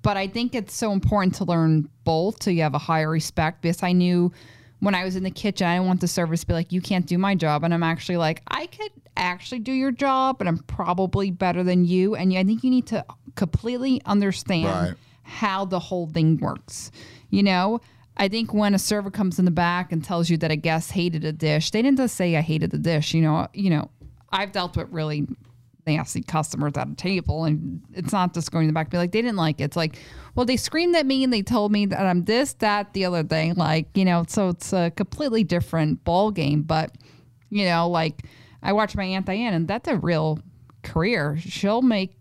but 0.02 0.16
I 0.16 0.26
think 0.26 0.54
it's 0.54 0.74
so 0.74 0.92
important 0.92 1.36
to 1.36 1.44
learn 1.44 1.88
both 2.04 2.42
so 2.42 2.50
you 2.50 2.62
have 2.62 2.74
a 2.74 2.78
higher 2.78 3.10
respect 3.10 3.62
because 3.62 3.82
I 3.82 3.92
knew 3.92 4.32
when 4.84 4.94
I 4.94 5.04
was 5.04 5.16
in 5.16 5.22
the 5.22 5.30
kitchen, 5.30 5.66
I 5.66 5.76
didn't 5.76 5.86
want 5.88 6.00
the 6.00 6.08
servers 6.08 6.40
to 6.40 6.46
be 6.46 6.52
like, 6.52 6.70
you 6.72 6.80
can't 6.80 7.06
do 7.06 7.18
my 7.18 7.34
job. 7.34 7.64
And 7.64 7.72
I'm 7.72 7.82
actually 7.82 8.18
like, 8.18 8.42
I 8.48 8.66
could 8.66 8.90
actually 9.16 9.60
do 9.60 9.72
your 9.72 9.90
job, 9.90 10.38
but 10.38 10.46
I'm 10.46 10.58
probably 10.58 11.30
better 11.30 11.62
than 11.62 11.84
you. 11.84 12.14
And 12.14 12.36
I 12.36 12.44
think 12.44 12.62
you 12.62 12.70
need 12.70 12.86
to 12.88 13.04
completely 13.34 14.00
understand 14.04 14.66
Right. 14.66 14.94
how 15.22 15.64
the 15.64 15.78
whole 15.78 16.06
thing 16.08 16.38
works. 16.38 16.90
You 17.30 17.42
know, 17.42 17.80
I 18.16 18.28
think 18.28 18.52
when 18.52 18.74
a 18.74 18.78
server 18.78 19.10
comes 19.10 19.38
in 19.38 19.44
the 19.44 19.50
back 19.50 19.90
and 19.90 20.04
tells 20.04 20.30
you 20.30 20.36
that 20.38 20.50
a 20.50 20.56
guest 20.56 20.92
hated 20.92 21.24
a 21.24 21.32
dish, 21.32 21.70
they 21.70 21.82
didn't 21.82 21.98
just 21.98 22.14
say 22.14 22.36
I 22.36 22.42
hated 22.42 22.70
the 22.70 22.78
dish. 22.78 23.14
You 23.14 23.22
know, 23.22 23.48
you 23.54 23.70
know, 23.70 23.90
I've 24.30 24.52
dealt 24.52 24.76
with 24.76 24.88
really 24.90 25.26
nasty 25.86 26.22
customers 26.22 26.72
at 26.76 26.88
a 26.88 26.94
table 26.94 27.44
and 27.44 27.82
it's 27.92 28.12
not 28.12 28.34
just 28.34 28.50
going 28.50 28.72
back 28.72 28.86
and 28.86 28.92
be 28.92 28.98
like 28.98 29.12
they 29.12 29.22
didn't 29.22 29.36
like 29.36 29.60
it. 29.60 29.64
It's 29.64 29.76
like, 29.76 29.98
well, 30.34 30.46
they 30.46 30.56
screamed 30.56 30.96
at 30.96 31.06
me 31.06 31.24
and 31.24 31.32
they 31.32 31.42
told 31.42 31.72
me 31.72 31.86
that 31.86 32.00
I'm 32.00 32.24
this, 32.24 32.54
that, 32.54 32.92
the 32.92 33.04
other 33.04 33.22
thing. 33.22 33.54
Like, 33.54 33.88
you 33.94 34.04
know, 34.04 34.24
so 34.28 34.48
it's 34.48 34.72
a 34.72 34.90
completely 34.96 35.44
different 35.44 36.04
ball 36.04 36.30
game. 36.30 36.62
But, 36.62 36.96
you 37.50 37.64
know, 37.64 37.88
like 37.88 38.22
I 38.62 38.72
watch 38.72 38.96
my 38.96 39.04
Aunt 39.04 39.26
Diane 39.26 39.54
and 39.54 39.68
that's 39.68 39.88
a 39.88 39.96
real 39.96 40.38
career. 40.82 41.36
She'll 41.38 41.82
make 41.82 42.16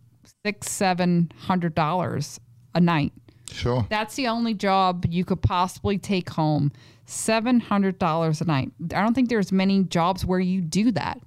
six, 0.46 0.72
seven 0.72 1.32
hundred 1.38 1.76
dollars 1.76 2.40
a 2.76 2.80
night. 2.80 3.14
Sure. 3.52 3.86
That's 3.90 4.16
the 4.16 4.28
only 4.28 4.54
job 4.54 5.06
you 5.10 5.24
could 5.24 5.42
possibly 5.42 5.98
take 5.98 6.30
home. 6.30 6.72
Seven 7.06 7.60
hundred 7.60 8.00
dollars 8.00 8.42
a 8.42 8.46
night. 8.46 8.72
I 8.94 9.02
don't 9.02 9.14
think 9.14 9.30
there's 9.30 9.52
many 9.52 9.84
jobs 9.84 10.26
where 10.26 10.40
you 10.40 10.62
do 10.62 10.92
that. 10.94 11.20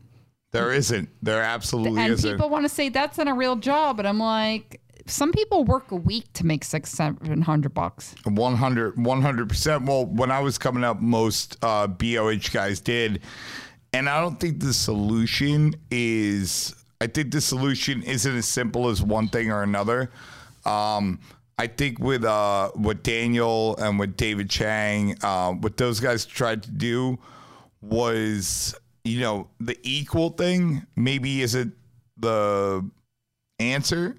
There 0.53 0.73
isn't. 0.73 1.09
There 1.23 1.43
absolutely 1.43 2.03
and 2.03 2.13
isn't. 2.13 2.31
And 2.31 2.39
people 2.39 2.51
want 2.51 2.65
to 2.65 2.69
say 2.69 2.89
that's 2.89 3.19
not 3.19 3.29
a 3.29 3.35
real 3.35 3.57
job, 3.57 3.97
but 3.97 4.07
I'm 4.07 4.19
like, 4.19 4.81
some 5.07 5.33
people 5.33 5.65
work 5.65 5.91
a 5.93 5.97
week 5.97 6.33
to 6.35 6.47
make 6.47 6.65
six, 6.65 6.91
seven 6.91 7.43
hundred 7.43 7.75
bucks. 7.75 8.15
100 8.25 8.97
100% 8.97 9.87
well 9.87 10.07
when 10.07 10.31
i 10.31 10.41
was 10.41 10.59
coming 10.59 10.85
up 10.85 11.01
most 11.01 11.57
uh, 11.63 11.87
boh 11.87 12.37
guys 12.53 12.81
did 12.81 13.23
and 13.93 14.09
i 14.09 14.21
don't 14.21 14.41
think 14.41 14.61
the 14.61 14.73
solution 14.73 15.75
is 15.91 16.75
i 17.01 17.07
think 17.07 17.31
the 17.33 17.41
solution 17.41 18.03
isn't 18.03 18.37
as 18.37 18.47
simple 18.47 18.89
as 18.89 19.03
one 19.03 19.29
thing 19.29 19.51
or 19.51 19.63
another 19.63 20.11
um, 20.65 21.21
i 21.59 21.67
think 21.67 21.99
with 22.01 22.25
uh, 22.25 22.69
what 22.75 23.03
daniel 23.03 23.77
and 23.77 23.99
what 23.99 24.17
david 24.17 24.51
chang 24.51 25.17
uh, 25.23 25.53
what 25.53 25.77
those 25.77 26.01
guys 26.01 26.27
tried 26.27 26.63
to 26.63 26.71
do 26.71 27.19
was 27.81 28.75
you 29.07 29.21
know 29.21 29.49
the 29.61 29.79
equal 29.83 30.31
thing 30.31 30.87
maybe 30.97 31.43
isn't 31.43 31.75
the 32.19 32.89
answer 33.59 34.17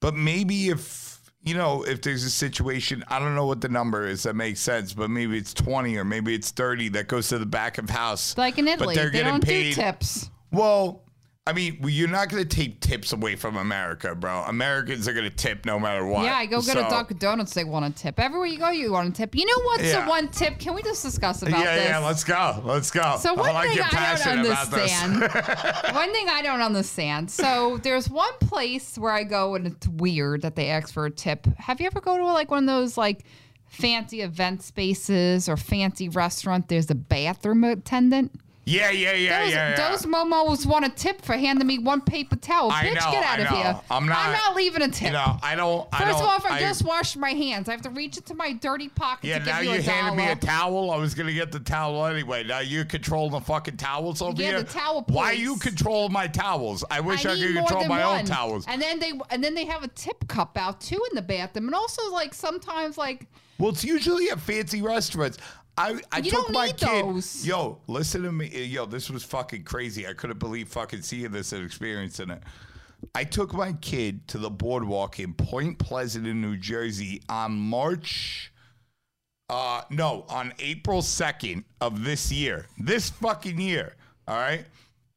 but 0.00 0.14
maybe 0.14 0.68
if 0.68 1.20
you 1.42 1.54
know 1.54 1.82
if 1.84 2.00
there's 2.02 2.24
a 2.24 2.30
situation 2.30 3.04
i 3.08 3.18
don't 3.18 3.34
know 3.34 3.46
what 3.46 3.60
the 3.60 3.68
number 3.68 4.06
is 4.06 4.22
that 4.22 4.34
makes 4.34 4.60
sense 4.60 4.92
but 4.92 5.10
maybe 5.10 5.36
it's 5.36 5.52
20 5.54 5.96
or 5.96 6.04
maybe 6.04 6.34
it's 6.34 6.50
30 6.50 6.88
that 6.90 7.08
goes 7.08 7.28
to 7.28 7.38
the 7.38 7.46
back 7.46 7.78
of 7.78 7.88
house 7.90 8.36
Like 8.38 8.58
in 8.58 8.68
Italy, 8.68 8.86
but 8.86 8.94
they're 8.94 9.10
they 9.10 9.18
getting 9.18 9.32
don't 9.34 9.44
paid 9.44 9.74
do 9.74 9.82
tips. 9.82 10.30
well 10.52 11.02
i 11.48 11.52
mean 11.52 11.78
you're 11.84 12.06
not 12.08 12.28
going 12.28 12.42
to 12.42 12.48
take 12.48 12.78
tips 12.80 13.12
away 13.12 13.34
from 13.34 13.56
america 13.56 14.14
bro 14.14 14.42
americans 14.46 15.08
are 15.08 15.12
going 15.12 15.28
to 15.28 15.34
tip 15.34 15.64
no 15.66 15.78
matter 15.78 16.04
what 16.06 16.24
Yeah, 16.24 16.36
I 16.36 16.46
go 16.46 16.60
get 16.60 16.76
a 16.76 16.82
So- 16.82 16.90
Dunkin' 16.90 17.16
Donuts. 17.18 17.54
They 17.54 17.64
want 17.64 17.84
a 17.86 17.90
tip. 17.90 18.20
Everywhere 18.20 18.46
you 18.46 18.58
go, 18.58 18.70
you 18.70 18.92
want 18.92 19.08
a 19.08 19.12
tip. 19.12 19.34
You 19.34 19.46
know 19.46 19.62
what's 19.64 19.84
Yeah. 19.84 20.04
the 20.04 20.08
one 20.10 20.28
tip? 20.28 20.58
Can 20.58 20.74
we 20.74 20.82
just 20.82 21.02
discuss 21.02 21.42
about 21.42 21.58
yeah 21.60 21.74
this? 21.76 21.88
yeah 21.88 21.98
let's 21.98 22.24
go 22.24 22.62
let's 22.64 22.90
go 22.90 23.16
So 23.18 23.34
one 23.34 23.48
I 23.50 23.52
like 23.52 23.68
thing 23.68 23.76
your 23.78 23.86
I 23.86 23.88
don't 23.90 23.98
passion 23.98 24.38
about 24.40 24.70
this. 24.70 25.02
understand. 25.02 25.94
one 25.94 26.12
thing 26.12 26.28
I 26.28 26.42
don't 26.42 26.60
understand. 26.60 27.30
So 27.30 27.78
there's 27.82 28.08
one 28.10 28.32
place 28.40 28.96
where 28.98 29.12
I 29.12 29.24
go 29.24 29.54
and 29.54 29.66
it's 29.66 29.88
weird 29.88 30.42
that 30.42 30.54
they 30.56 30.68
ask 30.70 30.92
for 30.92 31.06
a 31.06 31.10
tip. 31.10 31.46
Have 31.58 31.80
you 31.80 31.86
ever 31.86 32.00
go 32.00 32.16
to 32.18 32.24
like 32.24 32.50
one 32.50 32.68
of 32.68 32.74
those 32.74 32.96
like 32.96 33.24
fancy 33.66 34.20
event 34.22 34.62
spaces 34.62 35.48
or 35.48 35.56
fancy 35.56 36.08
restaurant? 36.08 36.68
There's 36.68 36.90
a 36.90 36.94
bathroom 36.94 37.64
attendant. 37.64 38.32
Yeah 38.68 38.90
yeah 38.90 39.12
yeah 39.12 39.42
Those, 39.44 39.52
yeah, 39.52 39.70
yeah. 39.70 39.90
those 39.90 40.06
momos 40.06 40.66
want 40.66 40.84
a 40.84 40.90
tip 40.90 41.22
for 41.22 41.32
handing 41.34 41.66
me 41.66 41.78
one 41.78 42.00
paper 42.00 42.36
towel. 42.36 42.70
I 42.70 42.84
Bitch, 42.84 42.94
know, 42.94 43.10
get 43.12 43.24
out 43.24 43.38
I 43.40 43.42
of 43.42 43.50
know. 43.50 43.56
here. 43.56 43.80
I'm 43.90 44.06
not- 44.06 44.18
I'm 44.18 44.32
not 44.32 44.56
leaving 44.56 44.82
a 44.82 44.88
tip. 44.88 45.08
you 45.08 45.12
know 45.12 45.38
i 45.42 45.54
don't 45.54 45.88
I 45.92 45.98
First 46.04 46.10
don't, 46.18 46.22
of 46.22 46.28
all, 46.28 46.36
if 46.36 46.46
I, 46.46 46.56
I- 46.56 46.60
just 46.60 46.84
washed 46.84 47.16
my 47.16 47.30
hands, 47.30 47.68
I 47.68 47.72
have 47.72 47.82
to 47.82 47.90
reach 47.90 48.16
into 48.16 48.34
my 48.34 48.52
dirty 48.52 48.88
pocket 48.88 49.26
Yeah, 49.28 49.38
to 49.38 49.44
now 49.44 49.60
you 49.60 49.72
you 49.72 49.82
handed 49.82 50.16
me 50.16 50.28
a 50.28 50.36
towel. 50.36 50.90
I 50.90 50.96
was 50.96 51.14
gonna 51.14 51.32
get 51.32 51.50
the 51.52 51.60
towel 51.60 52.04
anyway. 52.06 52.44
Now 52.44 52.60
you're 52.60 52.84
controlling 52.84 53.32
the 53.32 53.40
fucking 53.40 53.76
towels 53.78 54.20
over 54.22 54.40
Yeah, 54.40 54.48
here. 54.50 54.62
the 54.62 54.70
towel 54.72 55.04
Why 55.08 55.32
you 55.32 55.56
control 55.56 56.08
my 56.10 56.26
towels? 56.26 56.84
I 56.90 57.00
wish 57.00 57.24
I, 57.26 57.32
I 57.32 57.36
could 57.36 57.54
control 57.56 57.84
my 57.86 58.04
one. 58.06 58.20
own 58.20 58.24
towels. 58.26 58.64
And 58.68 58.80
then 58.82 58.98
they 58.98 59.12
and 59.30 59.42
then 59.42 59.54
they 59.54 59.64
have 59.64 59.82
a 59.82 59.88
tip 59.88 60.28
cup 60.28 60.56
out 60.58 60.80
too 60.80 61.02
in 61.10 61.16
the 61.16 61.22
bathroom, 61.22 61.66
and 61.66 61.74
also 61.74 62.10
like 62.12 62.34
sometimes 62.34 62.98
like 62.98 63.26
Well, 63.58 63.70
it's 63.70 63.84
usually 63.84 64.30
at 64.30 64.38
fancy 64.40 64.82
restaurants. 64.82 65.38
I, 65.78 66.00
I 66.12 66.18
You 66.18 66.30
took 66.30 66.50
my 66.50 66.68
kid. 66.72 67.04
those. 67.04 67.46
Yo, 67.46 67.78
listen 67.86 68.22
to 68.22 68.32
me. 68.32 68.48
Yo, 68.64 68.84
this 68.86 69.08
was 69.10 69.22
fucking 69.22 69.62
crazy. 69.64 70.06
I 70.06 70.12
couldn't 70.12 70.38
believe 70.38 70.68
fucking 70.68 71.02
seeing 71.02 71.30
this 71.30 71.52
and 71.52 71.64
experiencing 71.64 72.30
it. 72.30 72.42
I 73.14 73.24
took 73.24 73.54
my 73.54 73.72
kid 73.74 74.26
to 74.28 74.38
the 74.38 74.50
boardwalk 74.50 75.20
in 75.20 75.32
Point 75.34 75.78
Pleasant 75.78 76.26
in 76.26 76.40
New 76.40 76.56
Jersey 76.56 77.22
on 77.28 77.52
March. 77.52 78.52
Uh, 79.48 79.82
no, 79.88 80.26
on 80.28 80.52
April 80.58 81.00
2nd 81.00 81.64
of 81.80 82.04
this 82.04 82.30
year. 82.32 82.66
This 82.78 83.08
fucking 83.10 83.60
year. 83.60 83.94
All 84.26 84.36
right. 84.36 84.64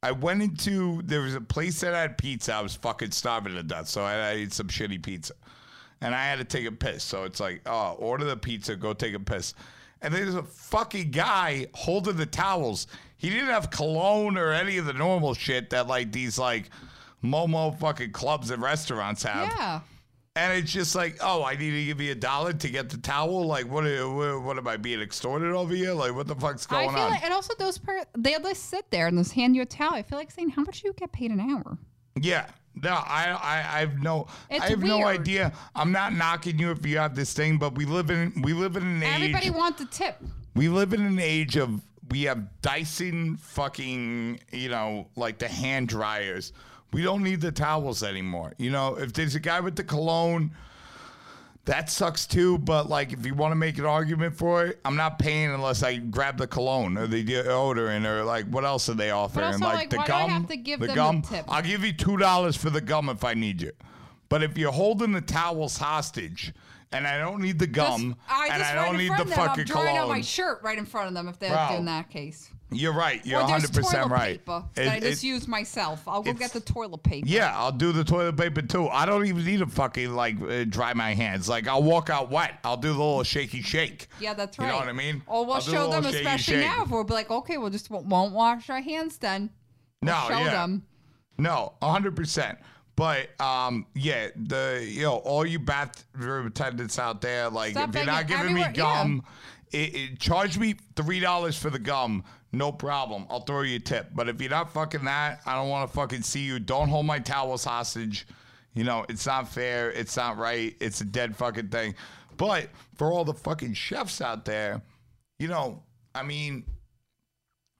I 0.04 0.12
went 0.12 0.42
into, 0.42 1.02
there 1.04 1.22
was 1.22 1.36
a 1.36 1.42
place 1.42 1.82
that 1.82 1.94
had 1.94 2.18
pizza. 2.18 2.54
I 2.54 2.62
was 2.62 2.76
fucking 2.76 3.12
starving 3.12 3.54
to 3.56 3.64
death. 3.64 3.88
So 3.88 4.04
I, 4.04 4.14
I 4.14 4.30
ate 4.32 4.54
some 4.54 4.68
shitty 4.68 5.02
pizza. 5.04 5.34
And 6.02 6.16
I 6.16 6.24
had 6.24 6.38
to 6.40 6.44
take 6.46 6.66
a 6.66 6.72
piss. 6.72 7.04
So 7.04 7.24
it's 7.26 7.40
like, 7.40 7.62
oh, 7.66 7.96
order 8.00 8.26
the 8.26 8.38
pizza, 8.38 8.76
go 8.76 8.94
take 8.94 9.14
a 9.14 9.20
piss. 9.20 9.54
And 10.02 10.14
there's 10.14 10.36
a 10.36 10.44
fucking 10.44 11.12
guy 11.12 11.68
holding 11.74 12.18
the 12.18 12.26
towels. 12.26 12.88
He 13.18 13.30
didn't 13.30 13.48
have 13.50 13.70
cologne 13.70 14.38
or 14.38 14.52
any 14.52 14.78
of 14.78 14.86
the 14.86 14.94
normal 14.94 15.34
shit 15.36 15.70
that 15.70 15.88
like 15.88 16.12
these 16.12 16.40
like 16.40 16.70
Momo 17.24 17.78
fucking 17.80 18.12
clubs 18.12 18.50
and 18.50 18.62
restaurants 18.62 19.24
have. 19.24 19.48
yeah. 19.48 19.82
And 20.34 20.58
it's 20.58 20.72
just 20.72 20.96
like, 20.96 21.18
oh, 21.20 21.44
I 21.44 21.56
need 21.56 21.72
to 21.72 21.86
give 21.86 22.00
you 22.00 22.14
a 22.14 22.16
dollar 22.16 22.54
to 22.54 22.70
get 22.70 22.90
the 22.90 22.98
towel. 22.98 23.46
Like, 23.46 23.70
what? 23.70 23.86
Are, 23.86 24.10
what, 24.10 24.42
what 24.44 24.58
am 24.58 24.66
I 24.66 24.78
being 24.78 25.02
extorted 25.02 25.52
over 25.52 25.76
here? 25.76 25.92
Like, 25.92 26.16
what 26.16 26.26
the 26.26 26.36
fuck's 26.36 26.66
I 26.70 26.86
going 26.86 26.96
feel 26.96 27.04
on? 27.04 27.12
like, 27.12 27.24
and 27.24 27.34
also 27.34 27.54
those 27.60 27.78
per 27.78 28.02
they 28.18 28.38
just 28.42 28.70
sit 28.70 28.90
there 28.92 29.08
and 29.08 29.18
just 29.18 29.34
hand 29.34 29.58
you 29.58 29.64
a 29.64 29.66
towel. 29.66 29.94
I 29.94 30.04
feel 30.04 30.18
like 30.18 30.32
saying, 30.32 30.52
how 30.52 30.62
much 30.62 30.82
do 30.82 30.88
you 30.88 30.94
get 30.94 31.12
paid 31.12 31.32
an 31.32 31.42
hour? 31.42 31.78
yeah, 32.16 32.48
no, 32.76 32.92
I, 32.92 33.32
I, 33.32 33.78
I 33.78 33.80
have 33.82 34.02
no, 34.02 34.28
It's 34.50 34.64
I 34.64 34.70
have 34.70 34.84
no 34.84 35.06
idea. 35.06 35.54
I'm 35.76 35.92
not 35.92 36.14
knocking 36.14 36.58
you 36.58 36.72
if 36.72 36.86
you 36.86 36.98
have 36.98 37.16
this 37.16 37.34
thing, 37.34 37.58
but 37.58 37.76
we 37.76 37.86
live 37.86 38.10
in, 38.10 38.42
we 38.42 38.54
live 38.54 38.76
in 38.76 38.84
an 38.84 39.04
age. 39.04 39.14
Everybody 39.14 39.50
wants 39.50 39.82
a 39.82 39.86
tip. 39.86 40.18
we 40.56 40.70
live 40.70 40.94
in 40.94 41.02
an 41.02 41.20
age 41.20 41.58
of 41.58 41.82
we 42.10 42.24
have 42.24 42.62
Dyson 42.62 43.38
fucking, 43.38 44.40
you 44.52 44.70
know, 44.70 45.08
like 45.16 45.40
the 45.40 45.48
hand 45.48 45.88
dryers. 45.88 46.52
We 46.92 47.04
don't 47.04 47.24
need 47.24 47.40
the 47.40 47.52
towels 47.54 48.04
anymore. 48.04 48.54
You 48.58 48.70
know, 48.70 48.96
if 48.96 49.14
there's 49.14 49.36
a 49.36 49.40
guy 49.40 49.62
with 49.62 49.78
the 49.78 49.84
cologne, 49.84 50.52
that 51.66 51.90
sucks 51.90 52.26
too. 52.26 52.58
But 52.58 52.90
like, 52.90 53.14
if 53.14 53.26
you 53.26 53.34
want 53.34 53.52
to 53.52 53.56
make 53.56 53.78
an 53.78 53.86
argument 53.86 54.36
for 54.36 54.66
it, 54.66 54.80
I'm 54.84 54.96
not 54.96 55.20
paying 55.20 55.52
unless 55.52 55.84
I 55.84 55.98
grab 55.98 56.38
the 56.38 56.48
cologne 56.48 56.98
or 56.98 57.08
the 57.08 57.24
deodorant 57.24 58.06
or 58.06 58.24
like 58.24 58.46
what 58.48 58.66
else 58.66 58.90
are 58.90 58.94
they 58.94 59.12
offering? 59.12 59.46
also, 59.46 59.66
like, 59.66 59.76
like, 59.76 59.90
the 59.90 59.98
why 59.98 60.06
do 60.08 60.14
I 60.14 60.20
gum. 60.22 60.30
have 60.30 60.48
to 60.48 60.58
give 60.58 60.80
the 60.80 60.88
gum. 60.88 61.22
tip? 61.22 61.46
I'll 61.48 61.62
give 61.62 61.84
you 61.84 61.94
two 61.94 62.18
dollars 62.18 62.56
for 62.56 62.70
the 62.70 62.82
gum 62.82 63.10
if 63.10 63.24
I 63.24 63.34
need 63.34 63.62
you. 63.62 63.72
But 64.30 64.44
if 64.44 64.58
you're 64.58 64.72
holding 64.72 65.12
the 65.12 65.22
towels 65.22 65.78
hostage. 65.78 66.54
And 66.94 67.08
I 67.08 67.18
don't 67.18 67.42
need 67.42 67.58
the 67.58 67.68
gum, 67.68 68.16
Just- 68.28 68.40
I 68.42 68.48
and 68.48 68.58
just 68.60 68.72
I 68.74 68.76
right 68.78 68.86
don't 68.86 68.98
need 68.98 69.12
the 69.12 69.26
fucking 69.34 69.62
I'm 69.62 69.68
cologne. 69.68 69.98
on 69.98 70.10
my 70.10 70.22
shirt 70.22 70.60
right 70.62 70.78
in 70.78 70.86
front 70.86 71.08
of 71.08 71.14
them 71.14 71.28
if 71.30 71.40
they're 71.40 71.52
Bro. 71.52 71.78
in 71.78 71.86
that 71.86 72.10
case. 72.10 72.50
You're 72.74 72.94
right. 72.94 73.26
You're 73.26 73.42
or 73.42 73.48
there's 73.48 73.64
100 73.64 73.74
percent 73.74 74.10
right. 74.12 74.40
paper 74.46 74.64
It- 74.76 74.84
that 74.86 74.94
I 74.96 75.00
just 75.00 75.24
it- 75.24 75.28
used 75.28 75.48
myself. 75.48 76.06
I'll 76.08 76.22
go 76.22 76.34
get 76.34 76.52
the 76.52 76.60
toilet 76.62 77.04
paper. 77.04 77.28
yeah, 77.28 77.58
I'll 77.58 77.72
do 77.72 77.92
the 77.94 78.04
toilet 78.04 78.36
paper 78.38 78.62
too. 78.62 78.88
I 78.90 79.06
don't 79.06 79.26
even 79.26 79.44
need 79.46 79.60
to 79.60 79.68
fucking 79.68 80.14
like 80.14 80.42
uh, 80.42 80.64
dry 80.66 80.94
my 80.94 81.14
hands. 81.14 81.48
Like 81.50 81.68
I'll 81.68 81.84
walk 81.84 82.10
out 82.10 82.30
wet. 82.30 82.60
I'll 82.66 82.78
do 82.78 82.90
the 82.90 82.98
little 83.00 83.24
shaky 83.24 83.62
shake. 83.62 84.08
Yeah, 84.20 84.34
that's 84.34 84.58
right. 84.60 84.66
You 84.66 84.72
know 84.72 84.78
what 84.80 84.88
I 84.90 84.94
mean? 84.94 85.22
Or 85.28 85.46
we'll 85.46 85.56
I'll 85.56 85.62
show 85.62 85.90
them, 85.92 86.06
especially 86.06 86.56
shake. 86.62 86.66
now, 86.66 86.84
if 86.84 86.90
we'll 86.90 87.04
be 87.06 87.14
like, 87.14 87.30
okay, 87.32 87.58
we'll 87.58 87.70
just 87.72 87.90
won't 87.90 88.34
wash 88.34 88.70
our 88.70 88.82
hands 88.82 89.18
then. 89.18 89.50
We'll 90.02 90.14
No, 90.14 90.26
show 90.30 90.40
yeah. 90.40 90.52
them. 90.52 90.86
No, 91.38 91.74
100 91.80 92.16
percent. 92.16 92.58
But 92.96 93.40
um, 93.42 93.86
yeah, 93.96 94.30
the 94.36 94.86
you 94.88 95.04
know 95.04 95.16
all 95.18 95.46
you 95.46 95.60
bathroom 95.60 96.48
attendants 96.48 97.00
out 97.00 97.22
there, 97.22 97.50
like 97.50 97.72
Stop 97.72 97.90
if 97.90 97.96
you're 97.96 98.06
not 98.06 98.28
giving 98.28 98.54
me 98.54 98.62
everywhere- 98.62 98.74
yeah. 98.76 99.04
gum, 99.04 99.24
it, 99.72 99.96
it, 99.96 100.20
charge 100.20 100.58
me 100.58 100.76
three 100.96 101.20
dollars 101.20 101.58
for 101.58 101.70
the 101.70 101.80
gum. 101.80 102.24
No 102.52 102.72
problem. 102.72 103.26
I'll 103.30 103.40
throw 103.42 103.62
you 103.62 103.78
a 103.78 103.80
tip. 103.80 104.10
But 104.14 104.28
if 104.28 104.42
you're 104.42 104.50
not 104.50 104.74
fucking 104.74 105.06
that, 105.06 105.40
I 105.46 105.56
don't 105.56 105.70
want 105.70 105.90
to 105.90 105.96
fucking 105.96 106.22
see 106.22 106.42
you. 106.42 106.60
Don't 106.60 106.90
hold 106.90 107.06
my 107.06 107.18
towels 107.20 107.64
hostage. 107.64 108.28
You 108.74 108.84
know, 108.84 109.06
it's 109.08 109.26
not 109.26 109.48
fair. 109.48 109.90
It's 109.92 110.18
not 110.18 110.38
right. 110.38 110.76
It's 110.82 111.00
a 111.02 111.06
dead 111.06 111.36
fucking 111.36 111.70
thing. 111.70 111.96
But 112.36 112.70
for 112.96 113.12
all 113.12 113.24
the 113.24 113.34
fucking 113.34 113.74
chefs 113.74 114.20
out 114.20 114.44
there, 114.46 114.82
you 115.40 115.48
know, 115.48 115.84
I 116.14 116.24
mean, 116.24 116.66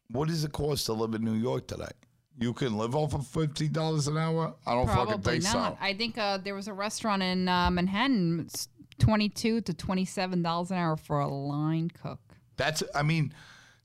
what 0.10 0.30
does 0.30 0.44
it 0.46 0.52
cost 0.54 0.86
to 0.86 0.94
live 0.94 1.14
in 1.16 1.24
New 1.24 1.34
York 1.36 1.68
today? 1.68 1.92
You 2.40 2.54
can 2.54 2.78
live 2.78 2.96
off 2.96 3.14
of 3.14 3.28
fifty 3.28 3.68
dollars 3.68 4.08
an 4.08 4.18
hour. 4.18 4.56
I 4.66 4.74
don't 4.74 4.88
fucking 4.88 5.22
think 5.22 5.44
not. 5.44 5.52
so. 5.74 5.78
I 5.80 5.94
think 5.94 6.18
uh, 6.18 6.38
there 6.38 6.56
was 6.56 6.68
a 6.68 6.74
restaurant 6.74 7.22
in 7.22 7.48
uh, 7.48 7.70
Manhattan, 7.70 8.40
it's 8.40 8.68
twenty-two 9.00 9.62
to 9.62 9.74
twenty-seven 9.74 10.42
dollars 10.42 10.72
an 10.72 10.78
hour 10.78 10.96
for 10.96 11.20
a 11.20 11.28
line 11.28 11.90
cook. 11.90 12.20
That's, 12.58 12.84
I 12.96 13.02
mean, 13.04 13.34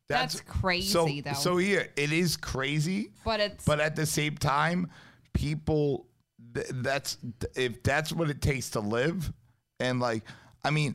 that's, 0.08 0.34
That's 0.34 0.48
crazy, 0.60 0.88
So, 0.88 1.08
though. 1.24 1.32
so 1.32 1.56
here 1.56 1.88
it 1.96 2.12
is 2.12 2.36
crazy, 2.36 3.10
But 3.24 3.40
it's 3.40 3.64
but 3.64 3.80
at 3.80 3.96
the 3.96 4.06
same 4.06 4.36
time, 4.36 4.90
people, 5.32 6.06
th- 6.54 6.66
that's 6.74 7.18
if 7.56 7.82
that's 7.82 8.12
what 8.12 8.30
it 8.30 8.40
takes 8.40 8.70
to 8.70 8.80
live, 8.80 9.32
and 9.80 9.98
like, 9.98 10.22
I 10.62 10.70
mean, 10.70 10.94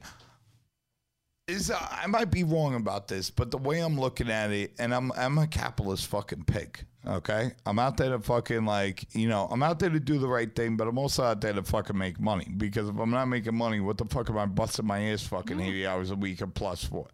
is 1.47 1.69
uh, 1.71 1.77
I 1.91 2.07
might 2.07 2.31
be 2.31 2.43
wrong 2.43 2.75
about 2.75 3.07
this, 3.07 3.29
but 3.29 3.51
the 3.51 3.57
way 3.57 3.79
I'm 3.79 3.99
looking 3.99 4.29
at 4.29 4.51
it, 4.51 4.73
and 4.79 4.93
I'm 4.93 5.11
I'm 5.13 5.37
a 5.37 5.47
capitalist 5.47 6.07
fucking 6.07 6.45
pig. 6.45 6.85
Okay, 7.07 7.51
I'm 7.65 7.79
out 7.79 7.97
there 7.97 8.11
to 8.11 8.19
fucking 8.19 8.65
like 8.65 9.07
you 9.15 9.27
know 9.27 9.47
I'm 9.49 9.63
out 9.63 9.79
there 9.79 9.89
to 9.89 9.99
do 9.99 10.19
the 10.19 10.27
right 10.27 10.53
thing, 10.55 10.77
but 10.77 10.87
I'm 10.87 10.99
also 10.99 11.23
out 11.23 11.41
there 11.41 11.53
to 11.53 11.63
fucking 11.63 11.97
make 11.97 12.19
money 12.19 12.47
because 12.57 12.89
if 12.89 12.97
I'm 12.97 13.09
not 13.09 13.25
making 13.25 13.55
money, 13.55 13.79
what 13.79 13.97
the 13.97 14.05
fuck 14.05 14.29
am 14.29 14.37
I 14.37 14.45
busting 14.45 14.85
my 14.85 14.99
ass 15.09 15.23
fucking 15.23 15.57
mm-hmm. 15.57 15.65
eighty 15.65 15.87
hours 15.87 16.11
a 16.11 16.15
week 16.15 16.41
and 16.41 16.53
plus 16.53 16.83
for? 16.83 17.07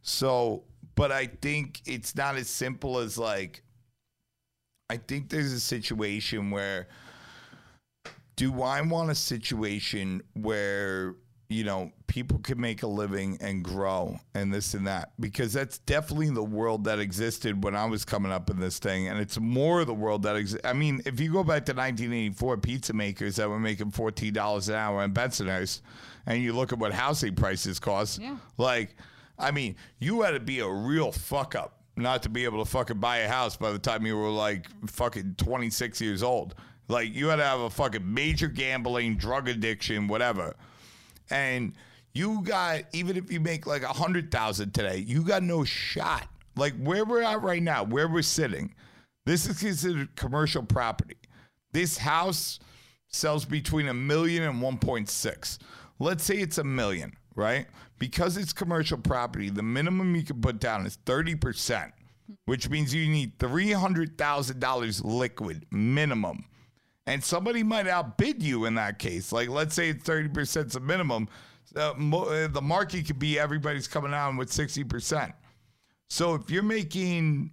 So, 0.00 0.64
but 0.94 1.12
I 1.12 1.26
think 1.26 1.82
it's 1.84 2.16
not 2.16 2.36
as 2.36 2.48
simple 2.48 2.98
as 2.98 3.18
like. 3.18 3.62
I 4.88 4.96
think 4.96 5.30
there's 5.30 5.52
a 5.52 5.60
situation 5.60 6.50
where 6.50 6.88
do 8.36 8.62
I 8.62 8.80
want 8.80 9.10
a 9.10 9.14
situation 9.14 10.22
where 10.34 11.14
you 11.52 11.64
know, 11.64 11.92
people 12.06 12.38
can 12.38 12.60
make 12.60 12.82
a 12.82 12.86
living 12.86 13.38
and 13.40 13.62
grow 13.64 14.18
and 14.34 14.52
this 14.52 14.74
and 14.74 14.86
that 14.86 15.12
because 15.20 15.52
that's 15.52 15.78
definitely 15.78 16.30
the 16.30 16.42
world 16.42 16.84
that 16.84 16.98
existed 16.98 17.62
when 17.64 17.74
I 17.74 17.84
was 17.86 18.04
coming 18.04 18.30
up 18.32 18.50
in 18.50 18.60
this 18.60 18.78
thing. 18.78 19.08
And 19.08 19.18
it's 19.18 19.38
more 19.40 19.80
of 19.80 19.86
the 19.86 19.94
world 19.94 20.22
that 20.24 20.36
exists. 20.36 20.66
I 20.66 20.72
mean, 20.72 21.00
if 21.06 21.20
you 21.20 21.32
go 21.32 21.42
back 21.42 21.64
to 21.66 21.72
1984, 21.72 22.56
pizza 22.58 22.92
makers 22.92 23.36
that 23.36 23.48
were 23.48 23.58
making 23.60 23.92
$14 23.92 24.68
an 24.68 24.74
hour 24.74 25.02
in 25.04 25.12
Bensonhurst 25.14 25.80
and 26.26 26.42
you 26.42 26.52
look 26.52 26.72
at 26.72 26.78
what 26.78 26.92
housing 26.92 27.34
prices 27.34 27.78
cost, 27.78 28.20
Yeah. 28.20 28.36
like, 28.58 28.94
I 29.38 29.50
mean, 29.50 29.76
you 29.98 30.22
had 30.22 30.32
to 30.32 30.40
be 30.40 30.60
a 30.60 30.68
real 30.68 31.12
fuck 31.12 31.54
up 31.54 31.78
not 31.96 32.22
to 32.22 32.28
be 32.28 32.44
able 32.44 32.64
to 32.64 32.70
fucking 32.70 32.98
buy 33.00 33.18
a 33.18 33.28
house 33.28 33.56
by 33.56 33.70
the 33.72 33.78
time 33.78 34.06
you 34.06 34.16
were 34.16 34.28
like 34.30 34.66
fucking 34.86 35.34
26 35.36 36.00
years 36.00 36.22
old. 36.22 36.54
Like, 36.88 37.14
you 37.14 37.28
had 37.28 37.36
to 37.36 37.44
have 37.44 37.60
a 37.60 37.70
fucking 37.70 38.02
major 38.12 38.48
gambling, 38.48 39.16
drug 39.16 39.48
addiction, 39.48 40.08
whatever 40.08 40.54
and 41.32 41.72
you 42.14 42.42
got 42.42 42.82
even 42.92 43.16
if 43.16 43.32
you 43.32 43.40
make 43.40 43.66
like 43.66 43.82
a 43.82 43.88
hundred 43.88 44.30
thousand 44.30 44.72
today, 44.72 44.98
you 44.98 45.22
got 45.22 45.42
no 45.42 45.64
shot. 45.64 46.28
Like 46.56 46.74
where 46.74 47.04
we're 47.04 47.22
at 47.22 47.42
right 47.42 47.62
now, 47.62 47.82
where 47.82 48.06
we're 48.06 48.22
sitting, 48.22 48.74
this 49.24 49.46
is 49.46 49.60
considered 49.60 50.14
commercial 50.14 50.62
property. 50.62 51.16
This 51.72 51.96
house 51.96 52.60
sells 53.08 53.46
between 53.46 53.88
a 53.88 53.94
million 53.94 54.42
and 54.42 54.62
1.6. 54.62 55.58
Let's 55.98 56.24
say 56.24 56.36
it's 56.36 56.58
a 56.58 56.64
million, 56.64 57.16
right? 57.34 57.66
Because 57.98 58.36
it's 58.36 58.52
commercial 58.52 58.98
property, 58.98 59.48
the 59.48 59.62
minimum 59.62 60.14
you 60.14 60.22
can 60.22 60.40
put 60.42 60.58
down 60.60 60.84
is 60.84 60.98
30%, 61.06 61.92
which 62.44 62.68
means 62.68 62.94
you 62.94 63.08
need 63.08 63.38
$300,000 63.38 65.04
liquid 65.04 65.66
minimum 65.70 66.44
and 67.06 67.22
somebody 67.22 67.62
might 67.62 67.86
outbid 67.88 68.42
you 68.42 68.64
in 68.66 68.74
that 68.76 68.98
case. 68.98 69.32
Like, 69.32 69.48
let's 69.48 69.74
say 69.74 69.90
it's 69.90 70.04
thirty 70.04 70.28
percent 70.28 70.68
is 70.68 70.76
a 70.76 70.80
minimum. 70.80 71.28
Uh, 71.74 71.94
mo- 71.96 72.24
uh, 72.24 72.48
the 72.48 72.60
market 72.62 73.06
could 73.06 73.18
be 73.18 73.38
everybody's 73.38 73.88
coming 73.88 74.12
out 74.12 74.36
with 74.36 74.52
sixty 74.52 74.84
percent. 74.84 75.32
So 76.10 76.34
if 76.34 76.50
you're 76.50 76.62
making 76.62 77.50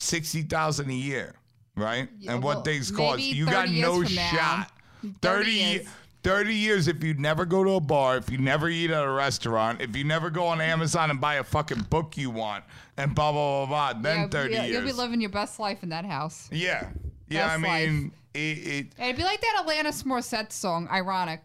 sixty 0.00 0.42
thousand 0.42 0.90
a 0.90 0.94
year, 0.94 1.34
right, 1.76 2.08
Yeah, 2.18 2.32
and 2.34 2.42
well, 2.42 2.56
what 2.56 2.64
things 2.64 2.90
cost, 2.90 3.20
you 3.22 3.46
got 3.46 3.68
no 3.70 4.00
now. 4.00 4.06
shot. 4.06 4.70
30 5.02 5.18
30, 5.20 5.50
years. 5.50 5.86
30 6.22 6.54
years 6.54 6.86
if 6.88 7.02
you 7.02 7.14
never 7.14 7.44
go 7.44 7.64
to 7.64 7.70
a 7.72 7.80
bar, 7.80 8.16
if 8.16 8.30
you 8.30 8.38
never 8.38 8.68
eat 8.68 8.92
at 8.92 9.02
a 9.02 9.10
restaurant, 9.10 9.80
if 9.80 9.96
you 9.96 10.04
never 10.04 10.30
go 10.30 10.46
on 10.46 10.60
Amazon 10.60 11.10
and 11.10 11.20
buy 11.20 11.34
a 11.36 11.42
fucking 11.44 11.80
book 11.90 12.16
you 12.16 12.30
want, 12.30 12.62
and 12.96 13.12
blah 13.14 13.32
blah 13.32 13.66
blah 13.66 13.92
blah, 13.94 14.00
then 14.00 14.16
Yeah, 14.20 14.28
30 14.28 14.54
you'll, 14.54 14.62
years. 14.64 14.72
you'll 14.74 14.84
be 14.84 14.92
living 14.92 15.20
your 15.20 15.30
best 15.30 15.58
life 15.58 15.82
in 15.82 15.88
that 15.88 16.04
house. 16.04 16.48
yeah, 16.52 16.90
yeah. 17.28 17.46
I 17.46 17.58
Best 17.58 17.62
mean, 17.62 18.12
it, 18.34 18.38
it 18.38 18.86
it'd 18.98 19.16
be 19.16 19.24
like 19.24 19.40
that 19.40 19.64
Alanis 19.66 20.04
Morissette 20.04 20.52
song, 20.52 20.88
"Ironic." 20.90 21.40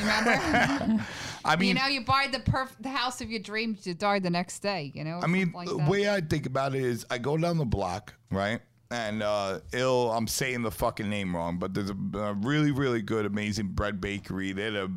Remember? 0.00 1.04
I 1.44 1.56
mean, 1.56 1.68
you 1.68 1.74
know, 1.74 1.86
you 1.86 2.00
buy 2.00 2.28
the 2.30 2.38
perf- 2.38 2.76
the 2.80 2.88
house 2.88 3.20
of 3.20 3.30
your 3.30 3.40
dreams, 3.40 3.86
you 3.86 3.94
die 3.94 4.18
the 4.18 4.30
next 4.30 4.60
day. 4.60 4.90
You 4.94 5.04
know. 5.04 5.20
I 5.22 5.26
mean, 5.26 5.52
something 5.52 5.84
the 5.84 5.90
way 5.90 6.10
I 6.10 6.20
think 6.20 6.46
about 6.46 6.74
it 6.74 6.82
is, 6.82 7.06
I 7.10 7.18
go 7.18 7.36
down 7.36 7.58
the 7.58 7.64
block, 7.64 8.14
right, 8.30 8.60
and 8.90 9.22
uh, 9.22 9.60
ill. 9.72 10.10
I'm 10.10 10.26
saying 10.26 10.62
the 10.62 10.70
fucking 10.70 11.08
name 11.08 11.34
wrong, 11.34 11.58
but 11.58 11.74
there's 11.74 11.90
a, 11.90 12.18
a 12.18 12.34
really, 12.34 12.72
really 12.72 13.02
good, 13.02 13.26
amazing 13.26 13.68
bread 13.68 14.00
bakery. 14.00 14.52
They 14.52 14.64
had 14.64 14.74
a 14.74 14.90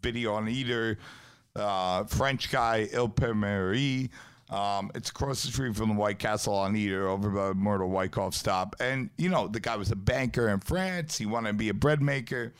video 0.00 0.34
on 0.34 0.48
either 0.48 0.98
uh, 1.56 2.04
French 2.04 2.50
guy 2.50 2.88
L'Imprimerie. 2.92 4.10
Um, 4.50 4.90
it's 4.94 5.10
across 5.10 5.42
the 5.42 5.50
street 5.50 5.74
from 5.74 5.88
the 5.90 5.94
White 5.94 6.18
Castle 6.18 6.54
on 6.54 6.76
Eater, 6.76 7.08
over 7.08 7.30
by 7.30 7.58
Myrtle 7.58 7.88
Wyckoff 7.88 8.34
stop. 8.34 8.76
And 8.78 9.10
you 9.16 9.28
know, 9.28 9.48
the 9.48 9.60
guy 9.60 9.76
was 9.76 9.90
a 9.90 9.96
banker 9.96 10.48
in 10.48 10.60
France. 10.60 11.16
He 11.16 11.26
wanted 11.26 11.50
to 11.50 11.54
be 11.54 11.70
a 11.70 11.74
bread 11.74 12.02
maker 12.02 12.52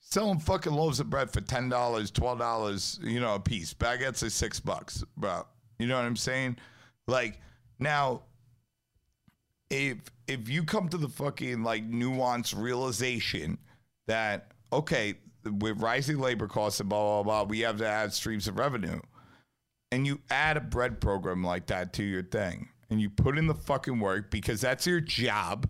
selling 0.00 0.38
fucking 0.38 0.72
loaves 0.72 1.00
of 1.00 1.10
bread 1.10 1.30
for 1.30 1.40
ten 1.40 1.68
dollars, 1.68 2.10
twelve 2.10 2.38
dollars, 2.38 2.98
you 3.02 3.20
know, 3.20 3.34
a 3.34 3.40
piece. 3.40 3.74
Baguettes 3.74 4.22
are 4.22 4.30
six 4.30 4.60
bucks, 4.60 5.04
bro. 5.16 5.46
You 5.78 5.86
know 5.86 5.96
what 5.96 6.04
I'm 6.04 6.16
saying? 6.16 6.56
Like 7.06 7.40
now, 7.78 8.22
if 9.70 9.98
if 10.26 10.48
you 10.48 10.64
come 10.64 10.88
to 10.88 10.96
the 10.96 11.08
fucking 11.08 11.62
like 11.62 11.88
nuanced 11.88 12.60
realization 12.60 13.58
that 14.06 14.52
okay, 14.72 15.14
with 15.60 15.80
rising 15.80 16.18
labor 16.18 16.48
costs 16.48 16.80
and 16.80 16.88
blah 16.88 17.22
blah 17.22 17.44
blah, 17.44 17.48
we 17.48 17.60
have 17.60 17.78
to 17.78 17.86
add 17.86 18.12
streams 18.12 18.48
of 18.48 18.58
revenue, 18.58 19.00
and 19.92 20.06
you 20.06 20.20
add 20.30 20.56
a 20.56 20.60
bread 20.60 21.00
program 21.00 21.42
like 21.44 21.66
that 21.66 21.92
to 21.94 22.02
your 22.02 22.22
thing, 22.22 22.68
and 22.90 23.00
you 23.00 23.10
put 23.10 23.38
in 23.38 23.46
the 23.46 23.54
fucking 23.54 23.98
work 24.00 24.30
because 24.30 24.60
that's 24.60 24.86
your 24.86 25.00
job. 25.00 25.68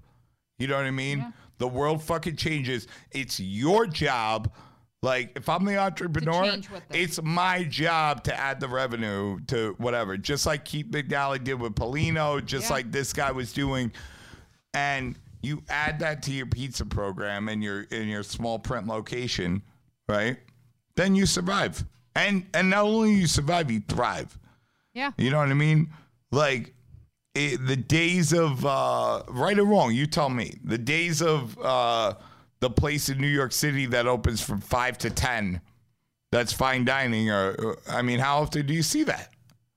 You 0.58 0.66
know 0.66 0.76
what 0.76 0.86
I 0.86 0.90
mean? 0.90 1.32
The 1.58 1.68
world 1.68 2.02
fucking 2.02 2.36
changes. 2.36 2.86
It's 3.12 3.38
your 3.40 3.86
job. 3.86 4.52
Like 5.02 5.32
if 5.36 5.48
I'm 5.48 5.64
the 5.64 5.76
entrepreneur, 5.78 6.42
change 6.50 6.68
with 6.70 6.88
them. 6.88 7.00
it's 7.00 7.22
my 7.22 7.62
job 7.62 8.24
to 8.24 8.34
add 8.36 8.58
the 8.58 8.66
revenue 8.66 9.38
to 9.46 9.74
whatever. 9.78 10.16
Just 10.16 10.44
like 10.46 10.64
Keith 10.64 10.86
McNally 10.90 11.42
did 11.44 11.54
with 11.60 11.76
Pulino, 11.76 12.44
just 12.44 12.68
Yeah. 12.68 12.72
like 12.74 12.90
this 12.90 13.12
guy 13.12 13.30
was 13.30 13.52
doing. 13.52 13.92
And 14.74 15.16
you 15.40 15.62
add 15.68 16.00
that 16.00 16.22
to 16.24 16.32
your 16.32 16.46
pizza 16.46 16.84
program 16.84 17.48
in 17.48 17.62
your 17.62 17.82
in 17.82 18.08
your 18.08 18.24
small 18.24 18.58
print 18.58 18.88
location, 18.88 19.62
right? 20.08 20.36
Then 20.96 21.14
you 21.14 21.26
survive. 21.26 21.84
And 22.18 22.46
and 22.54 22.70
not 22.70 22.84
only 22.84 23.14
you 23.14 23.26
survive, 23.26 23.70
you 23.70 23.80
thrive. 23.88 24.36
yeah. 24.94 25.12
You 25.18 25.30
know 25.30 25.38
what 25.38 25.48
I 25.50 25.54
mean? 25.54 25.90
Like 26.32 26.74
it, 27.34 27.64
the 27.66 27.76
days 27.76 28.32
of 28.32 28.64
uh, 28.66 29.22
right 29.28 29.58
or 29.58 29.64
wrong, 29.64 29.92
you 29.94 30.06
tell 30.06 30.28
me. 30.28 30.54
The 30.64 30.78
days 30.78 31.22
of 31.22 31.56
uh, 31.58 32.14
the 32.60 32.70
place 32.70 33.08
in 33.08 33.20
New 33.20 33.28
York 33.28 33.52
City 33.52 33.86
that 33.86 34.06
opens 34.06 34.40
from 34.42 34.60
five 34.60 34.98
to 34.98 35.10
ten, 35.10 35.60
that's 36.32 36.52
fine 36.52 36.84
dining. 36.84 37.30
Or 37.30 37.76
I 37.88 38.02
mean, 38.02 38.18
how 38.18 38.42
often 38.42 38.66
do 38.66 38.74
you 38.74 38.82
see 38.82 39.04
that? 39.04 39.30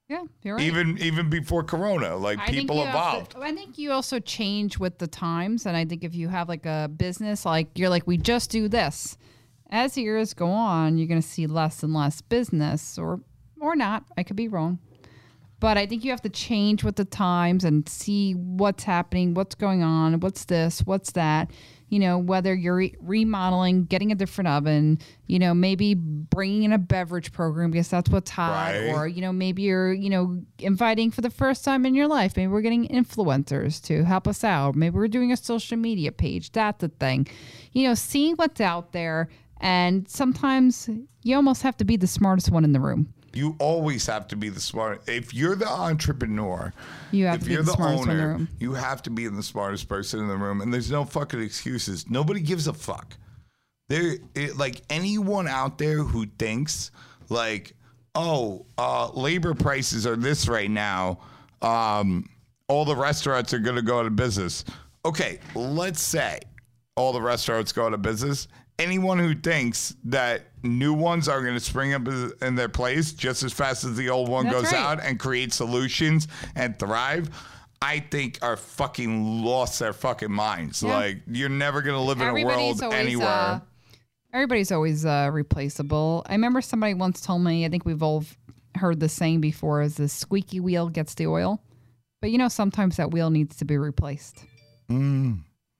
Yeah. 0.10 0.24
You're 0.44 0.56
right. 0.56 0.64
Even 0.66 0.98
even 0.98 1.30
before 1.30 1.64
Corona, 1.64 2.16
like 2.18 2.40
I 2.40 2.48
people 2.48 2.82
evolved. 2.84 3.32
to- 3.32 3.40
I 3.42 3.53
think 3.53 3.78
you 3.78 3.92
also 3.92 4.20
change 4.20 4.80
with 4.80 4.98
the 4.98 5.08
times, 5.08 5.66
and 5.68 5.78
I 5.78 5.86
think 5.86 6.03
if 6.03 6.14
you 6.16 6.28
have 6.28 6.50
like 6.50 6.66
a 6.66 6.90
business, 6.90 7.45
like 7.45 7.78
you're 7.78 7.90
like, 7.90 8.08
we 8.08 8.18
just 8.18 8.50
do 8.50 8.68
this. 8.68 9.18
As 9.72 9.93
the 9.93 10.01
years 10.01 10.33
go 10.33 10.48
on, 10.50 10.98
you're 10.98 11.08
going 11.08 11.22
to 11.22 11.27
see 11.27 11.48
less 11.48 11.82
and 11.83 11.93
less 11.93 12.22
business, 12.22 12.98
or 12.98 13.22
or 13.59 13.75
not. 13.75 14.03
I 14.17 14.24
could 14.24 14.35
be 14.35 14.48
wrong, 14.48 14.80
but 15.59 15.77
I 15.77 15.85
think 15.85 16.03
you 16.03 16.11
have 16.11 16.22
to 16.24 16.30
change 16.30 16.83
with 16.83 16.95
the 16.95 17.06
times 17.06 17.64
and 17.64 17.88
see 17.88 18.33
what's 18.33 18.83
happening, 18.83 19.33
what's 19.33 19.56
going 19.56 19.83
on, 19.83 20.19
what's 20.19 20.45
this, 20.45 20.82
what's 20.82 21.11
that. 21.14 21.51
You 21.88 22.00
know, 22.00 22.17
whether 22.17 22.56
you're 22.56 22.75
re- 22.77 22.95
remodeling, 23.01 23.83
getting 23.83 24.14
a 24.14 24.16
different 24.16 24.48
oven, 24.48 25.00
you 25.27 25.40
know, 25.40 25.53
maybe 25.53 25.93
bringing 25.93 26.64
in 26.64 26.72
a 26.72 26.77
beverage 26.77 27.33
program 27.33 27.69
because 27.69 27.90
that's 27.90 28.09
what's 28.09 28.32
hot, 28.32 28.72
Right. 28.74 28.93
or 28.93 29.08
you 29.09 29.19
know, 29.22 29.33
maybe 29.33 29.64
you're, 29.64 29.91
you 29.91 30.09
know, 30.09 30.41
inviting 30.59 31.11
for 31.11 31.19
the 31.19 31.30
first 31.30 31.66
time 31.66 31.85
in 31.85 31.93
your 31.93 32.08
life. 32.08 32.38
Maybe 32.38 32.48
we're 32.48 32.61
getting 32.61 32.88
influencers 32.88 33.82
to 33.83 34.06
help 34.06 34.25
us 34.27 34.43
out. 34.45 34.74
Maybe 34.75 34.95
we're 34.95 35.09
doing 35.09 35.32
a 35.33 35.38
social 35.38 35.77
media 35.77 36.11
page. 36.14 36.51
That's 36.53 36.80
the 36.80 36.88
thing. 36.88 37.27
You 37.74 37.90
know, 37.90 37.93
seeing 37.93 38.35
what's 38.35 38.61
out 38.61 38.93
there. 38.93 39.27
And 39.61 40.09
sometimes 40.09 40.90
you 41.23 41.35
almost 41.35 41.61
have 41.61 41.77
to 41.77 41.85
be 41.85 41.95
the 41.95 42.07
smartest 42.07 42.51
one 42.51 42.64
in 42.65 42.73
the 42.73 42.80
room. 42.80 43.14
You 43.33 43.56
always 43.59 44.06
have 44.07 44.27
to 44.30 44.35
be 44.35 44.49
the 44.49 44.59
smart. 44.59 45.07
If 45.07 45.33
you're 45.33 45.56
the 45.56 45.67
entrepreneur, 45.69 46.73
You 47.11 47.27
have 47.27 47.35
if 47.35 47.41
to 47.43 47.45
be 47.48 47.53
you're 47.53 47.64
the 47.64 47.72
the, 47.72 47.77
smartest 47.77 47.99
one 47.99 48.09
in 48.09 48.17
the 48.17 48.23
owner, 48.23 48.33
room. 48.33 48.49
you 48.59 48.73
have 48.73 49.01
to 49.03 49.09
be 49.09 49.27
the 49.27 49.43
smartest 49.43 49.88
person 49.88 50.19
in 50.19 50.27
the 50.27 50.35
room. 50.35 50.59
And 50.61 50.73
there's 50.73 50.91
no 50.91 51.06
fucking 51.06 51.40
excuses. 51.41 52.09
Nobody 52.09 52.41
gives 52.41 52.67
a 52.67 52.73
fuck. 52.73 53.15
There, 53.88 54.15
it, 54.35 54.57
like 54.57 54.81
anyone 54.90 55.48
out 55.48 55.77
there 55.77 55.99
who 55.99 56.25
thinks 56.40 56.91
like, 57.30 57.73
oh, 58.15 58.65
uh, 58.77 59.09
labor 59.14 59.53
prices 59.53 60.06
are 60.07 60.15
this 60.17 60.48
right 60.49 60.69
now. 60.72 61.19
Um, 61.61 62.27
all 62.67 62.83
the 62.83 62.95
restaurants 62.95 63.53
are 63.53 63.59
going 63.59 63.75
to 63.75 63.81
go 63.81 63.99
out 63.99 64.06
of 64.07 64.15
business. 64.15 64.65
Okay, 65.06 65.40
let's 65.56 66.01
say 66.01 66.40
all 66.98 67.14
the 67.14 67.22
restaurants 67.22 67.72
go 67.72 67.85
out 67.85 67.93
of 67.93 68.01
business. 68.01 68.48
Anyone 68.82 69.19
who 69.19 69.35
thinks 69.35 69.95
that 70.06 70.42
new 70.64 70.93
ones 70.93 71.27
are 71.27 71.42
going 71.42 71.53
to 71.53 71.60
spring 71.60 71.93
up 71.93 72.08
in 72.42 72.56
their 72.56 72.69
place 72.69 73.14
just 73.14 73.43
as 73.43 73.53
fast 73.53 73.84
as 73.84 73.95
the 73.95 74.10
old 74.10 74.27
one 74.30 74.45
That's 74.45 74.56
goes 74.56 74.72
right. 74.74 74.82
out 74.82 75.03
and 75.03 75.19
create 75.19 75.53
solutions 75.53 76.27
and 76.56 76.77
thrive, 76.77 77.30
I 77.82 78.00
think 78.00 78.40
are 78.42 78.58
fucking 78.58 79.43
lost 79.43 79.80
their 79.80 79.93
fucking 79.93 80.32
minds. 80.32 80.84
Yeah. 80.84 80.95
Like 80.95 81.22
you're 81.27 81.50
never 81.50 81.82
going 81.82 81.95
to 81.95 82.01
live 82.01 82.22
in 82.22 82.27
a 82.27 82.45
world 82.45 82.82
anywhere. 82.84 83.27
Uh, 83.27 83.60
everybody's 84.34 84.72
always 84.72 85.06
uh, 85.06 85.30
replaceable. 85.32 86.24
I 86.27 86.34
remember 86.34 86.61
somebody 86.61 86.93
once 86.93 87.22
told 87.22 87.43
me. 87.43 87.66
I 87.66 87.69
think 87.69 87.85
we've 87.85 88.03
all 88.03 88.24
heard 88.76 89.00
the 89.00 89.10
saying 89.10 89.42
before: 89.42 89.82
"Is 89.82 89.95
the 89.95 90.08
squeaky 90.10 90.60
wheel 90.60 90.90
gets 90.90 91.14
the 91.16 91.27
oil." 91.27 91.61
But 92.19 92.32
you 92.32 92.38
know, 92.38 92.48
sometimes 92.48 92.98
that 92.98 93.11
wheel 93.11 93.30
needs 93.30 93.58
to 93.58 93.66
be 93.66 93.77
replaced. 93.77 94.45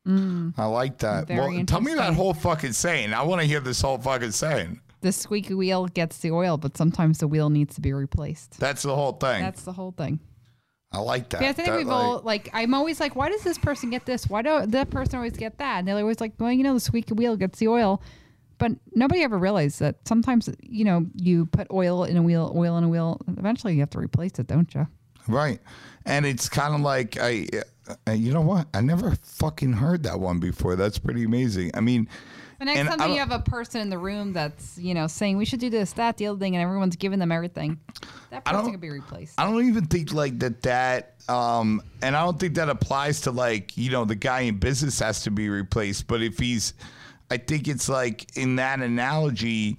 Mm. 0.08 0.54
I 0.58 0.66
like 0.66 0.98
that. 1.00 1.28
Very 1.28 1.40
well, 1.58 1.66
tell 1.66 1.82
me 1.82 1.94
that 1.94 2.14
whole 2.14 2.34
fucking 2.34 2.74
saying. 2.74 3.14
I 3.14 3.22
want 3.24 3.42
to 3.42 3.48
hear 3.48 3.60
this 3.60 3.82
whole 3.82 3.98
fucking 3.98 4.32
saying. 4.32 4.82
The 5.02 5.12
squeaky 5.12 5.54
wheel 5.54 5.88
gets 5.88 6.20
the 6.20 6.32
oil, 6.32 6.58
but 6.58 6.78
sometimes 6.78 7.20
the 7.20 7.28
wheel 7.28 7.50
needs 7.50 7.76
to 7.76 7.82
be 7.82 7.94
replaced. 7.94 8.60
That's 8.60 8.84
the 8.84 8.96
whole 8.96 9.14
thing. 9.14 9.42
That's 9.42 9.64
the 9.64 9.74
whole 9.74 9.92
thing. 9.92 10.20
I 10.92 11.00
like 11.00 11.30
that. 11.30 11.42
Yeah, 11.42 11.50
I 11.50 11.54
think 11.54 11.68
That, 11.70 11.78
we've 11.78 11.88
like- 11.88 11.96
all 12.04 12.22
like. 12.24 12.50
I'm 12.54 12.74
always 12.74 13.00
like, 13.00 13.16
why 13.16 13.30
does 13.30 13.44
this 13.44 13.58
person 13.58 13.90
get 13.92 14.06
this? 14.06 14.28
Why 14.28 14.42
do 14.42 14.66
that 14.68 14.90
person 14.90 15.16
always 15.16 15.38
get 15.38 15.58
that? 15.60 15.80
And 15.80 15.88
they're 15.88 15.98
always 15.98 16.20
like, 16.20 16.34
well, 16.40 16.52
you 16.52 16.64
know, 16.64 16.74
the 16.74 16.80
squeaky 16.80 17.14
wheel 17.14 17.36
gets 17.38 17.60
the 17.60 17.68
oil, 17.70 18.02
But 18.58 18.74
nobody 18.94 19.24
ever 19.24 19.38
realized 19.40 19.80
that 19.80 20.06
sometimes 20.08 20.50
you 20.62 20.84
know 20.84 21.06
you 21.16 21.46
put 21.46 21.68
oil 21.72 22.04
in 22.04 22.18
a 22.18 22.22
wheel, 22.22 22.52
oil 22.56 22.78
in 22.78 22.84
a 22.84 22.90
wheel. 22.90 23.22
Eventually, 23.28 23.74
you 23.76 23.80
have 23.80 23.90
to 23.92 24.00
replace 24.00 24.38
it, 24.40 24.48
don't 24.48 24.74
you? 24.76 24.86
Right. 25.28 25.60
And 26.06 26.26
it's 26.26 26.50
kind 26.50 26.76
of 26.76 26.82
like 26.82 27.18
I, 27.20 27.48
uh, 28.08 28.12
you 28.12 28.34
know 28.34 28.42
what? 28.42 28.68
I 28.74 28.82
never 28.82 29.16
fucking 29.24 29.74
heard 29.74 30.04
that 30.04 30.20
one 30.20 30.40
before. 30.40 30.76
That's 30.76 30.98
pretty 31.00 31.24
amazing. 31.24 31.72
I 31.74 31.82
mean, 31.82 32.08
The 32.60 32.66
next 32.66 32.98
time 32.98 33.12
you 33.12 33.20
have 33.20 33.32
a 33.32 33.40
person 33.40 33.82
in 33.82 33.90
the 33.90 33.98
room 33.98 34.34
that's 34.34 34.78
you 34.78 34.94
know 34.94 35.08
saying 35.08 35.38
we 35.38 35.46
should 35.46 35.60
do 35.60 35.70
this, 35.70 35.94
that, 35.94 36.18
the 36.18 36.28
other 36.28 36.40
thing, 36.40 36.56
and 36.56 36.62
everyone's 36.64 36.96
giving 36.96 37.20
them 37.20 37.32
everything, 37.32 37.80
that 38.30 38.46
person 38.46 38.72
could 38.72 38.82
be 38.82 38.90
replaced. 38.90 39.40
I 39.40 39.46
don't 39.50 39.66
even 39.68 39.86
think 39.86 40.14
like 40.14 40.40
that 40.40 40.62
that 40.64 41.16
um 41.30 41.82
and 42.02 42.16
I 42.16 42.24
don't 42.24 42.40
think 42.40 42.56
that 42.56 42.70
applies 42.70 43.22
to 43.22 43.32
like, 43.32 43.78
you 43.78 43.92
know, 43.92 44.06
the 44.06 44.16
guy 44.16 44.42
in 44.42 44.58
business 44.58 45.00
has 45.00 45.22
to 45.24 45.32
be 45.32 45.50
replaced, 45.50 46.08
but 46.08 46.22
if 46.22 46.38
he's 46.40 46.74
I 47.30 47.38
think 47.38 47.68
it's 47.68 47.88
like 47.88 48.38
in 48.38 48.58
that 48.58 48.82
analogy 48.82 49.78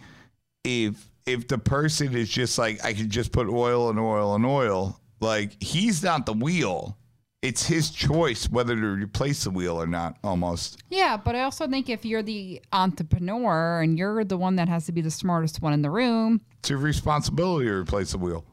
if 0.64 1.08
if 1.26 1.46
the 1.48 1.58
person 1.58 2.16
is 2.16 2.28
just 2.28 2.58
like 2.58 2.84
I 2.84 2.94
could 2.94 3.10
just 3.10 3.30
put 3.32 3.48
oil 3.48 3.90
and 3.90 3.98
oil 3.98 4.34
and 4.34 4.44
oil, 4.44 5.00
like 5.20 5.62
he's 5.62 6.02
not 6.02 6.26
the 6.26 6.32
wheel. 6.32 6.96
It's 7.42 7.66
his 7.66 7.90
choice 7.90 8.48
whether 8.48 8.76
to 8.76 8.86
replace 8.86 9.42
the 9.44 9.50
wheel 9.50 9.74
or 9.82 9.86
not 9.88 10.16
almost. 10.22 10.80
Yeah, 10.90 11.16
but 11.16 11.34
I 11.34 11.40
also 11.42 11.66
think 11.66 11.88
if 11.90 12.04
you're 12.04 12.22
the 12.22 12.62
entrepreneur 12.72 13.82
and 13.82 13.98
you're 13.98 14.24
the 14.24 14.36
one 14.36 14.56
that 14.56 14.68
has 14.68 14.86
to 14.86 14.92
be 14.92 15.00
the 15.00 15.10
smartest 15.10 15.60
one 15.60 15.72
in 15.72 15.82
the 15.82 15.90
room, 15.90 16.40
It's 16.60 16.70
your 16.70 16.78
responsibility 16.78 17.66
to 17.66 17.72
replace 17.74 18.12
the 18.12 18.18
wheel. 18.18 18.44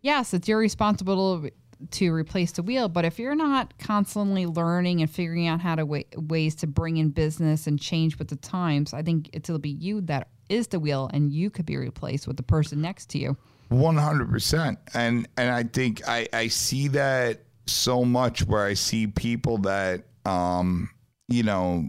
yes, 0.00 0.32
it's 0.32 0.48
your 0.48 0.58
responsibility 0.58 1.52
to 1.90 2.12
replace 2.12 2.52
the 2.52 2.62
wheel. 2.62 2.88
But 2.88 3.04
if 3.04 3.18
you're 3.18 3.34
not 3.34 3.78
constantly 3.78 4.46
learning 4.46 5.00
and 5.02 5.10
figuring 5.10 5.46
out 5.46 5.60
how 5.60 5.74
to 5.74 5.84
wa- 5.86 6.02
ways 6.16 6.54
to 6.56 6.66
bring 6.66 6.96
in 6.96 7.10
business 7.10 7.66
and 7.66 7.78
change 7.80 8.18
with 8.18 8.28
the 8.28 8.36
times, 8.36 8.92
I 8.94 9.02
think 9.02 9.28
it'll 9.34 9.58
be 9.58 9.70
you 9.70 10.00
that 10.02 10.28
is 10.48 10.66
the 10.68 10.80
wheel, 10.80 11.10
and 11.12 11.32
you 11.32 11.48
could 11.50 11.66
be 11.66 11.76
replaced 11.76 12.26
with 12.26 12.36
the 12.38 12.42
person 12.42 12.80
next 12.80 13.10
to 13.10 13.18
you. 13.18 13.36
One 13.68 13.96
hundred 13.96 14.30
percent, 14.30 14.78
and 14.94 15.28
and 15.36 15.48
I 15.50 15.62
think 15.62 16.06
I 16.08 16.26
I 16.32 16.48
see 16.48 16.88
that 16.88 17.42
so 17.66 18.04
much 18.04 18.44
where 18.44 18.64
I 18.64 18.74
see 18.74 19.06
people 19.06 19.58
that 19.58 20.04
um 20.24 20.90
you 21.28 21.42
know 21.42 21.84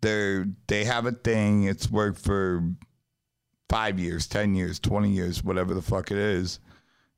they're 0.00 0.46
they 0.66 0.84
have 0.84 1.06
a 1.06 1.12
thing. 1.12 1.64
It's 1.64 1.90
worked 1.90 2.20
for 2.20 2.62
five 3.68 3.98
years, 3.98 4.26
ten 4.26 4.54
years, 4.54 4.78
twenty 4.78 5.10
years, 5.10 5.42
whatever 5.42 5.74
the 5.74 5.82
fuck 5.82 6.10
it 6.10 6.18
is, 6.18 6.60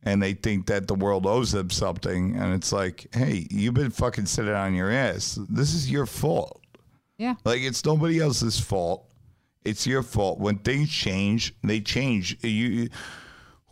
and 0.02 0.22
they 0.22 0.32
think 0.32 0.66
that 0.66 0.86
the 0.88 0.94
world 0.94 1.26
owes 1.26 1.52
them 1.52 1.70
something, 1.70 2.36
and 2.36 2.54
it's 2.54 2.72
like, 2.72 3.08
hey, 3.12 3.46
you've 3.50 3.74
been 3.74 3.90
fucking 3.90 4.26
sitting 4.26 4.54
on 4.54 4.74
your 4.74 4.90
ass. 4.90 5.38
This 5.48 5.74
is 5.74 5.90
your 5.90 6.06
fault. 6.06 6.62
Yeah. 7.18 7.34
Like 7.44 7.60
it's 7.60 7.84
nobody 7.84 8.20
else's 8.20 8.58
fault. 8.60 9.12
It's 9.64 9.86
your 9.86 10.02
fault. 10.02 10.38
When 10.38 10.58
things 10.58 10.90
change, 10.90 11.54
they 11.62 11.80
change. 11.80 12.42
You 12.42 12.88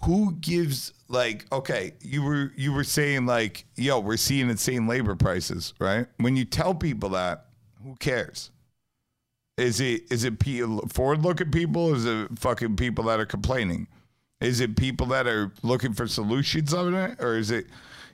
who 0.03 0.35
gives 0.35 0.93
like 1.09 1.47
okay, 1.53 1.93
you 2.01 2.23
were 2.23 2.53
you 2.57 2.73
were 2.73 2.85
saying 2.85 3.27
like, 3.27 3.65
yo, 3.77 4.01
we're 4.01 4.17
seeing 4.17 4.51
insane 4.51 4.87
labor 4.87 5.15
prices, 5.15 5.75
right? 5.79 6.07
When 6.19 6.37
you 6.37 6.45
tell 6.45 6.75
people 6.75 7.11
that, 7.11 7.47
who 7.83 7.95
cares? 7.97 8.51
Is 9.57 9.81
it 9.81 10.03
is 10.11 10.25
it 10.25 10.35
forward 10.93 11.23
looking 11.23 11.51
people? 11.51 11.95
Is 11.95 12.05
it 12.05 12.39
fucking 12.39 12.77
people 12.77 13.05
that 13.05 13.21
are 13.21 13.27
complaining? 13.27 13.87
Is 14.41 14.61
it 14.61 14.77
people 14.77 15.07
that 15.09 15.27
are 15.27 15.51
looking 15.63 15.95
for 15.95 16.07
solutions 16.07 16.75
on 16.75 16.95
it, 16.95 17.17
or 17.23 17.37
is 17.39 17.51
it, 17.51 17.67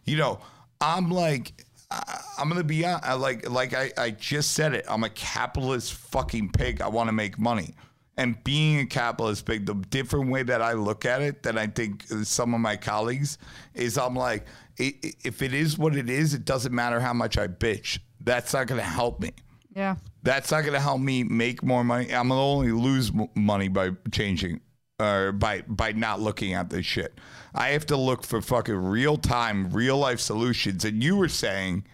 you 0.05 0.17
know, 0.17 0.39
I'm 0.81 1.11
like, 1.11 1.53
I- 1.91 2.21
I'm 2.39 2.49
gonna 2.49 2.63
be 2.63 2.85
I 2.85 3.15
like 3.15 3.51
like 3.51 3.75
I 3.75 3.91
I 3.99 4.11
just 4.11 4.53
said 4.53 4.73
it. 4.75 4.85
I'm 4.89 5.03
a 5.03 5.11
capitalist 5.11 5.95
fucking 5.95 6.51
pig. 6.53 6.81
I 6.81 6.89
want 6.89 7.09
to 7.09 7.13
make 7.13 7.39
money. 7.39 7.75
And 8.17 8.43
being 8.45 8.81
a 8.81 8.87
capitalist 8.87 9.47
pig, 9.47 9.65
the 9.65 9.75
different 9.75 10.31
way 10.31 10.43
that 10.43 10.61
I 10.61 10.75
look 10.75 11.07
at 11.07 11.23
it 11.23 11.43
than 11.43 11.57
I 11.57 11.67
think 11.67 12.05
some 12.25 12.53
of 12.55 12.61
my 12.61 12.77
colleagues 12.77 13.39
is 13.73 13.97
I'm 13.97 14.15
like, 14.15 14.45
if 14.77 15.41
it 15.41 15.55
is 15.55 15.79
what 15.79 15.97
it 15.97 16.11
is, 16.11 16.35
it 16.35 16.45
doesn't 16.45 16.75
matter 16.75 17.01
how 17.01 17.15
much 17.15 17.39
I 17.39 17.49
bitch. 17.49 17.99
That's 18.21 18.53
not 18.53 18.67
gonna 18.67 18.83
help 18.83 19.21
me. 19.21 19.33
Yeah. 19.75 19.97
That's 20.23 20.51
not 20.51 20.63
going 20.63 20.75
to 20.75 20.81
help 20.81 21.01
me 21.01 21.25
make 21.25 21.63
more 21.63 21.83
money. 21.83 22.15
I'm 22.15 22.29
going 22.29 22.39
to 22.39 22.71
only 22.71 22.73
lose 22.73 23.11
money 23.35 23.69
by 23.69 23.91
changing 24.11 24.61
or 25.01 25.33
by 25.33 25.63
by 25.67 25.93
not 25.93 26.21
looking 26.21 26.55
at 26.55 26.71
this 26.71 26.87
shit. 26.87 27.19
I 27.55 27.71
have 27.71 27.87
to 27.87 27.97
look 27.97 28.23
for 28.25 28.41
fucking 28.41 28.75
real 28.75 29.17
time, 29.17 29.71
real 29.73 29.99
life 29.99 30.21
solutions. 30.21 30.85
And 30.85 31.03
you 31.03 31.17
were 31.17 31.29
saying 31.29 31.85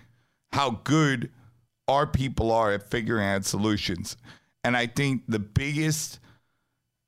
how 0.53 0.81
good 0.85 1.31
our 1.87 2.07
people 2.07 2.53
are 2.53 2.73
at 2.73 2.91
figuring 2.91 3.27
out 3.27 3.45
solutions. 3.45 4.17
And 4.69 4.77
I 4.77 4.87
think 4.87 5.23
the 5.27 5.39
biggest 5.39 6.21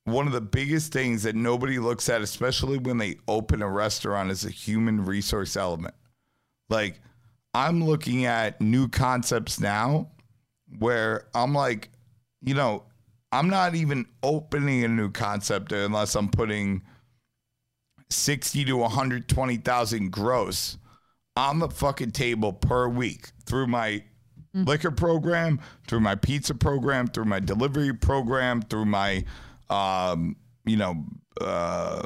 one 0.04 0.26
of 0.26 0.32
the 0.32 0.40
biggest 0.40 0.94
things 0.94 1.24
that 1.24 1.36
nobody 1.36 1.78
looks 1.78 2.08
at, 2.08 2.22
especially 2.22 2.78
when 2.78 2.96
they 2.96 3.16
open 3.28 3.60
a 3.60 3.68
restaurant, 3.68 4.30
is 4.30 4.46
a 4.46 4.50
human 4.50 5.04
resource 5.04 5.58
element. 5.58 5.94
Like 6.70 7.02
I'm 7.52 7.84
looking 7.84 8.24
at 8.24 8.62
new 8.62 8.88
concepts 8.88 9.60
now 9.60 10.08
where 10.78 11.28
I'm 11.34 11.52
like, 11.52 11.90
you 12.40 12.54
know, 12.54 12.84
I'm 13.30 13.50
not 13.50 13.74
even 13.74 14.06
opening 14.22 14.82
a 14.82 14.88
new 14.88 15.10
concept 15.10 15.70
unless 15.70 16.14
I'm 16.14 16.30
putting 16.30 16.80
60 18.08 18.64
to 18.64 18.76
120,000 18.78 20.10
gross 20.10 20.78
on 21.36 21.58
the 21.58 21.68
fucking 21.68 22.12
table 22.12 22.54
per 22.54 22.88
week 22.88 23.32
through 23.44 23.66
my 23.66 24.04
liquor 24.54 24.90
program, 24.90 25.60
through 25.86 26.00
my 26.00 26.14
pizza 26.14 26.54
program, 26.54 27.06
through 27.06 27.26
my 27.26 27.40
delivery 27.40 27.92
program, 27.94 28.62
through 28.62 28.86
my, 28.86 29.24
um, 29.68 30.36
you 30.64 30.76
know, 30.76 31.04
uh, 31.40 32.02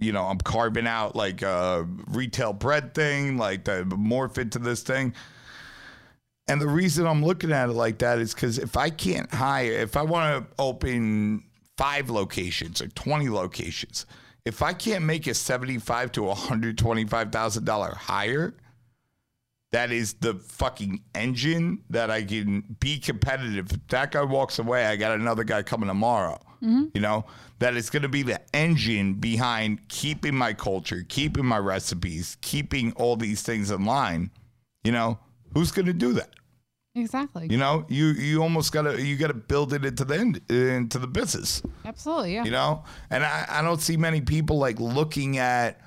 you 0.00 0.12
know, 0.12 0.24
I'm 0.24 0.38
carving 0.38 0.86
out 0.86 1.16
like 1.16 1.42
a 1.42 1.86
retail 2.08 2.52
bread 2.52 2.94
thing, 2.94 3.36
like 3.36 3.64
the 3.64 3.84
morph 3.84 4.38
into 4.38 4.58
this 4.58 4.82
thing. 4.82 5.12
And 6.46 6.60
the 6.60 6.68
reason 6.68 7.06
I'm 7.06 7.24
looking 7.24 7.52
at 7.52 7.68
it 7.68 7.74
like 7.74 7.98
that 7.98 8.18
is 8.18 8.32
because 8.32 8.58
if 8.58 8.76
I 8.76 8.90
can't 8.90 9.32
hire, 9.32 9.72
if 9.72 9.96
I 9.96 10.02
want 10.02 10.48
to 10.48 10.54
open 10.58 11.44
five 11.76 12.10
locations 12.10 12.80
or 12.80 12.88
20 12.88 13.28
locations, 13.28 14.06
if 14.44 14.62
I 14.62 14.72
can't 14.72 15.04
make 15.04 15.26
a 15.26 15.34
75 15.34 16.12
to 16.12 16.22
125,000 16.22 17.64
dollar 17.64 17.94
hire, 17.94 18.54
that 19.72 19.92
is 19.92 20.14
the 20.14 20.34
fucking 20.34 21.02
engine 21.14 21.82
that 21.90 22.10
I 22.10 22.22
can 22.22 22.64
be 22.80 22.98
competitive. 22.98 23.70
If 23.72 23.88
that 23.88 24.12
guy 24.12 24.22
walks 24.22 24.58
away, 24.58 24.86
I 24.86 24.96
got 24.96 25.12
another 25.12 25.44
guy 25.44 25.62
coming 25.62 25.88
tomorrow. 25.88 26.40
Mm-hmm. 26.62 26.86
You 26.94 27.00
know, 27.00 27.24
that 27.58 27.76
is 27.76 27.90
going 27.90 28.02
to 28.02 28.08
be 28.08 28.22
the 28.22 28.40
engine 28.54 29.14
behind 29.14 29.86
keeping 29.88 30.34
my 30.34 30.54
culture, 30.54 31.04
keeping 31.08 31.44
my 31.44 31.58
recipes, 31.58 32.36
keeping 32.40 32.92
all 32.92 33.16
these 33.16 33.42
things 33.42 33.70
in 33.70 33.84
line. 33.84 34.30
You 34.84 34.92
know, 34.92 35.18
who's 35.54 35.70
going 35.70 35.86
to 35.86 35.92
do 35.92 36.14
that? 36.14 36.30
Exactly. 36.94 37.46
You 37.48 37.58
know, 37.58 37.84
you 37.88 38.06
you 38.06 38.42
almost 38.42 38.72
gotta 38.72 39.00
you 39.00 39.16
gotta 39.16 39.34
build 39.34 39.72
it 39.72 39.84
into 39.84 40.04
the 40.04 40.16
end, 40.16 40.40
into 40.50 40.98
the 40.98 41.06
business. 41.06 41.62
Absolutely. 41.84 42.34
Yeah. 42.34 42.44
You 42.44 42.50
know, 42.50 42.82
and 43.10 43.24
I, 43.24 43.46
I 43.48 43.62
don't 43.62 43.80
see 43.80 43.96
many 43.96 44.20
people 44.20 44.58
like 44.58 44.80
looking 44.80 45.38
at, 45.38 45.80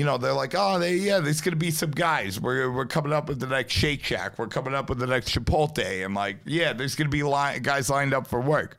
you 0.00 0.06
know, 0.06 0.16
they're 0.16 0.32
like, 0.32 0.54
oh, 0.56 0.78
they 0.78 0.94
yeah, 0.94 1.20
there's 1.20 1.42
gonna 1.42 1.56
be 1.56 1.70
some 1.70 1.90
guys. 1.90 2.40
We're 2.40 2.72
we're 2.72 2.86
coming 2.86 3.12
up 3.12 3.28
with 3.28 3.38
the 3.38 3.46
next 3.46 3.74
Shake 3.74 4.02
Shack. 4.02 4.38
We're 4.38 4.46
coming 4.46 4.74
up 4.74 4.88
with 4.88 4.98
the 4.98 5.06
next 5.06 5.28
Chipotle. 5.28 6.02
I'm 6.02 6.14
like, 6.14 6.38
yeah, 6.46 6.72
there's 6.72 6.94
gonna 6.94 7.10
be 7.10 7.22
li- 7.22 7.58
guys 7.60 7.90
lined 7.90 8.14
up 8.14 8.26
for 8.26 8.40
work, 8.40 8.78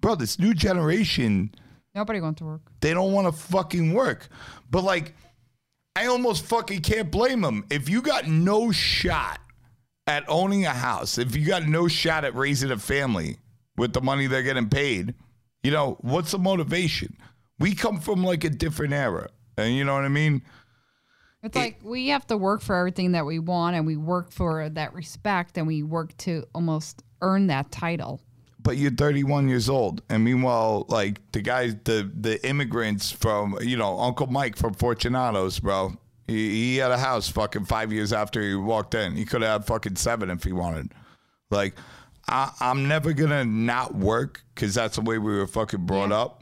bro. 0.00 0.14
This 0.14 0.38
new 0.38 0.54
generation, 0.54 1.52
Nobody 1.96 2.20
wants 2.20 2.38
to 2.38 2.44
work. 2.44 2.60
they 2.80 2.94
don't 2.94 3.12
want 3.12 3.26
to 3.26 3.32
fucking 3.32 3.92
work. 3.92 4.28
But 4.70 4.84
like, 4.84 5.14
I 5.96 6.06
almost 6.06 6.44
fucking 6.44 6.82
can't 6.82 7.10
blame 7.10 7.40
them. 7.40 7.64
If 7.68 7.88
you 7.88 8.00
got 8.00 8.28
no 8.28 8.70
shot 8.70 9.40
at 10.06 10.22
owning 10.28 10.64
a 10.64 10.70
house, 10.70 11.18
if 11.18 11.34
you 11.34 11.44
got 11.44 11.66
no 11.66 11.88
shot 11.88 12.24
at 12.24 12.36
raising 12.36 12.70
a 12.70 12.78
family 12.78 13.38
with 13.76 13.94
the 13.94 14.00
money 14.00 14.28
they're 14.28 14.44
getting 14.44 14.68
paid, 14.68 15.14
you 15.64 15.72
know, 15.72 15.98
what's 16.02 16.30
the 16.30 16.38
motivation? 16.38 17.16
We 17.58 17.74
come 17.74 17.98
from 17.98 18.22
like 18.22 18.44
a 18.44 18.50
different 18.50 18.92
era. 18.92 19.28
And 19.56 19.74
you 19.74 19.84
know 19.84 19.94
what 19.94 20.04
I 20.04 20.08
mean? 20.08 20.42
It's 21.42 21.56
like 21.56 21.80
we 21.82 22.08
have 22.08 22.26
to 22.28 22.36
work 22.36 22.60
for 22.60 22.76
everything 22.76 23.12
that 23.12 23.26
we 23.26 23.40
want 23.40 23.74
and 23.74 23.84
we 23.84 23.96
work 23.96 24.30
for 24.30 24.68
that 24.68 24.94
respect 24.94 25.58
and 25.58 25.66
we 25.66 25.82
work 25.82 26.16
to 26.18 26.44
almost 26.54 27.02
earn 27.20 27.48
that 27.48 27.72
title. 27.72 28.20
But 28.60 28.76
you're 28.76 28.92
31 28.92 29.48
years 29.48 29.68
old, 29.68 30.02
and 30.08 30.22
meanwhile, 30.22 30.86
like 30.88 31.18
the 31.32 31.40
guys, 31.40 31.74
the 31.82 32.08
the 32.14 32.44
immigrants 32.46 33.10
from, 33.10 33.58
you 33.60 33.76
know, 33.76 33.98
Uncle 33.98 34.28
Mike 34.28 34.56
from 34.56 34.74
Fortunatos, 34.74 35.60
bro. 35.60 35.94
He, 36.28 36.50
he 36.50 36.76
had 36.76 36.92
a 36.92 36.98
house 36.98 37.28
fucking 37.28 37.64
five 37.64 37.92
years 37.92 38.12
after 38.12 38.40
he 38.40 38.54
walked 38.54 38.94
in. 38.94 39.16
He 39.16 39.24
could 39.24 39.42
have 39.42 39.62
had 39.62 39.66
fucking 39.66 39.96
seven 39.96 40.30
if 40.30 40.44
he 40.44 40.52
wanted. 40.52 40.92
Like, 41.50 41.74
I, 42.28 42.52
I'm 42.60 42.86
never 42.86 43.12
gonna 43.12 43.44
not 43.44 43.96
work 43.96 44.44
because 44.54 44.74
that's 44.74 44.94
the 44.94 45.02
way 45.02 45.18
we 45.18 45.36
were 45.36 45.48
fucking 45.48 45.84
brought 45.84 46.12
up. 46.12 46.41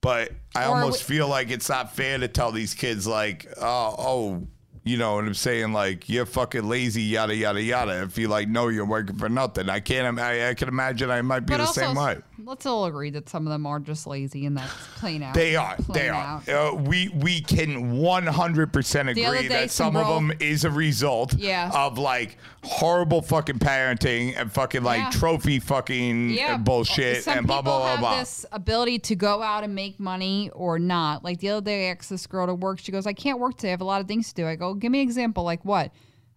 But 0.00 0.32
I 0.54 0.66
Or 0.66 0.76
almost 0.76 1.08
we- 1.08 1.16
feel 1.16 1.28
like 1.28 1.50
it's 1.50 1.68
not 1.68 1.94
fair 1.94 2.18
to 2.18 2.28
tell 2.28 2.52
these 2.52 2.74
kids 2.74 3.06
like, 3.06 3.46
oh, 3.60 3.94
oh, 3.98 4.46
you 4.88 4.96
know 4.96 5.14
what 5.14 5.24
I'm 5.24 5.34
saying? 5.34 5.72
Like 5.72 6.08
you're 6.08 6.26
fucking 6.26 6.68
lazy, 6.68 7.02
yada 7.02 7.34
yada 7.34 7.62
yada. 7.62 8.02
If 8.02 8.18
you 8.18 8.28
like 8.28 8.48
know 8.48 8.68
you're 8.68 8.84
working 8.86 9.16
for 9.16 9.28
nothing, 9.28 9.68
I 9.68 9.80
can't. 9.80 10.18
I, 10.18 10.50
I 10.50 10.54
can 10.54 10.68
imagine 10.68 11.10
I 11.10 11.22
might 11.22 11.40
be 11.40 11.52
But 11.52 11.58
the 11.58 11.62
also, 11.64 11.80
same 11.80 11.94
way. 11.96 12.18
let's 12.44 12.66
all 12.66 12.86
agree 12.86 13.10
that 13.10 13.28
some 13.28 13.46
of 13.46 13.50
them 13.50 13.66
are 13.66 13.78
just 13.80 14.06
lazy, 14.06 14.46
and 14.46 14.56
that's 14.56 14.72
plain 14.96 15.22
out. 15.22 15.34
They 15.34 15.56
are. 15.56 15.76
They 15.92 16.08
are. 16.08 16.42
Uh, 16.48 16.74
we 16.74 17.08
we 17.10 17.40
can 17.40 17.98
one 17.98 18.26
hundred 18.26 18.72
percent 18.72 19.08
agree 19.08 19.48
that 19.48 19.70
some 19.70 19.94
some 19.94 19.96
of 19.96 20.06
them 20.14 20.32
is 20.40 20.64
a 20.64 20.70
result 20.70 21.34
Yeah. 21.34 21.70
of 21.74 21.98
like 21.98 22.36
horrible 22.64 23.22
fucking 23.22 23.58
parenting 23.58 24.34
and 24.36 24.52
fucking 24.52 24.82
like 24.82 24.98
Yeah. 25.00 25.10
trophy 25.10 25.58
fucking 25.60 26.30
yeah, 26.30 26.56
bullshit 26.56 27.24
Some 27.24 27.38
and 27.38 27.46
blah 27.46 27.62
blah 27.62 27.78
blah 27.78 27.90
have 27.90 28.00
blah. 28.00 28.18
this 28.18 28.44
ability 28.52 28.98
to 29.00 29.14
go 29.14 29.42
out 29.42 29.64
and 29.64 29.74
make 29.74 29.98
money 30.00 30.50
or 30.54 30.78
not. 30.78 31.24
Like 31.24 31.38
the 31.40 31.50
other 31.50 31.64
day, 31.64 31.88
I 31.88 31.94
asked 31.94 32.10
this 32.10 32.26
girl 32.26 32.46
to 32.46 32.54
work. 32.54 32.78
She 32.80 32.92
goes, 32.92 33.06
"I 33.06 33.12
can't 33.12 33.38
work 33.38 33.56
today. 33.56 33.68
I 33.68 33.70
have 33.72 33.80
a 33.80 33.84
lot 33.84 34.00
of 34.00 34.08
things 34.08 34.28
to 34.28 34.34
do." 34.34 34.46
I 34.46 34.56
go, 34.56 34.74
"Give 34.78 34.90
me 34.92 35.00
an 35.00 35.08
example. 35.08 35.44
Like 35.44 35.64
what?" 35.64 35.92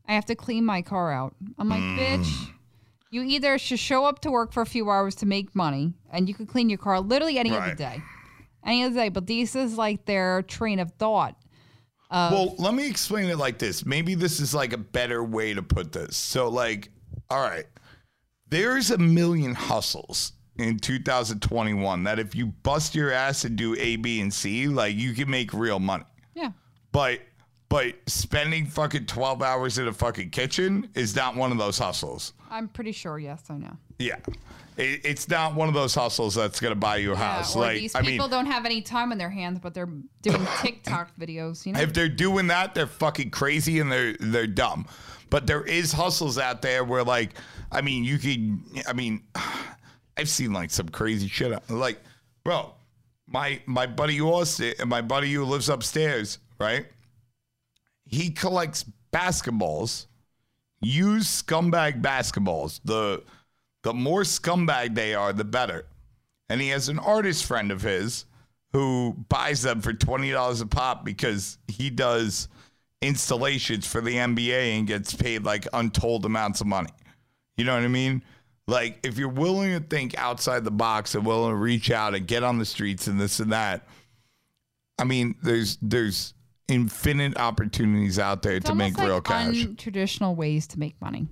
I 0.08 0.14
have 0.14 0.26
to 0.26 0.36
clean 0.36 0.66
my 0.66 0.82
car 0.82 1.12
out. 1.12 1.36
I'm 1.58 1.70
like, 1.70 1.80
Mm. 1.82 1.98
"Bitch." 2.00 2.48
You 3.14 3.24
either 3.24 3.58
should 3.58 3.80
show 3.80 4.06
up 4.06 4.20
to 4.22 4.32
work 4.32 4.54
for 4.54 4.62
a 4.62 4.66
few 4.66 4.90
hours 4.90 5.16
to 5.16 5.26
make 5.26 5.54
money, 5.54 5.94
and 6.12 6.30
you 6.30 6.34
could 6.34 6.48
clean 6.48 6.70
your 6.70 6.78
car 6.78 7.00
literally 7.02 7.38
any 7.38 7.52
Right. 7.52 7.62
other 7.62 7.76
day, 7.76 8.02
any 8.66 8.84
other 8.84 8.96
day. 8.96 9.10
But 9.10 9.28
this 9.28 9.54
is 9.56 9.78
like 9.78 10.06
their 10.06 10.42
train 10.44 10.80
of 10.80 10.92
thought. 10.94 11.36
well, 12.10 12.56
let 12.58 12.74
me 12.74 12.88
explain 12.90 13.30
it 13.30 13.38
like 13.38 13.58
this. 13.58 13.86
Maybe 13.86 14.16
this 14.16 14.40
is 14.42 14.54
like 14.54 14.74
a 14.74 14.78
better 14.78 15.24
way 15.24 15.54
to 15.54 15.62
put 15.64 15.92
this. 15.94 16.18
So, 16.18 16.50
like, 16.50 16.90
all 17.30 17.40
right, 17.42 17.66
there's 18.50 18.92
a 18.92 18.98
million 18.98 19.56
hustles 19.56 20.34
in 20.58 20.78
2021 20.80 22.04
that 22.04 22.20
if 22.20 22.36
you 22.36 22.48
bust 22.48 22.96
your 22.96 23.12
ass 23.12 23.46
and 23.46 23.56
do 23.56 23.76
A, 23.78 23.96
B, 23.98 24.20
and 24.22 24.34
C, 24.34 24.68
like 24.68 24.96
you 24.96 25.14
can 25.14 25.30
make 25.30 25.54
real 25.54 25.80
money. 25.80 26.04
Yeah. 26.36 26.52
But 26.92 27.22
but 27.72 27.96
spending 28.06 28.66
fucking 28.66 29.06
12 29.06 29.42
hours 29.42 29.78
in 29.78 29.88
a 29.88 29.94
fucking 29.94 30.30
kitchen 30.30 30.90
is 30.94 31.16
not 31.16 31.38
one 31.38 31.54
of 31.54 31.58
those 31.58 31.78
hustles. 31.78 32.34
I'm 32.50 32.68
pretty 32.68 32.92
sure. 32.92 33.18
Yes, 33.18 33.44
I 33.50 33.56
know. 33.56 33.78
Yeah. 33.98 34.18
It, 34.76 35.00
it's 35.06 35.30
not 35.30 35.56
one 35.56 35.70
of 35.70 35.74
those 35.74 35.96
hustles 35.96 36.36
that's 36.36 36.60
going 36.60 36.74
to 36.74 36.80
buy 36.80 36.98
you 36.98 37.12
a 37.12 37.14
Yeah, 37.14 37.36
house. 37.38 37.56
or 37.56 37.62
like, 37.62 37.78
these 37.80 37.96
I 37.96 38.02
people 38.02 38.26
mean, 38.28 38.30
don't 38.30 38.46
have 38.48 38.66
any 38.66 38.82
time 38.82 39.14
on 39.14 39.18
their 39.18 39.30
hands, 39.30 39.60
but 39.60 39.74
they're 39.74 39.88
doing 40.22 40.46
TikTok 40.62 41.12
videos. 41.18 41.66
You 41.66 41.72
know, 41.72 41.80
if 41.80 41.94
they're 41.94 42.10
doing 42.10 42.48
that, 42.48 42.76
they're 42.76 42.88
fucking 42.88 43.30
crazy 43.30 43.80
and 43.80 43.90
they're 43.90 44.18
they're 44.20 44.48
dumb. 44.48 44.86
But 45.30 45.48
there 45.48 45.64
is 45.64 45.94
hustles 45.94 46.38
out 46.38 46.62
there 46.62 46.84
where 46.84 47.06
like, 47.06 47.36
I 47.72 47.80
mean, 47.80 48.04
you 48.04 48.18
can, 48.18 48.66
I 48.86 48.92
mean, 48.92 49.24
I've 50.18 50.28
seen 50.28 50.52
like 50.52 50.72
some 50.72 50.90
crazy 50.90 51.30
shit. 51.30 51.58
Like, 51.70 52.02
bro, 52.44 52.74
my 53.28 53.62
my 53.66 53.88
buddy 53.88 54.20
Austin, 54.20 54.74
and 54.78 54.90
my 54.90 55.02
buddy 55.02 55.32
who 55.32 55.46
lives 55.46 55.70
upstairs, 55.70 56.38
right? 56.60 56.86
He 58.12 58.30
collects 58.30 58.86
basketballs, 59.14 60.06
used 60.82 61.48
scumbag 61.48 62.02
basketballs. 62.02 62.82
The 62.84 63.24
the 63.84 63.94
more 63.94 64.22
scumbag 64.22 64.94
they 64.94 65.16
are, 65.16 65.34
the 65.34 65.46
better. 65.46 65.86
And 66.50 66.62
he 66.62 66.68
has 66.70 66.90
an 66.90 67.00
artist 67.00 67.46
friend 67.46 67.72
of 67.72 67.82
his 67.82 68.26
who 68.74 69.16
buys 69.30 69.62
them 69.62 69.82
for 69.82 69.94
twenty 69.94 70.32
dollars 70.32 70.62
a 70.62 70.68
pop 70.68 71.06
because 71.06 71.58
he 71.68 71.90
does 71.90 72.50
installations 73.02 73.88
for 73.88 74.02
the 74.02 74.16
NBA 74.16 74.78
and 74.78 74.86
gets 74.86 75.14
paid 75.14 75.44
like 75.44 75.66
untold 75.74 76.26
amounts 76.26 76.62
of 76.62 76.68
money. 76.68 76.92
You 77.58 77.66
know 77.66 77.74
what 77.74 77.84
I 77.84 77.88
mean? 77.88 78.24
Like 78.68 79.00
if 79.04 79.18
you're 79.18 79.30
willing 79.30 79.72
to 79.72 79.80
think 79.80 80.18
outside 80.18 80.64
the 80.66 80.72
box 80.72 81.16
and 81.16 81.26
willing 81.26 81.52
to 81.52 81.56
reach 81.56 81.92
out 81.92 82.14
and 82.14 82.28
get 82.28 82.44
on 82.44 82.58
the 82.58 82.66
streets 82.66 83.08
and 83.08 83.20
this 83.20 83.40
and 83.40 83.52
that, 83.54 83.88
I 85.00 85.06
mean, 85.06 85.36
there's 85.42 85.78
there's 85.82 86.34
infinite 86.68 87.38
opportunities 87.38 88.18
out 88.20 88.42
there 88.44 88.56
it's 88.58 88.66
to 88.66 88.76
make 88.76 88.98
almost 88.98 89.12
real 89.12 89.22
cash. 89.22 89.68
Traditional 89.78 90.36
ways 90.36 90.68
to 90.68 90.80
make 90.80 91.00
money. 91.02 91.28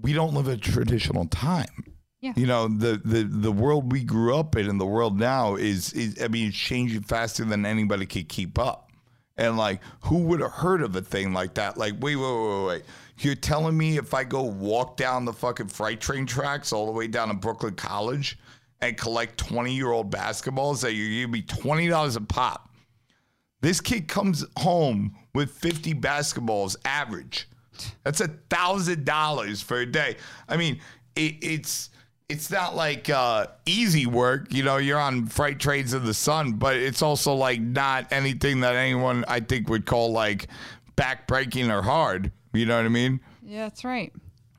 we 0.00 0.12
don't 0.12 0.34
live 0.34 0.48
a 0.48 0.56
traditional 0.56 1.26
time. 1.26 1.84
Yeah. 2.20 2.32
You 2.36 2.46
know, 2.46 2.68
the, 2.68 3.00
the 3.02 3.22
the 3.22 3.52
world 3.52 3.92
we 3.92 4.04
grew 4.04 4.36
up 4.36 4.54
in 4.54 4.68
and 4.68 4.78
the 4.78 4.86
world 4.86 5.18
now 5.18 5.54
is, 5.56 5.92
is 5.94 6.22
I 6.22 6.28
mean, 6.28 6.48
it's 6.48 6.56
changing 6.56 7.00
faster 7.02 7.44
than 7.46 7.64
anybody 7.64 8.04
could 8.04 8.28
keep 8.28 8.58
up. 8.58 8.90
And 9.38 9.56
like, 9.56 9.80
who 10.02 10.18
would 10.24 10.40
have 10.40 10.52
heard 10.52 10.82
of 10.82 10.94
a 10.96 11.00
thing 11.00 11.32
like 11.32 11.54
that? 11.54 11.78
Like, 11.78 11.94
wait, 11.98 12.16
wait, 12.16 12.22
wait, 12.22 12.58
wait, 12.58 12.66
wait. 12.66 12.82
You're 13.20 13.34
telling 13.34 13.76
me 13.76 13.96
if 13.96 14.12
I 14.12 14.24
go 14.24 14.42
walk 14.42 14.98
down 14.98 15.24
the 15.24 15.32
fucking 15.32 15.68
freight 15.68 16.00
train 16.00 16.26
tracks 16.26 16.74
all 16.74 16.84
the 16.86 16.92
way 16.92 17.06
down 17.06 17.28
to 17.28 17.34
Brooklyn 17.34 17.74
College 17.74 18.38
and 18.82 18.96
collect 18.98 19.38
20 19.38 19.74
year 19.74 19.90
old 19.92 20.10
basketballs 20.10 20.82
that 20.82 20.92
you're 20.92 21.08
giving 21.08 21.30
me 21.30 21.42
$20 21.42 22.16
a 22.16 22.20
pop? 22.20 22.69
This 23.60 23.80
kid 23.80 24.08
comes 24.08 24.44
home 24.58 25.14
with 25.34 25.50
50 25.50 25.94
basketballs 25.94 26.76
average. 26.84 27.48
That's 28.04 28.20
a 28.20 28.28
thousand 28.28 29.04
dollars 29.04 29.62
for 29.62 29.78
a 29.78 29.86
day. 29.86 30.16
I 30.48 30.56
mean, 30.56 30.80
it, 31.16 31.36
it's 31.42 31.90
it's 32.28 32.50
not 32.50 32.76
like 32.76 33.10
uh, 33.10 33.46
easy 33.66 34.06
work. 34.06 34.52
You 34.52 34.62
know, 34.62 34.76
you're 34.76 35.00
on 35.00 35.26
freight 35.26 35.58
trains 35.58 35.94
in 35.94 36.04
the 36.04 36.14
sun, 36.14 36.52
but 36.52 36.76
it's 36.76 37.02
also 37.02 37.34
like 37.34 37.60
not 37.60 38.12
anything 38.12 38.60
that 38.60 38.76
anyone 38.76 39.24
I 39.26 39.40
think 39.40 39.68
would 39.68 39.84
call 39.84 40.12
like 40.12 40.48
backbreaking 40.96 41.70
or 41.74 41.82
hard. 41.82 42.30
You 42.52 42.66
know 42.66 42.76
what 42.76 42.84
I 42.84 42.88
mean? 42.88 43.20
Yeah, 43.42 43.64
that's 43.64 43.84
right. 43.84 44.12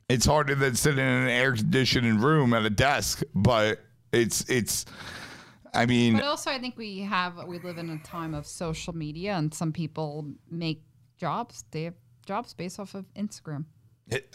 It's 0.09 0.25
harder 0.25 0.55
than 0.55 0.75
sitting 0.75 0.99
in 0.99 1.05
an 1.05 1.30
air 1.30 1.55
conditioning 1.55 2.19
room 2.19 2.53
at 2.53 2.65
a 2.65 2.69
desk, 2.69 3.23
but 3.33 3.80
it's 4.11 4.49
it's. 4.49 4.85
I 5.74 5.85
mean, 5.85 6.14
But 6.14 6.24
also, 6.24 6.51
I 6.51 6.59
think 6.59 6.77
we 6.77 7.00
have 7.00 7.48
we 7.48 7.59
live 7.59 7.77
in 7.77 7.90
a 7.90 7.98
time 8.00 8.33
of 8.33 8.45
social 8.45 8.93
media, 8.93 9.35
and 9.35 9.53
some 9.53 9.72
people 9.72 10.25
make 10.50 10.83
jobs. 11.17 11.64
They 11.72 11.83
have 11.83 11.93
jobs 12.25 12.53
based 12.53 12.80
off 12.80 12.93
of 12.93 13.06
Instagram. 13.14 13.66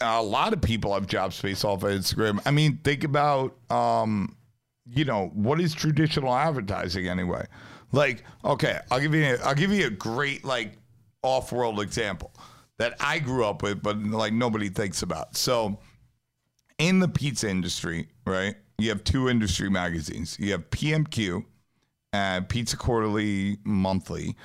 A 0.01 0.23
lot 0.23 0.53
of 0.53 0.61
people 0.61 0.93
have 0.93 1.05
jobs 1.05 1.39
based 1.39 1.63
off 1.63 1.83
of 1.83 1.91
Instagram. 1.91 2.41
I 2.45 2.51
mean, 2.51 2.79
think 2.83 3.03
about, 3.03 3.55
um, 3.69 4.35
you 4.85 5.05
know, 5.05 5.27
what 5.33 5.59
is 5.61 5.75
traditional 5.75 6.33
advertising 6.33 7.07
anyway? 7.07 7.45
Like, 7.91 8.23
okay, 8.43 8.79
I'll 8.89 8.99
give 8.99 9.13
you, 9.13 9.37
I'll 9.43 9.53
give 9.53 9.71
you 9.71 9.85
a 9.85 9.91
great 9.91 10.43
like 10.43 10.79
off-world 11.21 11.79
example 11.81 12.33
that 12.79 12.95
I 12.99 13.19
grew 13.19 13.45
up 13.45 13.61
with, 13.61 13.83
but 13.83 14.01
like 14.01 14.33
nobody 14.33 14.69
thinks 14.69 15.03
about. 15.03 15.35
So, 15.35 15.79
in 16.79 16.99
the 16.99 17.07
pizza 17.07 17.49
industry, 17.49 18.07
right? 18.25 18.55
You 18.79 18.89
have 18.89 19.03
two 19.03 19.27
industry 19.27 19.69
magazines. 19.69 20.37
You 20.39 20.51
have 20.51 20.69
PMQ, 20.69 21.43
Pizza 22.47 22.77
Quarterly 22.77 23.57
Monthly, 23.63 24.35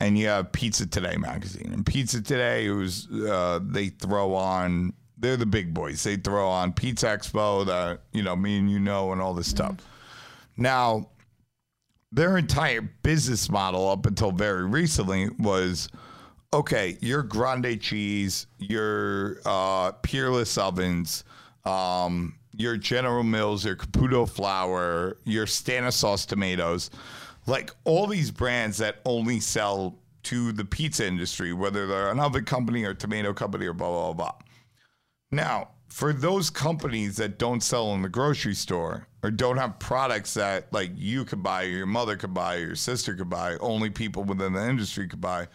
and 0.00 0.16
you 0.16 0.28
have 0.28 0.50
Pizza 0.52 0.86
Today 0.86 1.16
magazine. 1.16 1.70
And 1.72 1.84
Pizza 1.84 2.22
Today, 2.22 2.70
was 2.70 3.06
uh, 3.10 3.60
they 3.62 3.88
throw 3.88 4.34
on. 4.34 4.94
They're 5.18 5.36
the 5.36 5.46
big 5.46 5.74
boys. 5.74 6.02
They 6.02 6.16
throw 6.16 6.48
on 6.48 6.72
Pizza 6.72 7.06
Expo 7.06 7.66
that 7.66 8.00
you 8.12 8.22
know 8.22 8.34
me 8.34 8.58
and 8.58 8.70
you 8.70 8.78
know 8.78 9.12
and 9.12 9.20
all 9.20 9.34
this 9.34 9.48
stuff. 9.48 9.76
Now, 10.56 11.10
their 12.12 12.38
entire 12.38 12.80
business 12.80 13.50
model 13.50 13.90
up 13.90 14.06
until 14.06 14.32
very 14.32 14.64
recently 14.64 15.28
was 15.38 15.88
okay, 16.54 16.96
your 17.02 17.22
grande 17.22 17.78
cheese, 17.80 18.46
your 18.58 19.38
uh, 19.44 19.92
peerless 20.02 20.56
ovens, 20.56 21.24
um, 21.66 22.38
your 22.56 22.76
General 22.76 23.22
Mills, 23.22 23.64
your 23.64 23.76
Caputo 23.76 24.28
flour, 24.28 25.18
your 25.24 25.46
Stanislaus 25.46 26.26
tomatoes, 26.26 26.90
like 27.46 27.70
all 27.84 28.06
these 28.06 28.30
brands 28.30 28.78
that 28.78 28.96
only 29.04 29.40
sell 29.40 29.98
to 30.24 30.52
the 30.52 30.64
pizza 30.64 31.06
industry, 31.06 31.52
whether 31.52 31.86
they're 31.86 32.10
an 32.10 32.18
oven 32.18 32.44
company 32.44 32.84
or 32.84 32.94
tomato 32.94 33.32
company 33.32 33.66
or 33.66 33.72
blah, 33.72 33.88
blah, 33.88 34.12
blah. 34.12 34.32
Now, 35.30 35.68
for 35.88 36.12
those 36.12 36.50
companies 36.50 37.16
that 37.16 37.38
don't 37.38 37.62
sell 37.62 37.94
in 37.94 38.02
the 38.02 38.08
grocery 38.08 38.54
store 38.54 39.06
or 39.22 39.30
don't 39.30 39.56
have 39.56 39.78
products 39.78 40.34
that 40.34 40.72
like 40.72 40.90
you 40.94 41.24
could 41.24 41.42
buy, 41.42 41.64
or 41.64 41.68
your 41.68 41.86
mother 41.86 42.16
could 42.16 42.34
buy, 42.34 42.56
or 42.56 42.66
your 42.66 42.74
sister 42.74 43.14
could 43.14 43.30
buy, 43.30 43.56
only 43.58 43.90
people 43.90 44.24
within 44.24 44.52
the 44.52 44.68
industry 44.68 45.06
could 45.08 45.20
buy, 45.20 45.46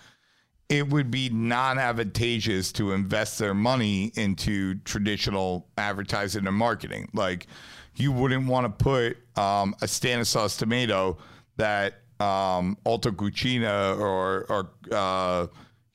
it 0.72 0.88
would 0.88 1.12
be 1.12 1.30
non 1.30 1.78
advantageous 1.78 2.72
to 2.72 2.94
invest 2.94 3.38
their 3.38 3.54
money 3.54 4.14
into 4.16 4.76
traditional 4.86 5.68
advertising 5.78 6.48
and 6.48 6.56
marketing. 6.56 7.10
Like, 7.14 7.48
you 7.96 8.14
wouldn't 8.14 8.48
want 8.48 8.66
to 8.66 8.84
put 8.84 9.18
um, 9.38 9.76
a 9.82 9.88
Stanislaus 9.88 10.56
tomato 10.56 11.18
that 11.58 11.96
um, 12.22 12.78
Alta 12.86 13.12
Cucina 13.12 14.00
or, 14.00 14.46
or 14.46 14.72
uh, 14.94 15.48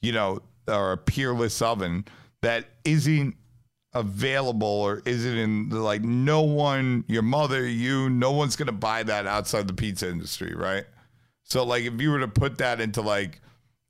you 0.03 0.13
know, 0.13 0.41
or 0.69 0.93
a 0.93 0.99
peerless 0.99 1.63
oven 1.63 2.05
that 2.43 2.67
isn't 2.85 3.35
available 3.95 4.69
or 4.69 5.01
isn't 5.07 5.39
in 5.39 5.71
like 5.71 6.03
no 6.03 6.43
one, 6.43 7.03
your 7.09 7.23
mother, 7.23 7.67
you, 7.67 8.11
no 8.11 8.31
one's 8.31 8.57
gonna 8.57 8.73
buy 8.73 9.03
that 9.05 9.27
outside 9.27 9.67
the 9.69 9.73
pizza 9.73 10.07
industry, 10.11 10.55
right? 10.55 10.85
So 11.45 11.65
like 11.65 11.85
if 11.85 11.99
you 11.99 12.11
were 12.11 12.21
to 12.21 12.29
put 12.29 12.59
that 12.59 12.79
into 12.79 13.01
like 13.01 13.41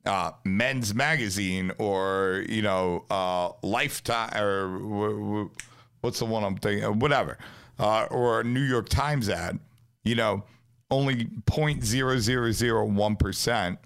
uh, 0.07 0.31
Men's 0.45 0.95
Magazine 0.95 1.71
or 1.77 2.45
you 2.49 2.61
know 2.61 3.05
uh, 3.09 3.51
Lifetime 3.61 4.33
or 4.41 4.77
w- 4.79 5.19
w- 5.19 5.51
what's 6.01 6.19
the 6.19 6.25
one 6.25 6.43
I'm 6.43 6.57
thinking? 6.57 6.85
uh, 6.85 6.91
Whatever, 6.91 7.37
uh, 7.77 8.07
or 8.09 8.41
a 8.41 8.43
New 8.43 8.61
York 8.63 8.89
Times 8.89 9.29
ad, 9.29 9.59
you 10.03 10.15
know, 10.15 10.43
only 10.89 11.25
0.0001 11.25 13.19
percent 13.19 13.79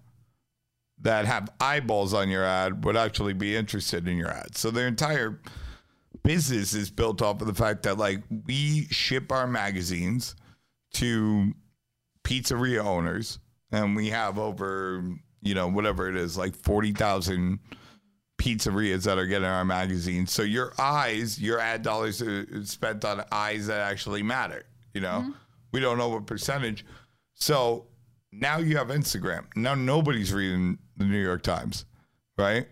that 1.02 1.26
have 1.26 1.50
eyeballs 1.60 2.14
on 2.14 2.30
your 2.30 2.44
ad 2.44 2.86
would 2.86 2.96
actually 2.96 3.34
be 3.34 3.56
interested 3.56 4.08
in 4.08 4.18
your 4.18 4.30
ad. 4.30 4.56
So 4.56 4.70
their 4.70 4.88
entire 4.88 5.40
business 6.24 6.76
is 6.76 6.92
built 6.92 7.22
off 7.24 7.42
of 7.42 7.48
the 7.48 7.56
fact 7.56 7.84
that 7.84 7.98
like 7.98 8.22
we 8.46 8.86
ship 8.92 9.32
our 9.32 9.48
magazines 9.48 10.36
to 10.94 11.54
pizzeria 12.24 12.84
owners 12.86 13.40
and 13.72 13.96
we 13.96 14.10
have 14.10 14.38
over 14.38 15.04
you 15.42 15.54
know 15.54 15.68
whatever 15.68 16.10
it 16.10 16.16
is 16.16 16.38
like 16.38 16.56
40,000 16.56 17.60
pizzerias 18.38 19.04
that 19.04 19.18
are 19.18 19.28
getting 19.28 19.48
our 19.48 19.66
magazine. 19.66 20.26
so 20.26 20.42
your 20.42 20.74
eyes 20.80 21.40
your 21.40 21.60
ad 21.60 21.84
dollars 21.84 22.22
are 22.22 22.66
spent 22.66 23.06
on 23.06 23.24
eyes 23.32 23.68
that 23.68 23.80
actually 23.92 24.24
matter 24.24 24.64
you 24.94 25.02
know 25.02 25.22
mm-hmm. 25.22 25.32
we 25.72 25.80
don't 25.80 25.98
know 25.98 26.10
what 26.10 26.26
percentage 26.26 26.86
so 27.34 27.86
now 28.32 28.58
you 28.58 28.78
have 28.78 28.88
Instagram 28.88 29.46
now 29.56 29.76
nobody's 29.76 30.34
reading 30.34 30.78
the 30.98 31.06
New 31.06 31.22
York 31.22 31.44
Times 31.44 31.86
right 32.38 32.68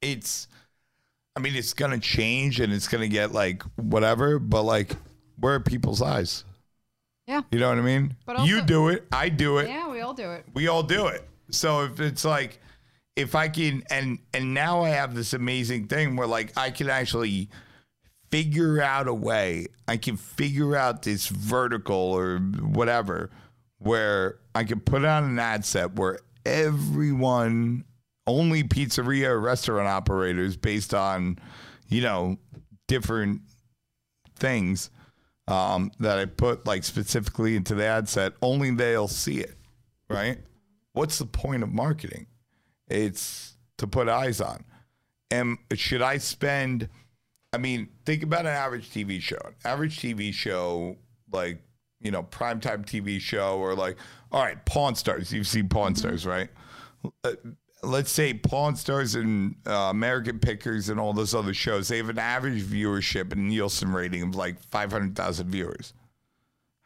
it's 0.00 0.48
I 1.34 1.40
mean, 1.40 1.54
it's 1.54 1.72
gonna 1.72 1.98
change 1.98 2.60
and 2.60 2.72
it's 2.72 2.88
gonna 2.88 3.08
get 3.08 3.32
like 3.32 3.62
whatever, 3.76 4.38
but 4.38 4.62
like, 4.62 4.94
where 5.38 5.54
are 5.54 5.60
people's 5.60 6.02
eyes? 6.02 6.44
Yeah. 7.26 7.42
You 7.50 7.58
know 7.58 7.68
what 7.68 7.78
I 7.78 7.82
mean? 7.82 8.16
But 8.26 8.44
you 8.44 8.62
do 8.62 8.88
it, 8.88 9.06
I 9.10 9.28
do 9.28 9.58
it, 9.58 9.68
Yeah, 9.68 9.90
we 9.90 10.00
all 10.00 10.12
do 10.12 10.32
it. 10.32 10.44
we 10.54 10.68
all 10.68 10.82
do 10.82 11.06
it. 11.06 11.26
So 11.52 11.84
if 11.84 12.00
it's 12.00 12.24
like, 12.24 12.60
if 13.14 13.34
I 13.34 13.48
can, 13.48 13.82
and 13.90 14.18
and 14.32 14.54
now 14.54 14.82
I 14.82 14.90
have 14.90 15.14
this 15.14 15.34
amazing 15.34 15.86
thing 15.86 16.16
where 16.16 16.26
like 16.26 16.56
I 16.56 16.70
can 16.70 16.88
actually 16.88 17.50
figure 18.30 18.80
out 18.80 19.06
a 19.06 19.14
way. 19.14 19.66
I 19.86 19.98
can 19.98 20.16
figure 20.16 20.74
out 20.74 21.02
this 21.02 21.28
vertical 21.28 21.94
or 21.94 22.38
whatever 22.38 23.30
where 23.78 24.38
I 24.54 24.64
can 24.64 24.80
put 24.80 25.04
on 25.04 25.24
an 25.24 25.38
ad 25.38 25.64
set 25.64 25.94
where 25.94 26.18
everyone, 26.46 27.84
only 28.26 28.62
pizzeria 28.62 29.26
or 29.26 29.40
restaurant 29.40 29.88
operators 29.88 30.56
based 30.56 30.94
on, 30.94 31.38
you 31.88 32.00
know, 32.00 32.38
different 32.88 33.42
things 34.36 34.90
um, 35.48 35.90
that 36.00 36.18
I 36.18 36.24
put 36.26 36.66
like 36.66 36.84
specifically 36.84 37.56
into 37.56 37.74
the 37.74 37.84
ad 37.84 38.08
set, 38.08 38.32
only 38.40 38.70
they'll 38.70 39.08
see 39.08 39.40
it, 39.40 39.56
right? 40.08 40.38
What's 40.92 41.18
the 41.18 41.26
point 41.26 41.62
of 41.62 41.72
marketing? 41.72 42.26
It's 42.88 43.56
to 43.78 43.86
put 43.86 44.08
eyes 44.08 44.40
on. 44.40 44.64
And 45.30 45.58
should 45.74 46.02
I 46.02 46.18
spend? 46.18 46.88
I 47.52 47.58
mean, 47.58 47.88
think 48.04 48.22
about 48.22 48.40
an 48.40 48.48
average 48.52 48.90
TV 48.90 49.20
show. 49.20 49.38
An 49.44 49.54
average 49.64 49.98
TV 49.98 50.32
show, 50.32 50.96
like 51.30 51.62
you 52.00 52.10
know, 52.10 52.22
primetime 52.24 52.84
TV 52.84 53.20
show, 53.20 53.58
or 53.58 53.74
like, 53.74 53.96
all 54.30 54.42
right, 54.42 54.62
Pawn 54.66 54.94
Stars. 54.94 55.32
You've 55.32 55.46
seen 55.46 55.68
Pawn 55.68 55.94
Stars, 55.94 56.26
right? 56.26 56.48
Uh, 57.24 57.32
let's 57.82 58.10
say 58.10 58.34
Pawn 58.34 58.76
Stars 58.76 59.14
and 59.14 59.56
uh, 59.66 59.88
American 59.90 60.38
Pickers 60.38 60.88
and 60.88 61.00
all 61.00 61.12
those 61.12 61.34
other 61.34 61.54
shows. 61.54 61.88
They 61.88 61.96
have 61.96 62.08
an 62.08 62.18
average 62.18 62.62
viewership 62.62 63.32
and 63.32 63.48
Nielsen 63.48 63.92
rating 63.92 64.22
of 64.22 64.34
like 64.34 64.62
five 64.64 64.92
hundred 64.92 65.16
thousand 65.16 65.50
viewers. 65.50 65.94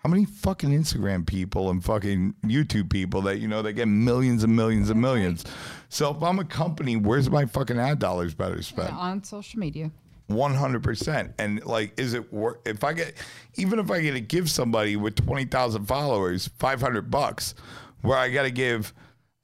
How 0.06 0.10
many 0.10 0.24
fucking 0.24 0.70
Instagram 0.70 1.26
people 1.26 1.68
and 1.70 1.84
fucking 1.84 2.36
YouTube 2.44 2.88
people 2.88 3.22
that 3.22 3.40
you 3.40 3.48
know 3.48 3.60
that 3.62 3.72
get 3.72 3.88
millions 3.88 4.44
and 4.44 4.54
millions 4.54 4.88
and 4.88 5.00
millions? 5.00 5.44
So 5.88 6.14
if 6.14 6.22
I'm 6.22 6.38
a 6.38 6.44
company, 6.44 6.94
where's 6.94 7.28
my 7.28 7.44
fucking 7.44 7.76
ad 7.76 7.98
dollars 7.98 8.32
better 8.32 8.62
spent? 8.62 8.92
On 8.92 9.24
social 9.24 9.58
media. 9.58 9.90
One 10.28 10.54
hundred 10.54 10.84
percent. 10.84 11.32
And 11.40 11.64
like, 11.66 11.98
is 11.98 12.14
it 12.14 12.32
worth? 12.32 12.58
If 12.64 12.84
I 12.84 12.92
get, 12.92 13.14
even 13.56 13.80
if 13.80 13.90
I 13.90 14.00
get 14.00 14.12
to 14.12 14.20
give 14.20 14.48
somebody 14.48 14.94
with 14.94 15.16
twenty 15.16 15.44
thousand 15.44 15.86
followers 15.86 16.50
five 16.56 16.80
hundred 16.80 17.10
bucks, 17.10 17.56
where 18.02 18.16
I 18.16 18.28
got 18.28 18.44
to 18.44 18.52
give. 18.52 18.94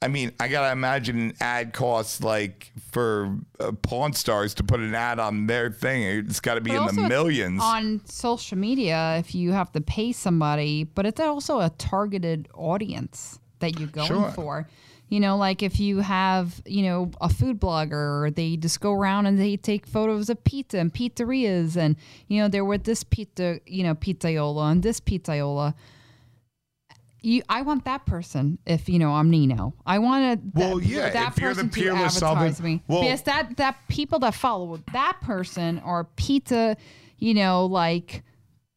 I 0.02 0.08
mean, 0.08 0.32
I 0.40 0.48
gotta 0.48 0.72
imagine 0.72 1.18
an 1.18 1.34
ad 1.40 1.72
costs 1.72 2.20
like 2.20 2.72
for 2.90 3.38
uh, 3.60 3.72
Pawn 3.72 4.12
Stars 4.12 4.52
to 4.54 4.64
put 4.64 4.80
an 4.80 4.94
ad 4.94 5.18
on 5.18 5.46
their 5.46 5.70
thing. 5.70 6.02
It's 6.02 6.40
got 6.40 6.54
to 6.54 6.60
be 6.60 6.70
But 6.72 6.90
in 6.90 6.96
the 6.96 7.08
millions. 7.08 7.62
on 7.62 8.00
social 8.06 8.58
media 8.58 9.16
if 9.18 9.34
you 9.34 9.52
have 9.52 9.70
to 9.72 9.80
pay 9.80 10.12
somebody, 10.12 10.84
but 10.84 11.06
it's 11.06 11.20
also 11.20 11.60
a 11.60 11.70
targeted 11.78 12.48
audience 12.54 13.38
that 13.60 13.78
you're 13.78 13.88
going 13.88 14.08
Sure. 14.08 14.30
for. 14.32 14.68
You 15.08 15.20
know, 15.20 15.36
like 15.36 15.62
if 15.62 15.78
you 15.78 15.98
have, 16.00 16.62
you 16.64 16.82
know, 16.84 17.10
a 17.20 17.28
food 17.28 17.60
blogger, 17.60 18.34
they 18.34 18.56
just 18.56 18.80
go 18.80 18.92
around 18.92 19.26
and 19.26 19.38
they 19.38 19.58
take 19.58 19.86
photos 19.86 20.30
of 20.30 20.42
pizza 20.42 20.78
and 20.78 20.92
pizzerias 20.92 21.76
and, 21.76 21.96
you 22.28 22.40
know, 22.40 22.48
they're 22.48 22.64
with 22.64 22.84
this 22.84 23.04
pizza, 23.04 23.60
you 23.66 23.84
know, 23.84 23.94
pizzaiola 23.94 24.72
and 24.72 24.82
this 24.82 25.00
pizzaiola. 25.00 25.74
You, 27.22 27.42
I 27.48 27.62
want 27.62 27.84
that 27.84 28.04
person. 28.04 28.58
If 28.66 28.88
you 28.88 28.98
know, 28.98 29.12
I'm 29.12 29.30
Nino. 29.30 29.74
I 29.86 29.98
want 30.00 30.42
to. 30.54 30.60
Well, 30.60 30.80
yeah, 30.82 31.10
that 31.10 31.32
if 31.36 31.38
you're 31.40 31.54
the 31.54 31.64
person 31.64 31.70
to 31.70 31.88
advertise 31.96 32.60
me. 32.60 32.82
well- 32.88 33.02
because 33.02 33.22
that 33.22 33.56
that 33.58 33.76
people 33.88 34.18
that 34.20 34.34
follow 34.34 34.78
that 34.92 35.18
person 35.22 35.78
are 35.80 36.04
pizza, 36.04 36.76
you 37.18 37.34
know, 37.34 37.66
like. 37.66 38.24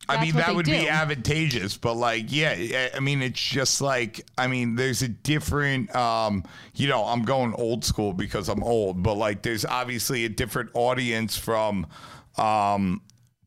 I 0.07 0.21
mean, 0.23 0.35
that 0.35 0.53
would 0.53 0.67
be 0.67 0.87
advantageous, 0.87 1.77
but 1.77 1.95
like, 1.95 2.25
yeah, 2.31 2.51
I- 2.51 2.91
I 2.97 2.99
mean, 2.99 3.23
it's 3.23 3.41
just 3.41 3.81
like, 3.81 4.23
I 4.37 4.45
mean, 4.45 4.75
there's 4.75 5.01
a 5.01 5.07
different, 5.07 5.95
um, 5.95 6.43
you 6.75 6.87
know, 6.87 7.03
I'm 7.05 7.23
going 7.23 7.55
old 7.55 7.83
school 7.83 8.13
because 8.13 8.47
I'm 8.47 8.61
old, 8.61 9.01
but 9.01 9.15
like, 9.15 9.41
there's 9.41 9.65
obviously 9.65 10.23
a 10.25 10.29
different 10.29 10.69
audience 10.75 11.35
from, 11.35 11.87
um, 12.37 13.01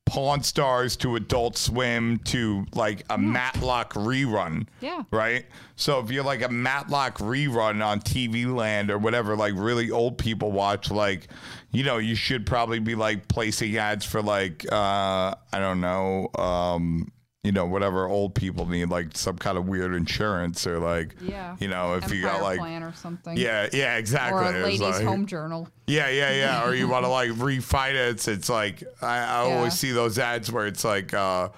Pawn 0.09 0.43
Stars 0.43 0.97
to 0.97 1.17
Adult 1.17 1.59
Swim 1.59 2.19
to 2.25 2.65
like 2.75 3.05
a 3.11 3.19
Matlock 3.19 3.93
rerun. 3.93 4.67
Yeah. 4.81 5.03
Right. 5.11 5.45
So 5.77 6.01
if 6.01 6.11
you're 6.11 6.25
like 6.25 6.41
a 6.43 6.49
Matlock 6.49 7.19
rerun 7.19 7.85
on 7.85 8.01
TV 8.01 8.53
Land 8.53 8.91
or 8.91 8.97
whatever, 8.97 9.37
like 9.37 9.53
really 9.55 9.91
old 9.91 10.17
people 10.17 10.51
watch, 10.51 10.91
like, 10.91 11.29
you 11.73 11.85
know, 11.85 11.99
you 11.99 12.15
should 12.15 12.47
probably 12.47 12.79
be 12.79 12.95
like 12.95 13.29
placing 13.29 13.77
ads 13.77 14.07
for 14.07 14.23
like, 14.23 14.65
uh, 14.73 15.35
I 15.53 15.59
don't 15.59 15.83
know, 15.83 16.31
um, 16.37 17.13
you 17.49 17.53
know, 17.53 17.65
whatever 17.65 18.07
old 18.07 18.35
people 18.35 18.67
need, 18.69 18.91
like 18.91 19.17
some 19.17 19.39
kind 19.39 19.57
of 19.57 19.67
weird 19.67 19.95
insurance 19.95 20.67
or 20.67 20.79
like, 20.79 21.15
Yeah. 21.23 21.57
you 21.59 21.67
know, 21.69 21.95
if 21.95 22.13
you 22.13 22.21
got 22.21 22.35
Empire 22.35 22.43
like, 22.43 22.59
plan 22.59 22.83
or 22.83 22.93
something. 22.93 23.39
yeah, 23.39 23.67
yeah, 23.73 23.97
exactly. 23.97 24.45
Or 24.45 24.67
a 24.67 24.77
like- 24.77 25.03
home 25.03 25.25
journal. 25.25 25.67
yeah, 25.87 26.11
yeah, 26.11 26.31
yeah. 26.33 26.67
Or 26.69 26.75
you 26.75 26.87
want 26.89 27.07
to 27.07 27.09
like 27.09 27.31
refinance. 27.49 28.29
It's 28.29 28.51
like 28.51 28.83
I, 29.01 29.17
I 29.21 29.49
Yeah. 29.49 29.55
always 29.57 29.73
see 29.73 29.93
those 29.93 30.19
ads 30.19 30.53
where 30.53 30.67
it's 30.67 30.85
like 30.85 31.15
uh, 31.15 31.49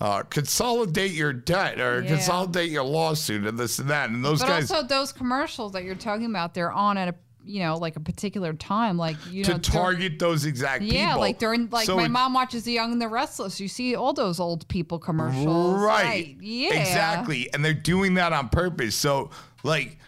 uh, 0.00 0.22
consolidate 0.22 1.12
your 1.12 1.34
debt 1.34 1.78
or 1.78 2.00
Yeah. 2.00 2.08
consolidate 2.08 2.70
your 2.70 2.84
lawsuit 2.84 3.46
and 3.46 3.58
this 3.58 3.78
and 3.78 3.90
that. 3.90 4.08
And 4.08 4.24
those 4.24 4.40
But 4.40 4.48
guys 4.48 4.70
also 4.70 4.86
those 4.86 5.12
commercials 5.12 5.72
that 5.72 5.84
you're 5.84 5.94
talking 5.94 6.24
about, 6.26 6.54
they're 6.54 6.72
on 6.72 6.96
at 6.96 7.08
a 7.08 7.14
you 7.44 7.60
know 7.60 7.76
like 7.76 7.96
a 7.96 8.00
particular 8.00 8.52
time, 8.54 8.96
like 8.96 9.16
you 9.30 9.44
to 9.44 9.52
know 9.52 9.58
target 9.58 10.18
those 10.18 10.44
exact 10.46 10.82
people. 10.82 10.96
Yeah, 10.96 11.06
people. 11.08 11.20
like 11.20 11.38
during 11.38 11.68
like 11.70 11.86
So 11.86 11.96
my 11.96 12.04
it- 12.06 12.08
mom 12.10 12.32
watches 12.34 12.64
The 12.64 12.72
Young 12.72 12.92
and 12.92 13.00
the 13.02 13.08
Restless. 13.08 13.60
You 13.60 13.68
see 13.68 13.94
all 13.94 14.12
those 14.12 14.40
old 14.40 14.66
people 14.68 14.98
commercials, 14.98 15.80
Right. 15.82 16.36
Yeah, 16.40 16.74
Exactly. 16.74 17.52
And 17.52 17.64
they're 17.64 17.74
doing 17.74 18.14
that 18.14 18.32
on 18.32 18.48
purpose. 18.48 18.94
So, 18.94 19.30
like, 19.62 19.98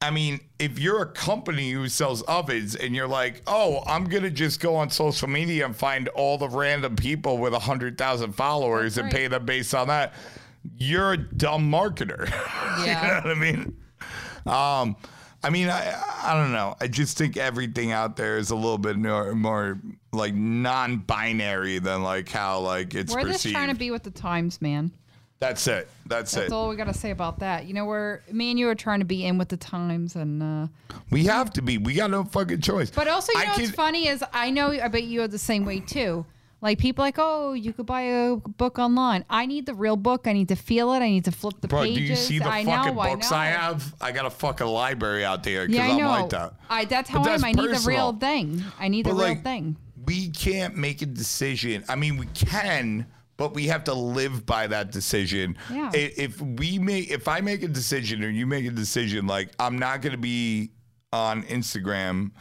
I 0.00 0.10
mean, 0.10 0.38
if 0.60 0.78
you're 0.78 1.02
a 1.02 1.06
company 1.12 1.72
who 1.72 1.88
sells 1.88 2.22
ovens 2.22 2.76
and 2.76 2.94
you're 2.94 3.08
like, 3.08 3.42
oh, 3.48 3.82
I'm 3.86 4.04
going 4.04 4.22
to 4.22 4.30
just 4.30 4.60
go 4.60 4.76
on 4.76 4.90
social 4.90 5.28
media 5.28 5.66
and 5.66 5.74
find 5.76 6.06
all 6.10 6.38
the 6.38 6.48
random 6.48 6.94
people 6.94 7.38
with 7.38 7.52
100,000 7.52 8.32
followers 8.32 8.94
That's 8.94 8.98
and 9.04 9.12
right. 9.12 9.22
pay 9.22 9.26
them 9.26 9.44
based 9.44 9.74
on 9.74 9.88
that, 9.88 10.14
you're 10.76 11.12
a 11.14 11.16
dumb 11.16 11.70
marketer. 11.70 12.26
you 12.78 12.84
Yeah. 12.86 13.20
know 13.24 13.28
what 13.28 13.36
I 13.36 13.40
mean? 13.40 13.76
Um, 14.46 14.96
I 15.42 15.50
mean, 15.50 15.68
I 15.68 16.02
I 16.22 16.34
don't 16.34 16.52
know. 16.52 16.74
I 16.80 16.88
just 16.88 17.16
think 17.16 17.36
everything 17.36 17.92
out 17.92 18.16
there 18.16 18.38
is 18.38 18.50
a 18.50 18.56
little 18.56 18.78
bit 18.78 18.96
more, 18.96 19.34
more 19.34 19.78
like 20.12 20.34
non-binary 20.34 21.78
than 21.78 22.02
like 22.02 22.28
how 22.28 22.60
like 22.60 22.94
it's 22.94 23.12
We're 23.14 23.20
perceived. 23.22 23.42
just 23.42 23.54
trying 23.54 23.68
to 23.68 23.74
be 23.74 23.90
with 23.90 24.02
the 24.02 24.10
times, 24.10 24.60
man. 24.60 24.90
That's 25.40 25.68
it. 25.68 25.88
That's, 26.06 26.32
it. 26.32 26.36
That's 26.40 26.50
it. 26.50 26.52
all 26.52 26.68
we 26.68 26.74
gotta 26.74 26.92
say 26.94 27.10
about 27.12 27.38
that. 27.38 27.66
You 27.66 27.74
know, 27.74 27.84
we're 27.84 28.20
me 28.32 28.50
and 28.50 28.58
you 28.58 28.68
are 28.68 28.74
trying 28.74 28.98
to 28.98 29.04
be 29.04 29.24
in 29.24 29.38
with 29.38 29.48
the 29.48 29.56
times, 29.56 30.16
and 30.16 30.42
uh, 30.42 30.66
We 31.10 31.24
have 31.26 31.52
to 31.52 31.62
be. 31.62 31.78
We 31.78 31.94
got 31.94 32.10
no 32.10 32.24
fucking 32.24 32.60
choice. 32.60 32.90
but 32.90 33.06
also, 33.06 33.32
you 33.34 33.38
I 33.38 33.44
know, 33.44 33.50
what's 33.50 33.62
can- 33.62 33.72
funny 33.72 34.08
is 34.08 34.24
I 34.32 34.50
know 34.50 34.72
I 34.72 34.88
bet 34.88 35.04
you 35.04 35.22
are 35.22 35.28
the 35.28 35.38
same 35.38 35.64
way 35.64 35.78
too. 35.80 36.26
Like 36.60 36.78
people 36.78 37.04
like, 37.04 37.16
oh, 37.18 37.52
you 37.52 37.72
could 37.72 37.86
buy 37.86 38.00
a 38.02 38.36
book 38.36 38.78
online. 38.80 39.24
I 39.30 39.46
need 39.46 39.64
the 39.66 39.74
real 39.74 39.96
book. 39.96 40.26
I 40.26 40.32
need 40.32 40.48
to 40.48 40.56
feel 40.56 40.92
it. 40.94 40.96
I 40.98 41.08
need 41.08 41.24
to 41.26 41.32
flip 41.32 41.54
the 41.60 41.68
Bro, 41.68 41.82
pages. 41.84 41.96
do 41.98 42.02
you 42.04 42.16
see 42.16 42.38
the 42.40 42.48
I 42.48 42.64
fucking 42.64 42.94
know, 42.96 43.02
books 43.02 43.30
I, 43.30 43.44
I, 43.44 43.46
have? 43.50 43.94
I 44.00 44.10
got 44.10 44.26
a 44.26 44.30
fucking 44.30 44.66
library 44.66 45.24
out 45.24 45.44
there 45.44 45.66
because 45.68 45.76
Yeah, 45.76 45.86
I 45.86 45.90
I'm 45.92 45.98
know. 45.98 46.08
like 46.10 46.30
that. 46.30 46.54
I 46.68 46.84
that's 46.84 47.08
how 47.08 47.22
But 47.22 47.28
I 47.30 47.34
am. 47.34 47.40
that's 47.42 47.56
I 47.56 47.62
need 47.62 47.70
the 47.76 47.84
real 47.86 48.12
thing. 48.12 48.64
I 48.80 48.88
need 48.88 49.04
But 49.04 49.10
the 49.10 49.16
real 49.16 49.28
like, 49.28 49.44
thing. 49.44 49.76
we 50.04 50.30
can't 50.30 50.76
make 50.76 51.00
a 51.02 51.06
decision. 51.06 51.84
I 51.88 51.94
mean, 51.94 52.16
we 52.16 52.26
can, 52.34 53.06
but 53.36 53.54
we 53.54 53.68
have 53.68 53.84
to 53.84 53.94
live 53.94 54.44
by 54.44 54.66
that 54.66 54.90
decision. 54.90 55.56
Yeah. 55.72 55.92
If 55.94 56.40
we 56.40 56.80
make, 56.80 57.08
if 57.12 57.28
I 57.28 57.40
make 57.40 57.62
a 57.62 57.68
decision 57.68 58.24
or 58.24 58.30
you 58.30 58.48
make 58.48 58.66
a 58.66 58.70
decision, 58.70 59.28
like 59.28 59.50
I'm 59.60 59.78
not 59.78 60.02
going 60.02 60.10
to 60.12 60.18
be 60.18 60.72
on 61.12 61.44
Instagram, 61.44 62.32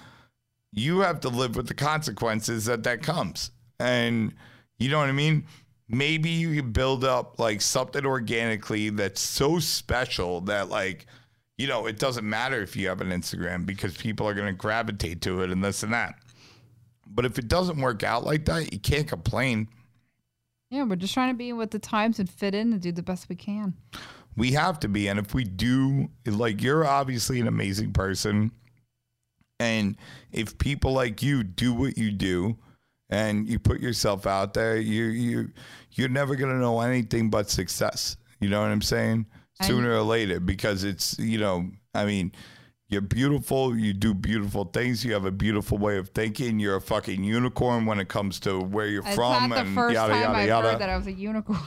you 0.72 1.02
have 1.02 1.20
to 1.20 1.30
live 1.30 1.56
with 1.56 1.68
the 1.68 1.76
consequences 1.76 2.66
that 2.66 2.82
that 2.84 3.04
comes. 3.04 3.52
And 3.80 4.34
you 4.80 4.90
know 4.90 5.00
what 5.00 5.10
I 5.10 5.14
mean? 5.14 5.46
Maybe 5.90 6.30
you 6.30 6.62
can 6.62 6.72
build 6.72 7.04
up 7.04 7.40
like 7.40 7.62
something 7.62 8.06
organically 8.06 8.90
that's 8.90 9.22
so 9.22 9.60
special 9.60 10.42
that 10.42 10.70
like, 10.70 11.06
you 11.58 11.68
know, 11.68 11.88
it 11.88 11.98
doesn't 11.98 12.28
matter 12.28 12.62
if 12.62 12.76
you 12.76 12.88
have 12.90 13.02
an 13.02 13.10
Instagram 13.10 13.66
because 13.66 13.96
people 13.96 14.28
are 14.28 14.34
going 14.34 14.48
to 14.48 14.54
gravitate 14.54 15.22
to 15.22 15.42
it 15.42 15.50
and 15.50 15.64
this 15.64 15.84
and 15.84 15.94
that. 15.94 16.16
But 17.08 17.26
if 17.26 17.40
it 17.40 17.48
doesn't 17.48 17.80
work 17.80 18.04
out 18.04 18.26
like 18.26 18.46
that, 18.46 18.72
you 18.74 18.80
can't 18.80 19.08
complain. 19.08 19.70
Yeah, 20.70 20.84
we're 20.84 20.98
just 20.98 21.14
trying 21.14 21.34
to 21.34 21.38
be 21.38 21.54
with 21.54 21.72
the 21.72 21.80
times 21.80 22.20
and 22.20 22.30
fit 22.30 22.54
in 22.54 22.74
and 22.74 22.82
do 22.82 22.92
the 22.92 23.02
best 23.02 23.30
we 23.30 23.36
can. 23.36 23.74
We 24.36 24.52
have 24.52 24.80
to 24.82 24.90
be. 24.90 25.08
And 25.08 25.18
if 25.18 25.34
we 25.34 25.46
do, 25.46 26.10
like, 26.26 26.62
you're 26.62 26.86
obviously 26.86 27.40
an 27.40 27.48
amazing 27.48 27.94
person. 27.94 28.52
And 29.60 29.96
if 30.32 30.58
people 30.58 30.92
like 30.92 31.24
you 31.24 31.44
do 31.44 31.74
what 31.74 31.98
you 31.98 32.12
do 32.12 32.58
and 33.10 33.48
you 33.48 33.60
put 33.60 33.80
yourself 33.80 34.28
out 34.28 34.54
there, 34.54 34.78
you 34.78 35.06
you 35.06 35.50
you're 35.92 36.10
never 36.10 36.36
gonna 36.36 36.60
know 36.60 36.82
anything 36.82 37.30
but 37.30 37.50
success. 37.50 38.18
You 38.40 38.50
know 38.50 38.62
what 38.62 38.70
I'm 38.70 38.82
saying? 38.82 39.26
Sooner 39.62 39.92
or 39.92 40.04
later, 40.04 40.40
because 40.40 40.84
it's 40.84 41.18
you 41.18 41.40
know, 41.40 41.70
I 41.96 42.06
mean, 42.06 42.32
you're 42.90 43.02
beautiful. 43.02 43.76
You 43.76 43.92
do 43.94 44.14
beautiful 44.14 44.66
things. 44.66 45.04
You 45.04 45.14
have 45.14 45.26
a 45.26 45.32
beautiful 45.32 45.78
way 45.80 45.98
of 45.98 46.10
thinking. 46.10 46.60
You're 46.60 46.76
a 46.76 46.82
fucking 46.82 47.24
unicorn 47.24 47.86
when 47.88 48.00
it 48.00 48.08
comes 48.08 48.40
to 48.42 48.60
where 48.60 48.88
you're 48.88 49.04
It's 49.06 49.16
from 49.16 49.50
not 49.50 49.56
the 49.56 49.62
and 49.62 49.76
first 49.76 49.94
yada 49.96 50.14
time 50.14 50.22
yada 50.22 50.38
I've 50.38 50.48
yada. 50.48 50.72
heard 50.72 50.80
that 50.82 50.90
I 50.90 50.98
was 50.98 51.08
a 51.08 51.12
unicorn. 51.14 51.60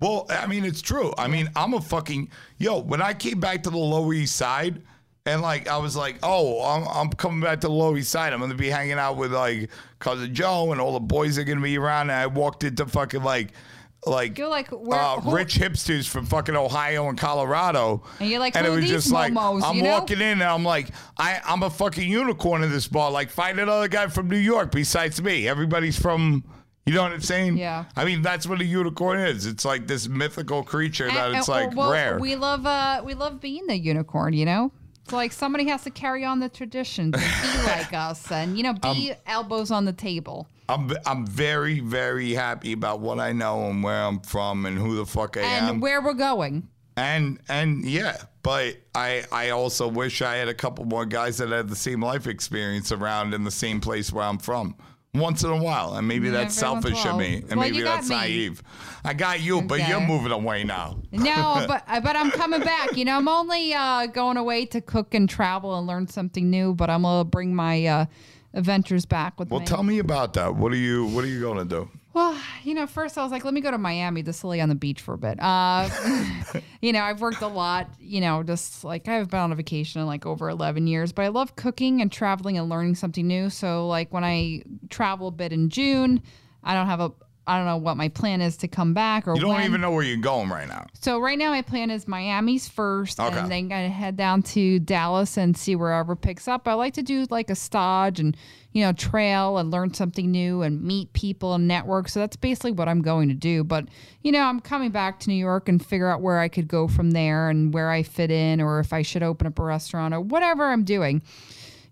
Well, 0.00 0.26
I 0.28 0.46
mean, 0.46 0.64
it's 0.64 0.82
true. 0.82 1.12
I 1.18 1.28
mean, 1.28 1.48
I'm 1.56 1.74
a 1.74 1.80
fucking 1.80 2.28
yo. 2.58 2.78
When 2.80 3.00
I 3.00 3.14
came 3.14 3.40
back 3.40 3.62
to 3.64 3.70
the 3.70 3.78
Lower 3.78 4.12
East 4.14 4.36
Side, 4.36 4.82
and 5.26 5.40
like 5.40 5.68
I 5.68 5.78
was 5.78 5.96
like, 5.96 6.18
oh, 6.22 6.62
I'm, 6.62 6.86
I'm 6.86 7.08
coming 7.10 7.40
back 7.40 7.60
to 7.62 7.68
the 7.68 7.72
Lower 7.72 7.96
East 7.96 8.10
Side. 8.10 8.32
I'm 8.32 8.40
gonna 8.40 8.54
be 8.54 8.68
hanging 8.68 8.98
out 8.98 9.16
with 9.16 9.32
like 9.32 9.70
cousin 9.98 10.34
Joe 10.34 10.72
and 10.72 10.80
all 10.80 10.92
the 10.92 11.00
boys 11.00 11.38
are 11.38 11.44
gonna 11.44 11.62
be 11.62 11.78
around. 11.78 12.10
And 12.10 12.18
I 12.18 12.26
walked 12.26 12.62
into 12.62 12.84
fucking 12.84 13.22
like, 13.22 13.52
like, 14.06 14.36
You're 14.36 14.48
like, 14.48 14.70
uh, 14.70 15.20
rich 15.24 15.58
hipsters 15.58 16.06
from 16.06 16.26
fucking 16.26 16.54
Ohio 16.54 17.08
and 17.08 17.18
Colorado. 17.18 18.02
And 18.20 18.28
you're 18.28 18.38
like, 18.38 18.54
and 18.54 18.66
it 18.66 18.70
was 18.70 18.86
just 18.86 19.10
like, 19.10 19.32
momos, 19.32 19.62
I'm 19.62 19.76
you 19.76 19.84
know? 19.84 19.92
walking 19.92 20.18
in 20.18 20.24
and 20.24 20.42
I'm 20.42 20.62
like, 20.62 20.90
I, 21.16 21.40
I'm 21.46 21.62
a 21.62 21.70
fucking 21.70 22.06
unicorn 22.06 22.62
in 22.62 22.70
this 22.70 22.86
bar. 22.86 23.10
Like, 23.10 23.30
find 23.30 23.58
another 23.58 23.88
guy 23.88 24.08
from 24.08 24.28
New 24.28 24.36
York 24.36 24.72
besides 24.72 25.22
me. 25.22 25.48
Everybody's 25.48 25.98
from. 25.98 26.44
You 26.86 26.92
know 26.92 27.02
what 27.02 27.12
I'm 27.12 27.22
saying? 27.22 27.56
Yeah. 27.56 27.86
I 27.96 28.04
mean, 28.04 28.20
that's 28.20 28.46
what 28.46 28.60
a 28.60 28.64
unicorn 28.64 29.18
is. 29.18 29.46
It's 29.46 29.64
like 29.64 29.86
this 29.86 30.06
mythical 30.06 30.62
creature 30.62 31.08
that 31.08 31.32
it's 31.32 31.48
and- 31.48 31.68
like 31.68 31.74
well, 31.74 31.90
rare. 31.90 32.18
We 32.18 32.36
love 32.36 32.66
uh 32.66 33.00
we 33.02 33.14
love 33.14 33.40
being 33.40 33.66
the 33.66 33.78
unicorn, 33.78 34.34
you 34.34 34.44
know? 34.44 34.70
It's 35.04 35.12
like 35.12 35.32
somebody 35.32 35.68
has 35.68 35.84
to 35.84 35.90
carry 35.90 36.24
on 36.24 36.40
the 36.40 36.48
tradition 36.48 37.12
and 37.12 37.12
be 37.14 37.62
like 37.66 37.92
us 37.92 38.30
and 38.32 38.56
you 38.56 38.62
know, 38.62 38.72
be 38.72 39.12
Um, 39.12 39.16
elbows 39.26 39.70
on 39.70 39.84
the 39.84 39.92
table. 39.92 40.48
I'm 40.68 40.90
I'm 41.06 41.26
very 41.26 41.80
very 41.80 42.32
happy 42.32 42.72
about 42.72 43.00
what 43.00 43.20
I 43.20 43.32
know 43.32 43.68
and 43.68 43.84
where 43.84 44.02
I'm 44.02 44.20
from 44.20 44.64
and 44.66 44.78
who 44.78 44.96
the 44.96 45.04
fuck 45.06 45.36
I 45.36 45.40
And 45.42 45.64
am. 45.66 45.70
And 45.74 45.82
where 45.82 46.00
we're 46.00 46.14
going. 46.14 46.68
and 46.96 47.38
and 47.48 47.84
yeah, 47.84 48.16
but 48.42 48.76
I 48.94 49.24
I 49.30 49.50
also 49.50 49.88
wish 49.88 50.22
I 50.22 50.36
had 50.36 50.48
a 50.48 50.54
couple 50.54 50.86
more 50.86 51.04
guys 51.04 51.36
that 51.38 51.50
had 51.50 51.68
the 51.68 51.76
same 51.76 52.00
life 52.02 52.26
experience 52.26 52.92
around 52.92 53.34
in 53.34 53.44
the 53.44 53.50
same 53.50 53.80
place 53.80 54.10
where 54.10 54.24
I'm 54.24 54.38
from. 54.38 54.74
Once 55.14 55.44
in 55.44 55.50
a 55.50 55.56
while, 55.56 55.94
and 55.94 56.08
maybe 56.08 56.26
Yeah, 56.26 56.32
that's 56.32 56.60
every 56.60 56.74
once 56.74 56.84
in 56.86 56.92
a 56.92 56.96
selfish 56.96 57.12
of 57.12 57.18
me, 57.18 57.36
and 57.36 57.60
Well, 57.60 57.70
maybe 57.70 57.82
that's 57.82 58.08
me. 58.08 58.16
naive. 58.16 58.62
I 59.04 59.14
got 59.14 59.40
you, 59.40 59.62
but 59.62 59.86
you're 59.88 60.00
moving 60.00 60.32
away 60.32 60.64
now. 60.64 60.98
No, 61.12 61.64
but 61.68 61.84
uh, 61.86 62.00
but 62.00 62.16
I'm 62.16 62.30
coming 62.32 62.60
back. 62.60 62.96
You 62.96 63.04
know, 63.04 63.16
I'm 63.16 63.28
only 63.28 63.72
uh, 63.74 64.06
going 64.06 64.36
away 64.36 64.66
to 64.66 64.80
cook 64.80 65.14
and 65.14 65.28
travel 65.28 65.78
and 65.78 65.86
learn 65.86 66.08
something 66.08 66.50
new. 66.50 66.74
But 66.74 66.90
I'm 66.90 67.02
gonna 67.02 67.24
bring 67.24 67.54
my 67.54 67.86
uh, 67.86 68.06
adventures 68.54 69.06
back 69.06 69.38
with 69.38 69.48
me. 69.50 69.52
Well, 69.52 69.60
me. 69.60 69.66
tell 69.66 69.82
me 69.82 69.98
about 69.98 70.32
that. 70.34 70.56
What 70.56 70.72
are 70.72 70.76
you 70.76 71.06
What 71.06 71.24
are 71.24 71.28
you 71.28 71.40
going 71.40 71.58
to 71.58 71.64
do? 71.64 71.88
Well, 72.14 72.40
you 72.62 72.74
know, 72.74 72.86
first 72.86 73.18
I 73.18 73.24
was 73.24 73.32
like, 73.32 73.44
let 73.44 73.52
me 73.52 73.60
go 73.60 73.72
to 73.72 73.78
Miami 73.78 74.22
just 74.22 74.40
to 74.42 74.46
lay 74.46 74.60
on 74.60 74.68
the 74.68 74.76
beach 74.76 75.00
for 75.00 75.14
a 75.14 75.18
bit. 75.18 75.36
Uh, 75.42 75.90
you 76.80 76.92
know, 76.92 77.02
I've 77.02 77.20
worked 77.20 77.42
a 77.42 77.48
lot. 77.48 77.90
You 77.98 78.20
know, 78.20 78.44
just 78.44 78.84
like 78.84 79.08
I've 79.08 79.28
been 79.28 79.40
on 79.40 79.50
a 79.50 79.56
vacation 79.56 80.00
in 80.00 80.06
like 80.06 80.24
over 80.24 80.48
eleven 80.48 80.86
years, 80.86 81.12
but 81.12 81.24
I 81.24 81.28
love 81.28 81.56
cooking 81.56 82.00
and 82.00 82.12
traveling 82.12 82.56
and 82.56 82.68
learning 82.68 82.94
something 82.94 83.26
new. 83.26 83.50
So 83.50 83.88
like 83.88 84.12
when 84.12 84.22
I 84.22 84.62
travel 84.90 85.26
a 85.26 85.32
bit 85.32 85.52
in 85.52 85.70
June, 85.70 86.22
I 86.62 86.74
don't 86.74 86.86
have 86.86 87.00
a. 87.00 87.12
I 87.46 87.58
don't 87.58 87.66
know 87.66 87.76
what 87.76 87.96
my 87.96 88.08
plan 88.08 88.40
is 88.40 88.56
to 88.58 88.68
come 88.68 88.94
back 88.94 89.28
or 89.28 89.34
You 89.34 89.42
don't 89.42 89.50
when. 89.54 89.64
even 89.64 89.80
know 89.82 89.90
where 89.90 90.02
you're 90.02 90.16
going 90.16 90.48
right 90.48 90.66
now. 90.66 90.86
So 91.00 91.18
right 91.20 91.38
now 91.38 91.50
my 91.50 91.60
plan 91.62 91.90
is 91.90 92.08
Miami's 92.08 92.68
first, 92.68 93.20
Okay. 93.20 93.36
and 93.38 93.50
then 93.50 93.68
gonna 93.68 93.90
head 93.90 94.16
down 94.16 94.42
to 94.44 94.78
Dallas 94.78 95.36
and 95.36 95.56
see 95.56 95.76
wherever 95.76 96.16
picks 96.16 96.48
up. 96.48 96.66
I 96.66 96.72
like 96.74 96.94
to 96.94 97.02
do 97.02 97.26
like 97.30 97.50
a 97.50 97.54
stage 97.54 98.18
and 98.20 98.36
you 98.72 98.82
know 98.82 98.92
trail 98.92 99.58
and 99.58 99.70
learn 99.70 99.92
something 99.94 100.30
new 100.30 100.62
and 100.62 100.82
meet 100.82 101.12
people 101.12 101.54
and 101.54 101.68
network. 101.68 102.08
So 102.08 102.20
that's 102.20 102.36
basically 102.36 102.72
what 102.72 102.88
I'm 102.88 103.02
going 103.02 103.28
to 103.28 103.34
do. 103.34 103.62
But 103.62 103.88
you 104.22 104.32
know 104.32 104.40
I'm 104.42 104.60
coming 104.60 104.90
back 104.90 105.20
to 105.20 105.28
New 105.30 105.36
York 105.36 105.68
and 105.68 105.84
figure 105.84 106.08
out 106.08 106.22
where 106.22 106.38
I 106.38 106.48
could 106.48 106.66
go 106.66 106.88
from 106.88 107.10
there 107.10 107.50
and 107.50 107.74
where 107.74 107.90
I 107.90 108.02
fit 108.04 108.30
in, 108.30 108.60
or 108.62 108.80
if 108.80 108.92
I 108.92 109.02
should 109.02 109.22
open 109.22 109.46
up 109.46 109.58
a 109.58 109.62
restaurant 109.62 110.14
or 110.14 110.20
whatever 110.20 110.64
I'm 110.72 110.84
doing. 110.84 111.20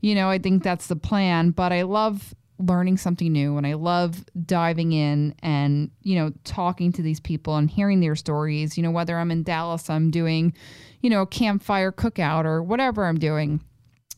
You 0.00 0.14
know 0.14 0.28
I 0.30 0.38
think 0.38 0.62
that's 0.62 0.86
the 0.86 0.96
plan. 0.96 1.50
But 1.50 1.72
I 1.72 1.82
love 1.82 2.34
learning 2.64 2.96
something 2.96 3.32
new 3.32 3.56
and 3.56 3.66
I 3.66 3.74
love 3.74 4.24
diving 4.46 4.92
in 4.92 5.34
and 5.42 5.90
you 6.02 6.14
know 6.16 6.32
talking 6.44 6.92
to 6.92 7.02
these 7.02 7.20
people 7.20 7.56
and 7.56 7.70
hearing 7.70 8.00
their 8.00 8.16
stories. 8.16 8.76
You 8.76 8.82
know 8.82 8.90
whether 8.90 9.18
I'm 9.18 9.30
in 9.30 9.42
Dallas 9.42 9.90
I'm 9.90 10.10
doing 10.10 10.54
you 11.00 11.10
know 11.10 11.22
a 11.22 11.26
campfire 11.26 11.92
cookout 11.92 12.44
or 12.44 12.62
whatever 12.62 13.06
I'm 13.06 13.18
doing. 13.18 13.60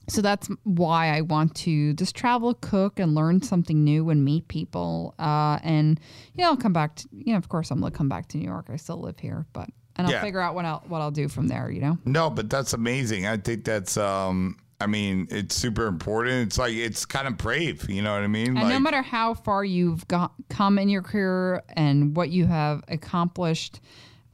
So 0.07 0.21
that's 0.21 0.49
why 0.65 1.17
I 1.17 1.23
want 1.23 1.55
to 1.57 1.95
just 1.95 2.15
travel 2.15 2.53
cook 2.53 2.99
and 3.01 3.15
learn 3.15 3.41
something 3.41 3.83
new 3.85 4.11
and 4.11 4.23
meet 4.23 4.49
people. 4.49 5.15
Uh, 5.19 5.59
and 5.63 5.99
you 6.35 6.43
know 6.45 6.51
I'll 6.51 6.57
come 6.59 6.75
back 6.75 6.97
to 6.97 7.09
you 7.13 7.33
know 7.33 7.39
of 7.39 7.49
course 7.49 7.71
I'm 7.71 7.81
gonna 7.81 7.91
come 7.91 8.09
back 8.09 8.29
to 8.29 8.39
New 8.39 8.45
York. 8.47 8.67
I 8.69 8.77
still 8.77 9.01
live 9.01 9.19
here 9.19 9.47
but 9.53 9.69
and 9.97 10.07
I'll 10.07 10.13
Yeah. 10.13 10.21
figure 10.23 10.41
out 10.41 10.55
what 10.55 10.65
I'll 10.67 10.83
what 10.89 11.01
I'll 11.01 11.11
do 11.11 11.29
from 11.29 11.49
there 11.49 11.71
you 11.71 11.81
know? 11.81 11.97
No, 12.05 12.29
but 12.29 12.51
that's 12.51 12.73
amazing. 12.75 13.27
I 13.27 13.39
think 13.39 13.65
that's 13.65 13.97
um 13.97 14.59
I 14.85 14.87
mean, 14.87 15.27
it's 15.31 15.55
super 15.55 15.87
important. 15.87 16.47
It's 16.49 16.59
like 16.59 16.75
it's 16.75 17.07
kind 17.07 17.27
of 17.27 17.39
brave, 17.39 17.89
you 17.89 18.03
know 18.03 18.13
what 18.13 18.23
I 18.23 18.27
mean? 18.27 18.57
And 18.59 18.69
no 18.69 18.79
matter 18.79 19.01
how 19.01 19.33
far 19.33 19.65
you've 19.65 20.07
got 20.09 20.33
come 20.51 20.79
in 20.79 20.91
your 20.91 21.01
career 21.01 21.63
and 21.75 22.15
what 22.15 22.29
you 22.29 22.45
have 22.45 22.85
accomplished, 22.89 23.81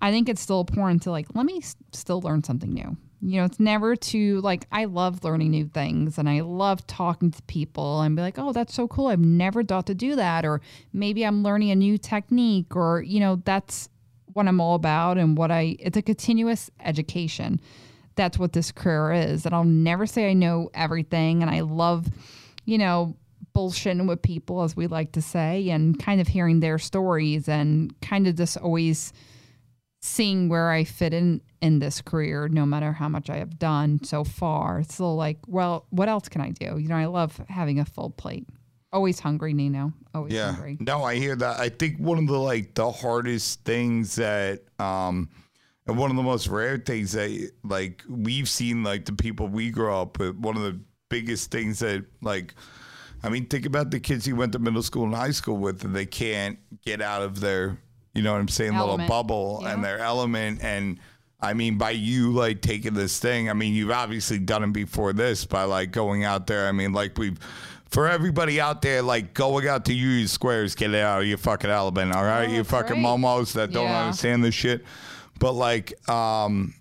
I 0.03 0.11
think 0.11 0.29
it's 0.29 0.41
still 0.41 0.61
important 0.61 1.03
to 1.05 1.13
like 1.13 1.29
let 1.35 1.47
me 1.47 1.59
s- 1.59 1.77
still 1.93 2.21
learn 2.21 2.43
something 2.43 2.73
new. 2.73 2.97
You 3.23 3.37
know, 3.41 3.45
it's 3.45 3.61
never 3.61 3.95
too 3.95 4.41
like 4.41 4.67
I 4.73 4.87
love 4.87 5.23
learning 5.23 5.53
new 5.53 5.67
things 5.69 6.19
and 6.19 6.29
I 6.29 6.41
love 6.41 6.85
talking 6.89 7.31
to 7.31 7.43
people 7.43 8.01
and 8.01 8.17
be 8.17 8.23
like, 8.23 8.39
"Oh, 8.39 8.53
that's 8.53 8.75
so 8.75 8.89
cool. 8.89 9.07
I've 9.07 9.21
never 9.21 9.63
thought 9.63 9.87
to 9.87 9.95
do 9.95 10.17
that." 10.17 10.45
Or 10.45 10.61
maybe 10.93 11.25
I'm 11.25 11.45
learning 11.45 11.71
a 11.71 11.77
new 11.77 11.97
technique 11.97 12.75
or, 12.75 13.03
you 13.03 13.21
know, 13.21 13.41
that's 13.45 13.89
what 14.33 14.49
I'm 14.49 14.61
all 14.61 14.75
about 14.75 15.17
and 15.17 15.37
what 15.39 15.51
I 15.53 15.77
it's 15.79 15.97
a 15.97 16.03
continuous 16.03 16.71
education. 16.81 17.61
That's 18.17 18.39
what 18.39 18.53
this 18.53 18.73
career 18.73 19.13
is. 19.13 19.47
And 19.47 19.55
I'll 19.55 19.65
never 19.65 20.07
say 20.07 20.31
I 20.31 20.33
know 20.35 20.71
everything 20.75 21.43
and 21.43 21.51
I 21.51 21.61
love, 21.61 22.07
you 22.65 22.79
know, 22.79 23.17
bullshitting 23.55 24.07
with 24.09 24.23
people 24.23 24.63
as 24.63 24.77
we 24.77 24.87
like 24.87 25.13
to 25.13 25.23
say 25.23 25.71
and 25.71 25.99
kind 25.99 26.21
of 26.21 26.29
hearing 26.29 26.61
their 26.61 26.79
stories 26.79 27.49
and 27.49 27.99
kind 28.01 28.27
of 28.27 28.37
just 28.37 28.57
always 28.57 29.13
seeing 30.03 30.49
where 30.49 30.71
I 30.71 30.85
fit 30.85 31.13
in 31.13 31.41
in 31.61 31.79
this 31.79 32.01
career 32.01 32.49
no 32.49 32.65
matter 32.65 32.91
how 32.93 33.09
much 33.09 33.29
I 33.29 33.37
have 33.37 33.59
done 33.59 34.03
so 34.03 34.25
far. 34.25 34.81
It's 34.81 34.95
still 34.95 35.15
like, 35.15 35.39
well, 35.47 35.87
what 35.91 36.09
else 36.09 36.29
can 36.29 36.41
I 36.41 36.51
do? 36.51 36.79
You 36.79 36.89
know, 36.89 36.97
I 36.97 37.05
love 37.07 37.39
having 37.49 37.79
a 37.81 37.85
full 37.85 38.11
plate. 38.11 38.47
Always 38.93 39.21
hungry, 39.21 39.53
Nino. 39.53 39.93
Always 40.15 40.33
Yeah. 40.33 40.53
hungry. 40.53 40.79
No, 40.81 41.05
I 41.05 41.17
hear 41.17 41.37
that. 41.37 41.61
I 41.61 41.69
think 41.69 41.99
one 41.99 42.19
of 42.19 42.27
the 42.29 42.39
like 42.39 42.75
the 42.75 42.91
hardest 42.91 43.65
things 43.65 44.17
that 44.17 44.63
um 44.81 45.29
and 45.87 45.97
one 45.99 46.11
of 46.11 46.17
the 46.17 46.23
most 46.23 46.47
rare 46.49 46.79
things 46.79 47.13
that 47.13 47.51
like 47.65 48.03
we've 48.09 48.49
seen 48.49 48.83
like 48.83 49.05
the 49.07 49.13
people 49.13 49.49
we 49.49 49.71
grow 49.71 50.01
up 50.03 50.19
with, 50.19 50.37
one 50.37 50.57
of 50.57 50.63
the 50.63 50.79
biggest 51.09 51.51
things 51.51 51.79
that 51.81 52.05
like 52.23 52.55
I 53.23 53.29
mean, 53.29 53.47
think 53.47 53.67
about 53.67 53.91
the 53.91 54.01
kids 54.01 54.27
you 54.27 54.35
went 54.37 54.53
to 54.53 54.59
middle 54.59 54.83
school 54.83 55.05
and 55.05 55.15
high 55.15 55.33
school 55.33 55.59
with 55.59 55.85
and 55.85 55.95
they 55.95 56.07
can't 56.07 56.59
get 56.85 57.03
out 57.03 57.23
of 57.23 57.41
their 57.41 57.79
you 58.15 58.23
know 58.23 58.33
what 58.33 58.41
I'm 58.41 58.49
saying, 58.49 58.73
little 58.73 58.89
Element. 58.91 59.09
bubble 59.09 59.65
and 59.67 59.85
their 59.85 59.99
element 59.99 60.63
and 60.65 60.99
I 61.43 61.55
mean, 61.55 61.79
by 61.79 61.93
you 61.93 62.33
like 62.33 62.61
taking 62.61 62.93
this 62.93 63.19
thing, 63.19 63.49
I 63.49 63.55
mean, 63.55 63.73
you've 63.73 63.91
obviously 63.91 64.39
done 64.39 64.63
it 64.63 64.73
before 64.75 65.15
this 65.15 65.47
by 65.47 65.63
like 65.63 65.91
going 65.91 66.23
out 66.23 66.47
there. 66.47 66.69
I 66.69 66.73
mean, 66.73 66.93
like 66.93 67.17
we've, 67.17 67.39
for 67.89 68.07
everybody 68.07 68.61
out 68.61 68.83
there, 68.83 69.01
like 69.01 69.33
going 69.33 69.67
out 69.67 69.87
to 69.87 69.95
Union 69.95 70.29
Squares, 70.29 70.75
get 70.75 70.93
it 70.93 71.01
out 71.01 71.23
of 71.23 71.27
your 71.27 71.39
fucking 71.39 71.71
element, 71.71 72.13
all 72.15 72.25
right? 72.25 72.47
Oh, 72.47 72.53
you 72.53 72.63
fucking 72.63 73.03
right. 73.03 73.19
momos 73.19 73.55
that 73.55 73.73
don't 73.73 73.87
Yeah. 73.87 74.03
understand 74.03 74.45
this 74.45 74.55
shit. 74.55 74.85
But 75.41 75.55
like, 75.55 76.09
um, 76.09 76.75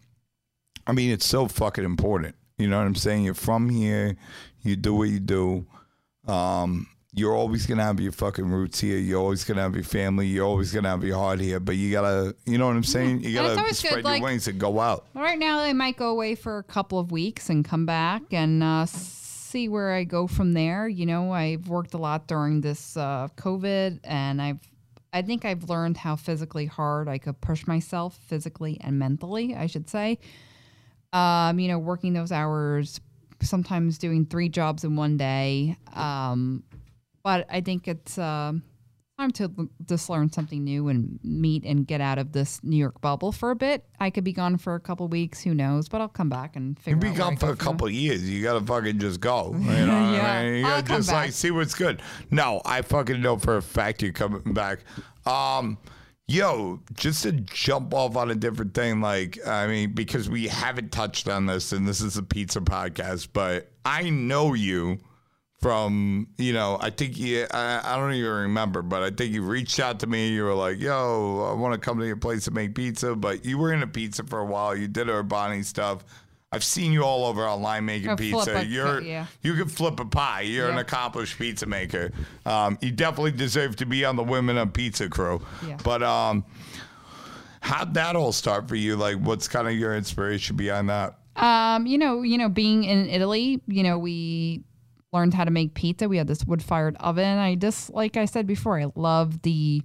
I 0.86 0.92
mean, 0.92 1.10
it's 1.10 1.26
so 1.26 1.48
fucking 1.48 1.84
important. 1.84 2.36
You 2.60 2.68
know 2.68 2.78
what 2.78 2.86
I'm 2.86 2.94
saying? 2.96 3.24
You're 3.24 3.34
from 3.34 3.70
here, 3.70 4.16
you 4.62 4.76
do 4.76 4.94
what 4.94 5.10
you 5.10 5.20
do. 5.20 5.66
Um, 6.28 6.88
you're 7.12 7.34
always 7.34 7.66
gonna 7.66 7.84
have 7.84 8.00
your 8.00 8.12
fucking 8.12 8.46
roots 8.50 8.80
here. 8.80 8.98
You're 8.98 9.20
always 9.20 9.44
gonna 9.44 9.62
have 9.62 9.74
your 9.74 9.84
family. 9.84 10.28
You're 10.28 10.46
always 10.46 10.72
gonna 10.72 10.90
have 10.90 11.04
your 11.04 11.18
heart 11.18 11.40
here. 11.40 11.60
But 11.60 11.76
you 11.78 11.92
gotta, 11.92 12.36
you 12.46 12.58
know 12.60 12.68
what 12.68 12.76
I'm 12.76 12.84
saying? 12.84 13.24
You 13.24 13.34
gotta 13.34 13.74
spread 13.74 13.92
good, 13.92 14.04
your 14.04 14.04
like- 14.04 14.22
wings 14.22 14.48
and 14.48 14.60
go 14.60 14.80
out. 14.80 15.08
Right 15.16 15.40
now, 15.40 15.60
I 15.60 15.74
might 15.74 15.98
go 15.98 16.10
away 16.10 16.36
for 16.36 16.60
a 16.60 16.64
couple 16.64 17.00
of 17.00 17.12
weeks 17.12 17.50
and 17.50 17.66
come 17.66 17.86
back 17.88 18.22
and 18.32 18.62
uh, 18.62 18.86
see 18.86 19.68
where 19.70 19.92
I 19.92 20.04
go 20.04 20.28
from 20.28 20.54
there. 20.54 20.88
You 20.88 21.08
know, 21.08 21.32
I've 21.32 21.68
worked 21.68 21.96
a 21.96 21.98
lot 21.98 22.28
during 22.28 22.62
this 22.62 22.96
uh, 22.96 23.30
COVID, 23.38 24.02
and 24.04 24.40
I've, 24.40 24.60
I 25.12 25.22
think 25.22 25.46
I've 25.46 25.70
learned 25.70 25.98
how 25.98 26.16
physically 26.16 26.66
hard 26.66 27.08
I 27.08 27.18
could 27.18 27.42
push 27.42 27.66
myself, 27.66 28.20
physically 28.28 28.78
and 28.82 29.00
mentally, 29.00 29.56
I 29.56 29.66
should 29.68 29.90
say. 29.90 30.20
Um, 31.14 31.60
you 31.60 31.68
know, 31.68 31.80
working 31.80 32.14
those 32.14 32.32
hours, 32.32 33.02
sometimes 33.42 33.98
doing 33.98 34.26
three 34.26 34.50
jobs 34.50 34.84
in 34.84 34.96
one 34.96 35.18
day. 35.18 35.78
Um, 35.94 36.64
but 37.24 37.48
I 37.50 37.62
think 37.62 37.88
it's 37.88 38.18
um 38.18 38.64
time 39.20 39.32
to 39.32 39.70
just 39.86 40.10
learn 40.10 40.32
something 40.32 40.64
new 40.64 40.88
and 40.88 41.20
meet 41.24 41.66
and 41.66 41.86
get 41.86 42.00
out 42.00 42.18
of 42.18 42.32
this 42.32 42.64
New 42.64 42.78
York 42.78 43.02
bubble 43.02 43.32
for 43.32 43.52
a 43.52 43.56
bit. 43.56 43.86
I 44.00 44.10
could 44.10 44.24
be 44.24 44.32
gone 44.32 44.58
for 44.58 44.76
a 44.76 44.80
couple 44.80 45.08
weeks, 45.10 45.42
who 45.44 45.54
knows? 45.54 45.90
But 45.90 46.00
I'll 46.02 46.08
come 46.08 46.30
back 46.30 46.56
and 46.56 46.80
figure. 46.80 47.00
You'll 47.06 47.14
be 47.14 47.18
gone 47.18 47.36
for 47.36 47.50
a 47.50 47.56
couple 47.56 47.88
of 47.88 47.94
years. 47.94 48.28
You 48.30 48.42
gotta 48.42 48.62
fucking 48.66 49.00
just 49.00 49.20
go. 49.20 49.54
You 49.60 49.86
know 49.86 50.02
what 50.02 50.14
Yeah. 50.14 50.32
I 50.32 50.44
mean? 50.46 50.56
You 50.56 50.62
gotta 50.64 50.88
just 50.88 51.12
like 51.12 51.32
see 51.32 51.52
what's 51.52 51.76
good. 51.76 52.02
No, 52.32 52.62
I 52.66 52.82
fucking 52.82 53.22
know 53.22 53.38
for 53.38 53.58
a 53.58 53.62
fact 53.62 54.02
you're 54.02 54.14
coming 54.14 54.54
back. 54.54 54.80
Um, 55.26 55.78
yo, 56.28 56.80
just 56.94 57.24
to 57.24 57.34
jump 57.34 57.94
off 57.94 58.16
on 58.16 58.32
a 58.32 58.36
different 58.36 58.74
thing, 58.74 59.02
like 59.02 59.38
I 59.46 59.68
mean, 59.68 59.92
because 59.94 60.30
we 60.30 60.48
haven't 60.48 60.92
touched 60.92 61.28
on 61.28 61.46
this, 61.46 61.72
and 61.74 61.88
this 61.88 62.02
is 62.02 62.18
a 62.18 62.24
pizza 62.24 62.62
podcast, 62.62 63.30
but 63.34 63.70
I 63.86 64.10
know 64.10 64.54
you 64.54 65.00
from 65.60 66.28
you 66.38 66.54
know 66.54 66.78
i 66.82 66.90
think 66.90 67.18
you 67.18 67.46
I, 67.52 67.82
I 67.84 67.98
don't 67.98 68.14
even 68.14 68.32
remember 68.32 68.82
but 68.82 69.04
i 69.04 69.10
think 69.10 69.34
you 69.34 69.42
reached 69.42 69.80
out 69.80 70.00
to 70.00 70.08
me 70.08 70.30
you 70.30 70.44
were 70.44 70.54
like 70.54 70.80
yo 70.80 71.50
i 71.52 71.54
want 71.54 71.74
to 71.74 71.80
come 71.80 72.00
to 72.00 72.08
your 72.08 72.16
place 72.16 72.46
to 72.46 72.52
make 72.52 72.76
pizza 72.76 73.16
but 73.16 73.44
you 73.44 73.58
were 73.58 73.74
into 73.74 73.88
pizza 73.88 74.24
for 74.24 74.40
a 74.40 74.46
while 74.46 74.76
you 74.76 74.88
did 74.88 75.08
urbani 75.08 75.64
stuff. 75.64 76.04
I've 76.52 76.64
seen 76.64 76.92
you 76.92 77.04
all 77.04 77.26
over 77.26 77.48
online 77.48 77.86
making 77.86 78.16
pizza. 78.18 78.66
you're 78.66 79.02
yeah. 79.02 79.28
you 79.44 79.54
can 79.54 79.68
flip 79.68 80.00
a 80.00 80.06
pie. 80.06 80.42
You're 80.42 80.70
an 80.70 80.80
accomplished 80.80 81.38
pizza 81.38 81.68
maker. 81.68 82.12
Um, 82.46 82.78
you 82.82 82.92
definitely 82.92 83.34
deserve 83.34 83.76
to 83.78 83.86
be 83.86 84.04
on 84.04 84.16
the 84.16 84.24
women 84.24 84.58
of 84.58 84.74
pizza 84.74 85.10
crew. 85.10 85.42
Yeah. 85.66 85.78
but 85.84 86.02
um 86.02 86.44
how'd 87.62 87.94
that 87.94 88.16
all 88.16 88.32
start 88.32 88.68
for 88.68 88.76
you? 88.76 88.96
Like 88.96 89.18
what's 89.18 89.48
kind 89.48 89.68
of 89.68 89.76
your 89.76 89.96
inspiration 89.96 90.56
behind 90.56 90.90
that? 90.90 91.20
Um, 91.36 91.86
you 91.86 91.98
know, 91.98 92.24
you 92.24 92.38
know, 92.38 92.50
being 92.50 92.84
in 92.84 93.08
Italy, 93.08 93.62
you 93.68 93.84
know, 93.84 93.98
we 94.00 94.64
learned 95.12 95.34
how 95.34 95.44
to 95.44 95.52
make 95.52 95.74
pizza. 95.74 96.08
We 96.08 96.18
had 96.18 96.28
this 96.28 96.46
wood-fired 96.46 96.96
oven. 97.00 97.38
I 97.38 97.56
just, 97.56 97.90
like 97.92 98.18
I 98.18 98.26
said 98.26 98.48
before, 98.48 98.80
I 98.80 98.88
love 98.96 99.42
the. 99.42 99.82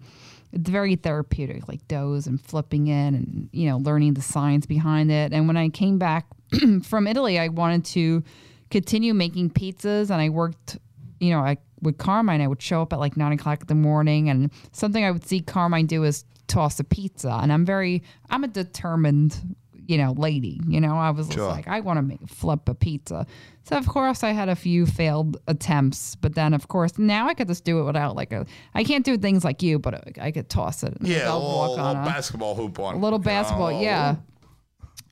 It's 0.53 0.71
very 0.71 0.95
therapeutic, 0.95 1.67
like 1.67 1.87
doughs 1.89 2.29
and 2.29 2.41
flipping 2.41 2.87
it, 2.87 3.09
and 3.09 3.49
you 3.53 3.69
know, 3.69 3.79
learning 3.79 4.15
the 4.15 4.23
science 4.23 4.67
behind 4.67 5.11
it. 5.11 5.33
And 5.33 5.49
when 5.49 5.57
I 5.57 5.69
came 5.69 5.99
back 5.99 6.27
from 6.85 7.09
Italy, 7.09 7.41
I 7.41 7.49
wanted 7.49 7.85
to 7.87 8.23
continue 8.71 9.15
making 9.15 9.51
pizzas, 9.51 10.11
and 10.11 10.21
I 10.21 10.29
worked, 10.29 10.79
you 11.19 11.31
know, 11.31 11.41
I 11.41 11.57
with 11.83 11.99
Carmine. 11.99 12.41
I 12.41 12.47
would 12.47 12.63
show 12.63 12.83
up 12.83 12.93
at 12.93 13.01
like 13.01 13.17
nine 13.17 13.33
o'clock 13.33 13.63
in 13.63 13.67
the 13.67 13.75
morning, 13.75 14.31
and 14.31 14.53
something 14.71 15.05
I 15.05 15.11
would 15.11 15.27
see 15.27 15.41
Carmine 15.41 15.87
do 15.87 16.05
is 16.05 16.25
toss 16.47 16.79
a 16.79 16.85
pizza. 16.85 17.37
And 17.43 17.53
I'm 17.53 17.65
very, 17.65 18.03
I'm 18.31 18.45
a 18.45 18.49
determined 18.49 19.57
you 19.87 19.99
know, 19.99 20.13
lady. 20.13 20.61
You 20.67 20.81
know, 20.81 20.95
I 20.97 21.11
was 21.11 21.27
just 21.27 21.39
Sure. 21.39 21.49
like, 21.49 21.67
I 21.69 21.81
want 21.81 21.99
to 21.99 22.03
make 22.03 22.23
a 22.23 22.27
flip 22.27 22.69
a 22.69 22.75
pizza. 22.75 23.27
So 23.65 23.77
of 23.77 23.87
course 23.87 24.23
I 24.23 24.33
had 24.33 24.49
a 24.49 24.57
few 24.57 24.85
failed 24.87 25.39
attempts, 25.49 26.17
but 26.17 26.35
then 26.35 26.53
of 26.55 26.69
course 26.69 26.99
now 26.99 27.29
I 27.29 27.35
could 27.35 27.49
just 27.49 27.65
do 27.65 27.81
it 27.81 27.85
without 27.85 28.15
like 28.17 28.33
a. 28.33 28.45
I 28.75 28.85
can't 28.85 29.05
do 29.05 29.17
things 29.17 29.43
like 29.45 29.63
you, 29.63 29.79
but 29.79 29.95
uh, 29.95 30.01
I 30.21 30.31
could 30.33 30.49
toss 30.51 30.83
it. 30.83 30.97
yeah 31.01 31.33
a 31.33 31.35
little, 31.35 31.41
walk 31.43 31.79
on 31.79 31.87
little 31.97 32.03
a- 32.03 32.07
basketball 32.07 32.55
hoop 32.55 32.79
on. 32.79 32.95
a 32.97 32.99
little 32.99 33.19
basketball, 33.19 33.75
Oh, 33.75 33.81
yeah. 33.81 34.17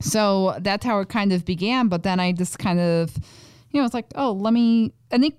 So 0.01 0.57
that's 0.61 0.85
how 0.85 0.99
it 1.01 1.09
kind 1.09 1.33
of 1.33 1.45
began. 1.45 1.89
But 1.89 2.03
then 2.03 2.19
I 2.21 2.33
just 2.33 2.59
kind 2.59 2.81
of, 2.81 3.15
you 3.71 3.81
know, 3.81 3.85
it's 3.85 3.95
like, 3.95 4.07
oh, 4.17 4.33
let 4.33 4.53
me. 4.53 4.93
I 5.13 5.19
think 5.19 5.37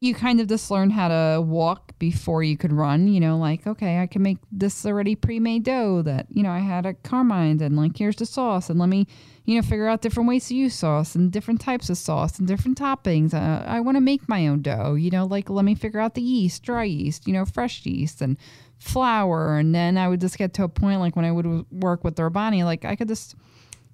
you 0.00 0.14
kind 0.14 0.40
of 0.40 0.46
just 0.46 0.70
learn 0.70 0.90
how 0.90 1.08
to 1.08 1.40
walk 1.40 1.85
before 1.98 2.42
you 2.42 2.56
could 2.56 2.72
run. 2.72 3.08
You 3.08 3.20
know, 3.20 3.38
like 3.38 3.66
okay, 3.66 4.00
I 4.00 4.06
can 4.06 4.22
make 4.22 4.38
this 4.52 4.84
already 4.86 5.14
pre-made 5.14 5.64
dough 5.64 6.02
that 6.02 6.26
you 6.30 6.42
know 6.42 6.50
I 6.50 6.60
had 6.60 6.86
at 6.86 7.02
Carmine, 7.02 7.60
and 7.62 7.76
like 7.76 7.96
here's 7.96 8.16
the 8.16 8.26
sauce, 8.26 8.70
and 8.70 8.78
let 8.78 8.88
me, 8.88 9.06
you 9.44 9.56
know, 9.56 9.62
figure 9.62 9.88
out 9.88 10.02
different 10.02 10.28
ways 10.28 10.48
to 10.48 10.54
use 10.54 10.74
sauce 10.74 11.14
and 11.14 11.32
different 11.32 11.60
types 11.60 11.90
of 11.90 11.98
sauce 11.98 12.38
and 12.38 12.46
different 12.46 12.78
toppings. 12.78 13.34
Uh, 13.34 13.64
I 13.66 13.80
want 13.80 13.96
to 13.96 14.00
make 14.00 14.28
my 14.28 14.46
own 14.46 14.62
dough. 14.62 14.94
You 14.94 15.10
know, 15.10 15.24
like 15.24 15.50
let 15.50 15.64
me 15.64 15.74
figure 15.74 16.00
out 16.00 16.14
the 16.14 16.22
yeast, 16.22 16.62
dry 16.62 16.84
yeast, 16.84 17.26
you 17.26 17.32
know, 17.32 17.44
fresh 17.44 17.84
yeast, 17.86 18.20
and 18.20 18.36
flour, 18.78 19.56
and 19.56 19.74
then 19.74 19.96
I 19.96 20.08
would 20.08 20.20
just 20.20 20.38
get 20.38 20.54
to 20.54 20.64
a 20.64 20.68
point 20.68 21.00
like 21.00 21.16
when 21.16 21.24
I 21.24 21.32
would 21.32 21.66
work 21.70 22.04
with 22.04 22.16
the 22.16 22.22
Urbani, 22.22 22.64
like 22.64 22.84
I 22.84 22.96
could 22.96 23.08
just, 23.08 23.34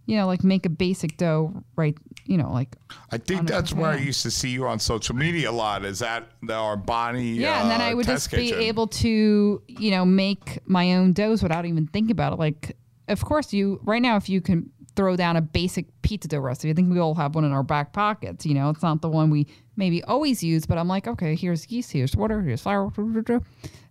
you 0.07 0.17
know, 0.17 0.27
like 0.27 0.43
make 0.43 0.67
a 0.67 0.71
basic 0.71 1.17
dough, 1.17 1.63
right? 1.77 1.97
You 2.25 2.37
know, 2.37 2.53
like 2.53 2.77
I 3.11 3.19
think 3.19 3.47
that's 3.47 3.73
where 3.73 3.91
I 3.91 3.97
used 3.97 4.23
to 4.23 4.31
see 4.31 4.51
you 4.51 4.67
on 4.67 4.79
social 4.79 5.15
media 5.15 5.51
a 5.51 5.53
lot. 5.53 5.85
Is 5.85 6.01
that 6.01 6.31
the 6.43 6.55
Urbani? 6.55 7.37
yeah, 7.37 7.63
and 7.63 7.71
then 7.71 7.81
uh, 7.81 7.85
I 7.85 7.95
would 7.95 8.07
just 8.07 8.31
be 8.31 8.53
able 8.53 8.89
to, 8.89 9.63
you 9.67 9.91
know, 9.91 10.05
make 10.05 10.59
my 10.67 10.95
own 10.95 11.13
doughs 11.13 11.43
without 11.43 11.67
even 11.67 11.87
thinking 11.87 12.13
about 12.13 12.33
it. 12.33 12.39
Like, 12.39 12.77
of 13.09 13.25
course, 13.25 13.53
you 13.53 13.81
right 13.85 14.03
now, 14.03 14.17
if 14.17 14.29
you 14.29 14.41
can 14.41 14.71
throw 14.95 15.17
down 15.17 15.37
a 15.37 15.41
basic 15.41 15.87
pizza 16.03 16.29
dough 16.29 16.41
recipe, 16.41 16.71
I 16.71 16.75
think 16.75 16.93
we 16.93 16.99
all 16.99 17.15
have 17.15 17.35
one 17.35 17.45
in 17.45 17.53
our 17.53 17.63
back 17.63 17.93
pockets. 17.93 18.45
You 18.45 18.55
know, 18.55 18.71
it's 18.71 18.83
not 18.83 19.03
the 19.03 19.09
one 19.09 19.31
we 19.31 19.47
maybe 19.77 20.03
always 20.05 20.43
use, 20.43 20.67
but 20.67 20.79
I'm 20.79 20.89
like, 20.89 21.07
okay, 21.07 21.37
here's 21.37 21.71
yeast, 21.71 21.93
here's 21.93 22.17
water, 22.17 22.43
here's 22.43 22.63
flour, 22.63 22.93
and 22.97 23.41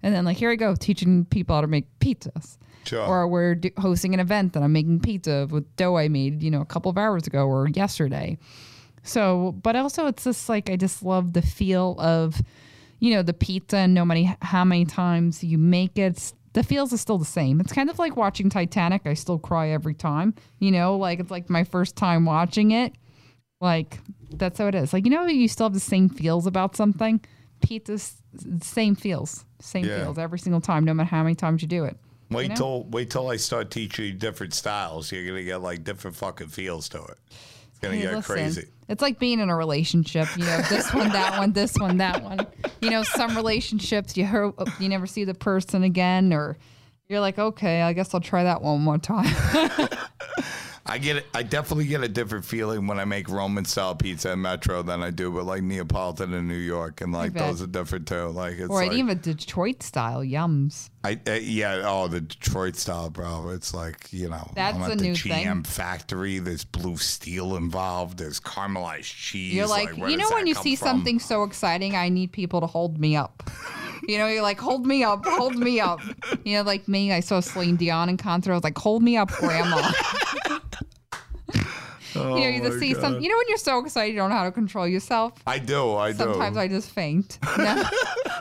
then 0.03 0.25
like 0.25 0.37
here 0.37 0.51
I 0.51 0.55
go 0.55 0.75
teaching 0.75 1.25
people 1.25 1.55
how 1.55 1.61
to 1.61 1.67
make 1.67 1.87
pizzas. 1.99 2.57
Sure. 2.83 3.05
Or 3.05 3.27
we're 3.27 3.55
do- 3.55 3.71
hosting 3.77 4.13
an 4.13 4.19
event 4.19 4.53
that 4.53 4.63
I'm 4.63 4.73
making 4.73 5.01
pizza 5.01 5.47
with 5.49 5.75
dough 5.75 5.97
I 5.97 6.07
made, 6.07 6.41
you 6.41 6.49
know, 6.51 6.61
a 6.61 6.65
couple 6.65 6.89
of 6.89 6.97
hours 6.97 7.27
ago 7.27 7.45
or 7.47 7.67
yesterday. 7.69 8.37
So, 9.03 9.53
but 9.63 9.75
also 9.75 10.07
it's 10.07 10.23
just 10.23 10.47
like 10.49 10.69
I 10.69 10.75
just 10.75 11.03
love 11.03 11.33
the 11.33 11.41
feel 11.41 11.95
of, 11.99 12.41
you 12.99 13.13
know, 13.13 13.23
the 13.23 13.33
pizza 13.33 13.77
and 13.77 13.93
no 13.93 14.05
matter 14.05 14.35
how 14.41 14.63
many 14.63 14.85
times 14.85 15.43
you 15.43 15.57
make 15.57 15.97
it, 15.97 16.33
the 16.53 16.63
feels 16.63 16.91
are 16.93 16.97
still 16.97 17.17
the 17.17 17.25
same. 17.25 17.59
It's 17.61 17.71
kind 17.73 17.89
of 17.89 17.97
like 17.97 18.15
watching 18.17 18.49
Titanic. 18.49 19.03
I 19.05 19.13
still 19.13 19.39
cry 19.39 19.69
every 19.69 19.93
time, 19.93 20.33
you 20.59 20.71
know, 20.71 20.97
like 20.97 21.19
it's 21.19 21.31
like 21.31 21.49
my 21.49 21.63
first 21.63 21.95
time 21.95 22.25
watching 22.25 22.71
it. 22.71 22.93
Like 23.59 23.99
that's 24.31 24.57
how 24.59 24.67
it 24.67 24.75
is. 24.75 24.91
Like, 24.91 25.05
you 25.05 25.11
know, 25.11 25.25
you 25.25 25.47
still 25.47 25.65
have 25.67 25.73
the 25.73 25.79
same 25.79 26.09
feels 26.09 26.45
about 26.47 26.75
something. 26.75 27.21
Pizza's 27.61 28.15
same 28.61 28.95
feels, 28.95 29.45
same 29.59 29.85
Yeah. 29.85 30.03
feels 30.03 30.17
every 30.17 30.39
single 30.39 30.61
time, 30.61 30.83
no 30.83 30.93
matter 30.93 31.09
how 31.09 31.21
many 31.23 31.35
times 31.35 31.61
you 31.61 31.67
do 31.67 31.85
it. 31.85 31.95
Wait 32.31 32.49
know? 32.49 32.55
till 32.55 32.83
wait 32.85 33.09
till 33.09 33.29
I 33.29 33.37
start 33.37 33.71
teaching 33.71 34.05
you 34.05 34.13
different 34.13 34.53
styles. 34.53 35.11
You're 35.11 35.25
gonna 35.25 35.43
get 35.43 35.61
like 35.61 35.83
different 35.83 36.15
fucking 36.15 36.47
feels 36.47 36.89
to 36.89 37.03
it. 37.03 37.17
It's 37.69 37.79
gonna 37.79 37.95
Hey, 37.95 38.01
get 38.01 38.15
listen, 38.15 38.35
crazy. 38.35 38.67
It's 38.87 39.01
like 39.01 39.19
being 39.19 39.39
in 39.39 39.49
a 39.49 39.55
relationship, 39.55 40.27
you 40.37 40.45
know, 40.45 40.61
this 40.69 40.93
one, 40.93 41.09
that 41.09 41.37
one, 41.37 41.53
this 41.53 41.75
one, 41.77 41.97
that 41.97 42.23
one. 42.23 42.45
You 42.81 42.89
know, 42.89 43.03
some 43.03 43.35
relationships 43.35 44.17
you 44.17 44.55
you 44.79 44.89
never 44.89 45.07
see 45.07 45.23
the 45.23 45.33
person 45.33 45.83
again, 45.83 46.33
or 46.33 46.57
you're 47.07 47.19
like, 47.19 47.37
okay, 47.37 47.81
I 47.81 47.93
guess 47.93 48.13
I'll 48.13 48.21
try 48.21 48.43
that 48.43 48.61
one 48.61 48.81
more 48.81 48.97
time. 48.97 49.33
I 50.91 50.97
get 50.97 51.15
it. 51.15 51.25
I 51.33 51.43
definitely 51.43 51.85
get 51.85 52.03
a 52.03 52.09
different 52.09 52.43
feeling 52.43 52.85
when 52.85 52.99
I 52.99 53.05
make 53.05 53.29
Roman 53.29 53.63
style 53.63 53.95
pizza 53.95 54.33
in 54.33 54.41
Metro 54.41 54.81
than 54.81 55.01
I 55.01 55.09
do 55.09 55.31
with 55.31 55.45
like 55.45 55.63
Neapolitan 55.63 56.33
in 56.33 56.49
New 56.49 56.53
York, 56.53 56.99
and 56.99 57.13
like 57.13 57.31
those 57.31 57.61
are 57.61 57.67
different 57.67 58.09
too. 58.09 58.27
Like 58.27 58.55
it's 58.55 58.69
or 58.69 58.85
like 58.85 58.91
even 58.91 59.17
Detroit 59.19 59.83
style 59.83 60.19
yums. 60.19 60.89
I 61.05 61.17
uh, 61.25 61.31
yeah 61.31 61.83
oh 61.85 62.09
the 62.09 62.19
Detroit 62.19 62.75
style, 62.75 63.09
bro. 63.09 63.51
It's 63.51 63.73
like 63.73 64.11
you 64.11 64.27
know 64.27 64.51
That's 64.53 64.75
I'm 64.75 64.83
a 64.83 64.89
at 64.89 64.97
the 64.97 65.03
new 65.05 65.13
GM 65.13 65.29
thing. 65.29 65.63
factory. 65.63 66.39
There's 66.39 66.65
blue 66.65 66.97
steel 66.97 67.55
involved. 67.55 68.17
There's 68.17 68.41
caramelized 68.41 69.15
cheese. 69.15 69.53
You're 69.53 69.67
like, 69.67 69.95
where 69.95 70.09
you 70.09 70.17
know, 70.17 70.29
when 70.31 70.45
you 70.45 70.55
see 70.55 70.75
from? 70.75 70.87
something 70.89 71.19
so 71.19 71.43
exciting, 71.43 71.95
I 71.95 72.09
need 72.09 72.33
people 72.33 72.59
to 72.59 72.67
hold 72.67 72.99
me 72.99 73.15
up. 73.15 73.49
You 74.07 74.17
know, 74.17 74.27
you're 74.27 74.41
like, 74.41 74.59
hold 74.59 74.85
me 74.85 75.03
up, 75.05 75.25
hold 75.25 75.55
me 75.55 75.79
up. 75.79 76.01
You 76.43 76.57
know, 76.57 76.63
like 76.63 76.87
me, 76.87 77.13
I 77.13 77.19
saw 77.21 77.39
Celine 77.39 77.77
Dion 77.77 78.09
in 78.09 78.17
concert. 78.17 78.51
I 78.51 78.55
was 78.55 78.63
like, 78.63 78.77
hold 78.77 79.03
me 79.03 79.15
up, 79.15 79.29
grandma. 79.29 79.89
Oh 82.15 82.35
you 82.37 82.43
know, 82.43 82.49
you 82.49 82.61
just 82.61 82.73
my 82.75 82.79
see 82.79 82.93
some. 82.93 83.19
You 83.19 83.29
know, 83.29 83.37
when 83.37 83.45
you're 83.49 83.57
so 83.57 83.79
excited, 83.79 84.11
you 84.13 84.17
don't 84.17 84.29
know 84.29 84.35
how 84.35 84.43
to 84.45 84.51
control 84.51 84.87
yourself. 84.87 85.33
I 85.47 85.59
do. 85.59 85.95
I 85.95 86.11
do. 86.11 86.17
Sometimes 86.17 86.57
I 86.57 86.67
just 86.67 86.89
faint. 86.91 87.37
You 87.57 87.63
know? 87.63 87.83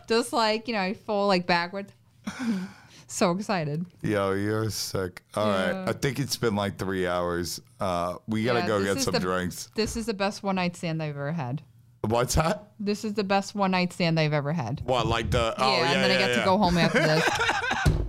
just 0.08 0.32
like, 0.32 0.66
you 0.68 0.74
know, 0.74 0.80
I 0.80 0.94
fall 0.94 1.26
like 1.28 1.46
backward. 1.46 1.92
so 3.06 3.32
excited. 3.32 3.84
Yo, 4.02 4.32
you're 4.32 4.70
sick. 4.70 5.22
All 5.34 5.46
right, 5.46 5.72
Yeah. 5.72 5.84
I 5.88 5.92
think 5.92 6.18
it's 6.18 6.36
been 6.36 6.56
like 6.56 6.78
three 6.78 7.06
hours. 7.06 7.60
Uh, 7.78 8.16
we 8.26 8.44
gotta 8.44 8.60
Yeah, 8.60 8.66
go 8.66 8.84
get 8.84 9.00
some 9.02 9.12
the- 9.12 9.20
drinks. 9.20 9.68
This 9.74 9.96
is 9.96 10.06
the 10.06 10.14
best 10.14 10.42
one 10.42 10.56
night 10.56 10.76
stand 10.76 11.02
I've 11.02 11.10
ever 11.10 11.32
had. 11.32 11.62
What's 12.02 12.34
that? 12.36 12.72
This 12.80 13.04
is 13.04 13.12
the 13.14 13.24
best 13.24 13.54
one 13.54 13.72
night 13.72 13.92
stand 13.92 14.18
I've 14.18 14.32
ever 14.32 14.52
had. 14.52 14.80
What, 14.84 15.06
like 15.06 15.30
the? 15.30 15.54
Oh, 15.58 15.70
yeah, 15.72 15.78
yeah, 15.82 15.90
and 15.92 16.02
then 16.02 16.10
yeah, 16.10 16.16
I 16.16 16.18
get 16.18 16.30
yeah. 16.30 16.36
to 16.38 16.44
go 16.44 16.56
home 16.58 16.78
after 16.78 16.98
this. 16.98 17.28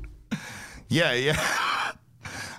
Yeah, 0.91 1.13
yeah. 1.13 1.67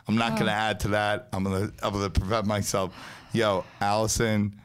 I'm 0.08 0.16
not 0.16 0.32
Oh. 0.32 0.38
gonna 0.38 0.50
add 0.52 0.80
to 0.80 0.88
that. 0.88 1.28
I'm 1.32 1.44
gonna 1.44 1.70
I'm 1.82 1.92
gonna 1.92 2.10
prevent 2.10 2.46
myself. 2.46 2.92
Yo, 3.32 3.64
Allison, 3.80 4.60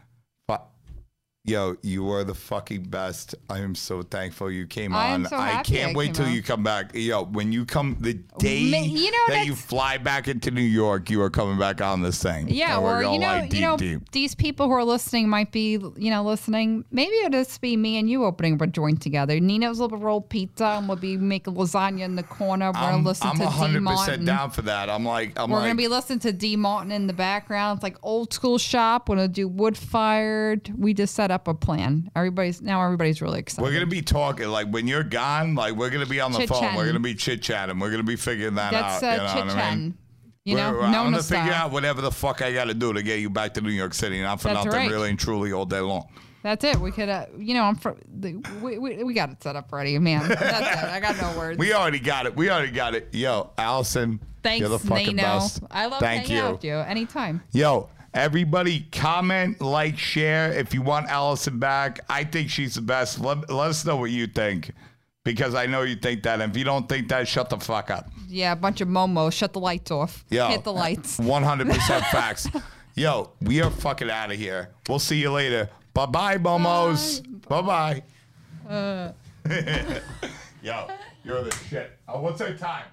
yo, 1.48 1.76
you 1.82 2.03
were 2.03 2.24
the 2.26 2.35
fucking 2.35 2.84
best. 2.84 3.34
I 3.50 3.59
am 3.59 3.74
so 3.74 4.01
thankful 4.03 4.51
you 4.51 4.67
came 4.67 4.93
I 4.93 5.08
am 5.08 5.24
on. 5.24 5.30
so 5.30 5.38
I 5.38 5.48
happy 5.50 5.76
can't 5.76 5.95
I 5.95 5.98
wait 5.98 6.06
came 6.08 6.14
till 6.14 6.26
on. 6.26 6.34
you 6.34 6.43
come 6.43 6.61
back. 6.61 6.92
Yo, 6.93 7.24
when 7.24 7.51
you 7.53 7.66
come 7.66 7.95
the 8.01 8.14
day 8.38 8.69
Ma- 8.69 8.77
you 8.80 9.09
know, 9.11 9.17
that 9.30 9.45
you 9.45 9.53
that's- 9.53 9.61
fly 9.66 9.98
back 9.98 10.27
into 10.27 10.51
New 10.51 10.61
York, 10.61 11.09
you 11.09 11.22
are 11.22 11.30
coming 11.30 11.58
back 11.58 11.82
on 11.82 12.01
this 12.01 12.22
thing. 12.22 12.50
Yeah, 12.50 12.76
And 12.76 12.84
we're 12.84 12.98
or 12.98 13.01
you 13.01 13.08
going, 13.08 13.22
know, 13.22 13.27
like, 13.27 13.53
you 13.53 13.61
know, 13.61 13.77
deep. 13.77 14.11
these 14.11 14.35
people 14.35 14.67
who 14.67 14.74
are 14.74 14.84
listening 14.84 15.30
might 15.30 15.51
be, 15.53 15.72
you 15.95 16.11
know, 16.11 16.24
listening. 16.24 16.84
Maybe 16.92 17.14
it'll 17.16 17.32
just 17.32 17.59
be 17.61 17.77
me 17.77 17.98
and 17.98 18.09
you 18.09 18.26
opening 18.26 18.61
a 18.61 18.67
joint 18.67 19.01
together. 19.01 19.40
Nino's 19.40 19.80
will 19.80 19.88
roll 19.90 20.19
pizza, 20.22 20.66
and 20.66 20.88
we'll 20.88 20.98
be 20.98 21.16
making 21.16 21.56
lasagna 21.56 22.01
in 22.01 22.16
the 22.17 22.24
corner. 22.24 22.67
We're 22.67 22.74
gonna 22.74 22.98
I'm, 22.98 23.03
listen 23.06 23.27
I'm 23.27 23.38
to 23.38 23.43
D 23.43 23.50
100% 23.50 24.26
down 24.26 24.51
for 24.51 24.64
that. 24.64 24.90
I'm 24.90 25.06
like, 25.06 25.32
I'm 25.40 25.50
We're 25.50 25.59
like, 25.59 25.67
gonna 25.69 25.76
be 25.76 25.88
listening 25.88 26.19
to 26.19 26.34
D 26.34 26.58
Martin 26.58 26.92
in 26.92 27.08
the 27.08 27.14
background. 27.14 27.77
It's 27.77 27.84
like 27.84 27.98
old 28.03 28.34
school 28.34 28.58
shop. 28.58 29.08
We're 29.08 29.16
gonna 29.16 29.27
do 29.30 29.48
wood 29.48 29.77
fired. 29.77 30.74
We 30.77 30.93
just 30.93 31.16
set 31.16 31.32
up 31.32 31.36
a 31.45 31.53
plan. 31.53 32.09
Everybody's 32.16 32.61
now 32.61 32.82
everybody's 32.83 33.22
really 33.22 33.40
excited. 33.40 33.61
We're 33.64 33.74
gonna 33.74 33.85
be 33.85 34.01
talking 34.01 34.48
like 34.48 34.67
when 34.69 34.88
you're 34.88 35.03
gone. 35.03 35.53
Like 35.56 35.74
we're 35.75 35.90
gonna 35.90 36.06
be 36.06 36.19
on 36.22 36.32
the 36.32 36.48
phone. 36.48 36.74
We're 36.75 36.88
gonna 36.88 36.99
be 36.99 37.14
chit 37.14 37.41
chatting. 37.43 37.77
We're 37.80 37.91
gonna 37.91 38.03
be 38.03 38.16
figuring 38.16 38.56
that 38.56 38.72
That's 38.72 39.03
out. 39.03 39.09
uh, 39.09 39.11
you 39.11 39.17
know 39.17 39.27
chit 39.27 39.35
what 39.35 39.43
I 39.43 39.45
mean? 39.48 39.56
chatting. 39.57 39.98
You 40.45 40.56
know, 40.56 40.72
We're- 40.72 40.85
I'm 40.85 40.93
gonna 41.11 41.22
figure 41.22 41.51
out 41.51 41.72
whatever 41.72 42.01
the 42.01 42.09
fuck 42.11 42.41
I 42.41 42.53
got 42.53 42.66
to 42.66 42.74
do 42.74 42.93
to 42.93 43.03
get 43.03 43.19
you 43.19 43.30
back 43.30 43.53
to 43.56 43.61
New 43.61 43.69
York 43.69 43.93
City, 43.93 44.22
not 44.22 44.40
for 44.40 44.48
That's 44.48 44.64
nothing, 44.66 44.80
right. 44.80 44.90
really 44.90 45.09
and 45.09 45.19
truly, 45.19 45.51
all 45.51 45.66
day 45.66 45.82
long. 45.82 46.07
That's 46.41 46.64
it. 46.64 46.77
We 46.77 46.91
could, 46.91 47.09
uh, 47.09 47.25
you 47.38 47.53
know, 47.53 47.64
I'm 47.64 47.75
for, 47.75 47.98
the, 48.07 48.35
we, 48.61 48.77
we, 48.77 49.03
we 49.03 49.14
got 49.14 49.30
it 49.30 49.43
set 49.43 49.57
up 49.57 49.74
ready, 49.74 49.99
man. 49.99 50.25
That's 50.30 50.41
it. 50.83 50.90
I 50.90 51.01
got 51.01 51.19
no 51.19 51.38
words. 51.38 51.57
We 51.59 51.74
already 51.74 51.99
got 51.99 52.25
it. 52.27 52.33
We 52.38 52.49
already 52.49 52.72
got 52.72 52.95
it. 52.95 53.09
Yo, 53.11 53.49
Allison, 53.57 54.22
Thanks, 54.41 54.61
you're 54.61 54.69
the 54.69 54.80
fucking 54.80 55.17
Nano. 55.17 55.40
best. 55.40 55.64
I 55.69 55.88
love 55.88 55.99
Thank 55.99 56.22
hanging 56.27 56.38
you. 56.38 56.43
out 56.43 56.51
with 56.53 56.64
you 56.64 56.75
anytime. 56.75 57.41
Yo, 57.51 57.90
everybody, 58.17 58.87
comment, 58.91 59.61
like, 59.61 59.97
share 59.97 60.51
if 60.51 60.73
you 60.73 60.81
want 60.81 61.07
Allison 61.07 61.59
back. 61.59 61.99
I 62.09 62.23
think 62.23 62.49
she's 62.49 62.75
the 62.75 62.81
best. 62.81 63.19
Let, 63.19 63.49
let 63.49 63.69
us 63.69 63.85
know 63.85 63.95
what 63.95 64.09
you 64.09 64.25
think 64.27 64.71
because 65.23 65.53
I 65.53 65.67
know 65.67 65.83
you 65.83 65.95
think 65.95 66.23
that. 66.23 66.41
And 66.41 66.51
if 66.51 66.57
you 66.57 66.63
don't 66.63 66.89
think 66.89 67.09
that, 67.09 67.27
shut 67.27 67.49
the 67.49 67.57
fuck 67.57 67.91
up. 67.91 68.09
Yeah, 68.27 68.53
a 68.53 68.55
bunch 68.55 68.81
of 68.81 68.87
momos. 68.87 69.33
Shut 69.33 69.53
the 69.53 69.59
lights 69.59 69.91
off. 69.91 70.25
Yo, 70.29 70.47
Hit 70.49 70.63
the 70.63 70.73
lights. 70.73 71.17
100% 71.19 71.75
facts. 72.11 72.49
Yo, 72.95 73.29
we 73.41 73.61
are 73.61 73.69
fucking 73.69 74.09
out 74.09 74.31
of 74.31 74.37
here. 74.37 74.69
We'll 74.89 74.99
see 74.99 75.21
you 75.21 75.31
later. 75.31 75.69
Bye 75.93 76.07
bye, 76.07 76.37
Momos. 76.37 77.23
Bye 77.47 77.61
bye. 77.61 78.03
Uh. 78.67 79.11
Yo, 80.63 80.87
you're 81.23 81.43
the 81.43 81.55
shit. 81.69 81.91
Oh, 82.07 82.21
what's 82.21 82.41
our 82.41 82.53
time? 82.53 82.85